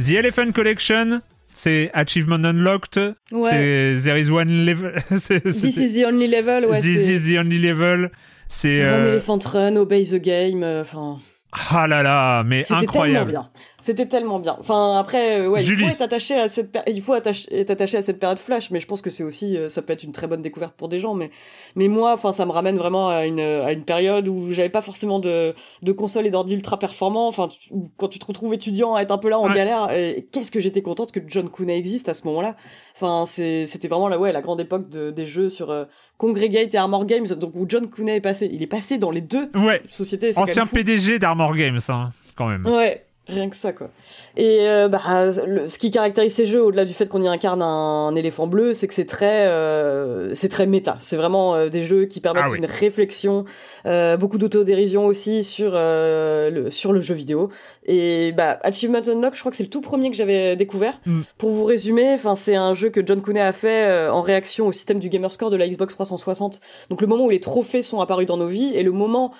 The 0.03 0.17
Elephant 0.17 0.53
Collection, 0.53 1.21
c'est 1.53 1.91
Achievement 1.93 2.45
Unlocked. 2.45 2.99
Ouais. 3.31 3.51
C'est 3.51 4.01
There 4.03 4.19
is 4.21 4.31
one 4.31 4.65
level. 4.65 4.95
This 5.11 5.77
is 5.77 6.01
the 6.01 6.07
only 6.07 6.27
level, 6.27 6.67
ouais. 6.67 6.81
This 6.81 7.09
is 7.09 7.31
the 7.31 7.39
only 7.39 7.59
level. 7.59 8.11
C'est. 8.49 8.81
Run 8.83 9.05
euh, 9.05 9.13
Elephant 9.13 9.39
Run, 9.53 9.77
Obey 9.77 10.05
the 10.05 10.21
Game, 10.21 10.63
euh, 10.63 10.83
enfin. 10.83 11.19
Ah 11.53 11.87
là 11.87 12.03
là, 12.03 12.43
mais 12.45 12.63
tellement 12.63 12.83
incroyable. 12.83 13.31
bien. 13.33 13.51
C'était 13.85 14.07
tellement 14.07 14.39
bien. 14.39 14.57
Enfin, 14.61 14.97
après, 14.97 15.41
euh, 15.41 15.49
ouais, 15.49 15.65
il 15.65 15.77
faut 15.77 15.89
être 15.89 16.03
attaché 16.03 16.35
à 16.37 16.49
cette, 16.49 16.79
il 16.87 17.03
faut 17.03 17.15
attacher- 17.15 17.53
être 17.53 17.71
attaché 17.71 17.97
à 17.99 18.03
cette 18.05 18.21
période 18.21 18.39
Flash, 18.39 18.71
mais 18.71 18.79
je 18.79 18.87
pense 18.87 19.03
que 19.03 19.11
c'est 19.11 19.25
aussi, 19.25 19.57
euh, 19.57 19.69
ça 19.69 19.83
peut 19.83 19.93
être 19.93 20.05
une 20.05 20.13
très 20.13 20.29
bonne 20.29 20.41
découverte 20.41 20.75
pour 20.77 20.89
des 20.89 21.01
gens, 21.01 21.15
mais, 21.15 21.31
mais 21.75 21.89
moi, 21.89 22.13
enfin, 22.15 22.33
ça 22.33 22.47
me 22.47 22.53
ramène 22.53 22.77
vraiment 22.77 23.09
à 23.09 23.27
une, 23.27 23.41
à 23.41 23.73
une 23.73 23.85
période 23.85 24.29
où 24.29 24.53
j'avais 24.53 24.69
pas 24.69 24.83
forcément 24.83 25.19
de, 25.19 25.53
de 25.83 25.93
console 25.93 26.27
et 26.29 26.31
d'ordi 26.31 26.55
ultra 26.55 26.79
performants, 26.79 27.27
enfin, 27.27 27.49
quand 27.97 28.07
tu 28.07 28.21
te 28.21 28.25
retrouves 28.27 28.55
étudiant 28.55 28.95
à 28.95 29.03
être 29.03 29.11
un 29.11 29.19
peu 29.19 29.29
là 29.29 29.41
en 29.41 29.49
Ouais. 29.49 29.55
galère, 29.55 29.89
qu'est-ce 30.31 30.53
que 30.53 30.61
j'étais 30.61 30.83
contente 30.83 31.11
que 31.11 31.19
John 31.27 31.49
Cooney 31.49 31.77
existe 31.77 32.09
à 32.09 32.15
ce 32.15 32.25
moment-là. 32.29 32.55
Enfin, 32.95 33.25
c'est, 33.27 33.67
c'était 33.67 33.89
vraiment 33.89 34.07
la, 34.09 34.19
ouais, 34.19 34.31
la 34.33 34.43
grande 34.43 34.61
époque 34.61 34.89
de- 34.91 35.11
des 35.11 35.27
jeux 35.27 35.51
sur 35.51 35.71
euh, 35.73 35.87
Congregate 36.19 36.73
et 36.75 36.79
Armor 36.79 37.05
Games, 37.05 37.27
donc 37.27 37.53
où 37.57 37.65
John 37.69 37.89
Cooney 37.89 38.17
est 38.17 38.21
passé. 38.21 38.49
Il 38.53 38.63
est 38.63 38.67
passé 38.69 38.97
dans 38.99 39.11
les 39.11 39.23
deux 39.23 39.51
Ouais. 39.57 39.83
sociétés. 39.87 40.33
Ancien. 40.37 40.67
PDG 40.67 41.19
d'Armor 41.19 41.57
Games, 41.57 41.81
hein, 41.89 42.11
quand 42.37 42.47
même. 42.47 42.65
Ouais, 42.65 43.05
rien 43.29 43.49
que 43.49 43.57
ça 43.57 43.73
quoi. 43.73 43.89
Et 44.37 44.59
euh, 44.69 44.89
bah, 44.89 45.01
le- 45.47 45.69
ce 45.69 45.79
qui 45.79 45.91
caractérise 45.91 46.35
ces 46.35 46.45
jeux, 46.45 46.63
au-delà 46.63 46.85
du 46.85 46.93
fait 46.93 47.09
qu'on 47.09 47.23
y 47.23 47.29
incarne 47.29 47.63
un, 47.63 48.15
éléphant 48.17 48.47
bleu, 48.47 48.73
c'est 48.73 48.89
que 48.89 48.95
c'est 48.95 49.05
très, 49.07 49.47
euh, 49.47 50.35
c'est 50.35 50.49
très 50.49 50.67
méta. 50.67 50.97
C'est 50.99 51.17
vraiment 51.17 51.55
euh, 51.55 51.69
des 51.69 51.83
jeux 51.83 52.05
qui 52.07 52.21
permettent 52.21 52.45
Ah 52.49 52.53
oui. 52.53 52.59
une 52.59 52.67
réflexion, 52.67 53.45
euh, 53.87 54.17
beaucoup 54.17 54.39
d'autodérision 54.39 55.07
aussi 55.07 55.45
sur 55.45 55.73
euh, 55.75 56.51
le 56.51 56.71
sur 56.71 56.93
le 56.93 57.01
jeu 57.01 57.15
vidéo. 57.15 57.49
Et 57.87 58.33
bah 58.33 58.59
Achievement 58.63 59.01
Unlock, 59.07 59.35
je 59.35 59.41
crois 59.41 59.51
que 59.51 59.57
c'est 59.57 59.63
le 59.63 59.71
tout 59.71 59.81
premier 59.83 60.11
que 60.11 60.17
j'avais 60.17 60.57
découvert. 60.57 61.01
Mm. 61.07 61.21
Pour 61.39 61.51
vous 61.51 61.65
résumer, 61.65 62.13
enfin 62.15 62.37
c'est 62.37 62.57
un 62.57 62.75
jeu 62.75 62.91
que 62.91 63.01
John 63.07 63.23
Cooney 63.23 63.41
a 63.41 63.53
fait 63.53 63.89
euh, 63.89 64.13
en 64.13 64.23
réaction 64.23 64.67
au 64.67 64.73
système 64.73 64.99
du 64.99 65.09
Gamerscore 65.09 65.51
de 65.51 65.57
la 65.57 65.69
Xbox 65.69 65.95
360. 65.95 66.61
Donc 66.91 67.01
le 67.01 67.07
moment 67.07 67.25
où 67.25 67.31
les 67.31 67.41
trophées 67.41 67.83
sont 67.83 68.01
apparus 68.01 68.27
dans 68.27 68.37
nos 68.37 68.47
vies 68.49 68.73
et 68.75 68.83
le 68.83 68.91
moment 68.93 69.33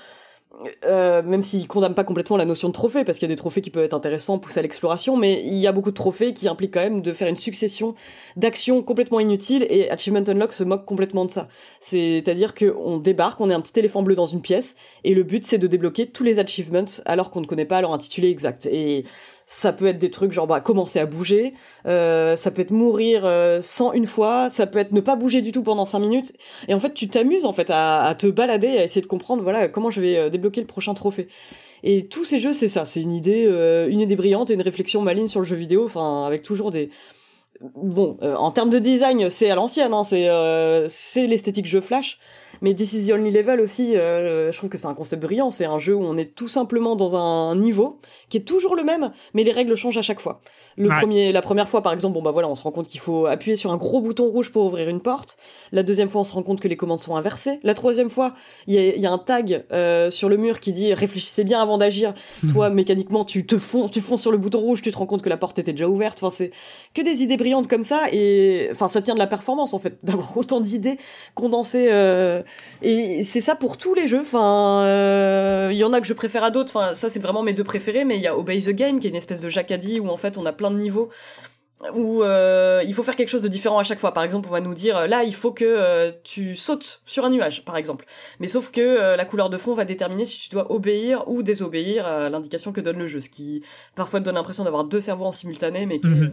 euh, 0.85 1.23
même 1.23 1.43
s'il 1.43 1.67
condamne 1.67 1.95
pas 1.95 2.05
complètement 2.05 2.37
la 2.37 2.45
notion 2.45 2.69
de 2.69 2.73
trophée, 2.73 3.05
parce 3.05 3.19
qu'il 3.19 3.29
y 3.29 3.33
a 3.33 3.35
des 3.35 3.39
trophées 3.39 3.63
qui 3.63 3.71
peuvent 3.71 3.85
être 3.85 3.95
intéressants, 3.95 4.39
pousser 4.39 4.61
à 4.61 4.63
l'exploration, 4.63 5.17
mais 5.17 5.43
il 5.45 5.57
y 5.57 5.67
a 5.67 5.73
beaucoup 5.73 5.91
de 5.91 5.97
trophées 5.97 6.35
qui 6.35 6.49
impliquent 6.49 6.75
quand 6.75 6.83
même 6.83 7.03
de 7.03 7.13
faire 7.13 7.29
une 7.29 7.37
succession 7.37 7.95
d'actions 8.37 8.83
complètement 8.83 9.21
inutiles, 9.21 9.67
et 9.71 9.91
Achievement 9.91 10.25
Unlock 10.27 10.53
se 10.53 10.65
moque 10.65 10.85
complètement 10.85 11.25
de 11.25 11.31
ça. 11.31 11.49
C'est-à-dire 11.81 12.55
qu'on 12.55 12.99
débarque, 12.99 13.41
on 13.41 13.51
est 13.51 13.55
un 13.55 13.61
petit 13.61 13.79
éléphant 13.79 14.03
bleu 14.03 14.15
dans 14.15 14.27
une 14.27 14.43
pièce, 14.43 14.75
et 15.05 15.15
le 15.15 15.23
but 15.23 15.45
c'est 15.45 15.59
de 15.59 15.67
débloquer 15.67 16.07
tous 16.07 16.25
les 16.25 16.39
achievements 16.39 16.85
alors 17.07 17.31
qu'on 17.31 17.41
ne 17.41 17.47
connaît 17.47 17.65
pas 17.65 17.81
leur 17.81 17.93
intitulé 17.93 18.29
exact. 18.29 18.67
Et 18.67 19.05
ça 19.47 19.73
peut 19.73 19.87
être 19.87 19.99
des 19.99 20.11
trucs 20.11 20.33
genre 20.33 20.47
bah, 20.47 20.61
commencer 20.61 20.99
à 20.99 21.07
bouger, 21.07 21.55
euh, 21.87 22.37
ça 22.37 22.51
peut 22.51 22.63
être 22.63 22.71
mourir 22.71 23.25
euh, 23.25 23.61
sans 23.61 23.93
une 23.93 24.07
fois, 24.07 24.49
ça 24.51 24.67
peut 24.67 24.79
être 24.79 24.93
ne 24.93 25.01
pas 25.01 25.17
bouger 25.17 25.43
du 25.43 25.53
tout 25.53 25.63
pendant 25.63 25.85
cinq 25.85 26.01
minutes. 26.01 26.33
Et 26.69 26.75
en 26.75 26.81
fait, 26.81 26.95
tu 26.95 27.09
t'amuses 27.09 27.45
en 27.45 27.53
fait 27.53 27.71
à, 27.71 28.05
à 28.05 28.15
te 28.15 28.27
balader, 28.27 28.79
à 28.79 28.85
essayer 28.85 29.03
de 29.03 29.07
comprendre 29.07 29.43
voilà 29.43 29.69
comment 29.69 29.91
je 29.91 30.01
vais 30.01 30.17
euh, 30.17 30.31
débloquer 30.31 30.61
le 30.61 30.67
prochain 30.67 30.95
trophée. 30.95 31.29
Et 31.85 32.07
tous 32.07 32.25
ces 32.25 32.39
jeux, 32.39 32.53
c'est 32.53 32.69
ça, 32.69 32.87
c'est 32.87 33.01
une 33.01 33.13
idée, 33.13 33.45
euh, 33.47 33.89
une 33.89 34.01
idée 34.01 34.15
brillante 34.15 34.51
et 34.51 34.55
une 34.55 34.63
réflexion 34.63 35.03
maligne 35.03 35.27
sur 35.27 35.41
le 35.41 35.47
jeu 35.47 35.57
vidéo, 35.57 35.85
enfin 35.85 36.25
avec 36.27 36.43
toujours 36.43 36.71
des 36.71 36.91
bon, 37.75 38.19
euh, 38.23 38.35
en 38.37 38.51
termes 38.51 38.71
de 38.71 38.79
design, 38.79 39.31
c'est 39.31 39.51
à 39.51 39.55
l'ancienne, 39.55 39.93
hein, 39.93 40.05
c'est 40.05 40.29
euh, 40.29 40.89
c'est 40.89 41.27
l'esthétique 41.27 41.67
jeu 41.67 41.81
flash. 41.81 42.19
Mais 42.63 42.75
This 42.75 42.93
is 42.95 43.09
the 43.09 43.13
Only 43.13 43.31
Level 43.31 43.61
aussi, 43.61 43.97
euh, 43.97 44.51
je 44.53 44.57
trouve 44.57 44.71
que 44.71 44.79
c'est 44.79 44.87
un 44.87 44.95
concept 44.95 45.23
brillant. 45.23 45.51
C'est 45.51 45.65
un 45.65 45.79
jeu 45.79 45.95
où 45.95 46.03
on 46.03 46.17
est 46.17 46.35
tout 46.35 46.49
simplement 46.49 46.97
dans 46.97 47.17
un 47.17 47.57
niveau 47.57 47.99
qui 48.29 48.37
est 48.39 48.43
toujours 48.43 48.77
le 48.77 48.85
même, 48.85 49.11
mais 49.35 49.43
les 49.45 49.53
règles 49.53 49.75
changent 49.77 49.99
à 49.99 50.03
chaque 50.03 50.21
fois. 50.21 50.41
Le 50.77 50.89
Ouais. 50.89 50.99
premier, 50.99 51.33
la 51.33 51.43
première 51.43 51.69
fois, 51.69 51.83
par 51.83 51.93
exemple, 51.93 52.15
bon 52.15 52.23
bah 52.23 52.31
voilà, 52.31 52.49
on 52.49 52.55
se 52.55 52.63
rend 52.63 52.71
compte 52.71 52.87
qu'il 52.87 53.01
faut 53.01 53.27
appuyer 53.27 53.57
sur 53.57 53.73
un 53.73 53.77
gros 53.77 54.01
bouton 54.01 54.29
rouge 54.31 54.51
pour 54.53 54.65
ouvrir 54.65 54.89
une 54.89 55.01
porte. 55.01 55.37
La 55.73 55.83
deuxième 55.83 56.09
fois, 56.09 56.21
on 56.21 56.25
se 56.25 56.33
rend 56.35 56.43
compte 56.43 56.61
que 56.61 56.69
les 56.69 56.77
commandes 56.77 57.01
sont 57.01 57.17
inversées. 57.17 57.59
La 57.65 57.75
troisième 57.75 58.09
fois, 58.11 58.33
il 58.67 58.75
y 58.75 58.79
a, 58.79 58.95
il 58.95 59.01
y 59.03 59.07
a 59.07 59.11
un 59.13 59.19
tag 59.19 59.65
euh, 59.73 60.09
sur 60.11 60.29
le 60.29 60.37
mur 60.37 60.61
qui 60.61 60.73
dit 60.73 60.95
réfléchissez 60.95 61.45
bien 61.45 61.61
avant 61.61 61.79
d'agir. 61.79 62.15
Toi, 62.53 62.71
mécaniquement, 62.83 63.25
tu 63.25 63.45
te 63.45 63.59
fonces, 63.59 63.91
tu 63.91 64.01
fonces 64.01 64.23
sur 64.23 64.31
le 64.31 64.39
bouton 64.39 64.61
rouge, 64.61 64.83
tu 64.83 64.93
te 64.93 64.97
rends 64.97 65.07
compte 65.07 65.23
que 65.23 65.29
la 65.29 65.37
porte 65.37 65.59
était 65.59 65.73
déjà 65.73 65.89
ouverte. 65.89 66.19
Enfin, 66.23 66.35
c'est 66.35 66.53
que 66.95 67.03
des 67.03 67.23
idées 67.25 67.37
brillantes 67.37 67.67
comme 67.69 67.83
ça 67.83 68.05
et 68.13 68.69
enfin 68.71 68.87
ça 68.89 69.01
tient 69.03 69.15
de 69.15 69.19
la 69.19 69.27
performance 69.27 69.75
en 69.75 69.79
fait 69.81 69.99
d'avoir 70.05 70.37
autant 70.39 70.61
d'idées 70.61 70.97
condensées 71.35 71.89
euh, 71.91 72.43
et 72.83 73.23
c'est 73.23 73.41
ça 73.41 73.55
pour 73.55 73.77
tous 73.77 73.95
les 73.95 74.07
jeux. 74.07 74.21
Enfin, 74.21 74.83
euh, 74.85 75.69
il 75.73 75.79
y 75.79 75.85
en 75.85 75.93
a 75.93 76.01
que 76.01 76.07
je 76.07 76.15
préfère 76.15 76.43
à 76.45 76.51
d'autres. 76.51 76.77
Enfin, 76.77 76.95
ça 76.95 77.09
c'est 77.11 77.21
vraiment 77.21 77.43
mes 77.43 77.53
deux 77.53 77.65
préférés. 77.65 78.05
Mais 78.05 78.17
il 78.17 78.23
y 78.23 78.27
a 78.27 78.37
Obey 78.37 78.59
the 78.59 78.71
Game 78.71 78.99
qui 78.99 79.07
est 79.07 79.11
une 79.11 79.17
espèce 79.17 79.41
de 79.41 79.49
jacadie 79.49 80.01
où 80.01 80.09
en 80.09 80.17
fait 80.17 80.39
on 80.39 80.47
a 80.47 80.53
plein 80.53 80.71
de 80.71 80.77
niveaux 80.79 81.09
où 81.95 82.23
euh, 82.23 82.83
il 82.87 82.95
faut 82.95 83.03
faire 83.03 83.17
quelque 83.17 83.29
chose 83.29 83.43
de 83.43 83.49
différent 83.49 83.79
à 83.79 83.85
chaque 83.85 83.99
fois. 83.99 84.13
Par 84.13 84.23
exemple, 84.23 84.49
on 84.49 84.53
va 84.53 84.61
nous 84.61 84.75
dire 84.75 85.07
là, 85.09 85.25
il 85.25 85.35
faut 85.35 85.51
que 85.53 85.65
euh, 85.65 86.13
tu 86.23 86.55
sautes 86.55 87.03
sur 87.07 87.25
un 87.25 87.31
nuage, 87.31 87.65
par 87.65 87.77
exemple. 87.77 88.05
Mais 88.39 88.49
sauf 88.49 88.71
que 88.71 88.81
euh, 88.81 89.17
la 89.17 89.25
couleur 89.25 89.51
de 89.51 89.59
fond 89.59 89.75
va 89.75 89.85
déterminer 89.85 90.25
si 90.25 90.39
tu 90.39 90.49
dois 90.49 90.71
obéir 90.71 91.25
ou 91.27 91.43
désobéir 91.43 92.07
à 92.07 92.29
l'indication 92.31 92.73
que 92.73 92.81
donne 92.81 92.99
le 92.99 93.09
jeu, 93.09 93.21
ce 93.21 93.29
qui 93.29 93.63
parfois 93.95 94.21
te 94.21 94.25
donne 94.25 94.37
l'impression 94.37 94.63
d'avoir 94.65 94.85
deux 94.85 95.01
cerveaux 95.01 95.27
en 95.27 95.33
simultané, 95.33 95.87
mais 95.87 95.99
qui, 95.99 96.07
Mhm. 96.07 96.33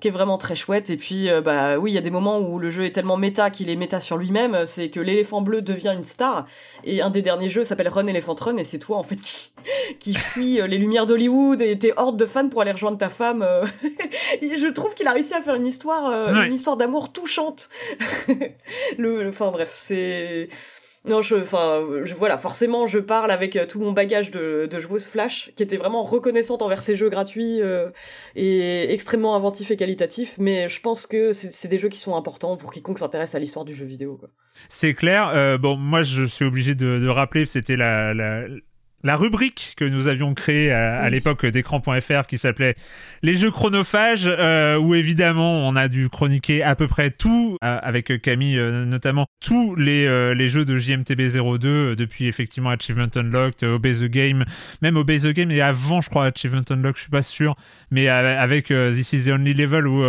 Qui 0.00 0.08
est 0.08 0.12
vraiment 0.12 0.38
très 0.38 0.54
chouette. 0.56 0.90
Et 0.90 0.96
puis, 0.96 1.30
euh, 1.30 1.40
bah 1.40 1.78
oui, 1.78 1.92
il 1.92 1.94
y 1.94 1.98
a 1.98 2.02
des 2.02 2.10
moments 2.10 2.38
où 2.40 2.58
le 2.58 2.70
jeu 2.70 2.84
est 2.84 2.90
tellement 2.90 3.16
méta 3.16 3.50
qu'il 3.50 3.70
est 3.70 3.76
méta 3.76 4.00
sur 4.00 4.16
lui-même. 4.16 4.64
C'est 4.66 4.88
que 4.90 5.00
l'éléphant 5.00 5.42
bleu 5.42 5.62
devient 5.62 5.94
une 5.96 6.04
star. 6.04 6.46
Et 6.84 7.02
un 7.02 7.10
des 7.10 7.22
derniers 7.22 7.48
jeux 7.48 7.64
s'appelle 7.64 7.88
Run 7.88 8.06
Elephant 8.06 8.34
Run, 8.40 8.56
et 8.56 8.64
c'est 8.64 8.78
toi 8.78 8.96
en 8.96 9.02
fait 9.02 9.16
qui 9.16 9.50
qui 10.00 10.14
fuit 10.14 10.60
euh, 10.60 10.66
les 10.66 10.78
lumières 10.78 11.04
d'Hollywood 11.06 11.60
et 11.60 11.78
tes 11.78 11.92
hordes 11.96 12.16
de 12.16 12.24
fans 12.26 12.48
pour 12.48 12.62
aller 12.62 12.72
rejoindre 12.72 12.96
ta 12.98 13.10
femme. 13.10 13.42
euh. 13.42 13.66
Je 14.42 14.72
trouve 14.72 14.94
qu'il 14.94 15.06
a 15.06 15.12
réussi 15.12 15.34
à 15.34 15.42
faire 15.42 15.54
une 15.54 15.66
histoire, 15.66 16.10
euh, 16.10 16.32
Ouais. 16.32 16.46
une 16.46 16.54
histoire 16.54 16.76
d'amour 16.78 17.12
touchante. 17.12 17.68
le, 18.98 19.22
le- 19.22 19.28
enfin 19.28 19.50
bref, 19.50 19.74
c'est 19.76 20.48
non, 21.06 21.22
je, 21.22 21.36
enfin, 21.36 21.80
je, 22.04 22.14
voilà, 22.14 22.36
forcément, 22.36 22.86
je 22.86 22.98
parle 22.98 23.30
avec 23.30 23.56
euh, 23.56 23.64
tout 23.64 23.80
mon 23.80 23.92
bagage 23.92 24.30
de, 24.30 24.68
de 24.70 24.80
joueuse 24.80 25.06
Flash, 25.06 25.50
qui 25.56 25.62
était 25.62 25.78
vraiment 25.78 26.02
reconnaissante 26.02 26.60
envers 26.60 26.82
ces 26.82 26.94
jeux 26.94 27.08
gratuits 27.08 27.62
euh, 27.62 27.90
et 28.36 28.92
extrêmement 28.92 29.34
inventifs 29.34 29.70
et 29.70 29.78
qualitatifs. 29.78 30.36
Mais 30.38 30.68
je 30.68 30.78
pense 30.80 31.06
que 31.06 31.32
c'est 31.32 31.68
des 31.68 31.78
jeux 31.78 31.88
qui 31.88 31.98
sont 31.98 32.16
importants 32.16 32.58
pour 32.58 32.70
quiconque 32.70 32.98
s'intéresse 32.98 33.34
à 33.34 33.38
l'histoire 33.38 33.64
du 33.64 33.74
jeu 33.74 33.86
vidéo. 33.86 34.20
C'est 34.68 34.92
clair. 34.92 35.30
Euh, 35.34 35.56
bon, 35.56 35.76
moi, 35.76 36.02
je 36.02 36.24
suis 36.24 36.44
obligé 36.44 36.74
de, 36.74 36.98
de 36.98 37.08
rappeler, 37.08 37.46
c'était 37.46 37.76
la, 37.76 38.12
la 39.02 39.16
rubrique 39.16 39.74
que 39.76 39.84
nous 39.84 40.08
avions 40.08 40.34
créée 40.34 40.70
à, 40.72 41.00
à 41.00 41.04
Oui. 41.04 41.10
l'époque 41.12 41.46
d'écran.fr 41.46 42.26
qui 42.28 42.38
s'appelait 42.38 42.74
Les 43.22 43.34
jeux 43.34 43.50
chronophages, 43.50 44.26
euh, 44.28 44.76
où 44.76 44.94
évidemment, 44.94 45.66
on 45.68 45.76
a 45.76 45.88
dû 45.88 46.08
chroniquer 46.08 46.62
à 46.62 46.74
peu 46.76 46.86
près 46.88 47.10
tout, 47.10 47.56
euh, 47.64 47.78
avec 47.82 48.20
Camille 48.22 48.58
euh, 48.58 48.84
notamment, 48.84 49.26
tous 49.44 49.74
les, 49.76 50.34
les 50.34 50.48
jeux 50.48 50.64
de 50.64 50.76
JMTB 50.76 51.20
02, 51.58 51.68
euh, 51.68 51.96
depuis 51.96 52.26
effectivement 52.26 52.70
Achievement 52.70 53.08
Unlocked, 53.16 53.64
Obey 53.64 53.92
the 53.92 54.04
Game, 54.04 54.44
même 54.82 54.96
Obey 54.96 55.18
the 55.18 55.28
Game, 55.28 55.50
et 55.50 55.60
avant, 55.60 56.00
je 56.00 56.10
crois, 56.10 56.26
Achievement 56.26 56.62
Unlocked, 56.70 56.96
je 56.96 57.02
suis 57.02 57.10
pas 57.10 57.22
sûr, 57.22 57.56
mais 57.90 58.08
avec 58.08 58.66
This 58.66 59.12
is 59.12 59.24
the 59.24 59.28
Only 59.32 59.54
Level, 59.54 59.86
où, 59.86 60.02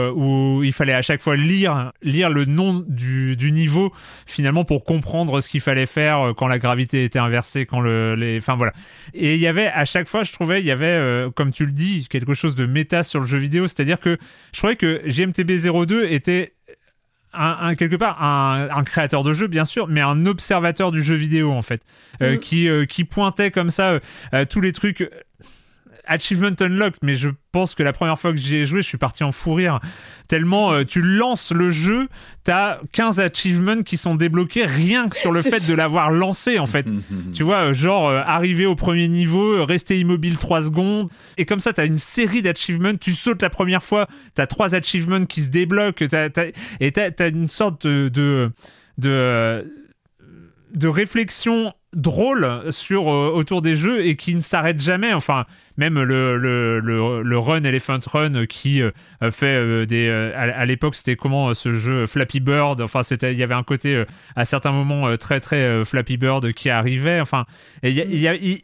où 0.60 0.64
il 0.64 0.74
fallait 0.74 0.94
à 0.94 1.02
chaque 1.02 1.22
fois 1.22 1.36
lire, 1.36 1.92
lire 2.02 2.30
le 2.30 2.46
nom 2.46 2.84
du, 2.88 3.36
du 3.38 3.52
niveau 3.52 3.92
finalement 4.26 4.64
pour 4.66 4.84
comprendre 4.84 5.42
ce 5.42 5.50
qu'il 5.50 5.62
fallait 5.62 5.86
faire 5.86 6.34
quand 6.38 6.48
la 6.48 6.60
gravité 6.60 7.04
était 7.04 7.20
inversée, 7.20 7.66
quand 7.66 7.80
le, 7.80 8.16
les, 8.16 8.38
enfin 8.38 8.56
voilà. 8.56 8.74
Et 9.14 9.36
il 9.36 9.40
y 9.40 9.48
avait 9.48 9.68
à 9.68 9.86
chaque 9.86 10.08
fois, 10.08 10.24
je 10.24 10.32
trouvais, 10.32 10.60
il 10.62 10.66
y 10.66 10.72
avait, 10.72 10.86
euh, 10.86 11.30
comme 11.30 11.52
tu 11.52 11.66
le 11.66 11.72
dis, 11.72 12.08
quelque 12.10 12.34
chose 12.34 12.56
de 12.56 12.66
méta 12.66 13.04
sur 13.04 13.20
le 13.20 13.28
jeu 13.28 13.38
vidéo, 13.38 13.68
c'est-à-dire 13.68 14.00
que 14.00 14.18
je 14.54 14.58
trouvais 14.60 14.76
que 14.76 15.02
GMTB 15.08 15.52
02 15.86 16.06
était 16.10 16.54
un, 17.34 17.58
un- 17.62 17.76
quelque 17.76 17.96
part 17.96 18.22
un, 18.22 18.68
un 18.76 18.84
créateur 18.84 19.24
de 19.24 19.32
jeu 19.34 19.48
bien 19.48 19.64
sûr 19.64 19.88
mais 19.88 20.02
un 20.02 20.26
observateur 20.26 20.92
du 20.92 21.02
jeu 21.02 21.16
vidéo 21.16 21.52
en 21.54 21.62
fait 21.62 21.82
euh, 22.22 22.36
qui 22.36 22.68
euh, 22.68 22.84
qui 22.86 23.06
pointait 23.06 23.52
comme 23.52 23.70
ça 23.70 24.00
euh, 24.34 24.44
tous 24.44 24.60
les 24.60 24.74
trucs 24.74 25.10
Achievement 26.12 26.52
Unlocked, 26.60 27.00
mais 27.04 27.16
je 27.16 27.30
pense 27.54 27.74
que 27.74 27.84
la 27.84 27.94
première 27.94 28.20
fois 28.20 28.32
que 28.32 28.38
j'y 28.38 28.58
ai 28.58 28.66
joué, 28.66 28.82
je 28.82 28.88
suis 28.88 28.98
parti 28.98 29.24
en 29.24 29.32
fou 29.32 29.54
rire. 29.54 29.80
Tellement 30.28 30.74
euh, 30.74 30.84
tu 30.84 31.02
lances 31.02 31.54
le 31.54 31.72
jeu, 31.72 32.10
t'as 32.44 32.80
15 32.92 33.22
achievements 33.22 33.82
qui 33.82 33.96
sont 33.96 34.16
débloqués 34.16 34.66
rien 34.66 35.08
que 35.08 35.16
sur 35.16 35.32
le 35.32 35.42
fait 35.42 35.62
ça. 35.62 35.72
de 35.72 35.74
l'avoir 35.74 36.12
lancé 36.12 36.60
en 36.60 36.68
fait. 36.68 36.86
tu 37.34 37.44
vois, 37.44 37.70
euh, 37.70 37.74
genre 37.74 38.10
euh, 38.10 38.22
arriver 38.26 38.66
au 38.66 38.76
premier 38.76 39.08
niveau, 39.08 39.66
rester 39.66 40.00
immobile 40.00 40.38
3 40.38 40.64
secondes, 40.64 41.10
et 41.38 41.46
comme 41.46 41.62
ça 41.62 41.72
t'as 41.72 41.86
une 41.86 41.98
série 41.98 42.42
d'achievements, 42.42 42.96
tu 43.00 43.12
sautes 43.14 43.42
la 43.42 43.50
première 43.50 43.84
fois, 43.84 44.08
t'as 44.36 44.48
trois 44.48 44.76
achievements 44.76 45.26
qui 45.26 45.42
se 45.42 45.50
débloquent, 45.50 46.06
et 46.82 46.92
t'as 46.92 47.10
as 47.20 47.28
une 47.28 47.48
sorte 47.48 47.88
de, 47.88 48.10
de, 48.10 48.52
de, 48.98 49.66
de 50.76 50.88
réflexion 50.90 51.74
drôle 51.94 52.64
sur 52.70 53.12
euh, 53.12 53.30
autour 53.30 53.62
des 53.62 53.76
jeux 53.76 54.06
et 54.06 54.16
qui 54.16 54.36
ne 54.36 54.42
s'arrête 54.42 54.80
jamais. 54.80 55.14
Enfin 55.14 55.46
même 55.78 56.02
le 56.02 56.38
le, 56.38 56.80
le, 56.80 57.22
le 57.22 57.38
run 57.38 57.64
Elephant 57.64 58.00
Run 58.06 58.46
qui 58.46 58.82
euh, 58.82 58.92
fait 59.32 59.56
euh, 59.56 59.86
des 59.86 60.08
euh, 60.08 60.32
à, 60.36 60.60
à 60.60 60.66
l'époque 60.66 60.96
c'était 60.96 61.16
comment 61.16 61.50
euh, 61.50 61.54
ce 61.54 61.74
jeu 61.74 62.08
Flappy 62.08 62.40
Bird. 62.40 62.82
Enfin 62.82 63.04
c'était 63.04 63.34
il 63.34 63.40
y 63.40 63.44
avait 63.44 63.56
un 63.56 63.64
côté 63.64 64.04
à 64.36 64.46
certains 64.46 64.72
moments 64.72 65.16
très 65.18 65.40
très 65.40 65.84
Flappy 65.84 66.18
Bird 66.18 66.54
qui 66.54 66.70
arrivait. 66.70 67.20
Enfin 67.20 67.46
et 67.84 67.90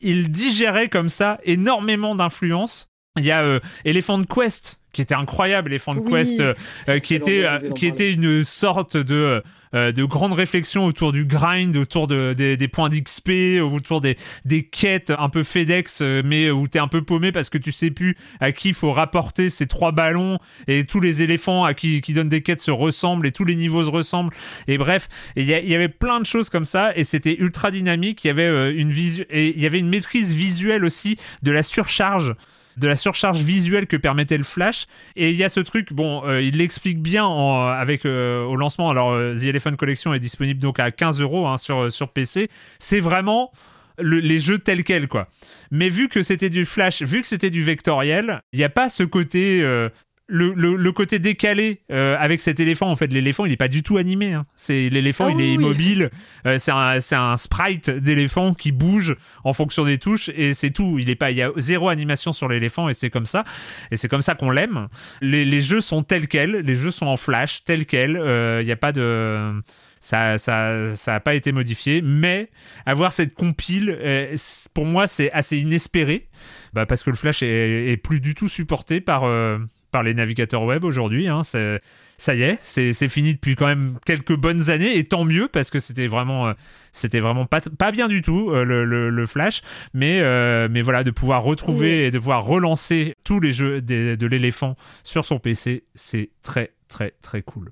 il 0.01 0.31
digérait 0.31 0.89
comme 0.89 1.09
ça 1.09 1.39
énormément 1.43 2.15
d'influence 2.15 2.89
il 3.17 3.25
y 3.25 3.31
a 3.31 3.41
euh, 3.43 3.59
Elephant 3.85 4.23
Quest 4.23 4.79
qui 4.93 5.01
était 5.03 5.13
incroyable 5.15 5.69
Elephant 5.71 5.95
Oui, 5.95 6.09
Quest 6.09 6.39
euh, 6.39 6.53
euh, 6.89 6.99
qui 6.99 7.13
était 7.13 7.43
euh, 7.45 7.71
qui 7.73 7.85
était 7.85 8.11
une 8.13 8.43
sorte 8.43 8.97
de 8.97 9.43
de 9.73 10.05
grande 10.05 10.31
réflexion 10.31 10.85
autour 10.85 11.11
du 11.11 11.25
grind, 11.25 11.75
autour 11.75 12.07
de, 12.07 12.33
des- 12.35 12.55
des 12.55 12.67
points 12.69 12.87
d'XP, 12.89 13.61
autour 13.61 13.99
des, 13.99 14.17
des 14.45 14.63
quêtes 14.63 15.11
un 15.15 15.27
peu 15.27 15.43
FedEx, 15.43 16.01
mais 16.23 16.49
où 16.49 16.69
t'es 16.69 16.79
un 16.79 16.87
peu 16.87 17.01
paumé 17.03 17.33
parce 17.33 17.49
que 17.49 17.57
tu 17.57 17.73
sais 17.73 17.91
plus 17.91 18.15
à 18.39 18.53
qui 18.53 18.69
il 18.69 18.73
faut 18.73 18.93
rapporter 18.93 19.49
ces 19.49 19.67
trois 19.67 19.91
ballons 19.91 20.39
et 20.67 20.85
tous 20.85 21.01
les 21.01 21.21
éléphants 21.21 21.65
à 21.65 21.73
qui, 21.73 21.99
qui 21.99 22.13
donnent 22.13 22.29
des 22.29 22.41
quêtes 22.41 22.61
se 22.61 22.71
ressemblent 22.71 23.27
et 23.27 23.31
tous 23.33 23.43
les 23.43 23.55
niveaux 23.55 23.83
se 23.83 23.89
ressemblent. 23.89 24.33
Et 24.69 24.77
bref, 24.77 25.09
il 25.35 25.43
y, 25.43 25.53
avait 25.75 25.89
plein 25.89 26.21
de 26.21 26.25
choses 26.25 26.49
comme 26.49 26.65
ça 26.65 26.95
et 26.97 27.03
c'était 27.03 27.35
ultra 27.37 27.69
dynamique. 27.69 28.23
Il 28.23 28.27
y 28.27 28.31
avait 28.31 28.73
une 28.73 28.93
visu 28.93 29.25
et 29.29 29.49
il 29.53 29.61
y 29.61 29.65
avait 29.65 29.79
une 29.79 29.89
maîtrise 29.89 30.33
visuelle 30.33 30.85
aussi 30.85 31.17
de 31.43 31.51
la 31.51 31.61
surcharge 31.61 32.33
de 32.77 32.87
la 32.87 32.95
surcharge 32.95 33.41
visuelle 33.41 33.87
que 33.87 33.97
permettait 33.97 34.37
le 34.37 34.43
flash. 34.43 34.85
Et 35.15 35.29
il 35.31 35.35
y 35.35 35.43
a 35.43 35.49
ce 35.49 35.59
truc 35.59 35.93
bon 35.93 36.23
euh, 36.25 36.41
il 36.41 36.57
l'explique 36.57 37.01
bien 37.01 37.25
en, 37.25 37.67
avec 37.67 38.05
euh, 38.05 38.43
au 38.43 38.55
lancement. 38.55 38.89
Alors 38.89 39.11
euh, 39.11 39.33
The 39.35 39.45
Elephant 39.45 39.73
Collection 39.75 40.13
est 40.13 40.19
disponible 40.19 40.59
donc 40.59 40.79
à 40.79 40.91
15 40.91 41.21
euros 41.21 41.47
hein, 41.47 41.57
sur 41.57 41.91
sur 41.91 42.09
PC 42.09 42.49
c'est 42.79 42.99
vraiment 42.99 43.51
le- 43.99 44.19
les 44.19 44.39
jeux 44.39 44.59
tels 44.59 44.83
quels 44.83 45.07
quoi. 45.07 45.27
Mais 45.71 45.89
vu 45.89 46.07
que 46.07 46.21
c'était 46.23 46.49
du 46.51 46.65
flash 46.65 47.01
vu 47.01 47.21
que 47.21 47.27
c'était 47.27 47.49
du 47.49 47.63
vectoriel 47.63 48.41
il 48.53 48.59
n'y 48.59 48.65
a 48.65 48.69
pas 48.69 48.89
ce 48.89 49.03
côté 49.03 49.61
euh, 49.63 49.89
le, 50.29 50.53
le, 50.53 50.75
le 50.75 50.91
côté 50.91 51.19
décalé 51.19 51.79
euh, 51.89 52.17
avec 52.19 52.41
cet 52.41 52.59
éléphant 52.59 52.89
en 52.91 52.95
fait 52.97 53.07
l'éléphant 53.07 53.45
il 53.45 53.49
n'est 53.49 53.55
pas 53.57 53.69
du 53.69 53.81
tout 53.81 53.95
animé 53.97 54.33
hein. 54.33 54.45
c'est 54.57 54.89
l'éléphant 54.89 55.27
Ah 55.29 55.31
il 55.33 55.39
est 55.41 55.47
oui. 55.47 55.53
immobile. 55.53 56.09
Euh, 56.45 56.57
c'est 56.57 56.71
un, 56.71 56.99
c'est 56.99 57.15
un 57.15 57.37
sprite 57.37 57.89
d'éléphant 57.89 58.53
qui 58.53 58.71
bouge 58.73 59.15
en 59.45 59.53
fonction 59.53 59.85
des 59.85 59.97
touches 59.97 60.29
et 60.35 60.53
c'est 60.53 60.71
tout. 60.71 60.99
Il 60.99 61.09
est 61.09 61.15
pas 61.15 61.31
il 61.31 61.37
y 61.37 61.41
a 61.41 61.51
zéro 61.55 61.87
animation 61.89 62.33
sur 62.33 62.49
l'éléphant 62.49 62.89
et 62.89 62.93
c'est 62.93 63.09
comme 63.09 63.25
ça. 63.25 63.45
Et 63.91 63.95
c'est 63.97 64.09
comme 64.09 64.21
ça 64.21 64.35
qu'on 64.35 64.49
l'aime. 64.51 64.87
Les, 65.21 65.45
les 65.45 65.59
jeux 65.61 65.81
sont 65.81 66.03
tels 66.03 66.27
quels 66.27 66.57
les 66.57 66.75
jeux 66.75 66.91
sont 66.91 67.07
en 67.07 67.17
flash 67.17 67.63
tels 67.63 67.85
quels 67.85 68.17
Euh, 68.17 68.59
il 68.61 68.65
n'y 68.65 68.71
a 68.71 68.75
pas 68.77 68.91
de 68.91 69.53
ça 69.99 70.37
ça 70.37 70.95
ça 70.95 71.15
a 71.15 71.19
pas 71.21 71.35
été 71.35 71.51
modifié. 71.53 72.01
Mais 72.01 72.49
avoir 72.85 73.13
cette 73.13 73.33
compile 73.33 73.97
euh, 74.01 74.35
pour 74.73 74.85
moi 74.85 75.07
c'est 75.07 75.31
assez 75.31 75.57
inespéré. 75.57 76.27
Bah, 76.73 76.85
parce 76.85 77.03
que 77.03 77.09
le 77.09 77.15
flash 77.15 77.43
est, 77.43 77.91
est 77.91 77.97
plus 77.97 78.19
du 78.19 78.35
tout 78.35 78.47
supporté 78.49 78.99
par 79.01 79.23
euh, 79.23 79.57
par 79.97 80.03
les 80.03 80.13
navigateurs 80.13 80.61
web 80.61 80.83
aujourd'hui 80.83 81.27
hein, 81.27 81.41
ça 81.43 82.35
y 82.35 82.43
est, 82.43 82.59
c'est 82.63 83.07
fini 83.07 83.33
depuis 83.33 83.55
quand 83.55 83.65
même 83.65 83.97
quelques 84.05 84.35
bonnes 84.35 84.69
années 84.69 84.95
et 84.95 85.03
tant 85.05 85.23
mieux 85.23 85.47
parce 85.47 85.71
que 85.71 85.79
c'était 85.79 86.05
vraiment 86.05 86.49
euh, 86.49 86.53
c'était 86.91 87.19
vraiment 87.19 87.47
pas, 87.47 87.61
pas 87.61 87.91
bien 87.91 88.07
du 88.07 88.21
tout 88.21 88.51
euh, 88.51 88.63
le, 88.63 88.85
le, 88.85 89.09
le 89.09 89.25
Flash 89.25 89.63
mais 89.95 90.19
euh, 90.21 90.67
mais 90.69 90.81
voilà 90.81 91.03
de 91.03 91.09
pouvoir 91.09 91.41
retrouver 91.41 91.97
Oui. 91.97 92.03
et 92.03 92.11
de 92.11 92.19
pouvoir 92.19 92.43
relancer 92.45 93.15
tous 93.23 93.39
les 93.39 93.51
jeux 93.51 93.81
de 93.81 94.27
l'éléphant 94.27 94.75
sur 95.03 95.25
son 95.25 95.39
PC 95.39 95.83
c'est 95.95 96.29
très 96.43 96.73
très 96.87 97.15
très 97.23 97.41
cool. 97.41 97.71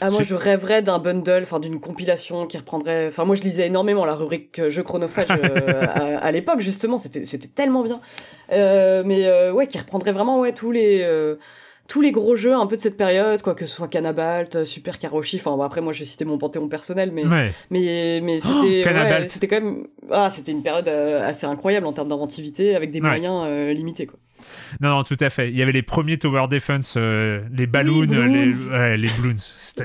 Ah, 0.00 0.10
moi, 0.10 0.22
Je- 0.24 0.34
rêverais 0.34 0.82
d'un 0.82 0.98
bundle, 0.98 1.42
enfin 1.42 1.60
d'une 1.60 1.78
compilation 1.78 2.46
qui 2.46 2.56
reprendrait. 2.56 3.06
Enfin, 3.08 3.24
moi, 3.24 3.36
je 3.36 3.42
lisais 3.42 3.66
énormément 3.68 4.04
la 4.04 4.14
rubrique 4.14 4.60
jeux 4.68 4.82
chronophages 4.82 5.28
euh, 5.30 5.82
à, 5.94 6.18
à 6.18 6.30
l'époque, 6.32 6.60
justement. 6.60 6.98
C'était, 6.98 7.24
c'était 7.24 7.46
tellement 7.46 7.84
bien. 7.84 8.00
Euh, 8.52 9.02
mais 9.06 9.26
euh, 9.26 9.52
ouais, 9.52 9.66
qui 9.68 9.78
reprendrait 9.78 10.10
vraiment 10.12 10.40
ouais 10.40 10.52
tous 10.52 10.72
les 10.72 11.02
tous 11.92 12.00
les 12.00 12.10
gros 12.10 12.36
jeux 12.36 12.54
un 12.54 12.66
peu 12.66 12.78
de 12.78 12.80
cette 12.80 12.96
période, 12.96 13.42
quoi 13.42 13.54
que 13.54 13.66
ce 13.66 13.76
soit 13.76 13.86
Canabalt, 13.86 14.64
Super 14.64 14.98
Karoshi. 14.98 15.36
Enfin, 15.36 15.54
bon, 15.58 15.62
après, 15.62 15.82
moi, 15.82 15.92
je 15.92 16.04
citais 16.04 16.24
mon 16.24 16.38
panthéon 16.38 16.66
personnel, 16.66 17.10
mais 17.12 17.26
Ouais. 17.26 17.52
mais 17.68 18.20
mais 18.22 18.38
Oh, 18.42 18.48
c'était 18.64 18.88
ouais, 18.90 19.28
c'était 19.28 19.46
quand 19.46 19.60
même 19.60 19.86
ah, 20.10 20.30
c'était 20.30 20.52
une 20.52 20.62
période 20.62 20.88
euh, 20.88 21.20
assez 21.28 21.44
incroyable 21.44 21.86
en 21.86 21.92
termes 21.92 22.08
d'inventivité 22.08 22.74
avec 22.76 22.90
des 22.92 23.02
Ouais. 23.02 23.08
moyens 23.08 23.44
euh, 23.46 23.74
limités, 23.74 24.06
quoi. 24.06 24.18
Non, 24.80 24.88
non, 24.90 25.04
tout 25.04 25.16
à 25.20 25.30
fait. 25.30 25.50
Il 25.50 25.56
y 25.56 25.62
avait 25.62 25.72
les 25.72 25.82
premiers 25.82 26.18
Tower 26.18 26.46
Defense, 26.50 26.94
euh, 26.96 27.40
les 27.52 27.66
balloons, 27.66 28.02
les, 28.02 28.68
ouais, 28.70 28.96
les 28.96 29.08
balloons. 29.08 29.34
C'était- 29.36 29.84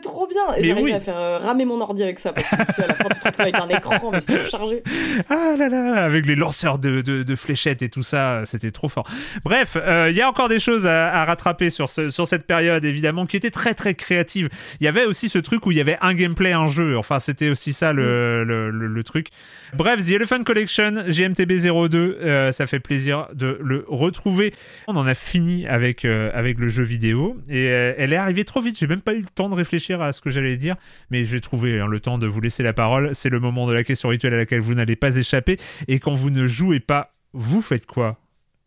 trop 0.00 0.26
bien. 0.26 0.42
Et 0.56 0.64
J'arrivais 0.64 0.82
oui. 0.84 0.92
à 0.92 1.00
faire 1.00 1.18
euh, 1.18 1.38
ramer 1.38 1.64
mon 1.64 1.80
ordi 1.80 2.02
avec 2.02 2.18
ça 2.18 2.32
parce 2.32 2.48
que 2.48 2.56
sais, 2.72 2.84
à 2.84 2.86
la 2.88 2.94
fin, 2.94 3.04
tu 3.12 3.18
te 3.20 3.26
retrouves 3.26 3.40
avec 3.42 3.54
un 3.56 3.68
écran 3.68 4.10
mais 4.12 4.20
surchargé. 4.20 4.82
Ah 5.30 5.54
là 5.58 5.68
là, 5.68 6.04
avec 6.04 6.26
les 6.26 6.34
lanceurs 6.36 6.78
de, 6.78 7.00
de, 7.00 7.22
de 7.22 7.36
fléchettes 7.36 7.82
et 7.82 7.88
tout 7.88 8.02
ça, 8.02 8.42
c'était 8.44 8.70
trop 8.70 8.88
fort. 8.88 9.08
Bref, 9.44 9.76
euh, 9.76 10.08
il 10.10 10.16
y 10.16 10.20
a 10.20 10.28
encore 10.28 10.48
des 10.48 10.60
choses 10.60 10.86
à, 10.86 11.12
à 11.12 11.24
rattraper 11.24 11.70
sur, 11.70 11.88
ce, 11.90 12.08
sur 12.08 12.26
cette 12.26 12.46
période, 12.46 12.84
évidemment, 12.84 13.26
qui 13.26 13.36
était 13.36 13.50
très 13.50 13.74
très 13.74 13.94
créative. 13.94 14.48
Il 14.80 14.84
y 14.84 14.88
avait 14.88 15.04
aussi 15.04 15.28
ce 15.28 15.38
truc 15.38 15.66
où 15.66 15.72
il 15.72 15.78
y 15.78 15.80
avait 15.80 15.96
un 16.00 16.14
gameplay, 16.14 16.52
un 16.52 16.66
jeu. 16.66 16.96
Enfin, 16.98 17.18
c'était 17.18 17.48
aussi 17.48 17.72
ça 17.72 17.92
le, 17.92 18.44
le, 18.44 18.70
le- 18.70 18.86
le 18.86 19.02
truc. 19.04 19.28
Bref, 19.74 20.04
The 20.06 20.12
Elephant 20.12 20.42
Collection, 20.44 20.92
GMTB02, 21.08 21.94
euh, 21.96 22.52
ça 22.52 22.66
fait 22.66 22.80
plaisir 22.80 23.28
de 23.34 23.58
le 23.62 23.84
retrouver. 23.88 24.52
On 24.86 24.96
en 24.96 25.06
a 25.06 25.14
fini 25.14 25.66
avec, 25.66 26.04
euh, 26.04 26.30
avec 26.34 26.58
le 26.58 26.68
jeu 26.68 26.84
vidéo 26.84 27.36
et 27.48 27.70
euh, 27.70 27.94
elle 27.96 28.12
est 28.12 28.16
arrivée 28.16 28.44
trop 28.44 28.60
vite. 28.60 28.78
J'ai 28.78 28.86
même 28.86 29.00
pas 29.00 29.14
eu 29.14 29.20
le 29.20 29.28
temps 29.28 29.48
de 29.48 29.54
réfléchir 29.54 30.00
à 30.02 30.12
ce 30.12 30.20
que 30.20 30.30
j'allais 30.30 30.56
dire, 30.56 30.76
mais 31.10 31.24
j'ai 31.24 31.40
trouvé 31.40 31.80
hein, 31.80 31.86
le 31.86 32.00
temps 32.00 32.18
de 32.18 32.26
vous 32.26 32.40
laisser 32.40 32.62
la 32.62 32.72
parole. 32.72 33.14
C'est 33.14 33.30
le 33.30 33.40
moment 33.40 33.66
de 33.66 33.72
la 33.72 33.84
question 33.84 34.08
rituelle 34.08 34.34
à 34.34 34.38
laquelle 34.38 34.60
vous 34.60 34.74
n'allez 34.74 34.96
pas 34.96 35.16
échapper. 35.16 35.58
Et 35.88 35.98
quand 35.98 36.14
vous 36.14 36.30
ne 36.30 36.46
jouez 36.46 36.80
pas, 36.80 37.14
vous 37.32 37.62
faites 37.62 37.86
quoi? 37.86 38.18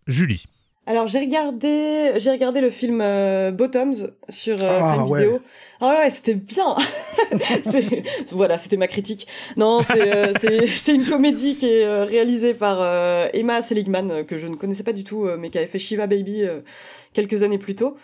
Julie. 0.07 0.45
Alors 0.89 1.07
j'ai 1.07 1.19
regardé, 1.19 2.13
j'ai 2.17 2.31
regardé 2.31 2.61
le 2.61 2.71
film 2.71 2.99
euh, 2.99 3.51
Bottoms 3.51 4.09
sur 4.27 4.57
euh, 4.63 4.79
Ah, 4.81 4.93
Prime 4.95 5.03
ouais. 5.11 5.19
Video. 5.21 5.39
Ah 5.79 5.99
ouais, 5.99 6.09
c'était 6.09 6.33
bien. 6.33 6.75
Voilà, 8.31 8.57
c'était 8.57 8.75
ma 8.75 8.87
critique. 8.87 9.27
Non, 9.55 9.83
c'est 9.83 10.15
euh, 10.15 10.33
c'est 10.67 10.95
une 10.95 11.05
comédie 11.05 11.57
qui 11.57 11.67
est 11.67 11.85
euh, 11.85 12.05
réalisée 12.05 12.55
par 12.55 12.81
Emma 13.35 13.61
Seligman 13.61 14.25
que 14.25 14.39
je 14.39 14.47
ne 14.47 14.55
connaissais 14.55 14.81
pas 14.81 14.93
du 14.93 15.03
tout, 15.03 15.29
mais 15.37 15.51
qui 15.51 15.59
avait 15.59 15.67
fait 15.67 15.77
Shiva 15.77 16.07
Baby 16.07 16.45
quelques 17.13 17.43
années 17.43 17.59
plus 17.59 17.75
tôt. 17.75 17.95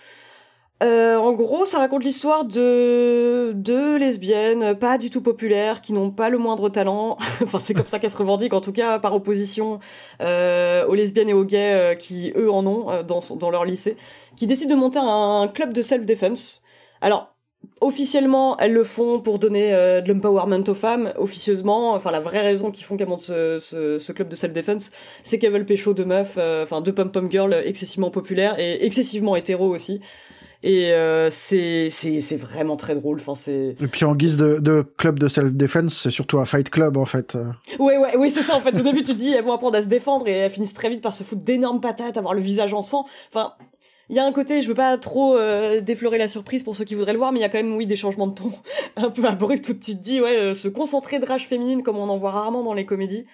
Euh, 0.84 1.16
en 1.16 1.32
gros, 1.32 1.66
ça 1.66 1.80
raconte 1.80 2.04
l'histoire 2.04 2.44
de 2.44 3.54
deux 3.54 3.98
lesbiennes 3.98 4.76
pas 4.78 4.98
du 4.98 5.10
tout 5.10 5.22
populaires, 5.22 5.80
qui 5.80 5.94
n'ont 5.94 6.12
pas 6.12 6.30
le 6.30 6.38
moindre 6.38 6.68
talent. 6.68 7.18
enfin, 7.44 7.60
c'est 7.60 7.74
comme 7.74 7.86
ça 7.86 7.98
qu'elles 7.98 8.12
se 8.12 8.18
revendiquent, 8.18 8.54
en 8.54 8.62
tout 8.62 8.74
cas 8.74 9.00
par 9.00 9.16
opposition 9.16 9.80
euh, 10.22 10.86
aux 10.86 10.96
lesbiennes 10.96 11.30
et 11.30 11.34
aux 11.34 11.46
gays 11.46 11.74
euh, 11.74 11.96
qui 11.96 12.34
eux 12.36 12.52
en 12.52 12.68
ont 12.68 12.92
euh, 12.92 13.04
dans, 13.04 13.22
dans 13.38 13.50
leur 13.50 13.64
lycée, 13.64 13.96
qui 14.36 14.48
décident 14.48 14.76
de 14.76 14.80
monter 14.80 15.00
un 15.02 15.50
club 15.54 15.74
de 15.74 15.82
self-defense. 15.82 16.62
Alors. 17.02 17.32
Officiellement, 17.82 18.58
elles 18.58 18.74
le 18.74 18.84
font 18.84 19.20
pour 19.20 19.40
donner 19.40 19.72
de 19.72 20.14
l'empowerment 20.14 20.64
aux 20.68 20.76
femmes. 20.76 21.12
Officieusement, 21.18 21.94
enfin 21.94 22.12
la 22.12 22.20
vraie 22.20 22.42
raison 22.42 22.70
qu'ils 22.70 22.86
font 22.86 22.96
qu'elles 22.96 23.10
montent 23.10 23.22
ce, 23.22 23.58
ce, 23.60 24.12
club 24.12 24.30
de 24.30 24.36
self-defense, 24.36 24.92
c'est 25.24 25.40
qu'elles 25.40 25.52
veulent 25.52 25.66
pécho 25.66 25.94
de 25.96 26.04
meufs, 26.04 26.38
enfin 26.38 26.82
de 26.82 26.92
pom-pom 26.92 27.30
girls 27.30 27.56
excessivement 27.66 28.12
populaires 28.12 28.60
et 28.60 28.86
excessivement 28.86 29.36
hétéros 29.36 29.68
aussi. 29.68 30.00
Et 30.66 30.92
euh, 30.94 31.30
c'est 31.30 31.90
vraiment 32.38 32.76
très 32.76 32.96
drôle. 32.96 33.18
Enfin 33.20 33.36
c'est 33.36 33.76
Et 33.80 33.88
puis 33.88 34.04
en 34.04 34.16
guise 34.16 34.36
de, 34.36 34.58
de 34.58 34.84
club 34.98 35.20
de 35.20 35.28
self-defense, 35.28 35.96
c'est 35.96 36.10
surtout 36.10 36.40
un 36.40 36.46
fight 36.46 36.72
club 36.72 36.98
en 36.98 37.06
fait. 37.06 37.36
Euh, 37.36 37.52
ouais 37.78 37.98
ouais 37.98 38.18
oui 38.18 38.32
c'est 38.32 38.42
ça 38.42 38.56
en 38.56 38.62
fait. 38.62 38.76
Au 38.76 38.82
début 38.82 39.04
tu 39.04 39.14
te 39.14 39.18
dis 39.18 39.32
elles 39.32 39.46
vont 39.46 39.54
apprendre 39.54 39.78
à 39.78 39.84
se 39.84 39.88
défendre 39.88 40.28
et 40.28 40.32
elles 40.32 40.52
finissent 40.52 40.74
très 40.74 40.90
vite 40.90 41.04
par 41.04 41.14
se 41.14 41.24
foutre 41.24 41.44
d'énormes 41.44 41.82
patates, 41.82 42.18
avoir 42.18 42.34
le 42.34 42.42
visage 42.42 42.74
en 42.74 42.82
sang. 42.82 43.06
Enfin 43.32 43.54
il 44.10 44.16
y 44.16 44.20
a 44.20 44.26
un 44.26 44.32
côté, 44.32 44.64
je 44.64 44.68
veux 44.68 44.74
pas 44.74 44.98
trop 44.98 45.38
euh, 45.38 45.82
déflorer 45.82 46.18
la 46.18 46.28
surprise 46.28 46.64
pour 46.64 46.76
ceux 46.76 46.84
qui 46.84 46.96
voudraient 46.96 47.14
le 47.14 47.20
voir, 47.20 47.32
mais 47.32 47.40
il 47.40 47.42
y 47.44 47.46
a 47.46 47.50
quand 47.50 47.62
même 47.62 47.76
oui 47.76 47.86
des 47.86 47.96
changements 47.96 48.28
de 48.28 48.34
ton 48.34 48.52
un 48.96 49.12
peu 49.12 49.26
abrupts 49.26 49.70
où 49.70 49.74
tu 49.74 49.96
te 49.96 50.04
dis 50.04 50.20
ouais 50.20 50.36
euh, 50.36 50.56
se 50.56 50.68
concentrer 50.68 51.20
de 51.20 51.26
rage 51.28 51.48
féminine 51.48 51.84
comme 51.84 51.98
on 51.98 52.10
en 52.10 52.18
voit 52.18 52.32
rarement 52.32 52.64
dans 52.64 52.74
les 52.74 52.88
comédies. 52.88 53.28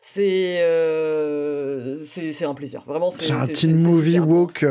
C'est 0.00 0.62
euh, 0.62 2.02
c'est 2.06 2.44
un 2.46 2.54
plaisir 2.54 2.84
vraiment. 2.86 3.10
C'est 3.10 3.32
un 3.32 3.46
teen 3.46 3.76
movie 3.76 4.20
woke. 4.20 4.64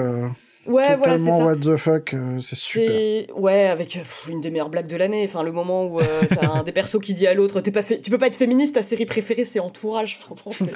Ouais 0.68 0.96
voilà 0.96 1.18
totalement 1.18 1.40
ça. 1.40 1.46
what 1.46 1.56
the 1.56 1.78
fuck, 1.78 2.14
euh, 2.14 2.40
c'est 2.42 2.56
super. 2.56 3.38
Ouais 3.38 3.68
avec 3.68 3.96
euh, 3.96 4.00
pff, 4.00 4.28
une 4.30 4.42
des 4.42 4.52
meilleures 4.52 4.70
blagues 4.70 4.88
de 4.88 4.98
l'année. 4.98 5.24
Enfin 5.26 5.44
le 5.44 5.52
moment 5.52 5.86
où 5.86 6.02
euh, 6.02 6.22
t'as 6.30 6.48
un 6.48 6.64
des 6.64 6.72
persos 6.72 7.00
qui 7.00 7.14
dit 7.14 7.26
à 7.26 7.34
l'autre 7.34 7.62
t'es 7.62 7.72
pas 7.72 7.84
fait, 7.84 8.00
tu 8.00 8.12
peux 8.12 8.18
pas 8.18 8.28
être 8.28 8.36
féministe. 8.36 8.76
Ta 8.76 8.84
série 8.84 9.06
préférée 9.06 9.46
c'est 9.46 9.60
Entourage. 9.60 10.20
Enfin, 10.22 10.36
franchement, 10.36 10.68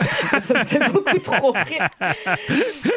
ça 0.42 0.60
me 0.60 0.66
fait 0.66 0.80
beaucoup 0.92 1.20
trop 1.20 1.52
rire. 1.52 1.90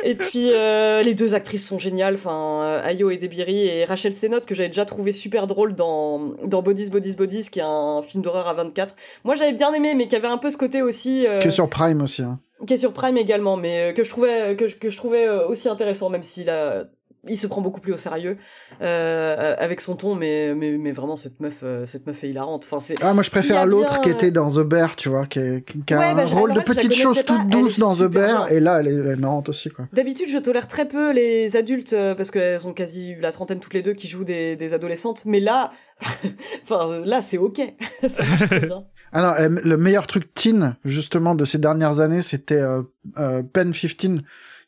Et 0.05 0.15
puis 0.15 0.51
euh, 0.53 1.03
les 1.03 1.15
deux 1.15 1.35
actrices 1.35 1.67
sont 1.67 1.79
géniales. 1.79 2.15
Enfin 2.15 2.81
Ayo 2.85 3.11
et 3.11 3.17
Debiri 3.17 3.67
et 3.69 3.85
Rachel 3.85 4.15
Sennott 4.15 4.47
que 4.47 4.55
j'avais 4.55 4.69
déjà 4.69 4.85
trouvé 4.85 5.13
super 5.13 5.47
drôle 5.47 5.75
dans 5.75 6.33
dans 6.45 6.63
Bodies 6.63 6.91
Bodies 6.91 7.17
Bodies 7.17 7.49
qui 7.51 7.59
est 7.59 7.65
un 7.65 8.03
film 8.03 8.23
d'horreur 8.23 8.47
à 8.47 8.55
24. 8.55 8.95
Moi 9.25 9.35
j'avais 9.35 9.53
bien 9.53 9.73
aimé 9.75 9.95
mais 9.95 10.07
qui 10.07 10.17
avait 10.17 10.29
un 10.29 10.39
peu 10.39 10.51
ce 10.51 10.57
côté 10.57 10.83
aussi. 10.83 11.27
Qui 11.41 11.49
est 11.49 11.51
sur 11.51 11.69
Prime 11.69 12.03
aussi. 12.03 12.23
Hein. 12.23 12.39
Qui 12.67 12.75
est 12.75 12.79
sur 12.79 12.93
Prime 12.93 13.17
également, 13.17 13.57
mais 13.57 13.91
euh, 13.91 13.93
que 13.93 14.03
je 14.05 14.11
trouvais 14.11 14.57
que, 14.57 14.69
je- 14.69 14.77
que 14.77 14.91
je 14.91 14.97
trouvais 14.97 15.27
euh, 15.29 15.47
aussi 15.49 15.69
intéressant, 15.69 16.09
même 16.11 16.23
s'il 16.23 16.51
a 16.51 16.85
il 17.27 17.39
se 17.39 17.47
prend 17.47 17.63
beaucoup 17.63 17.81
plus 17.81 17.95
au 17.95 17.97
sérieux 17.97 18.37
euh, 18.83 19.55
avec 19.59 19.81
son 19.81 19.97
ton, 19.97 20.15
mais, 20.15 20.55
mais 20.55 20.73
mais 20.77 20.93
vraiment 20.93 21.17
cette 21.17 21.41
meuf 21.41 21.61
euh, 21.63 21.87
cette 21.87 22.07
meuf 22.07 22.23
est 22.23 22.29
hilarante. 22.29 22.65
Enfin 22.67 22.81
c'est. 22.81 22.97
Ah, 23.03 23.15
moi 23.15 23.23
je 23.23 23.31
préfère 23.31 23.65
l'autre 23.65 23.93
bien, 23.93 24.01
qui 24.03 24.11
euh, 24.11 24.13
était 24.13 24.31
dans 24.31 24.51
The 24.51 24.59
Bear, 24.61 24.95
tu 24.95 25.09
vois, 25.09 25.25
qui, 25.25 25.39
est- 25.39 25.65
qui 25.87 25.95
a 25.95 25.99
Ouais, 25.99 26.05
un 26.05 26.15
bah, 26.15 26.27
je- 26.27 26.35
rôle 26.35 26.53
de 26.53 26.61
petite 26.61 26.93
chose 26.93 27.25
toute 27.25 27.47
douce 27.49 27.79
dans 27.79 27.95
The 27.97 28.03
Bear, 28.11 28.47
bien. 28.47 28.55
et 28.57 28.61
là 28.61 28.81
elle 28.81 28.89
est, 28.89 28.95
elle 28.95 29.07
est 29.07 29.17
marrante 29.17 29.49
aussi, 29.49 29.71
quoi. 29.71 29.87
D'habitude, 29.95 30.29
je 30.29 30.37
tolère 30.37 30.69
très 30.69 30.87
peu 30.87 31.13
les 31.15 31.57
adultes 31.57 31.95
euh, 31.95 32.15
parce 32.15 32.31
qu'elles 32.31 32.67
ont 32.67 32.75
quasi 32.75 33.13
eu 33.13 33.21
la 33.21 33.33
trentaine 33.33 33.59
toutes 33.61 33.73
les 33.75 33.81
deux 33.83 33.95
qui 33.95 34.07
jouent 34.07 34.25
des, 34.25 34.57
des 34.57 34.75
adolescentes, 34.75 35.25
mais 35.25 35.41
là, 35.41 35.71
enfin 36.63 37.01
là 37.05 37.23
c'est 37.23 37.39
ok, 37.39 37.61
ça 38.09 38.23
marche 38.25 38.47
très 38.47 38.61
bien. 38.61 38.85
Ah 39.15 39.23
non, 39.23 39.35
euh, 39.39 39.61
le 39.63 39.77
meilleur 39.77 40.07
truc 40.07 40.35
teen, 40.35 40.77
justement, 40.85 41.35
de 41.35 41.45
ces 41.45 41.59
dernières 41.59 42.01
années, 42.01 42.21
c'était 42.21 42.57
euh, 42.61 42.83
euh, 43.17 43.43
Pen 43.43 43.73
15, 43.73 44.23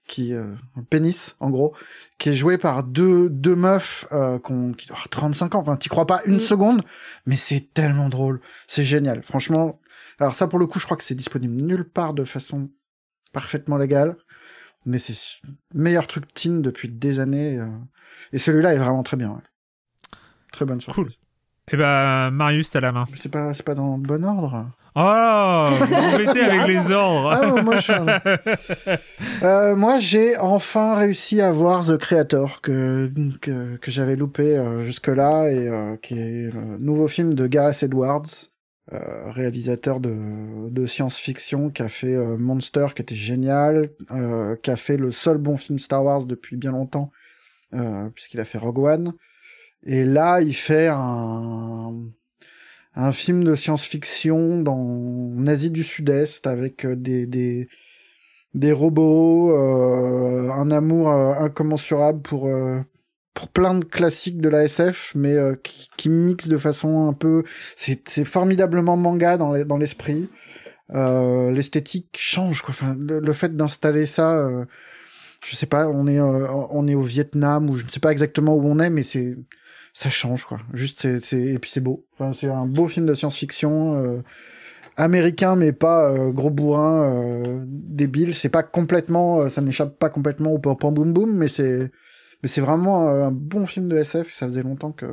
qui, 0.06 0.32
euh, 0.34 0.54
pénis, 0.88 1.34
en 1.40 1.50
gros, 1.50 1.74
qui 2.18 2.28
est 2.28 2.34
joué 2.34 2.56
par 2.58 2.84
deux, 2.84 3.28
deux 3.28 3.56
meufs 3.56 4.06
euh, 4.12 4.38
qu'on- 4.38 4.72
qui 4.72 4.92
ont 4.92 4.96
35 5.10 5.56
ans. 5.56 5.58
Enfin, 5.60 5.76
t'y 5.76 5.88
crois 5.88 6.06
pas 6.06 6.22
une 6.26 6.36
Mm. 6.36 6.40
seconde, 6.40 6.82
mais 7.26 7.34
c'est 7.36 7.74
tellement 7.74 8.08
drôle. 8.08 8.40
C'est 8.68 8.84
génial. 8.84 9.24
Franchement, 9.24 9.80
alors 10.20 10.36
ça, 10.36 10.46
pour 10.46 10.60
le 10.60 10.66
coup, 10.66 10.78
je 10.78 10.84
crois 10.84 10.96
que 10.96 11.02
c'est 11.02 11.16
disponible 11.16 11.60
nulle 11.60 11.84
part 11.84 12.14
de 12.14 12.22
façon 12.24 12.70
parfaitement 13.32 13.76
légale. 13.78 14.16
Mais 14.84 15.00
c'est 15.00 15.14
le 15.74 15.80
meilleur 15.82 16.06
truc 16.06 16.32
teen 16.32 16.62
depuis 16.62 16.88
des 16.88 17.18
années. 17.18 17.58
euh, 17.58 17.66
Et 18.32 18.38
celui-là 18.38 18.74
est 18.74 18.78
vraiment 18.78 19.02
très 19.02 19.16
bien. 19.16 19.30
ouais. 19.30 19.42
Très 20.52 20.64
bonne 20.64 20.80
surprise. 20.80 21.04
Cool. 21.04 21.12
Eh 21.72 21.76
ben, 21.76 22.30
Marius, 22.30 22.70
t'as 22.70 22.80
la 22.80 22.92
main. 22.92 23.04
C'est 23.16 23.28
pas, 23.28 23.52
c'est 23.52 23.64
pas 23.64 23.74
dans 23.74 23.96
le 23.96 24.02
bon 24.02 24.24
ordre. 24.24 24.66
Oh 24.94 25.68
Vous 25.74 26.18
mettez 26.18 26.40
avec 26.42 26.66
les 26.68 26.92
ordres 26.92 27.30
Ah, 27.30 27.52
ouais, 27.52 27.62
moi, 27.62 27.78
je 27.78 27.92
Euh, 29.42 29.74
moi, 29.74 29.98
j'ai 29.98 30.38
enfin 30.38 30.94
réussi 30.94 31.40
à 31.40 31.50
voir 31.50 31.84
The 31.84 31.96
Creator 31.96 32.60
que 32.60 33.10
que, 33.40 33.76
que 33.76 33.90
j'avais 33.90 34.14
loupé 34.14 34.56
euh, 34.56 34.84
jusque-là 34.84 35.50
et 35.50 35.68
euh, 35.68 35.96
qui 35.96 36.14
est 36.14 36.50
le 36.52 36.78
nouveau 36.78 37.08
film 37.08 37.34
de 37.34 37.48
Gareth 37.48 37.82
Edwards, 37.82 38.52
euh, 38.92 39.32
réalisateur 39.32 39.98
de 39.98 40.70
de 40.70 40.86
science-fiction 40.86 41.70
qui 41.70 41.82
a 41.82 41.88
fait 41.88 42.16
Monster 42.38 42.86
qui 42.94 43.02
était 43.02 43.16
génial, 43.16 43.90
euh, 44.12 44.54
qui 44.62 44.70
a 44.70 44.76
fait 44.76 44.96
le 44.96 45.10
seul 45.10 45.38
bon 45.38 45.56
film 45.56 45.80
Star 45.80 46.04
Wars 46.04 46.26
depuis 46.26 46.56
bien 46.56 46.70
longtemps 46.70 47.10
euh, 47.74 48.08
puisqu'il 48.14 48.38
a 48.38 48.44
fait 48.44 48.58
Rogue 48.58 48.78
One 48.78 49.12
et 49.84 50.04
là 50.04 50.40
il 50.40 50.54
fait 50.54 50.88
un 50.90 51.94
un 52.94 53.12
film 53.12 53.44
de 53.44 53.54
science-fiction 53.54 54.60
dans 54.62 54.74
en 55.36 55.46
Asie 55.46 55.70
du 55.70 55.84
Sud-Est 55.84 56.46
avec 56.46 56.84
euh, 56.86 56.96
des, 56.96 57.26
des, 57.26 57.68
des 58.54 58.72
robots, 58.72 59.52
euh, 59.54 60.50
un 60.50 60.70
amour 60.70 61.10
euh, 61.10 61.34
incommensurable 61.34 62.22
pour, 62.22 62.46
euh, 62.48 62.80
pour 63.34 63.48
plein 63.48 63.74
de 63.74 63.84
classiques 63.84 64.40
de 64.40 64.48
la 64.48 64.64
SF, 64.64 65.12
mais 65.14 65.36
qui, 65.62 65.88
qui 65.98 66.08
mixe 66.08 66.48
de 66.48 66.56
façon 66.56 67.08
un 67.08 67.12
peu... 67.12 67.44
C'est 67.76 68.24
formidablement 68.24 68.96
manga 68.96 69.36
dans 69.36 69.52
les- 69.52 69.64
dans 69.66 69.76
l'esprit. 69.76 70.30
L'esthétique 70.90 72.16
change, 72.18 72.62
quoi. 72.62 72.70
Enfin, 72.70 72.96
le, 72.98 73.20
le 73.20 73.32
fait 73.32 73.54
d'installer 73.56 74.06
ça... 74.06 74.48
je 75.44 75.56
sais 75.56 75.66
pas, 75.66 75.88
on 75.88 76.06
est, 76.06 76.20
on 76.20 76.86
est 76.88 76.94
au 76.94 77.02
Vietnam 77.02 77.70
ou 77.70 77.76
je 77.76 77.84
ne 77.84 77.90
sais 77.90 78.00
pas 78.00 78.12
exactement 78.12 78.54
où 78.56 78.64
on 78.66 78.78
est, 78.78 78.90
mais 78.90 79.02
c'est, 79.02 79.36
ça 79.96 80.10
change 80.10 80.44
quoi. 80.44 80.60
Juste 80.74 81.20
c'est, 81.20 81.40
et 81.40 81.58
puis 81.58 81.70
c'est 81.70 81.80
beau. 81.80 82.06
Enfin 82.12 82.34
c'est 82.34 82.48
un 82.48 82.66
beau 82.66 82.86
film 82.86 83.06
de 83.06 83.14
science-fiction 83.14 83.94
euh, 83.96 84.22
américain 84.98 85.56
mais 85.56 85.72
pas 85.72 86.10
euh, 86.10 86.32
gros 86.32 86.50
bourrin 86.50 87.02
euh, 87.04 87.64
débile. 87.66 88.34
C'est 88.34 88.50
pas 88.50 88.62
complètement, 88.62 89.40
euh, 89.40 89.48
ça 89.48 89.62
n'échappe 89.62 89.98
pas 89.98 90.10
complètement 90.10 90.52
au 90.52 90.58
pom 90.58 90.92
boom 90.92 91.14
boom, 91.14 91.34
mais 91.34 91.48
c'est, 91.48 91.90
mais 92.42 92.48
c'est 92.48 92.60
vraiment 92.60 93.08
euh, 93.08 93.28
un 93.28 93.30
bon 93.30 93.66
film 93.66 93.88
de 93.88 93.96
SF. 93.96 94.30
Ça 94.32 94.46
faisait 94.46 94.62
longtemps 94.62 94.92
que 94.92 95.06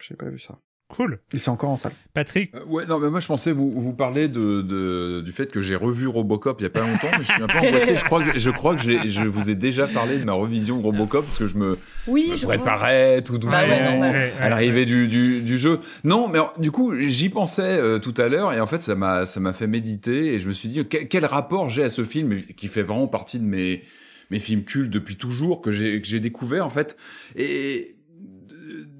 j'ai 0.00 0.16
pas 0.16 0.30
vu 0.30 0.40
ça. 0.40 0.58
Cool. 0.88 1.18
Et 1.34 1.38
c'est 1.38 1.50
encore 1.50 1.70
en 1.70 1.76
salle. 1.76 1.92
Patrick 2.14 2.54
Euh, 2.54 2.60
ouais, 2.66 2.86
non, 2.86 3.00
mais 3.00 3.10
moi 3.10 3.18
je 3.18 3.26
pensais 3.26 3.50
vous, 3.50 3.72
vous 3.72 3.92
parler 3.92 4.28
de, 4.28 4.62
de, 4.62 5.20
du 5.20 5.32
fait 5.32 5.50
que 5.50 5.60
j'ai 5.60 5.74
revu 5.74 6.06
Robocop 6.06 6.60
il 6.60 6.62
y 6.62 6.66
a 6.66 6.70
pas 6.70 6.82
longtemps, 6.82 7.08
mais 7.18 7.24
je 7.24 7.32
suis 7.32 7.42
un 7.42 7.48
peu 7.48 7.58
angoissé. 7.58 7.96
Je 7.96 8.04
crois 8.04 8.22
que, 8.22 8.38
je 8.38 8.50
crois 8.50 8.76
que 8.76 8.82
je 8.82 9.24
vous 9.24 9.50
ai 9.50 9.56
déjà 9.56 9.88
parlé 9.88 10.18
de 10.18 10.24
ma 10.24 10.32
revision 10.32 10.78
de 10.78 10.84
Robocop 10.84 11.24
parce 11.26 11.38
que 11.40 11.48
je 11.48 11.56
me, 11.56 11.76
Oui, 12.06 12.28
me 12.30 12.36
je 12.36 12.46
préparais 12.46 13.20
tout 13.22 13.36
doucement 13.36 13.58
Ah 13.60 13.66
ouais. 13.66 14.00
Ouais, 14.00 14.10
ouais, 14.10 14.32
à 14.40 14.48
l'arrivée 14.48 14.84
du, 14.86 15.08
du, 15.08 15.42
du 15.42 15.58
jeu. 15.58 15.80
Non, 16.04 16.28
mais 16.28 16.38
alors, 16.38 16.54
du 16.58 16.70
coup, 16.70 16.94
j'y 16.94 17.30
pensais 17.30 17.62
euh, 17.62 17.98
tout 17.98 18.14
à 18.16 18.28
l'heure 18.28 18.52
et 18.52 18.60
en 18.60 18.66
fait, 18.66 18.80
ça 18.80 18.94
m'a 18.94 19.26
ça 19.26 19.40
m'a 19.40 19.52
fait 19.52 19.66
méditer 19.66 20.34
et 20.34 20.40
je 20.40 20.46
me 20.46 20.52
suis 20.52 20.68
dit 20.68 20.86
quel, 20.88 21.08
quel 21.08 21.24
rapport 21.26 21.68
j'ai 21.68 21.82
à 21.82 21.90
ce 21.90 22.04
film 22.04 22.42
qui 22.56 22.68
fait 22.68 22.82
vraiment 22.82 23.08
partie 23.08 23.40
de 23.40 23.44
mes 23.44 23.82
mes 24.30 24.38
films 24.38 24.62
cultes 24.64 24.90
depuis 24.90 25.16
toujours 25.16 25.60
que 25.62 25.72
j'ai 25.72 26.00
que 26.00 26.06
j'ai 26.06 26.20
découvert 26.20 26.64
en 26.66 26.70
fait 26.70 26.96
et 27.36 27.95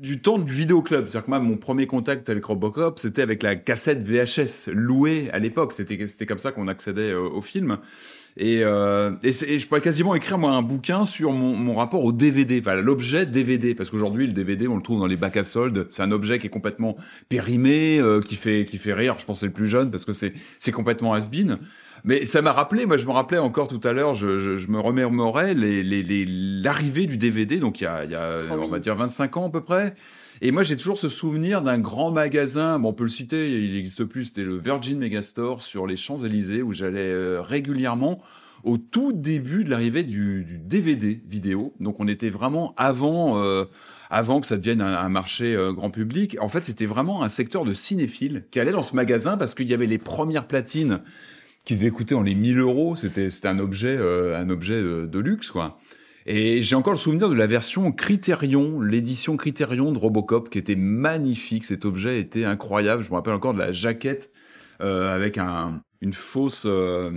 du 0.01 0.21
temps 0.21 0.39
du 0.39 0.53
vidéoclub. 0.53 1.07
C'est-à-dire 1.07 1.25
que 1.25 1.31
moi, 1.31 1.41
mon 1.41 1.57
premier 1.57 1.87
contact 1.87 2.29
avec 2.29 2.45
Robocop, 2.45 2.99
c'était 2.99 3.23
avec 3.23 3.43
la 3.43 3.57
cassette 3.57 4.07
VHS 4.07 4.71
louée 4.73 5.31
à 5.33 5.39
l'époque. 5.39 5.73
C'était 5.73 6.07
c'était 6.07 6.27
comme 6.27 6.39
ça 6.39 6.53
qu'on 6.53 6.69
accédait 6.69 7.15
au, 7.15 7.37
au 7.37 7.43
film. 7.43 7.79
Et, 8.39 8.63
euh, 8.63 9.13
et, 9.23 9.29
et, 9.29 9.59
je 9.59 9.67
pourrais 9.67 9.81
quasiment 9.81 10.15
écrire 10.15 10.37
moi 10.37 10.51
un 10.51 10.61
bouquin 10.61 11.07
sur 11.07 11.33
mon, 11.33 11.57
mon 11.57 11.75
rapport 11.75 12.05
au 12.05 12.13
DVD, 12.13 12.61
enfin 12.61 12.75
l'objet 12.75 13.25
DVD, 13.25 13.75
parce 13.75 13.91
qu'aujourd'hui 13.91 14.27
le 14.27 14.35
DVD 14.35 14.69
on 14.69 14.77
le 14.77 14.83
trouve 14.83 15.01
dans 15.01 15.07
les 15.07 15.17
bacs 15.17 15.39
à 15.39 15.45
soldes, 15.45 15.87
c'est 15.89 16.03
un 16.03 16.13
objet 16.13 16.39
qui 16.39 16.49
est 16.49 16.51
complètement 16.51 16.97
périmé, 17.31 17.99
euh, 17.99 18.21
qui 18.21 18.37
fait 18.37 18.67
qui 18.67 18.77
fait 18.77 18.93
rire. 18.93 19.17
Je 19.19 19.25
pense 19.25 19.41
c'est 19.41 19.47
le 19.47 19.53
plus 19.53 19.67
jeune 19.67 19.91
parce 19.91 20.05
que 20.05 20.13
c'est 20.13 20.35
c'est 20.59 20.73
complètement 20.73 21.15
has-been. 21.15 21.59
Mais 22.07 22.25
ça 22.25 22.41
m'a 22.41 22.53
rappelé, 22.53 22.87
moi 22.87 22.97
je 22.97 23.05
me 23.05 23.11
rappelais 23.11 23.39
encore 23.39 23.67
tout 23.67 23.81
à 23.83 23.93
l'heure, 23.93 24.15
je, 24.15 24.39
je, 24.39 24.57
je, 24.57 24.69
me 24.69 24.79
remémorais 24.79 25.55
les, 25.55 25.83
les, 25.83 26.05
les, 26.05 26.25
l'arrivée 26.25 27.07
du 27.07 27.19
DVD, 27.19 27.59
donc 27.59 27.81
il 27.81 27.85
y 27.85 27.87
a, 27.89 28.05
il 28.05 28.13
y 28.13 28.15
a 28.15 28.39
oh 28.49 28.55
on 28.63 28.69
va 28.69 28.79
dire 28.79 28.95
25 28.95 29.37
ans 29.37 29.49
à 29.49 29.51
peu 29.51 29.61
près. 29.61 29.95
Et 30.43 30.53
moi, 30.53 30.63
j'ai 30.63 30.77
toujours 30.77 30.99
ce 30.99 31.09
souvenir 31.09 31.63
d'un 31.63 31.79
grand 31.79 32.11
magasin. 32.11 32.79
Bon, 32.79 32.91
on 32.91 32.93
peut 32.93 33.05
le 33.05 33.11
citer, 33.11 33.51
il 33.51 33.73
n'existe 33.73 34.05
plus. 34.05 34.27
C'était 34.27 34.45
le 34.45 34.59
Virgin 34.59 34.99
Megastore 34.99 35.63
sur 35.63 35.87
les 35.87 35.97
Champs-Élysées 35.97 36.63
où 36.63 36.73
j'allais 36.73 37.11
euh, 37.11 37.41
régulièrement 37.41 38.21
au 38.63 38.77
tout 38.77 39.13
début 39.13 39.65
de 39.65 39.71
l'arrivée 39.71 40.05
du, 40.05 40.45
du, 40.45 40.59
DVD 40.59 41.23
vidéo. 41.27 41.75
Donc, 41.81 42.01
on 42.01 42.09
était 42.09 42.31
vraiment 42.31 42.75
avant. 42.77 43.43
Euh, 43.43 43.65
avant 44.09 44.41
que 44.41 44.47
ça 44.47 44.57
devienne 44.57 44.83
un, 44.83 44.97
un 44.99 45.09
marché 45.09 45.57
euh, 45.57 45.73
grand 45.73 45.91
public, 45.91 46.37
en 46.41 46.47
fait, 46.47 46.65
c'était 46.65 46.87
vraiment 46.87 47.25
un 47.25 47.29
secteur 47.29 47.65
de 47.65 47.75
cinéphiles 47.75 48.45
qui 48.53 48.61
allait 48.61 48.71
dans 48.71 48.83
ce 48.83 48.95
magasin 48.95 49.37
parce 49.37 49.53
qu'il 49.53 49.67
y 49.67 49.75
avait 49.75 49.87
les 49.87 49.99
premières 49.99 50.47
platines 50.47 51.01
qui 51.67 51.75
devaient 51.75 51.91
coûter 51.91 52.15
en 52.15 52.23
les 52.23 52.35
1000 52.35 52.61
euros. 52.61 52.97
C'était, 52.97 53.29
un 53.45 53.59
objet, 53.59 53.95
euh, 53.99 54.39
un 54.39 54.49
objet 54.49 54.81
de, 54.81 55.05
de 55.05 55.19
luxe, 55.19 55.51
quoi. 55.51 55.79
Et 56.25 56.63
j'ai 56.63 56.75
encore 56.75 56.93
le 56.93 56.99
souvenir 56.99 57.29
de 57.29 57.35
la 57.35 57.47
version 57.47 57.93
Criterion, 57.93 58.81
l'édition 58.81 59.37
Criterion 59.37 59.93
de 59.93 59.99
Robocop, 59.99 60.49
qui 60.49 60.59
était 60.59 60.75
magnifique. 60.75 61.65
Cet 61.65 61.85
objet 61.85 62.19
était 62.19 62.45
incroyable. 62.45 63.05
Je 63.05 63.11
me 63.11 63.15
rappelle 63.15 63.35
encore 63.35 63.53
de 63.53 63.59
la 63.59 63.73
jaquette 63.73 64.33
euh, 64.81 65.15
avec 65.15 65.39
un, 65.39 65.83
une 66.01 66.13
fausse 66.13 66.65
euh, 66.67 67.13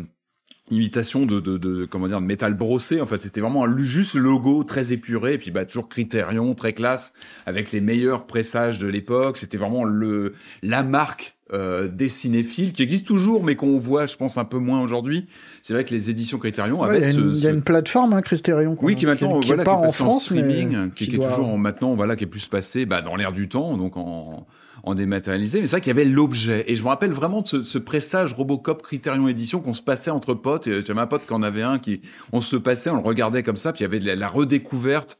imitation 0.69 1.25
de, 1.25 1.39
de, 1.39 1.57
de, 1.57 1.85
comment 1.85 2.07
dire 2.07 2.21
de 2.21 2.25
métal 2.25 2.53
brossé. 2.53 3.01
En 3.01 3.07
fait, 3.07 3.21
c'était 3.21 3.41
vraiment 3.41 3.65
un, 3.65 3.77
juste 3.79 4.13
logo 4.13 4.63
très 4.63 4.93
épuré. 4.93 5.33
Et 5.33 5.37
puis 5.39 5.49
bah 5.49 5.65
toujours 5.65 5.89
Criterion, 5.89 6.53
très 6.53 6.73
classe, 6.73 7.13
avec 7.47 7.71
les 7.71 7.81
meilleurs 7.81 8.27
pressages 8.27 8.77
de 8.77 8.87
l'époque. 8.87 9.37
C'était 9.37 9.57
vraiment 9.57 9.85
le 9.85 10.33
la 10.61 10.83
marque 10.83 11.38
euh, 11.53 11.87
des 11.87 12.09
cinéphiles 12.09 12.73
qui 12.73 12.83
existent 12.83 13.07
toujours, 13.07 13.43
mais 13.43 13.55
qu'on 13.55 13.77
voit, 13.79 14.05
je 14.05 14.15
pense, 14.17 14.37
un 14.37 14.45
peu 14.45 14.57
moins 14.59 14.81
aujourd'hui. 14.81 15.27
C'est 15.61 15.73
vrai 15.73 15.83
que 15.85 15.93
les 15.93 16.09
éditions 16.09 16.37
Criterion 16.37 16.81
ouais, 16.81 16.89
avaient 16.89 16.99
il 16.99 17.03
y 17.03 17.05
a 17.05 17.09
une, 17.11 17.33
ce, 17.33 17.37
il 17.37 17.43
y 17.43 17.47
a 17.47 17.51
une 17.51 17.61
plateforme, 17.63 18.13
hein, 18.13 18.21
Criterion. 18.21 18.77
oui, 18.81 18.95
qui 18.95 19.05
maintenant, 19.05 19.39
qui, 19.39 19.47
voilà, 19.47 19.63
est 19.63 19.65
qui 19.65 19.69
est 19.71 19.73
en 19.73 19.81
passée 19.81 19.93
France, 19.95 20.23
streaming, 20.25 20.77
mais 20.77 20.89
qui, 20.89 21.05
qui 21.05 21.09
qui 21.11 21.15
est 21.17 21.19
toujours 21.29 21.47
en- 21.49 21.57
maintenant, 21.57 21.95
voilà, 21.95 22.15
qui 22.15 22.23
est 22.23 22.27
plus 22.27 22.47
passé 22.47 22.85
bah, 22.85 23.01
dans 23.01 23.15
l'air 23.15 23.31
du 23.31 23.49
temps, 23.49 23.75
donc 23.77 23.97
en, 23.97 24.45
en 24.83 24.95
dématérialisé. 24.95 25.59
Mais 25.59 25.65
c'est 25.65 25.71
vrai 25.77 25.81
qu'il 25.81 25.89
y 25.95 25.99
avait 25.99 26.05
l'objet. 26.09 26.63
Et 26.67 26.75
je 26.75 26.83
me 26.83 26.87
rappelle 26.87 27.11
vraiment 27.11 27.41
de 27.41 27.47
ce, 27.47 27.63
ce 27.63 27.77
pressage 27.77 28.33
Robocop 28.33 28.81
Criterion 28.83 29.27
édition 29.27 29.59
qu'on 29.59 29.73
se 29.73 29.81
passait 29.81 30.11
entre 30.11 30.33
potes. 30.35 30.67
Et 30.67 30.85
J'avais 30.85 31.01
un 31.01 31.07
pote 31.07 31.25
qui 31.25 31.33
en 31.33 31.43
avait 31.43 31.63
un 31.63 31.79
qui, 31.79 32.01
on 32.31 32.41
se 32.41 32.55
passait, 32.55 32.89
on 32.89 32.95
le 32.95 33.01
regardait 33.01 33.43
comme 33.43 33.57
ça, 33.57 33.73
puis 33.73 33.79
il 33.81 33.83
y 33.83 33.85
avait 33.87 33.99
de 33.99 34.05
la, 34.05 34.15
la 34.15 34.27
redécouverte. 34.29 35.19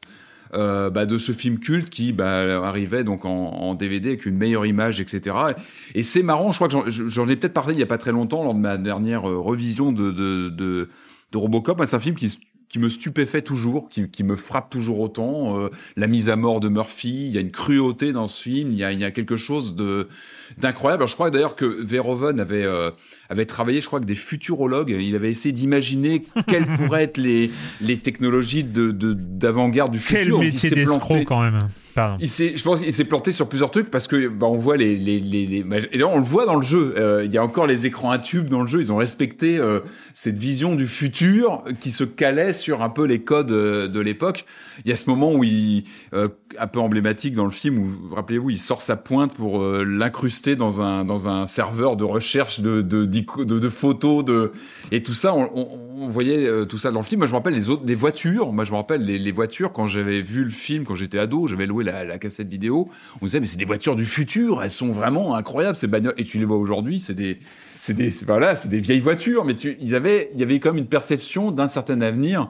Euh, 0.52 0.90
bah, 0.90 1.06
de 1.06 1.16
ce 1.16 1.30
film 1.30 1.60
culte 1.60 1.90
qui 1.90 2.12
bah, 2.12 2.66
arrivait 2.66 3.04
donc 3.04 3.24
en, 3.24 3.74
DVD 3.74 4.08
avec 4.08 4.26
une 4.26 4.36
meilleure 4.36 4.66
image, 4.66 5.00
etc. 5.00 5.36
Et 5.94 6.02
c'est 6.02 6.24
marrant, 6.24 6.50
je 6.50 6.56
crois 6.56 6.66
que 6.66 6.90
j'en- 6.90 7.28
ai 7.28 7.36
peut-être 7.36 7.54
parlé 7.54 7.74
il 7.74 7.78
y 7.78 7.84
a 7.84 7.86
pas 7.86 7.98
très 7.98 8.10
longtemps 8.10 8.42
lors 8.42 8.54
de 8.54 8.58
ma 8.58 8.76
dernière 8.76 9.30
euh, 9.30 9.38
revision 9.38 9.92
de, 9.92 10.10
de, 10.10 10.48
de, 10.48 10.88
Robocop. 11.32 11.80
C'est 11.84 11.94
un 11.94 12.00
film 12.00 12.16
qui, 12.16 12.36
qui 12.68 12.80
me 12.80 12.88
stupéfait 12.88 13.42
toujours, 13.42 13.88
qui, 13.88 14.10
qui 14.10 14.24
me 14.24 14.34
frappe 14.34 14.70
toujours 14.70 14.98
autant. 14.98 15.56
Euh, 15.56 15.68
la 15.96 16.08
mise 16.08 16.28
à 16.28 16.34
mort 16.34 16.58
de 16.58 16.68
Murphy, 16.68 17.26
il 17.26 17.32
y 17.32 17.38
a 17.38 17.40
une 17.40 17.52
cruauté 17.52 18.12
dans 18.12 18.26
ce 18.26 18.42
film, 18.42 18.72
il 18.72 18.78
y 18.78 18.82
a, 18.82 18.92
y 18.92 19.04
a 19.04 19.12
quelque 19.12 19.36
chose 19.36 19.76
d'incroyable. 20.58 21.06
Je 21.06 21.14
crois 21.14 21.30
d'ailleurs 21.30 21.54
que 21.54 21.64
Verhoeven 21.64 22.40
avait 22.40 22.64
euh, 22.64 22.90
avait 23.30 23.46
travaillé, 23.46 23.80
je 23.80 23.86
crois, 23.86 23.98
avec 23.98 24.06
des 24.08 24.14
futurologues. 24.14 24.94
Il 24.98 25.14
avait 25.16 25.30
essayé 25.30 25.52
d'imaginer 25.52 26.22
quelles 26.46 26.66
pourraient 26.76 27.04
être 27.04 27.16
les 27.16 27.50
les 27.80 27.96
technologies 27.96 28.64
de 28.64 28.90
de- 28.90 29.14
d'avant-garde 29.14 29.92
du 29.92 29.98
Quel 30.00 30.22
futur. 30.22 30.42
Il 30.42 30.46
métier 30.52 30.68
s'est 30.68 30.74
d'escroc 30.74 31.00
planté. 31.08 31.24
quand 31.24 31.40
même. 31.42 31.58
Pardon. 31.94 32.18
Il 32.20 32.28
je 32.28 32.62
pense 32.62 32.80
qu'il 32.80 32.92
s'est 32.92 33.04
planté 33.04 33.32
sur 33.32 33.48
plusieurs 33.48 33.70
trucs 33.72 33.90
parce 33.90 34.06
que 34.06 34.28
bah, 34.28 34.46
on 34.46 34.56
voit 34.56 34.76
les, 34.76 34.96
les, 34.96 35.18
les, 35.18 35.44
les- 35.46 35.64
et 35.92 36.04
on 36.04 36.18
le 36.18 36.22
voit 36.24 36.46
dans 36.46 36.54
le 36.56 36.62
jeu. 36.62 36.94
Euh, 36.96 37.24
il 37.24 37.32
y 37.32 37.38
a 37.38 37.42
encore 37.42 37.66
les 37.66 37.84
écrans 37.86 38.10
à 38.12 38.18
tubes 38.18 38.46
dans 38.48 38.60
le 38.62 38.68
jeu. 38.68 38.80
Ils 38.80 38.92
ont 38.92 38.96
respecté 38.96 39.58
euh, 39.58 39.80
cette 40.14 40.38
vision 40.38 40.76
du 40.76 40.86
futur 40.86 41.64
qui 41.80 41.90
se 41.90 42.04
calait 42.04 42.52
sur 42.52 42.82
un 42.82 42.90
peu 42.90 43.04
les 43.06 43.22
codes 43.22 43.50
euh, 43.50 43.88
de 43.88 43.98
l'époque. 44.00 44.44
Il 44.84 44.90
y 44.90 44.92
a 44.92 44.96
ce 44.96 45.10
moment 45.10 45.32
où 45.34 45.42
il, 45.42 45.84
euh, 46.14 46.28
un 46.58 46.66
peu 46.66 46.80
emblématique 46.80 47.34
dans 47.34 47.44
le 47.44 47.50
film 47.50 47.78
où, 47.78 48.14
rappelez-vous, 48.14 48.50
il 48.50 48.58
sort 48.58 48.82
sa 48.82 48.96
pointe 48.96 49.34
pour 49.34 49.62
euh, 49.62 49.84
l'incruster 49.84 50.56
dans 50.56 50.80
un 50.80 51.04
dans 51.04 51.28
un 51.28 51.46
serveur 51.46 51.96
de 51.96 52.04
recherche 52.04 52.60
de 52.60 52.82
de, 52.82 53.04
de, 53.04 53.58
de 53.58 53.68
photos 53.68 54.24
de 54.24 54.52
et 54.90 55.02
tout 55.02 55.12
ça. 55.12 55.34
On, 55.34 55.50
on, 55.54 55.68
on 56.00 56.08
voyait 56.08 56.46
euh, 56.46 56.64
tout 56.64 56.78
ça 56.78 56.90
dans 56.90 57.00
le 57.00 57.04
film. 57.04 57.18
Moi, 57.18 57.26
je 57.26 57.32
me 57.32 57.36
rappelle 57.36 57.52
les 57.52 57.68
autres, 57.68 57.84
des 57.84 57.94
voitures. 57.94 58.52
Moi, 58.52 58.64
je 58.64 58.72
me 58.72 58.76
rappelle 58.76 59.04
les, 59.04 59.18
les 59.18 59.32
voitures 59.32 59.72
quand 59.72 59.86
j'avais 59.86 60.22
vu 60.22 60.44
le 60.44 60.50
film, 60.50 60.84
quand 60.84 60.94
j'étais 60.94 61.18
ado, 61.18 61.46
j'avais 61.46 61.66
loué 61.66 61.84
la, 61.84 62.04
la 62.04 62.18
cassette 62.18 62.48
vidéo. 62.48 62.88
On 63.20 63.26
disait, 63.26 63.38
mais 63.38 63.46
c'est 63.46 63.58
des 63.58 63.66
voitures 63.66 63.96
du 63.96 64.06
futur. 64.06 64.62
Elles 64.62 64.70
sont 64.70 64.92
vraiment 64.92 65.34
incroyables 65.34 65.76
ces 65.76 65.88
bagnoles. 65.88 66.14
Et 66.16 66.24
tu 66.24 66.38
les 66.38 66.46
vois 66.46 66.56
aujourd'hui, 66.56 67.00
c'est 67.00 67.14
des, 67.14 67.38
c'est 67.80 67.92
des, 67.92 68.10
c'est 68.12 68.26
c'est 68.54 68.68
des 68.68 68.80
vieilles 68.80 69.00
voitures. 69.00 69.44
Mais 69.44 69.54
tu, 69.54 69.76
ils 69.78 69.94
avaient, 69.94 70.30
il 70.32 70.40
y 70.40 70.42
avait 70.42 70.58
comme 70.58 70.78
une 70.78 70.86
perception 70.86 71.50
d'un 71.50 71.68
certain 71.68 72.00
avenir. 72.00 72.48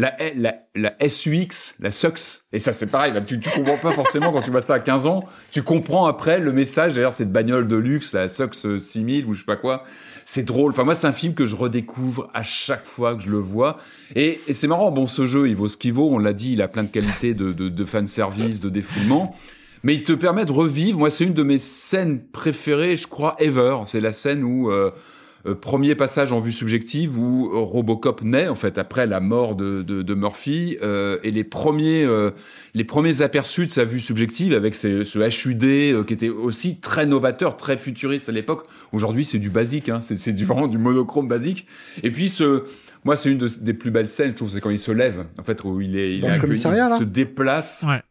La, 0.00 0.16
la, 0.36 0.54
la 0.76 1.08
SUX, 1.08 1.74
la 1.80 1.90
SUX, 1.90 2.44
et 2.52 2.60
ça 2.60 2.72
c'est 2.72 2.86
pareil, 2.86 3.12
là, 3.12 3.20
tu, 3.20 3.40
tu 3.40 3.50
comprends 3.50 3.76
pas 3.76 3.90
forcément 3.90 4.30
quand 4.30 4.42
tu 4.42 4.52
vois 4.52 4.60
ça 4.60 4.74
à 4.74 4.78
15 4.78 5.06
ans, 5.06 5.24
tu 5.50 5.62
comprends 5.64 6.06
après 6.06 6.38
le 6.38 6.52
message, 6.52 6.94
d'ailleurs 6.94 7.12
cette 7.12 7.32
bagnole 7.32 7.66
de 7.66 7.74
luxe, 7.74 8.12
la 8.12 8.28
SUX 8.28 8.78
6000 8.78 9.26
ou 9.26 9.34
je 9.34 9.40
sais 9.40 9.44
pas 9.44 9.56
quoi, 9.56 9.84
c'est 10.30 10.44
drôle. 10.44 10.72
Enfin, 10.72 10.84
moi, 10.84 10.94
c'est 10.94 11.06
un 11.06 11.12
film 11.12 11.32
que 11.32 11.46
je 11.46 11.56
redécouvre 11.56 12.28
à 12.34 12.42
chaque 12.42 12.84
fois 12.84 13.16
que 13.16 13.22
je 13.22 13.30
le 13.30 13.38
vois. 13.38 13.78
Et, 14.14 14.38
et 14.46 14.52
c'est 14.52 14.66
marrant. 14.66 14.90
Bon, 14.90 15.06
ce 15.06 15.26
jeu, 15.26 15.48
il 15.48 15.56
vaut 15.56 15.68
ce 15.68 15.78
qu'il 15.78 15.94
vaut. 15.94 16.10
On 16.10 16.18
l'a 16.18 16.34
dit, 16.34 16.52
il 16.52 16.60
a 16.60 16.68
plein 16.68 16.82
de 16.82 16.90
qualités 16.90 17.32
de, 17.32 17.50
de, 17.52 17.70
de 17.70 17.84
fanservice, 17.86 18.60
de 18.60 18.68
défoulement. 18.68 19.34
Mais 19.84 19.94
il 19.94 20.02
te 20.02 20.12
permet 20.12 20.44
de 20.44 20.52
revivre. 20.52 20.98
Moi, 20.98 21.10
c'est 21.10 21.24
une 21.24 21.32
de 21.32 21.42
mes 21.42 21.58
scènes 21.58 22.20
préférées, 22.20 22.98
je 22.98 23.06
crois, 23.06 23.36
ever. 23.38 23.78
C'est 23.86 24.00
la 24.00 24.12
scène 24.12 24.44
où, 24.44 24.70
euh, 24.70 24.90
premier 25.60 25.94
passage 25.94 26.32
en 26.32 26.40
vue 26.40 26.52
subjective, 26.52 27.18
où 27.18 27.50
euh, 27.52 27.58
Robocop 27.58 28.22
naît, 28.22 28.48
en 28.48 28.54
fait, 28.54 28.76
après 28.78 29.06
la 29.06 29.20
mort 29.20 29.54
de, 29.54 29.82
de, 29.82 30.02
de 30.02 30.14
Murphy. 30.14 30.76
euh, 30.82 31.18
et 31.22 31.30
les 31.30 31.44
premiers, 31.44 32.04
euh, 32.04 32.30
les 32.74 32.84
premiers 32.84 33.22
aperçus 33.22 33.66
de 33.66 33.70
sa 33.70 33.84
vue 33.84 34.00
subjective 34.00 34.52
avec 34.52 34.74
ce, 34.74 35.04
ce 35.04 35.18
HUD 35.48 35.64
euh, 35.64 36.04
qui 36.04 36.12
était 36.12 36.28
aussi 36.28 36.80
très 36.80 37.06
novateur, 37.06 37.56
très 37.56 37.78
futuriste 37.78 38.28
à 38.28 38.32
l'époque. 38.32 38.66
Aujourd'hui, 38.92 39.24
c'est 39.24 39.38
du 39.38 39.50
basique, 39.50 39.88
hein, 39.88 40.00
c'est 40.00 40.32
du, 40.32 40.44
vraiment 40.44 40.66
du 40.68 40.78
monochrome 40.78 41.28
basique. 41.28 41.66
Et 42.02 42.10
puis 42.10 42.28
ce, 42.28 42.64
moi, 43.04 43.16
c'est 43.16 43.30
une 43.30 43.38
de- 43.38 43.48
des 43.60 43.74
plus 43.74 43.90
belles 43.90 44.08
scènes, 44.08 44.30
je 44.30 44.34
trouve, 44.36 44.50
c'est 44.50 44.60
quand 44.60 44.70
il 44.70 44.78
se 44.78 44.92
lève, 44.92 45.24
en 45.38 45.42
fait, 45.42 45.62
où 45.64 45.80
il 45.80 45.96
est, 45.96 46.16
il 46.16 46.24
est 46.24 46.26
le 46.26 46.26
accueilli, 46.26 46.40
commissariat, 46.40 46.88
il 46.92 46.98
se 46.98 47.04
déplace. 47.04 47.84
Ouais. 47.88 48.02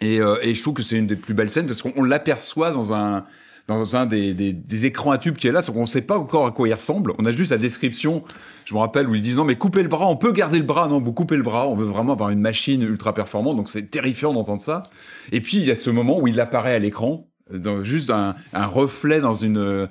Et, 0.00 0.20
euh, 0.20 0.36
et 0.42 0.54
je 0.54 0.62
trouve 0.62 0.74
que 0.74 0.82
c'est 0.82 0.96
une 0.96 1.08
des 1.08 1.16
plus 1.16 1.34
belles 1.34 1.50
scènes 1.50 1.66
parce 1.66 1.82
qu'on 1.82 1.92
on 1.96 2.04
l'aperçoit 2.04 2.70
dans 2.70 2.92
un 2.92 3.24
dans 3.68 3.96
un 3.96 4.06
des, 4.06 4.32
des, 4.32 4.86
écrans 4.86 5.10
à 5.10 5.18
tubes 5.18 5.36
qui 5.36 5.46
est 5.46 5.52
là, 5.52 5.60
qu'on 5.62 5.82
ne 5.82 5.86
sait 5.86 6.00
pas 6.00 6.18
encore 6.18 6.46
à 6.46 6.52
quoi 6.52 6.68
il 6.68 6.72
ressemble. 6.72 7.12
On 7.18 7.26
a 7.26 7.32
juste 7.32 7.50
la 7.50 7.58
description, 7.58 8.24
je 8.64 8.74
me 8.74 8.80
rappelle, 8.80 9.06
où 9.08 9.14
ils 9.14 9.20
disent 9.20 9.36
non 9.36 9.44
mais 9.44 9.56
coupez 9.56 9.82
le 9.82 9.88
bras, 9.88 10.08
on 10.08 10.16
peut 10.16 10.32
garder 10.32 10.58
le 10.58 10.64
bras, 10.64 10.88
non 10.88 11.00
vous 11.00 11.12
coupez 11.12 11.36
le 11.36 11.42
bras, 11.42 11.68
on 11.68 11.74
veut 11.74 11.84
vraiment 11.84 12.14
avoir 12.14 12.30
une 12.30 12.40
machine 12.40 12.82
ultra 12.82 13.12
performante, 13.12 13.56
donc 13.56 13.68
c'est 13.68 13.90
terrifiant 13.90 14.32
d'entendre 14.32 14.60
ça. 14.60 14.84
Et 15.32 15.42
puis 15.42 15.58
il 15.58 15.64
y 15.64 15.70
a 15.70 15.74
ce 15.74 15.90
moment 15.90 16.18
où 16.18 16.26
il 16.26 16.40
apparaît 16.40 16.74
à 16.74 16.78
l'écran, 16.78 17.28
dans, 17.52 17.84
juste 17.84 18.10
un, 18.10 18.34
reflet 18.54 19.20
dans 19.20 19.34
une 19.34 19.88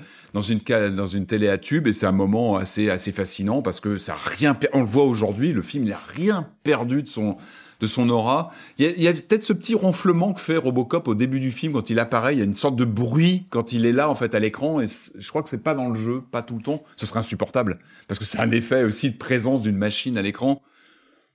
ca- 0.65 0.89
dans 0.89 1.07
une 1.07 1.25
télé 1.25 1.47
à 1.49 1.57
tube 1.57 1.87
et 1.87 1.93
c'est 1.93 2.05
un 2.05 2.11
moment 2.11 2.57
assez 2.57 2.89
assez 2.91 3.11
fascinant 3.11 3.63
parce 3.63 3.79
que 3.79 3.97
ça 3.97 4.13
a 4.13 4.29
rien 4.29 4.55
on 4.73 4.81
le 4.81 4.85
voit 4.85 5.05
aujourd'hui 5.05 5.53
le 5.53 5.63
film 5.63 5.85
il 5.85 5.93
a 5.93 6.01
rien 6.15 6.47
perdu 6.63 7.01
de 7.01 7.07
son 7.07 7.37
de 7.79 7.87
son 7.87 8.09
aura. 8.09 8.51
Il 8.77 9.01
y 9.01 9.07
a, 9.07 9.13
peut-être 9.13 9.43
ce 9.43 9.53
petit 9.53 9.75
ronflement 9.75 10.33
que 10.33 10.41
fait 10.41 10.57
Robocop 10.57 11.07
au 11.07 11.15
début 11.15 11.39
du 11.39 11.51
film 11.51 11.73
quand 11.73 11.89
il 11.89 11.99
apparaît. 11.99 12.35
Il 12.35 12.39
y 12.39 12.41
a 12.41 12.45
une 12.45 12.55
sorte 12.55 12.75
de 12.75 12.85
bruit 12.85 13.47
quand 13.49 13.71
il 13.71 13.85
est 13.85 13.91
là 13.91 14.09
en 14.09 14.15
fait 14.15 14.35
à 14.35 14.39
l'écran 14.39 14.81
et 14.81 14.85
je 14.87 15.29
crois 15.29 15.43
que 15.43 15.49
c'est 15.49 15.63
pas 15.63 15.75
dans 15.75 15.89
le 15.89 15.95
jeu, 15.95 16.21
pas 16.31 16.41
tout 16.41 16.55
le 16.55 16.61
temps. 16.61 16.83
Ce 16.95 17.05
serait 17.05 17.19
insupportable 17.19 17.79
parce 18.07 18.19
que 18.19 18.25
c'est 18.25 18.39
un 18.39 18.51
effet 18.51 18.83
aussi 18.83 19.11
de 19.11 19.17
présence 19.17 19.61
d'une 19.61 19.77
machine 19.77 20.17
à 20.17 20.21
l'écran. 20.21 20.61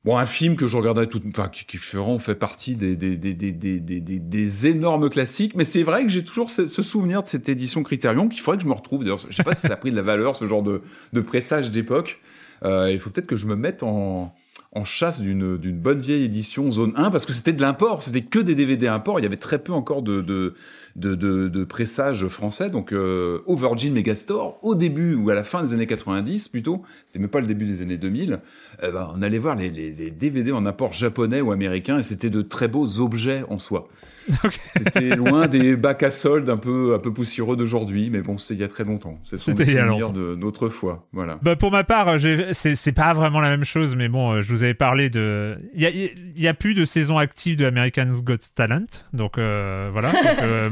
Bon, 0.05 0.16
un 0.16 0.27
film 0.27 0.56
que 0.56 0.66
je 0.66 0.77
regarderais 0.77 1.06
tout, 1.06 1.23
enfin, 1.28 1.48
qui, 1.48 1.64
qui 1.64 1.77
vraiment 1.77 2.19
fait 2.19 2.35
partie 2.35 2.74
des, 2.74 2.97
des, 2.97 3.16
des, 3.16 3.35
des, 3.35 3.81
des, 4.01 4.66
énormes 4.66 5.09
classiques. 5.09 5.55
Mais 5.55 5.62
c'est 5.62 5.85
vrai 5.85 6.02
que 6.02 6.09
j'ai 6.09 6.24
toujours 6.24 6.51
ce, 6.51 6.66
ce 6.66 6.82
souvenir 6.82 7.23
de 7.23 7.28
cette 7.28 7.48
édition 7.48 7.85
Criterion 7.85 8.28
qu'il 8.28 8.40
faudrait 8.40 8.56
que 8.56 8.64
je 8.64 8.69
me 8.69 8.74
retrouve. 8.74 9.05
D'ailleurs, 9.05 9.20
je 9.28 9.36
sais 9.36 9.44
pas 9.44 9.55
si 9.55 9.69
ça 9.69 9.74
a 9.74 9.77
pris 9.77 9.93
de 9.93 9.97
la 9.97 10.02
valeur, 10.02 10.35
ce 10.35 10.48
genre 10.48 10.64
de, 10.64 10.82
de 11.12 11.20
pressage 11.20 11.70
d'époque. 11.70 12.20
Euh, 12.64 12.90
il 12.90 12.98
faut 12.98 13.10
peut-être 13.10 13.28
que 13.28 13.36
je 13.36 13.47
me 13.47 13.55
mette 13.55 13.85
en, 13.85 14.35
en 14.74 14.85
chasse 14.85 15.20
d'une 15.20 15.78
bonne 15.78 16.01
vieille 16.01 16.24
édition 16.24 16.70
zone 16.70 16.93
1 16.97 17.11
parce 17.11 17.27
que 17.27 17.32
c'était 17.32 17.53
de 17.53 17.61
l'import, 17.61 18.03
c'était 18.03 18.23
que 18.23 18.39
des 18.39 18.55
DVD 18.55 18.89
import. 18.89 19.20
Il 19.20 19.23
y 19.23 19.27
avait 19.27 19.36
très 19.36 19.59
peu 19.59 19.73
encore 19.73 20.03
de 20.03 20.23
de 20.23 20.55
de, 20.97 21.14
de, 21.14 21.48
de 21.48 21.64
pressages 21.64 22.27
français. 22.28 22.70
Donc 22.70 22.93
euh, 22.93 23.40
au 23.47 23.56
Virgin 23.56 23.93
Megastore, 23.93 24.59
au 24.62 24.74
début 24.74 25.14
ou 25.14 25.31
à 25.31 25.35
la 25.35 25.44
fin 25.44 25.62
des 25.62 25.74
années 25.74 25.86
90 25.86 26.48
plutôt, 26.48 26.82
c'était 27.06 27.19
même 27.19 27.28
pas 27.28 27.40
le 27.40 27.47
début 27.47 27.66
des 27.66 27.82
années 27.82 27.98
2000. 27.98 28.40
eh 28.82 28.90
ben, 28.90 29.09
on 29.14 29.23
allait 29.23 29.39
voir 29.39 29.56
les, 29.56 29.70
les, 29.70 29.93
les 29.93 30.10
DVD 30.10 30.52
en 30.52 30.66
import 30.66 30.93
japonais 30.93 31.40
ou 31.40 31.52
américain 31.52 31.98
et 31.98 32.02
c'était 32.02 32.31
de 32.31 32.43
très 32.43 32.69
beaux 32.69 33.01
objets 33.01 33.44
en 33.48 33.59
soi. 33.59 33.89
C'était 34.77 35.16
loin 35.16 35.48
des 35.48 35.77
bacs 35.77 36.02
à 36.02 36.10
soldes 36.10 36.48
un 36.48 36.56
peu, 36.56 36.94
un 36.94 36.98
peu 36.98 37.12
poussiéreux 37.12 37.56
d'aujourd'hui, 37.56 38.10
mais 38.10 38.20
bon, 38.20 38.39
c'était 38.39 38.55
il 38.55 38.60
y 38.60 38.64
a 38.64 38.69
très 38.69 38.85
longtemps. 38.85 39.19
C'était 39.24 39.64
il 39.64 39.73
y 39.73 39.78
a 39.78 39.85
longtemps. 39.85 40.10
de 40.10 40.36
notre 40.36 40.69
fois. 40.69 41.09
Voilà. 41.12 41.39
Bah 41.43 41.56
pour 41.56 41.73
ma 41.73 41.82
part, 41.85 42.16
c'est 42.52 42.93
pas 42.93 43.12
vraiment 43.14 43.40
la 43.40 43.51
même 43.51 43.64
chose, 43.64 43.97
mais 43.97 44.09
bon, 44.09 44.32
euh, 44.35 44.40
je 44.40 44.52
vous 44.52 44.62
avais 44.62 44.74
parlé 44.74 45.10
de. 45.10 45.56
Il 45.74 45.82
y 45.82 45.86
a, 45.86 45.90
y 46.36 46.47
a 46.48 46.55
plus 46.55 46.74
de 46.74 46.85
saison 46.85 47.19
active 47.19 47.56
de 47.56 47.64
American's 47.64 48.23
Got 48.23 48.36
Talent, 48.55 48.86
donc 49.12 49.39
euh, 49.39 49.90
voilà. 49.93 50.12
Donc, 50.12 50.23
euh, 50.43 50.69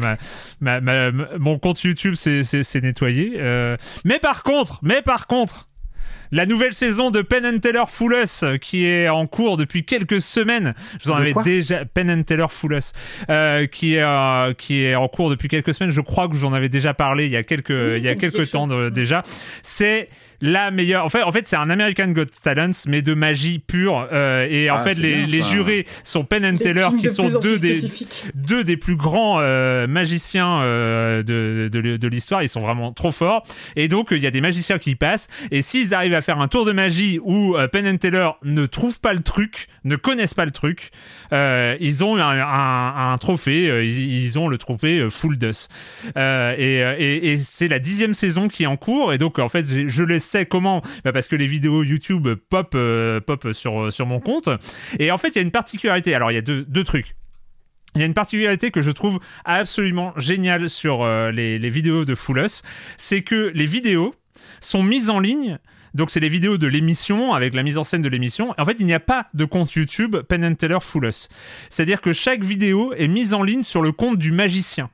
ma- 0.60 0.80
ma- 0.80 1.10
ma- 1.10 1.28
mon 1.38 1.58
compte 1.58 1.82
YouTube 1.82 2.14
s'est 2.14 2.80
nettoyé. 2.82 3.34
euh. 3.38 3.76
mais 4.04 4.18
par 4.18 4.42
contre, 4.42 4.78
mais 4.82 5.02
par 5.02 5.26
contre. 5.26 5.66
La 6.32 6.46
nouvelle 6.46 6.74
saison 6.74 7.10
de 7.10 7.22
Penn 7.22 7.44
and 7.44 7.58
Teller 7.58 7.82
Full 7.88 8.14
Us 8.22 8.44
euh, 8.44 8.56
qui 8.56 8.84
est 8.86 9.08
en 9.08 9.26
cours 9.26 9.56
depuis 9.56 9.84
quelques 9.84 10.20
semaines. 10.20 10.74
Je 11.00 11.08
vous 11.08 11.10
en 11.10 11.16
avais 11.16 11.32
déjà 11.42 11.84
Penn 11.84 12.08
and 12.08 12.22
Teller 12.22 12.46
Full 12.48 12.74
Us 12.74 12.92
euh, 13.30 13.66
qui 13.66 13.96
est 13.96 14.02
euh, 14.02 14.54
qui 14.54 14.84
est 14.84 14.94
en 14.94 15.08
cours 15.08 15.28
depuis 15.28 15.48
quelques 15.48 15.74
semaines. 15.74 15.90
Je 15.90 16.00
crois 16.00 16.28
que 16.28 16.36
j'en 16.36 16.52
avais 16.52 16.68
déjà 16.68 16.94
parlé 16.94 17.26
il 17.26 17.32
y 17.32 17.36
a 17.36 17.42
quelques 17.42 17.70
il 17.70 18.02
y 18.04 18.06
a 18.06 18.14
quelques 18.14 18.36
quelque 18.36 18.48
temps 18.52 18.68
de- 18.68 18.90
déjà. 18.90 19.24
C'est 19.64 20.08
la 20.40 20.70
meilleure. 20.70 21.04
En 21.04 21.08
fait, 21.08 21.22
en 21.22 21.32
fait, 21.32 21.46
c'est 21.46 21.56
un 21.56 21.70
American 21.70 22.08
Got 22.08 22.26
Talent, 22.42 22.70
mais 22.86 23.02
de 23.02 23.14
magie 23.14 23.58
pure. 23.58 24.08
euh, 24.12 24.46
et 24.50 24.70
en 24.70 24.76
Ah, 24.76 24.78
fait, 24.84 24.94
les, 24.94 25.16
bien, 25.16 25.26
les 25.26 25.42
jurés 25.42 25.86
sont 26.04 26.24
Penn 26.24 26.44
and 26.44 26.52
Les 26.52 26.74
films 26.74 26.96
qui 26.98 27.06
de 27.06 27.10
sont 27.10 27.38
deux 27.40 27.58
des 27.58 27.80
deux 28.34 28.64
des 28.64 28.76
plus 28.76 28.96
grands 28.96 29.38
euh, 29.40 29.86
magiciens 29.86 30.60
euh, 30.62 31.22
de, 31.22 31.68
de, 31.70 31.96
de 31.96 32.08
l'histoire. 32.08 32.42
Ils 32.42 32.48
sont 32.48 32.60
vraiment 32.60 32.92
trop 32.92 33.12
forts. 33.12 33.42
Et 33.76 33.88
donc, 33.88 34.12
euh, 34.12 34.16
il 34.16 34.22
y 34.22 34.26
a 34.26 34.30
des 34.30 34.40
magiciens 34.40 34.78
qui 34.78 34.94
passent. 34.94 35.28
Et 35.50 35.62
s'ils 35.62 35.94
arrivent 35.94 36.14
à 36.14 36.22
faire 36.22 36.40
un 36.40 36.48
tour 36.48 36.64
de 36.64 36.72
magie 36.72 37.18
où 37.22 37.56
euh, 37.56 37.68
Penn 37.68 37.86
and 37.86 37.96
Teller 37.98 38.30
ne 38.42 38.66
trouvent 38.66 39.00
pas 39.00 39.12
le 39.14 39.20
truc, 39.22 39.66
ne 39.84 39.96
connaissent 39.96 40.34
pas 40.34 40.44
le 40.44 40.50
truc, 40.52 40.90
euh, 41.32 41.76
ils 41.80 42.02
ont 42.04 42.16
un, 42.16 42.38
un, 42.40 43.12
un 43.12 43.18
trophée. 43.18 43.68
euh, 43.70 43.84
Ils, 43.84 44.22
ils 44.24 44.38
ont 44.38 44.48
le 44.48 44.58
trophée 44.58 44.98
euh, 44.98 45.10
Full 45.10 45.38
Dust. 45.38 45.70
Euh, 46.16 46.54
et 46.58 46.70
et, 46.98 47.32
et 47.32 47.36
c'est 47.36 47.68
la 47.68 47.78
dixième 47.78 48.14
saison 48.14 48.48
qui 48.48 48.62
est 48.62 48.66
en 48.66 48.76
cours. 48.76 49.12
Et 49.12 49.18
donc, 49.18 49.38
en 49.38 49.48
fait, 49.48 49.66
je 49.88 50.02
le 50.04 50.18
comment 50.48 50.82
Bah, 51.04 51.12
Parce 51.12 51.28
que 51.28 51.36
les 51.36 51.46
vidéos 51.46 51.82
YouTube 51.82 52.28
pop, 52.48 52.72
euh, 52.74 53.20
pop 53.20 53.52
sur, 53.52 53.92
sur 53.92 54.06
mon 54.06 54.20
compte. 54.20 54.48
Et 54.98 55.10
en 55.10 55.18
fait, 55.18 55.28
il 55.28 55.36
y 55.36 55.38
a 55.38 55.42
une 55.42 55.50
particularité. 55.50 56.14
Alors, 56.14 56.30
il 56.30 56.34
y 56.34 56.38
a 56.38 56.42
deux, 56.42 56.64
deux 56.64 56.84
trucs. 56.84 57.14
Il 57.94 58.00
y 58.00 58.04
a 58.04 58.06
une 58.06 58.14
particularité 58.14 58.70
que 58.70 58.82
je 58.82 58.90
trouve 58.90 59.18
absolument 59.44 60.12
géniale 60.16 60.68
sur 60.68 61.02
euh, 61.02 61.32
les, 61.32 61.58
les 61.58 61.70
vidéos 61.70 62.04
de 62.04 62.14
Full 62.14 62.46
c'est 62.96 63.22
que 63.22 63.50
les 63.54 63.66
vidéos 63.66 64.14
sont 64.60 64.82
mises 64.82 65.10
en 65.10 65.18
ligne. 65.18 65.58
Donc 65.92 66.10
c'est 66.10 66.20
les 66.20 66.28
vidéos 66.28 66.56
de 66.56 66.68
l'émission 66.68 67.34
avec 67.34 67.52
la 67.52 67.64
mise 67.64 67.76
en 67.76 67.84
scène 67.84 68.02
de 68.02 68.08
l'émission. 68.08 68.54
En 68.58 68.64
fait, 68.64 68.76
il 68.78 68.86
n'y 68.86 68.94
a 68.94 69.00
pas 69.00 69.26
de 69.34 69.44
compte 69.44 69.72
YouTube 69.72 70.16
Penn 70.28 70.54
Teller 70.54 70.78
Full 70.80 71.06
Us. 71.06 71.28
C'est-à-dire 71.68 72.00
que 72.00 72.12
chaque 72.12 72.44
vidéo 72.44 72.92
est 72.92 73.08
mise 73.08 73.34
en 73.34 73.42
ligne 73.42 73.64
sur 73.64 73.82
le 73.82 73.90
compte 73.90 74.18
du 74.18 74.30
magicien. 74.30 74.90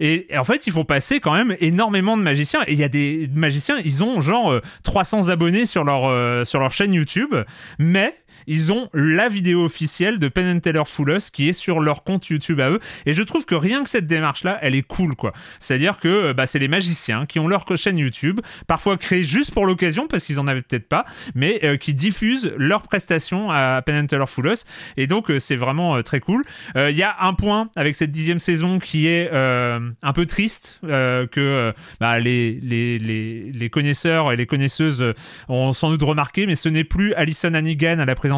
Et 0.00 0.24
et 0.34 0.38
en 0.38 0.44
fait, 0.44 0.66
il 0.66 0.72
faut 0.72 0.84
passer 0.84 1.20
quand 1.20 1.32
même 1.32 1.56
énormément 1.60 2.16
de 2.16 2.22
magiciens. 2.22 2.60
Et 2.66 2.72
il 2.72 2.78
y 2.78 2.84
a 2.84 2.88
des 2.88 3.28
magiciens, 3.34 3.78
ils 3.84 4.02
ont 4.02 4.20
genre 4.20 4.52
euh, 4.52 4.60
300 4.82 5.28
abonnés 5.28 5.66
sur 5.66 5.84
leur, 5.84 6.06
euh, 6.06 6.44
sur 6.44 6.60
leur 6.60 6.72
chaîne 6.72 6.92
YouTube, 6.92 7.34
mais 7.78 8.14
ils 8.46 8.72
ont 8.72 8.88
la 8.92 9.28
vidéo 9.28 9.64
officielle 9.64 10.18
de 10.18 10.28
Penn 10.28 10.60
Teller 10.60 10.82
Full 10.86 11.10
Us 11.10 11.30
qui 11.30 11.48
est 11.48 11.52
sur 11.52 11.80
leur 11.80 12.04
compte 12.04 12.26
YouTube 12.28 12.60
à 12.60 12.70
eux. 12.70 12.80
Et 13.06 13.12
je 13.12 13.22
trouve 13.22 13.44
que 13.44 13.54
rien 13.54 13.82
que 13.84 13.90
cette 13.90 14.06
démarche-là, 14.06 14.58
elle 14.62 14.74
est 14.74 14.82
cool, 14.82 15.14
quoi. 15.16 15.32
C'est-à-dire 15.58 15.98
que 15.98 16.08
euh, 16.08 16.34
bah, 16.34 16.46
c'est 16.46 16.58
les 16.58 16.68
magiciens 16.68 17.26
qui 17.26 17.38
ont 17.38 17.48
leur 17.48 17.64
chaîne 17.76 17.98
YouTube, 17.98 18.40
parfois 18.66 18.96
créée 18.96 19.24
juste 19.24 19.52
pour 19.52 19.66
l'occasion, 19.66 20.06
parce 20.06 20.24
qu'ils 20.24 20.38
en 20.38 20.46
avaient 20.46 20.62
peut-être 20.62 20.88
pas, 20.88 21.04
mais 21.34 21.60
euh, 21.64 21.76
qui 21.76 21.94
diffusent 21.94 22.52
leurs 22.56 22.82
prestations 22.82 23.50
à 23.50 23.82
Penn 23.84 24.06
Teller 24.06 24.26
Full 24.26 24.46
Us. 24.46 24.64
Et 24.96 25.06
donc, 25.06 25.30
euh, 25.30 25.38
c'est 25.38 25.56
vraiment 25.56 26.02
très 26.02 26.20
cool. 26.20 26.44
Il 26.76 26.96
y 26.96 27.02
a 27.02 27.16
un 27.20 27.34
point 27.34 27.70
avec 27.76 27.96
cette 27.96 28.10
dixième 28.10 28.40
saison 28.40 28.78
qui 28.78 29.06
est 29.06 29.30
un 29.32 30.12
peu 30.14 30.26
triste, 30.26 30.80
que 30.82 31.72
bah, 32.00 32.18
les, 32.18 32.58
les, 32.62 32.98
les, 32.98 33.52
les 33.52 33.70
connaisseurs 33.70 34.32
et 34.32 34.36
les 34.36 34.46
connaisseuses 34.46 35.04
ont 35.48 35.72
sans 35.72 35.90
doute 35.90 36.02
remarqué, 36.02 36.46
mais 36.46 36.56
ce 36.56 36.68
n'est 36.68 36.84
plus 36.84 37.14
Alison 37.14 37.54
Hannigan 37.54 37.98
à 37.98 38.04
la 38.04 38.14
présentation, 38.14 38.33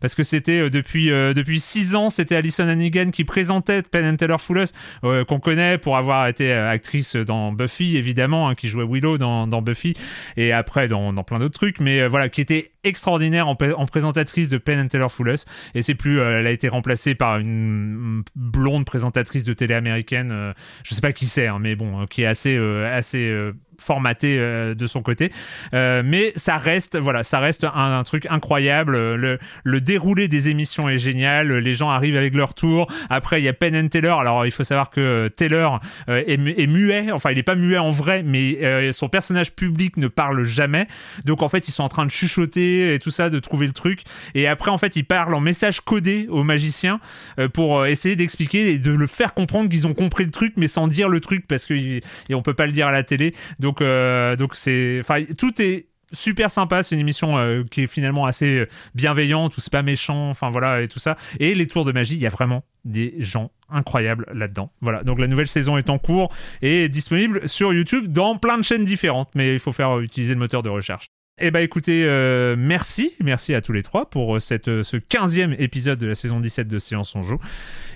parce 0.00 0.14
que 0.14 0.22
c'était 0.22 0.60
euh, 0.60 0.70
depuis 0.70 1.10
euh, 1.10 1.34
depuis 1.34 1.60
six 1.60 1.94
ans, 1.94 2.10
c'était 2.10 2.36
Alison 2.36 2.68
Hannigan 2.68 3.10
qui 3.10 3.24
présentait 3.24 3.82
Penn 3.82 4.06
and 4.06 4.16
Teller 4.16 4.38
Full 4.38 4.64
euh, 5.04 5.24
qu'on 5.24 5.40
connaît 5.40 5.78
pour 5.78 5.96
avoir 5.96 6.28
été 6.28 6.52
actrice 6.52 7.16
dans 7.16 7.52
Buffy, 7.52 7.96
évidemment, 7.96 8.48
hein, 8.48 8.54
qui 8.54 8.68
jouait 8.68 8.86
Willow 8.88 9.18
dans, 9.18 9.62
Buffy, 9.62 9.94
et 10.36 10.52
après 10.52 10.88
dans, 10.88 11.12
plein 11.22 11.38
d'autres 11.38 11.54
trucs, 11.54 11.80
mais 11.80 12.06
voilà, 12.08 12.28
qui 12.28 12.40
était 12.40 12.72
extraordinaire 12.84 13.48
en, 13.48 13.56
présentatrice 13.56 14.48
de 14.48 14.58
Penn 14.58 14.80
and 14.80 14.88
Teller 14.88 15.08
Full 15.08 15.34
et 15.74 15.82
c'est 15.82 15.94
plus, 15.94 16.20
elle 16.20 16.46
a 16.46 16.50
été 16.50 16.68
remplacée 16.68 17.14
par 17.14 17.38
une 17.38 18.22
blonde 18.34 18.84
présentatrice 18.84 19.44
de 19.44 19.52
télé 19.52 19.74
américaine, 19.74 20.30
euh, 20.32 20.52
je 20.84 20.94
sais 20.94 21.00
pas 21.00 21.12
qui 21.12 21.26
c'est, 21.26 21.46
hein, 21.46 21.58
mais 21.60 21.76
bon, 21.76 22.02
euh, 22.02 22.06
qui 22.06 22.22
est 22.22 22.26
assez 22.26 22.56
assez 22.56 23.52
formaté 23.80 24.36
euh, 24.38 24.74
de 24.74 24.86
son 24.86 25.02
côté. 25.02 25.32
Euh, 25.74 26.02
mais 26.04 26.32
ça 26.36 26.56
reste 26.56 26.98
voilà 26.98 27.22
ça 27.22 27.38
reste 27.38 27.64
un, 27.64 28.02
truc 28.04 28.26
incroyable. 28.30 28.96
Le, 29.14 29.80
déroulé 29.80 30.28
des 30.28 30.48
émissions 30.48 30.88
est 30.88 30.98
génial. 30.98 31.52
Les 31.52 31.74
gens 31.74 31.90
arrivent 31.90 32.16
avec 32.16 32.34
leur 32.34 32.54
tour. 32.54 32.88
Après 33.08 33.40
il 33.40 33.44
y 33.44 33.48
a 33.48 33.52
Penn 33.52 33.76
and 33.76 33.88
Teller. 33.88 34.14
Alors 34.18 34.46
il 34.46 34.50
faut 34.50 34.64
savoir 34.64 34.90
que 34.90 35.00
euh, 35.00 35.28
Taylor 35.28 35.80
est, 36.08 36.36
mu- 36.36 36.54
est 36.56 36.66
muet. 36.66 37.12
Enfin 37.12 37.30
il 37.30 37.38
est 37.38 37.42
pas 37.42 37.54
muet 37.54 37.78
en 37.78 37.90
vrai 37.90 38.22
mais 38.22 38.92
son 38.92 39.08
personnage 39.08 39.52
public 39.52 39.96
ne 39.96 40.08
parle 40.08 40.42
jamais. 40.44 40.86
Donc 41.24 41.42
en 41.42 41.48
fait 41.48 41.68
ils 41.68 41.72
sont 41.72 41.82
en 41.84 41.88
train 41.88 42.04
de 42.04 42.10
chuchoter 42.10 42.94
et 42.94 42.98
tout 42.98 43.10
ça 43.10 43.30
de 43.30 43.38
trouver 43.38 43.66
le 43.66 43.72
truc. 43.72 44.02
Et 44.34 44.46
après 44.48 44.70
en 44.70 44.78
fait 44.78 44.96
ils 44.96 45.04
parlent 45.04 45.34
en 45.34 45.40
message 45.40 45.80
codé 45.80 46.26
aux 46.28 46.44
magiciens 46.44 47.00
pour 47.52 47.86
essayer 47.86 48.16
d'expliquer 48.16 48.72
et 48.72 48.78
de 48.78 48.92
le 48.92 49.06
faire 49.06 49.34
comprendre 49.34 49.68
qu'ils 49.68 49.86
ont 49.86 49.94
compris 49.94 50.24
le 50.24 50.30
truc 50.30 50.54
mais 50.56 50.68
sans 50.68 50.88
dire 50.88 51.08
le 51.08 51.20
truc 51.20 51.46
parce 51.46 51.66
que 51.66 51.74
et 51.74 52.02
on 52.34 52.42
peut 52.42 52.54
pas 52.54 52.66
le 52.66 52.72
dire 52.72 52.86
à 52.86 52.92
la 52.92 53.02
télé. 53.02 53.34
Donc 53.58 53.67
euh, 53.80 54.36
donc 54.36 54.52
enfin 54.52 55.24
tout 55.36 55.60
est 55.60 55.88
super 56.12 56.50
sympa. 56.50 56.82
C'est 56.82 56.94
une 56.94 57.00
émission 57.00 57.38
euh, 57.38 57.64
qui 57.70 57.82
est 57.82 57.86
finalement 57.86 58.26
assez 58.26 58.58
euh, 58.58 58.68
bienveillante 58.94 59.56
ou 59.56 59.60
c'est 59.60 59.72
pas 59.72 59.82
méchant 59.82 60.30
enfin 60.30 60.50
voilà 60.50 60.82
et 60.82 60.88
tout 60.88 60.98
ça. 60.98 61.16
Et 61.38 61.54
les 61.54 61.66
tours 61.66 61.84
de 61.84 61.92
magie 61.92 62.14
il 62.14 62.20
y 62.20 62.26
a 62.26 62.30
vraiment 62.30 62.64
des 62.84 63.14
gens 63.18 63.50
incroyables 63.70 64.26
là-dedans. 64.32 64.70
Voilà. 64.80 65.02
Donc 65.04 65.18
la 65.18 65.26
nouvelle 65.26 65.48
saison 65.48 65.76
est 65.76 65.90
en 65.90 65.98
cours 65.98 66.32
et 66.62 66.88
disponible 66.88 67.48
sur 67.48 67.72
YouTube 67.72 68.06
dans 68.08 68.36
plein 68.36 68.58
de 68.58 68.62
chaînes 68.62 68.84
différentes. 68.84 69.30
Mais 69.34 69.54
il 69.54 69.60
faut 69.60 69.72
faire 69.72 69.98
euh, 69.98 70.02
utiliser 70.02 70.34
le 70.34 70.40
moteur 70.40 70.62
de 70.62 70.68
recherche 70.68 71.10
eh 71.40 71.50
ben 71.50 71.60
écoutez, 71.60 72.04
euh, 72.04 72.56
merci, 72.58 73.14
merci 73.22 73.54
à 73.54 73.60
tous 73.60 73.72
les 73.72 73.82
trois 73.82 74.08
pour 74.08 74.36
euh, 74.36 74.38
cette, 74.38 74.68
euh, 74.68 74.82
ce 74.82 74.96
15e 74.96 75.54
épisode 75.58 75.98
de 75.98 76.06
la 76.06 76.14
saison 76.14 76.40
17 76.40 76.68
de 76.68 76.78
Séance 76.78 77.14
on 77.14 77.22
joue. 77.22 77.38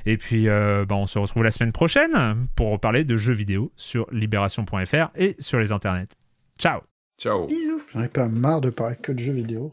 Et 0.07 0.17
puis 0.17 0.49
euh, 0.49 0.85
bah, 0.87 0.95
on 0.97 1.07
se 1.07 1.19
retrouve 1.19 1.43
la 1.43 1.51
semaine 1.51 1.73
prochaine 1.73 2.47
pour 2.57 2.71
reparler 2.71 3.05
de 3.05 3.17
jeux 3.17 3.33
vidéo 3.33 3.73
sur 3.77 4.07
libération.fr 4.13 5.11
et 5.17 5.37
sur 5.39 5.59
les 5.59 5.73
internets. 5.73 6.09
Ciao 6.59 6.81
Ciao. 7.19 7.47
Bisous. 7.47 7.83
J'en 7.93 8.03
ai 8.03 8.09
pas 8.09 8.29
marre 8.29 8.61
de 8.61 8.71
parler 8.71 8.97
que 8.97 9.13
de 9.13 9.19
jeux 9.19 9.33
vidéo. 9.33 9.73